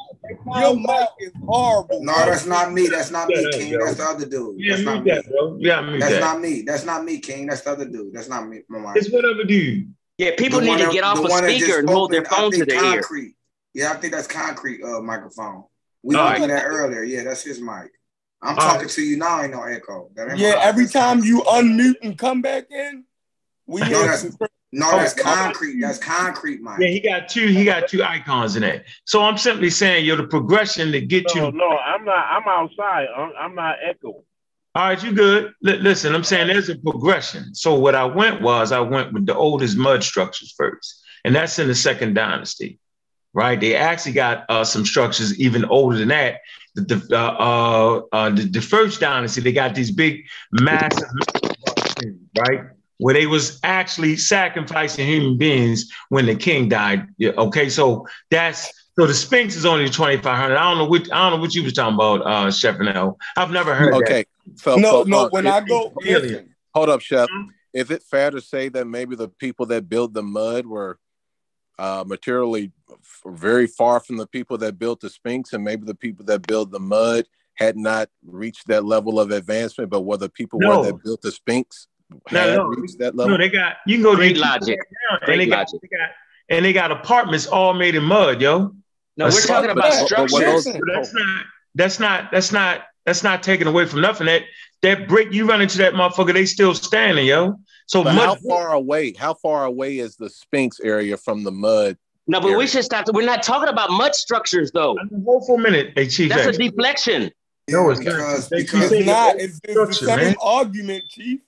your 0.60 0.76
mic 0.76 1.10
is 1.20 1.32
horrible. 1.46 2.04
No, 2.04 2.14
that's 2.14 2.46
not 2.46 2.72
me. 2.74 2.88
That's 2.88 3.12
not 3.12 3.28
me, 3.28 3.50
King. 3.52 3.78
That's 3.78 3.96
the 3.96 4.04
other 4.04 4.26
dude. 4.26 4.56
Yeah, 4.58 4.72
That's 4.76 4.86
not 4.86 5.04
mute 5.04 5.06
me. 5.06 5.12
that, 5.22 5.30
bro. 5.30 5.58
Yeah, 5.60 5.82
mute 5.82 6.00
That's 6.00 6.14
that. 6.14 6.20
not 6.22 6.42
me. 6.42 6.62
That's 6.64 6.86
not 6.86 7.04
me, 7.04 7.20
King. 7.20 7.48
That's 7.48 7.62
the 7.62 7.72
other 7.72 7.86
dude. 7.86 8.14
That's 8.14 8.30
not 8.30 8.48
me. 8.48 8.62
My 8.70 8.94
It's 8.96 9.12
whatever, 9.12 9.44
dude. 9.44 9.94
Yeah, 10.18 10.32
people 10.38 10.60
The 10.60 10.66
need 10.66 10.70
one 10.70 10.80
to 10.80 10.86
that- 10.86 10.94
get 10.94 11.04
off 11.04 11.20
a 11.20 11.30
speaker 11.30 11.80
and 11.80 11.90
hold 11.90 12.12
their 12.12 12.22
opened, 12.22 12.36
phone 12.36 12.52
to 12.52 12.58
think 12.66 12.70
their 12.70 12.96
ear. 12.96 13.32
Yeah, 13.74 13.92
I 13.92 13.96
think 13.96 14.14
that's 14.14 14.28
concrete 14.28 14.82
uh, 14.84 15.02
microphone. 15.02 15.64
We 16.04 16.16
All 16.16 16.26
went 16.26 16.40
right. 16.42 16.48
that 16.50 16.66
earlier. 16.66 17.04
Yeah, 17.04 17.24
that's 17.24 17.44
his 17.44 17.60
mic. 17.62 17.92
I'm 18.42 18.58
Uh, 18.58 18.62
talking 18.62 18.90
to 18.90 19.02
you 19.02 19.18
now. 19.18 19.42
Ain't 19.42 19.54
no 19.54 19.64
echo. 19.64 20.10
That 20.16 20.30
ain't 20.30 20.40
Yeah, 20.40 20.60
every 20.62 20.86
time 20.88 21.24
you 21.24 21.42
unmute 21.44 21.96
and 22.04 22.18
come 22.18 22.42
back 22.42 22.70
in, 22.70 23.06
we 23.66 23.82
No, 23.82 23.88
hear 23.88 24.08
that's 24.08 24.22
some- 24.22 24.38
no, 24.74 24.92
that's 24.92 25.14
concrete. 25.14 25.80
That's 25.80 25.98
concrete, 25.98 26.62
Mike. 26.62 26.80
Yeah, 26.82 26.88
he 26.90 27.00
got 27.00 27.30
two. 27.30 27.48
He 27.48 27.64
got 27.64 27.88
two 27.88 28.04
icons 28.04 28.56
in 28.58 28.64
that. 28.64 28.84
So 29.06 29.22
I'm 29.24 29.38
simply 29.38 29.70
saying, 29.70 30.04
you're 30.06 30.18
the 30.18 30.28
progression 30.28 30.92
to 30.92 31.00
get 31.00 31.26
No, 31.36 31.46
you. 31.46 31.52
no, 31.54 31.78
I'm 31.78 32.04
not. 32.04 32.26
I'm 32.30 32.48
outside. 32.48 33.08
I'm, 33.16 33.32
I'm 33.40 33.56
not 33.56 33.78
echoing. 33.82 34.24
All 34.76 34.88
right, 34.88 35.02
you 35.04 35.14
good. 35.14 35.54
Li- 35.62 35.78
listen, 35.78 36.14
I'm 36.16 36.24
saying 36.24 36.48
there's 36.48 36.68
a 36.70 36.76
progression. 36.76 37.54
So 37.56 37.76
what 37.76 37.94
I 37.96 38.04
went 38.06 38.42
was 38.42 38.72
I 38.72 38.80
went 38.80 39.14
with 39.14 39.26
the 39.28 39.36
oldest 39.36 39.78
mud 39.78 40.04
structures 40.04 40.54
first, 40.58 41.02
and 41.24 41.34
that's 41.36 41.60
in 41.60 41.68
the 41.68 41.76
second 41.76 42.16
dynasty, 42.16 42.80
right? 43.34 43.60
They 43.60 43.76
actually 43.76 44.14
got 44.14 44.46
uh, 44.50 44.64
some 44.64 44.86
structures 44.86 45.40
even 45.40 45.66
older 45.66 45.98
than 45.98 46.10
that. 46.10 46.42
The 46.76 46.82
the, 46.82 47.18
uh, 47.18 47.34
uh, 47.40 48.02
uh, 48.16 48.30
the 48.32 48.44
the 48.44 48.62
first 48.62 49.00
dynasty, 49.00 49.42
they 49.42 49.52
got 49.52 49.76
these 49.76 49.92
big, 49.92 50.26
massive, 50.52 51.08
right? 52.36 52.62
Where 52.98 53.14
they 53.14 53.26
was 53.28 53.60
actually 53.64 54.16
sacrificing 54.18 55.06
human 55.08 55.38
beings 55.38 55.92
when 56.10 56.26
the 56.26 56.36
king 56.36 56.70
died. 56.70 57.08
Yeah, 57.18 57.32
okay, 57.32 57.70
so 57.70 58.08
that's 58.32 58.72
so 58.96 59.08
the 59.08 59.14
Sphinx 59.14 59.56
is 59.56 59.66
only 59.66 59.90
2,500. 59.90 60.56
I 60.56 60.70
don't 60.70 60.78
know 60.78 60.86
what 60.86 61.12
I 61.12 61.30
don't 61.30 61.38
know 61.38 61.42
what 61.42 61.54
you 61.56 61.64
was 61.64 61.74
talking 61.74 61.96
about, 61.96 62.22
uh, 62.26 62.52
Chef 62.52 62.80
Nell. 62.80 63.18
I've 63.36 63.52
never 63.52 63.74
heard 63.76 63.94
Okay. 63.96 64.26
that. 64.46 64.60
So, 64.60 64.76
No, 64.78 64.90
so, 64.92 65.04
no, 65.04 65.20
uh, 65.26 65.30
when 65.30 65.48
if- 65.48 65.54
I 65.54 65.62
go- 65.62 65.94
Alien. 66.06 66.56
hold 66.74 66.90
up, 66.90 67.02
Chef. 67.02 67.28
Is 67.74 67.90
it 67.90 68.04
fair 68.04 68.30
to 68.30 68.40
say 68.40 68.70
that 68.70 68.86
maybe 68.86 69.16
the 69.16 69.28
people 69.30 69.66
that 69.68 69.90
built 69.90 70.14
the 70.14 70.22
mud 70.22 70.68
were 70.68 71.00
uh, 71.80 72.04
materially 72.06 72.66
f- 72.83 72.83
very 73.26 73.68
far 73.68 74.00
from 74.00 74.18
the 74.18 74.28
people 74.28 74.58
that 74.60 74.78
built 74.80 75.00
the 75.02 75.10
Sphinx, 75.10 75.54
and 75.54 75.64
maybe 75.64 75.86
the 75.86 75.96
people 75.96 76.26
that 76.26 76.46
built 76.48 76.72
the 76.72 76.80
mud 76.80 77.26
had 77.56 77.78
not 77.78 78.10
reached 78.26 78.68
that 78.68 78.84
level 78.84 79.20
of 79.20 79.32
advancement, 79.32 79.90
but 79.90 80.02
were 80.02 80.18
the 80.18 80.30
people 80.30 80.60
No. 80.60 80.80
were 80.80 80.86
that 80.88 81.04
built 81.04 81.22
the 81.22 81.32
Sphinx 81.32 81.88
No, 82.10 82.40
had 82.40 82.58
no. 82.58 82.66
reached 82.66 82.98
that 83.00 83.16
level? 83.16 83.32
No, 83.32 83.38
they 83.38 83.50
got 83.50 83.76
you 83.86 83.96
can 83.98 84.04
go 84.04 84.16
Great 84.16 84.34
to 84.36 84.42
logic. 84.42 84.80
and 85.12 85.20
Great 85.26 85.38
they 85.38 85.46
got, 85.48 85.68
they 85.72 85.88
got 85.88 86.10
and 86.50 86.66
they 86.66 86.74
got 86.74 86.92
apartments 86.92 87.48
all 87.48 87.74
made 87.74 87.96
in 87.96 88.04
mud, 88.04 88.42
yo. 88.42 88.74
No, 89.18 89.26
we're 89.26 89.32
talking 89.42 89.70
about 89.70 89.84
but- 89.92 90.00
but 90.00 90.06
structures. 90.30 90.66
those- 90.66 90.74
That's 90.76 91.14
not 91.14 91.46
that's 91.76 92.00
not 92.00 92.32
that's 92.32 92.52
not 92.52 92.82
that's 93.06 93.24
not 93.24 93.44
taken 93.44 93.68
away 93.68 93.86
from 93.86 94.02
nothing. 94.02 94.26
That 94.28 94.44
that 94.82 95.08
brick 95.08 95.32
you 95.32 95.48
run 95.48 95.62
into 95.62 95.78
that 95.80 95.94
motherfucker, 95.94 96.34
they 96.34 96.46
still 96.46 96.74
standing, 96.74 97.26
yo. 97.28 97.60
So 97.86 98.04
mud, 98.04 98.16
how 98.16 98.36
far 98.36 98.74
away? 98.74 99.14
How 99.18 99.34
far 99.36 99.66
away 99.66 100.00
is 100.00 100.16
the 100.16 100.30
Sphinx 100.30 100.80
area 100.80 101.18
from 101.18 101.44
the 101.44 101.52
mud? 101.52 101.98
No, 102.28 102.40
but 102.40 102.58
we 102.58 102.68
should 102.68 102.84
stop. 102.84 103.06
We're 103.14 103.26
not 103.26 103.44
talking 103.44 103.70
about 103.70 103.90
mud 103.92 104.16
structures, 104.16 104.72
though. 104.72 104.98
hold 105.26 105.46
for 105.46 105.60
a 105.60 105.62
minute, 105.62 105.92
hey 105.96 106.08
Chief. 106.08 106.30
That's 106.30 106.46
a 106.46 106.50
X. 106.50 106.58
deflection. 106.58 107.32
No, 107.70 107.90
it's 107.90 108.00
because 108.00 108.50
not. 108.52 108.58
because 108.60 108.92
It's 108.92 109.06
not. 109.08 109.36
It's, 109.36 109.44
it's 109.44 109.62
the 109.62 109.72
Structure, 109.72 110.06
same 110.06 110.18
man. 110.18 110.36
argument, 110.42 111.04
Chief. 111.10 111.40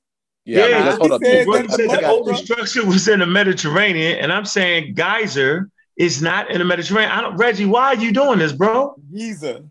Yeah, 0.45 0.67
Yeah, 0.67 0.77
but 0.79 0.85
let's 0.85 0.97
hold 0.99 1.11
up. 1.13 1.21
he 1.21 1.27
said 1.27 1.45
Chief. 1.45 1.53
That 1.53 1.71
said 1.71 1.89
the 1.89 2.05
I- 2.05 2.09
oldest 2.11 2.43
structure 2.45 2.85
was 2.85 3.07
in 3.07 3.19
the 3.19 3.25
Mediterranean, 3.25 4.19
and 4.19 4.31
I'm 4.33 4.45
saying 4.45 4.93
geyser 4.95 5.69
is 5.97 6.21
not 6.21 6.51
in 6.51 6.59
the 6.59 6.65
Mediterranean. 6.65 7.11
I 7.11 7.21
don't, 7.21 7.37
Reggie, 7.37 7.65
why 7.65 7.85
are 7.87 7.95
you 7.95 8.11
doing 8.11 8.39
this, 8.39 8.51
bro? 8.51 8.95
Giza. 9.13 9.63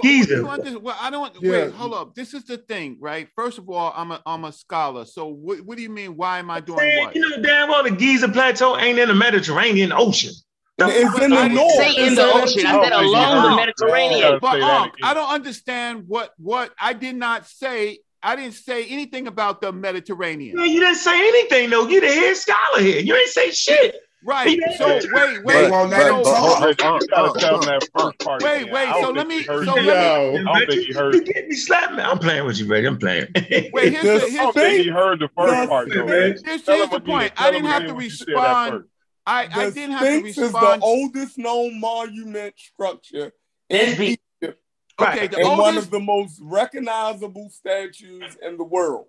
Giza. 0.00 0.36
You 0.36 0.48
under- 0.48 0.78
well, 0.78 0.96
I 1.00 1.10
don't. 1.10 1.34
Yeah. 1.40 1.50
Wait, 1.50 1.72
hold 1.72 1.94
up. 1.94 2.14
This 2.14 2.34
is 2.34 2.44
the 2.44 2.56
thing, 2.56 2.96
right? 3.00 3.28
First 3.36 3.58
of 3.58 3.68
all, 3.68 3.92
I'm 3.94 4.12
a 4.12 4.22
I'm 4.24 4.44
a 4.44 4.52
scholar. 4.52 5.04
So 5.04 5.26
what, 5.26 5.60
what 5.60 5.76
do 5.76 5.82
you 5.82 5.90
mean? 5.90 6.16
Why 6.16 6.38
am 6.38 6.50
I 6.50 6.60
doing 6.60 6.78
Man, 6.78 6.98
what? 6.98 7.14
you 7.14 7.28
know 7.28 7.42
damn 7.42 7.68
well 7.68 7.82
the 7.82 7.90
Giza 7.90 8.28
Plateau 8.28 8.78
ain't 8.78 8.98
in 8.98 9.08
the 9.08 9.14
Mediterranean 9.14 9.92
Ocean. 9.92 10.32
The 10.78 10.86
It's 10.88 11.18
in 11.18 11.30
the 11.30 11.36
I 11.36 11.48
didn't 11.48 11.54
north. 11.54 11.70
Say 11.72 12.06
in 12.06 12.14
the 12.14 12.22
ocean. 12.22 12.66
I 12.66 12.82
said 12.82 12.92
along 12.92 13.50
the 13.50 13.56
Mediterranean. 13.56 14.38
But 14.40 14.54
Say 14.54 14.60
Unc. 14.62 14.94
Oh, 15.02 15.06
I 15.06 15.14
don't 15.14 15.30
understand 15.30 16.04
what 16.06 16.30
what 16.38 16.72
I 16.80 16.94
did 16.94 17.16
not 17.16 17.46
say. 17.46 17.98
I 18.22 18.36
didn't 18.36 18.54
say 18.54 18.86
anything 18.86 19.26
about 19.26 19.60
the 19.60 19.72
Mediterranean. 19.72 20.56
Man, 20.56 20.70
you 20.70 20.80
didn't 20.80 20.96
say 20.96 21.28
anything 21.28 21.70
though. 21.70 21.88
You 21.88 22.00
the 22.00 22.06
head 22.06 22.36
scholar 22.36 22.80
here. 22.80 23.00
You 23.00 23.16
ain't 23.16 23.28
say 23.28 23.50
shit. 23.50 23.96
Right. 24.24 24.58
Yeah. 24.58 24.76
So 24.76 24.86
wait, 24.86 25.02
They 25.12 25.38
wait. 25.42 25.70
won't 25.70 25.90
let 25.90 25.98
but- 26.02 26.06
him 26.16 26.22
but 26.22 26.24
talk. 26.24 26.58
hold- 26.58 26.68
You 26.68 26.74
gotta 27.06 27.38
tell 27.40 27.60
them 27.60 27.68
that 27.80 27.88
first 27.98 28.18
part. 28.20 28.42
Wait, 28.42 28.62
again. 28.62 28.74
wait, 28.74 28.88
so 29.02 29.10
let 29.10 29.26
me- 29.26 29.42
so 29.42 29.54
let 29.56 29.76
me- 29.76 29.86
Yo, 29.86 29.92
I 29.92 30.42
don't 30.60 30.66
think 30.70 30.86
he 30.86 30.92
heard. 30.92 31.14
You 31.14 31.24
get 31.24 31.48
me 31.48 31.54
slapped, 31.56 31.94
man. 31.94 32.06
I'm 32.06 32.18
playing 32.18 32.46
with 32.46 32.58
you, 32.58 32.66
Reggie. 32.66 32.86
I'm 32.86 32.98
playing. 32.98 33.26
Wait, 33.34 33.92
here's 33.92 34.02
The 34.22 34.28
the, 34.30 34.38
I 34.38 34.42
don't 34.42 34.54
think 34.54 34.84
he 34.84 34.90
heard 34.90 35.18
the 35.20 35.28
first 35.36 35.60
The 35.60 35.66
part. 35.66 35.88
though. 35.88 36.06
Sphinx- 36.06 36.42
here's, 36.44 36.66
here's 36.66 36.90
the 36.90 37.00
point. 37.00 37.32
I 37.36 37.50
didn't 37.50 37.66
have 37.66 37.86
to 37.86 37.94
what 37.94 38.04
you 38.04 38.10
said 38.10 38.28
at 38.28 38.34
respond. 38.34 38.84
I, 39.26 39.48
I 39.52 39.70
didn't 39.70 39.92
have 39.92 40.00
to 40.00 40.18
Sphinx 40.20 40.38
is 40.38 40.52
the 40.52 40.78
oldest 40.82 41.38
known 41.38 41.80
monument 41.80 42.54
structure 42.58 43.32
in 43.70 43.96
the- 43.98 44.04
Egypt 44.42 44.58
Okay, 45.00 45.26
the 45.26 45.38
and 45.38 45.48
one 45.48 45.60
oldest 45.60 45.86
of 45.86 45.90
the 45.90 46.00
most 46.00 46.38
recognizable 46.42 47.48
statues 47.50 48.36
in 48.42 48.56
the 48.56 48.64
world. 48.64 49.06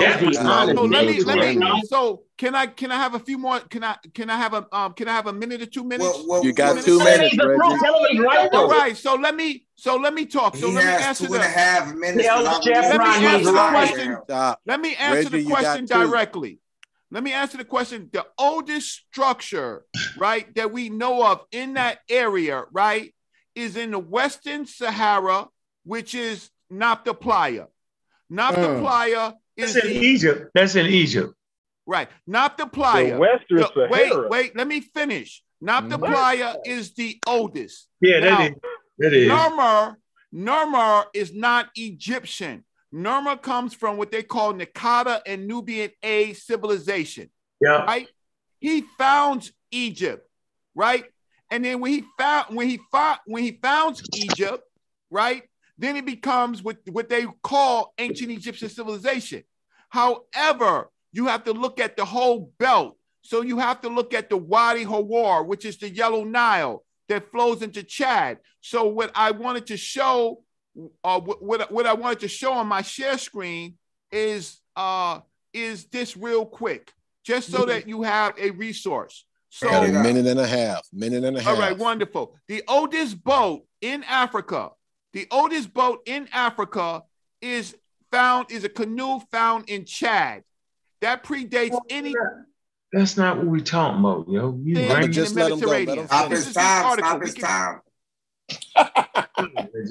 Yeah. 0.00 0.18
So, 0.18 0.84
let 0.86 1.06
me 1.06 1.20
let 1.22 1.38
me 1.56 1.82
so 1.86 2.22
can 2.36 2.54
I 2.56 2.66
can 2.66 2.90
I 2.90 2.96
have 2.96 3.14
a 3.14 3.20
few 3.20 3.38
more 3.38 3.60
can 3.60 3.84
I 3.84 3.96
can 4.12 4.28
I 4.28 4.36
have 4.36 4.52
a 4.52 4.66
um 4.72 4.92
can 4.92 5.06
I 5.06 5.12
have 5.12 5.28
a 5.28 5.32
minute 5.32 5.62
or 5.62 5.66
two 5.66 5.84
minutes? 5.84 6.18
What, 6.18 6.26
what, 6.28 6.44
You 6.44 6.52
got 6.52 6.74
what- 6.74 6.84
two 6.84 6.98
Tell 6.98 7.06
him 7.06 7.18
minutes, 7.18 7.30
he's. 7.36 7.44
Reggie. 7.44 7.78
Tell 7.78 8.04
him 8.06 8.22
right, 8.22 8.52
All 8.52 8.68
though. 8.68 8.76
right, 8.76 8.96
so 8.96 9.14
let 9.14 9.36
me 9.36 9.66
so 9.76 9.94
let 9.96 10.12
me 10.12 10.26
talk. 10.26 10.56
So 10.56 10.68
he 10.68 10.74
let 10.74 10.84
me 10.84 10.90
has 10.90 11.02
answer 11.02 11.26
two 11.28 11.34
and 11.34 11.42
a 11.44 11.46
the 11.46 11.52
half 11.52 11.94
minutes. 11.94 12.26
Tell 12.26 12.38
without 12.38 12.66
Let 12.66 12.90
me 12.90 12.96
Ronnie's 12.98 13.24
answer 13.28 13.52
the 13.52 13.68
question. 13.68 14.18
Stop. 14.24 14.60
Let 14.66 14.80
me 14.80 14.96
answer 14.96 15.30
Reggie, 15.30 15.44
the 15.44 15.50
question 15.50 15.84
directly. 15.86 16.58
Let 17.12 17.22
me 17.22 17.32
answer 17.32 17.56
the 17.58 17.64
question. 17.64 18.10
The 18.12 18.26
oldest 18.36 18.88
structure, 19.12 19.84
right, 20.18 20.52
that 20.56 20.72
we 20.72 20.88
know 20.88 21.24
of 21.24 21.42
in 21.52 21.74
that 21.74 21.98
area, 22.08 22.64
right, 22.72 23.14
is 23.54 23.76
in 23.76 23.92
the 23.92 24.00
Western 24.00 24.66
Sahara, 24.66 25.46
which 25.84 26.16
is 26.16 26.50
Nabta 26.72 27.18
Playa. 27.18 27.66
Nabta 28.32 28.54
Mm. 28.56 28.80
Playa 28.80 29.28
is 29.28 29.34
That's 29.56 29.76
in 29.76 29.86
the 29.88 29.96
Egypt. 29.98 30.50
That's 30.54 30.74
in 30.74 30.86
Egypt. 30.86 31.34
right. 31.86 32.08
Nabta 32.28 32.70
Playa. 32.72 33.12
The 33.14 33.18
Western 33.18 33.58
The- 33.58 33.88
wait, 33.90 34.08
Sahara. 34.10 34.28
wait. 34.28 34.56
Let 34.56 34.66
me 34.66 34.80
finish. 34.80 35.42
Nabta 35.62 35.98
What? 36.00 36.10
Playa 36.10 36.56
is 36.64 36.94
the 36.94 37.18
oldest. 37.26 37.88
Yeah, 38.00 38.20
Now, 38.20 38.38
that 38.38 38.50
is. 38.50 38.56
That 38.98 39.12
is. 39.12 39.28
Narmer, 39.30 39.96
Narmer 40.34 41.06
is 41.14 41.32
not 41.34 41.68
Egyptian. 41.74 42.64
Narmer 42.92 43.40
comes 43.40 43.74
from 43.74 43.96
what 43.96 44.10
they 44.10 44.22
call 44.22 44.54
Naqada 44.54 45.20
and 45.26 45.46
Nubian 45.46 45.90
A 46.02 46.32
civilization, 46.34 47.30
Yeah. 47.60 47.84
right? 47.84 48.08
He 48.60 48.82
founds 48.98 49.52
Egypt, 49.70 50.28
right? 50.74 51.04
And 51.50 51.64
then 51.64 51.80
when 51.80 51.92
he 51.92 52.04
found 52.18 52.54
when 52.56 52.68
he 52.68 52.78
found 52.90 53.18
when 53.26 53.42
he 53.42 53.52
founds 53.62 54.02
Egypt, 54.16 54.62
right? 55.10 55.42
Then 55.78 55.96
it 55.96 56.06
becomes 56.06 56.62
what, 56.62 56.78
what 56.90 57.08
they 57.08 57.26
call 57.42 57.94
ancient 57.98 58.30
Egyptian 58.30 58.68
civilization. 58.68 59.42
However, 59.88 60.90
you 61.12 61.26
have 61.26 61.44
to 61.44 61.52
look 61.52 61.80
at 61.80 61.96
the 61.96 62.04
whole 62.04 62.52
belt. 62.58 62.96
So 63.22 63.40
you 63.40 63.58
have 63.58 63.80
to 63.82 63.88
look 63.88 64.12
at 64.12 64.28
the 64.28 64.36
Wadi 64.36 64.84
Hawar, 64.84 65.46
which 65.46 65.64
is 65.64 65.78
the 65.78 65.88
Yellow 65.88 66.24
Nile 66.24 66.84
that 67.08 67.30
flows 67.30 67.62
into 67.62 67.82
Chad. 67.82 68.38
So 68.60 68.86
what 68.86 69.10
I 69.14 69.30
wanted 69.30 69.66
to 69.68 69.76
show, 69.76 70.42
uh, 71.02 71.20
what, 71.20 71.70
what, 71.72 71.86
I 71.86 71.94
wanted 71.94 72.20
to 72.20 72.28
show 72.28 72.52
on 72.52 72.66
my 72.66 72.82
share 72.82 73.18
screen 73.18 73.74
is 74.10 74.60
uh, 74.76 75.20
is 75.52 75.86
this 75.86 76.16
real 76.16 76.44
quick, 76.44 76.92
just 77.24 77.50
so 77.50 77.64
that 77.66 77.88
you 77.88 78.02
have 78.02 78.34
a 78.38 78.50
resource. 78.50 79.24
So 79.48 79.68
Got 79.70 79.88
a 79.88 79.92
minute 79.92 80.26
and 80.26 80.40
a 80.40 80.46
half. 80.46 80.82
Minute 80.92 81.22
and 81.22 81.36
a 81.36 81.40
half. 81.40 81.54
all 81.54 81.60
right, 81.60 81.78
wonderful. 81.78 82.36
The 82.48 82.64
oldest 82.66 83.22
boat 83.22 83.64
in 83.80 84.02
Africa, 84.02 84.70
the 85.14 85.26
oldest 85.30 85.72
boat 85.72 86.02
in 86.06 86.28
Africa 86.32 87.04
is 87.40 87.74
found 88.12 88.50
is 88.50 88.64
a 88.64 88.68
canoe 88.68 89.20
found 89.30 89.70
in 89.70 89.84
Chad. 89.86 90.42
That 91.00 91.24
predates 91.24 91.78
any 91.88 92.12
That's 92.92 93.16
not 93.16 93.38
what 93.38 93.46
we 93.46 93.62
talking 93.62 94.00
about, 94.00 94.28
yo. 94.28 94.58
You 94.62 94.74
thing 94.76 94.90
right. 94.90 95.04
in 95.04 95.10
the 95.12 95.32
Mediterranean. 95.34 96.06
Stop 96.06 96.28
This 96.30 96.38
his 96.40 96.48
is 96.48 96.54
the 96.54 96.60
time. 96.60 96.84
article. 96.86 97.10
Stop 97.10 97.22
his 97.22 97.34
time. 97.34 97.80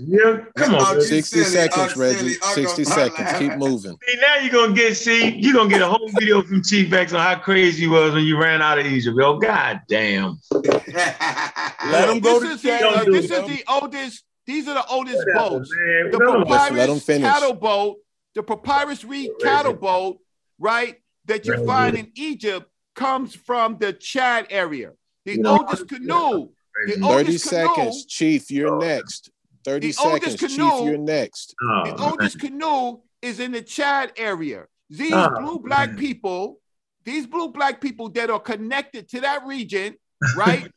Yeah, 0.07 0.37
come 0.55 0.75
on. 0.75 0.81
Oh, 0.81 0.85
bro. 0.85 0.95
you 0.95 1.01
60 1.01 1.39
silly, 1.39 1.45
seconds, 1.45 1.95
Reggie. 1.97 2.17
silly, 2.19 2.35
oh, 2.43 2.53
60 2.55 2.83
go- 2.83 2.89
seconds. 2.91 3.39
Keep 3.39 3.57
moving. 3.57 3.97
See, 4.07 4.19
now 4.21 4.35
you're 4.41 4.51
gonna 4.51 4.73
get 4.73 4.95
see, 4.97 5.35
you're 5.37 5.53
gonna 5.53 5.69
get 5.69 5.81
a 5.81 5.87
whole 5.87 6.09
video 6.09 6.41
from 6.43 6.63
Chief 6.63 6.91
X 6.91 7.13
on 7.13 7.19
how 7.21 7.35
crazy 7.39 7.83
you 7.83 7.91
was 7.91 8.13
when 8.13 8.23
you 8.23 8.37
ran 8.39 8.61
out 8.61 8.79
of 8.79 8.85
Egypt. 8.85 9.17
Yo, 9.17 9.37
god 9.39 9.81
damn. 9.87 10.39
Let 10.51 12.09
him 12.09 12.19
go 12.19 12.39
This 12.39 12.49
to 12.49 12.55
is 12.55 12.61
the, 12.61 12.69
Chad. 12.69 12.83
uh, 12.83 13.03
this 13.05 13.25
is 13.25 13.29
the 13.29 13.63
oldest. 13.67 14.23
These 14.45 14.67
are 14.67 14.73
the 14.73 14.85
oldest 14.87 15.25
boats. 15.33 15.69
Man, 15.75 16.11
The 16.11 16.17
let 16.17 16.27
him- 16.35 16.75
let 16.77 16.89
him 16.89 16.99
papyrus 16.99 17.05
cattle 17.21 17.53
boat, 17.53 17.97
the 18.35 18.43
papyrus 18.43 19.03
reed 19.05 19.31
cattle 19.41 19.73
boat, 19.73 20.19
right? 20.59 20.97
That 21.25 21.45
you 21.45 21.53
Right. 21.53 21.65
find 21.65 21.97
in 21.97 22.11
Egypt 22.15 22.69
comes 22.95 23.33
from 23.35 23.77
the 23.77 23.93
Chad 23.93 24.47
area. 24.49 24.91
The 25.25 25.35
You 25.35 25.41
know, 25.41 25.57
oldest 25.59 25.87
canoe, 25.87 26.49
the 26.87 26.93
30 26.95 27.01
oldest 27.03 27.49
canoe, 27.49 27.67
seconds. 27.67 28.05
Chief, 28.05 28.51
you're 28.51 28.77
next. 28.79 29.29
30 29.63 29.91
The 29.91 29.97
oldest 30.03 30.23
seconds. 30.39 30.41
Chief, 30.53 30.57
canoe- 30.59 30.85
you're 30.89 30.97
next. 30.97 31.55
Oh, 31.61 31.83
the 31.85 31.91
man. 31.91 32.01
oldest 32.01 32.39
canoe 32.39 32.99
is 33.21 33.39
in 33.39 33.53
the 33.53 33.61
Chad 33.61 34.11
area. 34.17 34.65
These 34.89 35.13
Oh, 35.13 35.29
blue 35.39 35.59
black 35.59 35.91
man. 35.91 35.97
people, 35.99 36.59
these 37.05 37.25
blue 37.25 37.47
black 37.49 37.79
people 37.79 38.09
that 38.09 38.29
are 38.29 38.39
connected 38.41 39.07
to 39.09 39.21
that 39.21 39.45
region, 39.45 39.95
right? 40.35 40.69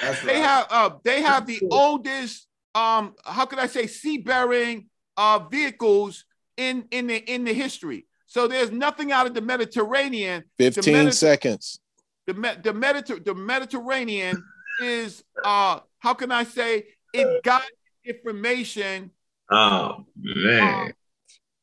That's 0.00 0.20
They 0.22 0.34
right. 0.34 0.42
have 0.42 0.66
uh 0.70 0.90
they 1.04 1.22
have 1.22 1.46
the 1.46 1.60
oldest 1.70 2.46
um 2.74 3.14
how 3.24 3.46
could 3.46 3.58
I 3.58 3.66
say 3.66 3.86
sea-bearing 3.86 4.88
uh 5.16 5.40
vehicles 5.50 6.24
in 6.56 6.86
in 6.90 7.06
the 7.06 7.16
in 7.16 7.44
the 7.44 7.52
history. 7.52 8.06
So 8.26 8.46
there's 8.46 8.70
nothing 8.70 9.10
out 9.12 9.26
of 9.26 9.34
the 9.34 9.40
Mediterranean. 9.40 10.44
The 10.56 10.70
15 10.70 11.12
seconds. 11.12 11.80
the 12.26 12.34
Me- 12.34 12.54
the 12.62 12.72
Mediter- 12.72 13.24
the 13.24 13.34
Mediterranean 13.34 14.44
is 14.80 15.22
uh 15.44 15.80
how 15.98 16.14
can 16.14 16.30
I 16.32 16.44
say 16.44 16.84
it 17.12 17.42
got 17.42 17.62
information 18.04 19.10
Oh 19.52 20.06
man. 20.16 20.92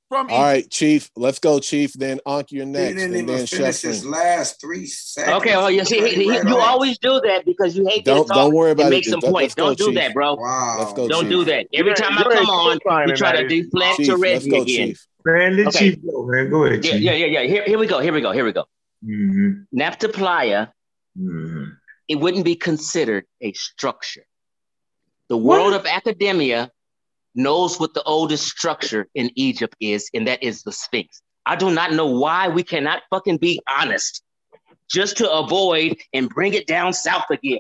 From 0.10 0.30
All 0.30 0.42
right, 0.42 0.70
Chief. 0.72 1.10
Let's 1.18 1.38
go, 1.40 1.60
Chief. 1.60 1.92
Then 1.92 2.22
Ankh, 2.26 2.54
you're 2.54 2.66
next. 2.66 2.88
He 2.88 2.94
didn't 2.94 3.04
and 3.16 3.24
even 3.24 3.36
then 3.36 3.46
finish 3.48 3.82
his 3.82 4.06
last 4.06 4.62
three 4.62 4.86
seconds. 4.86 5.36
Okay, 5.42 5.58
well, 5.58 5.70
you 5.70 5.84
see, 5.84 6.00
he, 6.00 6.24
he- 6.24 6.30
Right 6.30 6.46
you 6.48 6.56
off. 6.58 6.68
always 6.70 6.98
do 7.00 7.20
that 7.26 7.44
because 7.46 7.76
you 7.76 7.86
hate 7.88 7.98
me 7.98 8.04
Don't 8.14 8.24
to 8.24 8.28
talk 8.30 8.38
don't 8.38 8.54
worry 8.54 8.72
and 8.72 8.80
about 8.80 8.90
make 8.90 9.06
it. 9.06 9.10
some 9.10 9.20
points. 9.20 9.34
Let's 9.34 9.56
go, 9.56 9.66
Don't 9.66 9.78
do 9.80 9.86
Chief. 9.88 9.96
that, 9.96 10.14
bro. 10.14 10.36
Wow. 10.36 10.78
Let's 10.80 10.94
go, 10.94 11.08
Don't 11.10 11.24
Chief. 11.24 11.30
do 11.30 11.44
that. 11.46 11.68
Every 11.74 11.92
You 11.92 11.96
time 11.96 12.18
ain't- 12.18 12.26
I 12.28 12.36
come 12.36 12.50
on, 12.50 13.10
you 13.10 13.16
try 13.18 13.36
to 13.36 13.42
that. 13.44 13.50
deflect 13.50 13.98
Chief, 13.98 14.06
to 14.08 14.16
let's 14.16 14.22
Reggie 14.46 14.50
go, 14.50 14.62
again. 14.62 14.88
Chief. 14.88 15.08
Man, 15.26 15.58
let 15.58 15.68
Okay. 15.68 15.80
Chief 15.92 16.00
go, 16.06 16.26
man. 16.26 16.50
Go 16.50 16.64
ahead, 16.64 16.86
Yeah, 16.86 16.92
Chief. 16.94 17.02
yeah, 17.02 17.12
yeah, 17.14 17.26
yeah. 17.26 17.42
Here, 17.44 17.64
here 17.66 17.78
we 17.78 17.86
go. 17.88 18.00
Here 18.00 18.14
we 18.14 18.22
go. 18.22 18.32
Here 18.32 18.46
we 18.46 18.54
go. 18.54 18.64
Mhm. 19.06 19.66
Nabta 19.76 20.14
Playa, 20.14 20.68
Mhm. 21.20 21.72
it 22.08 22.16
wouldn't 22.16 22.46
be 22.46 22.56
considered 22.56 23.26
a 23.42 23.52
structure. 23.52 24.24
The 25.28 25.36
world 25.36 25.74
of 25.74 25.86
academia 25.86 26.72
knows 27.38 27.80
what 27.80 27.94
the 27.94 28.04
oldest 28.04 28.48
structure 28.48 29.08
in 29.16 29.32
Egypt 29.36 29.76
is, 29.80 30.10
and 30.14 30.28
that 30.28 30.44
is 30.44 30.64
the 30.64 30.72
Sphinx. 30.72 31.22
I 31.46 31.56
do 31.56 31.72
not 31.72 31.94
know 31.94 32.08
why 32.08 32.50
we 32.50 32.64
cannot 32.64 33.04
fucking 33.10 33.38
be 33.38 33.62
honest 33.72 34.22
just 34.90 35.18
to 35.18 35.32
avoid 35.32 35.98
and 36.14 36.28
bring 36.30 36.54
it 36.54 36.68
down 36.68 36.92
south 36.94 37.26
again. 37.30 37.60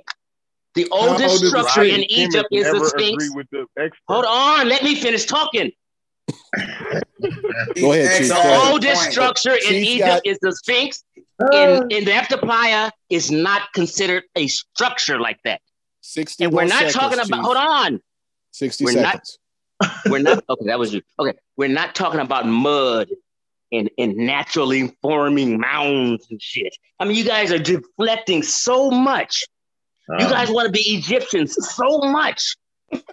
The 0.75 0.88
How 0.91 0.97
old 0.97 1.09
oldest 1.22 1.45
structure 1.47 1.83
in 1.83 2.01
Egypt 2.09 2.49
is 2.51 2.65
the 2.65 2.85
Sphinx. 2.89 3.30
the. 3.51 3.91
Hold 4.07 4.25
on, 4.25 4.67
let 4.67 4.83
me 4.83 4.95
finish 4.95 5.25
talking. 5.25 5.72
Go 7.80 7.93
ahead, 7.93 8.17
Chief. 8.19 8.27
The 8.30 8.61
oldest 8.69 9.11
structure 9.11 9.53
in 9.53 9.61
Chief 9.61 9.88
Egypt 9.88 10.07
got- 10.07 10.25
is 10.25 10.38
the 10.41 10.51
Sphinx. 10.51 11.03
In 11.53 11.91
in 11.91 12.03
uh. 12.03 12.06
the 12.06 12.11
Nabta 12.11 12.39
Playa 12.41 12.91
is 13.09 13.30
not 13.31 13.61
considered 13.73 14.23
a 14.35 14.47
structure 14.47 15.19
like 15.19 15.39
that. 15.45 15.61
60 16.01 16.45
And 16.45 16.53
we're 16.53 16.64
not 16.65 16.80
seconds, 16.91 16.93
talking 16.93 17.19
about. 17.19 17.27
Chief. 17.38 17.45
Hold 17.45 17.57
on. 17.57 18.01
60 18.51 18.85
We're 18.85 18.93
not- 19.01 19.06
seconds. 19.14 19.39
We're 20.09 20.19
not. 20.19 20.43
Okay, 20.49 20.65
that 20.65 20.80
was 20.80 20.93
you. 20.93 21.01
Okay, 21.19 21.33
we're 21.56 21.69
not 21.69 21.93
talking 21.95 22.19
about 22.19 22.45
mud 22.47 23.09
and 23.72 23.89
and 23.97 24.15
naturally 24.15 24.95
forming 25.01 25.59
mounds 25.59 26.27
and 26.30 26.41
shit. 26.41 26.75
I 26.99 27.06
mean, 27.06 27.15
you 27.15 27.23
guys 27.23 27.51
are 27.51 27.59
deflecting 27.59 28.41
so 28.43 28.89
much. 28.89 29.43
You 30.09 30.25
Um, 30.25 30.31
guys 30.31 30.49
want 30.49 30.65
to 30.67 30.72
be 30.72 30.80
Egyptians 30.97 31.57
so 31.75 31.99
much. 31.99 32.56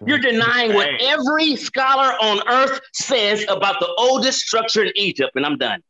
You're 0.07 0.19
denying 0.21 0.73
what 0.75 0.89
every 1.01 1.57
scholar 1.57 2.15
on 2.23 2.41
earth 2.49 2.81
says 2.93 3.45
about 3.49 3.81
the 3.81 3.93
oldest 3.99 4.39
structure 4.41 4.85
in 4.85 4.93
Egypt, 4.95 5.33
and 5.35 5.45
I'm 5.45 5.59
done. 5.59 5.81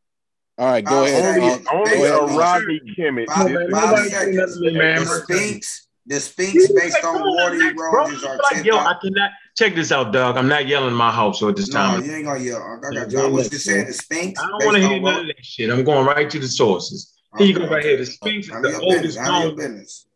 All 0.57 0.65
right, 0.67 0.83
go 0.83 0.95
I'll 0.99 1.03
ahead. 1.05 1.35
say 1.35 1.41
Ankh. 1.41 1.61
it. 1.61 1.67
Only 1.71 1.91
Go 1.91 2.03
a 2.03 2.25
ahead, 2.25 2.27
Based 2.27 2.37
Rodney 2.39 2.81
Kemet. 2.97 3.27
Five, 3.27 3.47
did- 3.47 3.71
five 3.71 3.89
Nobody 3.91 4.09
say 4.09 4.09
seconds. 4.09 4.35
nothing 4.37 4.53
to 4.63 4.71
me, 4.71 4.77
man. 4.79 4.99
The 5.03 5.05
Sphinx, 5.05 5.87
the 6.07 6.19
Sphinx 6.19 6.71
based 6.71 7.03
on 7.03 7.21
water 7.21 7.55
erosions 7.55 8.23
are 8.23 8.39
Like, 8.51 8.65
yo, 8.65 8.77
I 8.77 8.95
cannot 9.01 9.31
check 9.55 9.75
this 9.75 9.91
out, 9.91 10.11
dog. 10.13 10.37
I'm 10.37 10.47
not 10.47 10.67
yelling 10.67 10.89
in 10.89 10.93
my 10.95 11.11
house 11.11 11.41
at 11.43 11.55
this 11.55 11.69
No, 11.69 11.79
time. 11.79 12.05
you 12.05 12.13
ain't 12.13 12.25
gonna 12.25 12.39
yell. 12.43 12.61
I 12.61 12.93
got 12.93 13.11
you. 13.11 13.19
I 13.19 13.27
was 13.27 13.49
just 13.49 13.65
saying 13.65 13.87
the 13.87 13.93
Sphinx 13.93 14.39
I 14.41 14.47
don't 14.47 14.65
want 14.65 14.77
to 14.77 14.87
hear 14.87 14.99
none 14.99 15.21
of 15.21 15.27
that 15.27 15.43
shit. 15.45 15.69
I'm 15.69 15.83
going 15.83 16.05
right 16.05 16.29
to 16.29 16.39
the 16.39 16.47
sources. 16.47 17.13
Here 17.37 17.47
you 17.47 17.53
go, 17.53 17.67
right 17.67 17.83
here. 17.83 17.97
The 17.97 18.05
Sphinx 18.05 18.47
is 18.47 18.51
the 18.53 18.79
oldest 18.81 19.17
None 19.17 19.25
of 19.27 19.41
your 19.41 19.47
known. 19.49 19.55
business. 19.57 20.07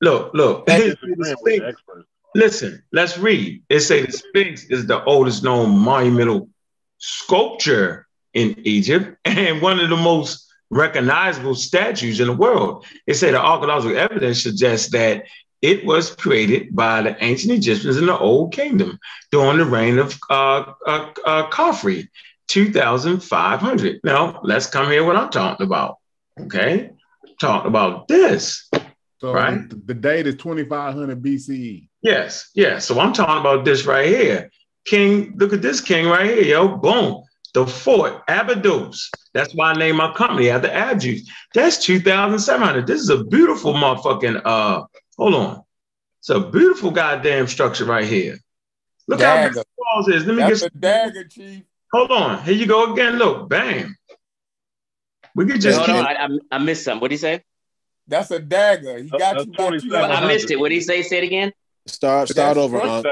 Look, 0.00 0.32
look. 0.34 0.66
The 0.66 0.72
disagreeing 0.78 1.18
with 1.18 1.28
the 1.28 1.36
Sphinx- 1.40 1.64
expert. 1.66 2.04
Listen, 2.34 2.82
let's 2.92 3.16
read. 3.18 3.62
It 3.68 3.80
say 3.80 4.04
the 4.04 4.12
Sphinx 4.12 4.64
is 4.64 4.86
the 4.86 5.02
oldest 5.04 5.42
known 5.42 5.76
monumental 5.78 6.48
sculpture 6.98 8.06
in 8.34 8.54
Egypt 8.64 9.16
and 9.24 9.60
one 9.62 9.80
of 9.80 9.88
the 9.88 9.96
most 9.96 10.46
recognizable 10.70 11.54
statues 11.54 12.20
in 12.20 12.26
the 12.26 12.32
world. 12.32 12.84
It 13.06 13.14
say 13.14 13.30
the 13.30 13.40
archaeological 13.40 13.96
evidence 13.96 14.42
suggests 14.42 14.90
that 14.90 15.24
it 15.62 15.84
was 15.84 16.14
created 16.14 16.74
by 16.74 17.02
the 17.02 17.16
ancient 17.24 17.52
Egyptians 17.52 17.96
in 17.96 18.06
the 18.06 18.16
Old 18.18 18.52
Kingdom 18.52 18.98
during 19.32 19.58
the 19.58 19.64
reign 19.64 19.98
of 19.98 20.18
uh, 20.30 20.72
uh, 20.86 21.10
uh, 21.24 21.50
Khafre, 21.50 22.08
2,500. 22.48 24.00
Now, 24.04 24.40
let's 24.42 24.66
come 24.66 24.90
here 24.90 25.04
what 25.04 25.16
I'm 25.16 25.30
talking 25.30 25.66
about. 25.66 25.96
Okay? 26.40 26.90
Talking 27.40 27.68
about 27.68 28.08
this. 28.08 28.68
So 29.20 29.32
Right. 29.32 29.68
the, 29.68 29.76
the 29.86 29.94
date 29.94 30.26
is 30.26 30.36
2500 30.36 31.20
BCE. 31.22 31.88
Yes, 32.02 32.50
yes. 32.54 32.86
So 32.86 33.00
I'm 33.00 33.12
talking 33.12 33.40
about 33.40 33.64
this 33.64 33.84
right 33.84 34.06
here. 34.06 34.50
King, 34.84 35.34
look 35.36 35.52
at 35.52 35.60
this 35.60 35.80
king 35.80 36.06
right 36.06 36.26
here, 36.26 36.42
yo. 36.42 36.68
Boom. 36.76 37.22
The 37.54 37.66
fort, 37.66 38.22
Abydos. 38.28 39.10
That's 39.34 39.54
why 39.54 39.72
I 39.72 39.74
named 39.76 39.98
my 39.98 40.12
company 40.14 40.50
after 40.50 40.68
Abju's. 40.70 41.28
That's 41.54 41.78
2,700. 41.84 42.86
This 42.86 43.00
is 43.00 43.10
a 43.10 43.24
beautiful 43.24 43.74
motherfucking, 43.74 44.42
uh, 44.44 44.82
hold 45.18 45.34
on. 45.34 45.62
It's 46.20 46.30
a 46.30 46.40
beautiful 46.40 46.90
goddamn 46.90 47.46
structure 47.46 47.84
right 47.84 48.04
here. 48.04 48.38
Look 49.06 49.20
how 49.20 49.36
big 49.36 49.54
Dagger. 49.54 49.54
the 49.54 49.64
walls 49.78 50.08
is. 50.08 50.26
Let 50.26 50.36
me 50.36 50.42
That's 50.42 50.60
get 50.62 50.74
a 50.74 50.78
dagger, 50.78 51.24
Chief. 51.24 51.62
hold 51.92 52.10
on. 52.10 52.42
Here 52.42 52.54
you 52.54 52.66
go 52.66 52.92
again. 52.92 53.16
Look, 53.16 53.48
bam. 53.48 53.96
We 55.34 55.44
could 55.44 55.54
Wait, 55.54 55.62
just 55.62 55.76
hold 55.78 55.86
keep, 55.86 55.96
on, 55.96 56.04
I, 56.04 56.24
I, 56.24 56.28
I 56.52 56.58
missed 56.58 56.84
something. 56.84 57.00
What 57.00 57.08
did 57.08 57.14
he 57.14 57.18
say? 57.18 57.42
That's 58.08 58.30
a 58.30 58.38
dagger. 58.40 58.98
He 58.98 59.10
uh, 59.12 59.18
got 59.18 59.34
That's 59.34 59.46
you 59.46 59.52
by 59.52 59.68
2700. 59.78 60.14
I 60.14 60.26
missed 60.26 60.50
it. 60.50 60.56
What 60.58 60.70
did 60.70 60.76
he 60.76 60.80
say? 60.80 61.02
Say 61.02 61.18
it 61.18 61.24
again. 61.24 61.52
Start 61.86 62.28
start 62.28 62.56
That's 62.56 62.58
over, 62.58 62.78
right. 62.78 62.88
Ankh. 62.88 63.06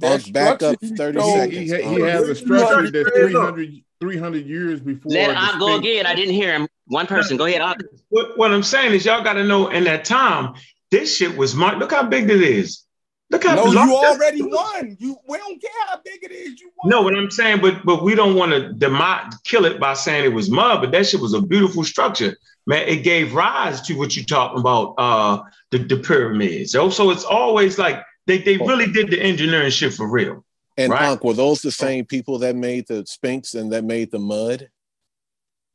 700. 0.00 0.32
Back 0.32 0.62
up 0.62 0.78
30 0.80 1.18
showed- 1.20 1.32
seconds. 1.32 1.70
He, 1.70 1.82
he, 1.82 1.82
he 1.82 2.00
has 2.00 2.28
a 2.28 2.34
structure 2.34 2.90
that's 2.90 3.10
300, 3.10 3.82
300 4.00 4.46
years 4.46 4.80
before. 4.80 5.12
Let 5.12 5.28
the 5.28 5.38
Ankh 5.38 5.58
go 5.58 5.76
again. 5.76 6.06
I 6.06 6.14
didn't 6.14 6.34
hear 6.34 6.52
him. 6.54 6.68
One 6.86 7.06
person. 7.06 7.36
Go 7.36 7.46
ahead, 7.46 7.60
Ankh. 7.62 7.82
what, 8.08 8.36
what 8.36 8.52
I'm 8.52 8.62
saying 8.62 8.92
is 8.92 9.04
y'all 9.06 9.22
got 9.24 9.34
to 9.34 9.44
know 9.44 9.68
in 9.68 9.84
that 9.84 10.04
time, 10.04 10.54
this 10.90 11.16
shit 11.16 11.36
was 11.36 11.54
marked. 11.54 11.78
Look 11.78 11.92
how 11.92 12.02
big 12.04 12.30
it 12.30 12.42
is. 12.42 12.84
Look 13.30 13.44
how 13.44 13.56
No, 13.56 13.66
you 13.66 13.94
already 13.94 14.40
won. 14.42 14.96
You 14.98 15.16
we 15.28 15.36
don't 15.36 15.60
care 15.60 15.70
how 15.86 16.00
big 16.02 16.22
it 16.22 16.32
is. 16.32 16.58
You 16.60 16.70
won. 16.76 16.90
No, 16.90 17.02
what 17.02 17.14
I'm 17.14 17.30
saying, 17.30 17.60
but 17.60 17.84
but 17.84 18.02
we 18.02 18.14
don't 18.14 18.36
want 18.36 18.52
to 18.52 18.72
demi- 18.72 19.30
kill 19.44 19.66
it 19.66 19.78
by 19.78 19.94
saying 19.94 20.24
it 20.24 20.32
was 20.34 20.50
mud, 20.50 20.80
but 20.80 20.92
that 20.92 21.06
shit 21.06 21.20
was 21.20 21.34
a 21.34 21.42
beautiful 21.42 21.84
structure. 21.84 22.36
Man, 22.66 22.88
it 22.88 23.02
gave 23.02 23.34
rise 23.34 23.80
to 23.82 23.94
what 23.94 24.16
you're 24.16 24.24
talking 24.26 24.60
about, 24.60 24.94
uh, 24.98 25.42
the, 25.70 25.78
the 25.78 25.96
pyramids. 25.96 26.72
So, 26.72 26.90
so 26.90 27.10
it's 27.10 27.24
always 27.24 27.78
like 27.78 28.02
they, 28.26 28.38
they 28.38 28.58
really 28.58 28.90
did 28.92 29.10
the 29.10 29.18
engineering 29.20 29.70
shit 29.70 29.94
for 29.94 30.06
real. 30.06 30.44
And 30.76 30.92
Right. 30.92 31.22
Were 31.24 31.32
those 31.32 31.60
the 31.62 31.72
same 31.72 32.04
people 32.04 32.38
that 32.40 32.56
made 32.56 32.86
the 32.86 33.04
Sphinx 33.06 33.54
and 33.54 33.72
that 33.72 33.84
made 33.84 34.10
the 34.10 34.18
mud? 34.18 34.68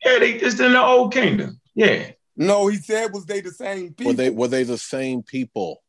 Yeah, 0.05 0.19
they 0.19 0.37
just 0.37 0.59
in 0.59 0.73
the 0.73 0.81
old 0.81 1.13
kingdom. 1.13 1.59
Yeah. 1.75 2.11
No, 2.35 2.67
he 2.67 2.77
said 2.77 3.13
was 3.13 3.25
they 3.25 3.41
the 3.41 3.51
same 3.51 3.93
people. 3.93 4.13
Were 4.13 4.17
they 4.17 4.29
were 4.29 4.47
they 4.47 4.63
the 4.63 4.77
same 4.77 5.21
people? 5.23 5.81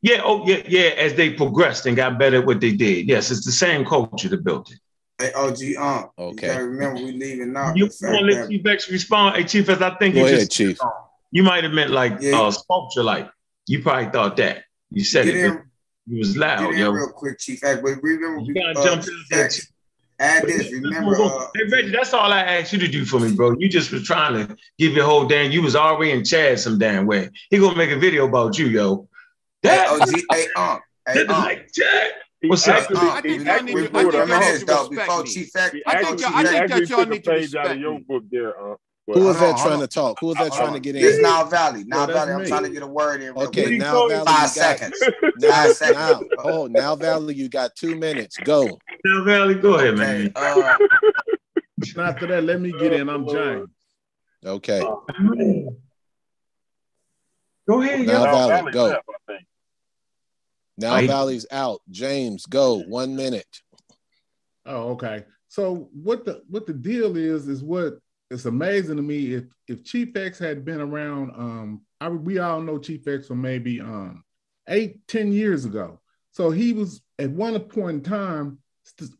Yeah, 0.00 0.20
oh 0.24 0.46
yeah, 0.46 0.62
yeah. 0.68 0.90
As 0.90 1.14
they 1.14 1.30
progressed 1.30 1.84
and 1.86 1.96
got 1.96 2.18
better 2.18 2.38
at 2.38 2.46
what 2.46 2.60
they 2.60 2.72
did. 2.72 3.08
Yes, 3.08 3.30
it's 3.30 3.44
the 3.44 3.52
same 3.52 3.84
culture 3.84 4.28
that 4.28 4.44
built 4.44 4.70
it. 4.70 4.78
Hey, 5.18 5.32
OG, 5.32 5.76
uh, 5.76 6.06
Okay. 6.16 6.46
you 6.46 6.52
gotta 6.52 6.64
remember 6.64 7.00
we 7.02 7.12
leaving 7.12 7.52
now. 7.52 7.74
You 7.74 7.86
want 7.86 7.92
to 8.20 8.24
let 8.24 8.34
that- 8.42 8.50
Chief 8.50 8.64
X 8.64 8.90
respond? 8.90 9.36
Hey, 9.36 9.44
Chief 9.44 9.68
as 9.68 9.82
I 9.82 9.90
think 9.96 10.14
Go 10.14 10.20
you 10.20 10.26
ahead, 10.26 10.38
just 10.38 10.52
Chief. 10.52 10.78
you 11.32 11.42
might 11.42 11.64
have 11.64 11.72
meant 11.72 11.90
like 11.90 12.18
Yeah. 12.20 12.40
uh 12.40 12.50
sculpture, 12.52 13.02
like 13.02 13.28
you 13.66 13.82
probably 13.82 14.10
thought 14.10 14.36
that. 14.36 14.62
You 14.90 15.04
said 15.04 15.24
Get 15.26 15.34
it, 15.34 15.44
in, 15.46 15.54
but 15.56 15.62
you 16.06 16.18
was 16.20 16.32
get 16.34 16.40
loud, 16.40 16.72
in 16.72 16.78
yo. 16.78 16.90
real 16.92 17.08
quick, 17.08 17.38
Chief 17.40 17.62
X. 17.64 17.80
But 17.82 18.00
remember, 18.00 18.40
You 18.40 18.46
we, 18.46 18.54
gotta 18.54 18.78
uh, 18.78 18.84
jump 18.84 19.02
in 19.02 19.08
Chief 19.08 19.26
there, 19.30 19.48
Chief. 19.48 19.66
Add 20.18 20.44
this. 20.44 20.72
Remember, 20.72 21.14
uh, 21.22 21.46
hey 21.54 21.64
Reggie, 21.70 21.90
that's 21.90 22.12
all 22.14 22.32
I 22.32 22.40
asked 22.42 22.72
you 22.72 22.78
to 22.80 22.88
do 22.88 23.04
for 23.04 23.20
me, 23.20 23.32
bro. 23.34 23.56
You 23.58 23.68
just 23.68 23.92
was 23.92 24.04
trying 24.04 24.34
to 24.34 24.56
give 24.78 24.92
your 24.92 25.04
whole 25.04 25.26
damn. 25.26 25.50
You 25.50 25.62
was 25.62 25.76
already 25.76 26.12
in 26.12 26.24
Chad 26.24 26.58
some 26.60 26.78
damn 26.78 27.06
way. 27.06 27.30
He 27.50 27.58
gonna 27.58 27.76
make 27.76 27.90
a 27.90 27.98
video 27.98 28.26
about 28.28 28.58
you, 28.58 28.66
yo. 28.66 29.08
hey, 29.62 29.86
OG, 29.88 30.08
hey, 30.32 30.46
uh, 30.56 30.78
hey, 31.06 31.14
that 31.14 31.16
is 31.24 31.28
uh, 31.30 31.38
like 31.38 31.72
Chad. 31.72 32.10
What's 32.42 32.68
up? 32.68 32.76
actually, 32.82 32.96
Uh, 32.98 33.10
I 33.10 33.20
think 33.20 33.40
he 33.42 33.46
y'all 33.48 33.62
need 33.62 33.74
to- 33.74 33.90
put 33.90 33.96
I 33.96 34.02
think 34.02 34.14
a- 34.14 34.16
y'all 34.16 34.26
need 34.26 34.66
to 34.66 34.74
respect 34.96 35.24
me. 35.24 35.32
Chief 35.34 35.56
X, 35.56 35.72
he 35.72 35.82
I 35.86 36.02
think 36.04 36.20
y'all- 36.20 36.30
I 36.34 36.42
he 36.42 36.46
think 36.48 36.60
actually 36.62 36.80
that 36.84 36.88
y'all 36.90 37.06
need 37.06 37.24
to 37.24 37.30
out 37.32 37.36
respect 37.36 37.70
of 37.70 37.78
your 37.80 37.98
book 38.00 38.22
there. 38.30 38.60
Uh, 38.72 38.74
Who 39.08 39.14
but- 39.14 39.22
was 39.22 39.36
on, 39.36 39.42
that 39.42 39.56
trying 39.56 39.80
to 39.80 39.86
talk? 39.86 40.18
Who 40.20 40.26
was 40.26 40.36
that 40.36 40.52
trying 40.52 40.74
to 40.74 40.80
get 40.80 40.94
in? 40.94 41.02
It's 41.02 41.18
Nile 41.22 41.46
Valley. 41.46 41.82
Now 41.84 42.00
Yeah, 42.00 42.06
that's 42.06 42.18
Valley. 42.18 42.32
I'm 42.34 42.42
me. 42.42 42.48
trying 42.48 42.62
to 42.64 42.68
get 42.68 42.82
a 42.82 42.86
word 42.86 43.22
in 43.22 43.32
real 43.34 43.44
Okay, 43.48 43.78
Nile 43.78 44.06
Valley, 44.08 44.24
Five 44.26 44.26
got 44.26 44.50
seconds. 44.50 45.02
now, 45.38 45.50
Five 45.50 45.72
seconds. 45.76 45.96
now, 45.96 46.20
oh, 46.44 46.66
Nile 46.66 46.96
Valley, 46.96 47.34
you 47.34 47.48
got 47.48 47.74
two 47.74 47.96
minutes. 47.96 48.36
Go. 48.44 48.78
Now, 49.06 49.24
Valley, 49.24 49.54
go 49.54 49.76
ahead, 49.76 49.94
Okay. 49.94 49.98
man. 49.98 50.32
Uh, 50.36 50.76
after 51.98 52.26
that, 52.26 52.44
let 52.44 52.60
me 52.60 52.70
get 52.78 52.92
in. 52.92 53.08
I'm 53.08 53.26
James. 53.26 53.68
Okay. 54.44 54.80
Go 57.66 57.82
ahead, 57.82 58.06
Now 58.06 58.12
yo. 58.12 58.24
Valley, 58.24 58.48
Valley 58.48 58.72
go. 58.72 58.84
left, 58.88 59.04
Now 60.76 60.92
I- 60.94 61.06
Valley's 61.06 61.46
out. 61.50 61.80
James, 61.90 62.44
go. 62.46 62.82
One 62.82 63.16
minute. 63.16 63.62
Oh, 64.66 64.90
okay. 64.90 65.24
So 65.48 65.88
what 65.94 66.24
the 66.26 66.42
what 66.50 66.66
the 66.66 66.74
deal 66.74 67.16
is 67.16 67.48
is 67.48 67.62
what 67.62 67.98
it's 68.30 68.44
amazing 68.44 68.96
to 68.96 69.02
me 69.02 69.34
if 69.34 69.44
if 69.66 69.84
Chief 69.84 70.16
X 70.16 70.38
had 70.38 70.64
been 70.64 70.80
around. 70.80 71.30
Um, 71.30 71.82
I 72.00 72.08
we 72.08 72.38
all 72.38 72.60
know 72.60 72.78
Chief 72.78 73.06
X 73.06 73.28
from 73.28 73.40
maybe 73.40 73.80
um 73.80 74.24
eight 74.68 75.06
ten 75.08 75.32
years 75.32 75.64
ago. 75.64 76.00
So 76.32 76.50
he 76.50 76.72
was 76.72 77.00
at 77.18 77.30
one 77.30 77.58
point 77.60 77.96
in 77.96 78.02
time 78.02 78.58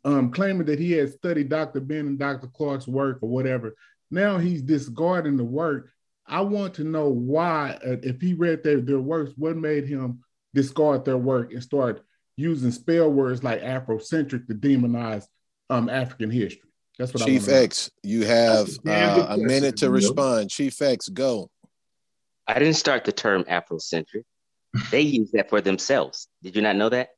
um, 0.04 0.30
claiming 0.30 0.66
that 0.66 0.78
he 0.78 0.92
had 0.92 1.12
studied 1.12 1.48
Dr. 1.48 1.80
Ben 1.80 2.06
and 2.06 2.18
Dr. 2.18 2.46
Clarke's 2.48 2.86
work 2.86 3.18
or 3.22 3.28
whatever. 3.28 3.74
Now 4.10 4.38
he's 4.38 4.62
discarding 4.62 5.36
the 5.36 5.44
work. 5.44 5.90
I 6.26 6.40
want 6.42 6.74
to 6.74 6.84
know 6.84 7.08
why, 7.08 7.78
uh, 7.84 7.96
if 8.02 8.20
he 8.20 8.34
read 8.34 8.62
their, 8.62 8.80
their 8.80 9.00
works, 9.00 9.32
what 9.36 9.56
made 9.56 9.86
him 9.86 10.20
discard 10.54 11.04
their 11.04 11.18
work 11.18 11.52
and 11.52 11.62
start 11.62 12.02
using 12.36 12.70
spell 12.70 13.10
words 13.10 13.42
like 13.42 13.62
Afrocentric 13.62 14.46
to 14.46 14.54
demonize 14.54 15.26
um, 15.70 15.88
African 15.88 16.30
history. 16.30 16.67
That's 16.98 17.14
what 17.14 17.24
Chief 17.24 17.42
I 17.48 17.52
want 17.52 17.62
X, 17.64 17.90
you 18.02 18.26
have 18.26 18.68
uh, 18.86 19.26
a 19.28 19.38
minute 19.38 19.76
to 19.78 19.88
question, 19.88 19.92
respond. 19.92 20.50
Chief 20.50 20.82
X, 20.82 21.08
go. 21.08 21.48
I 22.46 22.58
didn't 22.58 22.74
start 22.74 23.04
the 23.04 23.12
term 23.12 23.44
Afrocentric. 23.44 24.24
They 24.90 25.00
use 25.00 25.30
that 25.32 25.48
for 25.48 25.60
themselves. 25.60 26.28
Did 26.42 26.56
you 26.56 26.62
not 26.62 26.76
know 26.76 26.88
that? 26.90 27.10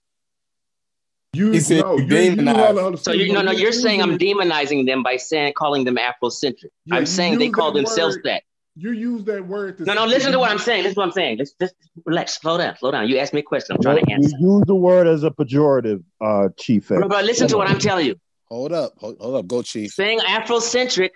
You, 1.32 1.52
He 1.52 1.60
said 1.60 1.80
no, 1.80 1.96
you 1.98 2.04
you, 2.04 2.16
you, 2.16 2.36
demonize. 2.36 2.56
hold 2.56 2.76
on, 2.78 2.82
hold 2.82 2.94
on, 2.94 2.96
So 2.98 3.12
you 3.12 3.32
no 3.32 3.42
no 3.42 3.52
you're 3.52 3.72
saying 3.72 4.02
I'm 4.02 4.18
demonizing 4.18 4.86
them 4.86 5.02
by 5.02 5.16
saying 5.16 5.54
calling 5.56 5.84
them 5.84 5.96
Afrocentric. 5.96 6.70
Yeah, 6.86 6.96
I'm 6.96 7.06
saying 7.06 7.38
they 7.38 7.48
call 7.48 7.72
that 7.72 7.78
themselves 7.78 8.16
word- 8.16 8.24
that. 8.24 8.42
You 8.76 8.92
use 8.92 9.24
that 9.24 9.46
word 9.46 9.78
to 9.78 9.84
No, 9.84 9.94
no, 9.94 10.06
listen 10.06 10.32
to 10.32 10.38
what 10.38 10.50
I'm 10.50 10.58
saying. 10.58 10.84
This 10.84 10.92
is 10.92 10.96
what 10.96 11.04
I'm 11.04 11.12
saying. 11.12 11.38
Let's 11.38 11.52
just 11.60 11.74
relax, 12.04 12.40
slow 12.40 12.56
down, 12.56 12.76
slow 12.78 12.92
down. 12.92 13.08
You 13.08 13.18
asked 13.18 13.34
me 13.34 13.40
a 13.40 13.42
question. 13.42 13.76
I'm 13.76 13.82
trying 13.82 14.04
to 14.04 14.12
answer. 14.12 14.36
You 14.40 14.58
use 14.58 14.62
the 14.66 14.76
word 14.76 15.06
as 15.08 15.24
a 15.24 15.30
pejorative, 15.30 16.02
uh, 16.20 16.48
Chief. 16.56 16.90
X. 16.90 17.00
but 17.00 17.08
bro, 17.08 17.20
listen 17.20 17.48
to 17.48 17.56
what 17.56 17.68
I'm 17.68 17.78
telling 17.80 18.06
you. 18.06 18.16
Hold 18.50 18.72
up, 18.72 18.94
hold, 18.98 19.16
hold 19.20 19.36
up, 19.36 19.46
go 19.46 19.62
Chief. 19.62 19.92
Saying 19.92 20.18
Afrocentric 20.20 21.10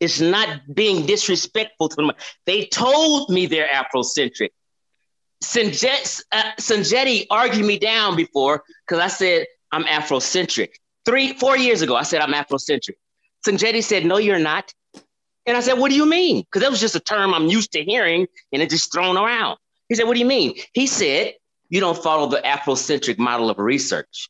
is 0.00 0.20
not 0.20 0.48
being 0.74 1.06
disrespectful 1.06 1.88
to 1.88 1.96
them. 1.96 2.12
They 2.44 2.66
told 2.66 3.30
me 3.30 3.46
they're 3.46 3.68
Afrocentric. 3.68 4.50
Uh, 5.42 6.52
Sanjetti 6.58 7.26
argued 7.30 7.66
me 7.66 7.78
down 7.78 8.16
before 8.16 8.64
because 8.86 9.02
I 9.02 9.08
said 9.08 9.46
I'm 9.72 9.84
Afrocentric. 9.84 10.70
Three, 11.04 11.34
four 11.34 11.56
years 11.56 11.82
ago, 11.82 11.96
I 11.96 12.02
said 12.02 12.20
I'm 12.20 12.32
Afrocentric. 12.32 12.94
Sanjetti 13.46 13.82
said, 13.82 14.04
No, 14.04 14.16
you're 14.18 14.38
not. 14.38 14.72
And 15.46 15.56
I 15.56 15.60
said, 15.60 15.74
What 15.78 15.90
do 15.90 15.96
you 15.96 16.06
mean? 16.06 16.42
Because 16.42 16.62
that 16.62 16.70
was 16.70 16.80
just 16.80 16.94
a 16.94 17.00
term 17.00 17.34
I'm 17.34 17.46
used 17.46 17.72
to 17.72 17.82
hearing 17.82 18.26
and 18.52 18.62
it's 18.62 18.72
just 18.72 18.92
thrown 18.92 19.16
around. 19.16 19.58
He 19.88 19.94
said, 19.94 20.04
What 20.04 20.14
do 20.14 20.20
you 20.20 20.26
mean? 20.26 20.54
He 20.72 20.86
said, 20.86 21.34
You 21.68 21.80
don't 21.80 22.00
follow 22.02 22.28
the 22.28 22.38
Afrocentric 22.38 23.18
model 23.18 23.50
of 23.50 23.58
research. 23.58 24.28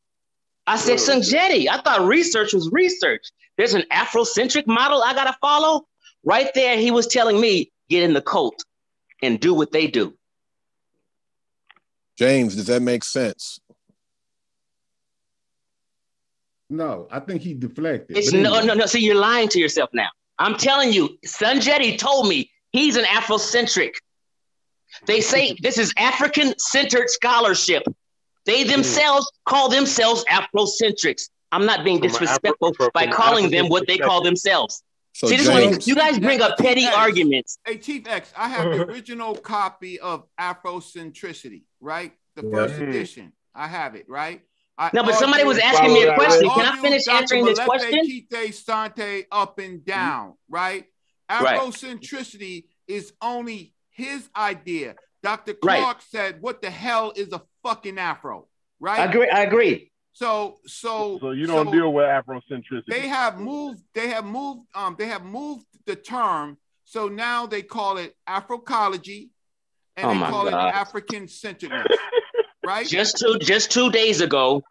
I 0.67 0.77
said, 0.77 0.99
Sanjetti, 0.99 1.69
I 1.69 1.81
thought 1.83 2.07
research 2.07 2.53
was 2.55 2.71
research. 2.73 3.27
There's 3.57 3.75
an 3.75 3.85
Afrocentric 3.93 4.67
model 4.67 5.03
I 5.03 5.13
got 5.15 5.25
to 5.25 5.37
follow. 5.41 5.87
Right 6.25 6.51
there, 6.55 6.77
he 6.79 6.91
was 6.91 7.07
telling 7.07 7.41
me, 7.41 7.71
Get 7.91 8.03
in 8.03 8.15
the 8.15 8.23
cult 8.23 8.65
and 9.23 9.39
do 9.39 9.53
what 9.55 9.73
they 9.73 9.87
do. 9.87 10.15
James, 12.17 12.57
does 12.57 12.67
that 12.69 12.81
make 12.81 13.05
sense? 13.05 13.61
No, 16.71 17.09
I 17.11 17.21
think 17.21 17.43
he 17.43 17.55
deflected. 17.55 18.17
It's 18.17 18.33
no, 18.33 18.63
no, 18.63 18.75
no. 18.75 18.87
See, 18.87 19.01
you're 19.01 19.15
lying 19.15 19.49
to 19.49 19.59
yourself 19.59 19.91
now. 19.93 20.09
I'm 20.39 20.57
telling 20.57 20.93
you, 20.93 21.19
Sanjetti 21.27 21.99
told 21.99 22.27
me 22.27 22.51
he's 22.73 22.97
an 22.97 23.05
Afrocentric. 23.05 23.93
They 25.07 25.21
say 25.21 25.57
this 25.63 25.79
is 25.79 25.93
African 25.97 26.59
centered 26.59 27.11
scholarship. 27.11 27.83
They 28.47 28.65
themselves 28.65 29.31
call 29.47 29.69
themselves 29.69 30.25
Afrocentrics. 30.27 31.31
I'm 31.53 31.67
not 31.67 31.85
being 31.85 31.99
From 32.01 32.09
disrespectful 32.09 32.69
Afro- 32.75 32.91
by 32.93 33.07
calling 33.07 33.51
them 33.51 33.69
what 33.69 33.87
they 33.87 33.99
call 33.99 34.23
themselves. 34.23 34.83
So 35.13 35.29
See, 35.29 35.37
this 35.37 35.47
is 35.47 35.53
when 35.53 35.71
James, 35.71 35.87
you 35.87 35.95
guys 35.95 36.19
bring 36.19 36.41
up 36.43 36.59
petty 36.59 36.83
Hey, 36.83 36.93
arguments. 36.93 37.57
Hey, 37.65 37.79
Chief 37.79 38.09
X, 38.09 38.33
I 38.37 38.49
have 38.49 38.73
the 38.73 38.83
original 38.91 39.37
copy 39.37 40.01
of 40.01 40.25
Afrocentricity, 40.41 41.63
right? 41.81 42.13
The 42.35 42.43
first 42.43 42.75
Mm. 42.75 42.89
edition. 42.89 43.33
I 43.55 43.69
have 43.69 43.95
it, 43.95 44.07
right? 44.09 44.43
I 44.77 44.91
No, 44.93 45.05
but 45.05 45.15
somebody 45.15 45.45
was 45.45 45.59
asking 45.59 45.93
me 45.93 46.03
a 46.03 46.15
question. 46.17 46.51
Can 46.51 46.67
I 46.67 46.77
finish 46.81 47.05
Dr. 47.05 47.17
answering 47.17 47.45
this 47.45 47.61
Molefe 47.61 47.67
question? 47.67 48.07
Kete 48.33 48.53
Sante 48.55 49.25
up 49.31 49.61
and 49.61 49.85
down, 49.85 50.35
right? 50.49 50.87
Right. 51.31 51.61
Afrocentricity 51.61 52.65
is 52.89 53.13
only 53.23 53.73
his 53.91 54.29
idea. 54.37 54.97
Dr. 55.23 55.55
Right. 55.63 55.79
Clarke 55.81 56.03
said, 56.03 56.43
"What 56.43 56.61
the 56.61 56.71
hell 56.71 57.13
is 57.15 57.33
a 57.33 57.41
fucking 57.65 57.99
Afro?" 57.99 58.47
Right? 58.79 59.01
I 59.01 59.07
agree. 59.07 59.29
I 59.29 59.43
agree. 59.43 59.91
So, 60.13 60.59
so, 60.67 61.19
So 61.21 61.31
you 61.33 61.47
don't 61.49 61.67
so 61.67 61.73
deal 61.73 61.93
with 61.93 62.05
Afrocentricity. 62.05 62.85
they 62.87 63.09
have 63.09 63.41
moved. 63.41 63.83
They 63.95 64.09
have 64.11 64.25
moved. 64.25 64.61
Um, 64.75 64.95
they 64.97 65.07
have 65.07 65.25
moved 65.25 65.67
the 65.87 65.97
term. 65.97 66.57
So 66.85 67.09
now 67.09 67.47
they 67.47 67.63
call 67.63 67.97
it 67.97 68.15
Africology, 68.29 69.31
and 69.97 70.07
Oh 70.07 70.13
they 70.15 70.21
call 70.31 70.45
God. 70.51 70.69
it 70.69 70.75
African 70.75 71.27
centeredness, 71.27 71.87
right? 72.65 72.87
Just 72.87 73.19
two, 73.19 73.39
just 73.41 73.73
two 73.73 73.91
days 73.91 74.21
ago, 74.21 74.63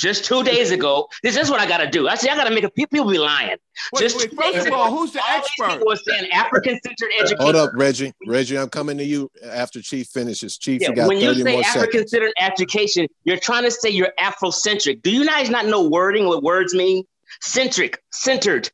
just 0.00 0.24
two 0.24 0.42
days 0.42 0.70
ago. 0.78 1.08
This 1.22 1.36
is 1.36 1.50
what 1.50 1.60
I 1.60 1.66
got 1.66 1.78
to 1.78 1.86
do. 1.88 2.08
I 2.08 2.14
see. 2.14 2.28
I 2.28 2.34
got 2.36 2.44
to 2.44 2.54
make 2.54 2.64
a 2.64 2.70
people 2.70 3.08
be 3.08 3.18
lying. 3.18 3.56
Wait, 3.92 4.00
just 4.00 4.16
wait, 4.18 4.30
two 4.30 4.36
first 4.36 4.52
days 4.52 4.60
of 4.62 4.66
ago, 4.68 4.76
all, 4.76 4.90
who's 4.90 5.12
the 5.12 5.20
all 5.20 5.36
these 5.38 5.46
expert? 5.46 5.70
people 5.72 5.86
were 5.86 5.96
saying 5.96 6.30
African-centered 6.32 7.10
education. 7.20 7.38
hold 7.42 7.56
up, 7.56 7.70
Reggie. 7.74 8.12
Reggie, 8.26 8.58
I'm 8.58 8.68
coming 8.68 8.98
to 8.98 9.04
you 9.04 9.30
after 9.44 9.80
Chief 9.80 10.06
finishes. 10.08 10.58
Chief, 10.58 10.80
Yeah, 10.82 10.90
you 10.90 10.96
got 10.96 11.08
when 11.08 11.18
you 11.18 11.28
30 11.28 11.42
say 11.42 11.52
more 11.52 11.62
seconds. 11.62 11.76
African-centered 11.76 12.32
education, 12.40 13.06
you're 13.24 13.38
trying 13.38 13.64
to 13.64 13.70
say 13.70 13.90
you're 13.90 14.12
Afrocentric. 14.18 15.02
Do 15.02 15.10
you 15.10 15.24
guys 15.26 15.50
not 15.50 15.66
know 15.66 15.88
wording? 15.88 16.26
What 16.26 16.42
words 16.42 16.74
mean? 16.74 17.04
Centric, 17.40 18.02
centered. 18.10 18.70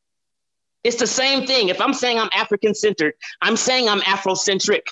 It's 0.84 0.96
the 0.96 1.06
same 1.06 1.46
thing. 1.46 1.68
If 1.68 1.80
I'm 1.80 1.92
saying 1.92 2.18
I'm 2.18 2.30
African-centered, 2.32 3.14
I'm 3.42 3.56
saying 3.56 3.88
I'm 3.88 4.00
Afrocentric. 4.00 4.82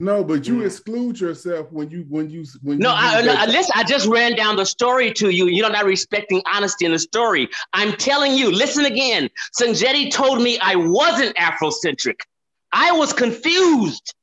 No, 0.00 0.22
but 0.22 0.46
you 0.46 0.58
Mm. 0.58 0.66
exclude 0.66 1.18
yourself 1.18 1.72
when 1.72 1.90
you 1.90 2.06
when 2.08 2.30
you 2.30 2.44
when 2.62 2.78
No, 2.78 2.90
you 2.90 2.94
I, 2.96 3.20
no, 3.20 3.32
that- 3.34 3.48
listen. 3.48 3.72
I 3.74 3.82
just 3.82 4.06
ran 4.06 4.36
down 4.36 4.54
the 4.54 4.64
story 4.64 5.12
to 5.14 5.30
you. 5.30 5.46
You're 5.48 5.70
not 5.70 5.84
respecting 5.86 6.40
honesty 6.52 6.84
in 6.84 6.92
the 6.92 7.00
story. 7.00 7.48
I'm 7.72 7.92
telling 7.94 8.36
you. 8.36 8.52
Listen 8.52 8.84
again. 8.84 9.28
Sanjetti 9.60 10.12
told 10.12 10.40
me 10.40 10.56
I 10.60 10.76
wasn't 10.76 11.34
Afrocentric. 11.36 12.20
I 12.72 12.92
was 12.92 13.12
confused. 13.12 14.14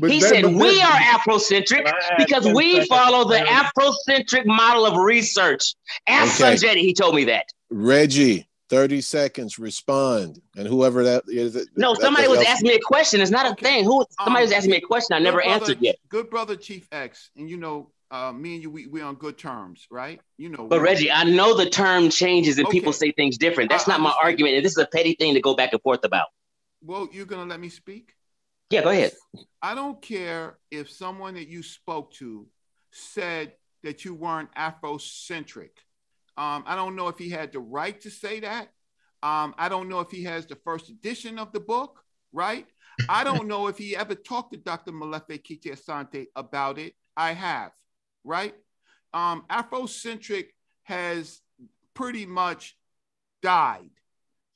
But 0.00 0.10
he 0.10 0.18
that- 0.18 0.28
said 0.30 0.46
we 0.46 0.78
that- 0.78 1.20
are 1.24 1.34
Afrocentric 1.34 1.84
Can 1.84 1.94
I 1.94 1.98
add 2.12 2.18
because 2.18 2.48
we 2.48 2.84
follow 2.86 3.28
the 3.28 3.38
Afrocentric 3.38 4.46
model 4.46 4.84
of 4.84 4.96
research. 4.96 5.74
Ask 6.08 6.40
Okay. 6.40 6.54
Sanjetti. 6.56 6.80
He 6.80 6.92
told 6.92 7.14
me 7.14 7.22
that. 7.26 7.44
Reggie, 7.70 8.48
30 8.70 9.00
seconds, 9.00 9.58
respond. 9.58 10.40
And 10.56 10.66
whoever 10.66 11.04
that 11.04 11.24
is. 11.26 11.54
No, 11.76 11.92
that- 11.92 12.00
somebody 12.00 12.26
that- 12.28 12.30
was 12.30 12.46
asking 12.46 12.68
me 12.68 12.74
a 12.76 12.80
question. 12.80 13.20
It's 13.20 13.30
not 13.30 13.50
a 13.50 13.54
thing. 13.62 13.84
Who? 13.84 14.04
Somebody 14.22 14.44
was 14.44 14.52
Um, 14.52 14.56
asking 14.58 14.70
me 14.70 14.76
a 14.78 14.80
question. 14.80 15.14
I 15.14 15.18
never 15.18 15.38
brother- 15.38 15.50
answered 15.50 15.78
yet. 15.80 15.96
Good 16.08 16.30
brother, 16.30 16.56
Chief 16.56 16.86
X, 16.92 17.30
and 17.36 17.50
you 17.50 17.56
know, 17.56 17.90
uh, 18.12 18.32
me 18.32 18.54
and 18.54 18.62
you, 18.62 18.70
we 18.70 18.86
we 18.86 19.00
on 19.02 19.16
good 19.16 19.36
terms, 19.38 19.86
right? 19.90 20.20
You 20.38 20.48
know. 20.48 20.66
But 20.66 20.80
Reggie, 20.80 21.10
I 21.10 21.24
know 21.24 21.56
the 21.56 21.68
term 21.68 22.10
changes 22.10 22.58
and 22.58 22.68
people 22.68 22.92
say 22.92 23.12
things 23.12 23.36
different. 23.38 23.70
That's 23.70 23.88
I 23.88 23.92
not 23.92 24.00
my 24.00 24.14
argument. 24.22 24.56
And 24.56 24.64
this 24.64 24.72
is 24.72 24.78
a 24.78 24.86
petty 24.86 25.14
thing 25.14 25.34
to 25.34 25.40
go 25.40 25.54
back 25.54 25.72
and 25.72 25.82
forth 25.82 26.04
about. 26.04 26.28
Well, 26.82 27.08
you're 27.12 27.26
gonna 27.26 27.48
let 27.50 27.60
me 27.60 27.68
speak. 27.68 28.14
Yeah, 28.70 28.82
go 28.82 28.90
ahead. 28.90 29.12
I 29.60 29.74
don't 29.74 30.00
care 30.00 30.58
if 30.70 30.90
someone 30.90 31.34
that 31.34 31.48
you 31.48 31.62
spoke 31.64 32.12
to 32.14 32.46
said 32.92 33.52
that 33.82 34.04
you 34.04 34.14
weren't 34.14 34.52
Afrocentric. 34.54 35.70
Um, 36.40 36.64
I 36.66 36.74
don't 36.74 36.96
know 36.96 37.08
if 37.08 37.18
he 37.18 37.28
had 37.28 37.52
the 37.52 37.60
right 37.60 38.00
to 38.00 38.10
say 38.10 38.40
that. 38.40 38.68
Um, 39.22 39.54
I 39.58 39.68
don't 39.68 39.90
know 39.90 40.00
if 40.00 40.10
he 40.10 40.24
has 40.24 40.46
the 40.46 40.56
first 40.56 40.88
edition 40.88 41.38
of 41.38 41.52
the 41.52 41.60
book, 41.60 42.00
right? 42.32 42.66
I 43.10 43.24
don't 43.24 43.46
know 43.46 43.66
if 43.66 43.76
he 43.76 43.94
ever 43.94 44.14
talked 44.14 44.54
to 44.54 44.58
Dr. 44.58 44.90
Molefe 44.92 45.42
Kete 45.42 45.66
Asante 45.76 46.28
about 46.34 46.78
it. 46.78 46.94
I 47.14 47.32
have, 47.32 47.72
right? 48.24 48.54
Um, 49.12 49.44
Afrocentric 49.50 50.46
has 50.84 51.42
pretty 51.92 52.24
much 52.24 52.74
died. 53.42 53.90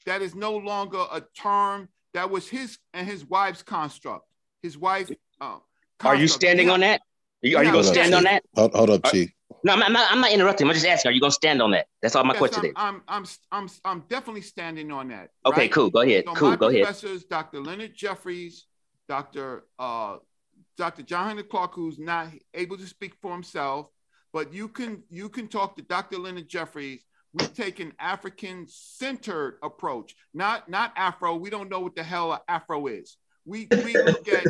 That 0.07 0.23
is 0.23 0.35
no 0.35 0.57
longer 0.57 1.05
a 1.13 1.23
term 1.37 1.91
that 2.15 2.31
was 2.31 2.49
his 2.49 2.79
and 2.95 3.07
his 3.07 3.27
wife's 3.27 3.63
construct. 3.63 4.25
His 4.63 4.79
wife. 4.79 5.11
Uh, 5.39 5.59
Are 6.03 6.17
you 6.17 6.29
standing 6.29 6.69
Yeah. 6.69 6.73
on 6.73 6.81
that? 6.81 7.01
Are 7.43 7.47
you, 7.47 7.57
are 7.59 7.63
you 7.63 7.69
Yeah. 7.69 7.73
going 7.73 7.85
to 7.85 7.89
Hold 7.89 7.99
up, 7.99 8.05
stand 8.05 8.15
on 8.15 8.25
that? 8.25 8.43
Hold, 8.55 8.75
hold 8.75 8.91
up, 8.91 9.05
Are- 9.07 9.11
Chief. 9.11 9.31
No, 9.63 9.73
I'm 9.73 9.93
not, 9.93 10.13
I'm 10.13 10.21
not 10.21 10.31
interrupting. 10.31 10.67
I'm 10.69 10.75
just 10.75 10.87
asking. 10.87 11.11
Are 11.11 11.13
you 11.13 11.21
going 11.21 11.31
to 11.31 11.35
stand 11.35 11.63
on 11.63 11.71
that? 11.71 11.87
That's 12.03 12.15
all 12.15 12.25
my 12.25 12.35
Yes, 12.35 12.39
question 12.39 12.73
I'm, 12.77 12.97
is. 12.97 13.03
I'm, 13.09 13.25
I'm, 13.25 13.27
I'm, 13.53 13.69
I'm 13.85 14.05
definitely 14.09 14.43
standing 14.43 14.93
on 14.93 15.09
that. 15.09 15.31
Okay, 15.47 15.63
right? 15.63 15.73
cool. 15.73 15.91
Go 15.91 16.01
ahead. 16.01 16.25
So 16.27 16.35
Cool. 16.35 16.57
Go 16.57 16.69
ahead. 16.69 16.83
professors, 16.83 17.25
Dr. 17.25 17.61
Leonard 17.61 17.95
Jeffries, 17.95 18.67
Dr. 19.09 19.65
Uh, 19.79 20.17
Dr. 20.77 21.03
John 21.03 21.29
Henrik 21.29 21.49
Clarke, 21.49 21.75
who's 21.75 21.99
not 21.99 22.29
able 22.53 22.77
to 22.77 22.87
speak 22.87 23.15
for 23.23 23.33
himself, 23.33 23.89
but 24.33 24.53
you 24.53 24.69
can 24.69 25.03
you 25.09 25.29
can 25.29 25.49
talk 25.49 25.77
to 25.77 25.83
Dr. 25.83 26.19
Leonard 26.19 26.49
Jeffries. 26.49 27.05
We 27.33 27.49
take 27.49 27.81
an 27.81 27.93
African-centered 27.99 29.59
approach, 29.63 30.15
not 30.35 30.69
not 30.69 30.93
Afro. 30.97 31.37
We 31.37 31.51
don't 31.51 31.71
know 31.71 31.81
what 31.81 31.97
the 31.97 32.03
hell 32.03 32.43
Afro 32.49 32.87
is. 32.87 33.17
We 33.45 33.71
we 33.83 33.99
look 33.99 34.29
at 34.29 34.49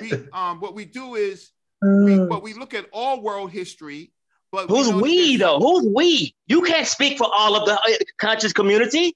we 0.00 0.12
um 0.32 0.60
what 0.60 0.74
we 0.74 0.84
do 0.84 1.14
is 1.14 1.50
we 1.82 2.18
but 2.18 2.42
we 2.42 2.54
look 2.54 2.74
at 2.74 2.86
all 2.92 3.22
world 3.22 3.50
history. 3.50 4.12
But 4.52 4.68
Who's 4.68 4.88
that 4.88 4.96
we 4.96 5.36
though? 5.36 5.58
Who's 5.58 5.86
we? 5.94 6.34
You 6.46 6.62
can't 6.62 6.86
speak 6.86 7.18
for 7.18 7.28
all 7.32 7.56
of 7.56 7.66
the 7.66 7.74
uh, 7.74 7.96
conscious 8.18 8.52
community. 8.52 9.14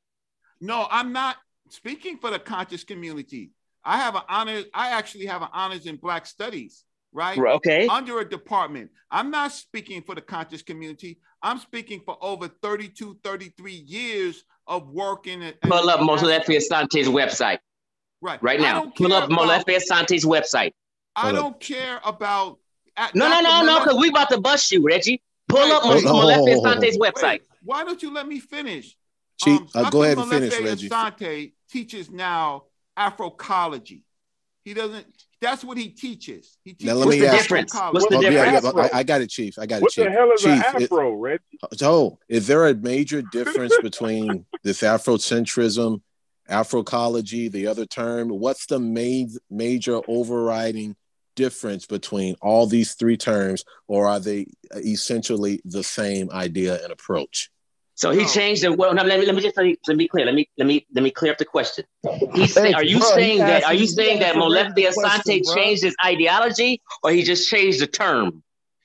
No, 0.61 0.87
I'm 0.91 1.13
not 1.13 1.37
speaking 1.71 2.19
for 2.19 2.31
the 2.31 2.39
conscious 2.39 2.85
community. 2.85 3.51
I 3.85 3.99
have 3.99 4.15
an 4.15 4.23
honor. 4.29 4.63
I 4.73 4.91
actually 4.91 5.27
have 5.27 5.43
an 5.43 5.49
honors 5.53 5.87
in 5.87 5.97
Black 5.97 6.25
Studies, 6.25 6.85
right? 7.13 7.37
Okay. 7.39 7.87
Under 7.89 8.21
a 8.21 8.29
department. 8.29 8.91
I'm 9.11 9.31
not 9.31 9.53
speaking 9.53 10.03
for 10.03 10.15
the 10.15 10.21
conscious 10.21 10.63
community. 10.63 11.19
I'm 11.43 11.59
speaking 11.59 12.01
for 12.05 12.17
over 12.23 12.49
32, 12.49 13.19
33 13.23 13.73
years 13.73 14.45
of 14.67 14.89
working. 14.89 15.43
At, 15.43 15.61
Pull 15.61 15.91
up 15.91 16.01
Molefe 16.01 16.47
Asante's 16.47 17.09
website. 17.09 17.59
Right. 18.23 18.43
Right 18.43 18.61
now. 18.61 18.87
Pull 18.97 19.13
up 19.13 19.29
Molefe 19.29 19.65
Asante's 19.67 20.25
website. 20.25 20.73
I 21.17 21.33
don't 21.33 21.59
care 21.61 22.01
about. 22.05 22.59
No, 23.15 23.29
no, 23.29 23.41
no, 23.41 23.63
no, 23.63 23.81
because 23.81 23.99
we 23.99 24.09
about 24.09 24.31
to 24.31 24.41
bust 24.41 24.71
you, 24.71 24.83
Reggie. 24.83 25.21
Pull 25.49 25.61
up 25.73 25.85
on, 25.85 26.03
hold 26.03 26.05
Molefe 26.05 26.07
hold 26.07 26.31
on, 26.31 26.39
hold 26.39 26.67
on. 26.67 26.77
Asante's 26.79 26.99
website. 26.99 27.41
Why 27.63 27.85
don't 27.85 28.03
you 28.03 28.13
let 28.13 28.27
me 28.27 28.41
finish? 28.41 28.97
Chief, 29.41 29.61
uh, 29.75 29.91
go 29.91 30.03
ahead 30.05 30.19
and 30.19 30.29
finish, 30.31 30.59
Reggie. 30.61 30.89
Asante 30.89 31.53
teaches 31.71 32.11
now 32.11 32.65
Africology. 32.97 34.03
He 34.65 34.75
doesn't. 34.75 35.07
That's 35.41 35.63
what 35.65 35.77
he 35.77 35.89
teaches. 35.89 36.57
He 36.65 36.73
teaches 36.73 36.87
Now 36.87 36.95
let 36.95 37.09
me 37.09 37.27
ask. 37.27 37.51
Africology. 37.51 38.17
Oh, 38.17 38.21
yeah, 38.21 38.31
yeah, 38.31 38.61
I, 38.77 38.99
I 38.99 39.03
got 39.03 39.21
it, 39.21 39.29
Chief. 39.29 39.59
I 39.59 39.67
got 39.67 39.77
it, 39.77 39.83
What 39.83 39.93
Chief. 39.93 40.05
the 40.05 40.11
hell 40.11 40.31
is 40.33 40.41
Chief, 40.41 40.51
an 40.51 40.83
it- 40.83 40.85
afro, 40.85 41.13
Reggie? 41.15 41.43
So, 41.75 42.19
is 42.29 42.47
there 42.47 42.67
a 42.67 42.75
major 42.75 43.23
difference 43.23 43.77
between 43.83 44.47
this 44.63 44.83
Afrocentrism, 44.83 46.01
Afrocology, 46.49 47.51
the 47.51 47.67
other 47.67 47.87
term? 47.87 48.29
What's 48.29 48.67
the 48.67 48.79
main 48.79 49.31
major 49.51 50.01
overriding 50.09 50.97
difference 51.37 51.87
between 51.87 52.35
all 52.41 52.67
these 52.67 52.95
three 52.95 53.17
terms, 53.17 53.65
or 53.89 54.07
are 54.07 54.21
they 54.21 54.47
essentially 54.77 55.61
the 55.65 55.83
same 55.83 56.31
idea 56.31 56.83
and 56.83 56.93
approach? 56.93 57.51
So 57.97 58.11
he 58.11 58.25
changed 58.27 58.63
the 58.65 58.73
well. 58.73 58.93
No, 58.93 59.05
let 59.05 59.21
me 59.21 59.27
let 59.27 59.35
me 59.37 59.41
just 59.41 59.57
let 59.57 59.67
me, 59.67 59.77
let 59.87 59.97
me 59.97 60.09
clear. 60.09 60.27
Let 60.27 60.35
me 60.35 60.49
let 60.59 60.67
me 60.67 60.85
let 60.95 61.05
me 61.05 61.11
clear 61.13 61.31
up 61.31 61.39
the 61.39 61.45
question. 61.45 61.85
He's 62.35 62.53
saying, 62.53 62.75
are 62.75 62.83
you 62.83 62.99
bro, 62.99 63.09
saying 63.11 63.33
he 63.35 63.39
that? 63.39 63.65
Are 63.65 63.75
you 63.75 63.87
saying 63.87 64.19
that 64.19 64.35
he 64.35 64.41
Molefe 64.41 64.67
asking 64.71 64.75
the 64.75 64.93
question, 64.95 65.33
Asante 65.39 65.45
bro. 65.45 65.55
changed 65.55 65.83
his 65.85 65.95
ideology, 66.05 66.83
or 67.05 67.13
he 67.13 67.23
just 67.23 67.49
changed 67.49 67.81
the 67.81 67.87
term? 67.87 68.43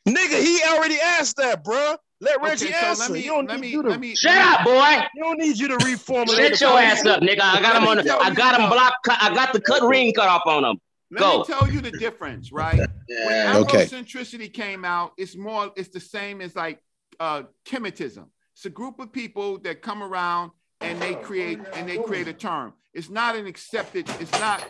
Nigga, 0.07 0.39
he 0.41 0.61
already 0.69 0.97
asked 1.01 1.37
that, 1.37 1.63
bro. 1.63 1.95
Let 2.21 2.35
Okay, 2.37 2.49
Reggie 2.49 2.67
so 2.67 2.73
answer. 2.73 3.01
let 3.03 3.11
me- 3.11 3.19
you 3.21 3.29
don't 3.31 3.47
let 3.47 3.55
need 3.55 3.61
me- 3.61 3.71
you 3.71 3.81
to 3.83 3.89
let 3.89 3.99
me- 3.99 4.15
Shut 4.15 4.37
up, 4.37 4.65
boy. 4.65 4.97
You 5.15 5.23
don't 5.23 5.39
need 5.39 5.57
you 5.57 5.67
to 5.69 5.77
reformulate. 5.85 6.35
Shut 6.37 6.59
the 6.59 6.65
your 6.65 6.79
ass 6.79 7.05
up, 7.05 7.21
nigga. 7.21 7.39
I 7.41 7.61
got 7.61 7.81
him 7.81 7.87
on. 7.87 7.97
The, 7.97 8.13
I 8.15 8.31
got 8.33 8.59
him 8.59 8.69
blocked. 8.69 9.07
I 9.09 9.33
got 9.33 9.53
the 9.53 9.61
cut 9.61 9.81
ring 9.83 10.13
cut 10.13 10.27
off 10.27 10.43
on 10.45 10.65
him. 10.65 10.77
Let 11.11 11.21
Go. 11.21 11.39
me 11.39 11.45
tell 11.45 11.69
you 11.69 11.81
the 11.81 11.91
difference, 11.91 12.51
right? 12.51 12.79
When 13.25 13.55
Okay. 13.57 13.85
Afrocentricity 13.85 14.53
came 14.53 14.85
out, 14.85 15.13
it's 15.17 15.35
more, 15.35 15.71
it's 15.75 15.89
the 15.89 15.99
same 15.99 16.41
as 16.41 16.55
like 16.55 16.79
uh 17.19 17.43
Kemetism. 17.65 18.27
It's 18.53 18.65
a 18.65 18.69
group 18.69 18.99
of 18.99 19.11
people 19.11 19.57
that 19.59 19.81
come 19.81 20.03
around 20.03 20.51
and 20.81 21.01
they 21.01 21.15
create 21.15 21.59
and 21.73 21.89
they 21.89 21.97
create 21.97 22.27
a 22.27 22.33
term. 22.33 22.73
It's 22.93 23.09
not 23.09 23.35
an 23.35 23.47
accepted, 23.47 24.05
it's 24.19 24.39
not 24.39 24.63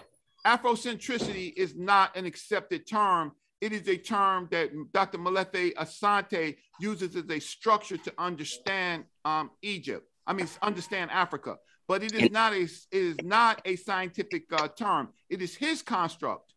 Afrocentricity 0.45 1.53
is 1.55 1.75
not 1.75 2.15
an 2.15 2.25
accepted 2.25 2.87
term. 2.87 3.33
It 3.61 3.73
is 3.73 3.87
a 3.89 3.97
term 3.97 4.47
that 4.51 4.69
Dr. 4.93 5.17
Molefe 5.17 5.73
Asante 5.75 6.55
uses 6.79 7.15
as 7.15 7.29
a 7.29 7.39
structure 7.39 7.97
to 7.97 8.13
understand 8.17 9.03
um, 9.25 9.51
Egypt. 9.61 10.07
I 10.25 10.33
mean, 10.33 10.47
understand 10.61 11.11
Africa. 11.11 11.57
But 11.89 12.03
it 12.03 12.13
is 12.13 12.21
And- 12.21 12.31
not 12.31 12.53
a 12.53 12.61
it 12.61 12.71
is 12.91 13.17
not 13.23 13.61
a 13.65 13.75
scientific 13.75 14.43
uh, 14.53 14.67
term. 14.67 15.09
It 15.27 15.41
is 15.41 15.55
his 15.55 15.81
construct. 15.81 16.53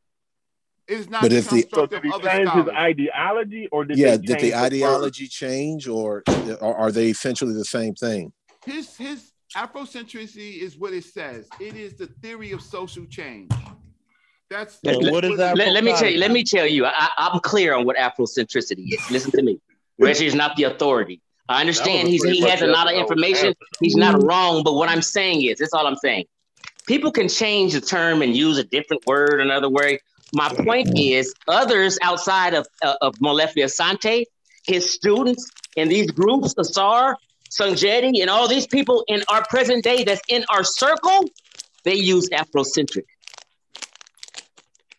It 0.86 0.98
is 1.00 1.08
not 1.08 1.22
But 1.22 1.30
the 1.30 1.38
if 1.38 1.48
the- 1.48 1.62
So 1.62 1.86
construct 1.86 1.90
did 1.90 1.96
of 1.98 2.04
he 2.04 2.12
other 2.12 2.28
change 2.28 2.50
his 2.50 2.68
ideology, 2.68 3.66
or 3.72 3.84
did 3.86 3.96
yeah, 3.96 4.16
did 4.18 4.26
change 4.26 4.40
the 4.42 4.48
the 4.50 4.52
word? 4.52 4.64
ideology 4.66 5.26
change, 5.28 5.88
or, 5.88 6.22
or 6.60 6.76
are 6.76 6.92
they 6.92 7.08
essentially 7.08 7.54
the 7.54 7.64
same 7.64 7.94
thing? 7.94 8.32
His 8.66 8.94
his 8.96 9.32
Afrocentricity 9.56 10.58
is 10.66 10.76
what 10.78 10.92
it 10.92 11.04
says. 11.04 11.48
It 11.60 11.76
is 11.76 11.94
the 11.94 12.08
theory 12.22 12.52
of 12.52 12.60
social 12.62 13.04
change. 13.06 13.50
That's 14.50 14.78
Let, 14.84 14.96
And 14.96 15.10
what 15.12 15.24
is 15.24 15.38
let- 15.38 15.56
let- 15.56 15.72
let 15.72 15.84
me 15.84 15.92
tell 15.96 16.10
you. 16.10 16.18
Let 16.18 16.30
me 16.30 16.44
tell 16.44 16.66
you. 16.66 16.84
I, 16.84 16.92
I- 16.92 17.30
I'm 17.30 17.40
clear 17.40 17.72
on 17.74 17.86
what 17.86 17.96
Afrocentricity 17.96 18.84
is. 18.94 19.10
Listen 19.10 19.30
to 19.30 19.42
me. 19.42 19.54
Reggie 19.98 20.26
is 20.26 20.34
not 20.34 20.56
the 20.56 20.64
authority. 20.64 21.22
I 21.48 21.60
understand 21.60 22.08
he's, 22.08 22.22
he 22.22 22.40
has 22.42 22.62
a 22.62 22.66
lot 22.66 22.86
of 22.86 22.94
yes 22.94 22.96
or 22.96 22.96
no 22.96 23.00
information. 23.02 23.54
He's 23.80 23.96
not 23.96 24.22
wrong, 24.22 24.62
but 24.62 24.74
what 24.74 24.88
I'm 24.88 25.02
saying 25.02 25.42
is, 25.42 25.58
that's 25.58 25.72
all 25.74 25.86
I'm 25.86 25.96
saying. 25.96 26.26
People 26.86 27.10
can 27.12 27.28
change 27.28 27.72
the 27.72 27.80
term 27.80 28.22
and 28.22 28.36
use 28.36 28.58
a 28.58 28.64
different 28.64 29.02
word, 29.06 29.40
another 29.40 29.68
word. 29.68 29.98
My 30.32 30.48
point 30.64 30.98
is, 30.98 31.34
others 31.48 31.98
outside 32.02 32.54
of 32.54 32.66
uh, 32.82 32.94
of 33.02 33.14
Molefe 33.16 33.56
Asante, 33.56 34.24
his 34.66 34.92
students 34.92 35.50
in 35.76 35.88
these 35.88 36.10
groups, 36.10 36.54
Asar, 36.56 37.16
Sanjeti, 37.50 38.20
and 38.20 38.30
all 38.30 38.48
these 38.48 38.66
people 38.66 39.04
in 39.08 39.22
our 39.28 39.44
present 39.46 39.84
day 39.84 40.04
that's 40.04 40.22
in 40.28 40.44
our 40.48 40.64
circle, 40.64 41.24
they 41.84 41.94
use 41.94 42.28
Afrocentric. 42.30 43.04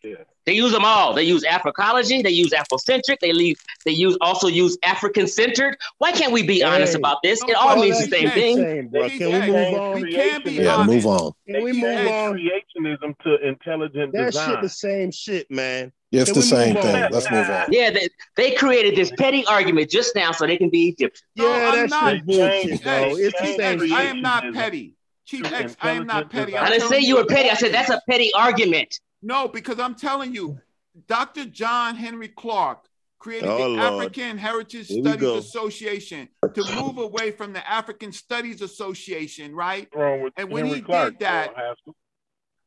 Yeah. 0.04 0.16
They 0.46 0.54
use 0.54 0.72
them 0.72 0.84
all. 0.84 1.14
They 1.14 1.24
use 1.24 1.44
Africology. 1.44 2.22
They 2.24 2.32
use 2.32 2.52
Afrocentric. 2.52 3.20
They 3.22 3.32
leave. 3.34 3.58
They 3.86 3.92
use 3.92 4.18
also 4.22 4.48
use 4.48 4.78
African 4.84 5.28
centered. 5.28 5.78
Why 6.00 6.12
can't 6.12 6.34
we 6.34 6.44
be 6.44 6.64
honest 6.64 6.96
about 6.96 7.18
this? 7.24 7.42
It 7.48 7.56
all 7.56 7.76
means 7.78 8.00
the 8.00 8.08
same 8.08 8.30
thing. 8.32 8.58
Saying, 8.58 8.88
bro. 8.90 9.10
Can 9.10 9.32
we 9.32 9.40
move 9.52 9.74
on? 9.74 10.02
we 10.02 10.12
can 10.14 10.44
be 10.44 10.52
Yeah, 10.54 10.76
honest. 10.76 10.90
move 10.94 11.06
on. 11.06 11.32
Can 11.48 11.64
we 11.64 11.74
move 11.74 12.08
on? 12.08 12.34
creationism 12.38 13.18
to 13.24 13.48
intelligent 13.48 14.12
That 14.14 14.26
design. 14.26 14.50
shit 14.50 14.62
the 14.62 14.70
same 14.70 15.12
shit, 15.12 15.50
man. 15.50 15.92
It's 16.12 16.26
Can 16.32 16.36
the 16.40 16.46
same 16.46 16.76
move 16.76 16.84
on? 16.86 16.92
thing. 16.92 17.12
Let's 17.12 17.32
move 17.32 17.50
on. 17.50 17.66
Yeah, 17.72 17.90
they, 17.90 18.10
they 18.36 18.52
created 18.56 18.96
this 18.96 19.12
petty 19.18 19.46
argument 19.46 19.90
just 19.90 20.16
now 20.16 20.32
so 20.32 20.46
they 20.46 20.58
can 20.58 20.70
be 20.70 20.90
Egyptian. 20.90 21.26
No, 21.38 21.46
Yeah, 21.46 21.70
I'm 21.70 21.76
that 21.76 21.90
not. 21.90 22.14
shit 22.14 22.26
bullshit, 22.26 22.84
bro. 22.84 23.16
It's 23.16 23.40
the 23.40 23.48
same 23.48 23.82
X, 23.82 23.92
I 23.92 24.04
am 24.04 24.22
not 24.22 24.44
petty. 24.54 24.94
Chief 25.26 25.52
X, 25.52 25.76
I 25.82 25.92
am 25.92 26.06
not 26.06 26.30
petty. 26.30 26.56
I 26.58 26.70
didn't 26.70 26.90
say 26.90 27.00
you 27.00 27.16
were 27.16 27.26
petty. 27.26 27.50
I 27.50 27.54
said 27.56 27.74
that's 27.74 27.90
a 27.90 28.02
petty 28.10 28.32
argument. 28.34 29.00
No, 29.24 29.48
because 29.48 29.80
I'm 29.80 29.96
telling 29.96 30.36
you, 30.36 30.60
Dr. 31.08 31.46
John 31.46 31.96
Henrik 31.96 32.36
Clarke 32.36 32.86
created 33.18 33.48
Oh, 33.50 33.58
the 33.58 33.68
Lord. 33.70 33.80
African 33.80 34.38
Heritage 34.38 34.88
Here 34.90 35.02
Studies. 35.02 35.46
Association 35.46 36.28
to 36.54 36.76
move 36.76 36.98
away 36.98 37.32
from 37.32 37.54
the 37.54 37.68
African 37.68 38.12
Studies 38.12 38.62
Association, 38.62 39.56
right? 39.56 39.88
Wrong 39.96 40.22
with 40.22 40.34
And 40.36 40.52
when 40.52 40.66
Henrik 40.66 40.82
he 40.82 40.86
Clarke, 40.86 41.14
did 41.14 41.20
that, 41.22 41.54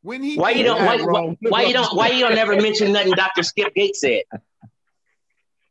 when 0.03 0.23
he 0.23 0.37
Why 0.37 0.53
you 0.53 0.65
don't? 0.65 0.85
Why, 0.85 0.97
that, 0.97 1.07
why, 1.07 1.37
why 1.41 1.63
you 1.63 1.75
don't? 1.75 1.95
Why 1.95 2.09
you 2.09 2.21
don't 2.21 2.35
never 2.35 2.57
mention 2.57 2.93
nothing 2.93 3.13
Dr. 3.13 3.43
Skip 3.43 3.75
Gates 3.75 4.01
said? 4.01 4.23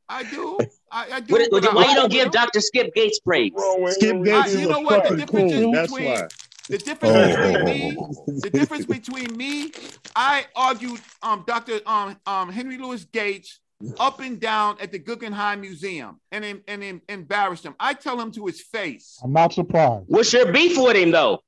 I 0.08 0.22
do, 0.24 0.60
I, 0.92 1.08
I 1.14 1.20
do. 1.20 1.34
What, 1.34 1.50
but 1.50 1.68
I 1.68 1.74
why 1.74 1.86
you 1.86 1.96
don't 1.96 2.04
with 2.04 2.12
give 2.12 2.26
him. 2.28 2.32
Dr. 2.32 2.62
Skip 2.62 2.94
Gates 2.94 3.20
praise? 3.22 3.52
What's 3.54 3.66
wrong 3.66 3.82
with 3.82 3.94
Skip 3.96 4.24
Gates 4.24 4.38
I, 4.38 4.48
is 4.50 4.62
you 4.62 4.68
a 4.70 4.72
know 4.72 4.80
what? 4.82 5.04
The 5.04 5.10
fucking 5.10 5.26
difference 5.26 5.52
is 5.52 5.60
coon. 5.62 5.72
That's 5.72 5.92
between 5.92 6.12
why. 6.12 6.28
The 6.70 6.78
difference 6.78 7.16
Oh, 7.16 7.28
between 7.28 7.66
me, 7.66 7.98
the 8.42 8.50
difference 8.50 8.86
between 8.86 9.36
me, 9.38 9.72
I 10.16 10.46
argued 10.56 11.00
um 11.22 11.44
Dr. 11.48 11.80
Um, 11.86 12.18
um 12.26 12.50
Henry 12.52 12.78
Louis 12.78 13.04
Gates 13.06 13.60
up 14.00 14.20
and 14.22 14.40
down 14.40 14.78
at 14.80 14.92
the 14.92 15.00
Guggenheim 15.00 15.62
Museum 15.62 16.20
and 16.32 16.44
em- 16.46 16.64
and 16.68 17.02
embarrassed 17.10 17.64
him. 17.66 17.76
I 17.80 17.94
tell 17.94 18.20
him 18.20 18.32
to 18.32 18.46
his 18.46 18.62
face. 18.62 19.20
I'm 19.24 19.34
not 19.34 19.54
surprised. 19.54 20.06
What's 20.08 20.32
your 20.34 20.52
beef 20.52 20.78
with 20.78 20.96
him 20.96 21.12
though? 21.12 21.42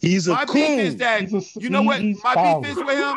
He's 0.00 0.28
a 0.28 0.32
My 0.32 0.44
beef 0.44 0.56
is 0.78 0.96
that 0.96 1.22
a- 1.32 1.44
you 1.60 1.68
know 1.70 1.82
what 1.82 2.00
my 2.02 2.34
foul. 2.34 2.60
beef 2.62 2.70
is 2.72 2.76
with 2.84 2.98
him. 2.98 3.16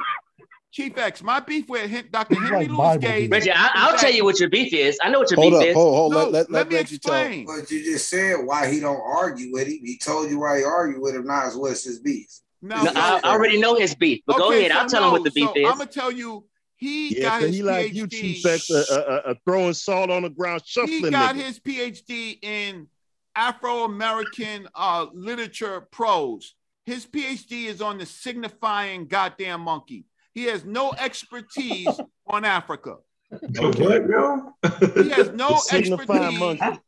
Chief 0.78 0.96
X, 0.96 1.24
my 1.24 1.40
beef 1.40 1.68
with 1.70 2.12
Dr. 2.12 2.36
Henry 2.36 2.68
like 2.68 2.70
Louis 2.70 2.98
Gates. 3.00 3.32
Reggie, 3.32 3.52
I, 3.52 3.72
I'll 3.74 3.98
tell 3.98 4.12
you 4.12 4.24
what 4.24 4.40
your 4.40 4.48
beef 4.48 4.72
is. 4.72 5.00
I 5.02 5.10
know 5.10 5.18
what 5.18 5.32
your 5.32 5.40
Hold 5.40 5.54
beef 5.54 5.62
up, 5.62 5.68
is. 5.70 5.74
hold, 5.74 5.96
hold. 5.96 6.12
No, 6.14 6.18
let, 6.20 6.32
let, 6.32 6.52
let 6.52 6.52
let 6.52 6.70
me 6.70 6.76
Reggie 6.76 6.98
tell. 7.00 7.20
explain. 7.20 7.46
But 7.48 7.72
you 7.72 7.84
just 7.84 8.08
said 8.08 8.36
why 8.46 8.70
he 8.72 8.80
don't 8.80 9.02
argue 9.04 9.52
with 9.52 9.66
him. 9.68 9.80
He 9.84 9.98
told 9.98 10.30
you 10.30 10.40
why 10.42 10.60
he 10.60 10.64
argue 10.64 11.02
with 11.02 11.16
him. 11.16 11.26
Now, 11.26 11.50
what's 11.56 11.84
his 11.84 11.98
beef? 11.98 12.28
No, 12.62 12.84
No, 12.84 12.92
I, 12.96 13.20
I 13.24 13.34
already 13.34 13.60
know 13.60 13.74
his 13.74 13.96
beef, 13.96 14.22
but 14.28 14.38
go 14.38 14.52
ahead. 14.52 14.70
so 14.72 14.78
I'll 14.78 14.88
tell 14.88 15.04
him 15.06 15.12
what 15.14 15.24
the 15.24 15.32
beef 15.32 15.50
so 15.50 15.56
is. 15.60 15.66
I'm 15.68 15.80
gonna 15.80 15.90
tell 15.90 16.12
you, 16.12 16.46
he 16.76 17.16
Yeah, 17.18 17.24
got 17.24 17.40
'cause 17.40 17.48
his 17.48 17.56
he 17.56 17.64
like 17.64 17.88
PhD. 17.88 17.96
you, 17.96 18.08
Chief 18.08 18.46
X, 18.46 18.70
uh, 18.70 18.86
uh, 18.88 19.30
uh, 19.32 19.34
throwing 19.46 19.74
salt 19.74 20.12
on 20.12 20.22
the 20.22 20.30
ground, 20.30 20.62
shuffling. 20.64 21.06
he 21.06 21.10
got 21.10 21.36
niggas. 21.36 21.42
his 21.42 21.60
PhD 21.60 22.38
in 22.44 22.86
Afro-American 23.36 24.70
uh, 24.76 25.08
literature 25.12 25.82
prose. 25.90 26.54
His 26.86 27.08
PhD 27.08 27.66
is 27.66 27.82
on 27.82 27.98
the 27.98 28.06
signifying 28.06 29.08
goddamn 29.08 29.62
monkey. 29.62 30.06
He 30.38 30.44
has 30.44 30.64
no 30.64 30.94
expertise 31.00 32.00
on 32.28 32.46
Africa. 32.46 32.98
What, 33.32 34.08
yo? 34.08 34.54
He 35.02 35.10
has 35.10 35.32
no 35.32 35.50
The 35.50 35.58
signifying 35.66 36.44
expertise. 36.44 36.80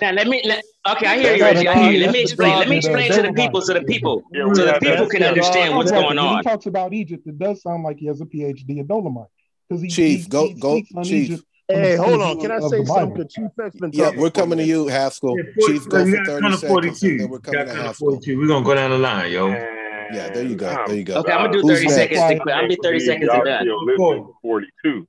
Now 0.00 0.10
let 0.10 0.26
me. 0.26 0.42
Let, 0.44 0.64
okay, 0.88 1.06
I 1.06 1.20
hear 1.20 1.36
you, 1.36 1.44
Reggie. 1.44 1.68
I 1.68 1.78
hear 1.78 1.92
you. 1.92 2.00
Let 2.00 2.12
me 2.12 2.22
explain. 2.22 2.58
Let 2.58 2.68
me 2.68 2.78
explain 2.78 3.12
to 3.12 3.22
the 3.22 3.32
people, 3.34 3.62
so 3.62 3.74
the 3.74 3.82
people, 3.84 4.24
so 4.34 4.64
the 4.66 4.78
people 4.80 5.06
can 5.06 5.22
understand 5.22 5.76
what's 5.76 5.92
going 5.92 6.18
on. 6.18 6.38
he 6.38 6.42
talks 6.42 6.66
about 6.66 6.92
Egypt, 6.92 7.24
it 7.24 7.38
does 7.38 7.62
sound 7.62 7.84
like 7.84 7.98
he 7.98 8.06
has 8.06 8.20
a 8.20 8.24
PhD 8.24 8.68
in 8.70 8.86
Dolomite. 8.88 9.28
Because 9.68 9.80
he, 9.80 9.88
Chief, 9.88 10.24
he, 10.24 10.28
go- 10.28 10.46
he 10.46 10.54
go- 10.54 10.82
Chief. 11.04 11.30
Egypt 11.30 11.44
Hey, 11.68 11.94
hold 11.94 12.20
on. 12.20 12.40
Can 12.40 12.50
I 12.50 12.58
say 12.68 12.84
something? 12.84 13.28
Chief 13.28 13.46
X 13.64 13.76
been 13.76 13.92
Yeah, 13.92 14.10
we're 14.10 14.30
coming 14.30 14.58
to 14.58 14.64
you, 14.64 14.88
Haskell. 14.88 15.36
Yeah, 15.38 15.44
40 15.54 15.72
Chief, 15.72 15.88
go 15.88 16.04
for 16.04 16.12
got 16.16 16.26
30 16.26 16.56
seconds, 16.56 17.00
then 17.00 17.28
we're 17.30 17.38
coming 17.38 17.60
Got 17.60 17.64
to 17.64 17.70
kind 17.70 17.80
of 17.80 17.86
Haskell. 17.86 18.08
42. 18.08 18.38
We're 18.40 18.48
gonna 18.48 18.64
go 18.64 18.74
down 18.74 18.90
the 18.90 18.98
line, 18.98 19.30
yo. 19.30 19.81
Yeah, 20.12 20.30
there 20.30 20.44
you 20.44 20.56
go. 20.56 20.68
I'm 20.68 20.86
There 20.86 20.96
you 20.96 21.04
go. 21.04 21.14
Okay, 21.16 21.32
I'm 21.32 21.46
gonna 21.46 21.52
do 21.52 21.60
Who's 21.60 21.78
30 21.78 21.86
next? 21.86 21.94
seconds. 21.94 22.20
To, 22.20 22.52
I'm 22.52 22.58
gonna 22.58 22.68
be 22.68 22.78
30 22.82 23.00
seconds 23.00 23.28
and 23.30 23.36
Y'all 23.36 23.44
done. 23.44 23.62
still 23.62 23.84
listening 23.84 24.24
to 24.26 24.32
42. 24.42 25.08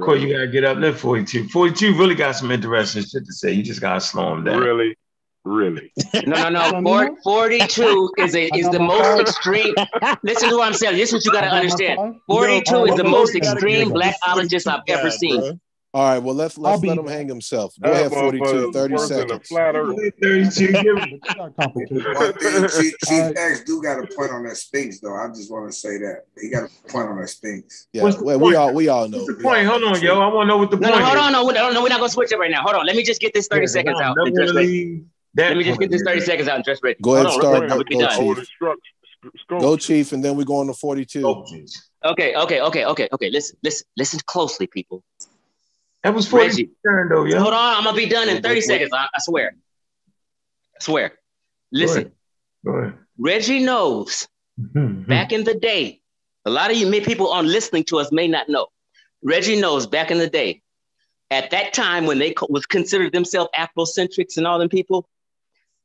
Corey, 0.00 0.20
you 0.22 0.32
gotta 0.32 0.46
get 0.48 0.64
up. 0.64 0.78
Let 0.78 0.94
42. 0.96 1.48
42 1.48 1.94
really 1.98 2.14
got 2.14 2.32
some 2.36 2.50
interesting 2.50 3.02
shit 3.02 3.24
to 3.26 3.32
say. 3.32 3.52
You 3.52 3.62
just 3.62 3.80
gotta 3.80 4.00
slow 4.00 4.34
him 4.34 4.44
down. 4.44 4.58
Really? 4.60 4.96
Really? 5.44 5.90
No, 6.26 6.48
no, 6.50 6.70
no. 6.70 6.82
Four- 6.82 7.16
42 7.22 8.12
is 8.18 8.34
a 8.34 8.44
is 8.54 8.68
the 8.70 8.78
most 8.78 9.20
extreme. 9.20 9.74
Listen 10.22 10.50
to 10.50 10.56
what 10.56 10.66
I'm 10.66 10.74
saying. 10.74 10.96
This 10.96 11.08
is 11.10 11.14
what 11.14 11.24
you 11.24 11.32
got 11.32 11.42
to 11.42 11.50
understand. 11.50 12.16
42 12.26 12.84
is 12.86 12.96
the 12.96 13.04
most 13.04 13.34
extreme 13.34 13.90
blackologist 13.90 14.66
I've 14.66 14.82
ever 14.88 15.10
seen. 15.10 15.58
All 15.92 16.08
right, 16.08 16.18
well 16.20 16.36
let's 16.36 16.56
let's 16.56 16.74
I'll 16.82 16.88
let 16.88 16.94
be- 16.96 17.02
him 17.02 17.08
hang 17.08 17.26
himself. 17.26 17.74
Go 17.82 17.90
ahead, 17.90 18.12
42, 18.12 18.72
30 18.72 18.94
worse 18.94 19.08
than 19.08 19.18
a 19.24 19.28
seconds. 19.28 19.48
flat 19.48 19.74
earth. 19.74 19.96
32. 20.22 20.72
One 21.34 21.52
thing, 22.34 22.68
Chief, 22.68 22.94
Chief 23.04 23.36
X 23.36 23.64
do 23.64 23.82
got 23.82 23.98
a 23.98 24.06
point 24.16 24.30
on 24.30 24.44
that 24.44 24.56
Sphinx, 24.56 25.00
though. 25.00 25.16
I 25.16 25.26
just 25.28 25.50
want 25.50 25.68
to 25.68 25.76
say 25.76 25.98
that 25.98 26.26
he 26.40 26.48
got 26.48 26.64
a 26.64 26.88
point 26.92 27.08
on 27.08 27.20
that 27.20 27.28
Sphinx. 27.28 27.88
Yeah, 27.92 28.04
well, 28.20 28.38
we 28.38 28.54
all 28.54 28.72
we 28.72 28.86
all 28.86 29.08
know. 29.08 29.18
What's 29.18 29.36
the 29.36 29.42
point? 29.42 29.66
Hold 29.66 29.82
on, 29.82 30.00
yo. 30.00 30.20
I 30.20 30.32
want 30.32 30.46
to 30.46 30.48
know 30.48 30.58
what 30.58 30.70
the 30.70 30.76
No, 30.76 30.90
point 30.90 31.00
no, 31.00 31.06
hold 31.06 31.16
is. 31.18 31.22
on, 31.24 31.32
no, 31.32 31.42
no, 31.50 31.72
no, 31.72 31.82
we're 31.82 31.88
not 31.88 31.98
gonna 31.98 32.08
switch 32.08 32.30
it 32.30 32.38
right 32.38 32.50
now. 32.52 32.62
Hold 32.62 32.76
on, 32.76 32.86
let 32.86 32.94
me 32.94 33.02
just 33.02 33.20
get 33.20 33.34
this 33.34 33.48
30 33.48 33.62
Yeah, 33.62 33.66
seconds 33.66 34.00
I 34.00 34.04
out. 34.04 34.16
don't 34.16 34.28
and 34.28 34.36
dress 34.36 34.46
wanna 34.48 34.60
ready. 34.60 34.68
leave 34.68 35.04
that 35.34 35.48
Let 35.48 35.56
me 35.56 35.64
just 35.64 35.80
get 35.80 35.90
this 35.90 36.02
point 36.02 36.14
30 36.14 36.26
seconds 36.26 36.48
out 36.48 36.54
and 36.56 36.64
dress 36.64 36.78
ready. 36.84 36.98
Go 37.02 37.14
ahead, 37.14 37.26
Hold 37.26 37.40
start. 37.42 37.58
quick, 37.58 37.68
Go, 37.68 37.74
I'm 37.74 37.78
gonna 37.78 37.84
be 37.84 37.96
go. 37.96 38.34
Chief. 38.34 39.60
Go, 39.60 39.76
Chief, 39.76 40.12
and 40.12 40.24
then 40.24 40.36
we 40.36 40.44
go 40.44 40.58
on 40.58 40.68
to 40.68 40.72
42. 40.74 41.26
Okay, 42.02 42.34
okay, 42.34 42.60
okay, 42.62 42.84
okay, 42.86 43.08
okay. 43.12 43.30
Listen, 43.30 43.56
listen, 43.62 43.86
listen 43.96 44.20
closely, 44.24 44.66
people. 44.66 45.02
That 46.02 46.14
was 46.14 46.26
40 46.28 46.46
Reggie. 46.46 46.70
turn 46.84 47.08
though, 47.10 47.24
yo. 47.24 47.38
Hold 47.40 47.52
on, 47.54 47.76
I'm 47.76 47.84
gonna 47.84 47.96
be 47.96 48.06
done 48.08 48.28
in 48.28 48.42
30 48.42 48.60
seconds. 48.62 48.90
I, 48.92 49.04
I 49.14 49.18
swear. 49.20 49.54
I 50.80 50.82
swear. 50.82 51.12
Listen, 51.72 52.12
Go 52.64 52.72
ahead. 52.72 52.98
Reggie 53.18 53.60
knows 53.60 54.26
Mhm. 54.58 55.06
back 55.06 55.32
in 55.32 55.44
the 55.44 55.54
day, 55.54 56.00
a 56.44 56.50
lot 56.50 56.70
of 56.70 56.76
you 56.76 56.86
may, 56.86 57.00
people 57.00 57.28
on 57.30 57.46
listening 57.46 57.84
to 57.84 57.98
us 57.98 58.10
may 58.12 58.28
not 58.28 58.48
know. 58.48 58.68
Reggie 59.22 59.60
knows 59.60 59.86
back 59.86 60.10
in 60.10 60.18
the 60.18 60.28
day, 60.28 60.62
at 61.30 61.50
that 61.50 61.72
time 61.74 62.06
when 62.06 62.18
they 62.18 62.32
co- 62.32 62.46
was 62.50 62.64
considered 62.66 63.12
themselves 63.12 63.50
Afrocentrics 63.56 64.36
and 64.38 64.46
all 64.46 64.58
them 64.58 64.68
people, 64.70 65.06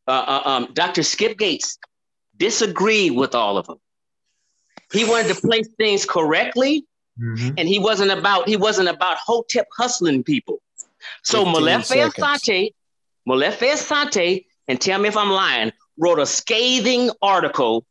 uh, 0.07 0.11
uh, 0.11 0.41
um, 0.49 0.73
Dr. 0.73 1.03
Skip 1.03 1.37
Gates 1.37 1.77
disagreed 2.37 3.11
with 3.13 3.35
all 3.35 3.57
of 3.57 3.67
them. 3.67 3.77
He 4.91 5.03
wanted 5.05 5.33
to 5.33 5.41
place 5.41 5.67
things 5.77 6.05
correctly, 6.05 6.85
Mm-hmm. 7.19 7.55
and 7.57 7.67
he 7.67 7.79
wasn't 7.79 8.11
about 8.11 8.49
he 8.49 8.57
wasn't 8.57 8.89
about 8.89 9.17
hotep 9.17 9.67
hustling 9.77 10.23
people. 10.23 10.61
So 11.23 11.45
15 11.45 11.63
Molefe 11.63 11.85
seconds. 11.85 12.13
Asante, 12.15 12.73
Molefe 13.27 13.71
Asante, 13.71 14.45
and 14.67 14.81
tell 14.81 14.99
me 14.99 15.07
if 15.07 15.15
I'm 15.15 15.29
lying, 15.29 15.71
wrote 15.97 16.19
a 16.19 16.25
scathing 16.25 17.11
article 17.21 17.85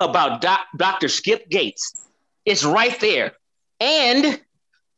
about 0.00 0.40
doc, 0.40 0.60
Dr. 0.76 1.08
Skip 1.08 1.48
Gates. 1.50 2.08
It's 2.44 2.64
right 2.64 2.98
there. 3.00 3.32
And 3.80 4.40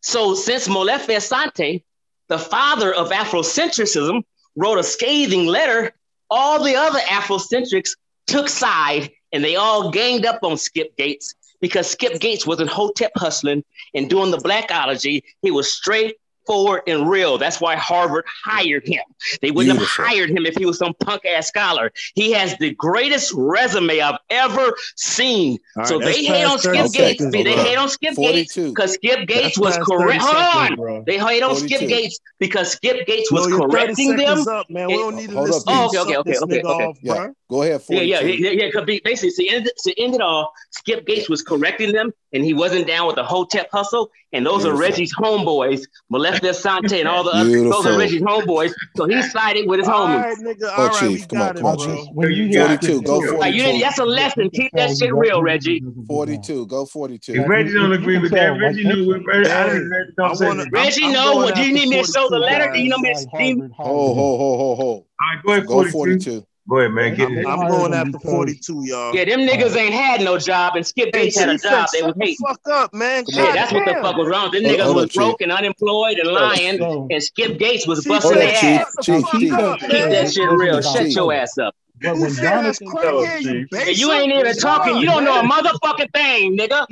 so 0.00 0.34
since 0.34 0.68
Molefe 0.68 1.08
Asante, 1.08 1.82
the 2.28 2.38
father 2.38 2.94
of 2.94 3.10
Afrocentrism, 3.10 4.22
wrote 4.54 4.78
a 4.78 4.84
scathing 4.84 5.46
letter, 5.46 5.92
all 6.30 6.62
the 6.62 6.76
other 6.76 6.98
Afrocentrics 7.00 7.90
took 8.26 8.48
side 8.48 9.10
and 9.32 9.44
they 9.44 9.56
all 9.56 9.90
ganged 9.90 10.26
up 10.26 10.40
on 10.42 10.56
Skip 10.56 10.96
Gates 10.96 11.34
because 11.60 11.90
Skip 11.90 12.20
Gates 12.20 12.46
wasn't 12.46 12.70
hotep 12.70 13.12
hustling 13.16 13.64
and 13.94 14.08
doing 14.10 14.30
the 14.30 14.38
blackology. 14.38 15.22
He 15.42 15.50
was 15.50 15.72
straightforward 15.72 16.82
and 16.86 17.08
real. 17.08 17.38
That's 17.38 17.60
why 17.60 17.74
Harvard 17.76 18.24
hired 18.44 18.86
him. 18.86 19.02
They 19.42 19.50
wouldn't 19.50 19.78
Beautiful. 19.78 20.04
have 20.04 20.12
hired 20.12 20.30
him 20.30 20.46
if 20.46 20.54
he 20.56 20.64
was 20.66 20.78
some 20.78 20.94
punk 21.00 21.24
ass 21.26 21.48
scholar. 21.48 21.90
He 22.14 22.30
has 22.32 22.56
the 22.58 22.72
greatest 22.74 23.32
resume 23.36 24.00
I've 24.00 24.18
ever 24.30 24.72
seen. 24.96 25.58
All 25.76 25.82
right, 25.82 25.88
so 25.88 25.98
they 25.98 26.24
hate 26.24 26.44
on 26.44 26.58
Skip 26.58 26.74
Gates. 26.92 26.94
seconds, 27.18 27.32
They 27.32 27.42
bro. 27.42 27.64
hate 27.64 27.76
on 27.76 27.88
Skip 27.88 28.14
Gates 28.14 28.54
because 28.54 28.92
Skip 28.94 29.26
Gates 29.26 29.42
That's 29.42 29.58
was 29.58 29.76
correct. 29.78 30.22
30 30.22 30.74
Hold 30.76 30.88
on. 30.88 31.04
They 31.06 31.18
hate 31.18 31.42
on 31.42 31.50
42. 31.56 31.76
Skip 31.76 31.88
Gates 31.88 32.18
because 32.38 32.72
Skip 32.72 33.06
Gates 33.06 33.32
was 33.32 33.48
No, 33.48 33.66
correcting 33.66 34.16
them. 34.16 34.46
up, 34.48 34.70
man. 34.70 34.86
We 34.88 34.98
don't 34.98 35.16
need 35.16 35.30
to 35.30 35.34
Hold 35.36 35.48
up, 35.48 35.54
listen 35.66 35.72
Oh, 35.74 35.86
okay, 35.88 35.98
okay, 35.98 36.16
okay, 36.18 36.38
okay, 36.38 36.62
okay. 36.62 36.62
off, 36.84 36.98
Yeah, 37.02 37.14
bro. 37.14 37.34
Go 37.48 37.62
ahead, 37.62 37.80
42. 37.80 38.06
yeah, 38.08 38.20
yeah, 38.22 38.50
yeah. 38.64 38.70
Cause 38.72 38.84
be- 38.86 39.00
basically, 39.04 39.30
to 39.46 39.54
end, 39.54 39.70
to 39.84 40.00
end 40.02 40.14
it 40.16 40.20
all, 40.20 40.52
Skip 40.72 41.06
Gates 41.06 41.28
was 41.28 41.42
correcting 41.42 41.92
them, 41.92 42.10
and 42.32 42.44
he 42.44 42.52
wasn't 42.54 42.88
down 42.88 43.06
with 43.06 43.14
the 43.16 43.22
Hotep 43.24 43.68
hustle. 43.70 44.10
And 44.32 44.44
those 44.44 44.64
Beautiful. 44.64 44.78
are 44.78 44.82
Reggie's 44.82 45.14
homeboys, 45.14 45.82
Molefe 46.12 46.40
Asante, 46.40 46.98
and 46.98 47.06
all 47.08 47.22
the 47.22 47.30
other. 47.30 47.48
Those 47.62 47.86
are 47.86 47.96
Reggie's 47.96 48.20
homeboys. 48.22 48.74
So 48.96 49.06
he 49.06 49.22
sided 49.22 49.68
with 49.68 49.78
his 49.78 49.88
All 49.88 50.08
homies. 50.08 50.22
right, 50.22 50.38
nigga. 50.38 50.60
Go, 50.60 50.68
All 50.68 50.74
oh, 50.76 50.86
right, 50.88 51.02
we 51.02 51.16
Chief. 51.18 51.28
Come 51.28 51.40
on, 51.40 51.54
come 51.54 51.64
on. 51.66 51.78
Chief. 51.78 52.08
When 52.12 52.30
you 52.32 52.44
You 52.44 52.52
got 52.54 52.68
hear 52.68 52.78
42. 52.98 53.02
Go 53.02 53.20
Skip 53.20 53.30
Gates, 53.30 53.40
Like, 53.40 53.54
you 53.54 53.62
didn't, 53.62 53.80
that's 53.80 53.98
a 53.98 54.04
lesson. 54.04 54.50
Keep 54.50 54.72
that 54.72 54.96
shit 54.98 55.14
real, 55.14 55.40
Reggie. 55.42 55.78
doesn't 55.80 55.94
do 55.94 56.00
that. 56.02 56.06
42. 56.08 56.66
Go 56.66 56.84
42. 56.84 57.32
If 57.34 57.48
Reggie 57.48 57.72
don't 57.74 57.92
agree 57.92 58.18
with 58.18 58.32
that, 58.32 58.48
Reggie 58.60 58.82
know 58.84 59.04
what 59.06 59.24
Reggie, 59.24 59.50
I 59.50 59.66
didn't 59.68 59.90
heard 59.92 60.12
the 60.16 60.22
I 60.22 60.26
conversation. 60.26 60.56
wanna- 60.58 60.70
Reggie, 60.72 61.04
I'm 61.04 61.12
no. 61.12 61.32
going 61.34 61.44
What 61.44 61.54
do 61.54 61.62
you 61.62 61.72
need 61.72 61.88
me 61.88 62.02
to 62.02 62.12
show 62.12 62.28
the 62.28 62.38
letter? 62.40 62.72
Do 62.72 62.80
you 62.80 62.90
know 62.90 62.98
me 62.98 63.10
to 63.10 63.14
Why 63.14 63.20
stream? 63.22 63.58
Harvard 63.60 63.72
hired 63.76 63.88
Ho, 63.88 64.14
ho, 64.14 64.36
ho, 64.36 64.56
ho, 64.58 64.74
ho. 64.74 64.82
All 64.84 65.04
right, 65.32 65.42
go 65.46 65.52
ahead, 65.52 65.66
Go 65.66 65.84
42. 65.88 66.45
42. 66.66 66.68
Go 66.68 66.78
ahead, 66.78 66.92
man. 66.92 67.14
Get 67.14 67.28
They 67.34 67.40
it. 67.42 67.46
I'm 67.46 67.68
going 67.68 67.94
after 67.94 68.18
42, 68.18 68.84
y'all. 68.86 69.14
Yeah, 69.14 69.24
them 69.24 69.40
niggas 69.40 69.76
ain't 69.76 69.94
had 69.94 70.20
no 70.22 70.38
job, 70.38 70.76
and 70.76 70.86
Skip 70.86 71.10
Hey, 71.14 71.24
Gates 71.24 71.38
had 71.38 71.48
a 71.48 71.58
job. 71.58 71.82
X, 71.84 71.92
They 71.92 72.02
was 72.02 72.08
shut 72.10 72.18
the 72.18 72.24
hating. 72.24 72.46
fuck 72.46 72.60
up, 72.70 72.94
man. 72.94 73.24
Yeah, 73.28 73.44
God 73.46 73.54
that's 73.56 73.72
what 73.72 73.84
the 73.86 73.94
fuck 73.94 74.16
was 74.16 74.28
wrong. 74.28 74.50
Them 74.50 74.64
Hold- 74.64 74.76
niggas 74.76 74.82
hold 74.84 74.96
was 74.96 75.12
broke 75.12 75.40
and 75.40 75.52
unemployed 75.52 76.18
and 76.18 76.28
lying, 76.32 76.78
So- 76.78 77.08
and 77.10 77.22
Skip 77.22 77.58
Gates 77.58 77.86
was 77.86 78.02
Chief 78.04 78.08
busting 78.08 78.38
their 78.38 78.48
up, 78.48 78.54
Chief. 78.54 78.80
ass. 78.80 78.94
the 78.96 79.02
Chief, 79.02 79.24
Chief. 79.40 79.52
up, 79.52 79.78
Keep 79.80 79.90
that 79.90 80.32
shit 80.32 80.50
real. 80.50 80.82
Shut 80.82 81.10
your 81.10 81.32
ass 81.32 81.58
up. 81.58 81.74
But 82.02 82.14
Who 82.16 82.20
when 82.22 82.30
said 82.30 82.44
that's 82.44 82.78
Jonathan 82.78 82.88
crack 82.88 83.14
us, 83.14 83.42
you 83.42 83.52
Chief. 83.52 83.66
Yeah, 83.72 83.78
basic? 83.84 83.98
you 83.98 84.12
ain't 84.12 84.32
even 84.32 84.56
talking. 84.56 84.96
You 84.98 85.06
don't 85.06 85.24
know 85.24 85.40
a 85.40 85.42
motherfucking 85.42 86.12
thing, 86.12 86.58
nigga. 86.58 86.86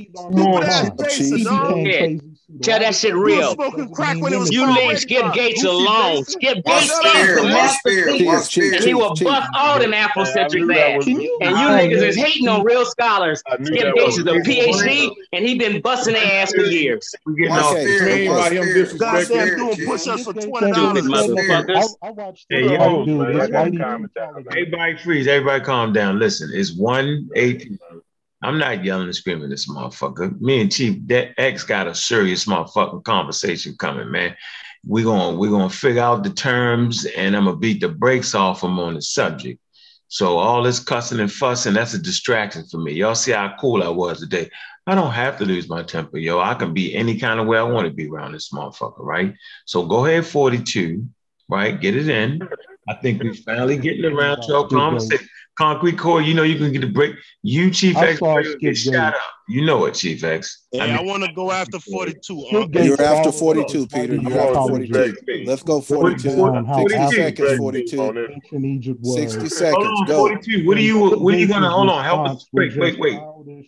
Stupid 2.62 2.82
ass 2.82 3.04
on, 3.04 3.12
Chief. 3.12 3.14
basic, 3.14 3.24
he 3.24 3.40
dog. 3.40 3.58
became 3.58 3.58
Yeah. 3.58 3.58
crazy. 3.58 3.58
Tell 3.58 3.58
that 3.58 3.74
shit 3.74 3.84
real. 3.84 3.88
crack 3.94 4.20
when 4.20 4.32
it 4.32 4.38
was 4.38 4.50
You 4.52 4.64
Paul 4.66 4.74
leave 4.74 4.98
Skip. 5.00 5.32
Gates 5.34 5.62
Goofy 5.62 5.74
alone. 5.74 6.24
Skip 6.24 6.58
One 6.64 6.74
Gates 6.80 6.86
Shut 6.86 7.16
is 7.16 7.36
the 7.36 7.42
one 7.42 7.52
master 7.52 7.78
spear, 7.90 8.06
teacher, 8.06 8.24
one 8.26 8.40
Chief, 8.42 8.48
Chief, 8.50 8.72
and 8.74 8.84
he 8.84 8.94
will 8.94 9.14
Chief. 9.16 9.26
bust 9.28 9.48
all 9.56 9.78
them 9.78 9.90
Man, 9.90 10.04
I 10.04 10.08
Afrocentrics 10.08 10.54
knew 10.54 10.66
that 10.74 10.96
was 10.96 11.06
ass. 11.06 11.08
And 11.08 11.20
you 11.22 11.38
call 11.40 11.50
niggas 11.78 12.00
me? 12.00 12.06
is 12.06 12.16
hating 12.16 12.48
on 12.48 12.62
real 12.64 12.84
scholars. 12.84 13.42
I 13.48 13.56
knew 13.58 13.66
Skip 13.66 13.94
Gates 13.94 14.18
is 14.18 14.26
a 14.26 14.30
PhD, 14.40 15.10
and 15.32 15.44
he 15.44 15.58
been 15.58 15.80
busting 15.80 16.14
their 16.14 16.24
ass 16.42 16.52
for 16.52 16.62
years. 16.62 17.14
We 17.26 17.34
getting 17.34 17.50
One 17.50 17.60
off. 17.60 17.72
Okay, 17.72 17.84
spear, 17.96 18.08
okay. 18.08 18.28
one 18.28 18.38
About 18.38 18.52
him 18.52 18.62
spear, 18.64 18.84
disrespecting- 18.84 19.00
one 19.00 19.14
Goddamn 19.14 19.24
spear, 19.26 19.56
doing 19.56 19.86
push-ups 19.86 20.24
for 20.24 20.32
twenty 20.34 20.72
dollars. 20.72 21.04
Stupid 21.04 21.16
setting 21.16 21.38
up- 21.38 21.66
motherfuckers. 21.66 21.88
I, 22.02 22.06
I 22.06 22.10
watched 22.10 22.46
Hey, 22.50 22.62
yo. 22.62 23.04
dude. 23.04 23.18
Man, 23.18 23.32
This 23.32 23.42
I 23.42 23.50
gotta 23.50 23.70
white 23.70 23.80
calm 23.80 24.00
dude. 24.02 24.10
it 24.10 24.14
down. 24.20 24.44
Everybody 24.50 24.96
freeze. 24.98 25.26
Everybody 25.26 25.64
calm 25.64 25.92
down. 25.92 26.18
Listen, 26.18 26.50
it's 26.54 26.76
118. 26.76 27.78
I'm 28.44 28.58
not 28.58 28.84
yelling 28.84 29.06
and 29.06 29.14
screaming 29.14 29.44
at 29.44 29.50
this 29.50 29.68
motherfucker. 29.68 30.40
Me 30.40 30.60
and 30.60 30.70
Chief 30.70 30.98
that 31.06 31.38
X 31.38 31.64
got 31.64 31.86
a 31.86 31.94
serious 31.94 32.44
motherfucking 32.44 33.04
conversation 33.04 33.76
coming, 33.78 34.10
man. 34.10 34.36
We're 34.86 35.04
gonna 35.04 35.36
we're 35.36 35.50
gonna 35.50 35.70
figure 35.70 36.02
out 36.02 36.22
the 36.22 36.30
terms 36.30 37.06
and 37.06 37.34
I'm 37.36 37.46
gonna 37.46 37.56
beat 37.56 37.80
the 37.80 37.88
brakes 37.88 38.34
off 38.34 38.62
him 38.62 38.78
on 38.78 38.94
the 38.94 39.02
subject. 39.02 39.60
So 40.08 40.38
all 40.38 40.62
this 40.62 40.78
cussing 40.78 41.20
and 41.20 41.32
fussing, 41.32 41.74
that's 41.74 41.94
a 41.94 41.98
distraction 41.98 42.64
for 42.70 42.78
me. 42.78 42.92
Y'all 42.92 43.14
see 43.14 43.32
how 43.32 43.56
cool 43.58 43.82
I 43.82 43.88
was 43.88 44.20
today. 44.20 44.50
I 44.86 44.94
don't 44.94 45.12
have 45.12 45.38
to 45.38 45.46
lose 45.46 45.68
my 45.68 45.82
temper, 45.82 46.18
yo. 46.18 46.40
I 46.40 46.54
can 46.54 46.74
be 46.74 46.94
any 46.94 47.18
kind 47.18 47.40
of 47.40 47.46
way 47.46 47.58
I 47.58 47.62
want 47.62 47.88
to 47.88 47.92
be 47.92 48.08
around 48.08 48.32
this 48.32 48.50
motherfucker, 48.52 49.00
right? 49.00 49.34
So 49.64 49.86
go 49.86 50.04
ahead, 50.04 50.26
42, 50.26 51.04
right? 51.48 51.80
Get 51.80 51.96
it 51.96 52.08
in. 52.08 52.46
I 52.88 52.94
think 52.96 53.22
we're 53.22 53.34
finally 53.34 53.78
getting 53.78 54.04
around 54.04 54.42
to 54.42 54.56
our 54.56 54.68
conversation. 54.68 55.26
Concrete 55.56 55.96
core, 55.96 56.20
you 56.20 56.34
know 56.34 56.42
you 56.42 56.58
can 56.58 56.72
get 56.72 56.82
a 56.82 56.88
break. 56.88 57.14
You, 57.42 57.70
Chief 57.70 57.96
I 57.96 58.08
X, 58.08 58.18
saw 58.18 58.42
get 58.42 58.58
Skip 58.58 58.76
shot 58.76 59.14
up. 59.14 59.20
You 59.48 59.64
know 59.64 59.84
it, 59.84 59.94
Chief 59.94 60.24
X. 60.24 60.64
Hey, 60.72 60.80
I 60.80 60.96
I 60.96 61.02
want 61.02 61.22
to 61.22 61.32
go 61.32 61.52
after 61.52 61.78
42. 61.78 62.46
Skip 62.48 62.74
You're 62.74 63.00
after 63.00 63.30
42, 63.30 63.86
Peter. 63.86 64.16
You're 64.16 64.40
after 64.40 64.54
42. 64.54 65.44
Let's 65.46 65.62
go 65.62 65.80
42. 65.80 66.28
down 66.28 66.64
how 66.64 66.86
60 66.88 67.16
seconds, 67.16 67.56
42. 67.58 68.28
ancient 68.32 68.64
Egypt 68.64 69.00
was. 69.00 69.32
60 69.32 69.48
seconds. 69.48 70.00
Go. 70.08 70.26
42. 70.26 70.66
What 70.66 70.76
do 70.76 70.82
you 70.82 70.98
what 70.98 71.34
are 71.34 71.38
you 71.38 71.46
gonna 71.46 71.70
hold 71.70 71.88
on? 71.88 72.04
Help 72.04 72.28
us. 72.30 72.46
Wait, 72.52 72.76
wait, 72.76 72.98
wait. 72.98 73.20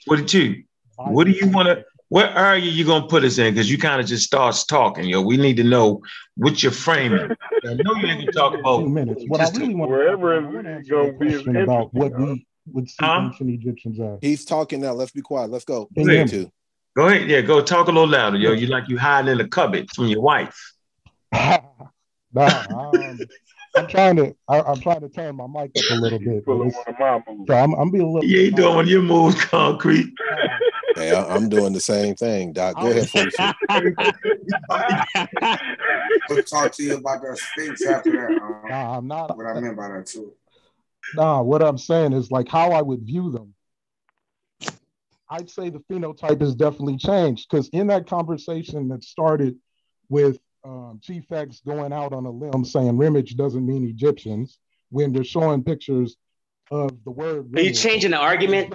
42. 0.06 0.62
What 0.96 1.24
do 1.24 1.30
you 1.30 1.48
want 1.48 1.68
to 1.68 1.84
what 2.08 2.36
are 2.36 2.56
you 2.56 2.70
You 2.70 2.84
gonna 2.84 3.06
put 3.06 3.24
us 3.24 3.38
in? 3.38 3.52
Because 3.52 3.70
you 3.70 3.78
kind 3.78 4.00
of 4.00 4.06
just 4.06 4.24
starts 4.24 4.64
talking, 4.64 5.04
yo. 5.04 5.22
We 5.22 5.36
need 5.36 5.56
to 5.56 5.64
know 5.64 6.02
what 6.36 6.62
you're 6.62 6.72
framing. 6.72 7.30
I 7.64 7.74
know 7.74 7.94
you 7.94 8.06
ain't 8.06 8.20
gonna 8.20 8.30
talk 8.32 8.58
about 8.58 8.78
Two 8.78 8.86
about 8.86 8.94
minutes. 8.94 9.24
What 9.26 9.40
I 9.40 9.50
really 9.50 9.74
want 9.74 9.90
Wherever 9.90 10.40
to 10.40 10.76
it's 10.78 10.88
gonna 10.88 11.12
be 11.14 11.26
is 11.26 11.46
about 11.46 11.92
what 11.92 12.16
we 12.18 12.46
would 12.72 12.88
see 12.88 13.04
Huh? 13.04 13.30
ancient 13.32 13.50
Egyptians 13.50 14.00
are. 14.00 14.18
He's 14.20 14.44
talking 14.44 14.80
now. 14.80 14.92
Let's 14.92 15.12
be 15.12 15.22
quiet. 15.22 15.50
Let's 15.50 15.64
go. 15.64 15.88
Can 15.94 16.04
you 16.04 16.10
hear 16.10 16.24
me? 16.24 16.30
42. 16.30 16.52
go 16.96 17.08
ahead, 17.08 17.28
yeah, 17.28 17.40
go 17.40 17.60
talk 17.62 17.88
a 17.88 17.90
little 17.90 18.08
louder, 18.08 18.36
yo. 18.36 18.52
You 18.52 18.68
like 18.68 18.88
you 18.88 18.98
hiding 18.98 19.32
in 19.32 19.38
the 19.38 19.48
cupboard 19.48 19.90
from 19.90 20.06
your 20.06 20.20
wife. 20.20 20.72
Nah, 22.32 22.64
I'm 23.76 23.86
trying 23.86 24.16
to. 24.16 24.34
I, 24.48 24.60
I'm 24.62 24.80
trying 24.80 25.00
to 25.00 25.08
turn 25.08 25.36
my 25.36 25.46
mic 25.46 25.70
up 25.76 25.84
a 25.90 25.94
little 25.94 26.18
bit. 26.18 26.44
but 26.44 26.52
Pulling 26.52 26.68
it's- 26.68 26.86
one 26.86 26.94
of 26.94 27.26
my 27.26 27.32
moves. 27.32 27.48
So 27.48 27.54
I'm, 27.56 27.74
I'm 27.74 27.90
being 27.90 28.04
a 28.04 28.10
little. 28.10 28.28
You 28.28 28.46
ain't 28.46 28.56
doing 28.56 28.86
your 28.88 29.02
moves, 29.02 29.42
concrete. 29.44 30.12
Hey, 30.94 31.10
I, 31.14 31.34
I'm 31.36 31.50
doing 31.50 31.74
the 31.74 31.80
same 31.80 32.14
thing, 32.14 32.54
Doc. 32.54 32.80
Go 32.80 32.88
ahead, 32.90 33.10
42. 33.10 33.52
We'll 36.30 36.42
talk 36.42 36.72
to 36.72 36.82
you 36.82 36.96
about 36.96 37.20
that 37.20 37.36
Sphinx 37.36 37.84
after 37.84 38.12
that. 38.12 38.42
Um, 38.42 38.62
Nah, 38.70 38.96
I'm 38.96 39.06
not. 39.06 39.36
what 39.36 39.44
I 39.46 39.60
meant 39.60 39.76
by 39.76 39.88
that 39.88 40.06
too. 40.06 40.32
Nah, 41.12 41.42
what 41.42 41.62
I'm 41.62 41.76
saying 41.76 42.14
is 42.14 42.30
like 42.30 42.48
how 42.48 42.70
I 42.72 42.80
would 42.80 43.02
view 43.02 43.30
them. 43.30 43.54
I'd 45.28 45.50
say 45.50 45.68
the 45.70 45.80
phenotype 45.90 46.40
has 46.40 46.54
definitely 46.54 46.96
changed 46.96 47.46
because 47.50 47.68
in 47.70 47.88
that 47.88 48.06
conversation 48.06 48.88
that 48.88 49.04
started 49.04 49.56
with 50.08 50.38
um, 50.66 51.00
Chief 51.02 51.30
X 51.30 51.60
going 51.64 51.92
out 51.92 52.12
on 52.12 52.26
a 52.26 52.30
limb 52.30 52.64
saying 52.64 52.92
Remich 52.92 53.36
doesn't 53.36 53.64
mean 53.64 53.86
Egyptians 53.86 54.58
when 54.90 55.12
they're 55.12 55.24
showing 55.24 55.62
pictures 55.62 56.16
of 56.70 56.92
the 57.04 57.10
word. 57.10 57.56
Are 57.56 57.60
you 57.60 57.72
changing 57.72 58.10
the 58.10 58.16
argument? 58.16 58.74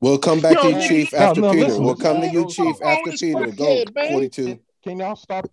We'll 0.00 0.18
come 0.18 0.40
back 0.40 0.60
to 0.60 0.70
you. 0.70 0.88
Chief, 0.88 1.14
after 1.14 1.40
no, 1.40 1.52
Peter. 1.52 1.66
Listen, 1.66 1.84
we'll 1.84 1.96
come 1.96 2.20
to 2.20 2.28
you, 2.28 2.48
Chief, 2.48 2.76
after 2.82 3.10
Peter. 3.12 3.50
Go 3.50 3.84
42. 3.94 4.58
Can 4.84 4.98
y'all 4.98 5.16
stop? 5.16 5.50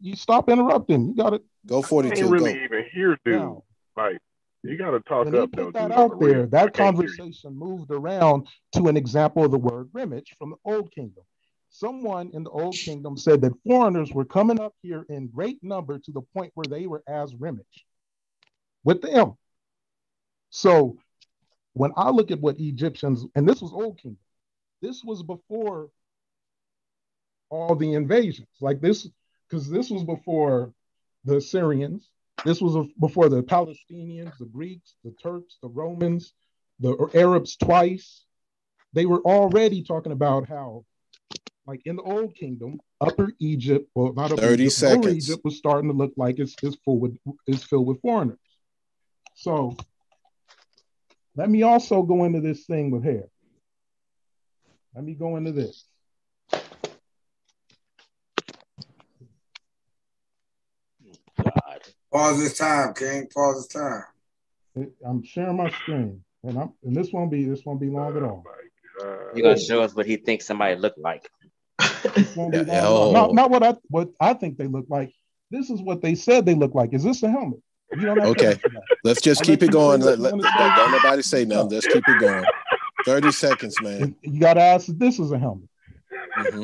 You 0.00 0.14
stop 0.14 0.48
interrupting. 0.48 1.08
You 1.08 1.16
got 1.16 1.34
it. 1.34 1.42
Go 1.66 1.82
42. 1.82 2.26
I 2.26 2.30
really 2.30 2.52
go. 2.52 2.64
even 2.64 2.84
hear, 2.92 3.18
dude. 3.24 3.34
Now, 3.36 3.64
like, 3.96 4.18
you 4.62 4.76
got 4.76 4.90
to 4.90 5.00
talk 5.00 5.26
up, 5.34 5.50
though. 5.52 5.70
That 5.72 5.90
out 5.92 6.20
there, 6.20 6.46
that 6.46 6.74
conversation 6.74 7.58
moved 7.58 7.90
around 7.90 8.46
to 8.72 8.88
an 8.88 8.96
example 8.96 9.44
of 9.44 9.50
the 9.50 9.58
word 9.58 9.88
remage 9.92 10.28
from 10.38 10.50
the 10.50 10.56
Old 10.64 10.92
Kingdom 10.92 11.24
someone 11.78 12.30
in 12.32 12.42
the 12.42 12.50
old 12.50 12.74
kingdom 12.74 13.16
said 13.16 13.40
that 13.42 13.52
foreigners 13.66 14.12
were 14.12 14.24
coming 14.24 14.58
up 14.60 14.74
here 14.82 15.04
in 15.08 15.28
great 15.28 15.62
number 15.62 15.98
to 15.98 16.10
the 16.12 16.22
point 16.34 16.50
where 16.54 16.66
they 16.68 16.86
were 16.86 17.02
as 17.06 17.34
remish 17.34 17.84
with 18.84 19.02
them. 19.02 19.34
So 20.50 20.98
when 21.74 21.92
I 21.96 22.10
look 22.10 22.30
at 22.30 22.40
what 22.40 22.58
Egyptians, 22.58 23.26
and 23.34 23.46
this 23.46 23.60
was 23.60 23.72
old 23.72 23.98
kingdom, 23.98 24.18
this 24.80 25.04
was 25.04 25.22
before 25.22 25.90
all 27.50 27.74
the 27.74 27.92
invasions, 27.92 28.48
like 28.60 28.80
this, 28.80 29.08
because 29.48 29.68
this 29.68 29.90
was 29.90 30.04
before 30.04 30.72
the 31.24 31.40
Syrians, 31.40 32.08
this 32.44 32.60
was 32.60 32.88
before 33.00 33.28
the 33.28 33.42
Palestinians, 33.42 34.36
the 34.38 34.46
Greeks, 34.46 34.94
the 35.04 35.14
Turks, 35.22 35.58
the 35.62 35.68
Romans, 35.68 36.32
the 36.80 37.10
Arabs 37.14 37.56
twice. 37.56 38.24
They 38.92 39.06
were 39.06 39.20
already 39.20 39.82
talking 39.82 40.12
about 40.12 40.48
how 40.48 40.84
like 41.66 41.82
in 41.84 41.96
the 41.96 42.02
old 42.02 42.34
kingdom, 42.34 42.80
Upper 43.00 43.32
Egypt, 43.40 43.90
well, 43.94 44.12
not 44.12 44.32
Upper 44.32 44.52
Egypt. 44.54 44.82
Lower 44.82 45.08
Egypt 45.08 45.40
was 45.44 45.56
starting 45.56 45.90
to 45.90 45.96
look 45.96 46.12
like 46.16 46.38
it's, 46.38 46.54
it's 46.62 46.76
full 46.84 46.98
with 46.98 47.18
is 47.46 47.64
filled 47.64 47.86
with 47.86 48.00
foreigners. 48.00 48.38
So 49.34 49.76
let 51.34 51.50
me 51.50 51.62
also 51.62 52.02
go 52.02 52.24
into 52.24 52.40
this 52.40 52.64
thing 52.64 52.90
with 52.90 53.04
hair. 53.04 53.24
Let 54.94 55.04
me 55.04 55.14
go 55.14 55.36
into 55.36 55.52
this. 55.52 55.84
Pause 62.12 62.38
this 62.38 62.56
time, 62.56 62.94
King. 62.94 63.28
Pause 63.34 63.68
this 63.68 63.82
time. 63.82 64.04
I'm 65.04 65.22
sharing 65.22 65.56
my 65.56 65.68
screen, 65.70 66.22
and 66.44 66.58
I'm 66.58 66.72
and 66.84 66.96
this 66.96 67.12
won't 67.12 67.30
be 67.30 67.44
this 67.44 67.64
won't 67.66 67.80
be 67.80 67.90
long 67.90 68.16
at 68.16 68.22
all. 68.22 68.44
You're 69.34 69.42
gonna 69.42 69.58
show 69.58 69.82
us 69.82 69.94
what 69.94 70.06
he 70.06 70.16
thinks 70.16 70.46
somebody 70.46 70.76
looked 70.76 70.98
like 70.98 71.28
oh. 72.36 73.12
not, 73.12 73.34
not, 73.34 73.50
what 73.50 73.62
I 73.62 73.74
what 73.88 74.10
I 74.20 74.34
think 74.34 74.58
they 74.58 74.66
look 74.66 74.86
like. 74.88 75.12
This 75.50 75.70
is 75.70 75.80
what 75.80 76.02
they 76.02 76.14
said 76.14 76.44
they 76.44 76.54
look 76.54 76.74
like. 76.74 76.92
Is 76.92 77.04
this 77.04 77.22
a 77.22 77.30
helmet? 77.30 77.60
You 77.92 78.00
don't 78.00 78.20
okay, 78.20 78.58
let's 79.04 79.20
just 79.20 79.42
keep 79.44 79.62
it 79.62 79.70
going. 79.70 80.00
Let, 80.00 80.18
let, 80.18 80.32
don't 80.32 80.92
nobody 80.92 81.22
say 81.22 81.44
nothing. 81.44 81.70
Let's 81.70 81.86
keep 81.86 82.02
it 82.06 82.20
going. 82.20 82.44
Thirty 83.04 83.30
seconds, 83.30 83.80
man. 83.80 84.16
You 84.22 84.40
got 84.40 84.54
to 84.54 84.62
ask 84.62 84.88
if 84.88 84.98
this 84.98 85.20
is 85.20 85.30
a 85.30 85.38
helmet. 85.38 85.68
Mm-hmm. 86.38 86.62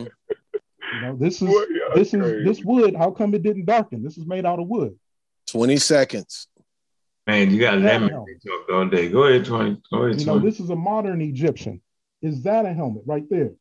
You 0.94 1.00
know, 1.00 1.16
this 1.16 1.40
is 1.40 1.48
this 1.94 2.10
crazy. 2.10 2.18
is 2.18 2.44
this 2.44 2.64
wood. 2.64 2.96
How 2.96 3.12
come 3.12 3.34
it 3.34 3.42
didn't 3.42 3.66
darken? 3.66 4.02
This 4.02 4.18
is 4.18 4.26
made 4.26 4.44
out 4.44 4.58
of 4.58 4.66
wood. 4.66 4.98
Twenty 5.46 5.76
seconds. 5.76 6.48
Man, 7.26 7.52
you 7.52 7.60
got 7.60 7.78
lemon 7.78 8.08
joke 8.44 8.68
all 8.72 8.86
day. 8.86 9.08
Go 9.08 9.24
ahead, 9.24 9.44
twenty. 9.44 9.80
Go 9.92 10.02
ahead, 10.04 10.18
20. 10.18 10.20
You 10.20 10.26
know, 10.26 10.38
this 10.40 10.58
is 10.58 10.70
a 10.70 10.76
modern 10.76 11.20
Egyptian. 11.20 11.80
Is 12.20 12.42
that 12.42 12.66
a 12.66 12.72
helmet 12.72 13.04
right 13.06 13.24
there? 13.30 13.52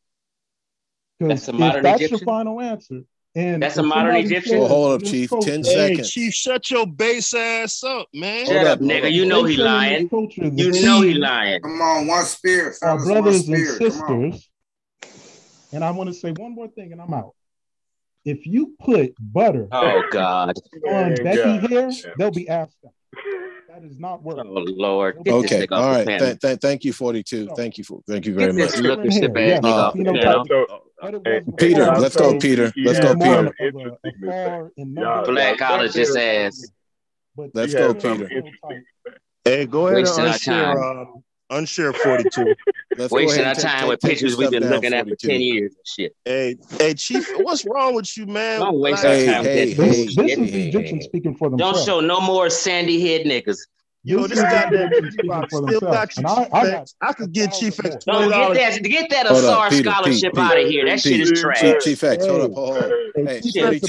That's 1.27 1.47
a 1.47 1.53
modern 1.53 1.83
that's 1.83 2.01
Egyptian. 2.01 2.15
That's 2.15 2.19
the 2.19 2.25
final 2.25 2.61
answer. 2.61 3.01
And 3.33 3.63
that's 3.63 3.77
a 3.77 3.83
modern 3.83 4.15
Egyptian. 4.17 4.51
Says, 4.53 4.61
oh, 4.63 4.67
hold 4.67 5.01
up, 5.01 5.07
Chief. 5.07 5.29
Ten 5.29 5.63
hey, 5.63 5.63
seconds. 5.63 6.11
Chief, 6.11 6.33
shut 6.33 6.69
your 6.69 6.85
base 6.85 7.33
ass 7.33 7.81
up, 7.83 8.07
man. 8.13 8.45
Shut 8.45 8.67
up, 8.67 8.79
nigga. 8.79 9.11
You 9.11 9.25
know 9.25 9.45
he 9.45 9.55
lying. 9.55 10.09
You 10.11 10.71
know 10.81 11.01
he 11.01 11.13
lying. 11.13 11.61
Come 11.61 11.81
on, 11.81 12.07
one 12.07 12.25
spirit. 12.25 12.75
Our 12.81 13.03
brothers 13.03 13.47
and 13.47 13.65
sisters. 13.65 14.49
And 15.71 15.83
I 15.83 15.91
want 15.91 16.09
to 16.09 16.13
say 16.13 16.31
one 16.31 16.53
more 16.53 16.67
thing, 16.67 16.91
and 16.91 17.01
I'm 17.01 17.13
out. 17.13 17.33
If 18.23 18.45
you 18.45 18.75
put 18.79 19.15
butter 19.19 19.67
oh 19.71 20.03
god 20.11 20.53
on 20.87 21.15
Becky 21.23 21.67
god. 21.67 21.93
they'll 22.17 22.29
be 22.29 22.47
absent. 22.47 22.93
That 23.67 23.83
is 23.83 23.97
not 23.97 24.21
working. 24.21 24.43
Oh 24.45 24.63
Lord. 24.67 25.17
Okay. 25.27 25.65
All 25.71 25.89
right. 25.89 26.05
Th- 26.05 26.39
th- 26.39 26.59
thank 26.59 26.83
you, 26.83 26.93
42. 26.93 27.49
Thank 27.55 27.77
you 27.77 27.83
for 27.83 28.01
thank 28.07 28.25
you 28.25 28.33
very 28.35 28.53
much. 28.53 28.77
Look 28.77 29.05
at 29.05 29.21
the 29.21 29.29
bag. 29.29 29.63
Peter, 31.57 31.85
let's 31.97 32.15
go, 32.15 32.37
Peter. 32.37 32.71
Let's 32.77 32.99
go, 32.99 33.15
Peter. 33.15 33.51
Black 35.25 35.57
college 35.57 35.97
ass. 35.97 36.71
Let's 37.53 37.73
go, 37.73 37.93
Peter. 37.93 38.29
Hey, 39.43 39.63
um, 39.63 39.69
go 39.69 39.87
ahead 39.87 39.99
Wasting 39.99 40.25
and 40.25 40.33
unshare, 40.33 41.01
um, 41.01 41.23
unshare 41.51 41.95
42. 41.95 42.55
Let's 42.97 43.11
Wasting 43.11 43.45
our 43.45 43.55
time 43.55 43.79
take, 43.79 43.89
with 43.89 44.01
pictures 44.01 44.37
we've 44.37 44.51
been 44.51 44.69
looking 44.69 44.93
at 44.93 45.07
for 45.07 45.15
10 45.15 45.41
years 45.41 45.73
and 45.73 45.87
shit. 45.87 46.15
Hey, 46.23 46.57
hey, 46.77 46.93
Chief, 46.93 47.27
what's 47.37 47.65
wrong 47.65 47.95
with 47.95 48.15
you, 48.17 48.27
man? 48.27 48.59
Don't 48.59 48.79
waste 48.79 49.03
hey, 49.03 49.27
our 49.27 49.35
time 49.35 49.43
hey, 49.45 49.69
hey, 49.69 49.73
this. 49.73 49.97
Is 49.97 50.17
Egyptian 50.17 51.01
speaking 51.01 51.35
for. 51.35 51.49
Don't 51.49 51.83
show 51.83 51.99
no 51.99 52.21
more 52.21 52.49
sandy 52.49 53.01
head 53.01 53.25
niggas. 53.25 53.57
You 54.03 54.19
oh, 54.19 54.25
this 54.25 54.41
goddamn 54.41 54.89
still 55.11 55.79
got 55.79 56.17
you. 56.17 56.23
I, 56.25 57.13
could 57.13 57.31
get 57.31 57.53
Chief 57.53 57.79
X 57.85 58.07
No. 58.07 58.27
Get 58.27 58.53
that, 58.55 58.83
get 58.83 59.09
that 59.11 59.29
Asar 59.29 59.71
scholarship 59.71 60.33
Pete, 60.33 60.43
out 60.43 60.59
of 60.59 60.67
here. 60.67 60.85
That 60.85 61.03
Pete, 61.03 61.17
shit 61.17 61.19
is 61.19 61.39
trash. 61.39 61.59
Chief, 61.61 61.79
Chief 61.81 62.03
X, 62.03 62.25
hold 62.25 62.41
up, 62.41 62.51
hold 62.53 62.81
cherry 63.53 63.79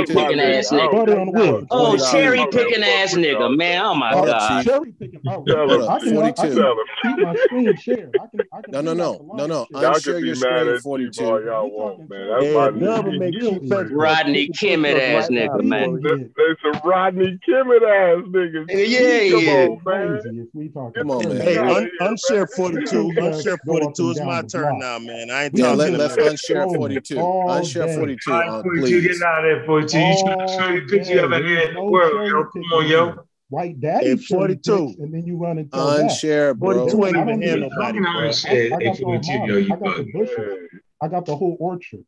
oh, 0.00 0.04
picking 0.06 0.40
ass 0.40 0.70
nigga. 0.70 1.66
Oh, 1.70 1.96
cherry 2.10 2.46
picking 2.50 2.82
ass 2.82 3.14
nigga, 3.14 3.56
man. 3.56 3.80
Oh 3.82 3.94
my 3.94 4.12
god. 4.12 4.64
Cherry 4.64 4.92
picking. 4.92 5.20
Oh, 5.26 5.42
I 5.88 5.98
can, 5.98 6.18
I 6.18 6.32
keep 6.32 7.18
my 7.18 7.34
screen 7.44 7.76
shared. 7.76 8.14
I 8.20 8.26
can, 8.28 8.40
no, 8.68 8.80
no, 8.82 8.92
no, 8.92 9.30
no, 9.34 9.46
no. 9.46 9.66
Unshare 9.72 10.24
your 10.24 10.34
screen. 10.34 10.78
Forty-two. 10.80 11.24
Y'all 11.24 11.70
want, 11.70 12.10
man. 12.10 12.28
That's 12.28 13.90
Rodney 13.92 14.48
Kimmett 14.48 14.98
ass 15.00 15.28
nigga, 15.28 15.62
man. 15.62 16.02
That's 16.02 16.60
a 16.64 16.86
Rodney 16.86 17.38
Kimmett 17.48 17.82
ass 17.82 18.24
nigga. 18.28 18.66
Yeah. 18.68 19.37
Come 20.96 21.10
on, 21.10 21.28
man. 21.28 21.40
Hey, 21.40 21.56
un- 21.56 21.90
unshare 22.00 22.48
42. 22.54 23.12
unshare 23.16 23.58
42 23.66 24.10
It's 24.10 24.20
my 24.20 24.42
turn 24.42 24.78
now, 24.78 24.98
man. 24.98 25.30
I 25.30 25.44
ain't 25.44 25.56
yeah, 25.56 25.64
talking 25.66 25.78
let, 25.78 25.94
about 25.94 26.18
let's 26.18 26.50
unshare 26.50 26.74
42. 26.74 27.18
All 27.18 27.48
unshare 27.48 27.86
day. 27.86 27.96
42, 27.96 28.30
right, 28.30 28.48
uh, 28.48 28.62
42 28.62 28.82
please. 28.82 29.02
Getting 29.02 29.22
out 29.22 29.44
of 29.44 29.58
there, 29.58 29.64
42. 29.66 29.98
You 29.98 30.14
trying 30.24 30.48
show 30.48 30.68
you 30.68 30.80
picture 30.86 31.12
you 31.14 31.20
ever 31.20 31.34
had 31.34 31.68
in 31.68 31.74
the 31.74 31.82
world, 31.82 32.28
yo. 32.28 32.44
Come 32.44 32.62
on, 32.74 32.86
yo. 32.86 33.24
White 33.50 33.80
daddy, 33.80 34.10
at 34.10 34.20
42, 34.20 34.96
and 34.98 35.14
then 35.14 35.24
you 35.26 35.36
run 35.38 35.58
into 35.58 35.74
unshare, 35.74 36.48
that. 36.50 36.58
bro. 36.58 36.88
42 36.88 37.06
ain't 37.06 37.16
even 37.16 37.42
here, 37.42 37.56
nobody. 37.56 37.98
I 41.00 41.08
got 41.08 41.24
the 41.24 41.36
whole 41.36 41.56
orchard. 41.58 42.04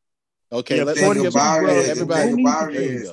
Okay, 0.52 0.78
yeah, 0.78 0.82
let's 0.82 0.98
thing 0.98 1.26
about 1.26 1.62
it, 1.62 1.90
everybody. 1.90 2.30
The 2.30 2.36
thing 2.36 2.44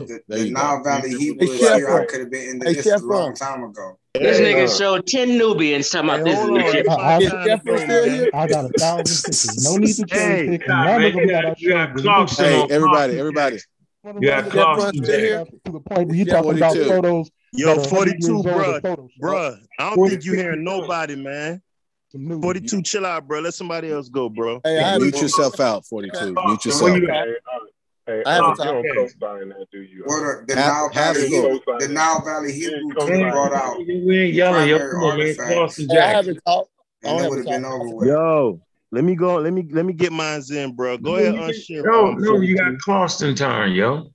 the, 0.08 0.22
the 0.28 0.50
Nile 0.50 0.84
Valley 0.84 1.16
Hebrew 1.16 1.48
hey, 1.48 1.78
here. 1.78 2.06
Could 2.10 2.20
have 2.22 2.32
been 2.32 2.50
in 2.50 2.60
the 2.60 2.66
hey, 2.66 2.74
this 2.74 2.88
a 2.88 3.06
long 3.06 3.36
time 3.36 3.64
ago. 3.64 4.00
This 4.16 4.40
nigga 4.40 4.76
showed 4.76 5.06
10 5.06 5.38
Nubians 5.38 5.88
talking 5.92 6.10
about 6.10 6.26
this 6.26 6.40
is. 6.40 6.88
I, 6.88 6.94
I, 6.96 7.16
I, 7.16 8.44
I 8.44 8.48
got 8.48 8.66
a 8.66 8.70
thousand 8.70 9.06
thousand 9.06 9.06
sixes. 9.06 9.64
No 9.64 9.78
need 9.78 9.94
to 9.94 10.06
change 10.08 10.62
hey, 10.62 10.68
nah, 10.68 10.98
man, 10.98 11.16
you 11.16 11.30
got, 11.30 11.62
you 11.62 12.04
got 12.04 12.32
Hey, 12.32 12.66
everybody, 12.72 13.20
everybody. 13.20 13.60
You 14.04 14.22
got 14.22 14.50
clock 14.50 14.94
to 14.94 15.02
the 15.02 15.80
point 15.80 16.08
where 16.08 16.18
you 16.18 16.26
talking 16.26 16.58
about 16.58 16.76
photos. 16.76 17.30
Yo, 17.54 17.80
42, 17.80 18.44
bruh, 18.44 19.10
bruh. 19.22 19.60
I 19.80 19.96
don't 19.96 20.10
think 20.10 20.26
you're 20.26 20.36
hearing 20.36 20.64
nobody, 20.64 21.16
man. 21.16 21.62
New, 22.14 22.42
42, 22.42 22.78
yeah. 22.78 22.82
chill 22.84 23.06
out, 23.06 23.28
bro. 23.28 23.40
Let 23.40 23.54
somebody 23.54 23.92
else 23.92 24.10
go, 24.10 24.30
bro. 24.30 24.62
Hey, 24.64 24.82
I 24.82 24.98
mute 24.98 25.22
yourself 25.22 25.60
out, 25.60 25.86
42. 25.86 26.36
Oh, 26.38 26.48
mute 26.48 26.66
yourself 26.66 26.92
out. 26.92 27.28
Hey, 28.08 28.24
I 28.26 28.36
haven't 28.36 28.60
um, 28.62 28.68
uh, 28.68 28.72
you 28.72 28.72
don't 28.72 29.20
co-sign 29.20 29.50
that, 29.50 29.68
do 29.70 29.82
you? 29.82 30.06
Word 30.08 30.48
the, 30.48 30.56
Nile 30.56 30.90
Valley 30.94 31.28
Hebrew, 31.28 31.60
the 31.78 31.90
Nile 31.90 32.24
Valley 32.24 32.54
Hebrew 32.54 32.96
team 33.06 33.30
brought 33.32 33.52
out. 33.52 33.78
We 33.80 34.18
ain't 34.18 34.34
yelling, 34.34 34.70
yo. 34.70 34.78
Come 34.78 35.04
on, 35.04 35.20
man. 35.20 35.36
Carlson 35.36 35.90
Jackson. 35.90 35.98
I 35.98 36.08
haven't 36.08 36.40
talked. 36.46 36.72
I 37.04 37.10
haven't 37.10 37.44
been 37.44 37.66
over 37.66 37.90
with. 37.90 38.08
Yo, 38.08 38.62
let 38.94 39.04
me 39.04 39.16
go. 39.16 39.36
Let 39.36 39.52
me 39.52 39.68
let 39.70 39.86
me 39.86 39.92
get 39.92 40.14
mine's 40.14 40.52
in, 40.52 40.74
bro. 40.74 40.98
Go 40.98 41.18
ahead, 41.18 41.36
unshare. 41.36 41.84
No, 41.84 42.14
no, 42.14 42.40
you 42.40 42.56
got 42.56 42.80
Constantine, 42.80 43.74
yo. 43.74 44.10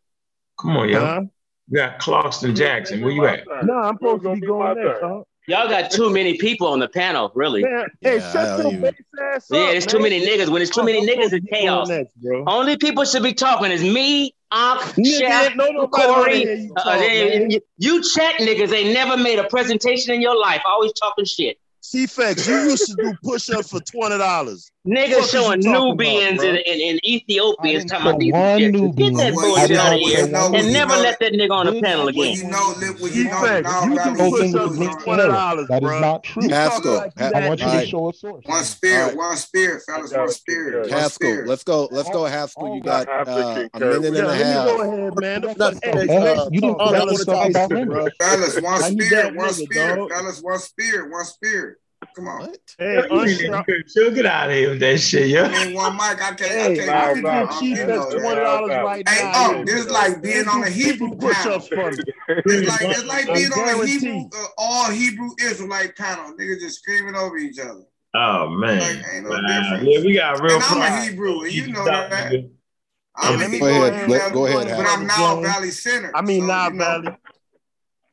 Come 0.59 0.79
on, 0.79 0.89
yo. 0.89 1.05
Huh? 1.05 1.23
You 1.69 1.77
got 1.77 1.99
Clauston 1.99 2.57
Jackson. 2.57 3.03
Where 3.03 3.13
you 3.13 3.27
at? 3.27 3.45
No, 3.65 3.75
I'm 3.75 3.97
supposed 3.97 4.23
to 4.23 4.35
be 4.35 4.41
going 4.41 4.75
next, 4.83 5.01
huh? 5.03 5.23
Y'all 5.49 5.69
got 5.69 5.91
too 5.91 6.09
many 6.09 6.39
people 6.39 6.69
on 6.69 6.79
the 6.79 6.89
panel, 6.89 7.33
really. 7.35 7.63
Man, 7.63 7.87
hey, 8.01 8.19
yeah, 8.19 8.33
shut 8.33 8.73
your 8.73 8.87
ass 8.87 9.51
up, 9.51 9.57
Yeah, 9.57 9.73
there's 9.73 9.87
too 9.87 9.99
many 9.99 10.25
niggas. 10.25 10.47
When 10.47 10.57
there's 10.57 10.71
too 10.71 10.85
many 10.85 11.05
niggas, 11.05 11.33
it's 11.33 11.47
chaos. 11.47 11.89
Next, 11.89 12.13
Only 12.47 12.77
people 12.77 13.05
should 13.05 13.25
be 13.25 13.35
talking 13.35 13.73
is 13.73 13.83
me, 13.83 14.35
Unc, 14.53 14.81
Chef, 15.05 15.57
Corey. 15.91 16.63
You, 16.63 16.75
uh, 16.77 17.59
you 17.79 18.03
chat 18.03 18.37
niggas 18.41 18.73
ain't 18.73 18.95
never 18.95 19.17
made 19.17 19.39
a 19.39 19.45
presentation 19.49 20.15
in 20.15 20.21
your 20.21 20.39
life. 20.39 20.63
Always 20.65 20.93
talking 20.93 21.25
shit. 21.25 21.59
C-Fex, 21.81 22.47
you 22.47 22.71
used 22.71 22.87
to 22.87 22.95
do 22.95 23.13
push-ups 23.25 23.71
for 23.71 23.81
$20. 23.81 24.71
Niggas 24.85 25.31
showing 25.31 25.61
Nubians 25.61 26.43
about, 26.43 26.57
and, 26.57 26.67
and, 26.67 26.81
and, 26.81 27.07
Ethiopians 27.07 27.85
talking 27.85 28.07
about 28.09 28.19
these 28.19 28.33
Nubian. 28.73 28.91
Get 28.93 29.15
that 29.15 29.33
bullshit 29.35 29.77
out 29.77 29.95
of 29.95 30.01
here 30.01 30.25
and 30.25 30.73
never 30.73 30.97
let 30.97 31.21
that 31.21 31.33
nigga 31.33 31.53
on 31.53 31.67
the 31.67 31.81
panel 31.81 32.09
again. 32.09 32.35
You 32.35 32.49
know, 32.49 32.75
live 32.79 33.01
where 33.01 33.13
you 33.13 33.27
know. 33.27 33.85
You 33.85 33.97
can 33.97 34.17
push 34.17 34.53
up 34.55 34.73
$20, 34.73 35.69
That 35.69 35.85
is 35.85 36.01
not 36.01 36.25
true. 36.25 36.49
Pascal, 36.49 37.09
I 37.17 37.49
want 37.49 37.61
you 37.61 37.71
to 37.71 37.87
show 37.87 38.09
a 38.09 38.13
source. 38.13 38.45
One 38.45 38.65
spirit, 38.65 39.17
one 39.17 39.37
spirit, 39.37 39.85
fellas, 39.87 40.13
one 40.13 40.29
spirit. 40.31 40.91
Pascal, 40.91 41.45
let's 41.47 41.63
go. 41.63 41.89
Let's 41.93 42.11
go, 42.11 42.25
Haskell. 42.25 42.75
You 42.75 42.83
got 42.83 43.09
uh, 43.09 43.69
a 43.75 43.79
minute 43.79 44.17
and 44.17 44.17
a 44.17 44.35
half. 44.35 44.67
You 46.51 46.61
don't 46.61 46.77
want 46.77 47.19
to 47.19 47.25
talk 47.25 47.51
about 47.51 47.71
Fellas, 48.21 48.61
one 48.61 48.83
spirit, 48.83 49.37
one 49.37 49.53
spirit. 49.53 50.11
Fellas, 50.11 50.43
one 50.43 50.59
spirit, 50.59 51.09
one 51.09 51.25
spirit. 51.25 51.79
Come 52.15 52.29
on. 52.29 52.41
What? 52.41 52.59
Hey, 52.79 53.03
Unstrong. 53.11 53.65
Get 53.95 54.27
out 54.27 54.51
of 54.51 54.57
here 54.57 54.71
with 54.71 54.81
that 54.81 54.99
shit, 54.99 55.29
yo. 55.29 55.49
Hey, 55.49 55.75
one 55.75 55.95
mic. 55.95 56.03
I 56.03 56.35
can't. 56.35 56.41
Hey, 56.41 56.73
I 56.73 57.13
can't. 57.13 57.23
Bro, 57.23 57.47
bro, 57.47 57.59
cheap 57.59 57.77
that's 57.77 58.15
twenty 58.15 58.41
dollars 58.41 58.71
right 58.71 59.09
hey, 59.09 59.23
now. 59.23 59.33
Oh, 59.35 59.53
hey, 59.53 59.57
oh, 59.61 59.65
this 59.65 59.81
is 59.87 59.91
like 59.91 60.23
being 60.23 60.49
on 60.49 60.63
a 60.63 60.71
Hebrew 60.71 61.17
panel. 61.17 61.57
It's 61.57 61.71
like 62.69 62.83
it's 62.83 63.05
like 63.05 63.27
being 63.33 63.53
on 63.53 63.81
a 63.81 63.87
Hebrew, 63.87 64.29
uh, 64.37 64.47
all 64.59 64.91
Hebrew 64.91 65.31
Israelite 65.41 65.97
panel. 65.97 66.35
Niggas 66.35 66.61
just 66.61 66.81
screaming 66.81 67.15
over 67.15 67.37
each 67.37 67.59
other. 67.59 67.85
Oh 68.15 68.49
man, 68.51 68.79
like, 68.79 69.23
no 69.23 69.31
wow. 69.31 69.81
yeah, 69.83 70.01
we 70.01 70.15
got 70.15 70.43
real. 70.43 70.57
And. 70.57 70.65
I'm 70.65 70.83
a 70.83 71.03
Hebrew, 71.03 71.43
and 71.45 71.53
you 71.53 71.73
know 71.73 71.85
that. 71.85 72.33
I'm 73.15 73.39
go 73.39 73.85
ahead, 73.85 74.33
go 74.33 74.47
ahead, 74.47 74.77
but 74.77 74.87
I'm 74.87 75.07
now 75.07 75.41
Valley 75.41 75.71
Center. 75.71 76.11
I 76.15 76.23
mean, 76.23 76.43
so, 76.43 76.47
now 76.47 76.71
Valley. 76.71 77.09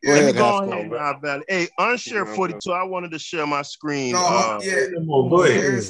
Let 0.03 0.25
me 0.25 0.31
go 0.33 0.59
ahead. 0.59 1.43
Hey, 1.47 1.67
unshare 1.79 2.35
42. 2.35 2.71
I 2.71 2.83
wanted 2.83 3.11
to 3.11 3.19
share 3.19 3.45
my 3.45 3.61
screen. 3.61 4.13
No, 4.13 4.25
uh, 4.25 4.59
yeah, 4.63 4.85
go 5.05 5.43
ahead. 5.43 5.89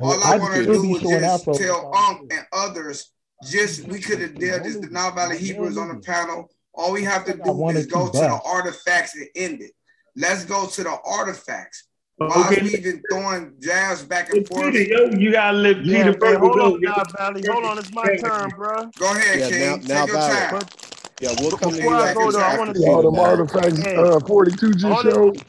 All 0.00 0.24
I, 0.24 0.36
want 0.36 0.54
to 0.54 0.64
do 0.64 0.96
is 0.96 1.02
just 1.02 1.44
tell 1.44 1.94
Unc 1.94 2.32
and 2.32 2.46
others, 2.52 3.12
just 3.44 3.86
we 3.86 4.00
could 4.00 4.20
have 4.20 4.38
dealt 4.38 4.64
this. 4.64 4.76
The 4.76 4.88
Nile 4.88 5.12
Valley 5.12 5.38
Hebrews 5.38 5.78
on 5.78 5.88
the 5.88 6.00
panel. 6.00 6.50
All 6.74 6.92
we 6.92 7.04
have 7.04 7.24
to 7.26 7.34
do 7.34 7.68
is 7.68 7.86
go 7.86 8.06
to 8.06 8.12
the 8.12 8.40
artifacts 8.44 9.14
and 9.14 9.28
end 9.36 9.62
it. 9.62 9.72
Let's 10.16 10.44
go 10.44 10.66
to 10.66 10.82
the 10.82 10.96
artifacts. 11.04 11.88
Why 12.16 12.48
okay. 12.50 12.62
we 12.62 12.70
even 12.70 13.02
throwing 13.10 13.54
jabs 13.58 14.02
back 14.02 14.32
and 14.32 14.46
forth? 14.46 14.72
Peter, 14.72 15.08
yo, 15.08 15.18
you 15.18 15.32
gotta 15.32 15.56
let 15.56 15.76
Peter 15.82 15.92
yeah, 15.92 16.12
Peter. 16.12 16.38
Hold 16.38 16.60
on, 16.60 16.80
Valley. 17.16 17.42
Hold 17.48 17.64
on, 17.64 17.78
it's 17.78 17.92
my 17.92 18.16
turn, 18.16 18.50
bro. 18.50 18.90
Go 18.98 19.12
ahead, 19.12 19.38
yeah, 19.40 19.48
King. 19.48 19.86
Now, 19.86 20.04
Take 20.04 20.12
your 20.12 20.20
Valley. 20.20 20.60
time. 20.60 20.91
Yeah, 21.22 21.32
we'll 21.40 21.52
come 21.52 21.70
Before 21.70 21.92
to 21.92 22.02
I 22.02 22.14
go 22.14 22.32
there, 22.32 22.44
I 22.44 22.58
want 22.58 22.74
to 22.74 22.82
see 22.82 22.88
all 22.88 23.08
the 23.12 23.20
artifacts. 23.20 23.78
uh, 23.78 24.18
42G 24.26 24.90
all. 24.90 25.02
They, 25.04 25.40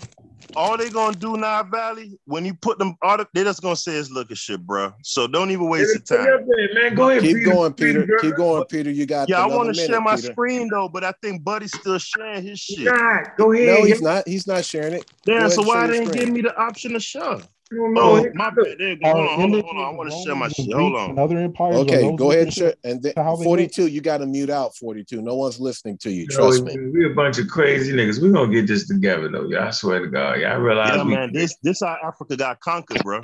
all 0.56 0.78
they 0.78 0.92
gonna 0.92 1.18
do 1.18 1.36
now, 1.36 1.64
Valley, 1.64 2.20
when 2.26 2.46
you 2.46 2.54
put 2.54 2.78
them, 2.78 2.96
all 3.02 3.18
the, 3.18 3.28
they 3.34 3.44
just 3.44 3.64
gonna 3.64 3.76
say 3.76 3.94
it's 3.94 4.12
looking 4.12 4.36
shit, 4.36 4.62
bro. 4.62 4.94
So 5.02 5.26
don't 5.26 5.50
even 5.50 5.68
waste 5.68 5.96
your 5.96 6.20
time. 6.20 6.46
There, 6.48 6.74
man. 6.76 6.94
Go 6.94 7.10
ahead, 7.10 7.24
Keep 7.24 7.38
Peter. 7.38 7.52
going, 7.52 7.74
Peter. 7.74 8.02
Peter. 8.02 8.20
Keep 8.22 8.36
going, 8.36 8.64
Peter. 8.66 8.92
You 8.92 9.08
got. 9.08 9.30
Yeah, 9.30 9.42
I 9.42 9.48
want 9.48 9.74
to 9.74 9.82
share 9.82 10.00
my 10.00 10.16
Peter. 10.16 10.32
screen 10.32 10.70
though, 10.70 10.88
but 10.88 11.04
I 11.04 11.12
think 11.24 11.44
Buddy's 11.44 11.74
still 11.74 11.98
sharing 11.98 12.44
his 12.44 12.60
shit. 12.60 12.94
Go 13.36 13.52
ahead. 13.52 13.66
No, 13.66 13.84
he's 13.84 14.02
not. 14.04 14.28
He's 14.28 14.46
not 14.46 14.64
sharing 14.64 14.94
it. 14.94 15.06
Yeah, 15.26 15.48
So 15.48 15.64
why 15.64 15.88
they 15.88 16.06
didn't 16.06 16.14
give 16.14 16.30
me 16.30 16.42
the 16.42 16.56
option 16.56 16.94
to 16.94 17.00
share? 17.00 17.40
No, 17.74 18.18
oh, 18.18 18.32
my 18.34 18.50
bad. 18.50 18.78
Go. 18.78 19.14
Hold 19.14 19.28
on, 19.28 19.40
hold 19.40 19.56
on, 19.56 19.62
hold 19.64 19.78
on. 19.78 19.86
I 19.86 19.90
want 19.98 20.12
to 20.12 20.18
share 20.24 20.36
my 20.36 20.48
shit. 20.48 20.74
Hold 20.74 20.96
on. 20.96 21.12
Another 21.12 21.38
empire. 21.38 21.74
okay, 21.74 22.16
go 22.16 22.32
ahead 22.32 22.44
and 22.44 22.54
share. 22.54 22.76
And 22.84 23.02
then 23.02 23.14
42, 23.16 23.88
you 23.88 24.02
got 24.02 24.18
to 24.18 24.26
mute 24.26 24.50
out 24.50 24.76
42. 24.76 25.22
No 25.22 25.36
one's 25.36 25.60
listening 25.60 25.98
to 26.00 26.12
you. 26.12 26.28
Trust 26.28 26.60
Yo, 26.60 26.66
me. 26.66 26.90
We 26.92 27.12
a 27.12 27.14
bunch 27.14 27.40
of 27.40 27.48
crazy 27.48 27.94
niggas. 27.94 28.22
We're 28.22 28.32
going 28.32 28.52
to 28.52 28.56
get 28.56 28.68
this 28.68 28.88
together, 28.88 29.30
though. 29.30 29.48
Y'all 29.48 29.72
swear 29.72 30.00
to 30.00 30.08
God. 30.08 30.40
Y'all 30.40 30.60
realize. 30.60 30.96
Yeah, 30.96 31.04
we- 31.04 31.16
man. 31.16 31.34
This, 31.34 31.58
this 31.64 31.82
how 31.82 31.98
Africa 32.04 32.38
got 32.38 32.60
conquered, 32.60 33.02
bro. 33.04 33.22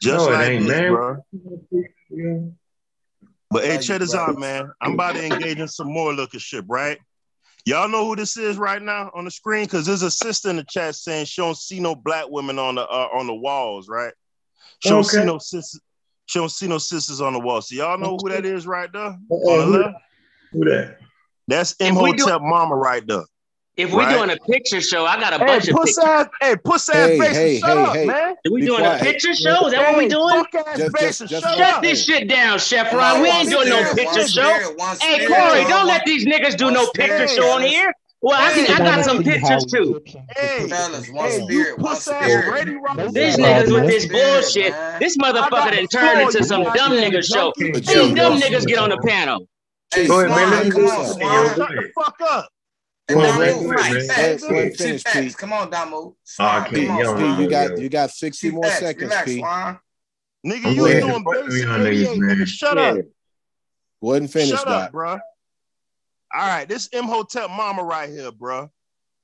Just 0.00 0.28
no, 0.28 0.32
like 0.32 0.48
ain't, 0.48 0.66
this, 0.66 0.70
man. 0.70 0.92
bro. 0.92 1.16
Yeah. 2.10 2.38
But 3.50 3.64
hey, 3.64 3.78
check 3.78 4.00
this 4.00 4.14
out, 4.14 4.38
man. 4.38 4.70
I'm 4.80 4.94
about 4.94 5.16
to 5.16 5.24
engage 5.24 5.58
in 5.58 5.68
some 5.68 5.90
more 5.90 6.12
looking 6.12 6.40
shit, 6.40 6.64
right? 6.68 6.98
Y'all 7.68 7.86
know 7.86 8.06
who 8.06 8.16
this 8.16 8.38
is 8.38 8.56
right 8.56 8.80
now 8.80 9.10
on 9.14 9.26
the 9.26 9.30
screen 9.30 9.66
because 9.66 9.84
there's 9.84 10.00
a 10.00 10.10
sister 10.10 10.48
in 10.48 10.56
the 10.56 10.64
chat 10.64 10.94
saying 10.94 11.26
she 11.26 11.42
don't 11.42 11.54
see 11.54 11.78
no 11.80 11.94
black 11.94 12.24
women 12.30 12.58
on 12.58 12.76
the 12.76 12.80
uh, 12.80 13.08
on 13.12 13.26
the 13.26 13.34
walls, 13.34 13.90
right? 13.90 14.14
She 14.78 14.88
don't 14.88 15.04
see 15.04 15.22
no 15.22 15.36
sisters. 15.36 15.78
She 16.24 16.38
don't 16.38 16.50
see 16.50 16.66
no 16.66 16.78
sisters 16.78 17.20
on 17.20 17.34
the 17.34 17.38
wall. 17.38 17.60
So 17.60 17.74
y'all 17.74 17.98
know 17.98 18.16
who 18.16 18.30
that 18.30 18.46
is 18.46 18.66
right 18.66 18.90
there. 18.90 19.02
Uh-oh, 19.02 19.52
on 19.52 19.58
the 19.58 19.64
who, 19.66 19.72
left? 19.82 19.94
who 20.50 20.64
that? 20.64 20.98
That's 21.46 21.74
Imhotep 21.78 22.40
Mama 22.40 22.74
right 22.74 23.06
there. 23.06 23.24
If 23.78 23.92
we're 23.92 24.00
right. 24.00 24.12
doing 24.12 24.30
a 24.30 24.36
picture 24.50 24.80
show, 24.80 25.06
I 25.06 25.20
got 25.20 25.32
a 25.32 25.38
hey, 25.38 25.46
bunch 25.46 25.68
of 25.68 25.76
pictures. 25.76 25.98
Ass, 25.98 26.26
hey, 26.40 26.56
puss 26.56 26.88
ass 26.88 26.96
hey, 26.96 27.18
face 27.20 27.36
hey, 27.36 27.58
shut 27.60 27.76
hey, 27.76 27.84
up, 27.84 27.94
hey. 27.94 28.06
man. 28.06 28.34
Are 28.44 28.50
we 28.50 28.66
doing 28.66 28.84
a 28.84 28.98
picture 28.98 29.32
show? 29.32 29.66
Is 29.66 29.72
that 29.72 29.92
what 29.92 29.98
we 29.98 30.08
doing? 30.08 30.44
Shut 31.30 31.80
this 31.80 32.04
shit 32.04 32.28
down, 32.28 32.58
Chef 32.58 32.92
Ron. 32.92 33.22
We 33.22 33.28
ain't 33.28 33.48
doing 33.48 33.68
no 33.68 33.94
picture 33.94 34.26
show. 34.26 34.74
Hey, 35.00 35.26
Corey, 35.28 35.62
don't 35.64 35.86
let 35.86 36.04
these 36.04 36.26
niggas 36.26 36.56
do 36.56 36.72
no 36.72 36.90
picture 36.90 37.28
show 37.28 37.52
on 37.52 37.62
here. 37.62 37.94
Well, 38.20 38.36
I, 38.36 38.52
can, 38.52 38.66
I 38.74 38.78
got 38.78 39.04
some 39.04 39.22
pictures 39.22 39.64
too. 39.64 40.02
Hey, 40.36 40.68
fellas, 40.68 41.08
one 41.10 41.30
hey, 41.30 41.40
spirit, 41.40 41.78
one 41.78 41.94
spirit. 41.94 42.64
These 43.14 43.36
niggas 43.36 43.72
with 43.72 43.86
this 43.86 44.06
bullshit. 44.06 44.74
This 44.98 45.16
motherfucker 45.18 45.70
done 45.70 45.86
turned 45.86 46.22
into 46.22 46.42
some 46.42 46.64
dumb 46.64 46.94
nigga 46.94 47.24
show. 47.24 47.52
These 47.56 47.86
dumb 47.86 48.40
niggas 48.40 48.66
get 48.66 48.78
on 48.78 48.90
the 48.90 48.98
panel. 49.06 49.46
Hey, 49.94 50.08
Go 50.08 50.24
ahead, 50.24 50.30
man. 50.30 50.72
Come 50.72 50.84
on, 50.86 51.06
Shut 51.56 51.68
the 51.68 51.92
fuck 51.94 52.16
up. 52.22 52.48
Come 53.08 53.20
on, 55.52 55.70
Domo. 55.70 56.16
Come 56.36 56.46
on, 56.46 56.66
on, 56.66 57.18
yo, 57.20 57.38
you 57.38 57.48
got 57.48 57.78
you 57.78 57.88
got 57.88 58.10
60 58.10 58.50
more 58.50 58.64
facts. 58.64 58.80
seconds, 58.80 59.10
relax, 59.10 59.24
Pete. 59.24 59.42
Ron. 59.42 59.78
Nigga, 60.46 60.74
you 60.74 60.86
ain't 60.86 61.06
doing 61.06 61.24
basic 61.24 61.68
niggas, 61.68 62.18
nigga. 62.18 62.46
Shut 62.46 62.76
yeah. 62.76 62.82
up. 62.82 62.96
Go 64.02 64.10
ahead 64.10 64.22
and 64.22 64.30
finish 64.30 64.50
Shut 64.50 64.66
that. 64.66 64.72
up, 64.72 64.92
bro. 64.92 65.12
All 65.12 65.20
right, 66.34 66.68
this 66.68 66.88
Imhotep 66.88 67.50
mama 67.50 67.82
right 67.82 68.10
here, 68.10 68.30
bro. 68.30 68.70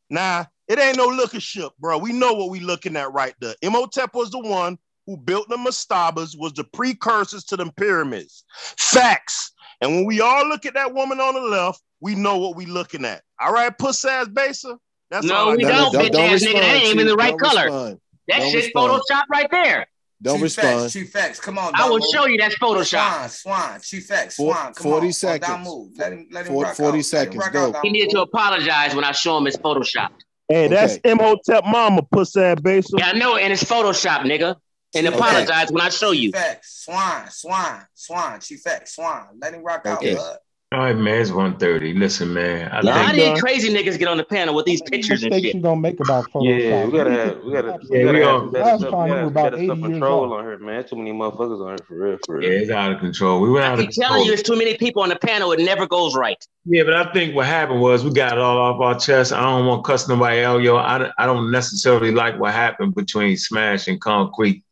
Nah, 0.09 0.47
it 0.67 0.79
ain't 0.79 0.97
no 0.97 1.07
looker 1.07 1.41
ship, 1.41 1.73
bro. 1.79 1.99
We 1.99 2.13
know 2.13 2.33
what 2.33 2.51
we 2.51 2.61
looking 2.61 2.97
at 2.97 3.13
right 3.13 3.35
there. 3.41 3.55
Imhotep 3.63 4.15
was 4.15 4.31
the 4.31 4.41
one 4.41 4.79
who 5.07 5.17
built 5.19 5.49
the 5.49 5.57
mastabas, 5.57 6.39
was 6.39 6.55
the 6.55 6.65
precursors 6.65 7.45
to 7.45 7.57
the 7.57 7.71
pyramids. 7.77 8.45
Facts. 8.79 9.53
And 9.81 9.95
when 9.95 10.07
we 10.07 10.21
all 10.21 10.49
look 10.49 10.65
at 10.65 10.75
that 10.75 10.95
woman 10.95 11.21
on 11.21 11.35
the 11.35 11.41
left, 11.41 11.83
we 12.05 12.15
know 12.15 12.37
what 12.37 12.55
we 12.55 12.67
looking 12.67 13.07
at. 13.07 13.23
All 13.41 13.51
right, 13.51 13.77
puss 13.77 14.05
ass 14.05 14.29
baser. 14.29 14.75
That's 15.11 15.25
no, 15.27 15.35
all 15.35 15.51
we 15.53 15.63
don't, 15.63 15.91
don't, 15.91 16.05
bitch 16.05 16.13
don't 16.13 16.33
ass 16.35 16.45
nigga. 16.45 16.61
That 16.61 16.77
ain't 16.77 16.95
even 16.95 17.07
the 17.07 17.17
right 17.17 17.37
color. 17.39 17.65
Respond. 17.65 18.01
That 18.29 18.39
don't 18.41 18.51
shit 18.53 18.65
respond. 18.65 18.93
Photoshop 18.93 19.23
right 19.31 19.51
there. 19.51 19.87
Don't 20.21 20.37
Chief 20.37 20.43
respond. 20.43 20.81
Facts, 20.81 20.93
Chief 20.93 21.11
facts. 21.11 21.41
Come 21.41 21.57
on. 21.57 21.73
I 21.75 21.89
will 21.89 22.03
show 22.03 22.27
you 22.27 22.37
that's 22.37 22.57
Photoshop. 22.57 23.31
Swan, 23.31 23.31
Swan, 23.31 23.81
Chief 23.81 24.05
facts. 24.05 24.37
Swan, 24.37 24.75
come 24.75 24.75
40 24.75 25.07
on. 25.07 25.13
seconds. 25.15 25.51
Don't 25.51 25.65
move. 25.65 25.93
Let 25.97 26.13
him, 26.13 26.29
let 26.31 26.47
him 26.47 26.53
40, 26.53 26.75
40 26.75 27.03
seconds. 27.03 27.37
Let 27.37 27.55
him 27.55 27.75
he 27.83 27.91
needed 27.91 28.11
to 28.11 28.21
apologize 28.21 28.95
when 28.95 29.05
I 29.05 29.13
show 29.13 29.39
him 29.39 29.47
his 29.47 29.57
Photoshop. 29.57 30.11
Hey, 30.47 30.69
that's 30.69 30.97
okay. 30.97 31.11
Imhotep 31.11 31.65
mama, 31.65 32.03
puss 32.03 32.37
ass 32.37 32.61
basil. 32.61 32.99
Yeah, 32.99 33.13
I 33.15 33.19
know, 33.19 33.37
and 33.37 33.51
it's 33.51 33.65
Photoshop, 33.65 34.21
nigga. 34.25 34.57
And 34.95 35.07
okay. 35.07 35.17
apologize 35.17 35.73
when 35.73 35.83
I 35.83 35.89
show 35.89 36.11
you. 36.11 36.33
Chief 36.33 36.35
facts. 36.35 36.85
Swan, 36.85 37.31
Swan, 37.31 37.87
Swan, 37.95 38.41
Chief 38.41 38.61
facts. 38.61 38.95
Swan, 38.95 39.27
let 39.41 39.55
him 39.55 39.63
rock 39.63 39.87
okay. 39.87 40.13
out, 40.13 40.19
bud. 40.19 40.39
All 40.75 40.81
right, 40.81 40.97
man, 40.97 41.21
it's 41.21 41.31
1.30. 41.31 41.97
Listen, 41.97 42.35
man. 42.35 42.69
I 42.73 42.81
yeah, 42.81 43.13
think, 43.13 43.25
how 43.27 43.33
uh, 43.35 43.39
crazy 43.39 43.73
niggas 43.73 43.97
get 43.97 44.09
on 44.09 44.17
the 44.17 44.25
panel 44.25 44.57
with 44.57 44.67
these 44.67 44.83
pictures 44.83 45.23
and 45.23 45.33
shit? 45.33 45.55
you 45.55 45.61
gonna 45.61 45.81
make 45.81 46.01
about? 46.01 46.27
Yeah, 46.35 46.87
we 46.87 46.91
gotta, 46.91 47.39
we 47.45 47.53
gotta, 47.53 47.79
we 47.89 47.97
yeah, 47.97 48.05
gotta, 48.13 48.41
we 48.41 48.49
we 48.49 48.53
gotta, 48.53 48.79
stuff, 48.81 49.05
we 49.05 49.09
gotta, 49.09 49.27
we 49.27 49.33
gotta 49.33 49.65
stuff 49.65 49.81
control 49.81 50.33
on 50.33 50.45
her, 50.45 50.59
man. 50.59 50.85
Too 50.85 50.97
many 50.97 51.13
motherfuckers 51.13 51.65
on 51.65 51.71
her 51.71 51.79
for 51.87 51.97
real, 51.97 52.19
for 52.27 52.39
real. 52.39 52.51
Yeah, 52.51 52.59
it's 52.59 52.71
out 52.73 52.91
of 52.91 52.99
control. 52.99 53.41
We 53.41 53.53
went 53.53 53.65
I 53.65 53.69
out 53.69 53.79
of 53.79 53.85
control. 53.85 54.09
telling 54.09 54.25
you, 54.25 54.33
it's 54.33 54.43
too 54.43 54.59
many 54.59 54.77
people 54.77 55.05
on 55.05 55.11
the 55.11 55.17
panel. 55.17 55.53
It 55.53 55.61
never 55.61 55.87
goes 55.87 56.17
right. 56.17 56.45
Yeah, 56.65 56.83
but 56.83 56.95
I 56.95 57.13
think 57.13 57.37
what 57.37 57.47
happened 57.47 57.81
was 57.81 58.03
we 58.03 58.11
got 58.11 58.33
it 58.33 58.41
all 58.41 58.59
off 58.59 58.81
our 58.81 58.99
chest. 58.99 59.33
I 59.33 59.43
don't 59.43 59.67
want 59.67 59.85
to 59.85 59.89
cuss 59.89 60.09
nobody 60.09 60.43
out, 60.43 60.61
yo. 60.61 60.77
I, 60.77 61.09
I 61.17 61.27
don't 61.27 61.53
necessarily 61.53 62.11
like 62.11 62.37
what 62.41 62.53
happened 62.53 62.97
between 62.97 63.37
Smash 63.37 63.87
and 63.87 64.01
Concrete. 64.01 64.65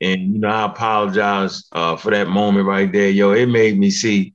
And, 0.00 0.34
you 0.34 0.38
know, 0.38 0.48
I 0.48 0.66
apologize 0.66 1.64
uh, 1.72 1.96
for 1.96 2.12
that 2.12 2.28
moment 2.28 2.68
right 2.68 2.90
there, 2.92 3.10
yo. 3.10 3.32
It 3.32 3.46
made 3.46 3.76
me 3.76 3.90
see 3.90 4.32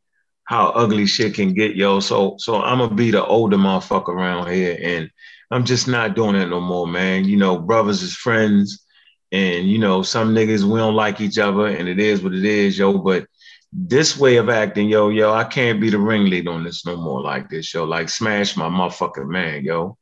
how 0.50 0.70
ugly 0.70 1.06
shit 1.06 1.36
can 1.36 1.54
get, 1.54 1.76
yo. 1.76 2.00
So, 2.00 2.34
so 2.40 2.60
I'm 2.60 2.80
to 2.80 2.96
be 2.96 3.12
the 3.12 3.24
older 3.24 3.56
motherfucker 3.56 4.08
around 4.08 4.50
here. 4.50 4.80
And 4.82 5.12
I'm 5.52 5.64
just 5.64 5.88
not 5.88 6.16
doing 6.16 6.34
that 6.34 6.50
no 6.50 6.60
more, 6.60 6.88
man. 6.88 7.26
You 7.26 7.38
know, 7.38 7.60
brothers 7.60 8.02
is 8.02 8.16
friends. 8.16 8.84
And, 9.32 9.70
you 9.70 9.78
know, 9.78 10.02
some 10.02 10.34
niggas, 10.34 10.64
we 10.64 10.80
don't 10.80 10.96
like 10.96 11.22
each 11.22 11.38
other. 11.38 11.68
And 11.68 11.88
it 11.88 12.00
is 12.00 12.24
what 12.24 12.34
it 12.34 12.44
is, 12.44 12.80
yo. 12.80 12.98
But 12.98 13.28
this 13.72 14.18
way 14.18 14.38
of 14.38 14.50
acting, 14.50 14.90
yo, 14.90 15.10
yo, 15.10 15.32
I 15.32 15.44
can't 15.44 15.80
be 15.80 15.92
the 15.92 16.00
ringleader 16.00 16.50
on 16.50 16.64
this 16.64 16.84
no 16.84 16.98
more 16.98 17.22
like 17.22 17.48
this, 17.52 17.72
yo. 17.72 17.84
Like 17.84 18.10
Smash 18.10 18.58
my 18.58 18.70
motherfucking 18.70 19.28
man, 19.28 19.64
yo. 19.64 20.00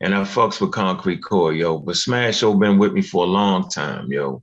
And 0.00 0.12
I 0.12 0.22
fucks 0.22 0.60
with 0.60 0.72
Concrete 0.72 1.22
Core, 1.22 1.52
yo. 1.52 1.78
But 1.78 1.98
Smash 1.98 2.42
yo 2.42 2.54
been 2.54 2.78
with 2.78 2.94
me 2.94 3.02
for 3.02 3.22
a 3.22 3.28
long 3.28 3.68
time, 3.68 4.10
yo. 4.10 4.42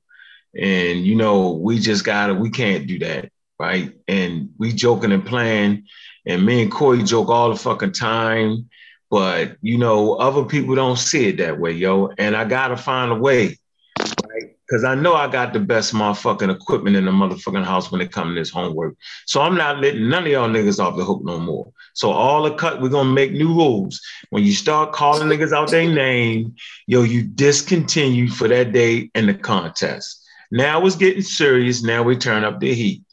And 0.58 1.06
you 1.06 1.16
know, 1.16 1.52
we 1.52 1.78
just 1.78 2.06
gotta, 2.06 2.34
we 2.34 2.52
can't 2.52 2.88
do 2.88 3.00
that, 3.00 3.34
right? 3.62 3.94
And 4.08 4.50
we 4.58 4.74
joking 4.74 5.12
and 5.12 5.24
playing, 5.24 5.86
and 6.26 6.44
me 6.44 6.64
and 6.64 6.72
Corey 6.72 7.04
joke 7.04 7.30
all 7.30 7.50
the 7.50 7.56
fucking 7.56 7.92
time, 7.92 8.68
but 9.12 9.56
you 9.62 9.78
know, 9.78 10.16
other 10.16 10.44
people 10.46 10.74
don't 10.74 10.98
see 10.98 11.28
it 11.30 11.38
that 11.38 11.60
way, 11.60 11.72
yo. 11.72 12.10
And 12.18 12.36
I 12.36 12.44
gotta 12.46 12.76
find 12.76 13.12
a 13.12 13.16
way, 13.16 13.60
right? 14.00 14.58
Because 14.66 14.84
I 14.84 14.96
know 14.96 15.14
I 15.14 15.28
got 15.28 15.54
the 15.54 15.60
best 15.60 15.94
motherfucking 15.94 16.54
equipment 16.54 16.96
in 16.96 17.06
the 17.06 17.12
motherfucking 17.12 17.64
house 17.64 17.92
when 17.92 18.02
it 18.02 18.12
comes 18.12 18.32
to 18.32 18.42
this 18.42 18.50
homework. 18.50 18.96
So 19.28 19.42
I'm 19.42 19.56
not 19.56 19.80
letting 19.80 20.10
none 20.10 20.24
of 20.24 20.32
y'all 20.32 20.50
niggas 20.50 20.84
off 20.84 20.98
the 20.98 21.06
hook 21.06 21.22
no 21.24 21.38
more. 21.38 21.72
So 21.94 22.10
all 22.10 22.42
the 22.42 22.56
cut, 22.56 22.82
we're 22.82 22.90
gonna 22.90 23.12
make 23.12 23.32
new 23.32 23.54
rules. 23.54 24.02
When 24.32 24.44
you 24.44 24.54
start 24.54 24.92
calling 24.92 25.28
niggas 25.28 25.54
out 25.54 25.70
their 25.70 25.88
name, 25.88 26.56
yo, 26.88 27.04
you 27.04 27.22
discontinue 27.22 28.28
for 28.28 28.48
that 28.48 28.72
day 28.72 29.12
in 29.14 29.28
the 29.28 29.36
contest. 29.36 30.18
Now 30.50 30.84
it's 30.86 30.96
getting 30.96 31.22
serious. 31.22 31.84
Now 31.84 32.02
we 32.02 32.18
turn 32.18 32.44
up 32.44 32.60
the 32.60 32.74
heat 32.74 33.04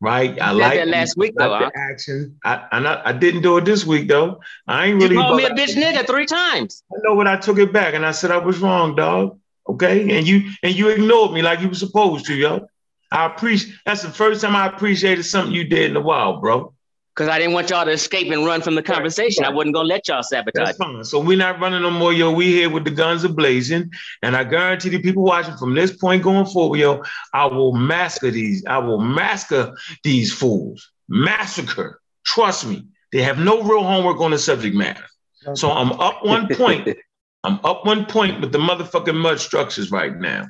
right? 0.00 0.40
I 0.40 0.52
like 0.52 0.74
that 0.74 0.88
last 0.88 1.16
week 1.16 1.34
though. 1.36 1.70
Action. 1.74 2.38
I 2.44 2.66
I, 2.72 2.80
not, 2.80 3.06
I 3.06 3.12
didn't 3.12 3.42
do 3.42 3.56
it 3.58 3.64
this 3.64 3.84
week 3.84 4.08
though. 4.08 4.40
I 4.66 4.86
ain't 4.86 5.00
really. 5.00 5.16
You 5.16 5.22
called 5.22 5.36
me 5.36 5.44
a 5.44 5.50
bitch 5.50 5.74
nigga 5.74 6.06
three 6.06 6.26
times. 6.26 6.82
I 6.92 6.96
know, 7.02 7.14
when 7.14 7.26
I 7.26 7.36
took 7.36 7.58
it 7.58 7.72
back 7.72 7.94
and 7.94 8.04
I 8.04 8.12
said 8.12 8.30
I 8.30 8.38
was 8.38 8.58
wrong, 8.58 8.94
dog. 8.94 9.38
Okay, 9.68 10.16
and 10.16 10.26
you 10.26 10.50
and 10.62 10.74
you 10.74 10.88
ignored 10.88 11.32
me 11.32 11.42
like 11.42 11.60
you 11.60 11.68
were 11.68 11.74
supposed 11.74 12.26
to, 12.26 12.34
yo. 12.34 12.66
I 13.10 13.26
appreciate. 13.26 13.74
That's 13.86 14.02
the 14.02 14.10
first 14.10 14.40
time 14.42 14.54
I 14.54 14.66
appreciated 14.66 15.24
something 15.24 15.54
you 15.54 15.64
did 15.64 15.90
in 15.90 15.96
a 15.96 16.00
while, 16.00 16.40
bro 16.40 16.74
because 17.18 17.28
I 17.28 17.40
didn't 17.40 17.52
want 17.52 17.70
y'all 17.70 17.84
to 17.84 17.90
escape 17.90 18.30
and 18.30 18.46
run 18.46 18.62
from 18.62 18.76
the 18.76 18.82
conversation. 18.82 19.42
Right. 19.42 19.50
I 19.50 19.52
wasn't 19.52 19.74
gonna 19.74 19.88
let 19.88 20.06
y'all 20.06 20.22
sabotage. 20.22 20.66
That's 20.66 20.78
fine. 20.78 21.02
So 21.02 21.18
we're 21.18 21.36
not 21.36 21.58
running 21.58 21.82
no 21.82 21.90
more, 21.90 22.12
yo. 22.12 22.30
We 22.30 22.46
here 22.46 22.70
with 22.70 22.84
the 22.84 22.92
guns 22.92 23.24
ablazing, 23.24 23.90
and 24.22 24.36
I 24.36 24.44
guarantee 24.44 24.90
the 24.90 25.02
people 25.02 25.24
watching 25.24 25.56
from 25.56 25.74
this 25.74 25.96
point 25.96 26.22
going 26.22 26.46
forward, 26.46 26.78
yo, 26.78 27.02
I 27.34 27.46
will 27.46 27.72
massacre 27.72 28.30
these. 28.30 28.64
I 28.66 28.78
will 28.78 29.00
massacre 29.00 29.76
these 30.04 30.32
fools. 30.32 30.92
Massacre. 31.08 32.00
Trust 32.24 32.68
me. 32.68 32.86
They 33.10 33.22
have 33.22 33.38
no 33.38 33.64
real 33.64 33.82
homework 33.82 34.20
on 34.20 34.30
the 34.30 34.38
subject 34.38 34.76
matter. 34.76 35.04
Okay. 35.44 35.56
So 35.56 35.72
I'm 35.72 35.90
up 35.94 36.24
one 36.24 36.46
point. 36.46 36.88
I'm 37.42 37.58
up 37.64 37.84
one 37.84 38.06
point 38.06 38.40
with 38.40 38.52
the 38.52 38.58
motherfucking 38.58 39.16
mud 39.16 39.40
structures 39.40 39.90
right 39.90 40.16
now. 40.16 40.46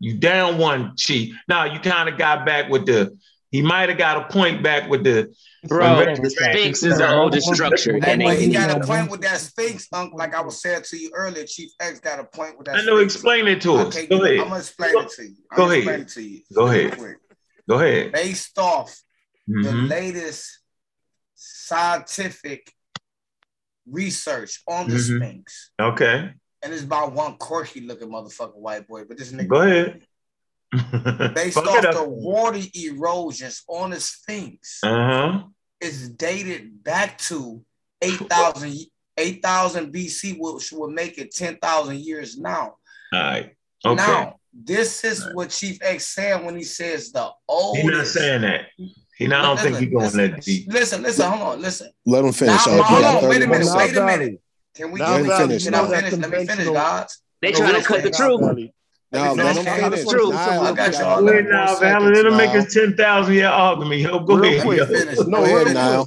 You 0.00 0.16
down 0.16 0.56
one, 0.56 0.96
chief. 0.96 1.34
Now 1.46 1.64
you 1.64 1.78
kind 1.78 2.08
of 2.08 2.16
got 2.16 2.46
back 2.46 2.70
with 2.70 2.86
the 2.86 3.18
he 3.50 3.62
might 3.62 3.88
have 3.88 3.98
got 3.98 4.16
a 4.16 4.32
point 4.32 4.62
back 4.62 4.90
with 4.90 5.04
the 5.04 5.32
bro. 5.64 6.04
The 6.16 6.30
Sphinx 6.30 6.82
is 6.82 6.98
an 6.98 7.10
older 7.10 7.40
structure. 7.40 7.98
And 8.04 8.22
he 8.22 8.52
got 8.52 8.82
a 8.82 8.84
point 8.84 9.10
with 9.10 9.20
that 9.22 9.38
Sphinx, 9.38 9.86
uncle. 9.92 10.18
Like 10.18 10.34
I 10.34 10.40
was 10.42 10.60
saying 10.60 10.82
to 10.90 10.96
you 10.96 11.10
earlier, 11.14 11.44
Chief 11.44 11.70
X 11.80 12.00
got 12.00 12.18
a 12.18 12.24
point 12.24 12.58
with 12.58 12.66
that. 12.66 12.76
I 12.76 12.84
know. 12.84 12.96
Sphinx. 12.96 13.14
Explain 13.14 13.46
it 13.46 13.60
to 13.62 13.74
us. 13.74 13.96
Okay, 13.96 14.06
Go 14.06 14.24
ahead. 14.24 14.40
I'm 14.40 14.48
gonna 14.48 14.58
explain 14.58 14.92
Go, 14.92 15.00
it 15.00 15.10
to 15.10 15.22
you. 15.22 15.36
I'm 15.50 15.56
Go 15.56 15.70
ahead. 15.70 16.08
To 16.08 16.22
you 16.22 16.40
Go 16.54 16.66
ahead. 16.66 17.16
Go 17.68 17.78
ahead. 17.78 18.12
Based 18.12 18.58
off 18.58 18.90
mm-hmm. 19.48 19.62
the 19.62 19.72
latest 19.72 20.60
scientific 21.34 22.72
research 23.88 24.62
on 24.66 24.88
the 24.88 24.96
mm-hmm. 24.96 25.16
Sphinx. 25.16 25.70
Okay. 25.80 26.30
And 26.62 26.72
it's 26.72 26.82
by 26.82 27.04
one 27.04 27.36
quirky 27.36 27.80
looking 27.82 28.08
motherfucking 28.08 28.56
white 28.56 28.88
boy, 28.88 29.04
but 29.04 29.16
this 29.16 29.30
nigga. 29.30 29.48
Go 29.48 29.62
ahead. 29.62 30.02
based 31.34 31.56
off 31.56 31.82
the 31.82 32.04
water 32.06 32.60
erosions 32.74 33.62
on 33.68 33.90
the 33.90 34.00
Sphinx. 34.00 34.80
Uh-huh. 34.82 35.44
It's 35.80 36.08
dated 36.08 36.82
back 36.82 37.18
to 37.18 37.62
8,000 38.02 38.86
8, 39.18 39.42
BC, 39.42 40.36
which 40.38 40.72
would 40.72 40.92
make 40.92 41.18
it 41.18 41.34
10,000 41.34 41.98
years 41.98 42.38
now. 42.38 42.76
All 43.12 43.20
right. 43.20 43.54
Okay. 43.84 43.94
Now, 43.94 44.36
this 44.52 45.04
is 45.04 45.24
right. 45.24 45.34
what 45.34 45.50
Chief 45.50 45.78
X 45.82 46.08
said 46.08 46.44
when 46.44 46.56
he 46.56 46.64
says 46.64 47.12
the 47.12 47.30
old. 47.48 47.76
He's 47.76 47.84
not 47.86 48.06
saying 48.06 48.42
that. 48.42 48.66
He 49.16 49.26
not, 49.26 49.40
I 49.40 49.42
don't 49.42 49.58
think 49.60 49.78
he's 49.78 49.90
going 49.90 50.10
to 50.10 50.16
that 50.16 50.42
deep. 50.42 50.70
Listen, 50.70 51.02
listen, 51.02 51.30
hold 51.30 51.54
on, 51.54 51.62
listen. 51.62 51.90
Let 52.04 52.24
him 52.24 52.32
finish. 52.32 52.66
Now, 52.66 52.82
hold 52.82 53.04
on, 53.04 53.28
wait 53.28 53.42
a 53.42 53.46
minute, 53.46 53.68
wait 53.70 53.96
a 53.96 54.04
minute. 54.04 54.40
Can 54.74 54.92
we 54.92 55.00
now, 55.00 55.16
finish, 55.38 55.64
can 55.64 55.74
I 55.74 55.88
finish? 55.88 56.12
Let 56.12 56.30
me 56.30 56.46
finish, 56.46 56.68
guys. 56.68 57.18
They 57.40 57.52
trying 57.52 57.80
to 57.80 57.86
cut 57.86 58.02
the 58.02 58.10
truth. 58.10 58.70
No, 59.12 59.34
no, 59.34 59.44
that's, 59.44 59.64
that's 59.64 60.10
true. 60.10 60.30
Nah, 60.30 60.72
that's 60.72 61.00
all. 61.00 61.24
Wait 61.24 61.44
now, 61.44 61.76
Valen, 61.76 62.16
it'll 62.16 62.36
make 62.36 62.50
us 62.50 62.74
ten 62.74 62.96
thousand 62.96 63.34
year 63.34 63.46
argument. 63.48 64.00
Yo, 64.00 64.18
go 64.18 64.36
real 64.36 64.44
ahead. 64.44 64.62
Quick, 64.62 64.88
finish. 64.88 65.18
No, 65.18 65.44
go 65.44 65.44
ahead 65.44 65.74
now. 65.74 66.06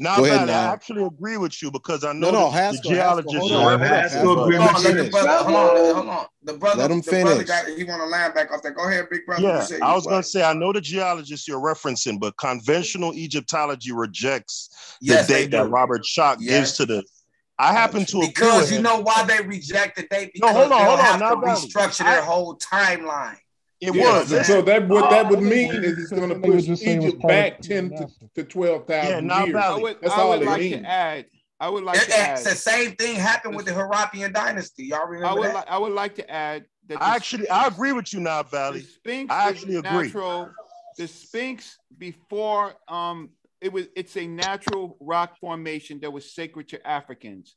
Now, 0.00 0.18
go 0.18 0.26
ahead, 0.26 0.46
now. 0.46 0.70
I 0.70 0.72
actually 0.72 1.02
agree 1.04 1.38
with 1.38 1.60
you 1.60 1.72
because 1.72 2.04
I 2.04 2.12
know 2.12 2.30
no, 2.30 2.42
no, 2.42 2.50
Haskell, 2.50 2.90
the 2.90 2.96
geologist. 2.96 3.34
Haskell, 3.34 3.48
hold 3.48 3.66
on, 3.66 3.80
Haskell, 3.80 4.46
Haskell, 4.46 4.60
Haskell, 4.60 4.94
Haskell, 4.94 5.10
brother, 5.10 5.44
hold 5.44 5.56
on, 5.56 5.94
hold 5.94 6.08
on. 6.08 6.26
The 6.44 6.52
brother, 6.52 6.82
Let 6.82 6.90
him 6.92 6.98
the 6.98 7.02
finish. 7.02 7.24
brother 7.24 7.44
got, 7.44 7.66
he 7.66 7.82
want 7.82 8.02
a 8.02 8.04
linebacker. 8.04 8.50
I 8.50 8.52
was 8.52 8.64
like, 8.64 8.76
go 8.76 8.88
ahead, 8.88 9.06
big 9.10 9.26
brother. 9.26 9.42
Yeah, 9.42 9.66
I 9.82 9.94
was 9.94 10.06
going 10.06 10.22
to 10.22 10.28
say, 10.28 10.44
I 10.44 10.52
know 10.52 10.72
the 10.72 10.80
geologist 10.80 11.48
you're 11.48 11.58
referencing, 11.60 12.20
but 12.20 12.36
conventional 12.36 13.12
Egyptology 13.14 13.90
rejects 13.90 14.70
yes, 15.00 15.26
the 15.26 15.32
date 15.32 15.50
that 15.50 15.68
Robert 15.68 16.02
Schoch 16.02 16.36
yes. 16.38 16.48
gives 16.48 16.72
to 16.74 16.86
the 16.86 17.02
I 17.58 17.72
happen 17.72 18.04
to 18.06 18.20
because 18.20 18.70
you 18.70 18.80
know 18.80 19.00
why 19.00 19.24
they 19.24 19.44
rejected 19.44 20.06
they 20.10 20.30
because 20.32 20.54
no, 20.54 20.60
hold 20.60 20.72
on, 20.72 20.84
hold 20.84 21.00
on, 21.00 21.04
have 21.04 21.18
to 21.20 21.36
restructure 21.36 22.04
their 22.04 22.22
whole 22.22 22.56
timeline. 22.56 23.36
It 23.80 23.94
yeah, 23.94 24.18
was. 24.18 24.46
So 24.46 24.60
that 24.62 24.88
what 24.88 25.10
that 25.10 25.28
would 25.28 25.42
mean 25.42 25.70
is 25.84 25.98
it's 25.98 26.10
going 26.10 26.30
to 26.30 26.40
push 26.40 26.68
Egypt 26.82 27.22
back 27.22 27.60
ten 27.60 27.90
to, 27.90 28.08
to 28.34 28.44
twelve 28.44 28.86
thousand 28.86 29.28
yeah, 29.28 29.44
years. 29.44 29.82
Would, 29.82 29.96
That's 30.00 30.14
I 30.14 30.20
all 30.20 30.30
would 30.30 30.42
it 30.42 30.46
like 30.46 30.60
means. 30.60 30.82
To 30.82 30.88
add, 30.88 31.26
I 31.60 31.68
would 31.68 31.84
like 31.84 31.96
it, 31.96 32.06
to 32.06 32.18
add, 32.18 32.38
the 32.38 32.54
same 32.54 32.96
thing 32.96 33.16
happened 33.16 33.56
with 33.56 33.66
the 33.66 33.72
Harappan 33.72 34.32
dynasty. 34.32 34.86
Y'all 34.86 35.06
remember 35.06 35.26
I 35.28 35.34
would, 35.34 35.44
that? 35.44 35.54
Li- 35.54 35.64
I 35.68 35.78
would 35.78 35.92
like 35.92 36.14
to 36.16 36.30
add 36.30 36.64
that 36.88 37.02
I 37.02 37.14
actually 37.14 37.48
I 37.48 37.66
agree 37.66 37.92
with 37.92 38.12
you 38.12 38.20
now, 38.20 38.42
Valley. 38.42 38.82
Sphinx 38.82 39.32
I 39.32 39.48
actually 39.48 39.76
agree. 39.76 40.06
Natural, 40.06 40.50
the 40.96 41.06
Sphinx 41.06 41.78
before 41.98 42.74
um 42.88 43.30
it 43.60 43.72
was 43.72 43.86
it's 43.96 44.16
a 44.16 44.26
natural 44.26 44.96
rock 45.00 45.38
formation 45.38 46.00
that 46.00 46.12
was 46.12 46.32
sacred 46.32 46.68
to 46.68 46.86
Africans. 46.86 47.56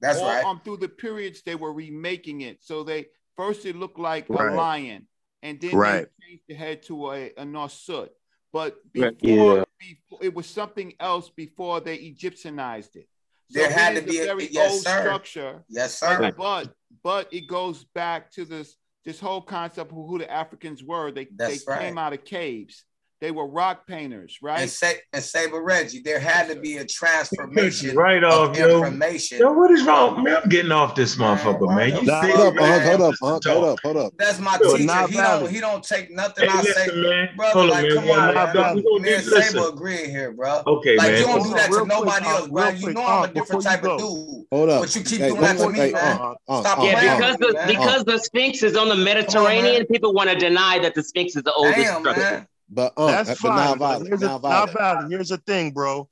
That's 0.00 0.18
All, 0.18 0.28
right. 0.28 0.44
Um, 0.44 0.60
through 0.64 0.78
the 0.78 0.88
periods 0.88 1.42
they 1.42 1.54
were 1.54 1.72
remaking 1.72 2.40
it, 2.40 2.62
so 2.62 2.82
they 2.82 3.06
first 3.36 3.64
it 3.66 3.76
looked 3.76 3.98
like 3.98 4.26
right. 4.28 4.52
a 4.52 4.54
lion, 4.54 5.06
and 5.42 5.60
then 5.60 5.76
right. 5.76 6.06
they 6.20 6.26
changed 6.26 6.44
the 6.48 6.54
head 6.54 6.82
to 6.84 7.12
a, 7.12 7.26
a 7.36 7.44
Norsut. 7.44 8.08
But 8.52 8.76
before, 8.92 9.58
yeah. 9.58 9.64
before, 9.78 10.18
it 10.20 10.34
was 10.34 10.46
something 10.46 10.92
else 11.00 11.30
before 11.30 11.80
they 11.80 11.96
Egyptianized 11.98 12.96
it. 12.96 13.08
So 13.50 13.60
there 13.60 13.70
had 13.70 13.96
to 13.96 14.02
be 14.02 14.18
a 14.18 14.24
very 14.24 14.48
yes, 14.50 14.72
old 14.72 14.82
sir. 14.82 15.00
structure. 15.02 15.64
Yes, 15.68 15.98
sir. 15.98 16.32
But 16.36 16.74
but 17.02 17.32
it 17.32 17.46
goes 17.46 17.84
back 17.94 18.30
to 18.32 18.44
this 18.44 18.76
this 19.04 19.20
whole 19.20 19.40
concept 19.40 19.90
of 19.90 19.96
who 19.96 20.18
the 20.18 20.30
Africans 20.30 20.82
were. 20.82 21.10
They 21.10 21.28
That's 21.36 21.64
they 21.64 21.72
right. 21.72 21.80
came 21.80 21.98
out 21.98 22.12
of 22.12 22.24
caves. 22.24 22.84
They 23.22 23.30
were 23.30 23.46
rock 23.46 23.86
painters, 23.86 24.38
right? 24.42 24.62
And, 24.62 24.68
say, 24.68 24.96
and 25.12 25.22
Saber 25.22 25.62
Reggie, 25.62 26.00
there 26.00 26.18
had 26.18 26.48
to 26.48 26.56
be 26.58 26.78
a 26.78 26.84
transformation 26.84 27.94
right 27.96 28.24
off, 28.24 28.50
of 28.50 28.58
yo. 28.58 28.78
information. 28.78 29.38
Yo, 29.38 29.52
what 29.52 29.70
is 29.70 29.84
wrong? 29.84 30.24
Man, 30.24 30.38
I'm 30.42 30.48
getting 30.48 30.72
off 30.72 30.96
this 30.96 31.14
motherfucker, 31.14 31.72
man. 31.72 31.90
You 31.90 32.02
nah, 32.02 32.20
see, 32.20 32.32
hold, 32.32 32.56
man. 32.56 32.80
Up, 32.80 32.82
hold, 32.82 33.00
up, 33.00 33.14
hold 33.20 33.34
up, 33.36 33.44
hold 33.46 33.64
up, 33.64 33.78
hold 33.84 33.96
up, 33.96 34.12
That's 34.18 34.40
my 34.40 34.58
yo, 34.60 34.76
teacher. 34.76 35.06
He 35.06 35.14
don't, 35.14 35.50
he 35.52 35.60
don't 35.60 35.84
take 35.84 36.10
nothing 36.10 36.48
hey, 36.48 36.50
I 36.52 36.62
listen, 36.62 36.88
say, 36.88 37.00
man. 37.00 37.28
brother. 37.36 37.60
Hold 37.60 37.70
like, 37.70 37.88
come 37.90 38.06
man, 38.06 38.18
on, 38.18 38.54
man. 38.56 38.74
We 38.74 38.82
don't 38.82 39.02
me 39.02 39.14
and 39.14 39.24
Saber 39.24 39.68
agreeing 39.68 40.10
here, 40.10 40.32
bro. 40.32 40.62
Okay, 40.66 40.96
like, 40.96 41.12
man. 41.12 41.20
you 41.20 41.26
don't 41.26 41.42
do 41.44 41.50
that 41.50 41.70
to 41.70 41.86
nobody 41.86 42.26
uh, 42.26 42.28
else, 42.28 42.48
bro. 42.48 42.68
You 42.70 42.92
know 42.92 43.02
uh, 43.02 43.06
I'm 43.06 43.30
a 43.30 43.32
different 43.32 43.62
type 43.62 43.84
of 43.84 44.00
dude. 44.00 44.46
Hold 44.50 44.68
up. 44.68 44.82
But 44.82 44.96
you 44.96 45.02
keep 45.02 45.20
doing 45.20 45.40
that 45.42 45.58
to 45.58 45.68
me, 45.68 45.92
uh, 45.92 45.92
man. 45.92 46.34
Stop 46.60 46.78
playing. 46.78 47.68
Because 47.68 48.02
the 48.02 48.18
Sphinx 48.18 48.64
is 48.64 48.76
on 48.76 48.88
the 48.88 48.96
Mediterranean, 48.96 49.86
people 49.86 50.12
want 50.12 50.28
to 50.28 50.36
deny 50.36 50.80
that 50.80 50.96
the 50.96 51.04
Sphinx 51.04 51.36
is 51.36 51.44
the 51.44 51.52
oldest 51.52 52.00
structure. 52.00 52.48
But 52.72 52.92
um, 52.96 53.08
that's 53.08 53.38
fine. 53.38 53.78
But 53.78 54.06
here's, 54.06 54.22
a, 54.22 55.08
here's 55.08 55.28
the 55.28 55.42
thing, 55.46 55.72
bro. 55.72 56.08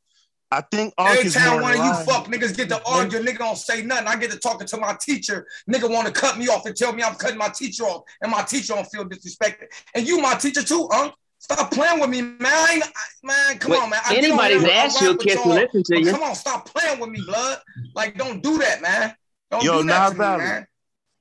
I 0.53 0.63
think 0.63 0.93
Ark 0.99 1.19
every 1.19 1.31
time 1.31 1.63
one 1.63 1.73
of 1.73 1.79
you 1.79 1.95
fuck 2.05 2.27
niggas 2.27 2.57
get 2.57 2.69
to 2.71 2.83
argue, 2.85 3.21
nigga 3.21 3.39
don't 3.39 3.57
say 3.57 3.83
nothing. 3.83 4.09
I 4.09 4.17
get 4.17 4.33
to 4.33 4.39
talking 4.39 4.67
to 4.67 4.77
my 4.79 4.97
teacher. 5.01 5.47
Nigga 5.71 5.89
want 5.89 6.09
to 6.09 6.13
cut 6.13 6.39
me 6.39 6.49
off 6.49 6.67
and 6.67 6.75
tell 6.75 6.93
me 6.93 7.05
I'm 7.05 7.15
cutting 7.15 7.39
my 7.39 7.49
teacher 7.49 7.85
off, 7.85 8.03
and 8.21 8.33
my 8.33 8.43
teacher 8.43 8.75
don't 8.75 8.85
feel 8.87 9.05
disrespected. 9.05 9.69
And 9.95 10.07
you, 10.07 10.21
my 10.21 10.35
teacher 10.35 10.63
too, 10.63 10.89
Unc, 10.93 11.15
Stop 11.41 11.71
playing 11.71 12.01
with 12.01 12.11
me, 12.11 12.21
man. 12.21 12.83
Man, 13.23 13.59
come 13.59 13.71
but 13.73 13.83
on, 13.83 13.91
man. 13.91 14.01
I 14.05 14.15
anybody's 14.15 14.63
ass 14.65 15.01
you 15.01 15.17
can't 15.17 15.47
listen 15.47 15.83
to 15.85 15.99
you. 15.99 16.11
Come 16.11 16.23
on, 16.23 16.35
stop 16.35 16.67
playing 16.67 17.01
with 17.01 17.09
me, 17.09 17.23
blood. 17.27 17.61
Like, 17.95 18.19
don't 18.19 18.43
do 18.43 18.59
that, 18.59 18.83
man. 18.83 19.15
Don't 19.51 19.65
Yo, 19.65 19.81
do 19.81 19.89
that 19.89 20.09
to 20.11 20.15
me, 20.15 20.19
man. 20.19 20.67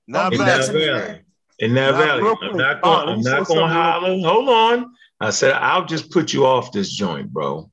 Not 0.08 0.32
do 0.34 0.40
that 0.40 0.68
valley. 0.68 1.22
In 1.59 1.74
that 1.76 1.93
valley, 1.93 2.35
I'm 2.42 2.58
not 2.58 2.80
oh, 2.84 3.06
going. 3.06 3.09
I'm 3.16 3.22
not 3.22 3.48
going 3.48 3.59
to 3.59 3.68
holler. 3.68 4.19
Hold 4.19 4.50
on. 4.50 4.92
I 5.19 5.31
said, 5.31 5.53
I'll 5.53 5.85
just 5.85 6.11
put 6.11 6.33
you 6.33 6.45
off 6.45 6.72
this 6.72 6.91
joint, 6.91 7.31
bro. 7.31 7.69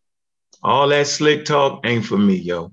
All 0.62 0.88
that 0.88 1.06
slick 1.06 1.44
talk 1.44 1.86
ain't 1.86 2.04
for 2.04 2.18
me, 2.18 2.34
yo. 2.36 2.72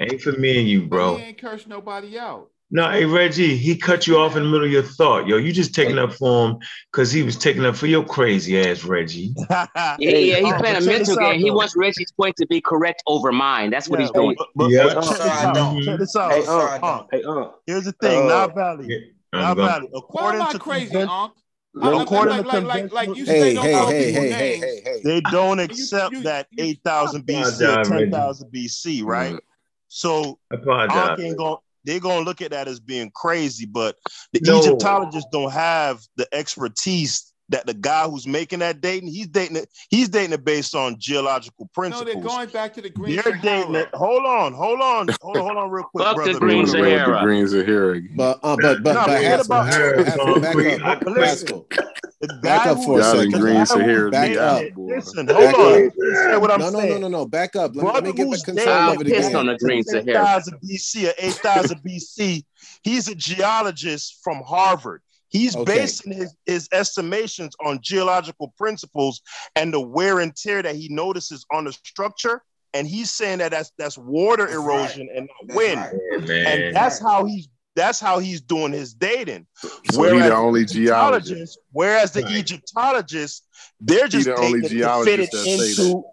Ain't 0.00 0.20
for 0.20 0.32
me 0.32 0.58
and 0.58 0.68
you, 0.68 0.86
bro. 0.86 1.16
He 1.16 1.24
ain't 1.24 1.38
curse 1.38 1.66
nobody 1.66 2.18
out. 2.18 2.50
No, 2.68 2.90
hey 2.90 3.04
Reggie, 3.04 3.56
he 3.56 3.76
cut 3.76 4.08
you 4.08 4.18
off 4.18 4.34
in 4.34 4.42
the 4.42 4.48
middle 4.48 4.66
of 4.66 4.72
your 4.72 4.82
thought, 4.82 5.28
yo. 5.28 5.36
You 5.36 5.52
just 5.52 5.72
taking 5.72 5.98
up 5.98 6.12
for 6.12 6.48
him 6.48 6.58
because 6.90 7.12
he 7.12 7.22
was 7.22 7.36
taking 7.36 7.64
up 7.64 7.76
for 7.76 7.86
your 7.86 8.04
crazy 8.04 8.60
ass, 8.60 8.82
Reggie. 8.82 9.32
yeah, 9.50 9.96
yeah, 9.98 10.40
he's 10.40 10.54
playing 10.54 10.76
a 10.76 10.80
mental 10.80 11.14
game. 11.14 11.38
Though. 11.38 11.44
He 11.44 11.50
wants 11.52 11.76
Reggie's 11.76 12.10
point 12.10 12.34
to 12.36 12.46
be 12.46 12.60
correct 12.60 13.04
over 13.06 13.30
mine. 13.30 13.70
That's 13.70 13.88
what 13.88 14.00
yeah, 14.00 14.06
he's 14.06 14.10
doing. 14.10 14.34
But, 14.36 14.48
but, 14.56 14.70
yeah. 14.70 14.94
But 14.94 15.02
check, 15.02 15.10
this 15.10 15.20
out. 15.20 15.56
Mm-hmm. 15.56 15.84
check 15.84 15.98
this 16.00 16.16
out. 16.16 16.32
Hey, 16.32 16.44
uh, 16.46 17.04
hey, 17.12 17.22
uh, 17.22 17.50
Here's 17.68 17.84
the 17.84 17.92
thing, 17.92 18.24
uh, 18.24 18.26
Now 18.26 18.48
Valley. 18.48 19.12
Yeah, 19.32 19.54
Valley. 19.54 19.88
According 19.94 20.40
Why 20.40 20.46
am 20.46 20.48
I 20.48 20.52
to 20.52 20.58
crazy, 20.58 20.96
uncle? 20.96 21.36
According 21.76 22.38
like, 22.38 22.42
to 22.42 22.60
like, 22.60 22.64
like, 22.64 22.92
like, 22.92 23.16
you 23.16 23.26
hey, 23.26 23.54
hey, 23.54 23.72
hey, 23.72 24.12
hey, 24.12 24.12
hey, 24.12 24.58
hey, 24.58 24.82
hey, 24.82 25.00
they 25.04 25.20
don't 25.20 25.58
accept 25.58 26.12
you, 26.12 26.18
you, 26.18 26.24
that 26.24 26.48
8,000 26.56 27.26
BC 27.26 27.76
or 27.76 27.84
10,000 27.84 28.50
BC, 28.50 29.04
right? 29.04 29.34
Mm-hmm. 29.34 29.38
So 29.88 30.38
they're 31.84 32.00
gonna 32.00 32.24
look 32.24 32.42
at 32.42 32.50
that 32.50 32.66
as 32.66 32.80
being 32.80 33.10
crazy, 33.14 33.66
but 33.66 33.96
the 34.32 34.40
no. 34.42 34.58
Egyptologists 34.58 35.28
don't 35.30 35.52
have 35.52 36.00
the 36.16 36.26
expertise 36.32 37.25
that 37.48 37.66
the 37.66 37.74
guy 37.74 38.08
who's 38.08 38.26
making 38.26 38.58
that 38.60 38.80
dating, 38.80 39.08
he's 39.08 39.28
dating 39.28 39.56
it, 39.56 39.68
he's 39.88 40.08
dating 40.08 40.32
it 40.32 40.44
based 40.44 40.74
on 40.74 40.96
geological 40.98 41.68
principles. 41.72 42.06
No, 42.06 42.12
they're 42.12 42.22
going 42.22 42.48
back 42.48 42.74
to 42.74 42.82
the 42.82 42.90
Green 42.90 43.14
they're 43.14 43.22
Sahara. 43.22 43.42
Dating 43.42 43.74
it. 43.74 43.88
Hold 43.94 44.24
on, 44.24 44.52
hold 44.52 44.80
on, 44.80 45.08
hold 45.20 45.36
on, 45.36 45.44
hold 45.44 45.56
on 45.56 45.70
real 45.70 45.84
quick, 45.84 46.14
brother. 46.14 46.32
The 46.32 46.40
Green 46.40 46.66
Sahara. 46.66 47.20
The 47.20 47.24
Green 47.24 47.48
Sahara. 47.48 48.00
But 48.16 48.40
uh, 48.42 48.56
but 48.60 48.82
but, 48.82 48.92
no, 48.94 49.06
but 49.06 49.46
about 49.46 49.72
Haskell, 49.72 50.40
back 50.40 50.80
up, 50.82 51.16
Haskell. 51.16 51.66
Back 52.42 52.66
up 52.66 52.78
for 52.82 53.00
a 53.00 53.04
second. 53.04 53.32
Green 53.32 53.66
Sahara. 53.66 54.10
Back 54.10 54.36
up. 54.36 54.62
Listen, 54.76 55.28
hold 55.28 55.54
on. 55.54 55.90
Listen 55.96 56.40
what 56.40 56.50
I'm 56.50 56.60
no, 56.60 56.70
saying. 56.70 56.88
No, 56.88 56.98
no, 56.98 57.08
no, 57.08 57.18
no. 57.18 57.26
Back 57.26 57.56
up. 57.56 57.76
Let, 57.76 57.82
brother, 57.82 58.02
me 58.02 58.12
get 58.12 58.30
the 58.30 58.42
control 58.44 58.68
of 58.68 59.00
it 59.00 59.06
again. 59.06 59.36
on 59.36 59.46
the 59.46 59.58
Green 59.58 59.82
Sahara. 59.82 60.08
8,000 60.08 60.58
BC 60.60 61.08
or 61.08 61.14
8,000 61.18 61.78
BC. 61.86 62.44
He's 62.82 63.08
a 63.08 63.14
geologist 63.14 64.20
from 64.22 64.42
Harvard. 64.46 65.02
He's 65.36 65.56
okay. 65.56 65.64
basing 65.64 66.12
his, 66.12 66.34
his 66.46 66.68
estimations 66.72 67.54
on 67.64 67.80
geological 67.82 68.52
principles 68.56 69.20
and 69.54 69.72
the 69.72 69.80
wear 69.80 70.20
and 70.20 70.34
tear 70.34 70.62
that 70.62 70.76
he 70.76 70.88
notices 70.88 71.44
on 71.52 71.64
the 71.64 71.72
structure. 71.72 72.42
And 72.74 72.86
he's 72.86 73.10
saying 73.10 73.38
that 73.38 73.52
that's 73.52 73.72
that's 73.78 73.96
water 73.96 74.44
that's 74.44 74.56
erosion 74.56 75.08
right. 75.08 75.16
and 75.16 75.28
not 75.46 75.56
wind. 75.56 76.28
Right. 76.28 76.30
And 76.30 76.76
that's 76.76 77.00
how 77.00 77.24
he's 77.24 77.48
that's 77.74 78.00
how 78.00 78.18
he's 78.18 78.40
doing 78.40 78.72
his 78.72 78.94
dating. 78.94 79.46
So 79.56 80.00
whereas 80.00 80.30
the 80.30 80.34
only 80.34 80.64
geologist. 80.64 81.58
Whereas 81.72 82.10
the 82.12 82.22
right. 82.22 82.36
Egyptologists, 82.36 83.46
they're 83.80 84.08
just 84.08 84.26
the 84.26 84.36
only 84.36 84.60
into 84.60 86.04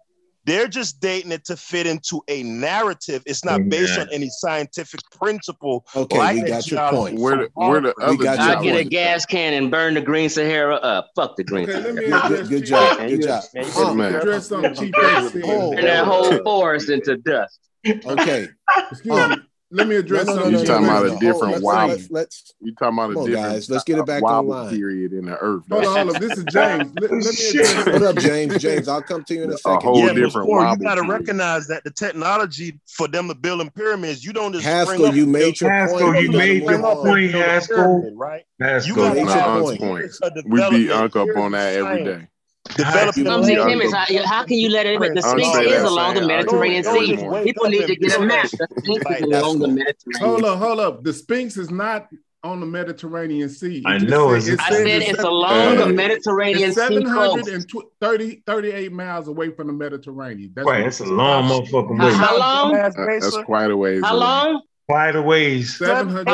they're 0.46 0.68
just 0.68 1.00
dating 1.00 1.32
it 1.32 1.46
to 1.46 1.56
fit 1.56 1.88
into 1.88 2.22
a 2.28 2.44
narrative. 2.44 3.24
It's 3.26 3.46
not 3.46 3.70
based 3.70 3.96
yeah. 3.96 4.04
on 4.04 4.10
any 4.12 4.30
scientific 4.30 5.00
principle. 5.12 5.86
Okay, 5.96 6.18
like 6.18 6.44
we 6.44 6.50
got 6.50 6.70
your 6.70 6.90
point. 6.90 7.20
Where 7.20 7.38
the, 7.38 7.50
where 7.54 7.82
the 7.82 7.94
other 8.02 8.18
we 8.18 8.24
got 8.24 8.40
I 8.40 8.62
get 8.62 8.74
point. 8.74 8.88
a 8.88 8.90
gas 8.90 9.26
can 9.26 9.54
and 9.54 9.72
burn 9.72 9.94
the 9.94 10.02
Green 10.02 10.30
Sahara 10.30 10.76
up. 10.76 11.10
Fuck 11.16 11.38
the 11.38 11.44
Green 11.44 11.70
okay, 11.70 12.10
Sahara. 12.10 12.30
Good, 12.30 12.50
good, 12.50 12.66
job. 12.66 12.98
Good 12.98 13.24
job. 13.24 13.44
Man, 13.54 13.66
oh, 13.76 13.94
man. 13.94 14.16
Address 14.16 14.48
something 14.48 14.76
cheap. 14.76 14.94
Turn 14.94 15.76
that 15.76 16.06
whole 16.06 16.44
forest 16.44 16.90
into 16.90 17.18
dust. 17.18 17.60
Okay. 17.86 18.48
Excuse 18.92 19.20
um, 19.20 19.32
me 19.32 19.38
let 19.74 19.88
me 19.88 19.95
address 19.95 20.27
no, 20.27 20.35
no. 20.35 20.43
No, 20.43 20.50
you're 20.50 20.66
talking 20.66 20.85
about 20.85 21.06
a 21.08 21.18
different 21.19 21.56
oh, 21.56 21.60
wild. 21.61 21.92
Let's, 21.92 22.11
let's 22.11 22.53
you're 22.61 22.76
talking 22.76 23.00
about 23.00 23.10
a 23.11 23.14
different 23.26 23.34
guys. 23.34 23.69
Let's 23.69 23.84
get 23.84 23.98
it 23.98 24.06
back 24.06 24.22
online. 24.22 24.69
period 24.69 25.14
in 25.14 25.26
the 25.26 25.38
earth. 25.38 25.64
Hold 25.69 25.85
on, 25.85 25.95
hold 25.95 26.16
on. 26.16 26.22
This 26.22 26.38
is 26.38 26.43
James. 26.45 26.93
let, 27.02 27.11
let 27.11 27.22
me. 27.22 27.93
What 27.93 28.03
up, 28.03 28.16
James? 28.18 28.58
James, 28.60 28.88
I'll 28.88 29.02
come 29.02 29.24
to 29.24 29.34
you 29.34 29.43
in 29.43 29.52
a 29.52 29.58
second. 29.58 29.77
A 29.77 29.82
whole 29.82 30.00
yeah, 30.00 30.14
different 30.14 30.48
before, 30.48 30.69
you 30.69 30.77
got 30.77 30.95
to 30.95 31.08
recognize 31.08 31.68
that 31.68 31.84
the 31.84 31.92
technology 31.92 32.80
for 32.88 33.08
them 33.08 33.27
to 33.30 33.35
build 33.35 33.61
in 33.61 33.72
pyramids, 33.72 34.24
you 34.24 34.32
don't 34.32 34.53
just 34.53 34.64
Haskell. 34.64 35.16
You 35.16 35.26
made 35.26 35.60
your 35.60 35.72
Haskell. 35.72 36.22
You 36.22 36.32
made 36.32 36.64
your 36.64 36.80
point, 36.80 37.32
Haskell. 37.32 38.16
Right? 38.16 38.43
Haskell, 38.60 39.16
you 39.16 39.26
got 39.26 39.56
to 39.56 39.77
point. 39.77 40.11
We 40.45 40.69
beat 40.69 40.92
Uncle 40.92 41.30
up 41.30 41.38
on 41.38 41.53
that 41.53 41.74
every 41.74 42.03
day. 42.03 42.27
Developing 42.75 43.27
I'm 43.27 43.43
him 43.43 43.82
is 43.82 43.93
how, 43.93 44.06
how 44.25 44.45
can 44.45 44.58
you 44.58 44.69
let 44.69 44.85
it? 44.85 45.00
The 45.00 45.22
Sphinx 45.22 45.58
is 45.58 45.83
along 45.83 46.16
the 46.16 46.25
Mediterranean 46.25 46.83
Sea. 46.83 47.17
People 47.43 47.69
need 47.69 47.88
to 47.88 47.95
get 47.95 48.17
a 48.17 48.22
map. 48.22 48.50
The 48.51 48.67
Sphinx 48.83 49.11
is 49.11 49.22
along 49.22 49.59
the 49.59 49.67
Mediterranean. 49.67 50.19
Hold 50.22 50.45
up, 50.45 50.59
hold 50.59 50.80
up. 50.80 51.03
The 51.03 51.14
Sphinx 51.14 51.58
is 51.58 51.69
not 51.69 52.08
on 52.43 52.59
the 52.59 52.66
Mediterranean 52.66 53.50
Sea. 53.50 53.83
I 53.85 53.98
know. 53.98 54.38
Said, 54.40 54.59
I 54.59 54.69
said 54.69 54.88
it's, 54.88 55.06
seven, 55.08 55.25
along 55.25 55.77
the 55.77 55.88
Mediterranean 55.88 56.69
it's 56.69 56.75
730, 56.75 58.43
38 58.45 58.92
miles 58.92 59.27
away 59.27 59.51
from 59.51 59.67
the 59.67 59.74
Mediterranean. 59.74 60.51
That's 60.53 60.67
right. 60.67 60.85
It's 60.85 61.00
a 61.00 61.06
long 61.06 61.45
motherfucking 61.45 62.03
way. 62.03 62.14
How 62.14 62.38
long? 62.38 62.75
Uh, 62.75 62.90
that's 62.95 63.38
quite 63.43 63.72
a 63.72 63.77
ways. 63.77 64.01
How 64.03 64.16
long? 64.16 64.61
Quite 64.88 65.16
a 65.16 65.22
ways. 65.22 65.77
700 65.77 66.25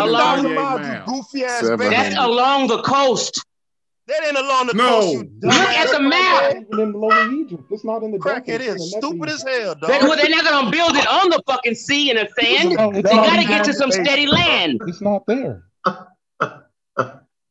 miles. 0.55 1.05
Goofy 1.05 1.45
ass 1.45 1.69
That's 1.77 2.15
along 2.15 2.67
the 2.67 2.81
coast. 2.81 3.45
That 4.09 4.25
ain't 4.25 4.37
along 4.37 4.65
the 4.65 4.73
no. 4.73 4.89
coast. 5.01 5.25
Look 5.41 5.53
at 5.53 5.91
the 5.91 6.01
map. 6.01 6.55
In 6.55 6.65
the 6.71 6.97
lower 6.97 7.29
region. 7.29 7.63
It's 7.69 7.83
not 7.83 8.01
in 8.01 8.11
the 8.11 8.17
crack. 8.17 8.47
It 8.47 8.59
is 8.59 8.91
stupid 8.91 9.29
as 9.29 9.43
hell, 9.43 9.75
dog. 9.75 9.87
They, 9.87 9.99
well, 9.99 10.15
they're 10.15 10.31
not 10.31 10.43
gonna 10.43 10.71
build 10.71 10.95
it 10.95 11.07
on 11.07 11.29
the 11.29 11.43
fucking 11.45 11.75
sea 11.75 12.09
and 12.09 12.17
the 12.17 12.27
sand. 12.41 12.71
You 12.71 13.03
they 13.03 13.03
gotta 13.03 13.47
get 13.47 13.63
to 13.65 13.73
some 13.73 13.91
steady 13.91 14.25
land. 14.25 14.81
It's 14.87 14.99
not 14.99 15.27
there. 15.27 15.63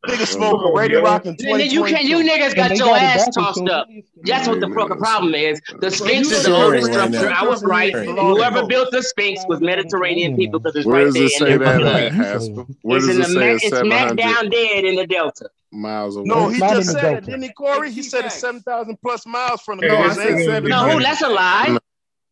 Niggas 0.09 0.28
smoking 0.28 0.75
Radio 0.75 1.03
Rock 1.03 1.27
and 1.27 1.39
You 1.41 1.85
can 1.85 2.05
you 2.07 2.28
niggas 2.28 2.57
got 2.57 2.77
your 2.77 2.97
ass 2.97 3.28
tossed 3.33 3.69
up. 3.69 3.87
That's 4.25 4.49
what 4.49 4.59
the 4.59 4.69
fucking 4.69 4.99
problem 4.99 5.35
is. 5.35 5.61
The 5.78 5.93
Sphinx 5.93 6.31
is 6.33 6.45
the 6.45 6.57
oldest 6.57 6.91
structure. 6.91 7.31
I 7.31 7.45
was 7.45 7.62
right. 7.62 7.95
Whoever 7.95 8.67
built 8.67 8.91
the 8.91 9.03
Sphinx 9.03 9.45
was 9.49 9.61
Mediterranean 9.61 10.37
people 10.37 10.59
because 10.59 10.75
it's 10.75 10.87
right 10.87 11.12
there. 11.12 11.53
In 11.53 11.59
the 11.61 12.67
Where 12.83 12.99
it's 12.99 13.07
does 13.07 13.17
in 13.17 13.23
it 13.23 13.27
the 13.28 13.59
say 13.59 13.67
it's 13.69 13.78
smack 13.78 14.17
down 14.17 14.51
dead 14.51 14.85
in 14.85 14.97
the 14.97 15.07
Delta 15.07 15.51
miles 15.73 16.17
away. 16.17 16.27
No, 16.27 16.49
he 16.49 16.61
just 16.61 16.93
said 16.93 17.19
it, 17.19 17.25
didn't 17.27 17.43
he, 17.43 17.53
Corey? 17.53 17.91
He 17.91 18.03
said 18.03 18.25
it's 18.25 18.37
seven 18.37 18.61
thousand 18.63 18.99
plus 19.03 19.27
miles 19.27 19.63
from 19.63 19.79
the 19.79 19.89
no, 19.89 19.97
coast. 19.97 20.19
No, 20.65 21.01
that's 21.01 21.23
a 21.23 21.29
lie. 21.29 21.79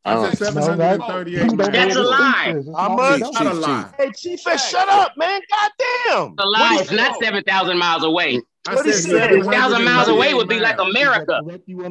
I 0.07 0.31
said 0.31 0.55
738. 0.55 1.57
That, 1.57 1.73
that's 1.73 1.97
a 1.97 2.01
lie. 2.01 2.63
How 2.77 2.95
much? 2.95 3.21
Not 3.21 3.47
a 3.47 3.53
lie. 3.53 3.93
Hey, 3.99 4.13
Chief, 4.13 4.41
hey, 4.47 4.57
shut 4.57 4.89
up, 4.89 5.13
man. 5.17 5.41
Goddamn. 5.51 5.75
damn. 6.07 6.37
The 6.37 6.45
lie. 6.45 6.79
is 6.81 6.93
not 6.93 7.19
7,000 7.21 7.77
miles 7.77 8.05
away. 8.05 8.41
What 8.69 8.87
is 8.87 9.05
7,000 9.05 9.85
miles 9.85 10.09
away 10.09 10.35
would 10.35 10.49
be 10.49 10.61
like 10.61 10.79
America. 10.79 11.41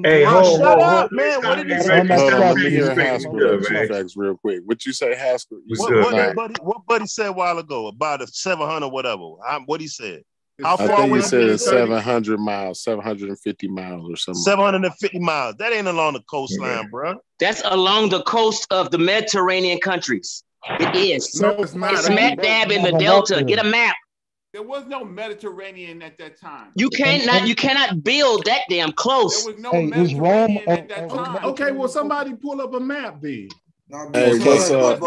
Hey, 0.03 0.23
ho, 0.23 0.41
ho, 0.41 0.57
shut 0.57 0.79
up, 0.79 1.11
man. 1.11 1.41
What 1.43 1.55
did 1.55 1.69
he 1.69 1.81
say? 1.81 2.03
Let 2.03 2.55
me 2.55 2.69
hear 2.69 2.95
Haskell 2.95 3.87
facts 3.87 4.15
real 4.15 4.37
quick. 4.37 4.61
What 4.63 4.85
you 4.85 4.93
say, 4.93 5.13
Haskell? 5.15 5.59
What, 5.67 5.93
what, 5.93 6.35
buddy, 6.35 6.55
what 6.61 6.85
Buddy 6.85 7.07
said 7.07 7.27
a 7.27 7.33
while 7.33 7.57
ago 7.59 7.87
about 7.87 8.21
a 8.21 8.27
700 8.27 8.87
whatever. 8.89 9.23
What 9.65 9.81
he 9.81 9.87
said? 9.87 10.23
How 10.63 10.75
I 10.75 10.77
far 10.77 10.87
think 10.87 11.09
away? 11.09 11.21
Said 11.21 11.59
seven 11.59 12.01
hundred 12.01 12.39
miles, 12.39 12.81
seven 12.81 13.03
hundred 13.03 13.29
and 13.29 13.39
fifty 13.39 13.67
miles, 13.67 14.09
or 14.09 14.15
something. 14.15 14.41
Seven 14.41 14.63
hundred 14.63 14.85
and 14.85 14.95
fifty 14.95 15.19
miles. 15.19 15.55
That 15.57 15.73
ain't 15.73 15.87
along 15.87 16.13
the 16.13 16.21
coastline, 16.29 16.83
yeah. 16.83 16.89
bro. 16.89 17.15
That's 17.39 17.61
along 17.65 18.09
the 18.09 18.23
coast 18.23 18.67
of 18.71 18.91
the 18.91 18.97
Mediterranean 18.97 19.79
countries. 19.79 20.43
It 20.79 20.95
is. 20.95 21.39
No, 21.41 21.49
it's 21.61 21.75
not. 21.75 21.93
It's 21.93 22.05
smack 22.05 22.41
dab 22.41 22.71
in 22.71 22.83
the 22.83 22.97
delta. 22.97 23.43
Get 23.43 23.59
a 23.59 23.67
map. 23.67 23.95
There 24.53 24.63
was 24.63 24.85
no 24.87 25.03
Mediterranean 25.03 26.01
at 26.01 26.17
that 26.17 26.39
time. 26.39 26.71
You 26.75 26.89
can't 26.89 27.25
not 27.25 27.45
you 27.45 27.55
cannot 27.55 28.05
build 28.05 28.45
that 28.45 28.61
damn 28.69 28.93
close. 28.93 29.43
There 29.43 29.53
was 29.53 29.61
no 29.61 29.71
hey, 29.71 29.87
Mediterranean 29.87 30.63
Rome, 30.65 30.77
at 30.77 30.87
that 30.87 31.09
time. 31.09 31.43
Okay, 31.43 31.71
well 31.73 31.89
somebody 31.89 32.33
pull 32.33 32.61
up 32.61 32.73
a 32.73 32.79
map 32.79 33.17
then. 33.21 33.49
Hey, 33.87 34.39
what's 34.39 34.71
up? 34.71 34.99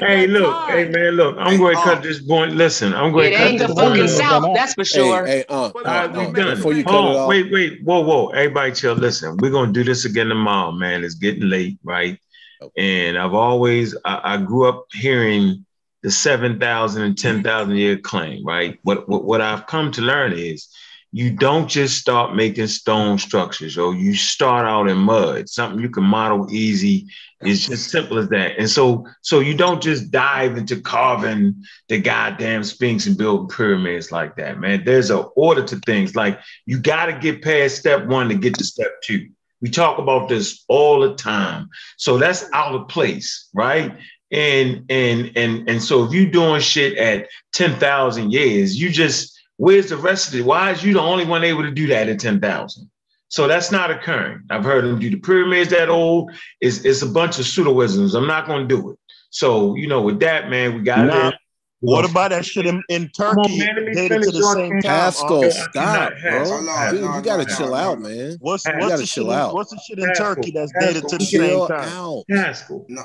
Hey, 0.00 0.28
look, 0.28 0.70
hey 0.70 0.88
man, 0.88 1.14
look, 1.14 1.36
I'm 1.36 1.52
hey, 1.52 1.58
going 1.58 1.74
to 1.74 1.80
uh, 1.80 1.84
cut 1.84 2.00
this 2.00 2.22
point. 2.22 2.52
Listen, 2.52 2.94
I'm 2.94 3.10
going 3.10 3.32
to 3.32 3.36
cut 3.36 3.58
this 3.58 3.74
point. 3.74 4.10
South, 4.10 4.54
that's 4.54 4.74
for 4.74 4.84
sure. 4.84 5.26
Hey, 5.26 5.38
hey 5.38 5.44
uh, 5.48 5.70
but, 5.70 5.86
uh, 5.86 6.06
done. 6.06 6.38
Uh, 6.38 6.54
before 6.54 6.72
you 6.72 6.84
cut 6.84 6.94
oh, 6.94 7.10
it 7.10 7.16
off. 7.16 7.28
wait, 7.28 7.50
wait, 7.50 7.82
whoa, 7.82 7.98
whoa, 7.98 8.28
everybody, 8.28 8.70
chill. 8.70 8.94
Listen, 8.94 9.36
we're 9.38 9.50
going 9.50 9.72
to 9.72 9.72
do 9.72 9.82
this 9.82 10.04
again 10.04 10.28
tomorrow, 10.28 10.70
man. 10.70 11.02
It's 11.02 11.16
getting 11.16 11.48
late, 11.48 11.80
right? 11.82 12.16
Okay. 12.62 13.08
And 13.08 13.18
I've 13.18 13.34
always, 13.34 13.96
I, 14.04 14.20
I 14.22 14.36
grew 14.36 14.68
up 14.68 14.86
hearing 14.92 15.66
the 16.04 16.12
seven 16.12 16.60
thousand 16.60 17.02
and 17.02 17.18
ten 17.18 17.42
thousand 17.42 17.72
and 17.72 17.80
year 17.80 17.98
claim, 17.98 18.46
right? 18.46 18.78
What, 18.84 19.08
what, 19.08 19.24
what 19.24 19.40
I've 19.40 19.66
come 19.66 19.90
to 19.92 20.00
learn 20.00 20.32
is 20.32 20.68
you 21.16 21.30
don't 21.30 21.66
just 21.66 21.96
start 21.96 22.36
making 22.36 22.66
stone 22.66 23.16
structures 23.16 23.78
or 23.78 23.94
you 23.94 24.14
start 24.14 24.66
out 24.66 24.86
in 24.86 24.98
mud. 24.98 25.48
Something 25.48 25.80
you 25.80 25.88
can 25.88 26.04
model 26.04 26.46
easy 26.50 27.08
it's 27.40 27.66
just 27.66 27.90
simple 27.90 28.18
as 28.18 28.28
that. 28.28 28.58
And 28.58 28.68
so 28.68 29.06
so 29.22 29.40
you 29.40 29.54
don't 29.54 29.82
just 29.82 30.10
dive 30.10 30.58
into 30.58 30.78
carving 30.78 31.64
the 31.88 32.02
goddamn 32.02 32.64
sphinx 32.64 33.06
and 33.06 33.16
building 33.16 33.48
pyramids 33.48 34.12
like 34.12 34.36
that 34.36 34.60
man. 34.60 34.82
There's 34.84 35.08
an 35.08 35.24
order 35.36 35.62
to 35.64 35.76
things. 35.86 36.14
Like 36.14 36.38
you 36.66 36.78
got 36.78 37.06
to 37.06 37.18
get 37.18 37.42
past 37.42 37.76
step 37.76 38.04
one 38.04 38.28
to 38.28 38.34
get 38.34 38.58
to 38.58 38.64
step 38.64 39.00
two. 39.02 39.30
We 39.62 39.70
talk 39.70 39.98
about 39.98 40.28
this 40.28 40.66
all 40.68 41.00
the 41.00 41.14
time. 41.14 41.70
So 41.96 42.18
that's 42.18 42.44
out 42.52 42.74
of 42.74 42.88
place 42.88 43.48
right? 43.54 43.96
And 44.30 44.84
and 44.90 45.32
and 45.34 45.66
and 45.66 45.82
so 45.82 46.04
if 46.04 46.12
you're 46.12 46.30
doing 46.30 46.60
shit 46.60 46.98
at 46.98 47.28
10,000 47.54 48.32
years 48.32 48.78
you 48.78 48.90
just 48.90 49.35
where's 49.56 49.88
the 49.88 49.96
rest 49.96 50.28
of 50.28 50.34
it? 50.38 50.44
Why 50.44 50.70
is 50.72 50.82
you 50.84 50.94
the 50.94 51.00
only 51.00 51.24
one 51.24 51.44
able 51.44 51.62
to 51.62 51.70
do 51.70 51.86
that 51.88 52.08
at 52.08 52.20
10,000? 52.20 52.90
So 53.28 53.48
that's 53.48 53.72
not 53.72 53.90
occurring. 53.90 54.42
I've 54.50 54.64
heard 54.64 54.84
them 54.84 54.98
do 55.00 55.10
the 55.10 55.16
pyramids 55.18 55.70
that 55.70 55.88
old. 55.88 56.30
It's, 56.60 56.84
it's 56.84 57.02
a 57.02 57.06
bunch 57.06 57.38
of 57.38 57.44
pseudoisms. 57.44 58.14
I'm 58.14 58.26
not 58.28 58.46
going 58.46 58.68
to 58.68 58.76
do 58.76 58.90
it. 58.90 58.98
So, 59.30 59.74
you 59.74 59.88
know, 59.88 60.00
with 60.00 60.20
that, 60.20 60.48
man, 60.48 60.74
we 60.76 60.82
got 60.82 61.06
Nah. 61.06 61.28
it. 61.28 61.34
What 61.80 62.08
about 62.10 62.30
that 62.30 62.44
shit 62.46 62.66
in, 62.66 62.82
in 62.88 63.10
Come 63.16 63.38
on, 63.38 63.44
Turkey? 63.44 63.58
man, 63.58 63.76
let 63.76 63.84
me 63.84 63.92
dated 63.94 64.10
finish 64.12 64.26
to 64.26 64.32
the 64.32 64.42
same 64.54 64.70
time. 64.72 64.82
Pascal, 64.82 65.34
Uncle? 65.44 65.50
stop, 65.50 66.12
bro. 66.22 66.90
Dude, 66.90 67.00
you 67.00 67.20
gotta 67.22 67.44
chill 67.44 67.74
out, 67.74 68.00
man. 68.00 68.38
What's 68.40 68.64
You 68.64 68.72
gotta 68.72 68.96
the 68.96 69.06
shit? 69.06 69.08
chill 69.08 69.30
In, 69.30 69.38
out. 69.38 69.54
what's 69.54 69.70
the 69.70 69.78
shit 69.86 69.98
in 69.98 70.06
Pascal, 70.06 70.34
Turkey 70.36 70.50
that's 70.52 70.72
Pascal, 70.72 70.92
dated 70.94 71.08
to 71.10 71.18
the 71.18 71.24
same 71.26 71.66
time? 71.68 71.88
out. 71.92 72.24
Pascal. 72.30 72.86
No. 72.88 73.02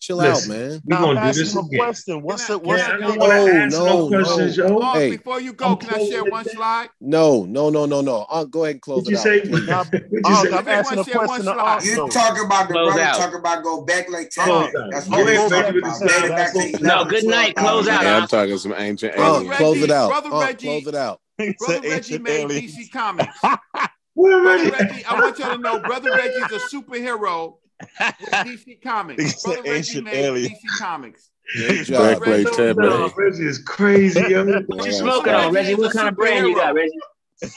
Chill 0.00 0.20
Listen, 0.20 0.52
out, 0.52 0.58
man. 0.58 0.82
We 0.86 0.96
Now, 0.96 0.98
gonna 0.98 1.18
I'm 1.18 1.18
do 1.20 1.28
asking 1.28 1.42
this 1.42 1.56
a 1.56 1.58
again. 1.60 1.78
question. 1.78 2.22
What's 2.22 2.46
the 2.46 2.58
what's 2.58 2.82
Man, 2.82 3.00
the 3.00 3.06
don't 3.06 3.10
thing? 3.10 3.18
wanna 3.18 3.42
No, 3.70 4.08
no 4.08 4.08
no, 4.08 4.08
questions, 4.08 4.56
no. 4.56 4.56
yo. 4.56 4.78
Oh, 4.80 4.92
Hey, 4.92 5.10
before 5.10 5.40
you 5.40 5.52
go, 5.52 5.72
I'm 5.72 5.76
can 5.76 5.90
I 5.90 5.98
share 5.98 6.24
one 6.24 6.44
it 6.44 6.52
slide? 6.52 6.88
no, 7.00 7.44
no, 7.44 7.70
no, 7.70 7.86
no, 7.86 8.00
no. 8.00 8.26
Uh, 8.30 8.44
go 8.44 8.64
ahead 8.64 8.76
and 8.76 8.82
close 8.82 9.04
What 9.04 9.10
you 9.10 9.16
it 9.16 9.18
out, 9.18 9.24
say? 9.24 9.40
please. 9.40 9.66
Now, 9.66 9.84
you 10.12 10.24
Unc, 10.24 10.36
say? 10.36 10.52
I'm 10.52 10.68
asking 10.68 10.98
a 10.98 11.04
share 11.04 11.20
one 11.20 11.26
question 11.28 11.46
to 11.46 11.52
slide. 11.52 11.74
Unc. 11.74 11.84
You 11.84 11.96
though. 11.96 12.08
talk 12.08 12.44
about 12.44 12.68
the 12.68 12.74
Close 12.74 12.94
brother 12.94 13.00
out. 13.02 13.16
talk 13.16 13.34
about 13.34 13.62
go 13.64 13.82
back 13.84 14.10
like 14.10 14.30
Close 14.38 14.70
ten. 14.72 14.72
Unc. 14.76 14.92
That's 14.92 15.08
Go 15.10 15.18
what 15.18 15.26
we 15.26 15.32
ahead, 15.34 15.50
talking 15.50 15.78
about. 15.78 15.96
slide. 15.98 16.08
Dating 16.08 16.34
back 16.36 16.52
to 16.54 16.78
No, 16.80 17.04
good 17.04 17.24
night. 17.24 17.56
Close 17.56 17.86
thousand. 17.86 18.06
out, 18.06 18.06
I'm 18.06 18.26
talking 18.28 18.58
some 18.58 18.74
ancient 18.76 19.14
Brother 19.14 19.40
aliens. 19.40 19.56
Close 19.56 19.80
Reggie, 19.80 19.84
it 19.84 19.90
out. 19.90 20.08
brother 20.08 20.32
Reggie, 20.32 20.66
close 20.66 20.86
it 20.86 20.94
out. 20.94 21.20
Brother 21.58 21.82
Reggie 21.82 22.18
made. 22.18 22.48
DC 22.48 22.90
Comics. 22.92 23.38
Brother 24.42 24.68
Reggie? 24.68 24.70
Reggie, 24.70 25.04
I 25.04 25.14
want 25.14 25.38
y'all 25.38 25.56
to 25.56 25.62
know, 25.62 25.80
brother 25.80 26.10
Reggie's 26.12 26.50
a 26.52 26.58
superhero 26.58 27.56
with 27.56 27.57
DC 28.00 28.82
Comics. 28.82 29.24
It's 29.24 29.44
an 29.44 29.50
Brother 29.52 29.62
Reggie 29.70 29.78
ancient 29.78 30.04
made 30.04 30.14
alien. 30.14 30.50
DC 30.50 30.78
Comics. 30.78 31.30
Great 31.56 31.68
Brother 31.68 31.84
job. 31.84 32.00
Back 32.00 32.20
like 32.20 32.28
Reggie, 32.28 32.50
ten, 32.56 32.76
No, 32.76 32.82
man. 33.00 33.10
Reggie 33.16 33.44
is 33.46 33.58
crazy, 33.58 34.20
yo. 34.28 34.44
What 34.44 34.84
you 34.84 34.92
Wow. 34.92 34.98
smoking 34.98 35.32
brother 35.32 35.46
on, 35.48 35.54
Reggie 35.54 35.68
Reggie? 35.70 35.72
is 35.72 35.78
a 35.78 35.82
What 35.82 35.92
kind 35.92 36.08
of 36.08 36.16
brand 36.16 36.46
you 36.48 36.54
got, 36.54 36.72
superhero. 36.72 36.76
Reggie? 36.76 36.98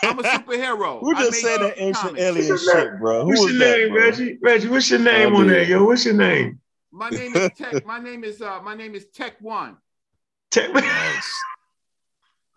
I'm 0.03 0.19
a 0.19 0.23
superhero. 0.23 0.99
Who 1.01 1.15
I 1.15 1.19
just 1.23 1.31
made 1.31 1.41
said 1.41 1.61
that 1.61 1.75
DC 1.75 1.81
ancient 1.81 2.05
Comics. 2.05 2.21
alien 2.21 2.49
What's 2.49 2.65
your 2.65 2.75
shit, 2.75 2.89
name? 2.91 2.99
bro? 2.99 3.21
Who 3.21 3.27
What's 3.29 3.41
was 3.41 3.51
your 3.51 3.59
that, 3.59 3.77
name, 3.77 3.89
bro? 3.89 3.97
Reggie? 3.97 4.37
Reggie, 4.41 4.67
what's 4.69 4.89
your 4.89 4.99
I 4.99 5.03
name 5.03 5.35
on 5.35 5.47
there, 5.47 5.59
did. 5.59 5.69
yo? 5.69 5.83
What's 5.83 6.05
your 6.05 6.13
name? 6.13 6.59
My 6.91 7.09
name 7.17 7.35
is 7.35 7.49
Tech. 7.57 7.85
My 7.85 7.99
name 7.99 8.23
is 8.23 8.41
uh 8.41 8.61
my 8.61 8.75
name 8.75 8.95
is 8.95 9.07
Tech 9.13 9.33
One. 9.41 9.77
Tech- 10.51 10.73
Nice. 10.73 11.45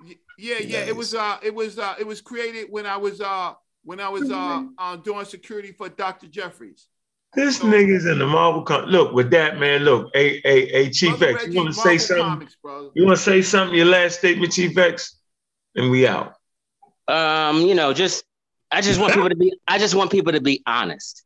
Y- 0.01 0.17
Yeah, 0.37 0.59
yeah. 0.59 0.81
It 0.81 0.95
was 0.97 1.15
Nice. 1.15 1.23
uh 1.23 1.39
it 1.43 1.55
was 1.55 1.79
uh 1.79 1.95
it 1.99 2.07
was 2.07 2.21
created 2.21 2.67
when 2.71 2.85
I 2.87 2.97
was 2.97 3.21
uh 3.21 3.55
when 3.85 4.01
I 4.01 4.09
was 4.09 4.31
uh, 4.31 4.63
uh 4.79 4.97
doing 4.97 5.25
security 5.25 5.71
for 5.73 5.89
Dr. 5.89 6.27
Jeffries. 6.27 6.89
This 7.37 7.59
So 7.59 7.67
nigga's 7.67 8.07
in 8.07 8.19
the 8.19 8.27
Marvel. 8.27 8.63
Com- 8.63 8.87
look 8.87 9.13
with 9.13 9.31
that 9.31 9.59
man. 9.59 9.83
Look, 9.83 10.11
hey, 10.15 10.41
hey, 10.45 10.67
hey, 10.67 10.91
Chief 10.91 11.11
brother 11.19 11.35
X. 11.35 11.47
You 11.47 11.51
Reggie, 11.51 11.59
want 11.59 11.69
to 11.69 11.75
say 11.75 11.83
Marvel 11.83 11.99
something? 11.99 12.25
Comics, 12.25 12.57
brother. 12.63 12.89
You 12.95 13.05
want 13.07 13.17
to 13.17 13.23
say 13.23 13.43
something? 13.43 13.77
Your 13.77 13.87
last 13.87 14.19
statement, 14.19 14.53
Chief 14.53 14.77
X, 14.77 15.19
and 15.75 15.91
we 15.91 16.07
out. 16.07 16.35
Um, 17.09 17.63
you 17.63 17.75
know, 17.75 17.93
just 17.93 18.25
I 18.71 18.81
just 18.81 19.01
want 19.01 19.13
people 19.15 19.29
to 19.29 19.37
be 19.37 19.53
I 19.67 19.79
just 19.79 19.95
want 19.95 20.11
people 20.11 20.33
to 20.33 20.41
be 20.41 20.63
honest. 20.67 21.25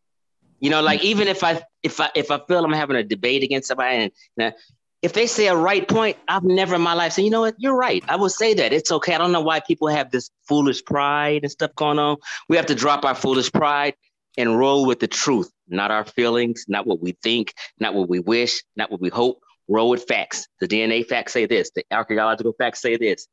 You 0.61 0.71
know, 0.71 0.83
like 0.83 1.05
even 1.05 1.29
if 1.29 1.45
I 1.45 1.63
if 1.83 2.01
I 2.01 2.11
if 2.15 2.31
I 2.31 2.41
feel 2.47 2.65
I'm 2.65 2.73
having 2.73 2.97
a 2.97 3.05
debate 3.05 3.43
against 3.43 3.69
somebody 3.69 3.97
and 3.97 4.13
and 4.39 4.55
if 5.03 5.13
they 5.13 5.27
say 5.27 5.47
a 5.47 5.55
right 5.55 5.87
point, 5.87 6.17
I've 6.27 6.43
never 6.43 6.75
in 6.75 6.81
my 6.81 6.95
life 6.95 7.13
said, 7.13 7.25
you 7.25 7.31
know 7.31 7.43
what, 7.43 7.55
you're 7.59 7.77
right. 7.77 8.03
I 8.09 8.17
will 8.17 8.29
say 8.29 8.55
that. 8.55 8.73
It's 8.73 8.91
okay. 8.91 9.15
I 9.15 9.19
don't 9.19 9.31
know 9.31 9.41
why 9.41 9.61
people 9.61 9.87
have 9.89 10.11
this 10.11 10.31
foolish 10.49 10.85
pride 10.85 11.43
and 11.45 11.53
stuff 11.53 11.73
going 11.77 12.01
on. 12.01 12.17
We 12.49 12.57
have 12.57 12.67
to 12.67 12.75
drop 12.75 13.05
our 13.05 13.15
foolish 13.15 13.53
pride 13.53 13.95
and 14.39 14.57
roll 14.57 14.87
with 14.87 15.01
the 15.01 15.09
truth, 15.09 15.51
not 15.69 15.91
our 15.91 16.05
feelings, 16.05 16.65
not 16.69 16.87
what 16.87 17.03
we 17.03 17.13
think, 17.23 17.53
not 17.79 17.93
what 17.93 18.09
we 18.09 18.21
wish, 18.21 18.63
not 18.77 18.91
what 18.91 19.01
we 19.01 19.11
hope. 19.11 19.43
Roll 19.67 19.91
with 19.91 20.05
facts. 20.05 20.47
The 20.61 20.69
DNA 20.69 21.05
facts 21.07 21.35
say 21.35 21.45
this, 21.45 21.71
the 21.75 21.85
archaeological 21.91 22.55
facts 22.57 22.81
say 22.81 22.97
this. 22.97 23.27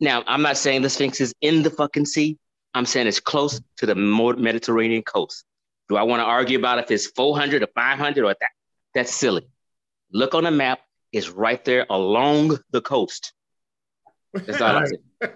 Now, 0.00 0.24
I'm 0.26 0.42
not 0.42 0.56
saying 0.56 0.82
the 0.82 0.90
Sphinx 0.90 1.20
is 1.20 1.34
in 1.42 1.62
the 1.62 1.70
fucking 1.70 2.06
sea. 2.06 2.38
I'm 2.74 2.86
saying 2.86 3.06
it's 3.06 3.20
close 3.20 3.60
to 3.76 3.86
the 3.86 3.94
Mediterranean 3.94 5.02
coast. 5.02 5.44
Do 5.88 5.96
I 5.96 6.02
want 6.02 6.20
to 6.20 6.24
argue 6.24 6.58
about 6.58 6.78
if 6.78 6.90
it's 6.90 7.06
400 7.08 7.62
or 7.62 7.68
500 7.74 8.24
or 8.24 8.34
that? 8.40 8.50
That's 8.94 9.14
silly. 9.14 9.46
Look 10.12 10.34
on 10.34 10.44
the 10.44 10.50
map. 10.50 10.80
It's 11.12 11.28
right 11.28 11.62
there 11.64 11.86
along 11.90 12.58
the 12.70 12.80
coast. 12.80 13.32
That's 14.32 14.60
all 14.60 14.76
I'm. 14.76 15.30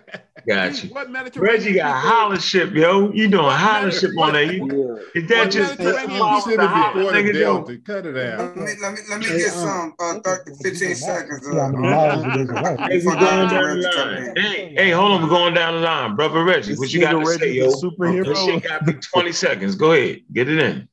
Got 0.46 0.84
you. 0.84 0.90
What 0.90 1.10
Mediterranean 1.10 1.58
Reggie 1.58 1.74
got 1.74 1.90
a 1.90 2.00
holler 2.08 2.38
ship, 2.38 2.72
yo. 2.74 3.10
You 3.12 3.28
doing 3.28 3.44
holler 3.50 3.90
ship 3.90 4.10
on 4.18 4.34
there? 4.34 4.52
You, 4.52 5.00
is 5.14 5.26
that 5.28 5.38
What 5.38 5.50
just 5.50 5.80
off 5.80 6.44
the 6.44 6.68
holler, 6.68 7.12
nigga. 7.12 7.32
Delta. 7.32 7.78
Cut 7.78 8.04
it 8.06 8.16
out. 8.16 8.56
Let 8.56 8.56
me 8.56 8.72
let 8.82 8.92
me 8.92 8.98
let 9.08 9.20
me 9.20 9.26
Hey, 9.26 9.38
get 9.38 9.52
um, 9.54 9.58
some 9.58 9.94
uh 9.98 10.20
30, 10.20 10.50
15 10.62 10.94
seconds. 10.96 11.48
Yeah, 11.50 11.60
Uh, 11.60 11.68
mean, 11.70 11.80
miles 11.80 12.24
it 12.26 12.36
is 12.40 12.50
away. 12.50 12.76
Hey, 12.90 13.00
going 13.02 13.18
down 13.18 13.64
Reggie 13.64 13.80
the 13.80 13.90
coming 13.94 14.24
line. 14.24 14.36
Hey, 14.36 14.74
hey, 14.74 14.90
hold 14.90 15.12
on, 15.12 15.22
we're 15.22 15.28
going 15.30 15.54
down 15.54 15.74
the 15.76 15.80
line, 15.80 16.14
brother 16.14 16.44
Reggie. 16.44 16.70
This 16.72 16.78
What 16.78 16.92
you 16.92 17.00
got 17.00 17.12
to 17.12 17.26
say, 17.26 17.52
yo? 17.52 17.68
superhero. 17.70 18.24
This 18.26 18.44
shit 18.44 18.62
got 18.64 18.86
me 18.86 18.92
20 18.94 19.32
seconds. 19.32 19.74
Go 19.76 19.92
ahead, 19.92 20.20
get 20.32 20.48
it 20.50 20.58
in. 20.58 20.88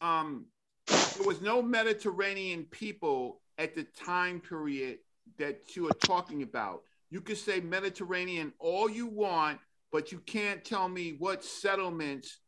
um, 0.00 0.46
there 0.88 1.26
was 1.26 1.40
no 1.40 1.62
Mediterranean 1.62 2.64
people 2.64 3.40
at 3.58 3.74
the 3.74 3.84
time 3.84 4.40
period 4.40 4.98
that 5.38 5.76
you 5.76 5.88
are 5.88 5.92
talking 5.92 6.42
about. 6.42 6.82
You 7.16 7.22
can 7.22 7.36
say 7.36 7.60
Mediterranean 7.60 8.52
all 8.58 8.90
you 8.90 9.06
want, 9.06 9.58
but 9.90 10.12
you 10.12 10.18
can't 10.18 10.62
tell 10.62 10.86
me 10.86 11.16
what 11.18 11.42
settlements 11.42 12.40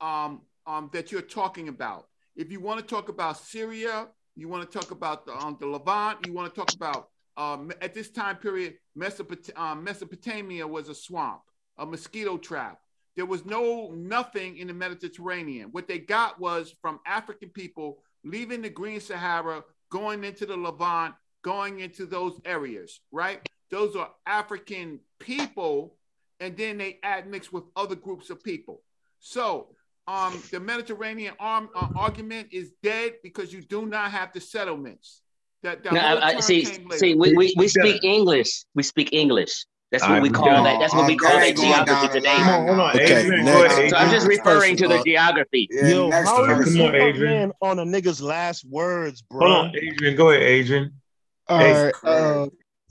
um, 0.00 0.40
um, 0.66 0.90
that 0.92 1.12
you're 1.12 1.22
talking 1.22 1.68
about. 1.68 2.08
If 2.34 2.50
you 2.50 2.58
want 2.58 2.80
to 2.80 2.84
talk 2.84 3.10
about 3.10 3.36
Syria, 3.36 4.08
you 4.34 4.48
want 4.48 4.68
to 4.68 4.76
talk 4.76 4.90
about 4.90 5.24
the, 5.24 5.34
um, 5.36 5.56
the 5.60 5.68
Levant, 5.68 6.26
you 6.26 6.32
want 6.32 6.52
to 6.52 6.60
talk 6.60 6.74
about 6.74 7.10
um, 7.36 7.70
at 7.80 7.94
this 7.94 8.10
time 8.10 8.34
period, 8.38 8.74
Mesopot- 8.98 9.56
um, 9.56 9.84
Mesopotamia 9.84 10.66
was 10.66 10.88
a 10.88 10.96
swamp, 10.96 11.42
a 11.78 11.86
mosquito 11.86 12.38
trap. 12.38 12.80
There 13.14 13.24
was 13.24 13.46
no 13.46 13.92
nothing 13.94 14.56
in 14.56 14.66
the 14.66 14.74
Mediterranean. 14.74 15.68
What 15.70 15.86
they 15.86 16.00
got 16.00 16.40
was 16.40 16.74
from 16.82 16.98
African 17.06 17.50
people 17.50 18.02
leaving 18.24 18.62
the 18.62 18.70
Green 18.70 18.98
Sahara, 18.98 19.62
going 19.90 20.24
into 20.24 20.44
the 20.44 20.56
Levant, 20.56 21.14
going 21.42 21.78
into 21.78 22.04
those 22.04 22.40
areas, 22.44 22.98
right? 23.12 23.48
Those 23.70 23.96
are 23.96 24.10
African 24.26 25.00
people, 25.18 25.94
and 26.40 26.56
then 26.56 26.78
they 26.78 26.98
add 27.02 27.26
mix 27.28 27.52
with 27.52 27.64
other 27.76 27.94
groups 27.94 28.30
of 28.30 28.42
people. 28.42 28.82
So 29.18 29.68
um, 30.06 30.42
the 30.50 30.60
Mediterranean 30.60 31.34
arm, 31.38 31.68
uh, 31.74 31.88
argument 31.94 32.48
is 32.50 32.72
dead 32.82 33.14
because 33.22 33.52
you 33.52 33.60
do 33.62 33.86
not 33.86 34.10
have 34.10 34.32
the 34.32 34.40
settlements. 34.40 35.22
That, 35.62 35.82
that 35.84 35.92
No, 35.92 36.00
I, 36.00 36.36
I, 36.36 36.40
see, 36.40 36.64
see, 36.64 37.14
we, 37.14 37.14
we, 37.14 37.32
we 37.34 37.54
We 37.56 37.68
speak 37.68 38.04
English. 38.04 38.64
We 38.74 38.82
speak 38.82 39.12
English. 39.12 39.66
That's 39.90 40.04
what 40.04 40.12
right, 40.12 40.22
we 40.22 40.28
we 40.28 40.34
call 40.34 40.46
got 40.46 40.64
that. 40.64 40.80
That's 40.80 40.94
what 40.94 41.06
we 41.06 41.14
Uh, 41.14 41.18
call 41.18 41.40
that 41.40 41.56
going 41.56 41.70
down 41.70 41.86
geography 41.86 42.08
today. 42.08 42.36
Come 42.36 42.48
on, 42.48 42.66
hold 42.66 42.80
on, 42.80 42.96
Okay, 42.96 43.20
Adrian. 43.20 43.44
Next. 43.44 43.90
So 43.90 43.96
I'm 43.96 44.10
just 44.10 44.26
referring 44.26 44.76
to 44.76 44.82
the 44.82 44.88
person, 44.88 45.00
uh, 45.00 45.04
geography. 45.04 45.68
Yeah, 45.70 45.88
Yo, 45.88 46.08
next 46.10 46.28
how 46.28 46.44
Come 46.44 46.74
you 46.74 46.82
on, 46.84 46.94
Adrian. 46.94 47.52
on 47.62 47.78
a 47.78 47.84
nigga's 47.84 48.20
last 48.20 48.64
words, 48.66 49.22
bro? 49.22 49.40
Hold 49.40 49.50
bro? 49.50 49.68
on, 49.68 49.76
Adrian. 49.76 50.16
Go 50.16 50.30
ahead, 50.30 50.42
Adrian. 50.42 51.00
All 51.48 51.58
Hey. 51.58 51.72
right. 51.72 51.94
Uh, 52.04 52.46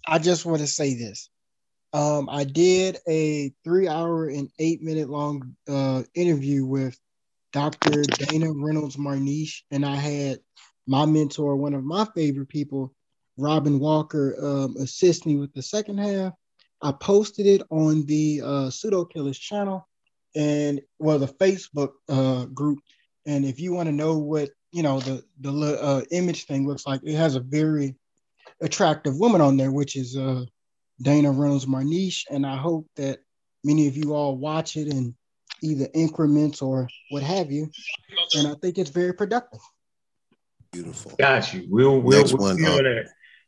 I 0.08 0.20
just 0.20 0.46
want 0.46 0.62
to 0.62 0.68
say 0.68 0.94
this. 0.94 1.30
Um, 1.94 2.30
I 2.30 2.44
did 2.46 2.98
a 3.08 3.52
three 3.64 3.88
hour 3.88 4.28
and 4.28 4.50
eight 4.60 4.82
minute 4.82 5.10
long 5.10 5.56
uh, 5.68 6.04
interview 6.16 6.66
with 6.66 6.98
Dr. 7.52 8.04
Dana 8.04 8.52
Reynolds 8.54 8.98
Marniche, 8.98 9.64
and 9.72 9.86
I 9.86 9.96
had 9.96 10.40
my 10.86 11.06
mentor, 11.06 11.56
one 11.56 11.74
of 11.74 11.84
my 11.84 12.06
favorite 12.16 12.50
people, 12.50 12.94
Robin 13.38 13.80
Walker, 13.80 14.36
um, 14.42 14.76
assist 14.78 15.26
me 15.26 15.36
with 15.36 15.54
the 15.54 15.62
second 15.62 15.98
half. 15.98 16.34
I 16.82 16.92
posted 16.94 17.46
it 17.46 17.64
on 17.70 18.06
the 18.06 18.42
uh, 18.44 18.70
Pseudo 18.70 19.06
Killers 19.06 19.40
channel 19.40 19.88
and 20.36 20.82
well, 21.00 21.20
the 21.20 21.28
Facebook 21.28 21.92
uh, 22.08 22.46
group. 22.46 22.80
And 23.26 23.44
if 23.44 23.60
you 23.60 23.74
want 23.74 23.88
to 23.88 23.94
know 23.94 24.18
what 24.18 24.50
you 24.72 24.84
know 24.84 25.00
the 25.00 25.24
the 25.42 25.80
uh, 25.82 26.02
image 26.12 26.46
thing 26.46 26.68
looks 26.68 26.86
like, 26.86 27.02
it 27.04 27.16
has 27.16 27.36
a 27.36 27.42
very 27.42 27.96
attractive 28.62 29.18
woman 29.18 29.42
on 29.42 29.58
there, 29.58 29.72
which 29.72 29.96
is 29.96 30.18
uh, 30.18 30.44
Dana 31.02 31.32
Reynolds 31.32 31.66
Marniche. 31.66 32.24
And 32.30 32.46
I 32.46 32.58
hope 32.58 32.88
that 32.96 33.20
many 33.64 33.88
of 33.88 33.98
you 33.98 34.14
all 34.14 34.38
watch 34.38 34.78
it 34.78 34.88
in 34.88 35.16
either 35.62 35.88
increments 35.94 36.62
or 36.62 36.88
what 37.10 37.24
have 37.24 37.52
you. 37.52 37.70
And 38.36 38.48
I 38.48 38.54
think 38.62 38.78
it's 38.78 38.90
very 38.90 39.14
productive. 39.14 39.60
Beautiful. 40.72 41.14
Got 41.18 41.54
you. 41.54 41.66
We'll 41.70 42.02
we'll, 42.02 42.20
Next 42.20 42.34
we'll 42.34 42.42
one, 42.48 42.58
see 42.58 42.66
on 42.68 42.84
that. 42.84 43.08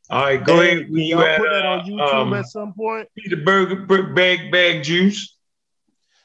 All 0.10 0.24
right, 0.24 0.44
go 0.44 0.56
Hey, 0.56 0.78
ahead. 0.78 0.88
you 0.90 1.04
y'all 1.04 1.22
at 1.22 1.40
put 1.40 1.50
that 1.52 1.66
on 1.66 1.86
YouTube 1.86 2.14
um, 2.14 2.34
at 2.34 2.46
some 2.46 2.74
point? 2.74 3.08
Peter 3.16 3.38
Burger 3.38 4.14
bag 4.14 4.52
bag 4.52 4.84
juice. 4.84 5.38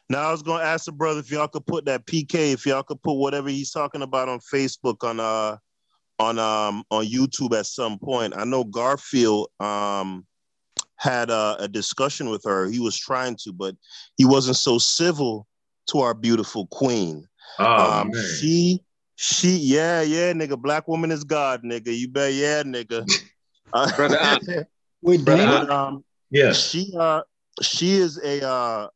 Now 0.09 0.29
I 0.29 0.33
was 0.33 0.43
gonna 0.43 0.65
ask 0.65 0.85
the 0.87 0.93
brother 0.93 1.21
if 1.21 1.31
y'all 1.31 1.49
could 1.49 1.67
put 1.67 1.85
that 1.87 2.07
PK, 2.07 2.53
if 2.53 2.65
y'all 2.67 2.83
could 2.83 3.03
put 3.03 3.15
whatever 3.15 3.49
he's 3.49 3.71
talking 3.71 4.03
about 4.03 4.29
on 4.29 4.39
Facebook 4.41 5.03
on 5.03 5.21
uh 5.21 5.57
on 6.19 6.39
um 6.39 6.85
on 6.91 7.07
YouTube 7.07 7.59
at 7.59 7.67
some 7.67 7.99
point. 7.99 8.35
I 8.37 8.45
know 8.45 8.65
Garfield 8.65 9.51
um 9.61 10.27
had 10.97 11.31
a, 11.31 11.57
a 11.59 11.69
discussion 11.69 12.31
with 12.31 12.43
her. 12.45 12.67
He 12.67 12.81
was 12.81 12.97
trying 12.97 13.37
to, 13.45 13.53
but 13.53 13.75
he 14.17 14.25
wasn't 14.25 14.57
so 14.57 14.79
civil 14.79 15.47
to 15.89 15.99
our 15.99 16.15
beautiful 16.15 16.67
queen. 16.69 17.27
Oh 17.59 18.01
um, 18.01 18.11
man. 18.11 18.25
she 18.41 18.81
she 19.17 19.57
yeah 19.57 20.03
yeah 20.03 20.33
nigga, 20.33 20.61
black 20.61 20.89
woman 20.89 21.11
is 21.11 21.25
God 21.25 21.63
nigga. 21.63 21.97
You 21.97 22.09
bet 22.09 22.35
yeah 22.35 22.63
nigga. 22.63 23.07
Brother 23.97 24.19
Unc. 24.21 24.43
With 25.03 25.25
Brother 25.25 25.67
but 25.67 25.71
um 25.71 26.05
Yes. 26.31 26.71
she 26.71 26.93
uh 26.99 27.23
she 27.63 27.93
is 27.93 28.19
a 28.19 28.45
uh 28.45 28.89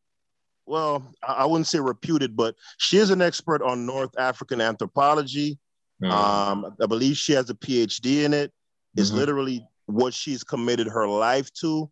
well 0.66 1.14
I 1.22 1.34
I 1.34 1.44
wouldn't 1.44 1.66
say 1.66 1.78
reputed 1.78 2.36
but 2.36 2.56
she 2.78 2.96
is 2.96 3.10
an 3.10 3.22
expert 3.22 3.62
on 3.62 3.86
north 3.86 4.10
african 4.18 4.60
anthropology 4.60 5.58
Uh, 6.02 6.06
um 6.52 6.76
i 6.80 6.86
believe 6.86 7.16
she 7.16 7.32
has 7.32 7.50
a 7.50 7.54
phd 7.54 8.24
in 8.24 8.32
it. 8.32 8.52
It's 8.96 9.10
Mhm. 9.10 9.16
literally 9.16 9.66
what 9.86 10.14
she's 10.14 10.44
committed 10.44 10.86
her 10.88 11.08
life 11.08 11.52
to. 11.60 11.90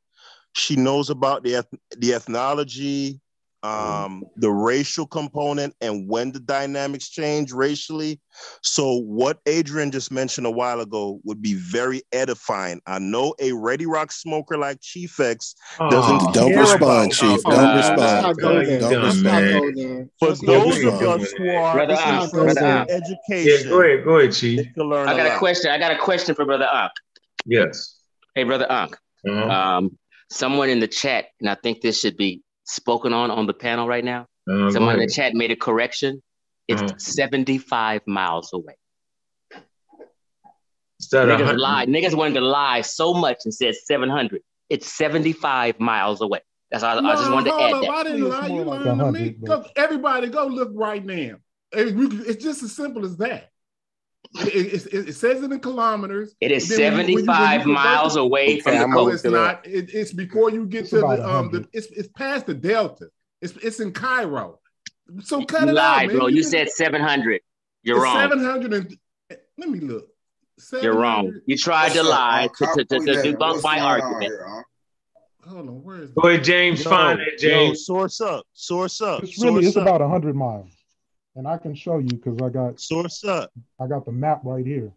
She 0.54 0.76
knows 0.76 1.10
about 1.10 1.42
the 1.44 1.56
eth- 1.56 1.80
the 1.98 2.14
ethnology 2.14 3.20
um, 3.62 4.22
the 4.36 4.50
racial 4.50 5.06
component 5.06 5.74
and 5.80 6.08
when 6.08 6.30
the 6.32 6.40
dynamics 6.40 7.08
change 7.08 7.52
racially. 7.52 8.20
So 8.62 8.98
what 9.00 9.38
Adrian 9.46 9.90
just 9.90 10.12
mentioned 10.12 10.46
a 10.46 10.50
while 10.50 10.80
ago 10.80 11.20
would 11.24 11.42
be 11.42 11.54
very 11.54 12.02
edifying. 12.12 12.80
I 12.86 12.98
know 12.98 13.34
a 13.40 13.52
Ready 13.52 13.86
Rock 13.86 14.12
smoker 14.12 14.56
like 14.56 14.80
Chief 14.80 15.18
X 15.18 15.54
doesn't 15.90 16.22
Oh, 16.22 16.32
don't 16.32 16.54
respond, 16.56 17.12
Chief. 17.12 17.40
uh, 17.46 17.50
Don't 17.50 17.76
respond. 17.76 18.38
Don't, 18.38 18.66
don't 18.78 19.04
respond. 19.04 19.74
go. 19.76 20.08
For 20.18 20.46
those 20.46 20.84
of 20.84 21.02
us 21.02 21.32
who 21.32 21.50
are 21.50 21.74
Brother 21.74 21.96
this 22.20 22.30
Brother 22.30 22.60
Ak. 22.60 22.90
education. 22.90 23.66
Yeah, 23.66 23.70
go 23.70 23.80
ahead, 23.82 24.04
go 24.04 24.18
ahead, 24.18 24.32
Chief. 24.32 24.58
They 24.58 24.64
can 24.72 24.82
learn 24.84 25.08
I 25.08 25.14
a 25.14 25.16
got 25.16 25.26
a 25.26 25.28
lot. 25.30 25.38
question. 25.38 25.70
I 25.70 25.78
got 25.78 25.92
a 25.92 25.98
question 25.98 26.34
for 26.34 26.44
Brother 26.44 26.68
Ak. 26.72 26.92
Yes. 27.44 27.96
Hey, 28.34 28.44
Brother 28.44 28.66
Ak. 28.70 28.98
Uh-huh. 29.28 29.48
Um, 29.48 29.98
someone 30.30 30.68
in 30.68 30.80
the 30.80 30.88
chat, 30.88 31.26
and 31.40 31.48
I 31.48 31.54
think 31.56 31.80
this 31.80 31.98
should 32.00 32.16
be 32.16 32.42
spoken 32.66 33.12
on 33.12 33.30
on 33.30 33.46
the 33.46 33.54
panel 33.54 33.86
right 33.88 34.04
now. 34.04 34.26
Uh, 34.50 34.70
someone 34.70 34.94
in 34.94 35.00
the 35.00 35.08
chat 35.12 35.34
made 35.34 35.50
a 35.50 35.56
correction. 35.56 36.22
It's 36.68 36.82
Uh-huh. 36.82 36.94
75 36.98 38.02
miles 38.06 38.52
away. 38.52 38.74
Is 41.00 41.08
that 41.10 41.28
a 41.28 41.32
Niggas 41.32 41.44
hundred? 41.46 41.58
lied. 41.60 41.88
Niggas 41.88 42.14
wanted 42.14 42.34
to 42.34 42.40
lie 42.40 42.80
so 42.80 43.12
much 43.14 43.38
and 43.44 43.52
said 43.54 43.74
700. 43.74 44.40
It's 44.70 44.90
75 44.92 45.78
miles 45.78 46.20
away. 46.20 46.40
That's 46.70 46.82
all. 46.82 47.04
I 47.06 47.14
just 47.14 47.30
wanted 47.30 47.50
to 47.50 47.56
add 47.62 47.72
up. 47.74 47.82
that. 47.82 47.90
I 47.90 48.02
didn't 48.02 48.28
lie. 48.28 48.46
You 48.48 48.64
like 48.64 48.84
lying 48.84 48.98
to 48.98 49.12
me. 49.12 49.30
Go, 49.44 49.64
everybody, 49.76 50.28
go 50.28 50.46
look 50.46 50.70
right 50.74 51.04
now. 51.04 51.36
It's 51.72 52.42
just 52.42 52.62
as 52.62 52.74
simple 52.74 53.04
as 53.04 53.16
that. 53.18 53.50
It, 54.40 54.54
it- 54.54 54.86
it- 54.94 55.08
it 55.08 55.12
says 55.14 55.42
it 55.42 55.50
in 55.52 55.60
kilometers. 55.60 56.34
It 56.40 56.50
is 56.52 56.68
Then 56.68 56.96
when 56.96 57.08
you- 57.08 57.14
when 57.16 57.24
you- 57.24 57.30
when 57.30 57.40
you 57.42 57.46
75 57.50 57.66
miles 57.66 58.16
it- 58.16 58.20
away 58.20 58.60
from 58.60 58.78
the 58.78 58.86
No, 58.86 59.08
it's 59.08 59.24
not. 59.24 59.66
It, 59.66 59.90
it's 59.94 60.12
before 60.12 60.50
you 60.50 60.66
get 60.66 60.82
It's 60.82 60.90
to 60.90 60.96
the 60.98 61.06
um. 61.06 61.20
100. 61.50 61.62
The, 61.64 61.68
it's 61.72 61.86
it's 61.88 62.08
past 62.08 62.46
the 62.46 62.54
Delta. 62.54 63.06
It's 63.40 63.54
it's 63.62 63.80
in 63.80 63.92
Cairo. 63.92 64.58
So 65.22 65.44
cut 65.44 65.62
You 65.62 65.68
it 65.70 65.78
out, 65.78 66.06
man. 66.08 66.16
bro. 66.16 66.26
You 66.26 66.42
can- 66.42 66.50
said 66.50 66.68
700. 66.70 67.40
You're 67.82 67.96
it's 67.98 68.02
wrong. 68.04 68.16
700 68.16 68.72
and 68.72 68.98
let 69.58 69.68
me 69.70 69.80
look. 69.80 70.08
You're 70.82 70.94
wrong. 70.98 71.32
You 71.46 71.56
tried 71.56 71.92
to 71.92 72.02
lie 72.02 72.48
to, 72.58 72.66
to, 72.76 72.84
to, 72.84 72.98
to 72.98 73.12
debunk 73.22 73.62
my 73.62 73.78
argument. 73.78 74.22
here, 74.22 74.46
Unc? 74.48 74.66
Hold 75.46 75.68
on, 75.68 75.82
where 75.84 76.02
is 76.02 76.10
Go 76.10 76.28
ahead, 76.28 76.42
James. 76.42 76.82
Yo, 76.82 76.90
Find 76.90 77.20
it, 77.20 77.40
yo, 77.40 77.48
James. 77.48 77.86
source 77.86 78.20
up, 78.20 78.44
source 78.52 79.00
up, 79.00 79.22
It's 79.22 79.40
really 79.40 79.66
it's 79.66 79.76
up, 79.76 79.82
about 79.86 80.00
hundred 80.10 80.34
miles, 80.34 80.70
and 81.36 81.46
I 81.46 81.58
can 81.58 81.74
show 81.74 81.98
you 81.98 82.08
because 82.08 82.38
I 82.42 82.48
got 82.48 82.80
source 82.80 83.22
up. 83.24 83.52
I 83.78 83.86
got 83.86 84.04
the 84.06 84.12
map 84.12 84.40
right 84.44 84.64
here. 84.66 84.90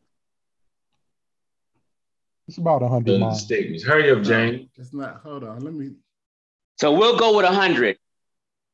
It's 2.47 2.57
about 2.57 2.81
hundred 2.81 3.19
miles. 3.19 3.43
statements. 3.43 3.83
Hurry 3.85 4.09
up, 4.09 4.23
James. 4.23 4.69
It's 4.77 4.93
not. 4.93 5.17
Hold 5.23 5.43
on. 5.43 5.59
Let 5.59 5.73
me. 5.73 5.91
So 6.79 6.93
we'll 6.93 7.17
go 7.19 7.35
with 7.35 7.45
100. 7.45 7.97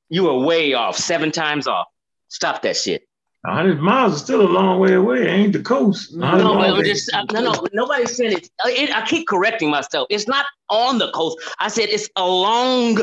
You 0.09 0.29
are 0.29 0.45
way 0.45 0.73
off, 0.73 0.95
seven 0.95 1.31
times 1.31 1.67
off. 1.67 1.87
Stop 2.29 2.61
that 2.61 2.77
shit. 2.77 3.03
100 3.41 3.81
miles 3.81 4.13
is 4.15 4.21
still 4.21 4.41
a 4.41 4.47
long 4.47 4.79
way 4.79 4.93
away. 4.93 5.23
It 5.23 5.27
ain't 5.27 5.53
the 5.53 5.61
coast. 5.61 6.15
100 6.17 6.37
No, 6.43 6.53
but 6.53 6.59
miles 6.59 6.71
we're 6.73 6.77
ain't- 6.77 6.87
just, 6.87 7.13
uh, 7.13 7.25
no, 7.31 7.41
no, 7.41 7.65
nobody's 7.73 8.15
saying 8.15 8.37
it. 8.37 8.49
Uh, 8.63 8.69
it. 8.69 8.95
I 8.95 9.05
keep 9.05 9.27
correcting 9.27 9.69
myself. 9.69 10.07
It's 10.09 10.27
not 10.27 10.45
on 10.69 10.97
the 10.99 11.11
coast. 11.11 11.37
I 11.59 11.67
said 11.67 11.89
it's 11.89 12.07
along 12.15 12.99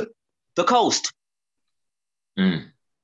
the 0.57 0.65
coast. 0.65 1.13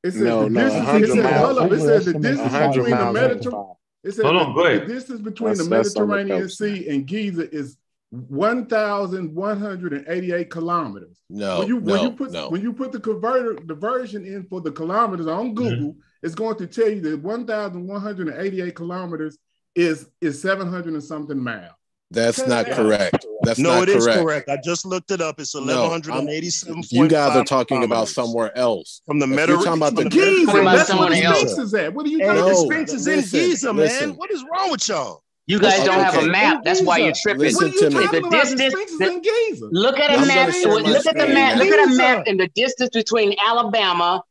It 0.08 0.12
says 0.12 0.22
No, 0.22 0.44
the 0.44 0.50
no, 0.50 0.64
distance. 0.64 0.88
It 0.88 1.06
says, 1.12 1.36
hold 1.36 1.58
up. 1.58 1.72
It 1.72 1.80
says 1.80 2.04
the 2.06 2.14
distance 2.14 2.52
between 2.52 2.90
the. 2.90 3.12
Mediterranean. 3.12 3.74
It 4.04 4.12
says 4.12 4.24
Hold 4.24 4.36
the, 4.36 4.40
on, 4.40 4.54
go 4.54 4.78
the 4.78 4.86
distance 4.86 5.20
between 5.20 5.50
That's- 5.50 5.66
the 5.66 5.74
that's 5.74 5.92
the 5.94 6.06
Mediterranean 6.06 6.48
Sea 6.48 6.88
and 6.88 7.04
Giza 7.06 7.54
is 7.54 7.76
1,188 8.10 10.50
kilometers. 10.50 11.18
No, 11.28 11.58
when 11.58 11.68
you 11.68 11.76
when 11.76 11.96
no, 11.96 12.04
you 12.04 12.12
put 12.12 12.32
no. 12.32 12.48
when 12.48 12.62
you 12.62 12.72
put 12.72 12.92
the 12.92 13.00
converter 13.00 13.58
the 13.62 13.74
version 13.74 14.24
in 14.24 14.44
for 14.44 14.62
the 14.62 14.72
kilometers 14.72 15.26
on 15.26 15.46
mm-hmm. 15.46 15.54
Google, 15.54 15.96
it's 16.22 16.34
going 16.34 16.56
to 16.56 16.66
tell 16.66 16.88
you 16.88 17.02
that 17.02 17.20
1,188 17.20 18.74
kilometers 18.74 19.36
is 19.74 20.08
is 20.22 20.40
700 20.40 20.94
and 20.94 21.04
something 21.04 21.38
miles. 21.38 21.74
That's 22.10 22.38
Cut 22.38 22.48
not 22.48 22.66
it 22.66 22.72
out. 22.72 22.76
correct. 22.76 23.26
That's 23.42 23.58
no, 23.58 23.74
not 23.80 23.82
it 23.88 23.96
is 23.96 24.04
correct. 24.06 24.20
correct. 24.22 24.48
I 24.48 24.56
just 24.64 24.86
looked 24.86 25.10
it 25.10 25.20
up. 25.20 25.38
It's 25.38 25.54
No, 25.54 25.60
eleven 25.62 25.82
I'm- 25.82 25.90
hundred 25.90 26.14
and 26.14 26.30
eighty-seven. 26.30 26.82
You 26.90 27.06
guys 27.06 27.36
are 27.36 27.44
talking 27.44 27.84
about 27.84 28.08
somewhere 28.08 28.56
else. 28.56 29.02
From 29.06 29.18
the 29.18 29.26
If 29.30 29.48
you're 29.48 29.58
talking 29.58 29.72
about 29.74 29.94
the 29.94 30.02
from 30.02 30.10
Giza, 30.10 30.46
that's 30.46 30.64
where 30.64 30.84
someone 30.86 31.12
the 31.12 31.22
else. 31.22 31.38
Sphinx 31.40 31.58
is 31.58 31.74
at. 31.74 31.92
What 31.92 32.06
are 32.06 32.08
you 32.08 32.18
Hey, 32.18 32.26
talking 32.26 32.42
the 32.44 32.48
No, 32.50 32.64
Sphinx 32.64 32.92
is 32.94 33.06
in 33.06 33.20
Giza, 33.20 33.72
listen. 33.72 34.08
man. 34.10 34.16
What 34.18 34.30
is 34.30 34.42
wrong 34.50 34.70
with 34.70 34.88
y'all? 34.88 35.22
You 35.46 35.58
guys 35.58 35.82
don't 35.84 36.00
have 36.00 36.14
a 36.22 36.26
map. 36.26 36.62
That's 36.64 36.82
why 36.82 36.98
you're 36.98 37.12
tripping. 37.22 37.40
Listen 37.40 37.68
What 37.68 37.72
are 37.72 37.84
you 37.84 37.90
to 37.90 37.98
me. 37.98 38.06
The 38.06 38.18
about? 38.18 38.30
The 38.30 38.56
distance- 38.56 38.98
the- 38.98 39.68
Look 39.72 39.98
at 39.98 40.10
I'm 40.10 40.24
a 40.24 40.26
map. 40.26 40.48
Look 40.64 41.06
at 41.06 41.16
the 41.16 41.26
map. 41.28 41.56
now. 41.56 41.62
Look 41.62 41.68
at 41.72 41.88
a 41.90 41.94
map 41.94 42.24
and 42.26 42.38
the 42.40 42.48
distance 42.48 42.90
between 42.90 43.34
Alabama 43.46 44.22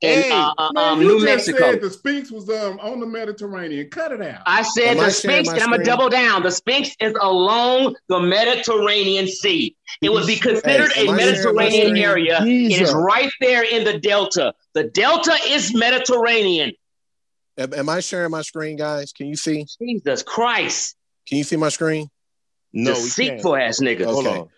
and 0.00 0.22
Hey, 0.24 0.30
uh, 0.30 0.52
uh, 0.58 0.72
man, 0.72 0.92
um, 0.92 1.02
you 1.02 1.08
New 1.08 1.14
just 1.14 1.24
Mexico. 1.48 1.72
said 1.72 1.80
the 1.80 1.90
Sphinx 1.90 2.30
was 2.30 2.48
um 2.50 2.78
on 2.80 3.00
the 3.00 3.06
Mediterranean. 3.06 3.88
Cut 3.90 4.12
it 4.12 4.22
out. 4.22 4.42
I 4.46 4.62
said 4.62 4.90
Am 4.92 4.96
the 4.98 5.10
sharing 5.10 5.44
Sphinx, 5.44 5.46
my 5.48 5.54
and 5.54 5.62
I'm 5.62 5.70
gonna 5.70 5.84
double 5.84 6.08
down. 6.08 6.42
The 6.42 6.50
Sphinx 6.52 6.94
is 7.00 7.14
along 7.20 7.96
the 8.08 8.20
Mediterranean 8.20 9.26
Sea. 9.26 9.76
It 10.00 10.12
would 10.12 10.26
be 10.26 10.36
considered 10.36 10.92
Hey, 10.92 11.08
am 11.08 11.08
a 11.08 11.12
I 11.12 11.18
sharing 11.18 11.54
my 11.56 11.64
Mediterranean 11.64 11.88
screen? 11.88 12.02
area. 12.04 12.44
It 12.44 12.80
is 12.80 12.92
right 12.94 13.30
there 13.40 13.64
in 13.64 13.84
the 13.84 13.98
Delta. 13.98 14.54
The 14.74 14.84
Delta 14.84 15.36
is 15.48 15.74
Mediterranean. 15.74 16.72
Am, 17.56 17.74
am 17.74 17.88
I 17.88 17.98
sharing 18.00 18.30
my 18.30 18.42
screen, 18.42 18.76
guys? 18.76 19.12
Can 19.12 19.26
you 19.26 19.36
see? 19.36 19.66
Jesus 19.80 20.22
Christ. 20.22 20.96
Can 21.26 21.38
you 21.38 21.44
see 21.44 21.56
my 21.56 21.70
screen? 21.70 22.08
No, 22.72 22.92
we 22.92 22.96
can't. 22.96 23.06
Deceitful 23.06 23.56
ass 23.56 23.80
nigga. 23.80 24.04
Hold 24.04 24.26
on. 24.28 24.48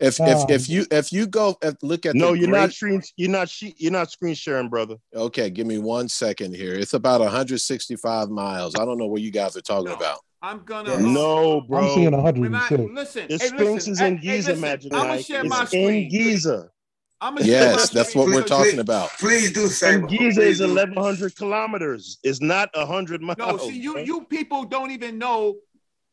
If 0.00 0.20
Um, 0.20 0.28
if 0.28 0.50
if 0.50 0.68
you 0.68 0.86
if 0.90 1.12
you 1.12 1.26
go 1.26 1.56
and 1.62 1.76
look 1.82 2.06
at 2.06 2.14
No, 2.14 2.32
the 2.32 2.38
you're 2.38 2.48
not 2.50 2.72
screen. 2.72 3.02
You're 3.16 3.30
not. 3.30 3.48
she- 3.48 3.74
You're 3.78 3.92
not 3.92 4.10
screen 4.10 4.34
sharing, 4.34 4.68
brother. 4.68 4.96
Okay, 5.14 5.50
give 5.50 5.66
me 5.66 5.78
one 5.78 6.08
second 6.08 6.54
here. 6.54 6.74
It's 6.74 6.94
about 6.94 7.20
165 7.20 8.28
miles. 8.30 8.74
I 8.76 8.84
don't 8.84 8.98
know 8.98 9.06
what 9.06 9.22
you 9.22 9.32
guys 9.32 9.56
are 9.56 9.60
talking 9.60 9.92
about. 9.92 10.20
I'm 10.40 10.62
gonna. 10.64 10.98
No, 11.00 11.62
bro. 11.62 11.78
I'm 11.78 11.84
bro. 11.86 11.94
seeing 11.94 12.04
When 12.12 12.54
I, 12.54 12.68
106. 12.68 12.94
listen, 12.94 13.26
The 13.28 13.38
hey, 13.38 13.46
Sphinx 13.48 13.60
listen, 13.60 13.92
is 13.94 14.00
in 14.00 14.18
hey, 14.18 14.26
hey, 14.26 14.36
Giza, 14.36 14.52
listen, 14.54 14.94
I'm 14.94 15.06
gonna 15.08 15.22
share 15.22 15.40
It's 15.40 15.50
my 15.50 15.68
in. 15.72 16.08
Giza. 16.08 16.70
I'm 17.20 17.34
gonna 17.34 17.44
share 17.46 17.64
my 17.64 17.70
Yes, 17.72 17.90
that's 17.90 18.14
what 18.14 18.22
screen. 18.28 18.36
we're 18.36 18.42
Please- 18.42 18.48
talking 18.48 18.78
about. 18.78 19.08
Please 19.18 19.52
do 19.52 19.66
say. 19.66 19.94
And 19.96 20.08
Giza 20.08 20.40
please 20.40 20.60
is 20.60 20.60
1,100 20.60 21.34
kilometers. 21.34 22.18
It's 22.22 22.40
not 22.40 22.70
100 22.74 23.20
miles. 23.20 23.36
No, 23.38 23.56
see, 23.58 23.76
you 23.76 23.98
you 23.98 24.24
people 24.30 24.64
don't 24.64 24.92
even 24.92 25.18
know. 25.18 25.56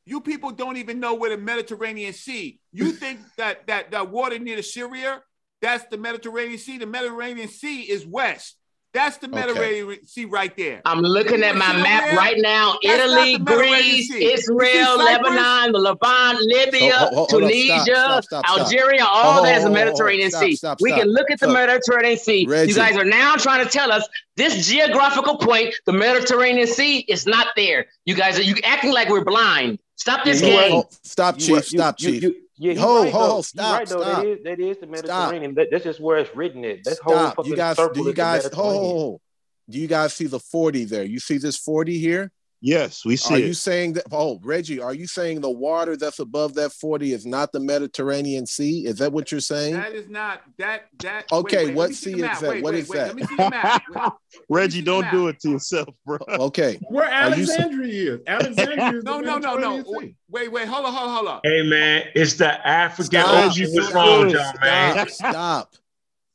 You 0.06 0.22
people 0.22 0.52
don't 0.52 0.78
even 0.78 1.00
know 1.00 1.16
where 1.16 1.32
the 1.32 1.38
Mediterranean 1.42 2.14
Sea. 2.14 2.60
You 2.72 2.92
think 3.02 3.20
that 3.38 3.68
that 3.68 3.92
that 3.92 4.10
water 4.12 4.38
near 4.40 4.56
the 4.56 4.64
Syria, 4.64 5.22
that's 5.62 5.86
the 5.86 5.98
Mediterranean 5.98 6.60
Sea. 6.60 6.78
The 6.78 6.86
Mediterranean 6.86 7.48
Sea 7.48 7.82
is 7.82 8.06
west. 8.06 8.56
That's 8.94 9.18
the 9.18 9.28
Mediterranean 9.28 10.06
Sea 10.06 10.24
right 10.24 10.56
there. 10.56 10.82
I'm 10.86 11.02
looking 11.02 11.44
at 11.44 11.58
my 11.58 11.74
map 11.84 12.16
right 12.16 12.38
now. 12.38 12.78
That's 12.82 13.04
Italy, 13.04 13.38
Greece, 13.40 14.08
Sea. 14.08 14.32
Israel, 14.32 14.98
Lebanon, 14.98 15.74
the 15.74 15.80
Levant, 15.80 16.02
oh, 16.02 16.46
Libya, 16.46 16.92
oh, 16.94 16.96
oh, 16.96 17.00
Hold- 17.00 17.14
hold- 17.14 17.30
hold 17.32 17.52
Tunisia, 17.52 17.84
stop, 17.84 18.24
stop, 18.24 18.46
stop. 18.48 18.60
Algeria, 18.60 19.04
all 19.06 19.44
that 19.44 19.58
is 19.58 19.64
the 19.66 19.70
Mediterranean 19.70 20.32
Sea. 20.32 20.58
we 20.80 20.94
can 20.94 21.10
look 21.10 21.30
at 21.30 21.42
the 21.42 21.48
So, 21.48 21.54
Mediterranean 21.54 22.18
Sea. 22.18 22.46
Reggie. 22.48 22.70
You 22.72 22.76
guys 22.78 22.96
are 22.96 23.04
now 23.04 23.36
trying 23.36 23.66
to 23.66 23.70
tell 23.70 23.92
us 23.92 24.08
this 24.38 24.66
geographical 24.66 25.40
point, 25.40 25.76
the 25.86 25.92
Mediterranean 25.92 26.68
Sea, 26.68 27.00
is 27.00 27.28
not 27.28 27.48
there. 27.58 27.88
You 28.06 28.16
guys 28.16 28.40
are 28.40 28.44
you 28.44 28.56
acting 28.64 28.94
like 28.94 29.10
we're 29.10 29.26
blind. 29.26 29.80
Stop 29.96 30.26
this 30.26 30.42
You 30.42 30.48
game. 30.48 30.74
right. 30.76 30.84
Stop, 31.04 31.38
Chief. 31.38 31.50
you- 31.50 31.62
Stop, 31.62 31.96
you- 32.00 32.12
Chief. 32.12 32.24
you- 32.24 32.36
yeah, 32.58 32.74
Ho, 32.76 33.04
right, 33.04 33.12
ho, 33.12 33.20
though. 33.20 33.28
ho, 33.36 33.42
stop, 33.42 33.80
right, 33.80 33.88
stop. 33.88 34.02
That 34.02 34.26
is, 34.26 34.44
that 34.44 34.60
is 34.62 34.78
the 34.78 34.88
Mediterranean. 34.88 35.56
That, 35.56 35.68
that's 35.72 35.84
just 35.84 36.00
where 36.00 36.18
it's 36.20 36.34
written 36.36 36.64
at. 36.64 36.84
That 36.86 36.98
whole 37.00 37.14
Stop. 37.16 37.36
fucking 37.38 37.52
You 37.52 37.58
guys, 37.58 37.76
circle 37.76 37.94
do 37.96 38.00
is 38.02 38.06
you 38.08 38.12
the 38.14 38.16
guys, 38.16 38.46
ho, 38.46 38.64
ho, 38.64 38.80
ho. 38.80 39.22
Do 39.70 39.80
you 39.80 39.88
guys 39.88 40.14
see 40.14 40.28
the 40.28 40.40
40 40.40 40.86
there? 40.86 41.04
You 41.04 41.20
see 41.20 41.38
this 41.38 41.58
40 41.58 41.98
here? 42.00 42.32
Yes, 42.62 43.06
we 43.06 43.16
see 43.16 43.36
Are 43.36 43.38
it. 43.38 43.46
you 43.46 43.54
saying 43.54 43.94
that? 43.94 44.06
Oh, 44.12 44.40
Reggie, 44.44 44.80
are 44.80 44.94
you 44.94 45.06
saying 45.08 45.42
the 45.42 45.50
water 45.52 45.96
that's 45.98 46.20
above 46.20 46.56
that 46.56 46.72
40 46.72 47.14
is 47.14 47.26
not 47.26 47.52
the 47.52 47.60
Mediterranean 47.60 48.48
Sea? 48.48 48.86
Is 48.88 48.96
that 48.98 49.12
what 49.12 49.32
you're 49.32 49.42
saying? 49.42 49.76
That 49.76 49.94
is 49.94 50.10
not 50.10 50.42
that 50.58 50.86
that. 51.02 51.32
Okay, 51.32 51.58
wait, 51.58 51.68
wait, 51.68 51.76
what 51.76 51.82
let 51.82 51.90
me 51.90 51.96
see 51.96 52.14
sea 52.14 52.16
is 52.16 52.22
that? 52.22 52.42
Wait, 52.42 52.64
What 52.64 52.74
wait, 52.74 52.80
is 52.80 52.90
wait, 52.90 52.98
that? 52.98 53.08
Let 53.08 53.16
me 53.18 53.24
see 53.24 53.36
the 53.36 53.50
map. 53.50 53.84
Wait, 53.90 54.12
Reggie, 54.50 54.82
don't 54.82 55.10
do 55.12 55.28
it 55.28 55.40
to 55.42 55.52
yourself, 55.52 55.90
bro. 56.06 56.18
Okay. 56.30 56.80
Where 56.90 57.06
Are 57.10 57.36
you 57.36 57.46
sa- 57.46 57.54
Alexandria 57.54 58.14
is. 58.16 58.22
Alexandria 58.28 58.98
is 59.00 59.04
No, 59.04 59.18
the 59.18 59.24
no, 59.26 59.38
no, 59.38 59.58
no. 59.58 59.72
Mediterranean 59.78 59.86
Sea. 60.10 60.16
Wait, 60.30 60.52
wait, 60.52 60.68
hold 60.68 60.86
on, 60.86 60.94
hold 60.94 61.10
on, 61.10 61.16
hold 61.16 61.28
on. 61.28 61.40
Hey, 61.44 61.62
man, 61.70 62.04
it's 62.16 62.34
the 62.36 62.68
African 62.68 63.22
Stop. 63.22 63.46
Ocean. 63.52 63.70
What's 63.74 63.94
wrong 63.94 64.26
with 64.26 64.34
y'all, 64.34 64.44
Stop. 64.44 64.62
man? 64.64 65.10
Stop. 65.10 65.76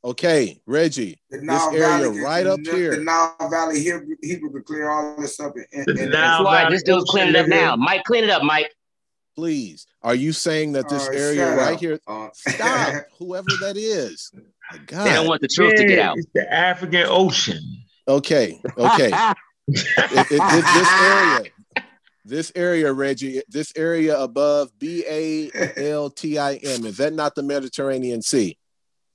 Okay, 0.02 0.60
Reggie, 0.66 1.20
The 1.30 1.38
this 1.38 1.46
Nile 1.46 1.70
area 1.74 1.86
Valley, 2.08 2.20
right 2.20 2.44
the, 2.44 2.52
up 2.54 2.60
the, 2.62 2.70
here. 2.70 2.90
The 2.96 3.04
Nile 3.04 3.36
Valley 3.50 3.80
Hebrew, 3.82 4.16
Hebrew 4.22 4.50
could 4.50 4.64
clear 4.64 4.88
all 4.88 5.14
this 5.20 5.38
up. 5.40 5.54
And, 5.72 5.84
The 5.86 5.90
and, 6.02 6.10
Nile 6.10 6.10
That's 6.10 6.44
why 6.44 6.62
Valley 6.62 6.74
this 6.74 6.82
dude's 6.82 7.02
Ocean, 7.02 7.06
cleaning 7.10 7.34
it 7.34 7.38
up 7.40 7.48
now. 7.48 7.76
Mike, 7.76 8.04
clean 8.04 8.24
it 8.24 8.30
up, 8.30 8.42
Mike. 8.42 8.72
Please, 9.36 9.86
are 10.02 10.14
you 10.14 10.32
saying 10.32 10.72
that 10.72 10.88
this 10.88 11.06
Uh, 11.06 11.12
area 11.12 11.54
right 11.54 11.74
up. 11.74 11.80
here? 11.80 12.00
Uh, 12.06 12.28
Stop, 12.32 12.94
whoever 13.18 13.50
that 13.60 13.76
is. 13.76 14.30
My 14.72 14.78
God. 14.86 15.04
They 15.04 15.12
don't 15.12 15.26
want 15.26 15.42
the 15.42 15.48
truth 15.48 15.74
to 15.76 15.84
get 15.84 15.98
out. 15.98 16.16
It's 16.16 16.26
the 16.34 16.50
African 16.52 17.04
Ocean. 17.06 17.60
Okay, 18.08 18.60
okay. 18.78 19.12
It- 19.68 20.32
it- 20.32 20.42
this, 20.50 20.74
this 20.74 20.88
area, 21.00 21.44
this 22.24 22.52
area, 22.56 22.92
Reggie, 22.92 23.42
this 23.48 23.72
area 23.76 24.18
above 24.18 24.76
B 24.78 25.04
A 25.08 25.50
L 25.76 26.10
T 26.10 26.38
I 26.38 26.54
M, 26.54 26.86
is 26.86 26.96
that 26.96 27.12
not 27.12 27.34
the 27.36 27.42
Mediterranean 27.44 28.20
Sea? 28.22 28.56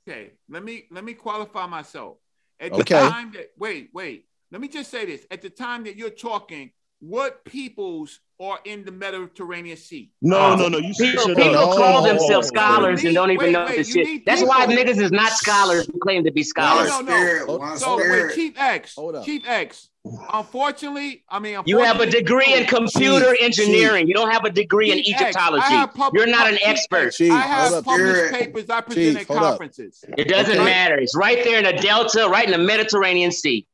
Okay, 0.07 0.33
let 0.49 0.63
me 0.63 0.85
let 0.91 1.03
me 1.03 1.13
qualify 1.13 1.65
myself. 1.65 2.17
At 2.59 2.75
the 2.75 2.83
Okay. 2.83 2.85
time 2.85 3.31
that 3.33 3.51
wait, 3.57 3.89
wait. 3.93 4.27
Let 4.51 4.61
me 4.61 4.67
just 4.67 4.91
say 4.91 5.05
this. 5.05 5.25
At 5.31 5.41
the 5.41 5.49
time 5.49 5.83
that 5.85 5.95
you're 5.95 6.09
talking, 6.11 6.71
what 6.99 7.43
peoples 7.43 8.19
are 8.39 8.59
in 8.65 8.83
the 8.83 8.91
Mediterranean 8.91 9.77
Sea? 9.77 10.11
No, 10.21 10.37
ah. 10.37 10.55
no, 10.55 10.67
no. 10.67 10.77
You 10.77 10.93
People, 10.93 11.25
shit 11.25 11.37
people 11.37 11.55
up. 11.57 11.77
call 11.77 12.03
No. 12.03 12.07
themselves 12.09 12.47
scholars 12.49 13.03
and 13.03 13.13
don't 13.13 13.31
even 13.31 13.45
Wait, 13.47 13.51
know 13.53 13.65
wait, 13.65 13.77
this 13.77 13.91
shit. 13.93 14.05
need 14.05 14.25
That's 14.25 14.43
why 14.43 14.65
people. 14.67 14.83
niggas 14.83 15.01
is 15.01 15.11
not 15.11 15.31
scholars 15.31 15.87
who 15.91 15.97
claim 15.99 16.23
to 16.25 16.31
be 16.31 16.43
scholars. 16.43 16.89
No, 16.89 17.01
no, 17.01 17.57
no. 17.57 17.75
So 17.75 17.97
wait, 17.97 18.33
Chief 18.35 18.53
X, 18.57 18.95
Chief 19.23 19.43
X. 19.47 19.89
Unfortunately, 20.33 21.23
I 21.29 21.39
mean, 21.39 21.57
You 21.65 21.79
have 21.79 21.99
a 21.99 22.05
degree 22.05 22.53
in 22.53 22.65
computer 22.67 23.31
Chief, 23.35 23.41
engineering. 23.43 24.07
You 24.07 24.13
don't 24.13 24.29
have 24.29 24.43
a 24.45 24.51
degree 24.51 24.91
in 24.91 25.03
Chief 25.03 25.15
X, 25.19 25.35
I 25.35 25.47
Egyptology. 25.49 25.91
pub- 25.97 26.13
You're 26.13 26.27
not 26.27 26.47
an 26.47 26.57
Chief 26.57 26.67
expert. 26.67 27.07
X, 27.07 27.21
I 27.21 27.37
have 27.39 27.83
published 27.83 28.33
papers 28.33 28.69
I 28.69 28.81
present 28.81 29.17
at 29.21 29.27
hold 29.27 29.39
up. 29.39 29.43
conferences. 29.45 30.03
It 30.17 30.27
doesn't 30.27 30.53
Okay. 30.55 30.63
matter. 30.63 30.95
It's 30.97 31.15
right 31.15 31.43
there 31.43 31.57
in 31.57 31.63
the 31.63 31.73
Delta, 31.81 32.27
right 32.29 32.45
in 32.45 32.51
the 32.51 32.57
Mediterranean 32.65 33.31
Sea. 33.31 33.65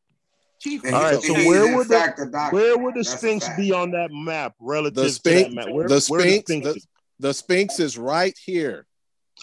Chief, 0.61 0.85
All 0.85 0.91
right, 0.91 1.19
so 1.22 1.33
where 1.33 1.75
would 1.75 1.88
the 1.88 2.49
where 2.51 2.77
would 2.77 2.93
the 2.93 3.03
Sphinx 3.03 3.49
be 3.57 3.72
on 3.72 3.90
that 3.91 4.09
map 4.11 4.53
relative 4.59 4.95
The 4.95 5.03
to 5.06 5.09
Sphinx, 5.09 5.49
that 5.49 5.56
map? 5.56 5.69
Where, 5.73 5.88
the 5.88 5.99
Sphinx, 5.99 6.45
Sphinx 6.45 6.65
the, 6.67 6.81
the 7.19 7.33
Sphinx 7.33 7.80
is 7.80 7.98
right 7.98 8.38
here. 8.45 8.85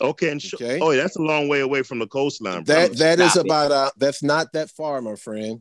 Okay, 0.00 0.30
and 0.30 0.40
sh- 0.40 0.54
Okay. 0.54 0.78
oh, 0.80 0.94
that's 0.94 1.16
a 1.16 1.22
long 1.22 1.48
way 1.48 1.58
away 1.60 1.82
from 1.82 1.98
the 1.98 2.06
coastline. 2.06 2.62
That 2.64 2.90
brother. 2.90 2.94
that 2.94 3.18
is 3.20 3.32
Stop 3.32 3.46
it. 3.46 3.48
about 3.48 3.72
uh 3.72 3.90
that's 3.96 4.22
not 4.22 4.52
that 4.52 4.70
far, 4.70 5.00
my 5.02 5.16
friend. 5.16 5.60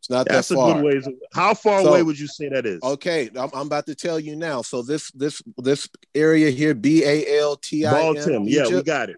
It's 0.00 0.10
not 0.10 0.28
That's 0.28 0.48
that 0.48 0.54
a 0.54 0.56
far. 0.58 0.74
good 0.74 0.84
ways. 0.84 1.08
How 1.32 1.54
far 1.54 1.82
So- 1.82 1.88
away 1.88 2.02
would 2.02 2.18
you 2.18 2.26
say 2.28 2.50
that 2.50 2.66
is? 2.66 2.80
Okay, 2.82 3.30
I'm, 3.34 3.48
I'm 3.54 3.66
about 3.66 3.86
to 3.86 3.94
tell 3.94 4.20
you 4.20 4.36
now. 4.36 4.60
So 4.60 4.82
this 4.82 5.10
this 5.12 5.40
this 5.56 5.88
area 6.14 6.50
here, 6.50 6.74
B 6.74 7.02
A 7.02 7.38
L 7.40 7.56
T 7.56 7.86
I 7.86 8.08
M. 8.08 8.14
Baltim. 8.14 8.42
Yeah, 8.46 8.68
we 8.68 8.82
got 8.82 9.08
it. 9.08 9.16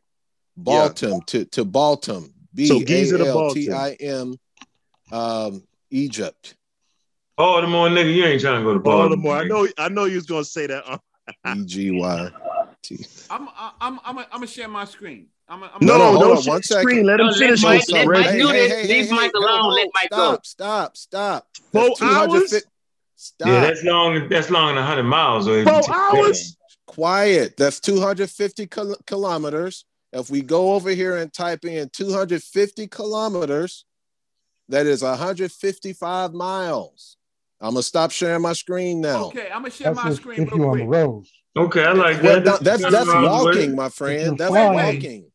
Baltim 0.59 1.27
to 1.27 1.45
to 1.47 1.65
Baltim. 1.65 2.31
B 2.55 2.69
to 2.69 2.95
A 3.25 3.27
L. 3.29 3.53
T 3.53 3.73
I 3.73 3.93
M. 4.01 4.35
Um, 5.13 5.65
Egypt. 5.91 6.55
Baltimore, 7.37 7.89
nigga, 7.89 8.15
you 8.15 8.25
ain't 8.25 8.41
trying 8.41 8.59
to 8.61 8.65
go 8.65 8.75
to 8.75 8.81
Baltimore. 8.81 9.37
Baltimore. 9.37 9.37
I 9.37 9.45
know. 9.45 9.69
I 9.79 9.89
know 9.89 10.05
you 10.05 10.17
was 10.17 10.27
gonna 10.27 10.45
say 10.45 10.67
that. 10.67 10.85
E 11.57 11.65
G 11.65 11.91
Y. 11.93 12.31
I'm 13.31 13.49
I'm 13.81 14.01
I'm 14.05 14.19
I'm 14.19 14.25
gonna 14.33 14.47
share 14.49 14.67
my 14.69 14.85
screen. 14.85 15.29
I'm, 15.49 15.63
I'm 15.63 15.71
No, 15.81 15.97
No, 15.97 16.13
no, 16.15 16.21
don't 16.21 16.37
on 16.37 16.43
share 16.43 16.51
one 16.53 16.59
the 16.59 16.63
second. 16.65 16.83
screen. 16.83 17.07
Let 17.07 17.21
him 17.21 17.27
No, 17.27 17.31
let 17.33 17.39
finish 17.39 17.63
Mike- 17.63 17.79
let 17.89 18.03
story. 18.03 18.19
Mike 18.19 18.33
do 18.33 18.49
this. 18.49 18.89
Leave 18.89 19.11
Mike 19.13 19.33
alone. 19.37 19.75
Let 19.75 19.89
Mike 19.95 20.11
go. 20.11 20.17
Stop, 20.43 20.47
stop, 20.47 20.97
stop. 20.97 21.47
Four 21.73 21.89
That's 21.89 21.99
250 22.01 22.57
hours? 22.57 22.65
Stop. 23.17 23.49
Yeah, 23.49 23.61
that's 23.61 23.85
long. 23.85 24.29
That's 24.29 24.51
long 24.51 24.75
than 24.75 24.85
hundred 24.85 25.05
miles. 25.05 25.47
Or 25.47 25.63
Four 25.65 25.83
hours? 25.95 26.57
Quiet. 26.87 27.57
That's 27.57 27.79
250 27.81 28.67
kilometers. 29.07 29.85
If 30.13 30.31
we 30.31 30.43
go 30.43 30.73
over 30.73 30.91
here 30.91 31.17
and 31.19 31.33
type 31.33 31.65
in 31.65 31.91
250 31.91 32.89
kilometers, 32.89 33.85
that 34.71 34.87
is 34.87 35.03
155 35.03 36.33
miles. 36.33 37.17
I'm 37.61 37.75
gonna 37.75 37.83
stop 37.83 38.11
sharing 38.11 38.43
my 38.43 38.55
screen 38.55 39.01
now. 39.01 39.27
Okay, 39.27 39.47
I'm 39.53 39.63
gonna 39.63 39.71
share 39.71 39.93
That's 39.93 40.05
my 40.05 40.15
screen 40.15 40.43
if 40.43 40.51
real 40.51 40.59
you're 40.61 40.71
on 40.71 40.79
the 40.79 40.85
road. 40.87 41.27
Okay, 41.57 41.85
I 41.85 41.93
like 41.93 42.23
Well, 42.23 42.37
that. 42.41 42.45
no, 42.45 42.57
that's 42.59 42.83
that's 42.91 43.07
walking, 43.09 43.75
my 43.75 43.89
friend. 43.91 44.39
That's 44.39 44.51
flying- 44.51 44.95
walking. 44.95 45.27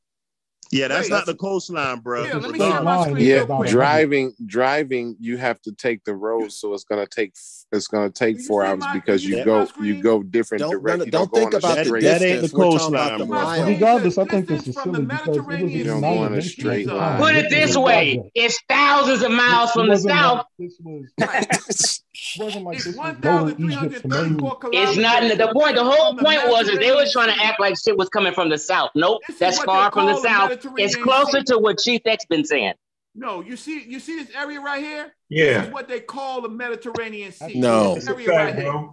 Yeah, 0.72 0.88
that's 0.88 1.06
Wait. 1.10 1.16
not 1.16 1.26
the 1.28 1.36
coastline, 1.36 2.00
bro. 2.00 2.24
Here, 2.24 2.34
let 2.36 2.52
me 2.52 2.58
share 2.58 2.82
my 2.82 3.04
screen 3.04 3.26
Yeah, 3.26 3.36
real 3.36 3.46
quick. 3.58 3.70
driving, 3.70 4.34
driving, 4.46 5.16
you 5.20 5.38
have 5.38 5.62
to 5.62 5.72
take 5.72 6.04
the 6.04 6.16
road, 6.16 6.52
so 6.52 6.74
it's 6.74 6.84
gonna 6.86 7.06
take 7.06 7.34
it's 7.72 7.88
gonna 7.88 8.10
take 8.10 8.40
four 8.42 8.64
hours 8.66 8.84
because 8.94 9.24
you 9.24 9.32
you 9.38 9.44
see 9.44 9.50
my 9.50 9.66
go 9.66 9.84
you 9.84 10.02
go 10.02 10.24
different 10.24 10.62
Don't 10.62 10.72
directions. 10.72 11.12
don't, 11.12 11.34
think 11.34 11.54
about 11.54 11.62
the 11.78 11.84
That- 11.84 11.84
distance. 11.84 12.04
that 12.04 12.22
ain't 12.22 12.42
the 12.52 12.58
We're 12.58 12.64
talking 12.64 12.78
coastline, 12.80 13.18
the 13.20 13.26
bro. 13.26 13.42
miles. 13.42 13.68
Regardless, 13.68 14.18
I 14.18 14.26
think 14.26 14.48
this 14.48 14.68
is 14.68 14.76
from 14.80 14.92
the 14.92 14.98
silly 14.98 15.06
because 15.08 15.28
it 15.28 15.30
was 15.30 15.48
Mediterranean 15.48 15.70
a 15.70 15.78
You 15.78 15.84
don't 15.84 15.96
Sea 15.96 16.02
go 16.02 16.24
nine 16.30 16.34
a 16.34 16.42
straight 16.42 16.88
at 16.88 16.94
line. 16.96 17.22
Put 17.22 17.36
it 17.36 17.50
this 17.50 17.78
way: 17.78 18.32
it's 18.36 18.62
thousands 18.70 19.24
of 19.24 19.32
miles 19.32 19.72
from 19.72 19.90
the 19.90 19.98
south. 19.98 20.46
this 20.60 20.78
was 20.82 21.06
wasn't 22.40 22.66
like 22.66 22.76
It's 22.78 22.86
this 22.86 22.96
was 22.96 23.16
lower 23.24 23.50
Egypt 23.58 24.02
to 24.10 24.70
It's 24.72 24.98
not 24.98 25.24
in 25.24 25.30
the, 25.30 25.36
the 25.36 25.54
point. 25.54 25.76
The 25.76 25.84
whole 25.84 26.16
point 26.16 26.40
was 26.48 26.70
is 26.70 26.80
they 26.80 26.92
were 26.92 27.06
trying 27.12 27.34
to 27.36 27.44
act 27.44 27.60
like 27.60 27.76
shit 27.84 27.98
was 27.98 28.10
coming 28.10 28.34
from 28.34 28.50
the 28.50 28.58
south. 28.58 28.92
Nope, 28.96 29.22
This 29.28 29.38
that's 29.40 29.64
far 29.64 29.92
from 29.92 30.06
the 30.08 30.18
south. 30.22 30.66
It's 30.78 30.96
closer 30.96 31.42
to 31.44 31.58
what 31.58 31.80
Chief 31.80 32.02
X 32.06 32.26
been 32.26 32.46
saying. 32.46 32.74
No, 33.16 33.42
you 33.42 33.56
see, 33.56 33.84
you 33.88 34.00
see 34.00 34.22
this 34.22 34.36
area 34.36 34.60
right 34.60 34.84
here. 34.84 35.12
Yeah. 35.30 35.60
This 35.60 35.68
is 35.68 35.74
what 35.74 35.88
they 35.88 36.02
call 36.02 36.42
the 36.42 36.50
Mediterranean 36.50 37.32
Sea. 37.32 37.60
No. 37.60 37.96
This 37.96 38.08
area 38.08 38.30
right 38.30 38.56
here. 38.56 38.90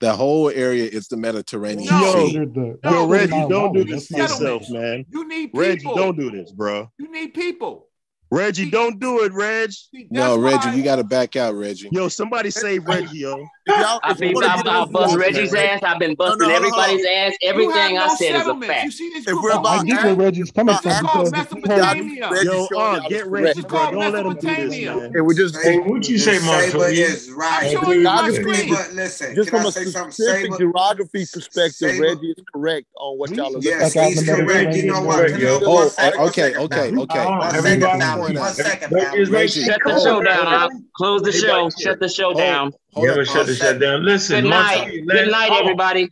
The 0.00 0.12
whole 0.14 0.50
area 0.50 0.84
is 0.84 1.08
the 1.08 1.16
Mediterranean 1.16 1.86
No. 1.88 2.12
Sea. 2.12 2.20
Considered 2.22 2.54
the- 2.54 2.60
No, 2.60 2.76
that's 2.82 2.94
Yo, 2.94 3.06
Reggie, 3.06 3.48
don't 3.48 3.72
do 3.72 3.84
this 3.84 4.08
to 4.08 4.16
yourself, 4.16 4.68
man. 4.68 5.06
You 5.10 5.26
need 5.26 5.46
people. 5.48 5.60
Reggie, 5.60 5.84
don't 5.84 6.18
do 6.18 6.30
this, 6.30 6.52
bro. 6.52 6.90
You 6.98 7.10
need 7.10 7.28
people. 7.34 7.88
Reggie, 8.30 8.70
don't 8.70 8.98
do 8.98 9.24
it, 9.24 9.32
Reg. 9.32 9.70
See, 9.72 10.08
No, 10.10 10.38
Reggie, 10.38 10.68
why- 10.68 10.74
you 10.74 10.82
got 10.82 10.96
to 10.96 11.04
back 11.04 11.36
out, 11.36 11.54
Reggie. 11.54 11.88
Yo, 11.92 12.08
somebody 12.08 12.50
save 12.50 12.86
Reggie, 12.86 13.18
yo. 13.18 13.46
I've 13.68 14.18
been, 14.18 14.36
I've, 14.42 14.66
I've 14.66 14.90
bust 14.90 15.16
Reggie's 15.16 15.54
ass. 15.54 15.80
I've 15.84 15.98
been 15.98 16.14
busting 16.16 16.38
no, 16.48 16.52
hold 16.52 16.64
on, 16.64 16.70
hold 16.70 16.74
on. 16.74 16.90
everybody's 16.90 17.06
ass. 17.06 17.32
Everything 17.42 17.96
have 17.96 18.04
I 18.04 18.06
no 18.08 18.14
said 18.16 18.34
is 18.40 18.46
a 18.48 18.60
fact. 18.60 18.84
You 18.84 18.90
see 18.90 19.08
this 19.10 19.18
If 19.20 19.26
group 19.26 19.42
we're 19.44 19.50
about 19.52 19.66
I 19.80 19.84
get 19.84 20.04
where 20.04 20.14
Reggie's 20.16 20.50
coming 20.50 20.76
from 20.76 20.90
is 20.90 21.00
called 21.00 21.30
because 21.30 21.52
if 21.52 21.52
Mesopotamia. 21.54 22.30
Yo, 22.42 22.66
uh, 22.76 23.00
get 23.08 23.24
the 23.24 23.30
Reggie, 23.30 23.60
This 23.60 23.64
bro. 23.66 23.90
Don't 23.92 24.12
let 24.12 24.26
him 24.26 24.32
do 24.34 24.40
this, 24.40 24.44
Mesopotamia. 24.44 24.96
man. 24.96 25.12
Hey, 25.14 25.20
we 25.20 25.34
just 25.34 25.56
Hey, 25.62 25.78
what 25.78 26.08
you 26.08 26.18
say, 26.18 26.38
Saber 26.38 26.46
Montoya? 26.78 26.88
is 26.90 27.30
right. 27.30 27.62
I'm 27.76 27.84
showing 27.84 27.98
you 27.98 28.04
my 28.04 28.30
Geography. 28.30 28.70
But 28.70 28.92
listen, 28.94 29.34
just 29.36 29.50
from 29.50 29.66
a 29.66 29.72
specific 29.72 30.58
geography 30.58 31.26
perspective, 31.32 31.98
Reggie 32.00 32.30
is 32.36 32.44
correct 32.52 32.86
on 32.96 33.18
what 33.18 33.30
y'all 33.30 33.46
are 33.46 33.50
looking 33.50 33.62
yes, 33.70 33.94
Back 33.94 34.02
out 34.04 34.10
in 34.10 34.18
he's 34.18 34.26
correct. 34.28 34.76
You 34.76 34.86
know 34.92 35.02
what? 35.02 35.16
Correct, 35.18 35.32
Can 35.34 35.40
yo. 35.40 35.58
you- 35.60 35.66
Oh, 35.66 35.74
one 35.74 35.90
second, 35.90 36.18
one 36.20 36.28
okay, 36.30 36.56
okay, 36.56 36.96
okay. 36.96 37.26
One 37.26 37.54
everybody 37.54 37.80
second, 37.80 37.98
now. 38.00 38.16
point 38.16 38.34
One 38.38 38.48
out. 38.48 38.54
second, 38.54 38.90
But 38.90 38.98
now. 39.02 39.12
it's 39.14 39.30
like- 39.30 39.38
Reggie, 39.40 39.64
Shut 39.64 39.80
the 39.84 40.00
show 40.00 40.22
down. 40.22 40.46
I'll 40.48 40.68
close 40.96 41.22
the 41.22 41.32
show. 41.32 41.70
Shut 41.70 42.00
the 42.00 42.08
show 42.08 42.34
down. 42.34 42.72
Hold 42.92 43.06
Never 43.06 43.20
up. 43.22 43.26
shut 43.26 43.46
the 43.46 43.54
shut 43.54 43.78
down. 43.80 44.04
Listen, 44.04 44.42
Good 44.44 44.50
night. 44.50 44.78
Montoya, 44.78 45.02
Good 45.06 45.30
night, 45.32 45.48
oh. 45.52 45.60
everybody. 45.60 46.08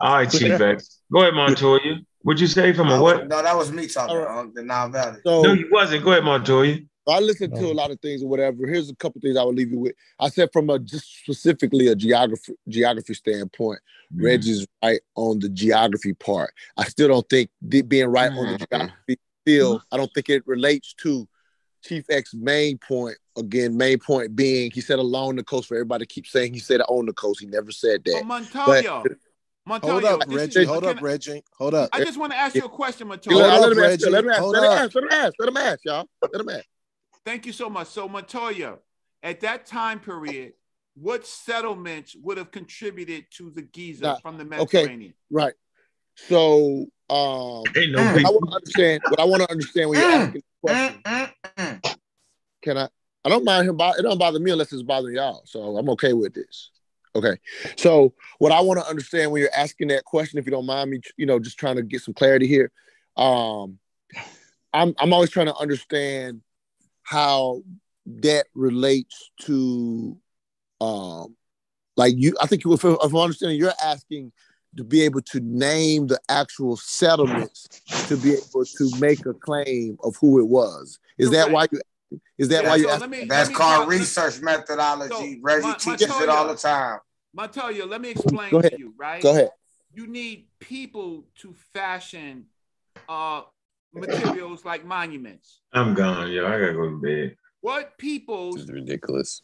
All 0.00 0.14
right, 0.14 0.30
Chief 0.30 0.60
X. 0.60 1.00
Go 1.12 1.20
ahead, 1.22 1.34
Montoya. 1.34 2.00
What'd 2.22 2.40
you 2.40 2.46
say 2.46 2.72
from 2.72 2.88
a 2.88 2.96
No, 2.96 3.02
what? 3.02 3.28
No, 3.28 3.42
that 3.42 3.56
was 3.56 3.72
me 3.72 3.86
talking. 3.86 4.16
All 4.16 4.22
right. 4.22 4.38
uh, 4.46 4.46
The 4.54 4.62
Nile 4.62 4.88
Valley. 4.90 5.18
So 5.24 5.42
No, 5.42 5.52
you 5.52 5.68
wasn't. 5.70 6.04
Go 6.04 6.12
ahead, 6.12 6.24
Montoya. 6.24 6.78
I 7.08 7.18
listened 7.18 7.54
to 7.56 7.66
a 7.66 7.72
lot 7.74 7.90
of 7.90 7.98
things 8.00 8.22
or 8.22 8.28
whatever. 8.28 8.66
Here's 8.66 8.88
a 8.90 8.94
couple 8.94 9.20
things 9.20 9.36
I 9.36 9.42
will 9.42 9.54
leave 9.54 9.70
you 9.72 9.78
with. 9.80 9.94
I 10.20 10.28
said 10.28 10.50
from 10.52 10.70
a 10.70 10.78
just 10.78 11.20
specifically 11.22 11.88
a 11.88 11.94
geography 11.96 12.52
geography 12.68 13.14
standpoint, 13.14 13.80
Mm-hmm. 14.12 14.24
Reggie's 14.24 14.66
right 14.82 15.00
on 15.14 15.38
the 15.38 15.48
geography 15.48 16.14
part. 16.14 16.52
I 16.76 16.82
still 16.84 17.06
don't 17.06 17.28
think 17.30 17.48
the- 17.62 17.82
being 17.82 18.08
right 18.08 18.32
on 18.32 18.52
the 18.52 18.66
geography 18.66 19.18
still, 19.46 19.82
I 19.92 19.96
don't 19.96 20.10
think 20.12 20.28
it 20.28 20.42
relates 20.48 20.94
to 20.94 21.28
Chief 21.84 22.04
X's 22.10 22.34
main 22.34 22.76
point. 22.78 23.16
Again, 23.40 23.76
main 23.76 23.98
point 23.98 24.36
being 24.36 24.70
he 24.70 24.80
said 24.80 24.98
along 24.98 25.36
the 25.36 25.42
coast 25.44 25.68
for 25.68 25.74
everybody 25.74 26.04
to 26.06 26.12
keep 26.14 26.26
saying 26.26 26.52
he 26.54 26.60
said 26.60 26.80
on 26.82 27.06
the 27.06 27.12
coast. 27.12 27.40
He 27.40 27.46
never 27.46 27.72
said 27.72 28.04
that. 28.04 28.12
But 28.14 28.26
Montoya, 28.26 29.04
Montoya, 29.66 29.92
Hold 29.92 30.04
up, 30.04 30.28
Reggie. 30.28 30.60
is- 30.60 30.68
Hold 30.68 30.84
up, 30.84 30.98
I- 30.98 31.00
Reggie. 31.00 31.42
Hold 31.58 31.74
up. 31.74 31.90
I 31.92 32.04
just 32.04 32.18
want 32.18 32.32
to 32.32 32.38
ask 32.38 32.54
you 32.54 32.64
a 32.64 32.68
question, 32.68 33.08
Let, 33.08 33.26
Montoya. 33.26 33.50
Hold 33.50 33.62
let 33.62 33.72
up, 33.72 33.72
him 33.72 33.78
ask. 33.84 33.90
Reggie. 34.02 34.10
Let 34.10 34.24
him 34.24 34.30
ask. 34.30 34.40
Hold 34.40 34.54
Let 34.54 34.62
him 34.64 34.70
up. 34.70 34.78
ask. 34.78 34.94
Let 34.94 35.04
him 35.04 35.10
ask. 35.12 35.34
Let 35.38 35.48
him 35.48 35.56
ask, 35.56 35.84
y'all. 35.84 36.08
Let 36.22 36.40
him 36.40 36.48
ask. 36.48 36.66
Thank 37.24 37.46
you 37.46 37.52
so 37.52 37.70
much. 37.70 37.88
So 37.88 38.08
Montoya, 38.08 38.78
at 39.22 39.40
that 39.40 39.66
time 39.66 40.00
period, 40.00 40.54
what 40.94 41.26
settlements 41.26 42.16
would 42.16 42.38
have 42.38 42.50
contributed 42.50 43.26
to 43.36 43.50
the 43.50 43.62
Giza 43.62 44.04
Nah, 44.04 44.16
from 44.20 44.38
the 44.38 44.44
okay. 44.44 44.82
Mediterranean? 44.82 45.14
Right. 45.30 45.54
So 46.16 46.86
um 47.08 47.64
Ain't 47.76 47.92
no 47.92 48.02
I 48.02 48.30
want 48.30 48.50
to 48.50 48.56
understand 48.56 49.02
what 49.08 49.20
I 49.20 49.24
want 49.24 49.42
to 49.42 49.50
understand 49.50 49.90
when 49.90 49.98
you're 49.98 50.08
mm, 50.08 50.20
asking 50.26 50.42
the 50.62 50.68
question. 50.68 51.02
Mm, 51.04 51.32
mm, 51.56 51.82
Can 52.62 52.78
I 52.78 52.88
I 53.24 53.28
don't 53.28 53.44
mind 53.44 53.68
him 53.68 53.76
it 53.78 54.02
don't 54.02 54.18
bother 54.18 54.40
me 54.40 54.50
unless 54.50 54.72
it's 54.72 54.82
bothering 54.82 55.16
y'all. 55.16 55.42
So 55.44 55.76
I'm 55.76 55.88
okay 55.90 56.12
with 56.12 56.34
this. 56.34 56.70
Okay. 57.14 57.36
So 57.76 58.14
what 58.38 58.52
I 58.52 58.60
want 58.60 58.80
to 58.80 58.86
understand 58.86 59.30
when 59.30 59.42
you're 59.42 59.50
asking 59.56 59.88
that 59.88 60.04
question, 60.04 60.38
if 60.38 60.46
you 60.46 60.52
don't 60.52 60.66
mind 60.66 60.90
me, 60.90 61.00
you 61.16 61.26
know, 61.26 61.38
just 61.38 61.58
trying 61.58 61.76
to 61.76 61.82
get 61.82 62.02
some 62.02 62.14
clarity 62.14 62.46
here. 62.46 62.70
Um 63.16 63.78
I'm 64.72 64.94
I'm 64.98 65.12
always 65.12 65.30
trying 65.30 65.46
to 65.46 65.56
understand 65.56 66.42
how 67.02 67.62
that 68.06 68.46
relates 68.54 69.30
to 69.42 70.16
um 70.80 71.36
like 71.96 72.14
you 72.16 72.34
I 72.40 72.46
think 72.46 72.62
if, 72.64 72.84
if 72.84 72.98
I'm 73.02 73.16
understanding 73.16 73.58
you're 73.58 73.72
asking 73.84 74.32
to 74.76 74.84
be 74.84 75.02
able 75.02 75.20
to 75.20 75.40
name 75.40 76.06
the 76.06 76.20
actual 76.28 76.76
settlements 76.76 77.82
to 78.06 78.16
be 78.16 78.34
able 78.34 78.64
to 78.64 78.90
make 79.00 79.26
a 79.26 79.34
claim 79.34 79.98
of 80.04 80.14
who 80.16 80.38
it 80.38 80.46
was. 80.46 80.98
Is 81.18 81.30
that 81.32 81.50
why 81.50 81.66
you 81.70 81.80
is 82.38 82.48
that 82.48 82.64
why 82.64 82.76
you 82.76 82.84
so 82.84 82.90
ask- 82.90 83.08
me- 83.08 83.24
That's 83.24 83.48
let 83.48 83.48
me 83.50 83.54
called 83.54 83.80
talk- 83.82 83.88
research 83.90 84.40
methodology. 84.40 85.34
So, 85.34 85.40
Reggie 85.42 85.66
my- 85.66 85.74
teaches 85.74 86.08
Montoya- 86.08 86.22
it 86.24 86.28
all 86.28 86.48
the 86.48 86.56
time. 86.56 86.98
Montoya, 87.34 87.84
let 87.86 88.00
me 88.00 88.10
explain 88.10 88.50
Go 88.50 88.58
ahead. 88.58 88.72
to 88.72 88.78
you, 88.78 88.94
right? 88.96 89.22
Go 89.22 89.30
ahead. 89.30 89.50
You 89.94 90.06
need 90.06 90.48
people 90.58 91.26
to 91.40 91.54
fashion 91.72 92.46
uh 93.08 93.42
materials 93.92 94.64
like 94.64 94.84
monuments. 94.84 95.60
I'm 95.72 95.94
gone, 95.94 96.30
yo. 96.30 96.46
I 96.46 96.58
gotta 96.60 96.72
go 96.74 96.90
to 96.90 97.00
bed. 97.00 97.36
What 97.60 97.98
peoples 97.98 98.68
ridiculous. 98.70 99.42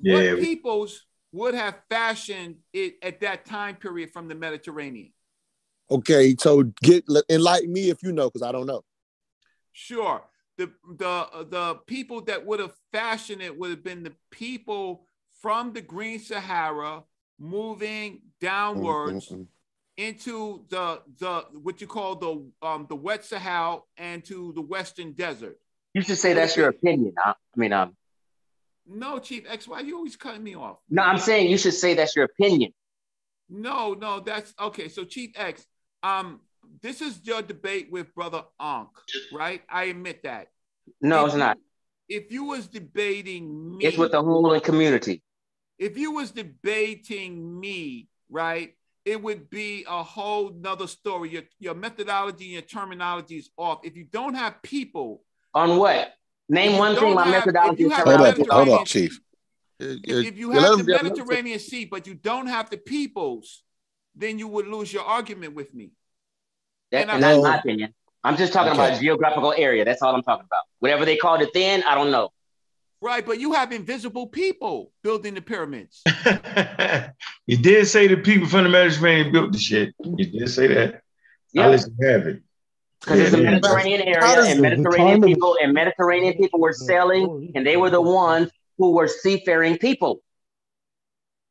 Yeah. 0.00 0.32
what 0.34 0.40
peoples 0.42 1.06
would 1.32 1.54
have 1.54 1.76
fashioned 1.88 2.56
it 2.72 2.96
at 3.02 3.20
that 3.20 3.44
time 3.46 3.76
period 3.76 4.10
from 4.12 4.28
the 4.28 4.34
Mediterranean? 4.34 5.12
Okay, 5.90 6.34
so 6.38 6.62
get 6.82 7.04
enlighten 7.28 7.72
me 7.72 7.90
if 7.90 8.02
you 8.02 8.12
know, 8.12 8.28
because 8.28 8.42
I 8.42 8.52
don't 8.52 8.66
know. 8.66 8.84
Sure. 9.72 10.22
The 10.56 10.70
the 10.98 11.46
the 11.50 11.74
people 11.86 12.20
that 12.22 12.44
would 12.46 12.60
have 12.60 12.74
fashioned 12.92 13.42
it 13.42 13.56
would 13.58 13.70
have 13.70 13.82
been 13.84 14.02
the 14.02 14.12
people 14.30 15.06
from 15.42 15.72
the 15.72 15.80
Green 15.80 16.18
Sahara 16.18 17.02
moving 17.38 18.22
downwards 18.40 19.28
Mm-mm-mm. 19.28 19.46
into 19.96 20.64
the 20.68 21.02
the 21.18 21.44
what 21.62 21.80
you 21.80 21.86
call 21.86 22.16
the 22.16 22.66
um 22.66 22.86
the 22.88 22.96
wet 22.96 23.24
Sahara 23.24 23.80
and 23.96 24.24
to 24.24 24.52
the 24.54 24.62
Western 24.62 25.12
Desert. 25.12 25.58
You 25.92 26.02
should 26.02 26.18
say 26.18 26.32
that's 26.32 26.56
your 26.56 26.68
opinion. 26.68 27.14
I, 27.24 27.30
I 27.30 27.34
mean, 27.56 27.72
um, 27.72 27.96
No, 28.86 29.18
Chief 29.18 29.44
X, 29.48 29.68
why 29.68 29.80
you 29.80 29.96
always 29.96 30.16
cutting 30.16 30.42
me 30.42 30.54
off? 30.56 30.78
no, 30.90 31.02
I'm 31.02 31.18
saying 31.18 31.50
you 31.50 31.58
should 31.58 31.74
say 31.74 31.94
that's 31.94 32.16
your 32.16 32.24
opinion. 32.24 32.72
No, 33.48 33.94
no, 33.94 34.20
that's 34.20 34.52
okay. 34.58 34.88
So 34.88 35.04
Chief 35.04 35.30
X, 35.36 35.64
um, 36.02 36.40
this 36.82 37.00
is 37.00 37.20
your 37.24 37.42
debate 37.42 37.88
with 37.90 38.14
Brother 38.14 38.42
Ankh, 38.60 38.90
right? 39.32 39.62
I 39.68 39.84
admit 39.84 40.22
that. 40.24 40.48
No, 41.00 41.20
If 41.20 41.26
it's 41.26 41.34
you- 41.34 41.38
not. 41.40 41.58
If 42.08 42.30
you 42.30 42.44
was 42.44 42.66
debating 42.66 43.78
me, 43.78 43.86
It's 43.86 43.96
with 43.96 44.12
the 44.12 44.22
whole 44.22 44.60
community. 44.60 45.22
if 45.78 45.96
you 45.96 46.12
was 46.12 46.30
debating 46.32 47.58
me, 47.60 48.08
right, 48.28 48.74
it 49.06 49.22
would 49.22 49.48
be 49.50 49.84
a 49.88 50.02
whole 50.02 50.50
nother 50.50 50.86
story. 50.86 51.30
Your, 51.30 51.42
your 51.58 51.74
methodology 51.74 52.44
and 52.44 52.52
your 52.52 52.62
terminology 52.62 53.36
is 53.38 53.50
off. 53.56 53.80
If 53.84 53.96
you 53.96 54.04
don't 54.04 54.34
have 54.34 54.60
people, 54.62 55.22
On 55.54 55.78
what? 55.78 56.12
Name 56.48 56.78
one 56.78 56.94
thing 56.94 57.14
my 57.14 57.26
methodology 57.30 57.84
is 57.84 57.92
Hold 57.94 58.08
up, 58.08 58.18
hold 58.18 58.20
Mediterranean 58.38 58.78
up, 58.80 58.86
Chief. 58.86 59.18
if, 59.80 59.98
if 60.04 60.36
you 60.38 60.52
Yeah, 60.52 60.60
have 60.60 60.70
the 60.72 60.78
him- 60.80 60.88
yeah, 60.88 60.94
let 60.96 61.04
him- 61.06 61.12
Mediterranean 61.12 61.58
Sea, 61.58 61.84
but 61.86 62.06
you 62.06 62.14
don't 62.14 62.48
have 62.48 62.68
the 62.68 62.76
peoples, 62.76 63.62
then 64.14 64.38
you 64.38 64.46
would 64.48 64.66
lose 64.66 64.92
your 64.92 65.04
argument 65.04 65.54
with 65.54 65.72
me. 65.72 65.92
That, 66.90 67.02
And 67.02 67.10
and 67.10 67.24
I- 67.24 67.28
that's 67.32 67.42
my 67.42 67.56
opinion. 67.58 67.94
I'm 68.22 68.36
just 68.36 68.52
talking 68.52 68.72
Okay. 68.72 68.88
about 68.88 69.00
geographical 69.00 69.52
area. 69.56 69.84
That's 69.84 70.00
all 70.00 70.14
I'm 70.14 70.22
talking 70.22 70.46
about. 70.46 70.62
Whatever 70.78 71.04
they 71.04 71.16
called 71.16 71.42
it 71.42 71.52
then, 71.52 71.82
I 71.82 71.94
don't 71.94 72.10
know. 72.10 72.30
Right, 73.00 73.24
but 73.26 73.38
you 73.38 73.52
have 73.52 73.70
invisible 73.72 74.26
people 74.28 74.90
building 75.02 75.34
the 75.34 75.42
pyramids. 75.42 76.02
You 77.46 77.58
did 77.58 77.86
say 77.86 78.06
the 78.08 78.16
people 78.16 78.48
from 78.48 78.64
the 78.64 78.70
Mediterranean 78.70 79.30
built 79.30 79.52
the 79.52 79.58
shit. 79.58 79.94
You 80.02 80.24
did 80.24 80.48
say 80.48 80.66
that. 80.68 81.02
Yeah. 81.52 81.66
I 81.66 81.68
let 81.68 81.80
you 81.86 82.08
have 82.08 82.26
it. 82.26 82.42
Because 83.00 83.20
it's 83.20 83.34
a 83.34 83.36
Mediterranean 83.36 84.00
How 84.14 84.32
area, 84.36 84.44
and 84.50 84.62
Mediterranean 84.62 85.20
people 85.20 85.58
and 85.62 85.74
Mediterranean 85.74 86.34
people 86.38 86.58
were 86.58 86.72
sailing, 86.72 87.52
and 87.54 87.66
they 87.66 87.76
were 87.76 87.90
the 87.90 88.00
ones 88.00 88.50
who 88.78 88.92
were 88.92 89.08
seafaring 89.08 89.76
people. 89.76 90.22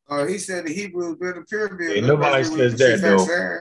Uh, 0.10 0.26
he 0.26 0.40
said 0.40 0.66
the 0.66 0.74
Hebrews 0.74 1.18
built 1.20 1.36
the 1.36 1.44
pyramids. 1.44 1.94
Yeah, 1.94 2.02
nobody 2.08 2.38
basically 2.42 2.70
said 2.72 2.78
that, 2.80 2.92
Chief 2.94 3.02
though. 3.02 3.60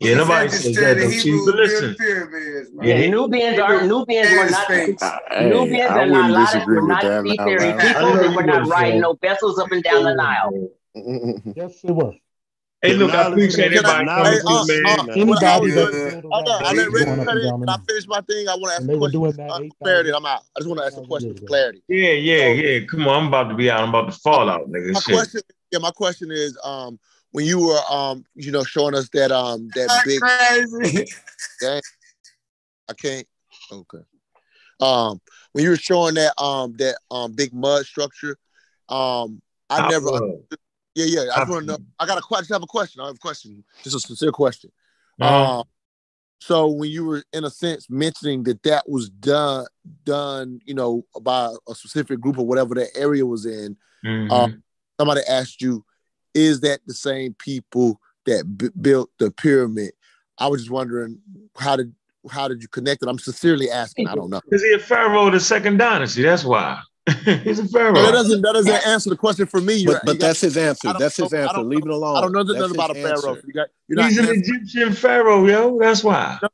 X 0.00 0.08
said. 0.08 0.10
Yeah, 0.10 0.16
nobody 0.16 0.48
said 0.48 0.60
says 0.62 0.74
the 0.74 0.80
that 0.80 0.94
though, 0.98 1.08
Hebrews 1.10 1.44
But 1.46 1.52
the 1.52 1.56
listen, 1.58 1.94
pyramids, 1.96 2.70
man. 2.72 2.88
Yeah, 2.88 3.10
Nubians 3.10 3.58
aren't 3.58 3.86
Nubians 3.88 4.30
were 4.30 4.50
not 4.50 4.66
Hey, 4.70 5.48
Nubians 5.48 5.90
I 5.90 5.98
are 5.98 6.06
not 6.06 6.10
wouldn't 6.10 6.30
lot 6.32 6.42
of 6.42 6.52
disagree 6.52 6.74
were 6.76 6.82
with 6.82 6.88
not 6.88 7.02
that 7.02 7.24
now, 7.24 7.30
seafaring 7.30 7.76
man. 7.76 7.94
people. 7.94 8.16
They 8.16 8.28
were 8.28 8.42
not 8.42 8.68
riding 8.68 9.00
no 9.00 9.14
vessels 9.14 9.58
up 9.58 9.70
and 9.72 9.82
down 9.82 10.04
the 10.04 10.14
Nile. 10.14 10.68
Yes, 11.54 11.80
they 11.82 11.92
were. 11.92 12.12
Hey, 12.82 12.94
look, 12.94 13.14
I 13.14 13.28
appreciate 13.28 13.70
Can 13.70 13.86
everybody 13.86 14.06
coming 14.08 14.40
through, 14.40 14.56
uh, 14.56 14.64
man. 14.64 14.82
I 14.84 15.12
Anybody 15.14 15.26
was 15.26 15.40
that 15.40 15.92
gonna- 15.92 16.20
Hold 16.32 16.48
on, 16.48 16.48
I 16.48 16.64
around 16.64 16.76
let 16.76 16.90
Rick 16.90 17.06
cut 17.06 17.18
and 17.18 17.20
in. 17.20 17.26
down 17.44 17.60
Can 17.60 17.66
the 17.66 17.72
I 17.72 17.76
finish 17.88 18.06
my 18.08 18.20
thing? 18.22 18.48
I 18.48 18.54
want 18.56 18.64
to 18.64 18.72
ask 18.74 18.82
a 18.82 18.98
question 18.98 19.20
doing 19.20 19.30
for, 19.30 19.36
that 19.36 19.50
uh, 19.52 19.60
clarity. 19.80 20.10
I'm 20.12 20.26
out. 20.26 20.42
I 20.56 20.60
just 20.60 20.68
want 20.68 20.80
to 20.80 20.86
ask 20.86 20.96
a 20.98 21.02
question 21.02 21.34
for 21.38 21.46
clarity. 21.46 21.82
Yeah, 21.86 22.10
yeah, 22.10 22.46
yeah. 22.48 22.84
Come 22.86 23.06
on, 23.06 23.22
I'm 23.22 23.28
about 23.28 23.50
to 23.50 23.54
be 23.54 23.70
out. 23.70 23.82
I'm 23.84 23.90
about 23.90 24.10
to 24.12 24.18
fall 24.18 24.50
out, 24.50 24.68
nigga. 24.68 24.92
My 24.94 25.00
question, 25.00 25.42
yeah, 25.70 25.78
my 25.78 25.92
question 25.92 26.32
is, 26.32 26.58
um, 26.64 26.98
when 27.32 27.44
you 27.44 27.58
were, 27.66 27.80
um, 27.90 28.24
you 28.34 28.52
know, 28.52 28.62
showing 28.64 28.94
us 28.94 29.08
that, 29.10 29.32
um, 29.32 29.68
that 29.74 29.88
That's 29.88 30.04
big, 30.06 30.20
crazy. 30.20 31.06
Dang, 31.60 31.82
I 32.88 32.92
can't. 32.94 33.26
Okay. 33.70 33.98
Um, 34.80 35.20
when 35.52 35.64
you 35.64 35.70
were 35.70 35.76
showing 35.76 36.14
that, 36.14 36.40
um, 36.42 36.74
that, 36.78 36.96
um, 37.10 37.32
big 37.32 37.52
mud 37.52 37.84
structure, 37.84 38.36
um, 38.88 39.40
I 39.70 39.78
Top 39.78 39.90
never. 39.90 40.04
mud. 40.06 40.22
understood- 40.22 40.58
Yeah, 40.94 41.04
yeah. 41.06 41.20
I 41.22 41.26
Top 41.26 41.36
just 41.38 41.50
want 41.50 41.62
to 41.62 41.72
know. 41.72 41.78
I 41.98 42.06
got 42.06 42.18
a 42.18 42.22
question. 42.22 42.52
I 42.52 42.56
have 42.56 42.62
a 42.62 42.66
question. 42.66 43.00
I 43.00 43.06
have 43.06 43.14
a 43.16 43.18
question. 43.18 43.64
Just 43.82 43.96
a 43.96 44.00
sincere 44.00 44.32
question. 44.32 44.70
Uh-huh. 45.20 45.60
Um, 45.60 45.64
so 46.40 46.66
when 46.68 46.90
you 46.90 47.04
were 47.04 47.22
in 47.32 47.44
a 47.44 47.50
sense 47.50 47.88
mentioning 47.88 48.42
that 48.42 48.62
that 48.64 48.88
was 48.88 49.08
done, 49.08 49.66
done, 50.04 50.60
you 50.64 50.74
know, 50.74 51.06
by 51.22 51.54
a 51.68 51.74
specific 51.74 52.20
group 52.20 52.36
or 52.38 52.44
whatever 52.46 52.74
that 52.74 52.90
area 52.96 53.24
was 53.24 53.46
in, 53.46 53.76
Mhm. 54.04 54.30
um, 54.30 54.62
somebody 54.98 55.20
asked 55.28 55.62
you, 55.62 55.84
is 56.34 56.60
that 56.60 56.80
the 56.86 56.94
same 56.94 57.34
people 57.34 58.00
that 58.26 58.44
b- 58.58 58.68
built 58.80 59.10
the 59.18 59.30
pyramid? 59.30 59.92
I 60.38 60.46
was 60.48 60.60
just 60.62 60.70
wondering 60.70 61.18
how 61.58 61.76
did 61.76 61.94
how 62.30 62.48
did 62.48 62.62
you 62.62 62.68
connect 62.68 63.02
it? 63.02 63.08
I'm 63.08 63.18
sincerely 63.18 63.70
asking. 63.70 64.08
I 64.08 64.14
don't 64.14 64.30
know. 64.30 64.40
Is 64.50 64.62
he 64.62 64.72
a 64.72 64.78
pharaoh 64.78 65.26
of 65.26 65.32
the 65.32 65.40
second 65.40 65.76
dynasty? 65.78 66.22
That's 66.22 66.44
why. 66.44 66.80
He's 67.24 67.58
a 67.58 67.66
pharaoh. 67.66 67.92
No, 67.94 68.02
that 68.06 68.12
doesn't 68.12 68.42
that 68.42 68.52
doesn't 68.52 68.86
answer 68.86 69.10
the 69.10 69.16
question 69.16 69.46
for 69.46 69.60
me. 69.60 69.74
You're- 69.74 69.94
But, 69.94 70.02
but 70.06 70.12
you 70.14 70.18
got- 70.20 70.26
that's 70.28 70.40
his 70.40 70.56
answer. 70.56 70.92
That's 70.98 71.16
his 71.16 71.32
answer. 71.32 71.58
Leave 71.62 71.84
it 71.84 71.90
alone. 71.90 72.16
I 72.16 72.20
don't 72.20 72.32
know 72.32 72.42
nothing 72.42 72.74
about 72.76 72.90
a 72.90 72.94
pharaoh. 72.94 73.36
You 73.44 73.52
got 73.52 73.68
you're 73.88 73.96
not 73.98 74.08
He's 74.08 74.18
an 74.18 74.26
answering- 74.26 74.40
Egyptian 74.62 74.92
pharaoh, 74.92 75.46
yo. 75.46 75.78
That's 75.80 76.04
why. 76.04 76.38
No, 76.42 76.48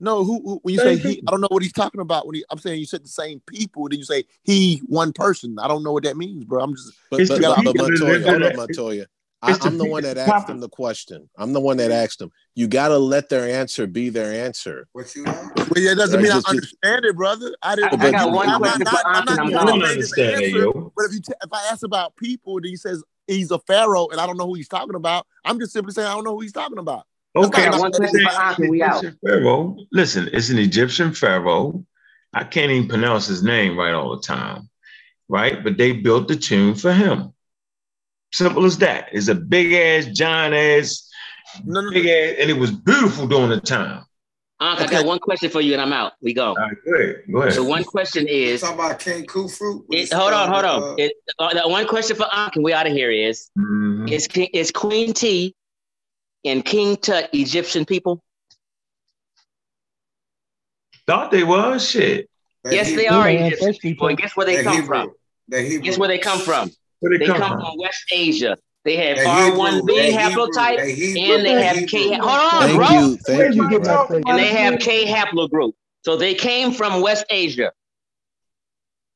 who, 0.00 0.24
who 0.24 0.60
when 0.62 0.74
you 0.74 0.80
Same 0.80 0.98
say 0.98 1.08
he. 1.10 1.22
I 1.26 1.30
don't 1.30 1.40
know 1.40 1.48
what 1.50 1.62
he's 1.62 1.72
talking 1.72 2.00
about. 2.00 2.26
When 2.26 2.34
he, 2.36 2.44
I'm 2.50 2.58
saying 2.58 2.80
you 2.80 2.86
said 2.86 3.04
the 3.04 3.08
same 3.08 3.40
people, 3.46 3.88
then 3.88 3.98
you 3.98 4.04
say 4.04 4.24
he, 4.42 4.78
one 4.86 5.12
person. 5.12 5.58
I 5.58 5.68
don't 5.68 5.82
know 5.82 5.92
what 5.92 6.04
that 6.04 6.16
means, 6.16 6.44
bro. 6.44 6.62
I'm 6.62 6.74
just. 6.74 6.92
But, 7.10 7.20
It's 7.20 7.28
but, 7.28 7.40
the 7.40 7.48
but, 7.48 7.56
but 7.56 7.74
people 7.74 7.86
Montoya, 7.86 8.22
hold 8.22 8.36
in 8.36 8.42
up, 8.44 8.52
it. 8.52 8.56
Montoya. 8.56 9.06
I, 9.42 9.58
I'm 9.62 9.78
the 9.78 9.86
one 9.86 10.02
that 10.02 10.16
that 10.16 10.28
asked 10.28 10.32
pop 10.40 10.46
them 10.48 10.60
the 10.60 10.68
question. 10.68 11.30
I'm 11.38 11.54
the 11.54 11.60
one 11.60 11.78
that 11.78 11.90
asked 11.90 12.18
them. 12.18 12.30
You 12.54 12.68
got 12.68 12.88
to 12.88 12.98
let 12.98 13.30
their 13.30 13.48
answer 13.48 13.86
be 13.86 14.10
their 14.10 14.44
answer. 14.44 14.86
What 14.92 15.14
you 15.16 15.24
Well, 15.24 15.44
yeah, 15.76 15.92
it 15.92 15.94
doesn't 15.94 16.16
Right, 16.16 16.22
mean 16.24 16.32
just- 16.32 16.46
I 16.46 16.50
understand 16.50 17.04
it, 17.06 17.16
brother. 17.16 17.54
I 17.62 17.76
didn't. 17.76 18.02
I, 18.02 18.08
I 18.08 18.12
got 18.12 18.26
you, 18.28 18.34
one 18.34 18.48
I'm 18.48 18.58
question 18.58 18.84
not, 18.84 19.00
for 19.00 19.08
I'm 19.08 19.16
Ankh 19.16 19.30
and 19.30 19.38
not 19.38 19.40
I'm 19.40 19.46
I 19.46 19.50
gone. 19.50 19.66
don't 19.66 19.86
saying 19.86 19.96
his 20.00 20.12
understand 20.12 20.36
that, 20.36 20.44
answer, 20.44 20.58
yo. 20.58 20.92
But 20.96 21.04
if 21.06 21.12
you 21.14 21.20
t- 21.20 21.32
if 21.42 21.52
I 21.52 21.66
ask 21.70 21.84
about 21.84 22.16
people, 22.16 22.60
then 22.60 22.68
he 22.70 22.76
says 22.76 23.02
he's 23.26 23.50
a 23.50 23.58
pharaoh, 23.60 24.08
and 24.08 24.20
I 24.20 24.26
don't 24.26 24.36
know 24.36 24.46
who 24.46 24.54
he's 24.54 24.68
talking 24.68 24.94
about. 24.94 25.26
I'm 25.44 25.58
just 25.58 25.72
simply 25.72 25.92
saying 25.92 26.06
I 26.08 26.14
don't 26.14 26.24
know 26.24 26.34
who 26.34 26.40
he's 26.40 26.52
talking 26.52 26.78
about. 26.78 27.06
That's 27.34 27.46
Okay, 27.46 27.68
one 27.70 27.90
that 27.92 27.96
question 27.96 28.20
for 28.26 28.40
Ankh 28.42 28.58
we 28.58 28.82
out. 28.82 29.04
Pharaoh. 29.24 29.76
Listen, 29.92 30.28
it's 30.32 30.48
an 30.50 30.58
Egyptian 30.58 31.12
pharaoh. 31.14 31.84
I 32.32 32.44
can't 32.44 32.70
even 32.72 32.88
pronounce 32.88 33.26
his 33.26 33.42
name 33.42 33.76
right 33.78 33.92
all 33.94 34.16
the 34.16 34.22
time, 34.22 34.68
right? 35.28 35.62
But 35.62 35.76
they 35.78 35.92
built 35.92 36.28
the 36.28 36.36
tomb 36.36 36.74
for 36.74 36.92
him. 36.92 37.32
Simple 38.32 38.64
as 38.64 38.78
that. 38.78 39.08
It's 39.12 39.28
a 39.28 39.34
big 39.34 39.72
ass, 39.72 40.06
giant 40.12 40.54
ass, 40.54 41.08
No, 41.64 41.80
no, 41.80 41.90
big 41.90 42.06
ass, 42.06 42.36
and 42.40 42.50
it 42.50 42.56
was 42.56 42.70
beautiful 42.70 43.26
during 43.26 43.50
the 43.50 43.60
time. 43.60 44.04
Ankh, 44.62 44.80
I 44.82 44.86
got 44.86 45.06
one 45.06 45.18
question 45.18 45.50
for 45.50 45.60
you, 45.60 45.72
and 45.72 45.80
I'm 45.82 45.92
out. 45.92 46.12
We 46.20 46.34
go. 46.34 46.48
All 46.50 46.54
right, 46.56 46.76
go 46.84 46.94
ahead. 46.94 47.22
Go 47.32 47.38
ahead. 47.42 47.54
So 47.54 47.64
one 47.64 47.82
question 47.84 48.26
is, 48.28 48.60
talking 48.60 48.74
about 48.78 48.98
King 48.98 49.24
Khufu? 49.24 49.84
it, 49.90 50.12
hold 50.12 50.32
on, 50.34 50.48
hold 50.52 50.64
on. 50.64 50.82
Uh, 50.82 50.94
It, 50.98 51.12
uh, 51.38 51.54
the 51.54 51.68
one 51.68 51.86
question 51.86 52.16
for 52.16 52.26
Ankh, 52.32 52.56
and 52.56 52.64
we 52.64 52.72
out 52.72 52.86
of 52.86 52.92
here 52.92 53.10
is, 53.10 53.50
Mhm. 53.58 54.10
is 54.10 54.26
King- 54.28 54.50
is 54.52 54.70
Queen 54.70 55.12
Tiye 55.14 55.54
and 56.44 56.64
King 56.64 56.96
Tut 56.96 57.28
Egyptian 57.32 57.84
people? 57.84 58.22
Thought 61.06 61.30
they 61.30 61.44
was 61.44 61.88
shit. 61.88 62.28
they 62.64 62.76
Yes, 62.76 62.94
they 62.94 63.08
are 63.08 63.26
They 63.26 63.38
Egyptian 63.46 63.66
ancestry 63.68 63.90
people. 63.90 64.08
And 64.08 64.18
guess 64.18 64.36
where 64.36 64.46
they 64.46 64.56
They 64.56 64.64
come 64.64 64.74
Hebrew. 64.76 64.86
from? 64.86 65.12
They 65.48 65.64
Hebrew. 65.64 65.84
Guess 65.84 65.98
where 65.98 66.08
they 66.08 66.18
come 66.18 66.40
from? 66.40 66.70
Where 67.00 67.10
they, 67.10 67.18
They 67.18 67.26
come, 67.26 67.36
come 67.40 67.50
from? 67.52 67.60
from 67.60 67.78
West 67.78 68.04
Asia. 68.12 68.56
They 68.84 68.96
have 68.96 69.18
They 69.18 69.24
R1B 69.24 69.90
Hebrew. 69.90 70.16
Haplotype, 70.16 70.76
They 70.76 71.20
and 71.32 71.44
they 71.44 71.54
They 71.54 71.64
have 71.66 71.88
K. 71.88 72.14
Hold 72.14 72.24
on, 72.24 72.60
Thank 72.60 72.76
bro. 72.76 72.88
you. 72.88 73.16
Thank 73.18 73.54
you, 73.54 73.62
you 73.62 73.70
get 73.70 73.82
brother. 73.82 74.14
my 74.14 74.22
And 74.26 74.38
they 74.38 74.52
have 74.52 74.80
K 74.80 75.06
haplogroup. 75.06 75.72
So 76.02 76.16
they 76.16 76.34
came 76.34 76.72
from 76.72 77.02
West 77.02 77.26
Asia. 77.30 77.72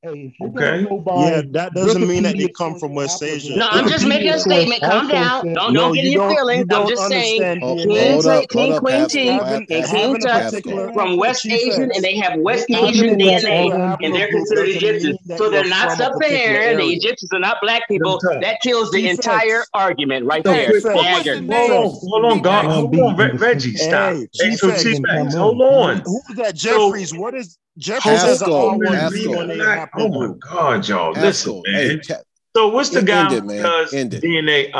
Hey, 0.05 0.11
if 0.27 0.35
you're 0.39 0.51
Okay. 0.51 0.85
gonna 0.85 0.89
go 0.89 0.99
by 0.99 1.31
Yeah, 1.31 1.43
that 1.53 1.75
doesn't 1.75 2.07
mean 2.07 2.25
that 2.25 2.37
they 2.37 2.49
come 2.49 2.79
from 2.79 2.95
West 2.95 3.23
Asia. 3.23 3.57
No, 3.57 3.69
I'm 3.71 3.89
just 3.89 4.07
making 4.07 4.29
a 4.29 4.39
statement. 4.39 4.83
source 4.83 4.91
Calm 4.93 5.09
down. 5.09 5.55
Don't 5.55 5.73
No, 5.75 5.81
don't 5.81 5.95
get 5.95 6.05
you 6.05 6.09
in 6.09 6.13
your 6.13 6.31
feelings. 6.37 6.67
I'm 6.71 6.89
just 6.89 7.09
saying 7.09 7.41
understand 7.41 7.61
King 7.63 7.89
DNA. 7.89 8.13
hold 8.13 8.25
Tut, 8.25 8.33
up, 8.45 8.53
hold 8.53 8.69
King 8.69 8.75
Queen 8.77 9.07
Tiye, 9.07 9.57
and 9.57 9.69
King 9.69 9.83
having 9.87 10.17
a 10.17 10.21
Tut 10.21 10.93
from 10.95 11.17
West 11.17 11.43
Chief 11.43 11.53
Asian, 11.53 11.91
and 11.95 12.05
they 12.05 12.17
have 12.17 12.39
West 12.41 12.67
Asian 12.71 13.09
a 13.09 13.17
DNA, 13.17 13.97
and 14.03 14.15
they're 14.15 14.29
considered 14.29 14.69
doesn't 14.69 14.77
Egyptians. 14.77 15.19
So 15.39 15.51
they're 15.51 15.65
not 15.65 15.91
from 15.97 16.01
a 16.01 16.11
particular 16.19 16.61
sub-Saharan. 16.61 16.77
The. 16.79 16.93
Egyptians 16.93 17.31
are 17.33 17.41
not 17.41 17.57
black 17.63 17.89
people. 17.89 18.21
That 18.41 18.61
kills 18.63 18.91
the 18.91 19.09
entire 19.09 19.65
argument 19.75 20.27
right 20.27 20.45
there. 20.45 20.71
quick, 20.71 20.85
What 20.85 20.95
was 21.13 21.25
the 21.25 21.31
Dagger. 21.31 21.41
name? 21.41 21.71
hold 21.71 21.73
on, 21.73 21.91
hold 22.11 22.25
on, 22.25 22.43
God, 22.43 22.65
hold 22.67 22.95
on, 23.21 23.37
Reggie, 23.39 23.77
stop. 23.77 24.13
Hey, 24.13 24.29
Hey, 24.39 24.51
Chief 24.51 24.59
so 24.59 24.71
X. 24.71 24.83
Chief 24.83 24.97
Cameroon. 24.97 25.27
X, 25.27 25.35
hold 25.35 25.61
on. 25.63 26.03
Who 26.05 26.21
is 26.31 26.37
that? 26.37 26.59
So- 26.59 26.91
Jeffries. 26.91 27.15
What 27.15 27.35
is 27.35 27.59
Jeffries 27.79 28.23
has 28.23 28.41
an 28.43 28.51
Haskell, 28.51 28.79
R1B 28.79 28.95
Haskell. 28.95 29.39
on 29.41 29.49
their 29.49 29.57
Black- 29.57 29.91
Oh 29.97 30.09
my. 30.09 30.35
God, 30.39 30.89
y'all, 30.89 31.13
listen, 31.13 31.25
Haskell. 31.25 31.63
Hey, 31.67 31.89
man. 32.09 32.19
So 32.57 32.69
what's 32.69 32.91
the 32.91 32.99
End 32.99 33.07
guy 33.09 33.35
it, 33.35 33.41
who 33.41 33.47
man. 33.49 33.63
does 33.63 33.93
End. 33.95 34.13
DNA? 34.13 34.71
Uh, 34.73 34.79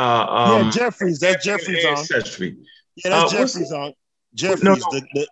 Yeah, 0.49 0.55
um, 0.65 0.71
Jeffries. 0.71 1.19
That's 1.19 1.45
African 1.45 1.73
Jeffries 1.75 1.85
on. 1.85 1.97
ancestry. 1.97 2.55
Yeah, 2.95 3.09
that's 3.09 3.33
Uh, 3.33 3.37
what's 3.37 3.53
Jeffries 3.53 3.71
on. 3.73 3.79
No, 3.87 3.93
Jeffries. 4.35 4.63
no. 4.63 4.75
The, 4.75 5.01
the, 5.13 5.27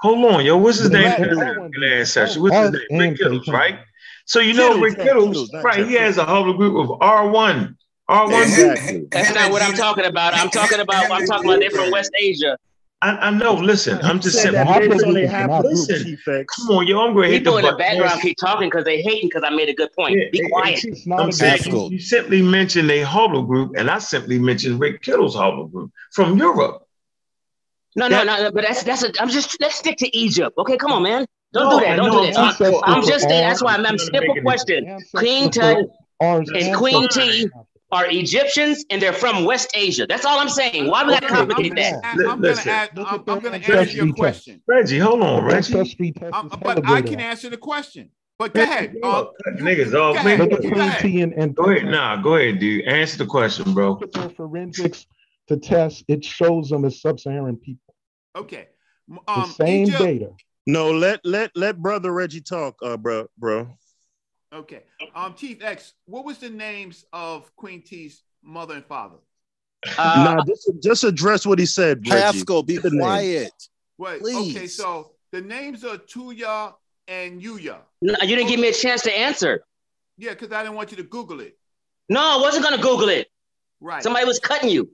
Hold 0.00 0.32
on, 0.32 0.44
yo. 0.44 0.56
What's 0.58 0.78
his 0.78 0.90
name? 0.90 1.06
it's 1.06 1.18
That's 1.18 1.32
R1B. 1.32 1.50
African 1.56 1.84
ancestry. 1.84 2.42
What's 2.42 2.56
his 2.56 2.80
name? 2.90 3.00
Rick 3.10 3.18
Kittles, 3.18 3.48
right? 3.48 3.78
So 4.26 4.40
you 4.40 4.52
know 4.52 4.78
Rick 4.78 4.96
Kittles, 4.98 5.48
Kittles, 5.50 5.64
right? 5.64 5.86
He 5.86 5.94
has 5.94 6.18
a 6.18 6.24
whole 6.24 6.52
group 6.52 6.76
of 6.76 6.98
R 7.00 7.28
one, 7.30 7.76
R 8.08 8.28
one. 8.30 8.42
Exactly. 8.42 9.06
That's 9.10 9.34
not 9.34 9.50
what 9.50 9.62
I'm 9.62 9.72
talking 9.72 10.04
about. 10.04 10.34
I'm 10.34 10.50
talking 10.50 10.80
about. 10.80 11.10
I'm 11.10 11.24
talking 11.26 11.48
about 11.48 11.60
they're 11.60 11.70
from 11.70 11.90
West 11.90 12.10
Asia. 12.20 12.58
I, 13.00 13.10
I 13.10 13.30
know. 13.30 13.54
Listen, 13.54 14.00
I'm 14.02 14.18
just 14.18 14.36
said 14.42 14.52
saying. 14.52 14.66
that 14.66 14.80
based 14.90 15.04
on 15.04 15.14
their 15.14 15.22
Listen, 15.24 15.38
haplogroup, 15.48 15.62
listen, 15.64 16.04
Chief 16.04 16.26
X. 16.28 16.54
come 16.56 16.76
on, 16.76 16.86
yo, 16.88 17.00
I'm 17.00 17.14
going 17.14 17.28
to 17.28 17.32
hit 17.34 17.44
the 17.44 17.50
People 17.50 17.58
in 17.58 17.64
the 17.64 17.70
button. 17.72 17.98
background 17.98 18.20
keep 18.20 18.36
talking 18.38 18.68
because 18.68 18.84
they 18.84 19.00
hating 19.02 19.28
because 19.28 19.44
I 19.44 19.50
made 19.50 19.68
a 19.68 19.74
good 19.74 19.92
point. 19.92 20.18
Be 20.32 20.40
quiet. 20.50 20.84
I'm 21.16 21.30
saying 21.30 21.60
you, 21.66 21.90
you 21.90 22.00
simply 22.00 22.42
mentioned 22.42 22.90
a 22.90 23.04
haplogroup, 23.04 23.78
and 23.78 23.88
I 23.88 23.98
simply 23.98 24.40
mentioned 24.40 24.80
Rick 24.80 25.02
Kittle's 25.02 25.36
haplogroup 25.36 25.92
from 26.12 26.36
Europe. 26.38 26.82
No, 27.94 28.08
no, 28.08 28.24
no, 28.24 28.42
no, 28.42 28.52
but 28.52 28.64
that's 28.66 28.82
that's 28.82 29.02
a, 29.04 29.12
I'm 29.20 29.28
just 29.28 29.60
let's 29.60 29.76
stick 29.76 29.96
to 29.98 30.16
Egypt. 30.16 30.56
Okay, 30.58 30.76
come 30.76 30.92
on, 30.92 31.02
man. 31.02 31.24
Don't 31.52 31.70
No, 31.70 31.78
do 31.78 31.84
that. 31.86 31.96
Don't 31.96 32.06
know 32.08 32.26
do 32.26 32.32
that. 32.32 32.82
I'm, 32.84 32.94
I'm 32.96 33.06
just 33.06 33.28
that's 33.28 33.62
why 33.62 33.74
I'm, 33.74 33.86
I'm 33.86 33.96
You're 33.96 33.98
simple 33.98 34.36
question. 34.42 34.98
Queen 35.14 35.50
Tut 35.50 35.86
and 36.20 36.76
Queen 36.76 37.08
Tiye 37.08 37.48
are 37.90 38.06
Egyptians 38.10 38.84
and 38.90 39.00
they're 39.00 39.12
from 39.12 39.44
West 39.44 39.70
Asia. 39.74 40.06
That's 40.06 40.24
all 40.24 40.38
I'm 40.38 40.48
saying. 40.48 40.88
Why 40.88 41.04
we 41.04 41.12
got 41.12 41.22
to 41.22 41.28
complicate 41.28 41.74
that? 41.76 42.00
I'm 42.04 42.40
gonna 42.40 42.48
ask, 42.50 42.92
I'm, 42.96 43.06
I'm 43.06 43.22
gonna 43.40 43.56
answer 43.56 43.72
Ancestry 43.76 44.04
your 44.06 44.14
question. 44.14 44.62
Reggie, 44.66 44.98
hold 44.98 45.22
on, 45.22 45.44
Reggie. 45.44 45.78
Ancestry 45.78 46.12
test 46.12 46.34
Um, 46.34 46.48
but 46.62 46.86
I 46.88 47.00
can 47.02 47.14
at. 47.20 47.30
answer 47.30 47.48
the 47.50 47.56
question. 47.56 48.10
But 48.38 48.54
go 48.54 48.62
ahead. 48.62 48.94
Uh, 49.02 49.24
Niggas 49.56 49.94
all 49.98 50.12
go 50.12 50.18
ahead. 50.20 50.38
Go 50.50 50.56
ahead. 50.80 51.04
And, 51.04 51.32
and 51.32 51.54
Go 51.56 51.70
ahead, 51.70 51.86
nah, 51.86 52.16
go 52.22 52.36
ahead, 52.36 52.60
dude. 52.60 52.84
Answer 52.84 53.18
the 53.18 53.26
question, 53.26 53.72
bro. 53.74 53.90
Look 53.92 54.02
at 54.02 54.12
their 54.12 54.30
forensics 54.30 55.06
to 55.48 55.56
test. 55.56 56.04
It 56.08 56.24
shows 56.24 56.68
them 56.68 56.84
as 56.84 57.00
sub-Saharan 57.00 57.56
people. 57.56 57.94
Okay. 58.36 58.68
M- 59.10 59.18
The 59.26 59.32
Um, 59.32 59.50
same 59.50 59.86
Egypt- 59.88 59.98
data. 59.98 60.30
No, 60.66 60.90
let 60.92 61.20
let 61.24 61.50
let 61.56 61.78
brother 61.78 62.12
Reggie 62.12 62.42
talk, 62.42 62.76
uh, 62.84 62.98
bro, 62.98 63.26
bro. 63.38 63.77
Okay. 64.52 64.82
Um, 65.14 65.34
Chief 65.34 65.62
X, 65.62 65.92
what 66.06 66.24
was 66.24 66.38
the 66.38 66.48
names 66.50 67.04
of 67.12 67.54
Queen 67.56 67.82
Tiye's 67.82 68.22
mother 68.42 68.74
and 68.74 68.84
father? 68.84 69.16
nah, 69.96 70.42
just 70.44 70.70
just 70.82 71.04
address 71.04 71.46
what 71.46 71.58
he 71.58 71.66
said, 71.66 71.98
Reggie. 72.08 72.10
Pascal, 72.38 72.62
be 72.62 72.78
The 72.78 72.90
name. 72.90 73.00
quiet. 73.00 73.52
Wait, 73.98 74.20
Please. 74.20 74.56
okay, 74.56 74.66
so 74.66 75.12
the 75.32 75.40
names 75.40 75.84
are 75.84 75.98
Tuya 75.98 76.74
and 77.06 77.40
Yuya. 77.42 77.76
No, 78.02 78.14
you 78.22 78.36
didn't 78.36 78.48
give 78.48 78.58
me 78.60 78.68
a 78.68 78.72
chance 78.72 79.02
to 79.02 79.16
answer. 79.16 79.62
Yeah, 80.16 80.30
because 80.30 80.50
I 80.52 80.62
didn't 80.62 80.76
want 80.76 80.90
you 80.90 80.96
to 80.96 81.02
Google 81.04 81.40
it. 81.40 81.56
No, 82.08 82.20
I 82.20 82.40
wasn't 82.40 82.64
gonna 82.64 82.78
Google 82.82 83.08
it. 83.08 83.28
Right. 83.80 84.02
Somebody 84.02 84.24
was 84.26 84.38
cutting 84.40 84.70
you. 84.70 84.90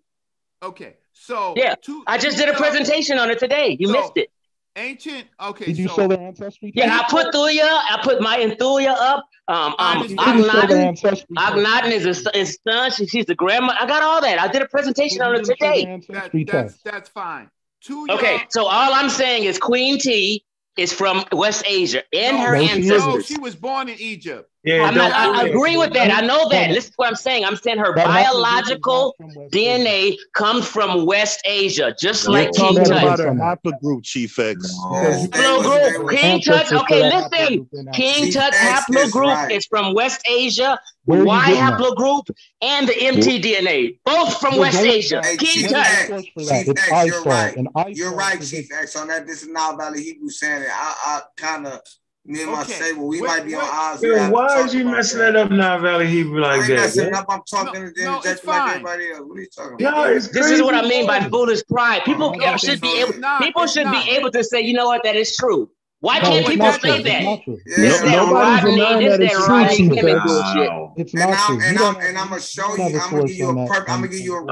Okay. 0.63 0.97
So 1.13 1.55
Yeah, 1.57 1.77
Tu- 1.77 2.03
I 2.07 2.19
just 2.19 2.37
did 2.37 2.49
a 2.49 2.55
presentation 2.55 3.19
on 3.19 3.31
it 3.31 3.39
today. 3.39 3.77
You 3.79 3.87
So- 3.87 3.93
missed 3.93 4.13
it. 4.17 4.31
Ancient. 4.77 5.27
Okay. 5.41 5.67
Did 5.67 5.79
you 5.79 5.89
so 5.89 5.95
show 5.95 6.09
the 6.09 6.19
ancestry 6.19 6.73
test? 6.73 6.87
Yeah, 6.87 6.99
I 7.01 7.09
put 7.09 7.33
Thuya. 7.33 7.63
I 7.63 8.01
put 8.03 8.21
my 8.21 8.39
Thuya 8.61 8.95
up. 8.99 9.25
Um, 9.47 9.75
um, 9.79 10.03
Did 10.03 10.11
you 10.13 10.17
show 10.17 10.25
their 10.25 10.45
Akhenaten. 10.45 10.87
ancestry 10.87 11.37
test? 11.37 11.55
Akhenaten 11.55 11.91
is 11.93 12.05
his, 12.05 12.29
his 12.35 12.59
son. 12.67 12.91
She, 12.91 13.07
she's 13.07 13.27
the 13.27 13.37
grandma. 13.37 13.75
I 13.79 13.87
got 13.87 14.03
all 14.03 14.21
that. 14.21 14.41
I 14.41 14.49
did 14.49 14.63
a 14.63 14.67
presentation 14.67 15.23
on 15.23 15.35
it 15.37 15.45
Did 15.45 15.49
you 15.49 15.55
show 15.61 15.77
today. 15.77 16.03
that, 16.09 16.47
that's 16.51 16.79
that's 16.79 17.09
fine. 17.09 17.51
Tuya. 17.85 18.11
Okay, 18.11 18.39
so 18.49 18.67
all 18.67 18.93
I'm 18.95 19.11
saying 19.11 19.45
is 19.45 19.59
Queen 19.59 19.99
Tiye 19.99 20.41
is 20.77 20.93
from 20.93 21.25
West 21.31 21.65
Asia 21.69 22.03
and 22.13 22.39
her 22.39 22.57
no, 22.57 22.67
she 22.67 22.89
no, 22.89 23.21
she 23.21 23.39
was 23.39 23.55
born 23.55 23.89
in 23.89 23.97
Egypt. 24.01 24.51
Yeah, 24.65 24.85
I'm 24.85 24.95
not, 24.95 25.13
I, 25.13 25.25
I 25.25 25.27
do 25.27 25.33
that. 25.37 25.47
agree 25.57 25.77
with 25.77 25.93
that. 25.93 26.11
I 26.11 26.27
know 26.27 26.49
that. 26.49 26.69
No. 26.69 26.75
Listen 26.75 26.91
to 26.93 26.97
what 26.97 27.09
I'm 27.09 27.17
saying. 27.17 27.45
I'm 27.45 27.57
saying 27.57 27.79
her 27.79 27.95
That 27.95 28.07
biological 28.07 29.15
not 29.19 29.33
from 29.35 29.35
West 29.43 29.55
Asia. 29.55 29.79
DNA 29.79 30.17
comes 30.35 30.67
from 30.67 31.05
West 31.07 31.41
Asia, 31.45 31.95
just 32.01 32.27
No. 32.27 32.33
like 32.33 32.53
King 32.53 32.77
Tut. 32.77 32.87
about 32.89 33.17
Tut. 33.17 33.21
a 33.21 33.23
From 33.25 33.39
that. 33.39 33.59
haplogroup, 33.63 34.05
Chief 34.05 34.39
X. 34.39 34.75
Yes, 34.93 35.29
they 35.29 35.39
Haplogroup, 35.39 35.59
was- 35.59 35.93
they 35.93 35.99
was- 35.99 36.11
King 36.21 36.41
Tut's, 36.41 36.73
Ancestors 36.73 36.81
okay, 36.81 37.03
listen. 37.11 37.69
King 37.93 38.25
Chief 38.25 38.35
Tut's 38.35 38.57
is 38.57 38.63
haplogroup 38.63 39.27
right. 39.35 39.53
is 39.53 39.67
from 39.67 39.95
West 39.95 40.23
Asia, 40.31 40.79
Where 41.05 41.25
Y 41.25 41.53
haplogroup, 41.55 42.31
and 42.63 42.89
the 42.89 42.95
mtDNA, 42.95 43.99
both 44.07 44.41
from 44.41 44.57
West 44.57 44.79
Asia. 44.81 45.21
Hey, 45.23 45.37
King 45.37 45.69
Tut. 45.69 45.77
X, 45.87 46.09
Source 46.09 46.27
for 46.33 46.43
that. 46.45 46.65
Chief 46.65 46.69
It's 46.71 46.91
X, 46.91 47.07
you're 47.07 47.23
right. 47.25 47.57
You're 47.89 48.15
right, 48.15 48.41
Chief 48.41 48.69
X. 48.73 48.97
On 48.97 49.09
that, 49.09 49.27
this 49.27 49.43
is 49.43 49.49
Nile 49.49 49.77
Valley 49.77 50.03
Hebrew 50.03 50.31
saying 50.31 50.63
it. 50.63 50.69
I, 50.71 50.95
I 51.05 51.21
kind 51.37 51.67
of, 51.67 51.81
me 52.27 52.43
and 52.43 52.53
my 52.53 52.63
Okay. 52.63 52.73
stable, 52.73 53.07
we 53.07 53.21
Wait, 53.21 53.29
might 53.29 53.45
be 53.45 53.55
on 53.55 53.61
wait. 53.61 53.71
odds. 53.71 54.03
We 54.03 54.09
Yo, 54.09 54.17
have 54.17 54.29
to 54.29 54.33
why 54.33 54.49
talk 54.49 54.67
is 54.67 54.75
you 54.75 54.85
messing 54.85 55.19
that 55.19 55.37
up 55.37 55.51
now, 55.51 55.79
Valley 55.79 56.07
Hebrew 56.07 56.43
I 56.43 56.47
like 56.57 56.61
ain't 56.61 56.69
that? 56.69 56.77
messing 56.77 57.05
man? 57.11 57.15
up. 57.15 57.27
I'm 57.29 57.43
talking 57.49 57.83
No, 57.83 57.89
to 57.89 57.95
them 57.95 58.15
it's 58.15 58.25
just 58.25 58.47
like 58.47 58.63
fine. 58.63 58.71
everybody 58.71 59.11
else. 59.11 59.23
What 59.27 59.39
are 59.39 59.41
you 59.41 59.47
talking 59.55 59.77
No, 59.81 59.89
about? 59.91 60.11
it's 60.13 60.29
This 60.29 60.51
is 60.51 60.63
what 60.63 60.75
I 60.75 60.83
mean 60.83 61.07
by 61.07 61.21
foolish 61.29 61.63
pride. 61.67 62.03
People 62.05 62.35
No, 62.37 62.57
should 62.57 62.81
be 62.81 62.89
it's 62.89 63.11
able. 63.11 63.21
not. 63.21 63.43
People 63.43 63.67
should 63.67 63.85
not. 63.85 64.05
be 64.07 64.11
able 64.13 64.31
to 64.31 64.43
say, 64.43 64.61
you 64.63 64.73
know 64.73 64.87
what, 64.87 65.03
that 65.05 65.17
is 65.17 65.37
true. 65.37 65.71
Why 66.01 66.19
No, 66.19 66.29
can't 66.29 66.47
people 66.47 66.73
say 66.73 67.03
that? 67.03 67.23
not 67.23 67.41
This 67.65 68.03
No, 68.03 68.11
that 68.11 68.33
Rodney, 68.33 68.77
this 68.77 69.19
that 69.19 69.23
it's 69.23 69.35
that 69.35 69.47
true, 69.47 69.55
Rodney 69.57 69.77
Chief 69.77 69.89
bullshit. 70.23 70.71
It's 70.97 71.15
And 71.15 71.23
not 71.23 71.39
I'm 71.39 71.59
true. 71.59 71.67
And 71.67 71.79
I'm 71.79 71.95
have, 71.95 72.05
and 72.05 72.19
I'm 72.19 72.29
gonna 72.29 72.41
show 72.43 72.77
you. 72.77 72.83
have 72.83 72.95
a 72.95 72.99
I'm 73.01 73.11
gonna 73.11 73.27
give 73.27 73.37
you 73.37 73.49
a 73.49 73.55
that. 73.55 73.69
perfect. 73.69 73.91
I'm 73.91 74.01
gonna 74.01 74.09
give 74.13 74.21
you 74.21 74.37
a 74.37 74.45